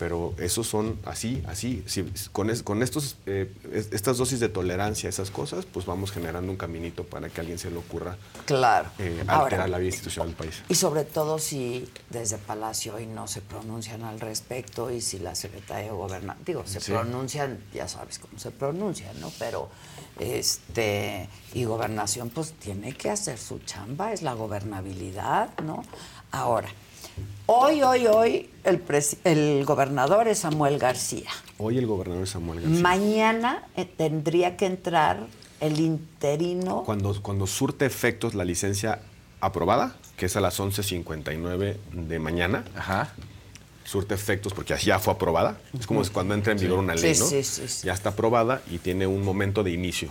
pero 0.00 0.34
esos 0.38 0.66
son 0.66 0.98
así, 1.04 1.42
así. 1.46 1.84
Si- 1.86 2.10
con, 2.32 2.48
es- 2.48 2.62
con 2.62 2.82
estos, 2.82 3.16
eh, 3.26 3.52
es- 3.70 3.92
estas 3.92 4.16
dosis 4.16 4.40
de 4.40 4.48
tolerancia, 4.48 5.10
esas 5.10 5.30
cosas, 5.30 5.66
pues 5.66 5.84
vamos 5.84 6.10
generando 6.10 6.50
un 6.50 6.56
caminito 6.56 7.04
para 7.04 7.28
que 7.28 7.38
a 7.38 7.42
alguien 7.42 7.58
se 7.58 7.70
le 7.70 7.76
ocurra 7.76 8.16
Claro. 8.46 8.88
eh, 8.98 9.22
Ahora, 9.28 9.44
alterar 9.44 9.68
la 9.68 9.76
vida 9.76 9.88
institucional 9.88 10.28
del 10.28 10.36
país. 10.36 10.62
Y 10.70 10.74
sobre 10.74 11.04
todo 11.04 11.38
si 11.38 11.86
desde 12.08 12.38
Palacio 12.38 12.94
hoy 12.94 13.04
no 13.04 13.28
se 13.28 13.42
pronuncian 13.42 14.02
al 14.02 14.18
respecto 14.20 14.90
y 14.90 15.02
si 15.02 15.18
la 15.18 15.34
secretaria 15.34 15.90
de 15.90 15.92
Gobernación, 15.92 16.44
digo, 16.46 16.62
se 16.66 16.80
Sí. 16.80 16.92
pronuncian, 16.92 17.62
ya 17.74 17.86
sabes 17.86 18.18
cómo 18.18 18.38
se 18.38 18.50
pronuncian, 18.52 19.20
¿no? 19.20 19.30
Pero, 19.38 19.68
este, 20.18 21.28
y 21.52 21.64
Gobernación 21.64 22.30
pues 22.30 22.52
tiene 22.54 22.94
que 22.96 23.10
hacer 23.10 23.36
su 23.38 23.58
chamba, 23.60 24.14
es 24.14 24.22
la 24.22 24.32
gobernabilidad, 24.32 25.50
¿no? 25.62 25.84
Ahora, 26.32 26.70
Hoy, 27.46 27.82
hoy, 27.82 28.06
hoy, 28.06 28.50
el, 28.64 28.80
el 29.24 29.64
gobernador 29.64 30.28
es 30.28 30.40
Samuel 30.40 30.78
García. 30.78 31.30
Hoy 31.58 31.78
el 31.78 31.86
gobernador 31.86 32.26
Samuel 32.28 32.60
García. 32.60 32.80
Mañana 32.80 33.64
eh, 33.76 33.84
tendría 33.84 34.56
que 34.56 34.66
entrar 34.66 35.26
el 35.60 35.80
interino. 35.80 36.84
Cuando, 36.84 37.20
cuando 37.22 37.46
surte 37.46 37.86
efectos 37.86 38.34
la 38.34 38.44
licencia 38.44 39.00
aprobada, 39.40 39.96
que 40.16 40.26
es 40.26 40.36
a 40.36 40.40
las 40.40 40.60
11.59 40.60 41.76
de 41.92 42.18
mañana, 42.18 42.64
surte 43.84 44.14
efectos 44.14 44.54
porque 44.54 44.76
ya 44.76 44.98
fue 45.00 45.12
aprobada. 45.14 45.58
Es 45.78 45.86
como 45.86 46.02
cuando 46.12 46.34
entra 46.34 46.52
en 46.52 46.58
vigor 46.60 46.78
una 46.78 46.94
ley, 46.94 47.14
Sí, 47.14 47.20
¿no? 47.20 47.26
sí, 47.26 47.42
sí, 47.42 47.66
sí. 47.66 47.86
Ya 47.86 47.94
está 47.94 48.10
aprobada 48.10 48.62
y 48.70 48.78
tiene 48.78 49.06
un 49.06 49.24
momento 49.24 49.64
de 49.64 49.72
inicio. 49.72 50.10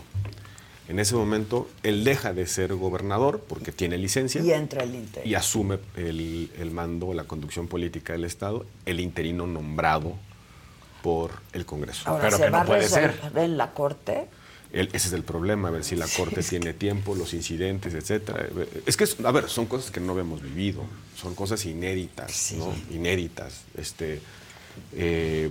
En 0.89 0.97
ese 0.99 1.15
momento, 1.15 1.69
él 1.83 2.03
deja 2.03 2.33
de 2.33 2.47
ser 2.47 2.73
gobernador 2.73 3.45
porque 3.47 3.71
tiene 3.71 3.97
licencia 3.97 4.41
Y 4.41 4.51
entra 4.51 4.83
el 4.83 4.95
interino. 4.95 5.29
y 5.29 5.35
asume 5.35 5.77
el, 5.95 6.49
el 6.57 6.71
mando, 6.71 7.13
la 7.13 7.25
conducción 7.25 7.67
política 7.67 8.13
del 8.13 8.25
Estado, 8.25 8.65
el 8.87 8.99
interino 8.99 9.45
nombrado 9.45 10.15
por 11.03 11.31
el 11.53 11.65
Congreso. 11.65 12.09
Ahora, 12.09 12.31
¿se 12.31 12.49
va 12.49 12.61
a 12.61 12.63
resolver 12.65 13.13
en 13.37 13.55
la 13.57 13.71
corte? 13.71 14.25
El- 14.73 14.87
ese 14.87 15.07
es 15.07 15.13
el 15.13 15.23
problema, 15.23 15.69
a 15.69 15.71
ver 15.71 15.83
si 15.83 15.95
la 15.95 16.07
Corte 16.07 16.43
tiene 16.43 16.73
tiempo, 16.73 17.15
los 17.15 17.33
incidentes, 17.33 17.93
etcétera. 17.95 18.47
Es 18.85 18.97
que, 18.97 19.05
a 19.23 19.31
ver, 19.31 19.47
son 19.49 19.65
cosas 19.67 19.89
que 19.91 19.99
no 19.99 20.11
habíamos 20.11 20.41
vivido, 20.43 20.83
son 21.19 21.33
cosas 21.35 21.65
inéditas, 21.65 22.53
¿no? 22.57 22.73
Inéditas. 22.91 23.61
Este, 23.77 24.21
eh, 24.93 25.49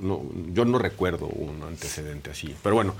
no- 0.00 0.22
yo 0.52 0.64
no 0.64 0.78
recuerdo 0.78 1.26
un 1.26 1.62
antecedente 1.62 2.30
así. 2.30 2.54
Pero 2.62 2.74
bueno, 2.76 2.94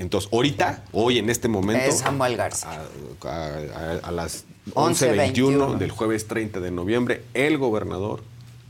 entonces, 0.00 0.30
ahorita, 0.32 0.84
hoy 0.92 1.18
en 1.18 1.30
este 1.30 1.48
momento... 1.48 1.84
Es 1.84 1.98
Samuel 1.98 2.36
García. 2.36 2.80
A, 3.22 3.28
a- 3.28 4.00
a 4.02 4.10
las 4.10 4.44
11:21 4.74 5.34
11.21 5.34 5.78
del 5.78 5.90
jueves 5.90 6.26
30 6.28 6.60
de 6.60 6.70
noviembre, 6.70 7.22
el 7.34 7.58
gobernador 7.58 8.22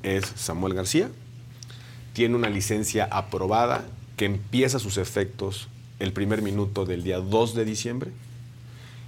es 0.02 0.24
Samuel 0.36 0.74
García 0.74 1.08
tiene 2.12 2.34
una 2.34 2.48
licencia 2.50 3.04
aprobada 3.10 3.84
que 4.16 4.24
empieza 4.24 4.78
sus 4.80 4.96
efectos 4.98 5.68
el 6.00 6.12
primer 6.12 6.42
minuto 6.42 6.84
del 6.84 7.04
día 7.04 7.18
2 7.18 7.54
de 7.54 7.64
diciembre 7.64 8.10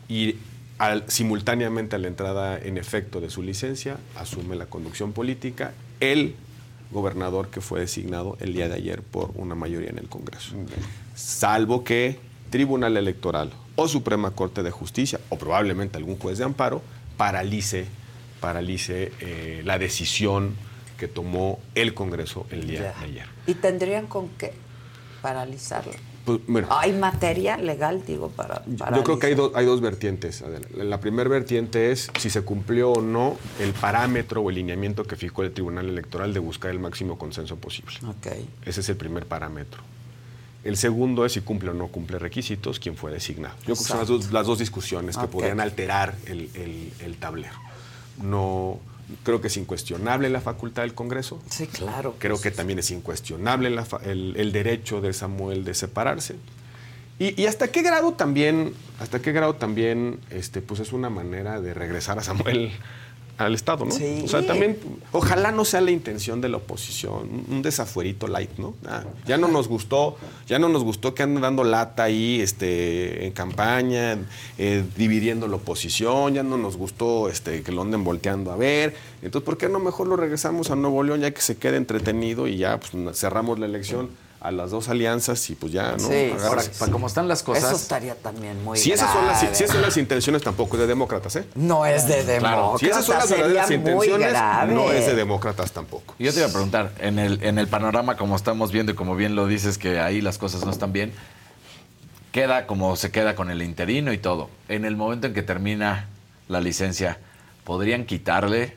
y 0.09 0.37
al- 0.79 1.05
simultáneamente 1.09 1.97
a 1.97 1.99
la 1.99 2.07
entrada 2.09 2.59
en 2.59 2.79
efecto 2.79 3.21
de 3.21 3.29
su 3.31 3.43
licencia 3.43 3.97
asume 4.17 4.55
la 4.57 4.67
conducción 4.67 5.13
política 5.13 5.73
el 6.01 6.35
gobernador 6.93 7.49
que 7.49 7.61
fue 7.61 7.81
designado 7.81 8.37
el 8.41 8.53
día 8.53 8.69
de 8.69 8.75
ayer 8.75 9.03
por 9.03 9.31
una 9.35 9.55
mayoría 9.55 9.91
en 9.91 9.99
el 9.99 10.09
Congreso. 10.09 10.55
Salvo 11.23 11.85
que 11.85 12.19
Tribunal 12.51 12.97
Electoral 12.97 13.53
o 13.77 13.87
Suprema 13.87 14.33
Corte 14.33 14.65
de 14.65 14.73
Justicia 14.73 15.21
o 15.29 15.39
probablemente 15.39 15.97
algún 15.97 16.19
juez 16.19 16.37
de 16.39 16.45
amparo 16.45 16.83
paralice, 17.17 17.87
paralice 18.41 19.13
eh, 19.21 19.63
la 19.65 19.79
decisión 19.79 20.57
que 20.99 21.07
tomó 21.07 21.61
el 21.77 21.95
Congreso 21.95 22.47
el 22.51 22.67
día 22.67 22.93
Ya. 22.93 22.99
de 23.01 23.05
ayer. 23.07 23.27
¿Y 23.47 23.55
tendrían 23.55 24.09
con 24.09 24.31
qué 24.31 24.53
paralizarlo? 25.23 25.93
Pues, 26.25 26.41
bueno, 26.49 26.67
¿Hay 26.71 26.93
materia 26.93 27.57
legal, 27.57 28.03
digo, 28.07 28.29
para 28.31 28.63
yo 28.67 29.05
creo 29.05 29.19
que 29.21 29.29
hay, 29.29 29.35
do- 29.35 29.53
hay 29.55 29.65
dos 29.67 29.81
vertientes. 29.81 30.43
La 30.77 31.01
primera 31.01 31.29
vertiente 31.31 31.93
es 31.93 32.11
si 32.19 32.31
se 32.31 32.43
cumplió 32.43 32.93
o 32.93 33.01
no 33.01 33.37
el 33.61 33.73
parámetro 33.73 34.41
o 34.43 34.51
el 34.51 34.57
lineamiento 34.57 35.05
que 35.05 35.15
fijó 35.17 35.43
el 35.45 35.53
Tribunal 35.53 35.89
Electoral 35.89 36.35
de 36.35 36.41
buscar 36.41 36.71
el 36.73 36.79
máximo 36.81 37.17
consenso 37.17 37.57
posible. 37.57 37.95
Ok. 38.09 38.27
Ese 38.67 38.81
es 38.81 38.89
el 38.89 38.97
primer 38.97 39.27
parámetro. 39.27 39.83
El 40.65 40.77
segundo 40.77 41.25
es 41.27 41.33
si 41.33 41.41
cumple 41.41 41.71
o 41.71 41.75
no 41.75 41.89
cumple 41.89 42.19
requisitos, 42.19 42.79
quién 42.79 42.97
fue 42.97 43.11
designado. 43.11 43.55
Yo 43.61 43.65
creo 43.75 43.77
que 43.77 43.83
son 43.85 43.99
las 43.99 44.09
dos, 44.09 44.33
las 44.33 44.47
dos 44.47 44.59
discusiones 44.59 45.17
que 45.17 45.27
podrían 45.27 45.59
alterar 45.61 46.15
el, 46.27 46.51
el- 46.55 46.93
el 47.01 47.17
tablero. 47.17 47.55
No, 48.23 48.79
creo 49.25 49.41
que 49.41 49.49
es 49.49 49.57
incuestionable 49.57 50.29
la 50.31 50.41
facultad 50.41 50.83
del 50.83 50.95
Congreso. 50.95 51.41
Sí, 51.51 51.67
claro. 51.67 52.15
Creo 52.19 52.41
que 52.41 52.51
también 52.51 52.79
es 52.79 52.91
incuestionable 52.91 53.71
la 53.71 53.85
fa- 53.85 54.01
el, 54.05 54.35
el 54.37 54.53
derecho 54.53 55.01
de 55.01 55.13
Samuel 55.13 55.65
de 55.65 55.75
separarse. 55.75 56.37
Y, 57.19 57.41
y 57.41 57.47
hasta 57.47 57.69
qué 57.69 57.83
grado 57.83 58.13
también, 58.15 58.73
hasta 59.01 59.21
qué 59.21 59.33
grado 59.33 59.55
también, 59.55 60.19
este, 60.31 60.61
pues 60.63 60.81
es 60.81 60.93
una 60.93 61.11
manera 61.11 61.61
de 61.61 61.75
regresar 61.75 62.19
a 62.19 62.23
Samuel 62.23 62.73
al 63.39 63.55
Estado, 63.55 63.85
¿no? 63.85 63.91
Sí. 63.91 64.23
O 64.25 64.29
sea, 64.29 64.47
también, 64.47 64.79
ojalá 65.11 65.51
no 65.51 65.65
sea 65.65 65.81
la 65.81 65.91
intención 65.91 66.41
de 66.41 66.49
la 66.49 66.59
oposición, 66.59 67.45
un- 67.51 67.63
desafuerito 67.63 68.29
light, 68.29 68.51
¿no? 68.59 68.75
Ah, 68.87 69.05
ya 69.27 69.37
no 69.37 69.49
nos 69.49 69.67
gustó, 69.69 70.17
ya 70.47 70.59
no 70.59 70.69
nos 70.69 70.85
gustó 70.85 71.15
que 71.15 71.23
anden 71.25 71.43
dando 71.43 71.65
lata 71.65 72.05
ahí, 72.05 72.41
este, 72.41 73.27
en 73.27 73.33
campaña, 73.33 74.19
eh, 74.59 74.85
dividiendo 74.97 75.49
la 75.49 75.57
oposición, 75.57 76.35
ya 76.35 76.43
no 76.43 76.57
nos 76.57 76.77
gustó, 76.77 77.29
este, 77.29 77.63
que 77.63 77.73
lo 77.73 77.83
anden 77.83 78.05
volteando 78.05 78.53
a 78.53 78.57
ver. 78.57 78.95
Entonces, 79.23 79.45
¿por 79.45 79.59
qué 79.59 79.69
no 79.69 79.81
mejor 79.81 80.07
lo 80.07 80.17
regresamos 80.17 80.71
a 80.71 80.77
Nuevo 80.77 81.03
León 81.03 81.21
ya 81.21 81.31
que 81.33 81.41
se 81.41 81.57
quede 81.57 81.79
entretenido 81.79 82.47
y 82.47 82.59
ya 82.59 82.79
pues, 82.79 82.93
cerramos 83.19 83.59
la 83.59 83.67
elección 83.67 84.11
a 84.43 84.51
las 84.51 84.73
dos 84.73 84.89
alianzas 84.89 85.49
y 85.51 85.55
pues 85.55 85.73
ya, 85.73 85.93
¿no? 85.93 86.09
Sí. 86.09 86.33
Ahora, 86.45 86.63
para 86.79 86.91
cómo 86.91 87.07
están 87.07 87.29
las 87.29 87.45
cosas. 87.45 87.65
Eso 87.65 87.77
estaría 87.77 88.17
también 88.17 88.63
muy 88.65 88.77
si 88.77 88.91
esas, 88.91 89.13
son 89.13 89.25
las, 89.25 89.41
si 89.41 89.47
esas 89.47 89.71
son 89.71 89.83
las 89.83 89.97
intenciones, 89.97 90.43
tampoco 90.43 90.77
es 90.77 90.81
de 90.81 90.87
demócratas, 90.89 91.37
¿eh? 91.37 91.45
No 91.55 91.87
es 91.87 92.09
de 92.09 92.25
demócratas. 92.25 92.81
Si 92.81 92.87
esas 92.87 93.05
son 93.05 93.19
las 93.19 93.31
verdaderas 93.31 93.71
intenciones, 93.71 94.33
no 94.69 94.91
es 94.91 95.07
de 95.07 95.15
demócratas 95.15 95.71
tampoco. 95.71 96.15
Yo 96.19 96.33
te 96.33 96.41
iba 96.41 96.49
a 96.49 96.53
preguntar, 96.53 96.93
en 96.99 97.21
el, 97.21 97.43
en 97.43 97.59
el 97.59 97.69
panorama 97.69 98.17
como 98.17 98.35
estamos 98.35 98.73
viendo 98.73 98.93
y 98.93 98.95
como 98.97 99.15
bien 99.15 99.37
lo 99.37 99.47
dices 99.47 99.79
que 99.79 100.01
ahí 100.01 100.21
las 100.21 100.39
cosas 100.39 100.65
no 100.65 100.73
están 100.73 100.93
bien, 100.93 101.13
queda 102.33 102.67
como 102.67 102.97
se 102.97 103.13
queda 103.13 103.37
con 103.37 103.49
el 103.49 103.63
interino 103.63 104.13
y 104.13 104.19
todo. 104.19 104.51
En 104.69 104.85
el 104.85 104.97
momento 104.97 105.29
en 105.29 105.35
que 105.35 105.43
termina 105.43 106.09
la 106.49 106.61
licencia, 106.61 107.19
¿podrían 107.63 108.07
quitarle 108.07 108.77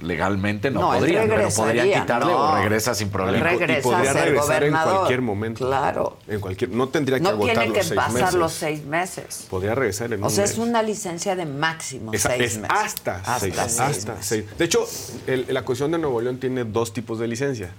legalmente? 0.00 0.70
No, 0.70 0.80
No, 0.80 0.98
podrían, 0.98 1.28
pero 1.28 1.48
podrían 1.50 2.00
quitarle 2.02 2.32
no. 2.32 2.38
o 2.52 2.56
regresa 2.56 2.94
sin 2.94 3.10
problema. 3.10 3.44
Regresa 3.48 3.78
y 3.78 3.82
podría 3.82 4.12
regresar 4.12 4.64
en 4.64 4.72
cualquier 4.72 5.22
momento. 5.22 5.66
Claro. 5.66 6.18
En 6.28 6.40
cualquier, 6.40 6.70
no 6.70 6.88
tendría 6.88 7.18
que 7.18 7.22
No 7.22 7.28
agotar 7.30 7.54
tiene 7.54 7.66
los 7.68 7.74
que 7.76 7.82
seis 7.84 7.94
pasar 7.96 8.12
meses. 8.12 8.34
los 8.34 8.52
seis 8.52 8.84
meses. 8.84 9.46
Podría 9.48 9.74
regresar 9.74 10.12
en 10.12 10.22
O 10.22 10.26
un 10.26 10.32
sea, 10.32 10.42
mes. 10.42 10.50
es 10.52 10.58
una 10.58 10.82
licencia 10.82 11.36
de 11.36 11.46
máximo 11.46 12.12
Es- 12.12 12.22
seis 12.22 12.42
es 12.54 12.58
meses. 12.58 12.76
hasta, 12.76 13.22
seis, 13.38 13.54
seis 13.54 13.58
hasta 13.58 13.86
meses. 13.88 14.26
seis. 14.26 14.44
De 14.58 14.64
hecho, 14.64 14.86
el- 15.26 15.46
la 15.48 15.62
Constitución 15.64 15.92
de 15.92 15.98
Nuevo 15.98 16.20
León 16.20 16.38
tiene 16.38 16.64
dos 16.64 16.92
tipos 16.92 17.18
de 17.18 17.28
licencia. 17.28 17.70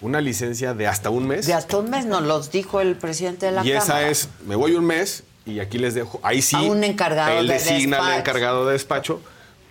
Una 0.00 0.20
licencia 0.20 0.74
de 0.74 0.88
hasta 0.88 1.10
un 1.10 1.28
mes 1.28 1.46
De 1.46 1.54
hasta 1.54 1.76
un 1.78 1.88
mes 1.88 2.06
nos 2.06 2.22
los 2.22 2.50
dijo 2.50 2.80
el 2.80 2.96
presidente 2.96 3.46
de 3.46 3.52
la 3.52 3.64
y 3.64 3.70
esa 3.72 3.86
Cámara. 3.86 4.08
es, 4.10 4.28
me 4.46 4.56
voy 4.56 4.74
un 4.74 4.84
mes 4.84 5.22
y 5.46 5.60
aquí 5.60 5.78
les 5.78 5.94
dejo, 5.94 6.18
ahí 6.24 6.42
sí, 6.42 6.56
A 6.56 6.60
un 6.62 6.82
encargado 6.82 7.38
él 7.38 7.46
de 7.46 7.54
designa 7.54 7.98
al 8.14 8.18
encargado 8.18 8.66
de 8.66 8.72
despacho, 8.72 9.20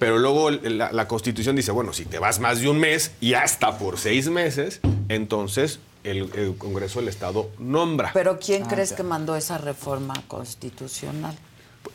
pero 0.02 0.18
luego 0.18 0.50
la, 0.50 0.92
la 0.92 1.08
Constitución 1.08 1.56
dice, 1.56 1.72
bueno, 1.72 1.94
si 1.94 2.06
te 2.06 2.18
vas 2.18 2.40
más 2.40 2.60
de 2.60 2.68
un 2.68 2.80
mes 2.80 3.12
y 3.22 3.36
hasta 3.36 3.78
por 3.78 4.00
seis 4.00 4.30
meses, 4.30 4.80
entonces 5.10 5.80
el, 6.04 6.32
el 6.34 6.58
Congreso 6.58 7.00
del 7.02 7.08
Estado 7.10 7.52
nombra. 7.60 8.10
Pero 8.12 8.32
Ah, 8.32 8.40
¿quién 8.44 8.66
crees 8.66 8.94
que 8.94 9.04
mandó 9.04 9.36
esa 9.36 9.60
reforma 9.60 10.16
constitucional? 10.28 11.38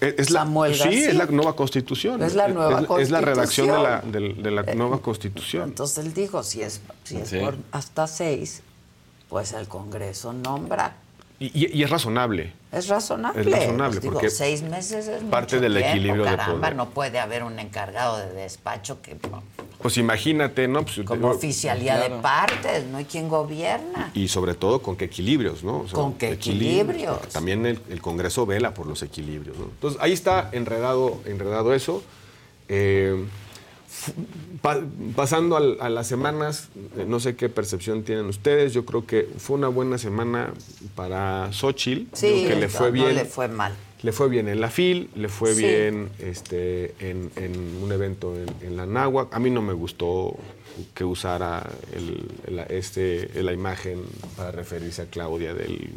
Es- 0.00 0.30
la, 0.30 0.42
Samuel 0.42 0.74
sí, 0.74 0.78
García. 0.84 1.08
es 1.08 1.14
la 1.16 1.26
nueva 1.26 1.56
constitución. 1.56 2.22
Es 2.22 2.36
la 2.36 2.46
nueva 2.46 2.80
Es, 3.00 3.02
es 3.06 3.10
la 3.10 3.20
redacción 3.22 3.66
de 3.66 3.72
la, 3.72 4.00
constitución. 4.02 4.42
de 4.44 4.50
la 4.52 4.62
nueva 4.74 5.02
constitución. 5.02 5.68
Entonces 5.70 5.98
él 6.06 6.14
dijo, 6.14 6.44
si 6.44 6.62
es, 6.62 6.80
si 7.02 7.16
es 7.16 7.28
Sí. 7.28 7.38
por 7.40 7.56
hasta 7.72 8.06
seis, 8.06 8.62
pues 9.28 9.52
el 9.52 9.66
Congreso 9.66 10.32
nombra. 10.32 10.94
Y, 11.38 11.46
y- 11.66 11.70
y 11.78 11.82
es 11.82 11.90
razonable. 11.90 12.54
Es 12.72 12.88
razonable. 12.88 13.40
Es 13.42 13.46
razonable, 13.50 13.92
Pues 13.96 14.00
digo, 14.02 14.14
porque 14.14 14.30
seis 14.30 14.62
meses 14.62 15.06
es 15.06 15.22
parte 15.24 15.56
mucho 15.56 15.62
del 15.62 15.72
tiempo, 15.74 15.90
equilibrio 15.90 16.24
de 16.24 16.30
caramba, 16.30 16.58
poder. 16.60 16.76
no 16.76 16.88
puede 16.90 17.18
haber 17.18 17.42
un 17.42 17.58
encargado 17.58 18.16
de 18.18 18.32
despacho 18.32 19.02
que 19.02 19.16
Pues 19.82 19.98
imagínate, 19.98 20.66
¿no? 20.66 20.82
Pues, 20.82 21.00
como 21.06 21.30
te- 21.30 21.36
oficialía 21.36 21.98
de 21.98 22.08
partes, 22.22 22.86
no 22.86 22.96
hay 22.96 23.04
quien 23.04 23.28
gobierna. 23.28 24.10
Y 24.14 24.28
sobre 24.28 24.54
todo 24.54 24.80
con 24.80 24.96
qué 24.96 25.04
equilibrios, 25.06 25.62
¿no? 25.62 25.80
O 25.80 25.88
sea, 25.88 25.94
¿Con 25.98 26.14
qué 26.14 26.32
equilibrios? 26.32 27.20
También 27.28 27.66
el, 27.66 27.80
el 27.90 28.00
Congreso 28.00 28.46
vela 28.46 28.72
por 28.72 28.86
los 28.86 29.02
equilibrios, 29.02 29.58
¿no? 29.58 29.64
Entonces 29.66 30.00
ahí 30.02 30.12
está 30.12 30.48
enredado, 30.52 31.20
enredado 31.26 31.74
eso. 31.74 32.02
Eh, 32.68 33.24
pa- 34.62 34.80
pasando 35.14 35.56
al- 35.56 35.76
a 35.80 35.88
las 35.88 36.06
semanas, 36.06 36.68
eh, 36.96 37.04
no 37.06 37.20
sé 37.20 37.36
qué 37.36 37.48
percepción 37.48 38.02
tienen 38.02 38.26
ustedes. 38.26 38.72
Yo 38.72 38.84
creo 38.84 39.06
que 39.06 39.28
fue 39.38 39.56
una 39.56 39.68
buena 39.68 39.98
semana 39.98 40.52
para 40.94 41.52
Xochitl. 41.52 42.06
Sí, 42.14 42.44
que 42.46 42.56
le 42.56 42.68
fue 42.68 42.86
no 42.88 42.92
bien. 42.92 43.14
le 43.14 43.24
fue 43.24 43.48
mal. 43.48 43.74
Le 44.02 44.12
fue 44.12 44.28
bien 44.28 44.48
en 44.48 44.60
la 44.60 44.68
FIL, 44.70 45.10
le 45.14 45.28
fue 45.28 45.54
Sí. 45.54 45.62
bien 45.62 46.10
este, 46.18 46.94
en, 47.00 47.30
en 47.36 47.82
un 47.82 47.90
evento 47.92 48.34
en, 48.36 48.46
en 48.60 48.76
la 48.76 48.86
Náhuac. 48.86 49.34
A 49.34 49.38
mí 49.38 49.50
no 49.50 49.62
me 49.62 49.72
gustó 49.72 50.36
que 50.94 51.02
usara 51.04 51.66
el- 51.94 52.28
este, 52.68 53.30
la 53.42 53.52
imagen 53.52 54.02
para 54.36 54.50
referirse 54.52 55.02
a 55.02 55.06
Claudia 55.06 55.54
del, 55.54 55.92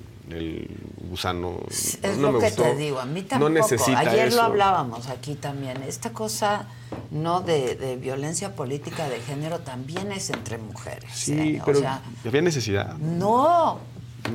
gusano. 1.09 1.59
Es 1.69 1.99
no 2.17 2.31
lo 2.31 2.33
me 2.33 2.39
que 2.39 2.45
gustó. 2.45 2.63
te 2.63 2.75
digo, 2.77 2.99
a 2.99 3.05
mí 3.05 3.23
tampoco. 3.23 3.49
No 3.49 3.55
necesita 3.59 3.99
Ayer 3.99 4.27
eso. 4.27 4.37
lo 4.37 4.43
hablábamos 4.43 5.07
aquí 5.09 5.35
también. 5.35 5.81
Esta 5.83 6.11
cosa 6.13 6.67
no 7.11 7.41
de, 7.41 7.75
de 7.75 7.95
violencia 7.95 8.55
política 8.55 9.09
de 9.09 9.19
género 9.21 9.59
también 9.59 10.11
es 10.11 10.29
entre 10.29 10.57
mujeres. 10.57 11.09
Sí, 11.13 11.33
¿eh? 11.33 11.59
O 11.61 11.65
pero 11.65 11.79
sea, 11.79 12.01
había 12.25 12.41
necesidad. 12.41 12.97
no, 12.97 13.79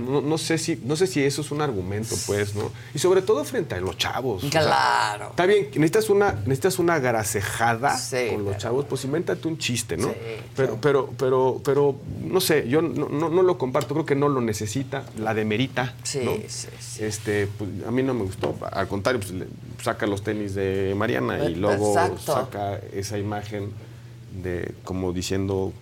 no, 0.08 0.22
no 0.22 0.38
sé 0.38 0.56
si, 0.58 0.80
no 0.82 0.96
sé 0.96 1.06
si 1.06 1.22
eso 1.22 1.42
es 1.42 1.50
un 1.50 1.60
argumento, 1.60 2.16
pues, 2.26 2.54
¿no? 2.56 2.72
Y 2.94 2.98
sobre 2.98 3.20
todo 3.22 3.44
frente 3.44 3.74
a 3.74 3.80
los 3.80 3.96
chavos. 3.98 4.42
o 4.42 4.50
sea, 4.50 4.62
Claro. 4.62 5.28
está 5.30 5.44
bien, 5.46 5.66
necesitas 5.74 6.08
una, 6.10 6.32
necesitas 6.46 6.78
una 6.78 6.98
grasejada 6.98 7.94
con 8.32 8.44
los 8.46 8.56
chavos, 8.56 8.86
pues 8.88 9.04
invéntate 9.04 9.46
un 9.46 9.58
chiste, 9.58 9.96
¿no? 9.98 10.12
pero, 10.56 10.78
pero, 10.80 11.10
pero, 11.18 11.60
pero, 11.64 11.96
no 12.22 12.40
sé, 12.40 12.66
yo 12.66 12.80
no, 12.82 13.08
no- 13.08 13.28
no 13.28 13.42
lo 13.42 13.58
comparto, 13.58 13.94
creo 13.94 14.06
que 14.06 14.14
no 14.16 14.28
lo 14.30 14.40
necesita, 14.40 15.04
la 15.18 15.34
demerita. 15.34 15.94
Sí, 16.02 16.20
¿no? 16.24 16.32
sí, 16.48 16.68
Este, 17.04 17.46
pues, 17.46 17.68
a 17.86 17.90
mí 17.90 18.02
no 18.02 18.14
me 18.14 18.24
gustó. 18.24 18.56
Al 18.72 18.88
contrario, 18.88 19.20
pues, 19.20 19.32
le- 19.32 19.46
saca 19.82 20.06
los 20.06 20.22
tenis 20.22 20.54
de 20.54 20.94
Mariana 20.96 21.38
y 21.44 21.52
Eh, 21.52 21.56
luego 21.56 21.90
exacto. 21.90 22.18
saca 22.34 22.78
esa 22.92 23.18
imagen 23.18 23.72
de 24.42 24.74
como 24.84 25.12
diciendo 25.12 25.72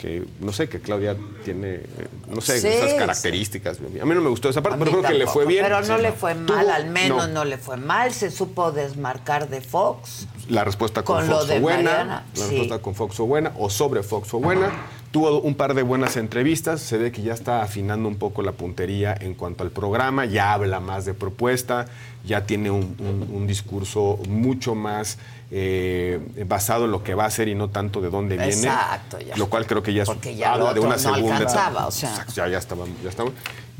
que, 0.00 0.24
no 0.38 0.52
sé, 0.52 0.68
que 0.68 0.78
Claudia 0.80 1.16
tiene, 1.44 1.74
eh, 1.74 1.82
no 2.28 2.40
sé, 2.40 2.60
Sí, 2.60 2.68
esas 2.68 2.92
sí. 2.92 2.96
características. 2.98 3.78
A 3.80 4.04
mí 4.04 4.14
no 4.14 4.20
me 4.20 4.28
gustó 4.30 4.48
esa 4.48 4.62
parte, 4.62 4.78
pero 4.78 4.92
creo 4.92 5.02
que 5.02 5.14
le 5.18 5.26
fue 5.26 5.44
bien. 5.44 5.64
Pero 5.64 5.80
no 5.80 5.96
Sí, 5.96 6.02
le 6.02 6.12
fue 6.12 6.34
mal, 6.36 6.46
Tuvo- 6.66 6.72
al 6.72 6.86
menos 6.88 7.26
no. 7.28 7.34
no. 7.34 7.44
le 7.44 7.58
fue 7.58 7.76
mal. 7.78 8.12
Se 8.12 8.30
supo 8.30 8.70
desmarcar 8.70 9.48
de 9.48 9.60
Fox. 9.60 10.28
La 10.48 10.62
respuesta 10.62 11.02
con, 11.02 11.16
Con 11.16 11.28
lo 11.28 11.34
Fox 11.38 11.48
de 11.48 11.54
fue 11.54 11.60
buena. 11.62 11.90
Mariana, 11.90 12.24
La 12.36 12.42
respuesta 12.46 12.78
con 12.78 12.94
Fox 12.94 13.16
fue 13.16 13.26
buena 13.26 13.52
o 13.58 13.68
sobre 13.70 14.04
Fox 14.04 14.28
fue 14.28 14.38
buena. 14.40 14.70
Tuvo 15.10 15.40
un 15.40 15.54
par 15.54 15.72
de 15.74 15.82
buenas 15.82 16.16
entrevistas. 16.18 16.80
Se 16.82 16.98
ve 16.98 17.10
que 17.12 17.22
ya 17.22 17.32
está 17.32 17.62
afinando 17.62 18.08
un 18.08 18.16
poco 18.16 18.42
la 18.42 18.52
puntería 18.52 19.16
en 19.18 19.34
cuanto 19.34 19.62
al 19.64 19.70
programa. 19.70 20.26
Ya 20.26 20.52
habla 20.52 20.80
más 20.80 21.06
de 21.06 21.14
propuesta. 21.14 21.86
Ya 22.26 22.44
tiene 22.44 22.70
un, 22.70 22.94
un- 22.98 23.28
un 23.32 23.46
discurso 23.46 24.18
mucho 24.28 24.74
más 24.74 25.18
eh, 25.50 26.20
basado 26.46 26.84
en 26.84 26.90
lo 26.90 27.02
que 27.02 27.14
va 27.14 27.24
a 27.24 27.28
hacer 27.28 27.48
y 27.48 27.54
no 27.54 27.68
tanto 27.70 28.02
de 28.02 28.10
dónde 28.10 28.36
viene. 28.36 28.52
Exacto, 28.52 29.18
ya. 29.18 29.34
Lo 29.36 29.48
cual 29.48 29.66
creo 29.66 29.82
que 29.82 29.94
ya, 29.94 30.02
es- 30.02 30.36
ya 30.36 30.52
habla 30.52 30.74
de 30.74 30.80
una 30.80 30.90
no 30.90 30.98
segunda 30.98 31.36
alcanzaba, 31.38 31.68
etapa. 31.70 31.86
o 31.86 31.90
sea. 31.90 32.10
Exacto, 32.10 32.32
ya, 32.36 32.48
ya 32.48 32.58
estaba, 32.58 32.84
ya 33.02 33.08
estaba. 33.08 33.30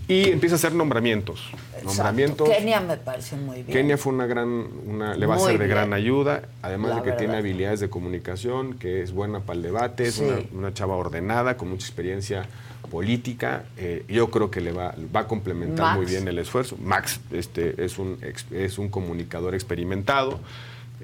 Y 0.09 0.31
empieza 0.31 0.55
a 0.55 0.57
hacer 0.59 0.73
nombramientos. 0.75 1.51
Nombramientos. 1.85 2.49
Kenia 2.49 2.81
me 2.81 2.97
parece 2.97 3.37
muy 3.37 3.57
bien. 3.63 3.67
Kenia 3.67 3.99
fue 3.99 4.13
una 4.15 4.27
gran, 4.27 4.49
una, 4.87 5.15
le 5.15 5.27
va 5.27 5.37
a 5.37 5.39
ser 5.39 5.59
de 5.59 5.69
gran 5.69 5.93
ayuda, 5.93 6.43
además 6.63 6.91
La 6.91 6.97
de 6.97 7.03
que 7.03 7.13
tiene 7.13 7.37
habilidades 7.37 7.81
de 7.81 7.91
comunicación, 7.91 8.75
que 8.79 9.03
es 9.03 9.13
buena 9.13 9.41
para 9.41 9.59
el 9.59 9.63
debate, 9.63 10.05
es 10.07 10.15
Sí. 10.15 10.25
una, 10.25 10.39
una 10.53 10.75
chava 10.75 10.97
ordenada, 10.97 11.59
con 11.59 11.69
mucha 11.69 11.87
experiencia 11.87 12.47
política. 12.91 13.65
eh, 13.77 14.03
yo 14.09 14.31
creo 14.31 14.51
que 14.51 14.63
le 14.63 14.73
va, 14.73 14.95
va 15.15 15.21
a 15.21 15.29
complementar 15.29 15.85
Max. 15.85 15.97
muy 15.99 16.07
bien 16.07 16.27
el 16.27 16.39
esfuerzo. 16.39 16.79
Max 16.83 17.21
este, 17.31 17.85
es, 17.85 17.99
un, 17.99 18.19
es 18.51 18.79
un 18.79 18.89
comunicador 18.89 19.55
experimentado, 19.55 20.41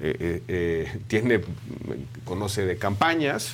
eh, 0.01 0.41
eh, 0.47 0.99
tiene, 1.07 1.41
conoce 2.23 2.65
de 2.65 2.77
campañas, 2.77 3.53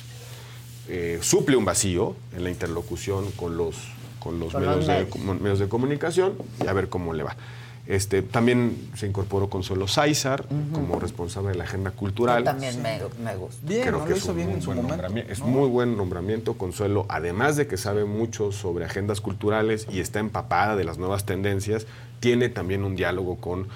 suple 1.20 1.56
un 1.56 1.64
vacío 1.64 2.16
en 2.36 2.44
la 2.44 2.50
interlocución 2.50 3.30
con 3.32 3.56
los, 3.56 3.76
con 4.22 4.38
los, 4.38 4.52
Con 4.52 4.62
medios, 4.62 4.86
los 4.86 4.86
de, 4.86 5.34
medios. 5.40 5.58
de 5.58 5.68
comunicación 5.68 6.34
y 6.62 6.66
a 6.68 6.72
ver 6.72 6.88
cómo 6.88 7.12
le 7.12 7.22
va. 7.22 7.36
Este, 7.84 8.22
también 8.22 8.90
se 8.94 9.08
incorporó 9.08 9.50
Consuelo 9.50 9.88
Sáizar 9.88 10.44
como 10.72 11.00
responsable 11.00 11.50
de 11.50 11.56
la 11.56 11.64
agenda 11.64 11.90
cultural. 11.90 12.38
Yo 12.38 12.44
también 12.44 12.80
me, 12.80 13.00
me 13.22 13.34
gusta. 13.34 13.66
Creo 13.66 14.04
que 14.04 14.12
es 14.12 14.24
un 14.24 14.36
muy 14.36 14.60
buen 14.60 14.86
nombramiento. 14.86 15.32
Es 15.32 15.40
muy 15.40 15.68
buen 15.68 15.96
nombramiento, 15.96 16.54
Consuelo, 16.54 17.06
además 17.08 17.56
de 17.56 17.66
que 17.66 17.76
sabe 17.76 18.04
mucho 18.04 18.52
sobre 18.52 18.84
agendas 18.84 19.20
culturales 19.20 19.88
y 19.90 19.98
está 19.98 20.20
empapada 20.20 20.76
de 20.76 20.84
las 20.84 20.98
nuevas 20.98 21.26
tendencias, 21.26 21.86
tiene 22.20 22.48
también 22.48 22.84
un 22.84 22.94
diálogo 22.94 23.36
con, 23.38 23.66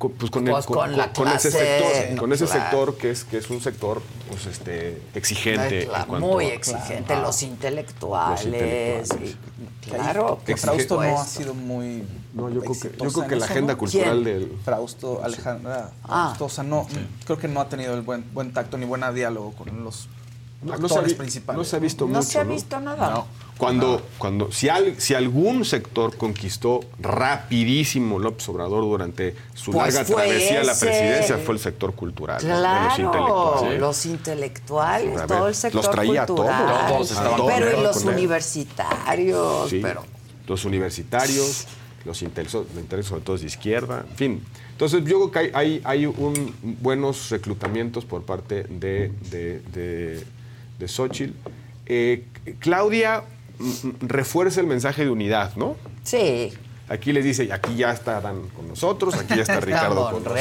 con, 0.00 0.12
pues, 0.12 0.30
con, 0.30 0.46
el- 0.48 0.54
Pues 0.54 0.64
con- 0.64 0.76
con 0.76 0.96
la 0.96 1.12
con 1.12 1.28
ese 1.28 1.50
sector, 1.50 2.12
no, 2.14 2.20
con 2.22 2.32
ese 2.32 2.46
claro. 2.46 2.60
sector 2.62 2.96
que 2.96 3.10
es, 3.10 3.24
que 3.24 3.36
es 3.36 3.50
un 3.50 3.60
sector 3.60 4.00
pues, 4.30 4.46
este, 4.46 4.98
exigente. 5.14 5.80
Ay, 5.80 5.86
claro, 6.06 6.20
muy 6.20 6.46
a- 6.46 6.54
exigente, 6.54 7.12
a- 7.12 7.20
los 7.20 7.42
intelectuales. 7.42 8.46
Los 8.46 8.54
intelectuales. 8.54 9.36
y- 9.86 9.90
claro, 9.90 10.40
Que 10.46 10.56
Frausto 10.56 11.02
no 11.02 11.20
ha 11.20 11.24
sido 11.26 11.52
muy. 11.52 12.02
No, 12.32 12.48
yo 12.48 12.60
creo 12.62 12.72
que- 12.80 12.96
yo 12.96 13.12
creo 13.12 13.26
que 13.28 13.36
la 13.36 13.44
eso, 13.44 13.52
agenda 13.52 13.74
¿no? 13.74 13.78
cultural 13.78 14.22
¿Quién? 14.22 14.24
del- 14.24 14.58
Frausto, 14.64 15.20
Alejandra 15.22 15.90
Ah. 16.04 16.32
Fraustosa, 16.36 16.62
no. 16.62 16.86
Creo 17.26 17.36
que 17.38 17.48
no 17.48 17.60
ha 17.60 17.68
tenido 17.68 17.92
el 17.92 18.00
buen, 18.00 18.24
buen 18.32 18.54
tacto 18.54 18.78
ni 18.78 18.86
buen 18.86 19.02
diálogo 19.14 19.52
con 19.52 19.84
los 19.84 20.08
No, 20.62 20.76
no 20.76 20.88
se, 20.88 20.94
ha 20.94 20.98
actores 20.98 21.14
principales. 21.14 21.58
no 21.58 21.64
se 21.64 21.76
ha 21.76 21.78
visto 21.78 22.04
No 22.06 22.14
mucho. 22.18 22.22
se 22.22 22.38
ha 22.38 22.44
visto 22.44 22.80
nada. 22.80 23.10
No. 23.10 23.26
Cuando, 23.56 24.02
cuando 24.18 24.50
si, 24.52 24.68
al- 24.68 24.98
si 25.00 25.14
algún 25.14 25.64
sector 25.64 26.16
conquistó 26.16 26.80
rapidísimo 26.98 28.18
López 28.18 28.48
Obrador 28.48 28.82
durante 28.82 29.34
su 29.54 29.70
Pues 29.72 29.94
larga 29.94 30.14
travesía 30.14 30.60
a 30.60 30.64
la 30.64 30.78
presidencia 30.78 31.38
fue 31.38 31.54
el 31.54 31.60
sector 31.60 31.94
cultural, 31.94 32.40
de 32.42 32.48
los 32.48 32.58
Claro, 32.58 33.04
intelectuales. 33.04 33.80
los 33.80 34.06
intelectuales, 34.06 35.14
ver, 35.14 35.26
todo 35.26 35.38
el 35.38 35.44
los 35.46 35.56
sector 35.56 35.90
traía 35.90 36.22
a 36.22 36.26
todos. 36.26 36.46
cultural. 36.46 36.88
Todos 36.88 37.10
estaban 37.10 37.40
pero 37.46 37.78
y 37.80 37.82
los 37.82 38.04
universitarios, 38.04 39.70
Sí, 39.70 39.80
pero 39.82 40.04
los 40.46 40.64
universitarios, 40.64 41.66
los 42.04 42.22
intelectuales, 42.22 42.68
los 42.74 42.82
intelectuales 42.82 43.06
sobre 43.06 43.20
todo 43.22 43.38
de 43.38 43.46
izquierda, 43.46 44.04
en 44.10 44.16
fin. 44.16 44.44
Entonces 44.72 45.04
yo 45.04 45.28
creo 45.28 45.30
que 45.30 45.38
hay, 45.38 45.50
hay, 45.54 45.80
hay 45.84 46.06
un, 46.06 46.54
buenos 46.80 47.28
reclutamientos 47.30 48.04
por 48.06 48.22
parte 48.22 48.62
de, 48.64 49.12
de, 49.30 49.60
de, 49.72 50.24
de 50.80 50.88
Xochitl. 50.88 51.32
Eh, 51.86 52.24
Claudia 52.58 53.22
mm, 53.58 53.64
mm, 53.64 53.94
refuerza 54.00 54.60
el 54.60 54.66
mensaje 54.66 55.04
de 55.04 55.10
unidad, 55.10 55.54
¿no? 55.56 55.76
sí. 56.02 56.52
Aquí 56.90 57.12
les 57.12 57.22
dice, 57.22 57.52
aquí 57.52 57.76
ya 57.76 57.92
estarán 57.92 58.48
con 58.48 58.66
nosotros, 58.66 59.14
aquí 59.14 59.36
ya 59.36 59.42
está 59.42 59.60
Ricardo 59.60 60.10
con 60.10 60.24
nosotros, 60.24 60.36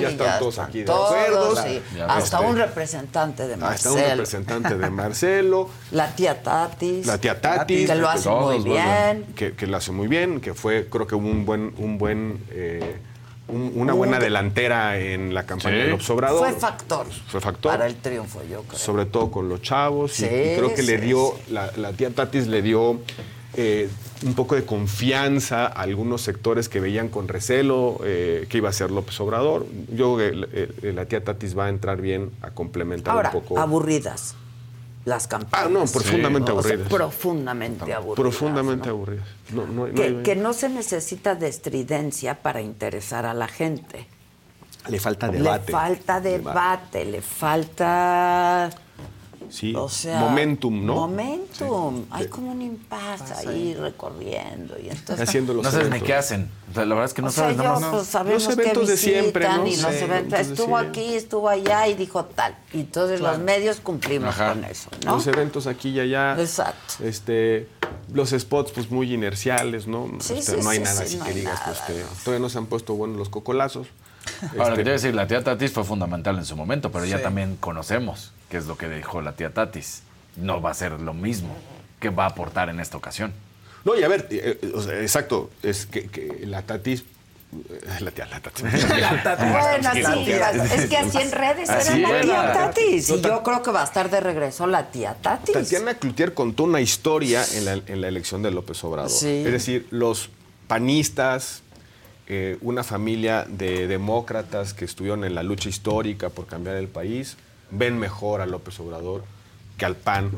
ya 0.00 0.08
están 0.08 0.38
todos 0.38 0.58
aquí 0.58 0.82
de 0.82 0.90
acuerdo. 0.90 1.56
sí. 1.56 1.82
Hasta 2.08 2.38
este, 2.38 2.50
un 2.50 2.56
representante 2.56 3.46
de 3.46 3.52
hasta 3.52 3.66
Marcelo. 3.66 3.94
un 3.94 4.00
representante 4.00 4.78
de 4.78 4.90
Marcelo. 4.90 5.68
La 5.90 6.16
tía 6.16 6.42
Tatis. 6.42 7.04
La 7.06 7.18
tía 7.18 7.38
Tati. 7.38 7.84
Que 7.84 7.94
lo 7.96 8.08
hace 8.08 8.30
muy 8.30 8.60
bien. 8.60 9.26
Que, 9.36 9.52
que 9.52 9.66
lo 9.66 9.76
hace 9.76 9.92
muy 9.92 10.08
bien, 10.08 10.40
que 10.40 10.54
fue, 10.54 10.88
creo 10.88 11.06
que 11.06 11.16
un 11.16 11.44
buen, 11.44 11.74
un 11.76 11.98
buen, 11.98 12.46
eh, 12.50 12.96
un- 13.50 13.72
una 13.74 13.92
buena 13.92 14.16
Un- 14.16 14.22
delantera 14.22 14.98
en 14.98 15.34
la 15.34 15.44
campaña 15.46 15.76
Sí. 15.84 15.90
del 15.90 16.00
Obrador. 16.10 16.48
Fue 16.50 16.58
factor. 16.58 17.06
Fue 17.28 17.40
factor. 17.40 17.72
Para 17.72 17.86
el 17.86 17.96
triunfo, 17.96 18.40
yo 18.50 18.62
creo. 18.62 18.78
Sobre 18.78 19.06
todo 19.06 19.30
con 19.30 19.48
los 19.48 19.60
chavos. 19.62 20.18
y- 20.20 20.22
Sí, 20.22 20.26
y, 20.26 20.56
creo 20.56 20.74
que 20.74 20.82
le 20.82 20.98
sí, 20.98 21.06
dio, 21.06 21.34
la, 21.50 21.70
la 21.76 21.92
tía 21.92 22.10
Tatis 22.10 22.46
le 22.46 22.62
dio 22.62 23.00
eh, 23.54 23.88
un 24.24 24.34
poco 24.34 24.54
de 24.54 24.64
confianza 24.64 25.66
a 25.66 25.82
algunos 25.82 26.20
sectores 26.22 26.68
que 26.68 26.78
veían 26.78 27.08
con 27.08 27.26
recelo 27.26 27.98
eh, 28.04 28.46
que 28.48 28.58
iba 28.58 28.68
a 28.68 28.72
ser 28.72 28.92
López 28.92 29.18
Obrador. 29.20 29.66
Yo 29.92 30.14
creo 30.14 30.16
que 30.16 30.48
eh, 30.88 30.92
la 30.92 31.06
tía 31.06 31.24
Tatis 31.24 31.58
va 31.58 31.66
a 31.66 31.68
entrar 31.68 32.00
bien 32.00 32.30
a 32.42 32.50
complementar 32.50 33.14
Ahora, 33.16 33.30
un 33.34 33.40
poco. 33.40 33.58
aburridas 33.58 34.36
las 35.04 35.26
campañas. 35.26 35.66
Ah, 35.66 35.70
no, 35.70 35.84
profundamente 35.86 36.52
O 36.52 36.62
sea, 36.62 36.70
aburridas. 36.72 36.88
profundamente 36.92 37.92
aburridas. 37.92 38.16
Profundamente 38.16 38.88
aburridas. 38.90 39.26
No, 39.52 39.66
no- 39.66 39.86
no 39.88 39.94
Que, 39.94 40.02
hay- 40.02 40.22
que 40.22 40.36
no 40.36 40.52
se 40.52 40.68
necesita 40.68 41.34
de 41.34 41.48
estridencia 41.48 42.42
para 42.42 42.60
interesar 42.60 43.24
a 43.26 43.34
la 43.34 43.48
gente. 43.48 44.06
le 44.88 44.98
falta 45.00 45.28
debate. 45.28 45.66
Le 45.66 45.72
falta 45.72 46.20
debate, 46.20 47.04
le 47.04 47.20
falta... 47.22 48.70
Sí, 49.50 49.74
O 49.76 49.88
sea, 49.88 50.20
momentum, 50.20 50.84
¿no? 50.86 50.94
Momentum. 50.94 52.04
Hay 52.10 52.26
como 52.28 52.52
un 52.52 52.62
impasse 52.62 53.34
ahí 53.48 53.74
recorriendo. 53.74 54.76
Y 54.78 54.88
entonces, 54.90 55.20
Haciendo 55.28 55.54
los 55.54 55.64
No 55.64 55.70
sabes 55.70 55.90
ni 55.90 56.00
qué 56.00 56.14
hacen. 56.14 56.48
O 56.70 56.74
sea, 56.74 56.84
la 56.84 56.94
verdad 56.94 57.06
es 57.10 57.14
que 57.14 57.22
no 57.22 57.28
o 57.28 57.30
sea, 57.32 57.44
sabes 57.44 57.56
yo, 57.56 57.62
nada 57.64 57.80
más. 57.80 57.90
pues, 57.90 58.06
sabemos 58.06 58.44
Los 58.44 58.54
que 58.56 58.62
eventos 58.62 58.86
de 58.86 58.92
visitan 58.94 59.20
siempre, 59.20 59.48
¿no? 59.48 59.66
y 59.66 59.76
los 59.76 59.92
Sí, 59.94 60.04
eventos, 60.04 60.40
estuvo 60.40 60.76
aquí, 60.76 61.14
estuvo 61.14 61.48
allá 61.48 61.88
y 61.88 61.94
dijo 61.94 62.24
tal. 62.24 62.56
Y 62.72 62.80
entonces 62.80 63.20
los 63.20 63.38
medios 63.38 63.80
cumplimos 63.80 64.30
Ajá. 64.30 64.50
con 64.54 64.64
eso, 64.64 64.88
¿no? 65.04 65.16
Los 65.16 65.26
eventos 65.26 65.66
aquí 65.66 65.90
y 65.90 66.00
allá. 66.00 66.36
Exacto. 66.40 66.94
Este, 67.04 67.68
los 68.12 68.30
spots, 68.30 68.72
pues 68.72 68.90
muy 68.90 69.12
inerciales, 69.12 69.86
¿no? 69.86 70.08
Sí, 70.20 70.34
Este, 70.34 70.56
sí, 70.56 70.62
no 70.62 70.70
hay 70.70 70.78
sí, 70.78 70.84
nada 70.84 70.96
sí, 70.96 71.02
así 71.04 71.16
no 71.18 71.24
que 71.24 71.32
digas, 71.34 71.54
nada, 71.54 71.64
pues 71.66 71.80
que 71.80 72.04
todavía 72.24 72.42
no 72.42 72.48
se 72.48 72.58
han 72.58 72.66
puesto 72.66 72.94
buenos 72.94 73.16
los 73.18 73.28
cocolazos. 73.28 73.88
Ahora, 74.52 74.62
Este, 74.64 74.70
que 74.70 74.74
te 74.76 74.80
iba 74.82 74.90
a 74.90 74.92
decir, 74.92 75.14
la 75.14 75.26
tía 75.26 75.42
Tatis 75.42 75.72
fue 75.72 75.82
fundamental 75.82 76.38
en 76.38 76.44
su 76.44 76.54
momento, 76.56 76.92
pero 76.92 77.04
ya 77.04 77.20
también 77.22 77.56
conocemos 77.56 78.32
qué 78.50 78.56
es 78.58 78.66
lo 78.66 78.76
que 78.76 78.88
dijo 78.88 79.22
la 79.22 79.32
tía 79.32 79.54
Tatis. 79.54 80.02
No 80.36 80.60
va 80.60 80.70
a 80.70 80.74
ser 80.74 80.92
lo 81.00 81.14
mismo 81.14 81.56
que 82.00 82.10
va 82.10 82.24
a 82.24 82.28
aportar 82.28 82.68
en 82.68 82.80
esta 82.80 82.96
ocasión. 82.96 83.32
No, 83.84 83.94
y 83.98 84.02
a 84.02 84.08
ver, 84.08 84.26
eh, 84.30 84.58
eh, 84.62 84.72
o 84.74 84.82
sea, 84.82 85.00
exacto, 85.00 85.50
es 85.62 85.86
que, 85.86 86.06
que 86.08 86.44
la 86.46 86.62
Tatis. 86.62 87.00
eh, 87.52 87.80
La 88.00 88.10
tía, 88.10 88.26
la 88.26 88.40
Tatis. 88.40 88.64
Bueno, 88.64 89.90
sí, 89.92 90.30
es 90.74 90.86
que 90.86 90.96
así 90.96 91.18
en 91.18 91.32
redes 91.32 91.68
Así 91.70 91.98
era 92.00 92.12
la 92.12 92.20
tía 92.20 92.42
era. 92.42 92.52
Tatis. 92.52 93.08
Y 93.10 93.20
yo 93.22 93.42
creo 93.42 93.62
que 93.62 93.70
va 93.70 93.80
a 93.80 93.84
estar 93.84 94.10
de 94.10 94.20
regreso 94.20 94.66
la 94.66 94.90
tía 94.90 95.14
Tatis. 95.20 95.54
Tatiana 95.54 95.94
Cloutier 95.94 96.34
contó 96.34 96.64
una 96.64 96.80
historia 96.80 97.44
en 97.54 97.64
la, 97.64 97.72
en 97.74 98.00
la 98.00 98.08
elección 98.08 98.42
de 98.42 98.50
López 98.50 98.82
Obrador. 98.84 99.10
Sí. 99.10 99.42
Es 99.46 99.52
decir, 99.52 99.86
los 99.90 100.30
panistas, 100.68 101.62
eh, 102.28 102.56
una 102.60 102.84
familia 102.84 103.44
de 103.48 103.86
demócratas 103.88 104.72
que 104.72 104.84
estuvieron 104.84 105.24
en 105.24 105.34
la 105.34 105.42
lucha 105.42 105.68
histórica 105.68 106.28
por 106.30 106.46
cambiar 106.46 106.76
el 106.76 106.88
país, 106.88 107.36
ven 107.70 107.98
mejor 107.98 108.40
a 108.40 108.46
López 108.46 108.78
Obrador 108.80 109.24
que 109.78 109.84
al 109.84 109.96
PAN 109.96 110.30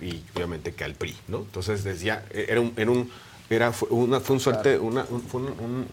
y 0.00 0.20
obviamente 0.34 0.74
que 0.74 0.84
al 0.84 0.94
PRI, 0.94 1.16
¿no? 1.28 1.38
Entonces 1.38 1.82
decía, 1.84 2.24
era 2.32 2.60
un, 2.60 2.72
era 2.76 2.90
un- 2.90 3.10
era, 3.48 3.72
fue 3.72 3.88
una, 3.90 4.20
fue 4.20 4.34
un 4.34 4.40
suerte, 4.40 4.78
una, 4.78 5.04
un- 5.08 5.22
fue 5.22 5.40
un- 5.40 5.46
un- 5.60 5.86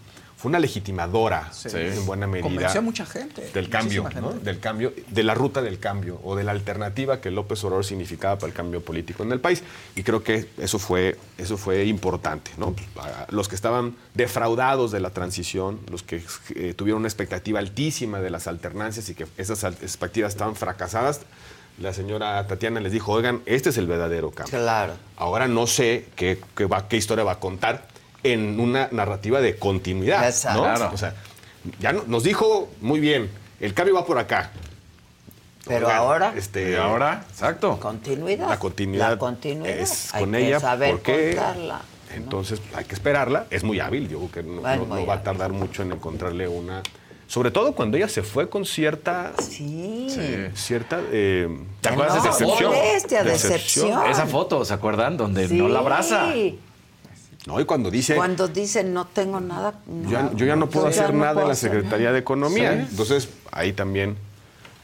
fue 0.43 0.49
una 0.49 0.59
legitimadora 0.59 1.53
Sí. 1.53 1.69
en 1.73 2.05
buena 2.05 2.27
medida. 2.27 2.43
Convenció 2.43 2.79
a 2.79 2.83
mucha 2.83 3.05
gente. 3.05 3.49
Del 3.53 3.69
cambio, 3.69 4.03
muchísima 4.03 4.21
¿no? 4.21 4.31
gente. 4.33 4.43
Del 4.43 4.59
cambio, 4.59 4.93
de 5.07 5.23
la 5.23 5.33
ruta 5.35 5.61
del 5.61 5.79
cambio 5.79 6.19
o 6.21 6.35
de 6.35 6.43
la 6.43 6.51
alternativa 6.51 7.21
que 7.21 7.31
López 7.31 7.63
Obrador 7.63 7.85
significaba 7.85 8.35
para 8.35 8.47
el 8.47 8.53
cambio 8.53 8.81
político 8.83 9.23
en 9.23 9.31
el 9.31 9.39
país. 9.39 9.63
Y 9.95 10.03
creo 10.03 10.21
que 10.21 10.49
eso 10.57 10.79
fue, 10.79 11.17
eso 11.37 11.55
fue 11.55 11.85
importante, 11.85 12.51
Los 13.29 13.47
que 13.47 13.55
estaban 13.55 13.95
defraudados 14.15 14.91
de 14.91 14.99
la 14.99 15.11
transición, 15.11 15.79
los 15.89 16.03
que 16.03 16.21
eh, 16.55 16.73
tuvieron 16.73 16.99
una 17.03 17.07
expectativa 17.07 17.59
altísima 17.59 18.19
de 18.19 18.29
las 18.29 18.47
alternancias 18.47 19.07
y 19.07 19.15
que 19.15 19.25
esas 19.37 19.63
expectativas 19.63 20.33
estaban 20.33 20.57
fracasadas, 20.57 21.21
la 21.79 21.93
señora 21.93 22.45
Tatiana 22.47 22.81
les 22.81 22.91
dijo, 22.91 23.13
oigan, 23.13 23.41
este 23.45 23.69
es 23.69 23.77
el 23.77 23.87
verdadero 23.87 24.31
cambio. 24.31 24.59
Claro. 24.59 24.93
Ahora 25.15 25.47
no 25.47 25.67
sé 25.67 26.07
qué, 26.17 26.37
qué 26.53 26.65
va- 26.65 26.89
qué 26.89 26.97
historia 26.97 27.23
va 27.23 27.31
a 27.31 27.39
contar 27.39 27.87
en 28.23 28.59
una 28.59 28.87
narrativa 28.91 29.41
de 29.41 29.57
continuidad. 29.57 30.27
Exacto. 30.27 30.65
¿no? 30.67 30.75
Claro. 30.75 30.91
O 30.93 30.97
sea, 30.97 31.13
ya 31.79 31.93
no- 31.93 32.03
nos 32.07 32.23
dijo 32.23 32.69
muy 32.81 32.99
bien, 32.99 33.29
el 33.59 33.73
cambio 33.73 33.95
va 33.95 34.05
por 34.05 34.17
acá. 34.17 34.51
Pero 35.65 35.87
Oigan, 35.87 35.99
ahora. 36.01 36.33
Este, 36.35 36.77
ahora, 36.77 37.23
exacto. 37.29 37.79
Continuidad. 37.79 38.49
La 38.49 38.59
continuidad, 38.59 39.11
La 39.11 39.17
continuidad. 39.17 39.77
es 39.77 40.13
Hay 40.13 40.21
con 40.23 40.31
que 40.33 40.47
ella. 40.47 40.59
saber 40.59 40.91
¿Por 40.91 41.01
qué? 41.01 41.35
contarla. 41.35 41.81
Entonces 42.13 42.61
hay 42.75 42.83
que 42.85 42.93
esperarla. 42.93 43.47
Es 43.49 43.63
muy 43.63 43.79
hábil. 43.79 44.09
Yo 44.09 44.19
creo 44.27 44.31
que 44.31 44.43
no, 44.43 44.61
va 44.61 45.13
a 45.13 45.23
tardar 45.23 45.51
mucho 45.53 45.81
en 45.83 45.93
encontrarle 45.93 46.47
una. 46.49 46.83
Sobre 47.27 47.49
todo 47.49 47.73
cuando 47.73 47.95
ella 47.97 48.09
se 48.09 48.21
fue 48.23 48.49
con 48.49 48.65
cierta. 48.65 49.31
Sí. 49.41 50.07
Cierta. 50.53 50.99
eh, 51.11 51.47
¿Te 51.81 51.89
acuerdas 51.89 52.21
de 52.23 52.29
foto? 52.45 52.67
molestia, 52.67 53.23
decepción. 53.23 54.05
Esa 54.11 54.27
foto, 54.27 54.65
¿se 54.65 54.73
acuerdan? 54.73 55.15
Donde 55.15 55.47
Sí. 55.47 55.55
no 55.55 55.69
la 55.69 55.79
abraza. 55.79 56.27
No, 57.45 57.59
y 57.59 57.65
cuando 57.65 57.91
dice. 57.91 58.15
Cuando 58.15 58.47
dicen 58.47 58.93
no 58.93 59.05
tengo 59.07 59.39
nada. 59.39 59.73
Yo, 60.05 60.09
ya- 60.09 60.31
yo 60.33 60.45
ya 60.45 60.55
no 60.55 60.69
puedo 60.69 60.87
hacer 60.87 61.13
no 61.13 61.19
nada 61.21 61.33
puedo 61.33 61.45
en 61.45 61.49
la 61.49 61.55
Secretaría 61.55 62.11
de 62.13 62.19
Economía. 62.19 62.73
Sí. 62.73 62.87
Entonces, 62.91 63.29
ahí 63.51 63.73
también, 63.73 64.15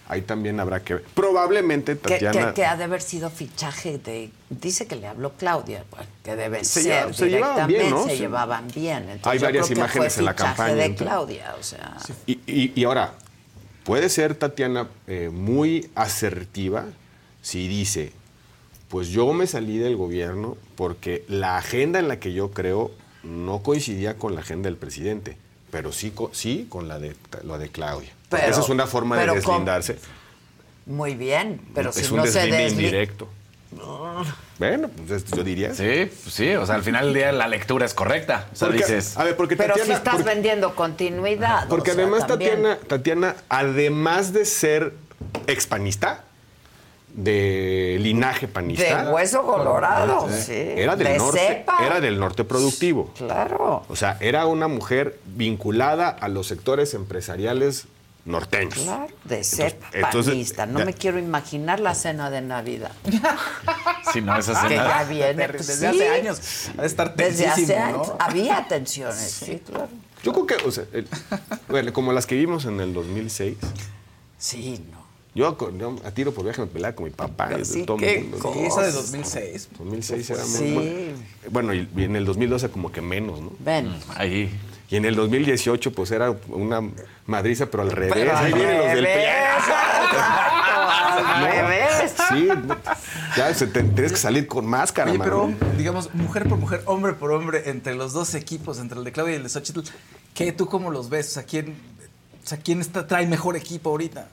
ahí 0.10 0.22
también 0.24 0.60
habrá 0.60 0.82
que 0.84 0.96
ver. 0.96 1.04
Probablemente 1.14 1.96
Tatiana. 1.96 2.48
que- 2.50 2.54
que 2.56 2.66
ha 2.66 2.76
de 2.76 2.84
haber 2.84 3.02
sido 3.02 3.30
fichaje 3.30 3.98
de. 3.98 4.32
Dice 4.50 4.88
que 4.88 4.98
le 4.98 5.08
habló 5.08 5.32
Claudia, 5.38 5.86
bueno, 5.90 6.06
que 6.22 6.36
debe 6.36 6.66
Se 6.66 6.82
ser. 6.84 7.06
lleva- 7.06 7.14
se 7.14 7.30
llevaban 7.30 7.68
bien, 7.68 7.80
directamente, 7.80 7.90
¿no? 7.92 8.04
Se 8.10 8.16
Sí. 8.16 8.22
llevaban 8.24 8.68
bien. 8.76 8.98
Entonces, 9.04 9.28
Hay 9.28 9.40
varias 9.40 9.72
imágenes 9.72 10.18
en 10.18 10.26
la 10.26 10.34
fichaje 10.34 10.48
campaña, 10.50 10.76
de 10.76 10.86
entonces. 10.86 11.08
Claudia, 11.08 11.56
o 11.58 11.64
sea. 11.64 11.98
Y, 12.26 12.34
y- 12.46 12.74
y 12.76 12.84
ahora, 12.84 13.14
puede 13.86 14.10
ser 14.10 14.36
Tatiana 14.36 14.90
eh, 15.08 15.30
muy 15.32 15.90
asertiva 15.96 16.84
si 17.42 17.70
dice, 17.70 18.12
pues 18.90 19.10
yo 19.10 19.32
me 19.34 19.48
salí 19.48 19.78
del 19.78 19.96
gobierno 19.96 20.58
porque 20.76 21.24
la 21.28 21.58
agenda 21.58 22.00
en 22.00 22.08
la 22.08 22.20
que 22.20 22.34
yo 22.34 22.52
creo 22.52 22.92
no 23.24 23.62
coincidía 23.64 24.16
con 24.18 24.34
la 24.36 24.42
agenda 24.42 24.68
del 24.70 24.78
presidente, 24.78 25.38
pero 25.72 25.92
sí, 25.92 26.12
co- 26.12 26.32
sí 26.34 26.66
con 26.70 26.88
la 26.88 27.00
de, 27.00 27.16
la 27.44 27.58
de 27.58 27.70
Claudia. 27.70 28.10
Pero- 28.30 28.48
esa 28.48 28.62
es 28.62 28.70
una 28.70 28.88
forma 28.88 29.18
de 29.20 29.28
con- 29.28 29.36
deslindarse. 29.36 29.98
Muy 30.86 31.14
bien, 31.16 31.62
pero 31.76 31.92
es 31.92 31.96
si 31.98 32.12
un 32.12 32.18
no 32.18 32.26
se 32.26 32.48
desli... 32.48 32.86
indirecto. 32.86 33.28
Bueno, 34.58 34.90
pues 35.08 35.24
yo 35.26 35.44
diría. 35.44 35.74
Sí, 35.76 36.10
pues 36.24 36.34
sí, 36.34 36.50
o 36.56 36.66
sea, 36.66 36.76
al 36.76 36.84
final 36.84 37.06
del 37.06 37.14
día 37.14 37.32
la 37.32 37.48
lectura 37.48 37.86
es 37.86 37.94
correcta. 37.94 38.48
O 38.52 38.56
sea, 38.56 38.68
Porque- 38.70 38.84
dices. 38.84 39.16
A 39.18 39.24
ver, 39.24 39.38
porque 39.38 39.56
Pero 39.56 39.76
si 39.76 39.92
estás 39.92 40.16
porque- 40.16 40.24
vendiendo 40.30 40.74
continuidad. 40.76 41.68
Porque 41.70 41.92
o 41.92 41.94
sea, 41.94 42.04
además 42.04 42.26
también. 42.28 42.52
Tatiana, 42.64 42.78
Tatiana, 42.88 43.36
además 43.48 44.34
de 44.34 44.46
ser 44.46 44.94
expanista, 45.48 46.24
de 47.14 47.98
linaje 48.00 48.48
panista. 48.48 49.04
De 49.06 49.12
hueso 49.12 49.44
colorado, 49.44 50.28
sí. 50.30 50.54
Era 50.54 50.96
del 50.96 51.08
De 51.08 51.18
norte. 51.18 51.40
cepa. 51.40 51.78
Era 51.86 52.00
del 52.00 52.20
norte 52.20 52.44
productivo. 52.44 53.12
Claro. 53.18 53.84
O 53.90 53.96
sea, 53.96 54.18
era 54.20 54.46
una 54.46 54.68
mujer 54.68 55.20
vinculada 55.26 56.10
a 56.10 56.28
los 56.28 56.48
sectores 56.48 56.94
empresariales 56.94 57.86
norteños. 58.26 58.76
Claro, 58.80 59.08
de 59.24 59.44
cepa 59.44 59.88
entonces, 59.94 60.34
panista. 60.34 60.66
No 60.66 60.80
ya- 60.80 60.86
me 60.86 60.94
quiero 60.94 61.18
imaginar 61.20 61.80
la 61.80 61.96
cena 61.96 62.30
de 62.30 62.42
Navidad. 62.42 62.92
Si 64.14 64.22
no, 64.22 64.36
esa 64.40 64.54
Que 64.64 64.70
cena. 64.70 64.88
ya 64.88 65.04
viene. 65.04 65.48
Desde, 65.48 65.54
pues, 65.54 65.68
desde 65.68 65.92
sí. 65.92 66.00
hace 66.02 66.10
años. 66.10 66.42
Ha 66.78 66.82
de 66.82 66.88
estar 66.88 67.16
Desde 67.16 67.48
hace 67.48 67.78
años. 67.78 68.08
¿no? 68.08 68.16
Había 68.20 68.68
tensiones, 68.70 69.18
sí, 69.46 69.62
claro. 69.64 69.88
Yo 70.24 70.34
creo 70.34 70.46
que, 70.48 70.56
o 70.68 70.72
sea, 70.72 70.86
el- 70.94 71.08
bueno, 71.68 71.94
como 71.94 72.12
las 72.12 72.26
que 72.26 72.34
vimos 72.36 72.66
en 72.66 72.80
el 72.80 72.92
2006. 72.94 73.58
Sí, 74.40 74.84
no. 74.92 74.99
Yo, 75.40 75.58
yo 75.78 75.96
a 76.04 76.12
tiro 76.12 76.34
por 76.34 76.44
viaje 76.44 76.60
me 76.62 76.68
peleaba 76.68 76.94
con 76.96 77.06
mi 77.06 77.12
papá. 77.12 77.50
y 77.60 77.64
Sí, 77.64 77.84
todo 77.86 77.96
el 77.98 78.04
qué 78.04 78.20
mundo. 78.22 78.52
Sí, 78.54 78.60
esa 78.66 78.82
de 78.82 78.92
2006. 78.92 79.70
2006 79.80 80.30
era 80.32 80.46
muy 80.46 80.58
Sí. 80.58 81.12
Bueno, 81.50 81.74
y 81.74 81.88
en 81.96 82.16
el 82.18 82.26
2012 82.26 82.70
como 82.70 82.92
que 82.92 83.02
menos, 83.02 83.40
¿no? 83.40 83.54
Ven. 83.60 83.96
Ahí. 84.16 84.52
Y 84.90 84.98
en 84.98 85.06
el 85.06 85.16
2018 85.16 85.94
pues 85.94 86.12
era 86.12 86.36
una 86.50 86.82
madriza, 87.26 87.68
pero 87.68 87.84
al 87.84 87.92
revés. 87.92 88.12
Pero 88.14 88.36
al 88.36 88.46
Ahí 88.46 88.54
vienen 88.54 88.78
los 88.80 88.88
del 88.88 89.06
revés. 89.06 89.30
Sí, 92.30 92.48
ya 93.38 93.54
se 93.54 93.68
te- 93.68 93.84
tienes 93.84 94.12
que 94.12 94.18
salir 94.18 94.48
con 94.48 94.66
máscara, 94.66 95.10
Oye, 95.12 95.20
pero 95.20 95.48
mano. 95.48 95.58
digamos, 95.78 96.14
mujer 96.14 96.48
por 96.48 96.58
mujer, 96.58 96.82
hombre 96.86 97.14
por 97.14 97.32
hombre, 97.32 97.70
entre 97.70 97.96
los 97.96 98.14
dos 98.14 98.36
equipos, 98.36 98.80
entre 98.80 98.98
el 99.00 99.04
de 99.06 99.12
Claudia 99.12 99.34
y 99.34 99.38
el 99.38 99.44
de 99.44 99.50
Xochitl, 99.50 99.82
¿qué, 100.34 100.52
¿tú 100.52 100.68
cómo 100.68 100.92
los 100.92 101.10
ves? 101.10 101.28
O 101.28 101.32
sea, 101.32 101.44
¿quién, 101.44 101.76
o 102.44 102.48
sea, 102.48 102.58
¿quién 102.60 102.82
está, 102.82 103.08
trae 103.08 103.26
mejor 103.28 103.56
equipo 103.56 103.90
ahorita? 103.90 104.28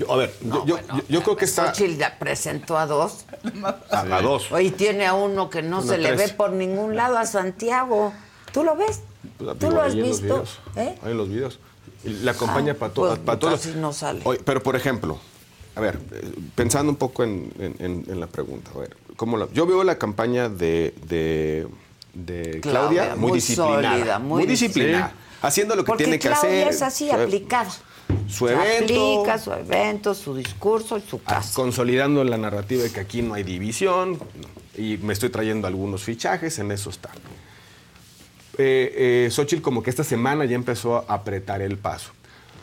Yo- 0.00 0.12
a 0.12 0.16
ver, 0.16 0.34
yo, 0.42 0.64
yo- 0.66 0.78
yo- 0.78 1.02
yo 1.08 1.22
creo 1.22 1.36
que 1.36 1.44
está 1.44 1.66
Xochitl 1.74 1.96
ya 1.98 2.18
presentó 2.18 2.76
a 2.78 2.86
dos. 2.86 3.24
a, 3.90 4.00
a 4.00 4.22
dos. 4.22 4.50
Hoy 4.50 4.70
tiene 4.70 5.06
a 5.06 5.14
uno 5.14 5.50
que 5.50 5.62
no 5.62 5.78
Uno, 5.80 5.86
se 5.86 5.98
le 5.98 6.08
tres. 6.14 6.30
ve 6.30 6.34
por 6.36 6.52
ningún 6.52 6.96
lado, 6.96 7.18
a 7.18 7.26
Santiago. 7.26 8.12
¿Tú 8.52 8.64
lo 8.64 8.76
ves? 8.76 9.00
Pues, 9.38 9.58
¿Tú 9.58 9.70
lo 9.70 9.82
has 9.82 9.92
ahí 9.92 10.00
en 10.00 10.08
los 10.08 10.20
visto? 10.20 10.24
videos. 10.34 10.58
¿Eh? 10.76 10.98
Ahí 11.04 11.10
en 11.12 11.16
los 11.18 11.28
videos. 11.28 11.58
Y 12.04 12.08
La 12.24 12.30
acompaña 12.32 12.72
Ah, 12.72 12.76
para 12.78 12.92
to- 12.94 13.06
pues, 13.08 13.18
pa' 13.18 13.38
todos. 13.38 13.60
casi 13.60 13.76
no 13.78 13.92
sale. 13.92 14.22
Oye, 14.24 14.40
pero 14.44 14.62
por 14.62 14.74
ejemplo, 14.74 15.18
a 15.76 15.80
ver, 15.80 15.98
pensando 16.54 16.90
un 16.90 16.96
poco 16.96 17.22
en, 17.24 17.52
en- 17.58 17.76
en- 17.78 18.04
en 18.10 18.20
la 18.20 18.26
pregunta, 18.26 18.70
a 18.74 18.78
ver, 18.78 18.96
¿cómo 19.16 19.36
la- 19.36 19.48
yo 19.52 19.66
veo 19.66 19.84
la 19.84 19.98
campaña 19.98 20.48
de, 20.48 20.94
de, 21.06 21.66
de 22.14 22.60
Claudia, 22.62 23.02
Claudia, 23.02 23.16
muy, 23.16 23.30
muy 23.30 23.38
disciplinada. 23.38 23.90
sólida, 23.98 24.18
muy 24.18 24.46
disciplinada. 24.46 25.12
Haciendo 25.42 25.74
lo 25.76 25.84
que 25.84 25.86
Porque 25.88 26.04
tiene 26.04 26.18
que 26.18 26.28
Claudia 26.28 26.48
hacer. 26.50 26.68
es 26.68 26.82
así, 26.82 27.10
aplicada. 27.10 27.70
Su 28.28 28.46
Se 28.46 28.54
evento. 28.54 29.20
aplica 29.20 29.38
su 29.38 29.52
evento, 29.52 30.14
su 30.14 30.34
discurso 30.34 30.98
y 30.98 31.02
su 31.02 31.22
casa. 31.22 31.52
Consolidando 31.54 32.22
la 32.24 32.38
narrativa 32.38 32.82
de 32.82 32.90
que 32.90 33.00
aquí 33.00 33.22
no 33.22 33.34
hay 33.34 33.42
división. 33.42 34.18
Y 34.76 34.98
me 34.98 35.12
estoy 35.12 35.30
trayendo 35.30 35.66
algunos 35.66 36.02
fichajes, 36.02 36.58
en 36.58 36.70
eso 36.72 36.90
está. 36.90 37.10
Eh, 38.58 39.26
eh, 39.26 39.30
Xochitl 39.30 39.62
como 39.62 39.82
que 39.82 39.90
esta 39.90 40.04
semana 40.04 40.44
ya 40.44 40.54
empezó 40.54 40.96
a 40.96 41.14
apretar 41.14 41.62
el 41.62 41.76
paso. 41.78 42.12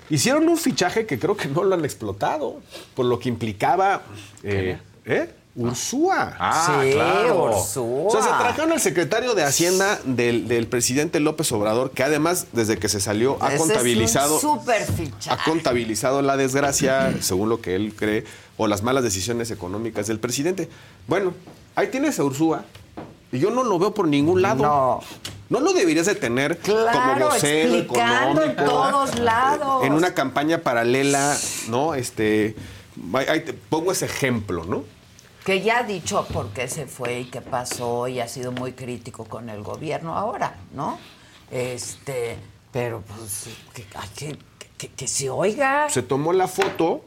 Hicieron 0.10 0.48
un 0.48 0.58
fichaje 0.58 1.06
que 1.06 1.20
creo 1.20 1.36
que 1.36 1.48
no 1.50 1.64
lo 1.64 1.76
han 1.76 1.84
explotado, 1.84 2.62
por 2.96 3.06
lo 3.06 3.20
que 3.20 3.30
implicaba... 3.30 4.04
Eh, 4.44 4.78
¿eh? 5.06 5.30
Ursúa. 5.58 6.36
Ah, 6.40 6.80
sí, 6.84 6.92
claro. 6.92 7.46
Ursúa. 7.46 8.08
O 8.08 8.12
sea, 8.12 8.22
se 8.22 8.30
trajeron 8.30 8.72
al 8.74 8.80
secretario 8.80 9.34
de 9.34 9.44
Hacienda 9.44 10.00
del, 10.06 10.48
del 10.48 10.68
presidente 10.68 11.20
López 11.20 11.52
Obrador, 11.52 11.92
que 11.92 12.04
además, 12.04 12.48
desde 12.54 12.78
que 12.78 12.88
se 12.90 13.00
salió, 13.00 13.38
ha 13.42 13.50
Ese 13.50 13.58
contabilizado 13.58 14.40
ha 15.30 15.44
contabilizado 15.44 16.22
la 16.22 16.38
desgracia, 16.38 17.14
según 17.22 17.50
lo 17.50 17.60
que 17.60 17.76
él 17.76 17.94
cree, 17.98 18.24
o 18.58 18.68
las 18.68 18.84
malas 18.84 19.04
decisiones 19.04 19.50
económicas 19.52 20.08
del 20.08 20.20
presidente. 20.20 20.70
Bueno, 21.08 21.34
ahí 21.76 21.88
tienes 21.88 22.20
a 22.20 22.24
Ursúa, 22.24 22.64
y 23.32 23.40
yo 23.40 23.50
no 23.52 23.64
lo 23.64 23.78
veo 23.80 23.94
por 23.94 24.08
ningún 24.08 24.42
lado. 24.42 24.64
No. 24.64 25.00
No 25.50 25.62
lo 25.62 25.72
deberías 25.74 26.06
de 26.06 26.16
tener 26.16 26.58
como 26.60 26.78
Claro, 26.84 27.30
vocero 27.30 27.74
explicando 27.76 28.44
en 28.44 28.52
económico, 28.52 28.64
todos 28.92 29.18
lados. 29.20 29.86
en 29.86 29.94
una 29.94 30.14
campaña 30.14 30.58
paralela, 30.60 31.38
¿no? 31.70 31.96
Este, 31.96 32.54
ahí- 33.14 33.26
ahí 33.30 33.40
te 33.42 33.54
pongo 33.54 33.94
ese 33.94 34.06
ejemplo, 34.06 34.66
¿no? 34.66 34.84
Que 35.48 35.62
ya 35.62 35.78
ha 35.80 35.84
dicho 35.84 36.26
por 36.34 36.50
qué 36.50 36.68
se 36.68 36.88
fue 36.88 37.22
y 37.22 37.26
qué 37.26 37.40
pasó 37.40 38.10
y 38.10 38.20
ha 38.20 38.28
sido 38.28 38.52
muy 38.52 38.74
crítico 38.74 39.24
con 39.24 39.48
el 39.50 39.64
gobierno 39.64 40.18
ahora, 40.18 40.58
¿no? 40.74 41.00
Este, 41.50 42.36
pero 42.74 43.02
pues 43.02 43.46
que, 43.74 43.86
que, 44.18 44.38
que, 44.78 44.90
que 44.90 45.08
se 45.08 45.30
oiga. 45.30 45.90
Se 45.90 46.04
tomó 46.04 46.34
la 46.34 46.50
foto, 46.50 47.06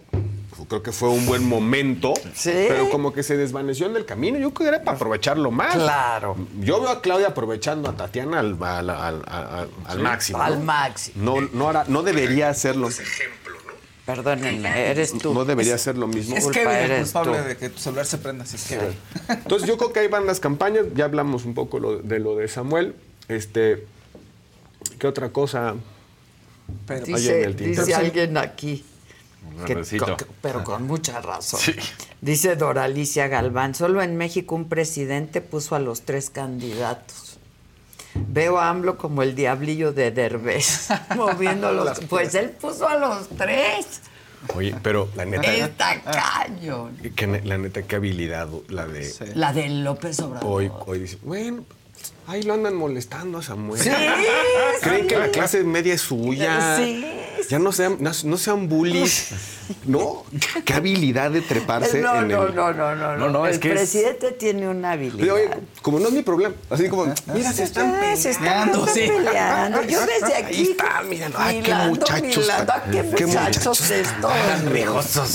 creo 0.70 0.82
que 0.82 0.90
fue 0.90 1.10
un 1.10 1.26
buen 1.26 1.46
momento, 1.46 2.14
Sí. 2.34 2.50
pero 2.66 2.88
como 2.88 3.12
que 3.12 3.22
se 3.22 3.36
desvaneció 3.36 3.84
en 3.84 3.96
el 3.96 4.06
camino. 4.06 4.38
Yo 4.38 4.54
creo 4.54 4.70
que 4.70 4.76
era 4.76 4.84
para 4.84 4.96
aprovecharlo 4.96 5.50
más. 5.50 5.74
Claro. 5.74 6.34
Yo 6.60 6.80
veo 6.80 6.88
a 6.88 7.02
Claudia 7.02 7.28
aprovechando 7.28 7.90
a 7.90 7.92
Tatiana 7.94 8.38
al, 8.40 8.56
al- 8.62 8.88
al- 8.88 9.22
al- 9.28 9.70
al 9.86 9.98
máximo. 9.98 10.40
Al 10.40 10.60
¿no? 10.60 10.64
máximo. 10.64 11.22
No, 11.22 11.46
no, 11.52 11.68
hará- 11.68 11.84
no 11.88 12.02
debería 12.02 12.48
hacerlo. 12.48 12.88
Perdónenme, 14.14 14.90
eres 14.90 15.16
tú. 15.18 15.32
No 15.34 15.44
debería 15.44 15.76
ser 15.78 15.96
lo 15.98 16.06
mismo. 16.06 16.36
Es 16.36 16.46
Kevin 16.48 16.68
el 16.68 16.90
eres 16.90 17.12
culpable 17.12 17.38
tú. 17.42 17.48
de 17.48 17.56
que 17.56 17.68
tu 17.70 17.78
celular 17.78 18.06
se 18.06 18.18
prenda, 18.18 18.44
si 18.46 18.56
es 18.56 18.64
Kevin. 18.66 18.94
Entonces 19.28 19.68
yo 19.68 19.76
creo 19.76 19.92
que 19.92 20.00
ahí 20.00 20.08
van 20.08 20.26
las 20.26 20.40
campañas. 20.40 20.86
Ya 20.94 21.04
hablamos 21.06 21.44
un 21.44 21.54
poco 21.54 21.78
lo- 21.78 21.98
de 21.98 22.18
lo 22.18 22.36
de 22.36 22.48
Samuel. 22.48 22.94
Este, 23.28 23.86
¿Qué 24.98 25.06
otra 25.06 25.28
cosa? 25.30 25.74
Pero, 26.86 27.04
Dice, 27.06 27.42
el 27.44 27.56
tintero. 27.56 27.84
dice 27.86 27.94
alguien 27.94 28.36
aquí. 28.36 28.84
Que- 29.66 29.82
pero 30.42 30.62
con 30.64 30.86
mucha 30.86 31.20
razón. 31.20 31.60
Dice 32.20 32.56
Doralicia 32.56 33.26
Galván, 33.28 33.74
solo 33.74 34.02
en 34.02 34.16
México 34.16 34.54
un 34.54 34.68
presidente 34.68 35.40
puso 35.40 35.74
a 35.74 35.78
los 35.78 36.02
tres 36.02 36.28
candidatos. 36.30 37.29
Veo 38.28 38.58
a 38.58 38.68
AMLO 38.68 38.96
como 38.98 39.22
el 39.22 39.34
diablillo 39.34 39.92
de 39.92 40.10
Derbez, 40.10 40.88
moviéndolos. 41.16 42.00
Pues 42.08 42.34
él 42.34 42.50
puso 42.50 42.88
a 42.88 42.96
los 42.96 43.28
tres. 43.30 44.02
Oye, 44.54 44.74
pero 44.82 45.08
la 45.16 45.24
neta. 45.26 45.52
Está 45.52 46.00
cañón. 46.00 46.96
que 47.14 47.26
la 47.26 47.58
neta, 47.58 47.82
qué 47.82 47.96
habilidad 47.96 48.48
la 48.68 48.86
de. 48.86 49.12
La 49.34 49.52
de 49.52 49.68
López 49.68 50.18
Obrador. 50.20 50.48
Hoy, 50.50 50.70
hoy 50.86 51.00
dice, 51.00 51.18
bueno, 51.22 51.64
ahí 52.26 52.42
lo 52.42 52.54
andan 52.54 52.74
molestando 52.74 53.38
a 53.38 53.42
Samuel. 53.42 53.80
Sí, 53.82 53.90
Creen 54.80 55.02
sí. 55.02 55.06
que 55.08 55.18
la 55.18 55.28
clase 55.28 55.62
media 55.62 55.94
es 55.94 56.00
suya. 56.00 56.76
Sí, 56.78 57.04
Ya 57.50 57.58
no 57.58 57.72
sean, 57.72 57.96
no, 58.00 58.12
no 58.24 58.36
sean 58.38 58.68
bullies. 58.68 59.28
No, 59.84 60.24
qué 60.64 60.72
habilidad 60.74 61.30
de 61.30 61.42
treparse 61.42 62.00
No, 62.00 62.22
en 62.22 62.28
no, 62.28 62.46
el. 62.46 62.54
no, 62.56 62.72
no, 62.72 62.94
no, 62.96 63.16
No, 63.16 63.28
no, 63.28 63.46
el 63.46 63.52
es 63.54 63.58
que 63.60 63.68
es- 63.68 63.74
presidente 63.74 64.32
tiene 64.32 64.68
una 64.68 64.92
habilidad. 64.92 65.32
Oye, 65.34 65.48
como 65.80 66.00
no 66.00 66.08
es 66.08 66.14
mi 66.14 66.22
problema. 66.22 66.54
Así 66.68 66.88
como, 66.88 67.06
mira, 67.32 67.52
se 67.52 67.62
están 67.64 67.94
Ah, 67.94 68.16
se 68.16 68.30
están 68.30 68.70
peleando. 68.70 68.86
sí. 68.88 69.00
peleando. 69.06 69.82
Yo 69.84 70.00
desde 70.06 70.34
aquí. 70.36 70.54
Ahí 70.56 70.70
está, 70.72 71.02
míralo. 71.02 71.34
Ay, 71.38 71.62
qué 71.62 71.74
muchachos. 71.74 72.36
milando. 72.38 72.72
Ah, 72.72 72.82
qué 72.90 73.10
qué 73.16 73.26
muchachos 73.26 73.90
estoy. 73.90 74.32
Tan 74.48 74.70
rijosos. 74.70 75.28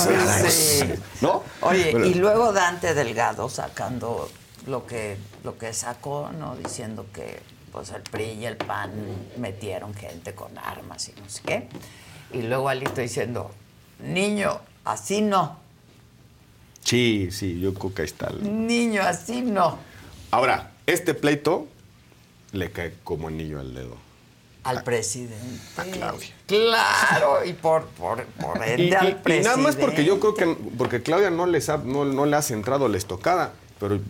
Sí. 0.50 0.84
¿No? 1.22 1.42
Oye, 1.62 1.92
Bueno. 1.92 2.06
y 2.06 2.14
luego 2.14 2.52
Dante 2.52 2.92
Delgado 2.92 3.48
sacando 3.48 4.30
lo 4.66 4.86
que, 4.86 5.16
lo 5.44 5.56
que 5.56 5.72
sacó, 5.72 6.28
¿no? 6.38 6.56
Diciendo 6.56 7.06
que 7.14 7.40
pues 7.72 7.90
el 7.90 8.02
PRI 8.02 8.32
y 8.32 8.44
el 8.46 8.56
PAN 8.58 8.90
metieron 9.38 9.94
gente 9.94 10.34
con 10.34 10.56
armas 10.58 11.08
y 11.08 11.18
no 11.20 11.28
sé 11.28 11.40
qué. 11.46 11.68
Y 12.32 12.42
luego 12.42 12.68
Alito 12.68 13.00
diciendo, 13.00 13.50
niño, 14.02 14.60
así 14.84 15.20
no. 15.22 15.58
Sí, 16.82 17.28
sí, 17.32 17.60
yo 17.60 17.74
creo 17.74 17.94
que 17.94 18.02
ahí 18.02 18.06
está. 18.06 18.28
el- 18.28 18.66
Niño, 18.66 19.02
así 19.02 19.42
no. 19.42 19.78
Ahora, 20.30 20.72
este 20.86 21.14
pleito 21.14 21.66
le 22.52 22.70
cae 22.70 22.94
como 23.04 23.28
anillo 23.28 23.60
al 23.60 23.74
dedo. 23.74 23.96
Al 24.64 24.82
presidente. 24.82 25.36
A 25.76 25.84
Claudia. 25.84 26.28
Claro, 26.46 27.44
y 27.44 27.52
por, 27.52 27.86
por, 27.86 28.24
por 28.24 28.62
ende 28.66 28.84
Y, 28.84 28.88
y- 28.90 28.94
al 28.94 29.08
y 29.10 29.14
presidente. 29.14 29.44
nada 29.48 29.56
más 29.56 29.76
porque 29.76 30.04
yo 30.04 30.18
creo 30.20 30.34
que 30.34 30.56
porque 30.76 31.02
Claudia 31.02 31.30
no 31.30 31.46
les 31.46 31.68
ha, 31.68 31.78
no, 31.78 32.04
no 32.04 32.26
le 32.26 32.36
ha 32.36 32.42
centrado 32.42 32.88
la 32.88 32.96
estocada, 32.98 33.52
pero 33.78 34.00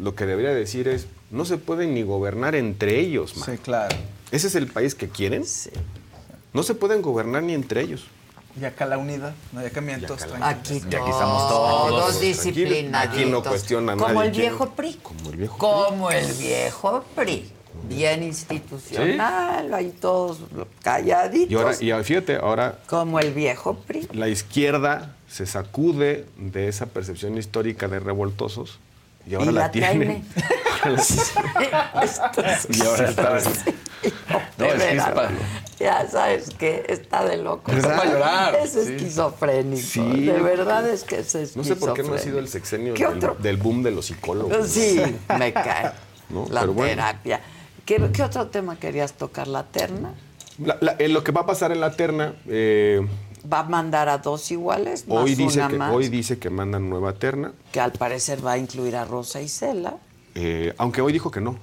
lo 0.00 0.14
que 0.14 0.24
debería 0.26 0.50
decir 0.54 0.86
es 0.86 1.08
no 1.32 1.44
se 1.44 1.58
pueden 1.58 1.94
ni 1.94 2.02
gobernar 2.02 2.54
entre 2.54 3.00
ellos, 3.00 3.36
man. 3.36 3.48
Sí, 3.50 3.58
claro. 3.58 3.96
¿Ese 4.30 4.46
es 4.46 4.54
el 4.54 4.68
país 4.68 4.94
que 4.94 5.08
quieren? 5.08 5.44
No 6.58 6.64
se 6.64 6.74
pueden 6.74 7.02
gobernar 7.02 7.44
ni 7.44 7.54
entre 7.54 7.82
ellos. 7.82 8.08
Y 8.60 8.64
acá 8.64 8.84
la 8.84 8.98
unidad, 8.98 9.32
no 9.52 9.60
hay 9.60 9.66
acá 9.66 9.80
mientos. 9.80 10.26
Aquí 10.40 10.74
Y 10.74 10.94
aquí 10.96 11.08
estamos 11.08 11.48
todos. 11.48 11.88
todos 11.88 12.20
disciplinaditos. 12.20 13.16
Aquí 13.16 13.30
no 13.30 13.44
cuestiona 13.44 13.92
a 13.92 13.96
Como 13.96 14.14
nadie 14.14 14.26
el 14.26 14.30
viejo 14.32 14.70
PRI. 14.70 14.94
Como 14.94 15.30
el 15.30 15.36
viejo 15.36 15.56
Como 15.56 16.10
el 16.10 16.32
viejo 16.32 17.04
PRI. 17.14 17.52
Bien 17.88 18.24
institucional, 18.24 19.72
ahí 19.72 19.94
todos 20.00 20.38
calladitos. 20.82 21.48
Y 21.48 21.54
ahora, 21.54 21.76
y 21.78 21.90
ahora, 21.92 22.02
fíjate, 22.02 22.34
ahora 22.34 22.78
Como 22.88 23.20
el 23.20 23.32
viejo 23.32 23.76
PRI. 23.76 24.08
la 24.12 24.26
izquierda 24.26 25.14
se 25.28 25.46
sacude 25.46 26.26
de 26.38 26.66
esa 26.66 26.86
percepción 26.86 27.38
histórica 27.38 27.86
de 27.86 28.00
revoltosos 28.00 28.80
y 29.28 29.34
ahora 29.34 29.50
Y 29.50 29.54
la, 29.54 29.60
la 29.62 29.70
tiene. 29.70 30.22
y 32.70 32.82
ahora 32.82 33.08
está. 33.08 33.38
No, 34.58 34.64
es 34.66 34.72
que 34.74 34.76
es 34.76 34.78
veras. 34.92 35.10
pa- 35.10 35.28
Ya 35.80 36.08
sabes 36.08 36.50
que 36.50 36.84
está 36.88 37.24
de 37.24 37.36
loco. 37.38 37.72
¿Verdad? 37.72 37.96
para 37.96 38.10
llorar, 38.12 38.54
Es 38.62 38.76
esquizofrénico. 38.76 39.82
Sí. 39.82 40.26
De 40.26 40.40
verdad 40.40 40.88
es 40.88 41.02
que 41.02 41.16
es 41.18 41.34
esquizofrénico. 41.34 41.58
No 41.58 41.64
sé 41.64 41.76
por 41.76 41.94
qué 41.94 42.02
no 42.04 42.14
ha 42.14 42.18
sido 42.18 42.38
el 42.38 42.46
sexenio 42.48 42.94
¿Qué 42.94 43.06
del, 43.40 43.56
boom 43.56 43.82
de 43.82 43.90
los 43.90 44.06
psicólogos. 44.06 44.68
Sí, 44.68 45.00
me 45.36 45.52
cae. 45.52 45.90
¿No? 46.30 46.46
La 46.50 46.60
Pero 46.60 46.74
bueno. 46.74 46.90
terapia. 46.90 47.40
¿Qué, 47.84 48.10
qué 48.12 48.22
otro 48.22 48.46
tema 48.48 48.78
querías 48.78 49.14
tocar? 49.14 49.48
¿La 49.48 49.64
terna? 49.64 50.12
La- 50.64 50.78
la- 50.80 50.92
eh, 50.98 51.08
lo 51.08 51.24
que 51.24 51.32
va 51.32 51.40
a 51.40 51.46
pasar 51.46 51.72
en 51.72 51.80
la 51.80 51.90
terna, 51.92 52.34
eh, 52.48 53.04
¿Va 53.50 53.60
a 53.60 53.62
mandar 53.64 54.08
a 54.08 54.18
dos 54.18 54.50
iguales? 54.50 55.06
Más 55.06 55.18
hoy, 55.18 55.34
dice 55.34 55.58
una 55.58 55.68
que, 55.68 55.76
más, 55.78 55.94
hoy 55.94 56.08
dice 56.08 56.38
que 56.38 56.50
mandan 56.50 56.88
nueva 56.90 57.12
terna, 57.14 57.52
que 57.72 57.80
al 57.80 57.92
parecer 57.92 58.44
va 58.44 58.52
a 58.52 58.58
incluir 58.58 58.96
a 58.96 59.04
Rosa 59.04 59.40
Isela. 59.40 59.96
eh, 60.34 60.74
aunque 60.78 61.00
hoy 61.00 61.12
dijo 61.12 61.30
que 61.30 61.40
no. 61.40 61.56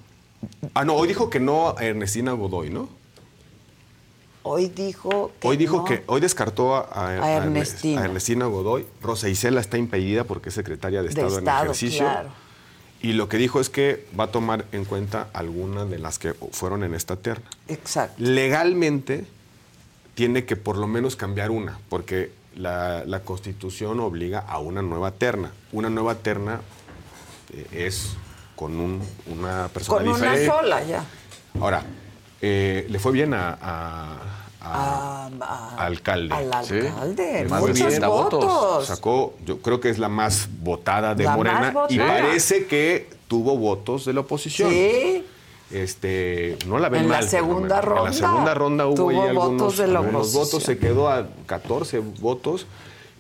Ah, 0.74 0.84
no, 0.86 0.94
hoy 0.96 1.08
dijo 1.08 1.30
que 1.30 1.40
no 1.40 1.70
a 1.78 1.84
Ernestina 1.86 2.32
Godoy, 2.34 2.70
¿no? 2.70 2.88
Hoy 4.44 4.68
dijo 4.70 5.32
que 5.40 5.48
Hoy 5.48 5.58
dijo 5.58 5.78
no. 5.78 5.86
que, 5.86 6.04
hoy 6.06 6.22
descartó 6.22 6.76
a, 6.76 6.82
a- 6.82 7.08
A 7.08 7.10
a 7.10 7.38
Erne- 7.40 7.46
Ernestina. 7.48 8.02
a 8.02 8.06
Ernestina 8.06 8.46
Godoy. 8.46 8.86
Rosa 9.02 9.28
Isela 9.28 9.60
está 9.60 9.78
impedida 9.80 10.24
porque 10.24 10.50
es 10.50 10.56
secretaria 10.56 11.00
de 11.02 11.10
De 11.10 11.22
Estado, 11.22 11.40
en 11.40 11.48
ejercicio. 11.48 12.06
claro. 12.06 12.30
Y 13.02 13.14
lo 13.14 13.28
que 13.28 13.38
dijo 13.38 13.60
es 13.60 13.70
que 13.70 14.08
va 14.20 14.26
a 14.26 14.28
tomar 14.32 14.66
en 14.72 14.86
cuenta 14.86 15.30
alguna 15.34 15.86
de 15.86 15.98
las 16.00 16.20
que 16.20 16.34
fueron 16.34 16.84
en 16.84 16.94
esta 16.94 17.16
terna. 17.16 17.46
Exacto. 17.68 18.16
Legalmente 18.20 19.26
tiene 20.16 20.46
que 20.46 20.56
por 20.56 20.78
lo 20.78 20.88
menos 20.88 21.16
cambiar 21.16 21.52
una, 21.52 21.78
porque 21.90 22.32
la, 22.56 23.04
la 23.06 23.20
Constitución 23.20 24.00
obliga 24.00 24.40
a 24.40 24.60
una 24.60 24.82
nueva 24.82 25.12
terna. 25.12 25.52
Una 25.74 25.90
nueva 25.90 26.16
terna 26.16 26.62
eh, 27.54 27.68
es 27.72 28.14
con 28.56 28.80
un- 28.80 29.02
una 29.28 29.68
persona 29.74 29.98
Con 30.00 30.08
una 30.08 30.16
diferente. 30.18 30.48
sola 30.48 30.84
ya. 30.84 31.04
Ahora, 31.60 31.84
eh, 32.42 32.86
le 32.90 33.00
fue 33.00 33.12
bien 33.12 33.34
a, 33.34 33.58
a- 33.62 34.22
a- 34.62 35.76
alcalde. 35.86 36.34
al 36.34 36.66
¿sí? 36.66 36.76
alcalde. 36.80 37.44
Le 37.44 37.50
fue 37.50 37.60
Muchos 37.60 37.88
bien. 37.88 38.02
votos. 38.08 38.88
Sacó, 38.88 39.36
yo 39.46 39.60
creo 39.60 39.80
que 39.82 39.90
es 39.90 40.00
la 40.00 40.08
más 40.10 40.48
votada 40.60 41.14
de 41.14 41.24
La 41.26 41.32
más 41.32 41.38
Morena 41.38 41.74
y 41.90 41.98
parece 42.00 42.66
que 42.68 43.10
tuvo 43.28 43.58
votos 43.58 44.06
de 44.06 44.14
la 44.14 44.22
oposición. 44.22 44.70
Sí. 44.72 45.26
Este, 45.72 46.58
no 46.68 46.78
la 46.78 46.90
ven 46.90 47.04
En 47.04 47.10
la 47.10 47.24
segunda 47.24 47.82
ronda 47.82 48.02
En 48.02 48.06
la 48.06 48.14
segunda 48.14 48.54
ronda 48.54 48.86
hubo 48.86 49.12
votos 49.34 49.80
algunos, 49.80 50.32
de 50.32 50.40
votos, 50.40 50.64
se 50.64 50.78
quedó 50.78 51.10
a 51.10 51.28
14 51.48 52.00
votos. 52.20 52.68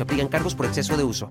Se 0.00 0.04
aplican 0.04 0.28
cargos 0.28 0.54
por 0.54 0.64
exceso 0.64 0.96
de 0.96 1.04
uso. 1.04 1.30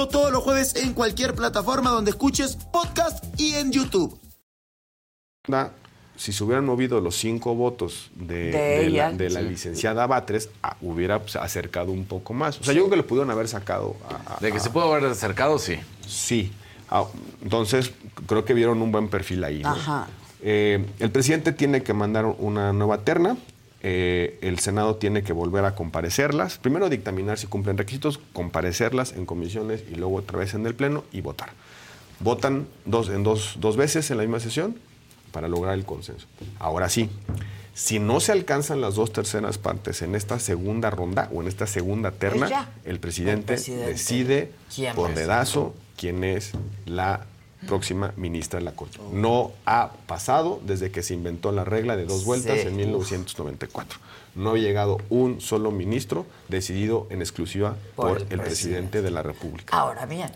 todos 0.07 0.31
los 0.31 0.43
jueves 0.43 0.75
en 0.75 0.93
cualquier 0.93 1.33
plataforma 1.35 1.89
donde 1.91 2.11
escuches 2.11 2.55
podcast 2.71 3.23
y 3.39 3.55
en 3.55 3.71
YouTube. 3.71 4.17
si 6.17 6.33
se 6.33 6.43
hubieran 6.43 6.65
movido 6.65 7.01
los 7.01 7.15
cinco 7.15 7.55
votos 7.55 8.11
de, 8.15 8.51
De 8.51 9.11
de 9.17 9.29
la, 9.31 9.41
licenciada 9.41 10.05
Batres, 10.05 10.49
ah, 10.61 10.75
hubiera 10.81 11.19
pues, 11.19 11.35
acercado 11.35 11.91
un 11.91 12.05
poco 12.05 12.33
más. 12.33 12.59
O 12.59 12.63
sea, 12.63 12.73
yo 12.73 12.81
creo 12.81 12.89
que 12.91 12.97
lo 12.97 13.07
pudieron 13.07 13.31
haber 13.31 13.47
sacado. 13.47 13.95
a- 14.07 14.35
a- 14.35 14.39
De 14.39 14.51
que 14.51 14.57
a- 14.57 14.61
se 14.61 14.69
pudo 14.69 14.91
haber 14.93 15.09
acercado, 15.09 15.57
sí. 15.57 15.77
Sí. 16.07 16.51
Ah, 16.89 17.05
entonces, 17.41 17.91
creo 18.27 18.45
que 18.45 18.53
vieron 18.53 18.81
un 18.81 18.91
buen 18.91 19.07
perfil 19.07 19.43
ahí. 19.43 19.63
¿no? 19.63 19.69
Ajá. 19.69 20.07
Eh, 20.43 20.85
el 20.99 21.09
presidente 21.11 21.53
tiene 21.53 21.81
que 21.83 21.93
mandar 21.93 22.25
una 22.25 22.71
nueva 22.73 22.99
terna. 22.99 23.37
Eh, 23.83 24.37
el 24.41 24.59
Senado 24.59 24.95
tiene 24.95 25.23
que 25.23 25.33
volver 25.33 25.65
a 25.65 25.75
comparecerlas. 25.75 26.57
Primero 26.57 26.89
dictaminar 26.89 27.37
si 27.37 27.47
cumplen 27.47 27.77
requisitos, 27.77 28.19
comparecerlas 28.33 29.13
en 29.13 29.25
comisiones 29.25 29.83
y 29.91 29.95
luego 29.95 30.15
otra 30.15 30.39
vez 30.39 30.53
en 30.53 30.65
el 30.65 30.75
Pleno 30.75 31.03
y 31.11 31.21
votar. 31.21 31.49
Votan 32.19 32.67
dos, 32.85 33.09
en 33.09 33.23
dos, 33.23 33.55
dos 33.59 33.77
veces 33.77 34.11
en 34.11 34.17
la 34.17 34.23
misma 34.23 34.39
sesión 34.39 34.75
para 35.31 35.47
lograr 35.47 35.73
el 35.73 35.85
consenso. 35.85 36.27
Ahora 36.59 36.89
sí, 36.89 37.09
si 37.73 37.99
no 37.99 38.19
se 38.19 38.31
alcanzan 38.31 38.81
las 38.81 38.95
dos 38.95 39.13
terceras 39.13 39.57
partes 39.57 40.01
en 40.01 40.13
esta 40.13 40.39
segunda 40.39 40.89
ronda 40.89 41.29
o 41.33 41.41
en 41.41 41.47
esta 41.47 41.65
segunda 41.65 42.11
terna, 42.11 42.69
el 42.85 42.99
presidente, 42.99 43.53
El 43.53 43.59
presidente. 43.59 43.87
decide 43.87 44.51
¿Quién 44.75 44.93
por 44.93 45.13
dedazo 45.15 45.73
quién 45.97 46.23
es 46.23 46.51
la 46.85 47.27
próxima 47.67 48.13
ministra 48.17 48.59
de 48.59 48.65
la 48.65 48.71
Corte. 48.75 48.97
No 49.13 49.51
ha 49.65 49.91
pasado 50.07 50.59
desde 50.65 50.91
que 50.91 51.03
se 51.03 51.13
inventó 51.13 51.51
la 51.51 51.63
regla 51.63 51.95
de 51.95 52.05
dos 52.05 52.25
vueltas 52.25 52.59
Sí. 52.61 52.67
en 52.67 52.75
1994. 52.75 53.99
No 54.35 54.51
ha 54.51 54.57
llegado 54.57 54.97
un 55.09 55.41
solo 55.41 55.71
ministro 55.71 56.25
decidido 56.47 57.07
en 57.09 57.21
exclusiva 57.21 57.75
Por 57.95 58.07
por, 58.07 58.17
el 58.17 58.23
el, 58.23 58.27
presidente. 58.27 58.43
presidente 58.45 59.01
de 59.01 59.11
la 59.11 59.23
República. 59.23 59.77
Ahora 59.77 60.05
bien, 60.05 60.31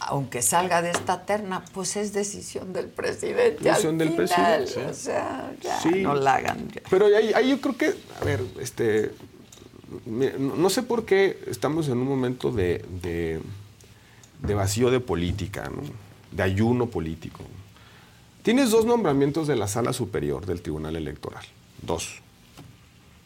aunque 0.00 0.40
salga 0.40 0.80
de 0.82 0.90
esta 0.90 1.26
terna, 1.26 1.62
pues 1.74 1.96
es 1.96 2.12
decisión 2.12 2.72
del 2.72 2.86
presidente. 2.86 3.62
Decisión 3.62 3.98
del 3.98 4.08
final, 4.10 4.26
presidente, 4.64 4.86
O 4.90 4.94
sea, 4.94 5.52
ya 5.60 5.80
Sí. 5.80 6.02
no 6.02 6.14
la 6.14 6.36
hagan. 6.36 6.68
ya. 6.70 6.80
Pero 6.88 7.06
ahí, 7.06 7.32
ahí 7.34 7.50
yo 7.50 7.60
creo 7.60 7.76
que, 7.76 7.94
a 8.20 8.24
ver, 8.24 8.40
este, 8.60 9.12
no 10.06 10.56
no 10.56 10.70
sé 10.70 10.82
por 10.82 11.04
qué 11.04 11.38
estamos 11.48 11.88
en 11.88 11.98
un 11.98 12.08
momento 12.08 12.50
de, 12.50 12.84
de- 13.02 13.40
de 14.42 14.54
vacío 14.54 14.90
de 14.90 15.00
política, 15.00 15.70
¿no? 15.74 15.82
de 16.32 16.42
ayuno 16.42 16.86
político. 16.86 17.40
Tienes 18.42 18.70
dos 18.70 18.84
nombramientos 18.86 19.46
de 19.46 19.56
la 19.56 19.68
sala 19.68 19.92
superior 19.92 20.46
del 20.46 20.62
Tribunal 20.62 20.96
Electoral, 20.96 21.44
dos. 21.82 22.20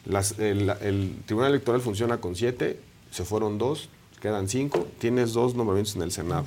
Las- 0.05 0.37
el, 0.39 0.69
el 0.81 1.17
Tribunal 1.25 1.51
Electoral 1.51 1.81
funciona 1.81 2.17
con 2.17 2.35
siete, 2.35 2.79
se 3.11 3.23
fueron 3.25 3.57
dos, 3.57 3.89
quedan 4.21 4.49
cinco, 4.49 4.87
tienes 4.99 5.33
dos 5.33 5.55
nombramientos 5.55 5.95
en 5.95 6.01
el 6.01 6.11
Senado. 6.11 6.45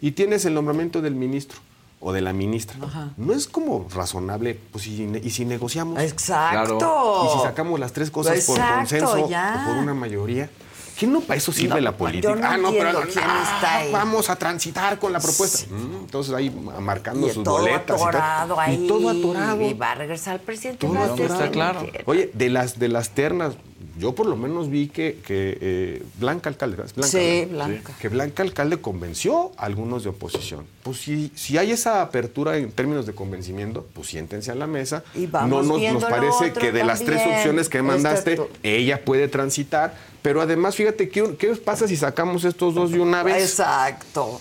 Y 0.00 0.10
tienes 0.12 0.44
el 0.44 0.54
nombramiento 0.54 1.00
del 1.00 1.14
ministro 1.14 1.58
o 2.00 2.12
de 2.12 2.20
la 2.20 2.32
ministra. 2.34 2.76
No 3.16 3.32
es 3.32 3.46
como 3.48 3.88
razonable, 3.94 4.60
pues 4.72 4.86
y, 4.88 5.30
si 5.30 5.44
negociamos. 5.46 5.98
Exacto. 6.02 7.24
Y 7.32 7.38
si 7.38 7.42
sacamos 7.44 7.80
las 7.80 7.92
tres 7.92 8.10
cosas 8.10 8.44
por 8.44 8.56
Exacto, 8.58 8.76
consenso 8.78 9.28
ya. 9.30 9.62
o 9.64 9.68
por 9.70 9.78
una 9.82 9.94
mayoría. 9.94 10.50
¿Qué 10.98 11.06
no 11.06 11.20
para 11.20 11.36
eso 11.36 11.52
sirve 11.52 11.74
No, 11.74 11.80
la 11.80 11.90
yo 11.90 11.96
política? 11.96 12.34
no 12.34 12.46
ah, 12.46 12.56
no, 12.56 12.70
pero 12.70 12.88
entiendo 12.88 13.12
quién 13.12 13.24
ah, 13.26 13.52
está 13.56 13.76
ahí. 13.78 13.92
vamos 13.92 14.30
a 14.30 14.36
transitar 14.36 14.98
con 14.98 15.12
la 15.12 15.20
propuesta. 15.20 15.66
Mm, 15.70 15.94
entonces 16.04 16.32
ahí 16.34 16.50
marcando 16.80 17.26
Y 17.28 17.30
sus 17.32 17.44
todo 17.44 17.58
boletas. 17.58 17.82
y 17.96 17.98
todo. 17.98 18.08
atorado 18.08 18.60
ahí. 18.60 18.84
Y 18.84 18.88
todo 18.88 19.10
atorado. 19.10 19.62
Y 19.62 19.74
va 19.74 19.92
a 19.92 19.94
regresar 19.96 20.34
el 20.36 20.40
presidente. 20.40 20.86
Todo 20.86 20.98
atorado. 20.98 21.82
que- 21.92 22.02
Oye, 22.06 22.30
de 22.32 22.48
las, 22.48 22.78
de 22.78 22.88
las 22.88 23.10
ternas, 23.10 23.54
yo 23.98 24.14
por 24.14 24.26
lo 24.26 24.36
menos 24.36 24.68
vi 24.70 24.88
que, 24.88 25.20
que 25.26 25.58
eh, 25.60 26.02
Blanca 26.18 26.48
Alcalde, 26.50 26.76
¿verdad? 26.76 26.92
Blanca, 26.94 27.10
Sí. 27.18 27.46
Blanca. 27.50 27.92
Que 28.00 28.08
Blanca 28.08 28.42
Alcalde 28.42 28.78
convenció 28.78 29.52
a 29.56 29.64
algunos 29.66 30.02
de 30.02 30.10
oposición. 30.10 30.66
Pues 30.82 30.98
si, 30.98 31.32
si 31.34 31.56
hay 31.58 31.72
esa 31.72 32.02
apertura 32.02 32.56
en 32.58 32.70
términos 32.72 33.06
de 33.06 33.14
convencimiento, 33.14 33.86
pues 33.94 34.08
siéntense 34.08 34.50
a 34.50 34.54
la 34.54 34.66
mesa. 34.66 35.02
Y 35.14 35.26
vamos 35.26 35.66
no 35.66 35.78
nos, 35.78 36.04
parece 36.04 36.52
que 36.52 36.72
de 36.72 36.84
las 36.84 37.04
tres 37.04 37.22
opciones 37.26 37.68
que 37.68 37.78
Este 37.78 37.82
mandaste, 37.88 38.40
ella 38.62 39.02
puede 39.04 39.28
transitar. 39.28 39.94
Pero 40.26 40.40
además, 40.40 40.74
fíjate, 40.74 41.08
¿qué, 41.08 41.36
qué 41.38 41.54
pasa 41.54 41.86
si 41.86 41.94
sacamos 41.96 42.42
estos 42.42 42.74
dos 42.74 42.90
de 42.90 42.98
una 42.98 43.22
vez? 43.22 43.44
Exacto. 43.44 44.40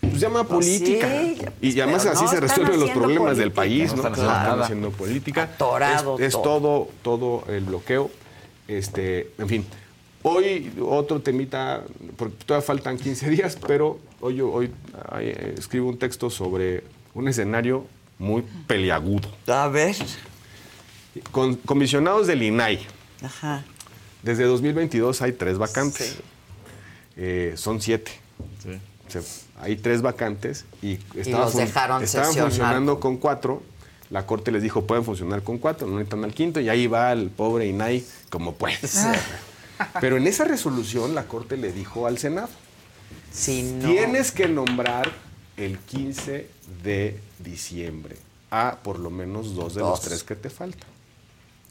Pues 0.00 0.18
llama 0.18 0.42
Pues 0.42 0.66
política. 0.66 1.08
sí, 1.08 1.38
y 1.60 1.80
además 1.80 2.02
pero 2.02 2.14
así 2.16 2.24
no 2.24 2.30
se 2.32 2.40
resuelven 2.40 2.80
los 2.80 2.90
problemas 2.90 3.36
del 3.36 3.52
país, 3.52 3.94
No 3.94 4.02
¿no? 4.02 4.08
están 4.08 4.26
están 4.26 4.60
haciendo 4.60 4.90
política. 4.90 5.44
Atorado 5.44 6.16
es, 6.18 6.24
es 6.24 6.32
todo. 6.32 6.42
todo, 6.42 6.88
todo 7.02 7.44
el 7.46 7.60
bloqueo. 7.62 8.10
Este, 8.66 9.30
en 9.38 9.48
fin. 9.48 9.64
Hoy 10.24 10.72
otro 10.84 11.20
temita, 11.20 11.84
porque 12.16 12.34
todavía 12.44 12.66
faltan 12.66 12.98
15 12.98 13.30
días, 13.30 13.56
pero 13.64 14.00
hoy, 14.20 14.40
hoy 14.40 14.72
eh, 15.20 15.54
escribo 15.56 15.90
un 15.90 15.96
texto 15.96 16.28
sobre 16.28 16.82
un 17.14 17.28
escenario 17.28 17.86
muy 18.18 18.42
peliagudo. 18.66 19.28
A 19.46 19.68
ver. 19.68 19.94
Con 21.30 21.54
comisionados 21.54 22.26
del 22.26 22.42
INAI. 22.42 22.80
Ajá. 23.22 23.62
Desde 24.22 24.44
2022 24.44 25.22
hay 25.22 25.32
tres 25.32 25.58
vacantes. 25.58 26.16
Eh, 27.16 27.54
son 27.56 27.80
siete. 27.80 28.12
Se- 29.08 29.22
hay 29.60 29.76
tres 29.76 30.00
vacantes 30.02 30.64
y, 30.82 30.98
estaba 31.16 31.44
los 31.44 31.52
fun- 31.52 31.64
dejaron 31.64 32.02
estaban 32.02 32.28
sesionar. 32.28 32.50
funcionando 32.50 33.00
con 33.00 33.16
cuatro. 33.18 33.62
La 34.10 34.26
corte 34.26 34.50
les 34.50 34.62
dijo 34.62 34.86
pueden 34.86 35.04
funcionar 35.04 35.42
con 35.42 35.58
cuatro, 35.58 35.86
no 35.86 35.94
necesitan 35.98 36.24
al 36.24 36.32
quinto 36.34 36.60
y 36.60 36.68
ahí 36.68 36.86
va 36.86 37.12
el 37.12 37.28
pobre 37.30 37.66
INAI 37.66 38.04
como 38.30 38.54
puede. 38.54 38.78
Pero 40.00 40.16
en 40.16 40.26
esa 40.26 40.44
resolución 40.44 41.14
la 41.14 41.24
corte 41.24 41.56
le 41.56 41.72
dijo 41.72 42.06
al 42.06 42.18
Senado 42.18 42.48
Si 43.32 43.62
no. 43.62 43.88
tienes 43.88 44.32
que 44.32 44.48
nombrar 44.48 45.10
el 45.56 45.78
15 45.78 46.48
de 46.82 47.18
diciembre 47.38 48.16
a 48.50 48.78
por 48.82 48.98
lo 48.98 49.10
menos 49.10 49.54
dos 49.54 49.74
de 49.74 49.80
los 49.80 50.00
tres 50.00 50.22
que 50.24 50.34
te 50.36 50.50
faltan. 50.50 50.88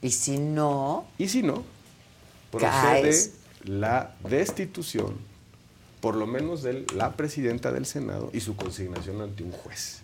Y 0.01 0.11
si 0.11 0.37
no. 0.37 1.05
Y 1.17 1.27
si 1.27 1.43
no, 1.43 1.63
procede 2.51 3.31
la 3.63 4.15
destitución, 4.27 5.15
por 6.01 6.15
lo 6.15 6.27
menos 6.27 6.63
de 6.63 6.85
la 6.95 7.13
presidenta 7.13 7.71
del 7.71 7.85
Senado 7.85 8.29
y 8.33 8.39
su 8.39 8.55
consignación 8.55 9.21
ante 9.21 9.43
un 9.43 9.51
juez. 9.51 10.01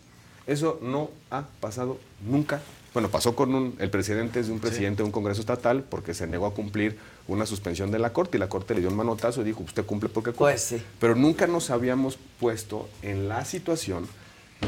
Eso 0.48 0.80
no 0.82 1.10
ha 1.32 1.44
pasado 1.60 1.98
nunca. 2.26 2.62
Bueno, 2.94 3.10
pasó 3.10 3.36
con 3.36 3.54
un, 3.54 3.76
el 3.80 3.90
presidente 3.90 4.40
es 4.40 4.48
de 4.48 4.54
un 4.54 4.60
presidente 4.60 4.98
de 5.02 5.04
un 5.04 5.12
Congreso 5.12 5.42
estatal 5.42 5.84
porque 5.84 6.14
se 6.14 6.28
negó 6.28 6.46
a 6.46 6.54
cumplir 6.54 6.98
una 7.28 7.46
suspensión 7.46 7.92
de 7.92 8.00
la 8.00 8.14
Corte 8.14 8.38
y 8.38 8.40
la 8.40 8.48
Corte 8.48 8.74
le 8.74 8.80
dio 8.80 8.90
un 8.90 8.96
manotazo 8.96 9.42
y 9.42 9.44
dijo, 9.44 9.64
usted 9.64 9.86
cumple 9.86 10.08
porque 10.08 10.32
cumple. 10.32 10.54
Pues 10.54 10.62
sí. 10.62 10.82
Pero 11.00 11.16
nunca 11.16 11.48
nos 11.48 11.72
habíamos 11.72 12.18
puesto 12.40 12.88
en 13.02 13.28
la 13.28 13.44
situación 13.44 14.08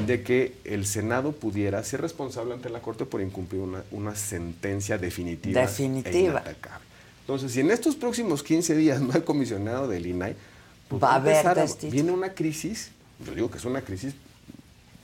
de 0.05 0.23
que 0.23 0.55
el 0.65 0.85
Senado 0.85 1.31
pudiera 1.31 1.81
ser 1.83 2.01
responsable 2.01 2.53
ante 2.53 2.69
la 2.69 2.81
Corte 2.81 3.05
por 3.05 3.21
incumplir 3.21 3.61
una, 3.61 3.83
una 3.91 4.15
sentencia 4.15 4.97
definitiva. 4.97 5.61
Definitiva. 5.61 6.17
E 6.17 6.19
inatacable. 6.19 6.86
Entonces, 7.27 7.51
si 7.51 7.59
en 7.59 7.71
estos 7.71 7.97
próximos 7.97 8.41
15 8.41 8.73
días 8.77 9.01
no 9.01 9.11
hay 9.13 9.19
comisionado 9.19 9.85
del 9.89 10.05
INAI, 10.05 10.33
pues 10.87 11.03
Va 11.03 11.11
a 11.11 11.15
haber 11.15 11.45
viene 11.91 12.13
una 12.13 12.33
crisis, 12.33 12.91
yo 13.25 13.35
digo 13.35 13.51
que 13.51 13.57
es 13.57 13.65
una 13.65 13.81
crisis 13.81 14.13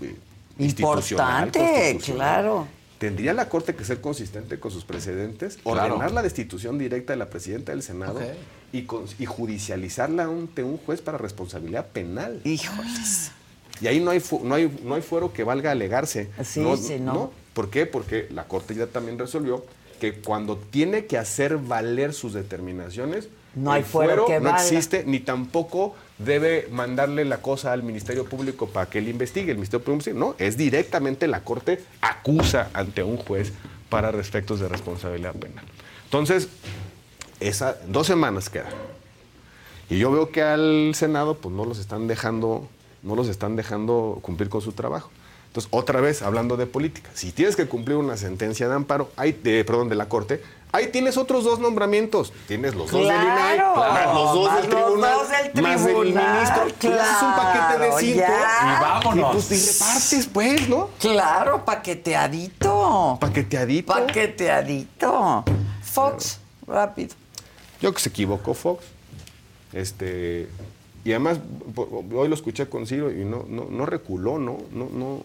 eh, 0.02 0.16
institucional, 0.58 1.48
Importante, 1.48 1.98
claro. 2.06 2.66
Tendría 2.98 3.34
la 3.34 3.50
Corte 3.50 3.76
que 3.76 3.84
ser 3.84 4.00
consistente 4.00 4.58
con 4.58 4.72
sus 4.72 4.85
precedentes, 4.85 5.58
Claro. 5.58 5.95
ordenar 5.95 6.14
la 6.14 6.22
destitución 6.22 6.77
directa 6.77 7.11
de 7.11 7.18
la 7.18 7.30
presidenta 7.30 7.74
del 7.74 7.84
Senado 7.84 8.19
Ok. 8.19 8.24
y, 8.72 8.84
con- 8.84 9.03
y 9.19 9.26
judicializarla 9.26 10.24
ante 10.24 10.64
un 10.64 10.77
juez 10.77 11.02
para 11.02 11.18
responsabilidad 11.18 11.88
penal. 11.88 12.40
Híjoles. 12.45 13.32
Y 13.82 13.88
ahí 13.88 14.00
no 14.00 14.11
hay, 14.11 14.22
fu- 14.22 14.40
no 14.45 14.56
hay, 14.56 14.74
no 14.85 14.95
hay 14.95 15.02
fuero 15.02 15.34
que 15.34 15.43
valga 15.43 15.72
alegarse. 15.72 16.30
Sí, 16.45 16.64
sí, 16.77 17.00
no. 17.02 17.32
¿Por 17.53 17.69
qué? 17.69 17.85
Porque 17.85 18.30
la 18.32 18.45
Corte 18.48 18.74
ya 18.76 18.88
también 18.88 19.19
resolvió 19.19 19.66
que 20.04 20.20
cuando 20.20 20.58
tiene 20.58 21.06
que 21.06 21.18
hacer 21.18 21.58
valer 21.58 22.14
sus 22.14 22.34
determinaciones, 22.34 23.30
No 23.56 23.72
hay 23.72 23.84
el 23.84 23.86
fuero 23.86 24.26
que 24.26 24.42
no 24.42 24.50
valga. 24.50 24.62
existe, 24.62 25.06
ni 25.06 25.22
tampoco 25.22 25.96
debe 26.18 26.68
mandarle 26.70 27.24
la 27.24 27.38
cosa 27.38 27.72
al 27.72 27.84
Ministerio 27.84 28.26
Público 28.26 28.68
para 28.68 28.90
que 28.90 28.98
él 28.98 29.08
investigue. 29.08 29.52
El 29.52 29.60
Ministerio 29.60 29.86
Público 29.86 30.10
no, 30.14 30.36
es 30.40 30.58
directamente 30.58 31.26
la 31.28 31.46
Corte 31.46 31.82
acusa 32.02 32.70
ante 32.74 33.02
un 33.02 33.16
juez 33.16 33.54
para 33.88 34.12
respectos 34.12 34.60
de 34.60 34.68
responsabilidad 34.68 35.36
penal. 35.36 35.64
Entonces, 36.04 36.50
esa, 37.40 37.78
dos 37.88 38.06
semanas 38.06 38.50
quedan. 38.50 38.74
Y 39.90 40.00
yo 40.00 40.12
veo 40.12 40.32
que 40.32 40.42
al 40.42 40.92
Senado 40.96 41.38
pues 41.38 41.56
no 41.56 41.64
los 41.64 41.80
están 41.80 42.08
dejando, 42.10 42.68
no 43.04 43.16
los 43.16 43.30
están 43.30 43.56
dejando 43.56 44.20
cumplir 44.22 44.50
con 44.50 44.60
su 44.60 44.74
trabajo. 44.74 45.12
Entonces, 45.54 45.70
otra 45.72 46.02
vez 46.02 46.24
hablando 46.24 46.58
de 46.58 46.66
política, 46.66 47.12
si 47.14 47.32
tienes 47.32 47.56
que 47.56 47.68
cumplir 47.68 47.98
una 47.98 48.18
sentencia 48.18 48.68
de 48.68 48.74
amparo, 48.74 49.12
ahí, 49.16 49.34
de, 49.34 49.64
perdón, 49.64 49.88
de 49.88 49.94
la 49.94 50.10
Corte, 50.10 50.42
ahí 50.72 50.88
tienes 50.88 51.16
otros 51.16 51.44
dos 51.44 51.60
nombramientos. 51.60 52.34
Tienes 52.48 52.74
los 52.74 52.90
dos 52.90 53.02
del 53.02 53.12
INAI, 53.12 53.58
Claro, 53.58 53.76
más 53.76 54.16
los 54.16 54.34
dos 54.34 54.48
más 54.48 54.62
del 54.64 54.72
los 54.72 54.84
tribunal, 54.84 55.14
dos 55.14 55.30
del 55.30 55.64
más 55.64 55.86
del 55.86 55.96
tribunal, 55.96 56.34
ministro. 56.34 56.64
Pues 56.82 57.00
haces 57.00 57.22
un 57.22 57.36
paquete 57.36 57.74
de 57.74 57.88
claro, 57.88 58.00
cinco 58.00 58.18
ya. 58.18 58.80
Y 58.80 58.82
vámonos. 58.82 59.30
Y 59.30 59.32
pues 59.32 59.48
te 59.48 59.86
repartes, 59.86 60.30
pues, 60.34 60.70
¿no? 60.70 60.90
Claro, 61.00 61.66
paqueteadito. 61.66 63.18
Paqueteadito. 63.22 63.94
Paqueteadito. 63.94 65.44
Fox, 65.84 66.40
rápido. 66.66 67.14
Yo 67.80 67.94
que 67.94 68.02
se 68.02 68.10
equivocó 68.10 68.56
Fox. 68.56 68.84
Este, 69.72 70.50
y 71.06 71.12
además, 71.12 71.40
hoy 71.76 72.28
lo 72.28 72.36
escuché 72.36 72.70
con 72.70 72.88
Ciro 72.88 73.12
y 73.12 73.26
no, 73.26 73.46
no, 73.48 73.66
no 73.66 73.86
reculó, 73.86 74.40
¿no? 74.40 74.58
No, 74.72 74.90
no. 74.90 75.22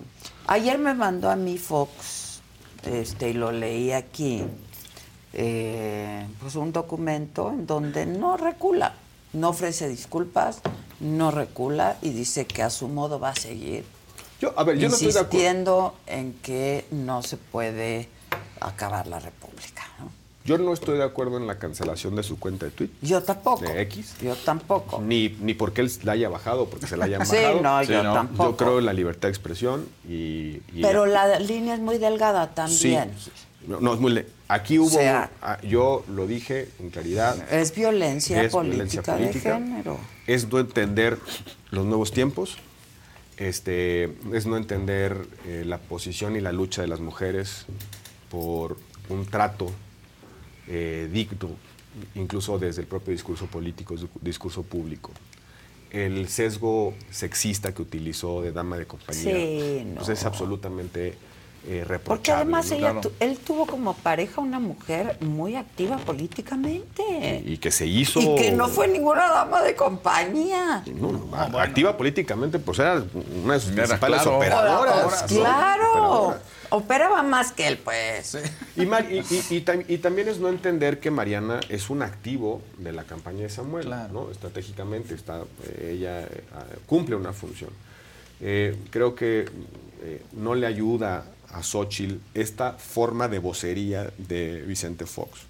Ayer 0.47 0.79
me 0.79 0.95
mandó 0.95 1.31
a 1.31 1.37
mí 1.37 1.57
Fox, 1.59 2.41
este, 2.85 3.31
y 3.31 3.33
lo 3.35 3.53
leí 3.53 3.93
aquí, 3.93 4.43
eh, 5.33 6.27
pues 6.41 6.57
un 6.57 6.73
documento 6.73 7.51
en 7.51 7.67
donde 7.67 8.07
no 8.07 8.37
recula, 8.37 8.95
no 9.33 9.51
ofrece 9.51 9.89
disculpas, 9.89 10.63
no 11.01 11.31
recula 11.31 11.99
y 12.03 12.11
dice 12.11 12.47
que 12.47 12.63
a 12.63 12.71
su 12.71 12.89
modo 12.89 13.21
va 13.21 13.31
a 13.31 13.37
seguir 13.37 13.85
Yo, 14.41 14.53
a 14.59 14.65
ver, 14.65 14.79
yo 14.79 14.89
no 14.89 14.97
estoy 14.97 15.13
de 15.13 15.21
acuerdo. 15.21 15.49
insistiendo 15.51 15.95
en 16.07 16.33
que 16.35 16.87
no 16.91 17.23
se 17.23 17.37
puede 17.37 18.09
acabar 18.61 19.07
la 19.07 19.21
República. 19.21 19.78
Yo 20.49 20.57
no 20.59 20.73
estoy 20.73 20.97
de 20.97 21.05
acuerdo 21.05 21.37
en 21.37 21.47
la 21.47 21.59
cancelación 21.59 22.17
de 22.17 22.23
su 22.23 22.39
cuenta 22.39 22.65
de 22.65 22.73
Twitter. 22.73 22.97
Yo 23.03 23.23
tampoco. 23.23 23.63
De 23.65 23.83
X. 23.83 24.15
Yo 24.23 24.35
tampoco. 24.35 25.01
Ni, 25.03 25.37
ni 25.41 25.53
porque 25.53 25.83
él 25.83 25.93
la 26.05 26.13
haya 26.13 26.31
bajado, 26.31 26.71
porque 26.71 26.87
se 26.87 26.97
la 26.97 27.05
hayan 27.05 27.27
Sí, 27.27 27.37
bajado. 27.37 27.61
no, 27.61 27.83
yo 27.83 28.03
tampoco. 28.15 28.51
Yo 28.51 28.57
creo 28.57 28.79
en 28.79 28.87
la 28.87 28.95
libertad 28.95 29.29
de 29.29 29.33
expresión 29.33 29.87
y... 30.09 30.63
y- 30.75 30.81
Pero 30.81 31.05
la 31.05 31.39
línea 31.39 31.75
es 31.75 31.81
muy 31.81 31.99
delgada 31.99 32.47
Sí, 32.47 32.53
también. 32.55 33.13
sí. 33.23 33.31
No, 33.67 33.79
no, 33.81 33.93
es 33.93 34.01
muy... 34.01 34.13
le- 34.13 34.27
Aquí 34.49 34.79
hubo... 34.79 34.87
O 34.87 34.91
sea- 34.91 35.31
ah, 35.43 35.59
yo 35.63 36.03
lo 36.09 36.27
dije 36.27 36.71
en 36.79 36.89
claridad. 36.89 37.37
Es 37.53 37.75
violencia 37.75 38.43
Es 38.43 38.51
política, 38.51 38.77
violencia 38.77 39.03
política. 39.03 39.59
de 39.59 39.61
género. 39.67 39.99
es 40.27 40.49
no 40.51 40.59
entender 40.61 41.19
los 41.71 41.85
nuevos 41.85 42.11
tiempos 42.13 42.57
este, 43.37 44.15
es 44.33 44.47
no 44.47 44.57
entender 44.57 45.27
eh, 45.47 45.63
la 45.67 45.79
posición 45.79 46.35
y 46.37 46.41
la 46.41 46.51
lucha 46.53 46.83
de 46.83 46.89
las 46.89 46.99
mujeres 47.01 47.67
por 48.31 48.77
un 49.09 49.27
trato 49.27 49.71
eh, 50.69 51.09
digno, 51.13 51.51
incluso 52.15 52.59
desde 52.59 52.83
el 52.83 52.87
propio 52.87 53.13
discurso 53.13 53.47
político, 53.47 53.95
discurso 54.21 54.63
público. 54.63 55.11
El 55.91 56.29
sesgo 56.29 56.93
sexista 57.11 57.73
que 57.73 57.81
utilizó 57.83 58.43
de 58.43 58.53
dama 58.53 58.77
de 58.77 58.87
compañía 58.87 59.23
Sí, 59.35 59.87
pues 59.97 60.07
no. 60.09 60.13
es 60.13 60.25
absolutamente 60.27 61.15
eh, 61.67 61.83
reprochable. 61.87 62.05
Porque 62.05 62.33
además 62.33 62.71
¿no? 62.71 62.77
ella 62.77 62.91
Claro. 62.93 63.01
tu- 63.09 63.13
él 63.21 63.39
tuvo 63.39 63.67
como 63.67 63.95
pareja 63.95 64.41
una 64.43 64.61
mujer 64.61 65.17
muy 65.21 65.57
activa 65.57 65.97
políticamente. 65.97 67.43
Y 67.45 67.57
que 67.59 67.71
se 67.71 67.87
hizo... 67.87 68.21
Y 68.21 68.35
que 68.37 68.53
no 68.53 68.69
fue 68.69 68.87
ninguna 68.89 69.29
dama 69.29 69.63
de 69.63 69.75
compañía. 69.75 70.85
No, 70.95 71.13
no, 71.13 71.35
a- 71.35 71.63
activa 71.63 71.97
políticamente, 71.97 72.59
pues 72.59 72.79
era 72.79 73.03
una 73.43 73.55
de 73.55 73.61
sus 73.61 73.73
principales 73.73 74.23
claro. 74.23 74.37
operadoras. 74.37 75.23
¿no? 75.33 75.41
Claro. 75.41 75.91
Operadoras. 75.93 76.43
Operaba 76.71 77.23
más 77.23 77.53
que 77.53 77.67
él, 77.69 77.79
pues. 77.79 78.37
Y, 78.77 78.85
Mar- 78.87 79.07
y- 79.11 79.19
y- 79.19 79.57
y 79.57 79.65
tam- 79.65 79.85
y 79.89 79.99
también 79.99 80.29
es 80.29 80.39
no 80.39 80.49
entender 80.49 81.01
que 81.01 81.11
Mariana 81.11 81.61
es 81.69 81.89
un 81.91 82.03
activo 82.03 82.63
de 82.79 82.93
la 82.93 83.05
campaña 83.05 83.43
de 83.43 83.51
Samuel, 83.51 83.89
¿no? 84.13 84.31
Estratégicamente 84.31 85.15
está, 85.15 85.43
eh, 85.65 85.95
ella 85.97 86.21
eh, 86.23 86.29
cumple 86.87 87.17
una 87.17 87.33
función. 87.33 87.71
Eh, 88.41 88.77
creo 88.91 89.15
que 89.15 89.47
eh, 90.03 90.23
no 90.33 90.55
le 90.55 90.67
ayuda 90.67 91.25
a 91.51 91.63
Xochitl 91.63 92.17
esta 92.35 92.75
forma 92.75 93.27
de 93.29 93.39
vocería 93.39 94.13
de 94.19 94.63
Vicente 94.63 95.07
Fox. 95.07 95.41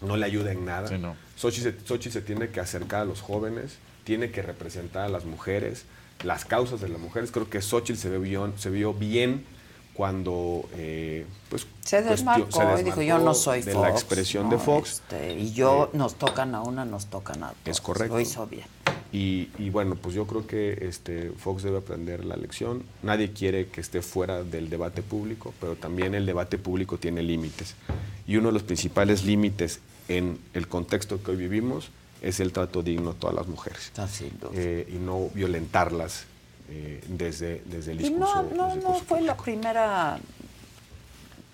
No 0.00 0.16
le 0.16 0.24
ayuda 0.26 0.52
en 0.52 0.64
nada. 0.64 0.88
Sí, 0.88 0.96
no. 0.98 1.16
Xochitl, 1.36 1.70
se, 1.70 1.86
Xochitl 1.86 2.12
se 2.12 2.20
tiene 2.22 2.48
que 2.50 2.60
acercar 2.60 3.02
a 3.02 3.04
los 3.04 3.20
jóvenes, 3.20 3.76
tiene 4.04 4.30
que 4.30 4.40
representar 4.42 5.02
a 5.06 5.08
las 5.08 5.24
mujeres, 5.24 5.84
las 6.22 6.44
causas 6.44 6.80
de 6.80 6.88
las 6.88 7.00
mujeres. 7.00 7.30
Creo 7.32 7.50
que 7.50 7.60
Xochitl 7.60 7.98
se, 7.98 8.08
ve 8.08 8.18
bien- 8.18 8.54
se 8.56 8.70
vio 8.70 8.94
bien 8.94 9.44
cuando 9.96 10.68
eh, 10.74 11.24
pues, 11.48 11.66
Se 11.84 11.98
cuestio- 12.02 12.10
desmarcó 12.10 12.78
y 12.78 12.82
dijo, 12.82 13.00
yo 13.02 13.18
no 13.18 13.32
soy 13.34 13.62
de 13.62 13.72
Fox. 13.72 13.82
la 13.82 13.90
expresión 13.90 14.44
¿no? 14.44 14.50
de 14.50 14.58
Fox. 14.58 14.90
Este, 15.10 15.38
y 15.38 15.52
yo, 15.52 15.88
nos 15.94 16.16
tocan 16.16 16.54
a 16.54 16.62
una, 16.62 16.84
nos 16.84 17.06
tocan 17.06 17.42
a 17.42 17.50
Es 17.50 17.56
todos. 17.64 17.80
correcto. 17.80 18.14
Lo 18.14 18.20
hizo 18.20 18.46
bien. 18.46 18.66
Y, 19.12 19.48
y 19.58 19.70
bueno, 19.70 19.94
pues 19.94 20.14
yo 20.14 20.26
creo 20.26 20.46
que 20.46 20.78
este, 20.82 21.30
Fox 21.30 21.62
debe 21.62 21.78
aprender 21.78 22.24
la 22.24 22.36
lección. 22.36 22.82
Nadie 23.02 23.32
quiere 23.32 23.68
que 23.68 23.80
esté 23.80 24.02
fuera 24.02 24.42
del 24.42 24.68
debate 24.68 25.02
público, 25.02 25.54
pero 25.60 25.76
también 25.76 26.14
el 26.14 26.26
debate 26.26 26.58
público 26.58 26.98
tiene 26.98 27.22
límites. 27.22 27.74
Y 28.26 28.36
uno 28.36 28.48
de 28.48 28.52
los 28.54 28.64
principales 28.64 29.24
límites 29.24 29.80
en 30.08 30.38
el 30.52 30.68
contexto 30.68 31.22
que 31.22 31.30
hoy 31.30 31.36
vivimos 31.38 31.88
es 32.20 32.40
el 32.40 32.52
trato 32.52 32.82
digno 32.82 33.10
a 33.10 33.14
todas 33.14 33.36
las 33.36 33.46
mujeres. 33.46 33.92
Eh, 34.52 34.86
y 34.92 34.96
no 34.98 35.30
violentarlas 35.34 36.24
eh, 36.68 37.02
desde, 37.08 37.62
desde 37.66 37.92
el 37.92 38.00
Y 38.00 38.04
discurso. 38.08 38.42
no, 38.54 38.68
no, 38.68 38.76
no 38.76 38.94
fue 38.94 39.20
la 39.20 39.36
primera, 39.36 40.18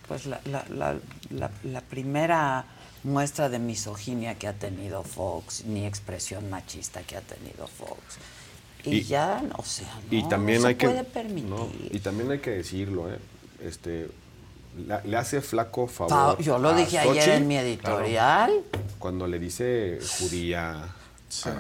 pues 0.08 0.26
la, 0.26 0.41
la, 0.47 0.65
la, 0.70 1.50
la, 1.65 1.81
primera 1.81 2.65
muestra 3.05 3.49
de 3.49 3.58
misoginia 3.58 4.34
que 4.36 4.49
ha 4.49 4.52
tenido 4.55 5.02
Fox, 5.02 5.65
ni 5.65 5.86
expresión 5.86 6.49
machista 6.50 7.02
que 7.02 7.16
ha 7.16 7.20
tenido 7.20 7.66
Fox. 7.66 8.18
Y, 8.84 8.97
Y- 8.99 9.02
ya, 9.05 9.42
o 9.57 9.62
sea, 9.65 9.89
no, 10.10 10.16
y 10.18 10.28
también 10.28 10.58
no 10.58 10.62
se 10.62 10.68
hay 10.68 10.74
que 10.76 10.89
puede 10.89 11.05
permitir. 11.05 11.49
no, 11.50 11.68
y 11.91 11.99
también 12.00 12.31
hay 12.31 12.39
que 12.41 12.50
decirlo 12.50 13.12
¿eh? 13.12 13.18
este 13.62 14.08
la- 14.86 15.02
le 15.05 15.16
hace 15.18 15.41
flaco 15.42 15.86
favor 15.86 16.39
yo 16.42 16.58
lo 16.58 16.73
dije 16.74 16.99
ayer 16.99 17.28
en 17.28 17.47
mi 17.47 17.57
editorial. 17.58 18.50
claro, 18.70 18.86
cuando 18.99 19.26
le 19.28 19.39
dice 19.39 19.99
judía 20.18 20.89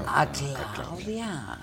A 0.08 0.26
Claudia. 0.74 1.58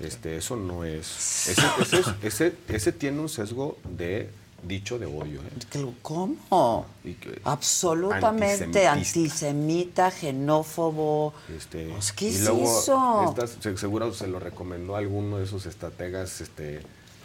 Este 0.00 0.36
eso 0.36 0.56
no 0.56 0.84
es 0.84 1.48
ese, 1.48 1.62
ese, 1.80 2.00
es- 2.00 2.06
ese, 2.22 2.52
ese 2.68 2.92
tiene 2.92 3.20
un 3.20 3.28
sesgo 3.28 3.78
de 3.96 4.28
dicho 4.62 4.98
de 4.98 5.06
odio 5.06 5.40
¿eh? 5.40 5.86
¿Cómo? 6.02 6.86
Y 7.04 7.14
que- 7.14 7.40
Absolutamente 7.44 8.86
antisemita, 8.88 10.10
xenófobo. 10.10 11.32
Este, 11.56 11.88
Pues, 11.88 12.12
¿qué 12.12 12.26
y 12.26 12.34
es 12.34 12.40
luego 12.42 12.62
eso? 12.80 13.24
estas- 13.36 13.78
seguro 13.80 14.12
se 14.12 14.26
lo 14.26 14.38
recomendó 14.40 14.96
a 14.96 14.98
alguno 14.98 15.38
de 15.38 15.44
esos 15.44 15.66
estrategas 15.66 16.40
este, 16.40 16.80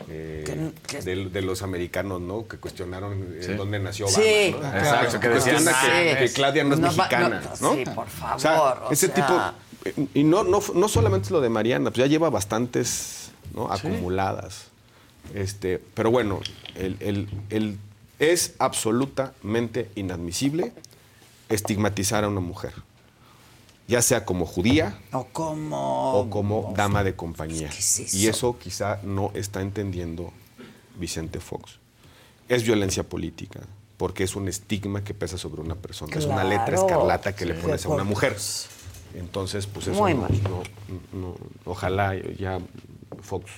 eh, 0.09 0.72
que- 0.88 1.01
de, 1.01 1.30
de 1.30 1.41
los 1.41 1.61
americanos, 1.61 2.22
¿no? 2.22 2.48
Que 2.48 2.58
cuestionaron 2.58 3.35
eh, 3.40 3.43
Sí. 3.43 3.53
dónde 3.53 3.80
nació 3.80 4.06
Obama. 4.08 4.24
Sí. 4.24 4.51
¿no? 4.59 4.67
Exacto, 4.77 5.19
que 5.19 5.30
decían, 5.30 5.56
Cuestiona 5.64 5.82
que, 5.82 6.11
"Ah, 6.11 6.19
que 6.19 6.33
Claudia 6.33 6.64
no 6.64 6.74
es 6.75 6.80
No 6.80 6.88
mexicana, 6.88 7.41
no, 7.61 7.69
¿no? 7.69 7.75
sí, 7.75 7.83
por 7.93 8.08
favor, 8.08 8.35
O 8.35 8.40
sea, 8.40 8.61
o 8.61 8.91
ese 8.91 9.08
sea. 9.08 9.16
tipo... 9.16 9.41
Y 10.14 10.24
no, 10.24 10.43
no, 10.43 10.61
no 10.76 10.88
solamente 10.88 11.26
es 11.26 11.32
lo 11.32 11.42
de 11.42 11.50
Mariana, 11.50 11.90
pues 11.92 11.98
ya 12.00 12.06
lleva 12.08 12.30
bastantes 12.30 13.32
¿no? 13.53 13.72
acumuladas. 13.72 14.66
Este, 15.34 15.82
pero 15.93 16.11
bueno, 16.11 16.40
el, 16.76 16.98
el- 17.00 17.30
el- 17.50 17.77
es 18.19 18.53
absolutamente 18.60 19.90
inadmisible 19.95 20.74
estigmatizar 21.50 22.24
a 22.24 22.27
una 22.27 22.40
mujer, 22.40 22.74
ya 23.88 24.01
sea 24.03 24.26
como 24.26 24.45
judía 24.45 25.00
O 25.11 25.26
como... 25.26 26.14
o 26.14 26.30
como 26.30 26.74
dama 26.77 27.03
de 27.03 27.16
compañía. 27.16 27.69
¿qué 27.69 27.80
es 27.80 28.14
Y 28.14 28.27
eso? 28.27 28.58
quizá 28.60 29.00
no 29.03 29.32
está 29.34 29.61
entendiendo 29.61 30.32
Vicente 31.00 31.40
Fox. 31.40 31.80
Es 32.48 32.64
violencia 32.64 33.03
política, 33.03 33.61
porque 33.98 34.24
es 34.24 34.35
un 34.35 34.48
estigma 34.48 35.03
que 35.03 35.14
pesa 35.16 35.38
sobre 35.40 35.61
una 35.61 35.76
persona. 35.76 36.16
Es 36.16 36.26
una 36.26 36.43
letra 36.43 36.76
escarlata 36.76 37.34
que 37.35 37.45
le 37.45 37.56
pones 37.56 37.85
a 37.85 37.90
una 37.90 38.03
mujer. 38.03 38.38
Entonces, 39.15 39.67
pues 39.67 39.88
eso 39.88 39.99
Muy 39.99 40.14
no, 40.14 40.22
mal. 40.22 40.31
no- 40.43 41.19
no- 41.19 41.35
ojalá 41.65 42.15
ya 42.38 42.59
Fox 43.22 43.51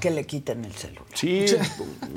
Que 0.00 0.10
le 0.10 0.24
quiten 0.26 0.64
el 0.64 0.72
celular. 0.74 1.04
Sí, 1.14 1.46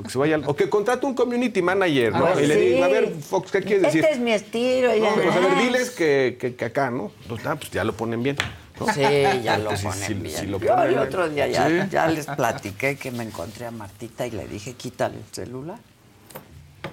que 0.04 0.10
se 0.10 0.18
vaya, 0.18 0.34
al- 0.34 0.44
o 0.46 0.54
que 0.54 0.68
contrate 0.68 1.06
un 1.06 1.14
community 1.14 1.62
manager, 1.62 2.12
¿no? 2.12 2.26
A 2.26 2.34
ver, 2.34 2.44
y 2.44 2.46
le 2.48 2.54
sí. 2.54 2.60
diga, 2.60 2.84
a 2.86 2.88
ver, 2.88 3.14
Fox, 3.20 3.50
¿qué 3.50 3.62
quieres 3.62 3.82
decir? 3.84 4.02
Este 4.04 4.14
es 4.14 4.20
mi 4.20 4.32
estilo. 4.32 4.94
ya. 4.94 5.10
No, 5.10 5.14
pues 5.16 5.34
a 5.34 5.40
ver, 5.40 5.58
diles 5.58 5.90
que, 5.90 6.36
que- 6.38 6.54
que 6.54 6.64
acá, 6.66 6.90
¿no? 6.90 7.10
Pues, 7.28 7.44
ah, 7.46 7.56
pues 7.56 7.70
ya 7.70 7.82
lo 7.84 7.94
ponen 7.94 8.22
bien. 8.22 8.36
¿no? 8.78 8.86
Sí, 8.92 9.00
ya 9.02 9.56
lo 9.58 9.70
Entonces, 9.72 9.84
ponen 9.86 10.06
si- 10.06 10.14
bien. 10.14 10.36
si 10.40 10.46
lo 10.46 10.58
Yo 10.60 10.74
el 10.82 10.98
otro 10.98 11.28
día 11.28 11.46
ya, 11.48 11.68
Sí. 11.68 11.88
ya 11.90 12.06
les 12.08 12.26
platiqué 12.26 12.96
que 12.96 13.10
me 13.10 13.24
encontré 13.24 13.66
a 13.66 13.70
Martita 13.70 14.26
y 14.26 14.30
le 14.30 14.46
dije, 14.48 14.74
quítale 14.74 15.16
el 15.18 15.24
celular. 15.32 15.78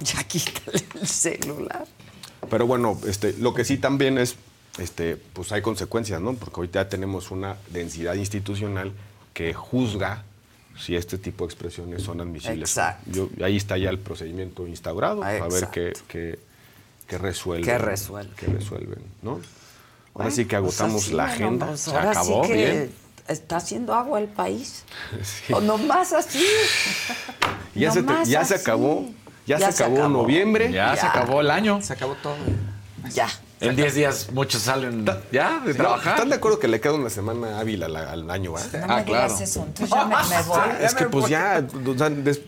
Ya 0.01 0.23
quítale 0.23 0.83
el 1.01 1.07
celular. 1.07 1.85
Pero 2.49 2.67
bueno, 2.67 2.99
este, 3.07 3.33
lo 3.39 3.53
que 3.53 3.63
sí 3.65 3.77
también 3.77 4.17
es, 4.17 4.35
este, 4.77 5.15
pues 5.33 5.51
hay 5.51 5.61
consecuencias, 5.61 6.21
¿no? 6.21 6.33
Porque 6.33 6.55
ahorita 6.57 6.83
ya 6.83 6.89
tenemos 6.89 7.31
una 7.31 7.55
densidad 7.71 8.13
institucional 8.15 8.91
que 9.33 9.53
juzga 9.53 10.23
si 10.79 10.95
este 10.95 11.17
tipo 11.17 11.45
de 11.45 11.53
expresiones 11.53 12.03
son 12.03 12.21
admisibles. 12.21 12.69
Exacto. 12.69 13.09
Yo, 13.11 13.29
ahí 13.43 13.57
está 13.57 13.77
ya 13.77 13.89
el 13.89 13.99
procedimiento 13.99 14.67
instaurado, 14.67 15.23
a 15.23 15.29
ver 15.31 15.43
Exacto. 15.43 15.69
qué, 15.71 15.93
qué, 16.07 16.39
qué 17.07 17.17
resuelven. 17.17 17.65
Qué 17.65 17.77
resuelven. 17.79 18.33
qué 18.35 18.45
resuelven, 18.47 18.99
¿no? 19.23 19.39
Ahora 20.13 20.31
sí 20.31 20.45
que 20.45 20.59
pues 20.59 20.79
agotamos 20.79 21.03
así, 21.03 21.13
la 21.13 21.23
bueno, 21.25 21.35
agenda. 21.45 21.65
pues 21.67 21.79
Se 21.81 21.91
ahora 21.91 22.11
acabó 22.11 22.43
sí 22.43 22.49
que 22.51 22.55
bien. 22.55 22.91
está 23.27 23.57
haciendo 23.57 23.93
agua 23.93 24.19
el 24.19 24.27
país. 24.27 24.83
Sí. 25.23 25.53
O 25.53 25.61
nomás 25.61 26.13
así. 26.13 26.43
Ya, 27.75 27.91
se, 27.91 28.01
te- 28.01 28.25
ya 28.25 28.41
acabó. 28.41 29.05
Ya, 29.45 29.59
Ya 29.59 29.71
se 29.71 29.77
se 29.77 29.83
acabó, 29.83 29.97
acabó. 29.99 30.09
noviembre. 30.23 30.71
Ya, 30.71 30.95
se 30.95 31.05
acabó 31.05 31.41
el 31.41 31.51
año. 31.51 31.79
Se 31.81 31.93
acabó 31.93 32.15
todo. 32.23 32.35
Ya. 33.13 33.27
En 33.59 33.75
10 33.75 33.95
días 33.95 34.31
muchos 34.31 34.61
salen 34.61 35.05
ya 35.31 35.59
de 35.61 35.71
Sí, 35.71 35.77
trabajar. 35.77 36.13
¿Están 36.13 36.29
de 36.29 36.35
acuerdo 36.35 36.59
que 36.59 36.67
le 36.67 36.79
queda 36.79 36.93
una 36.93 37.09
semana 37.09 37.59
hábil 37.59 37.81
al, 37.83 37.95
al 37.95 38.29
año, 38.29 38.53
¿verdad? 38.53 38.85
No 38.87 38.95
me 38.97 39.03
digas 39.03 39.41
eso, 39.41 39.63
entonces 39.65 39.89
ya 39.89 40.05
me, 40.05 40.15
me 40.15 40.41
voy. 40.47 40.59
Es 40.81 40.93
que 40.93 41.05
pues 41.05 41.27
ya, 41.27 41.65
o 41.85 41.97
sea, 41.97 42.09
des- 42.11 42.41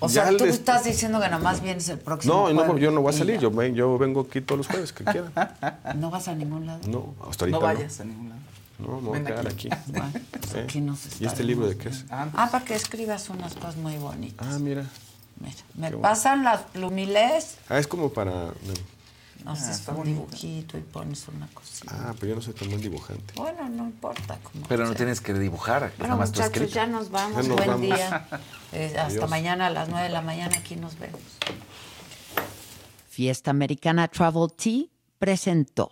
O 0.00 0.08
ya 0.08 0.26
sea, 0.28 0.36
tú 0.36 0.44
estás 0.44 0.84
diciendo 0.84 1.20
que 1.20 1.28
nomás 1.30 1.62
vienes 1.62 1.88
el 1.88 1.98
próximo 1.98 2.50
No, 2.50 2.66
no, 2.66 2.76
yo 2.78 2.90
no 2.90 3.00
voy 3.00 3.14
a 3.14 3.16
salir, 3.16 3.40
yo, 3.40 3.50
ven- 3.50 3.74
yo 3.74 3.96
vengo 3.96 4.20
aquí 4.28 4.40
todos 4.42 4.58
los 4.58 4.66
jueves 4.66 4.92
que 4.92 5.04
quieran. 5.04 5.32
¿No 5.96 6.10
vas 6.10 6.28
a 6.28 6.34
ningún 6.34 6.66
lado? 6.66 6.80
No, 6.86 7.14
hasta 7.30 7.44
ahorita 7.46 7.58
No 7.58 7.66
no. 7.66 7.74
vayas 7.74 8.00
a 8.00 8.04
ningún 8.04 8.28
lado. 8.28 8.40
No, 8.78 9.00
me 9.00 9.08
voy 9.08 9.18
a 9.20 9.24
quedar 9.24 9.46
aquí. 9.46 9.68
aquí. 9.72 9.92
Bueno, 9.92 10.12
pues 10.40 10.54
aquí 10.64 10.80
nos 10.80 10.98
¿Y 11.20 11.24
este 11.24 11.44
libro 11.44 11.66
de 11.68 11.76
qué 11.78 11.88
es? 11.88 12.04
Ah, 12.10 12.48
para 12.50 12.64
que 12.64 12.74
escribas 12.74 13.28
unas 13.30 13.54
cosas 13.54 13.76
muy 13.76 13.96
bonitas. 13.96 14.46
Ah, 14.50 14.58
mira. 14.58 14.84
Mira, 15.40 15.54
me 15.74 15.88
Qué 15.88 15.94
bueno. 15.94 16.00
pasan 16.02 16.44
las 16.44 16.60
plumilés, 16.62 17.56
Ah, 17.68 17.78
es 17.78 17.86
como 17.86 18.10
para... 18.12 18.48
haces 19.50 19.86
un 19.88 20.04
dibujito 20.04 20.78
y 20.78 20.80
pones 20.82 21.26
una 21.28 21.46
cosita. 21.48 21.92
Ah, 21.94 22.14
pero 22.18 22.30
yo 22.30 22.36
no 22.36 22.42
soy 22.42 22.54
tan 22.54 22.68
buen 22.68 22.80
dibujante. 22.80 23.34
Bueno, 23.36 23.68
no 23.68 23.84
importa. 23.84 24.38
Como 24.42 24.66
Pero 24.68 24.82
no 24.84 24.90
sea. 24.90 24.96
tienes 24.98 25.20
que 25.20 25.34
dibujar. 25.34 25.92
Bueno, 25.98 26.16
muchachos, 26.16 26.72
ya 26.72 26.86
nos 26.86 27.10
vamos. 27.10 27.42
Ya 27.42 27.48
nos 27.48 27.56
Buen 27.56 27.68
vamos. 27.68 27.82
día. 27.82 28.28
Eh, 28.74 28.86
hasta 28.96 29.04
Adiós. 29.04 29.28
mañana 29.28 29.66
a 29.66 29.70
las 29.70 29.90
9 29.90 30.04
de 30.04 30.08
la 30.14 30.22
mañana. 30.22 30.56
Aquí 30.56 30.76
nos 30.76 30.98
vemos. 30.98 31.20
Fiesta 33.10 33.50
Americana 33.50 34.08
Travel 34.08 34.50
Tea 34.56 34.84
presentó. 35.18 35.90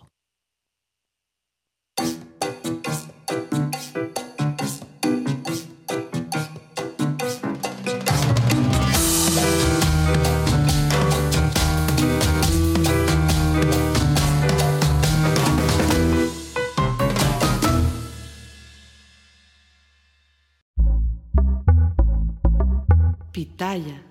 Pitaya. 23.71 24.10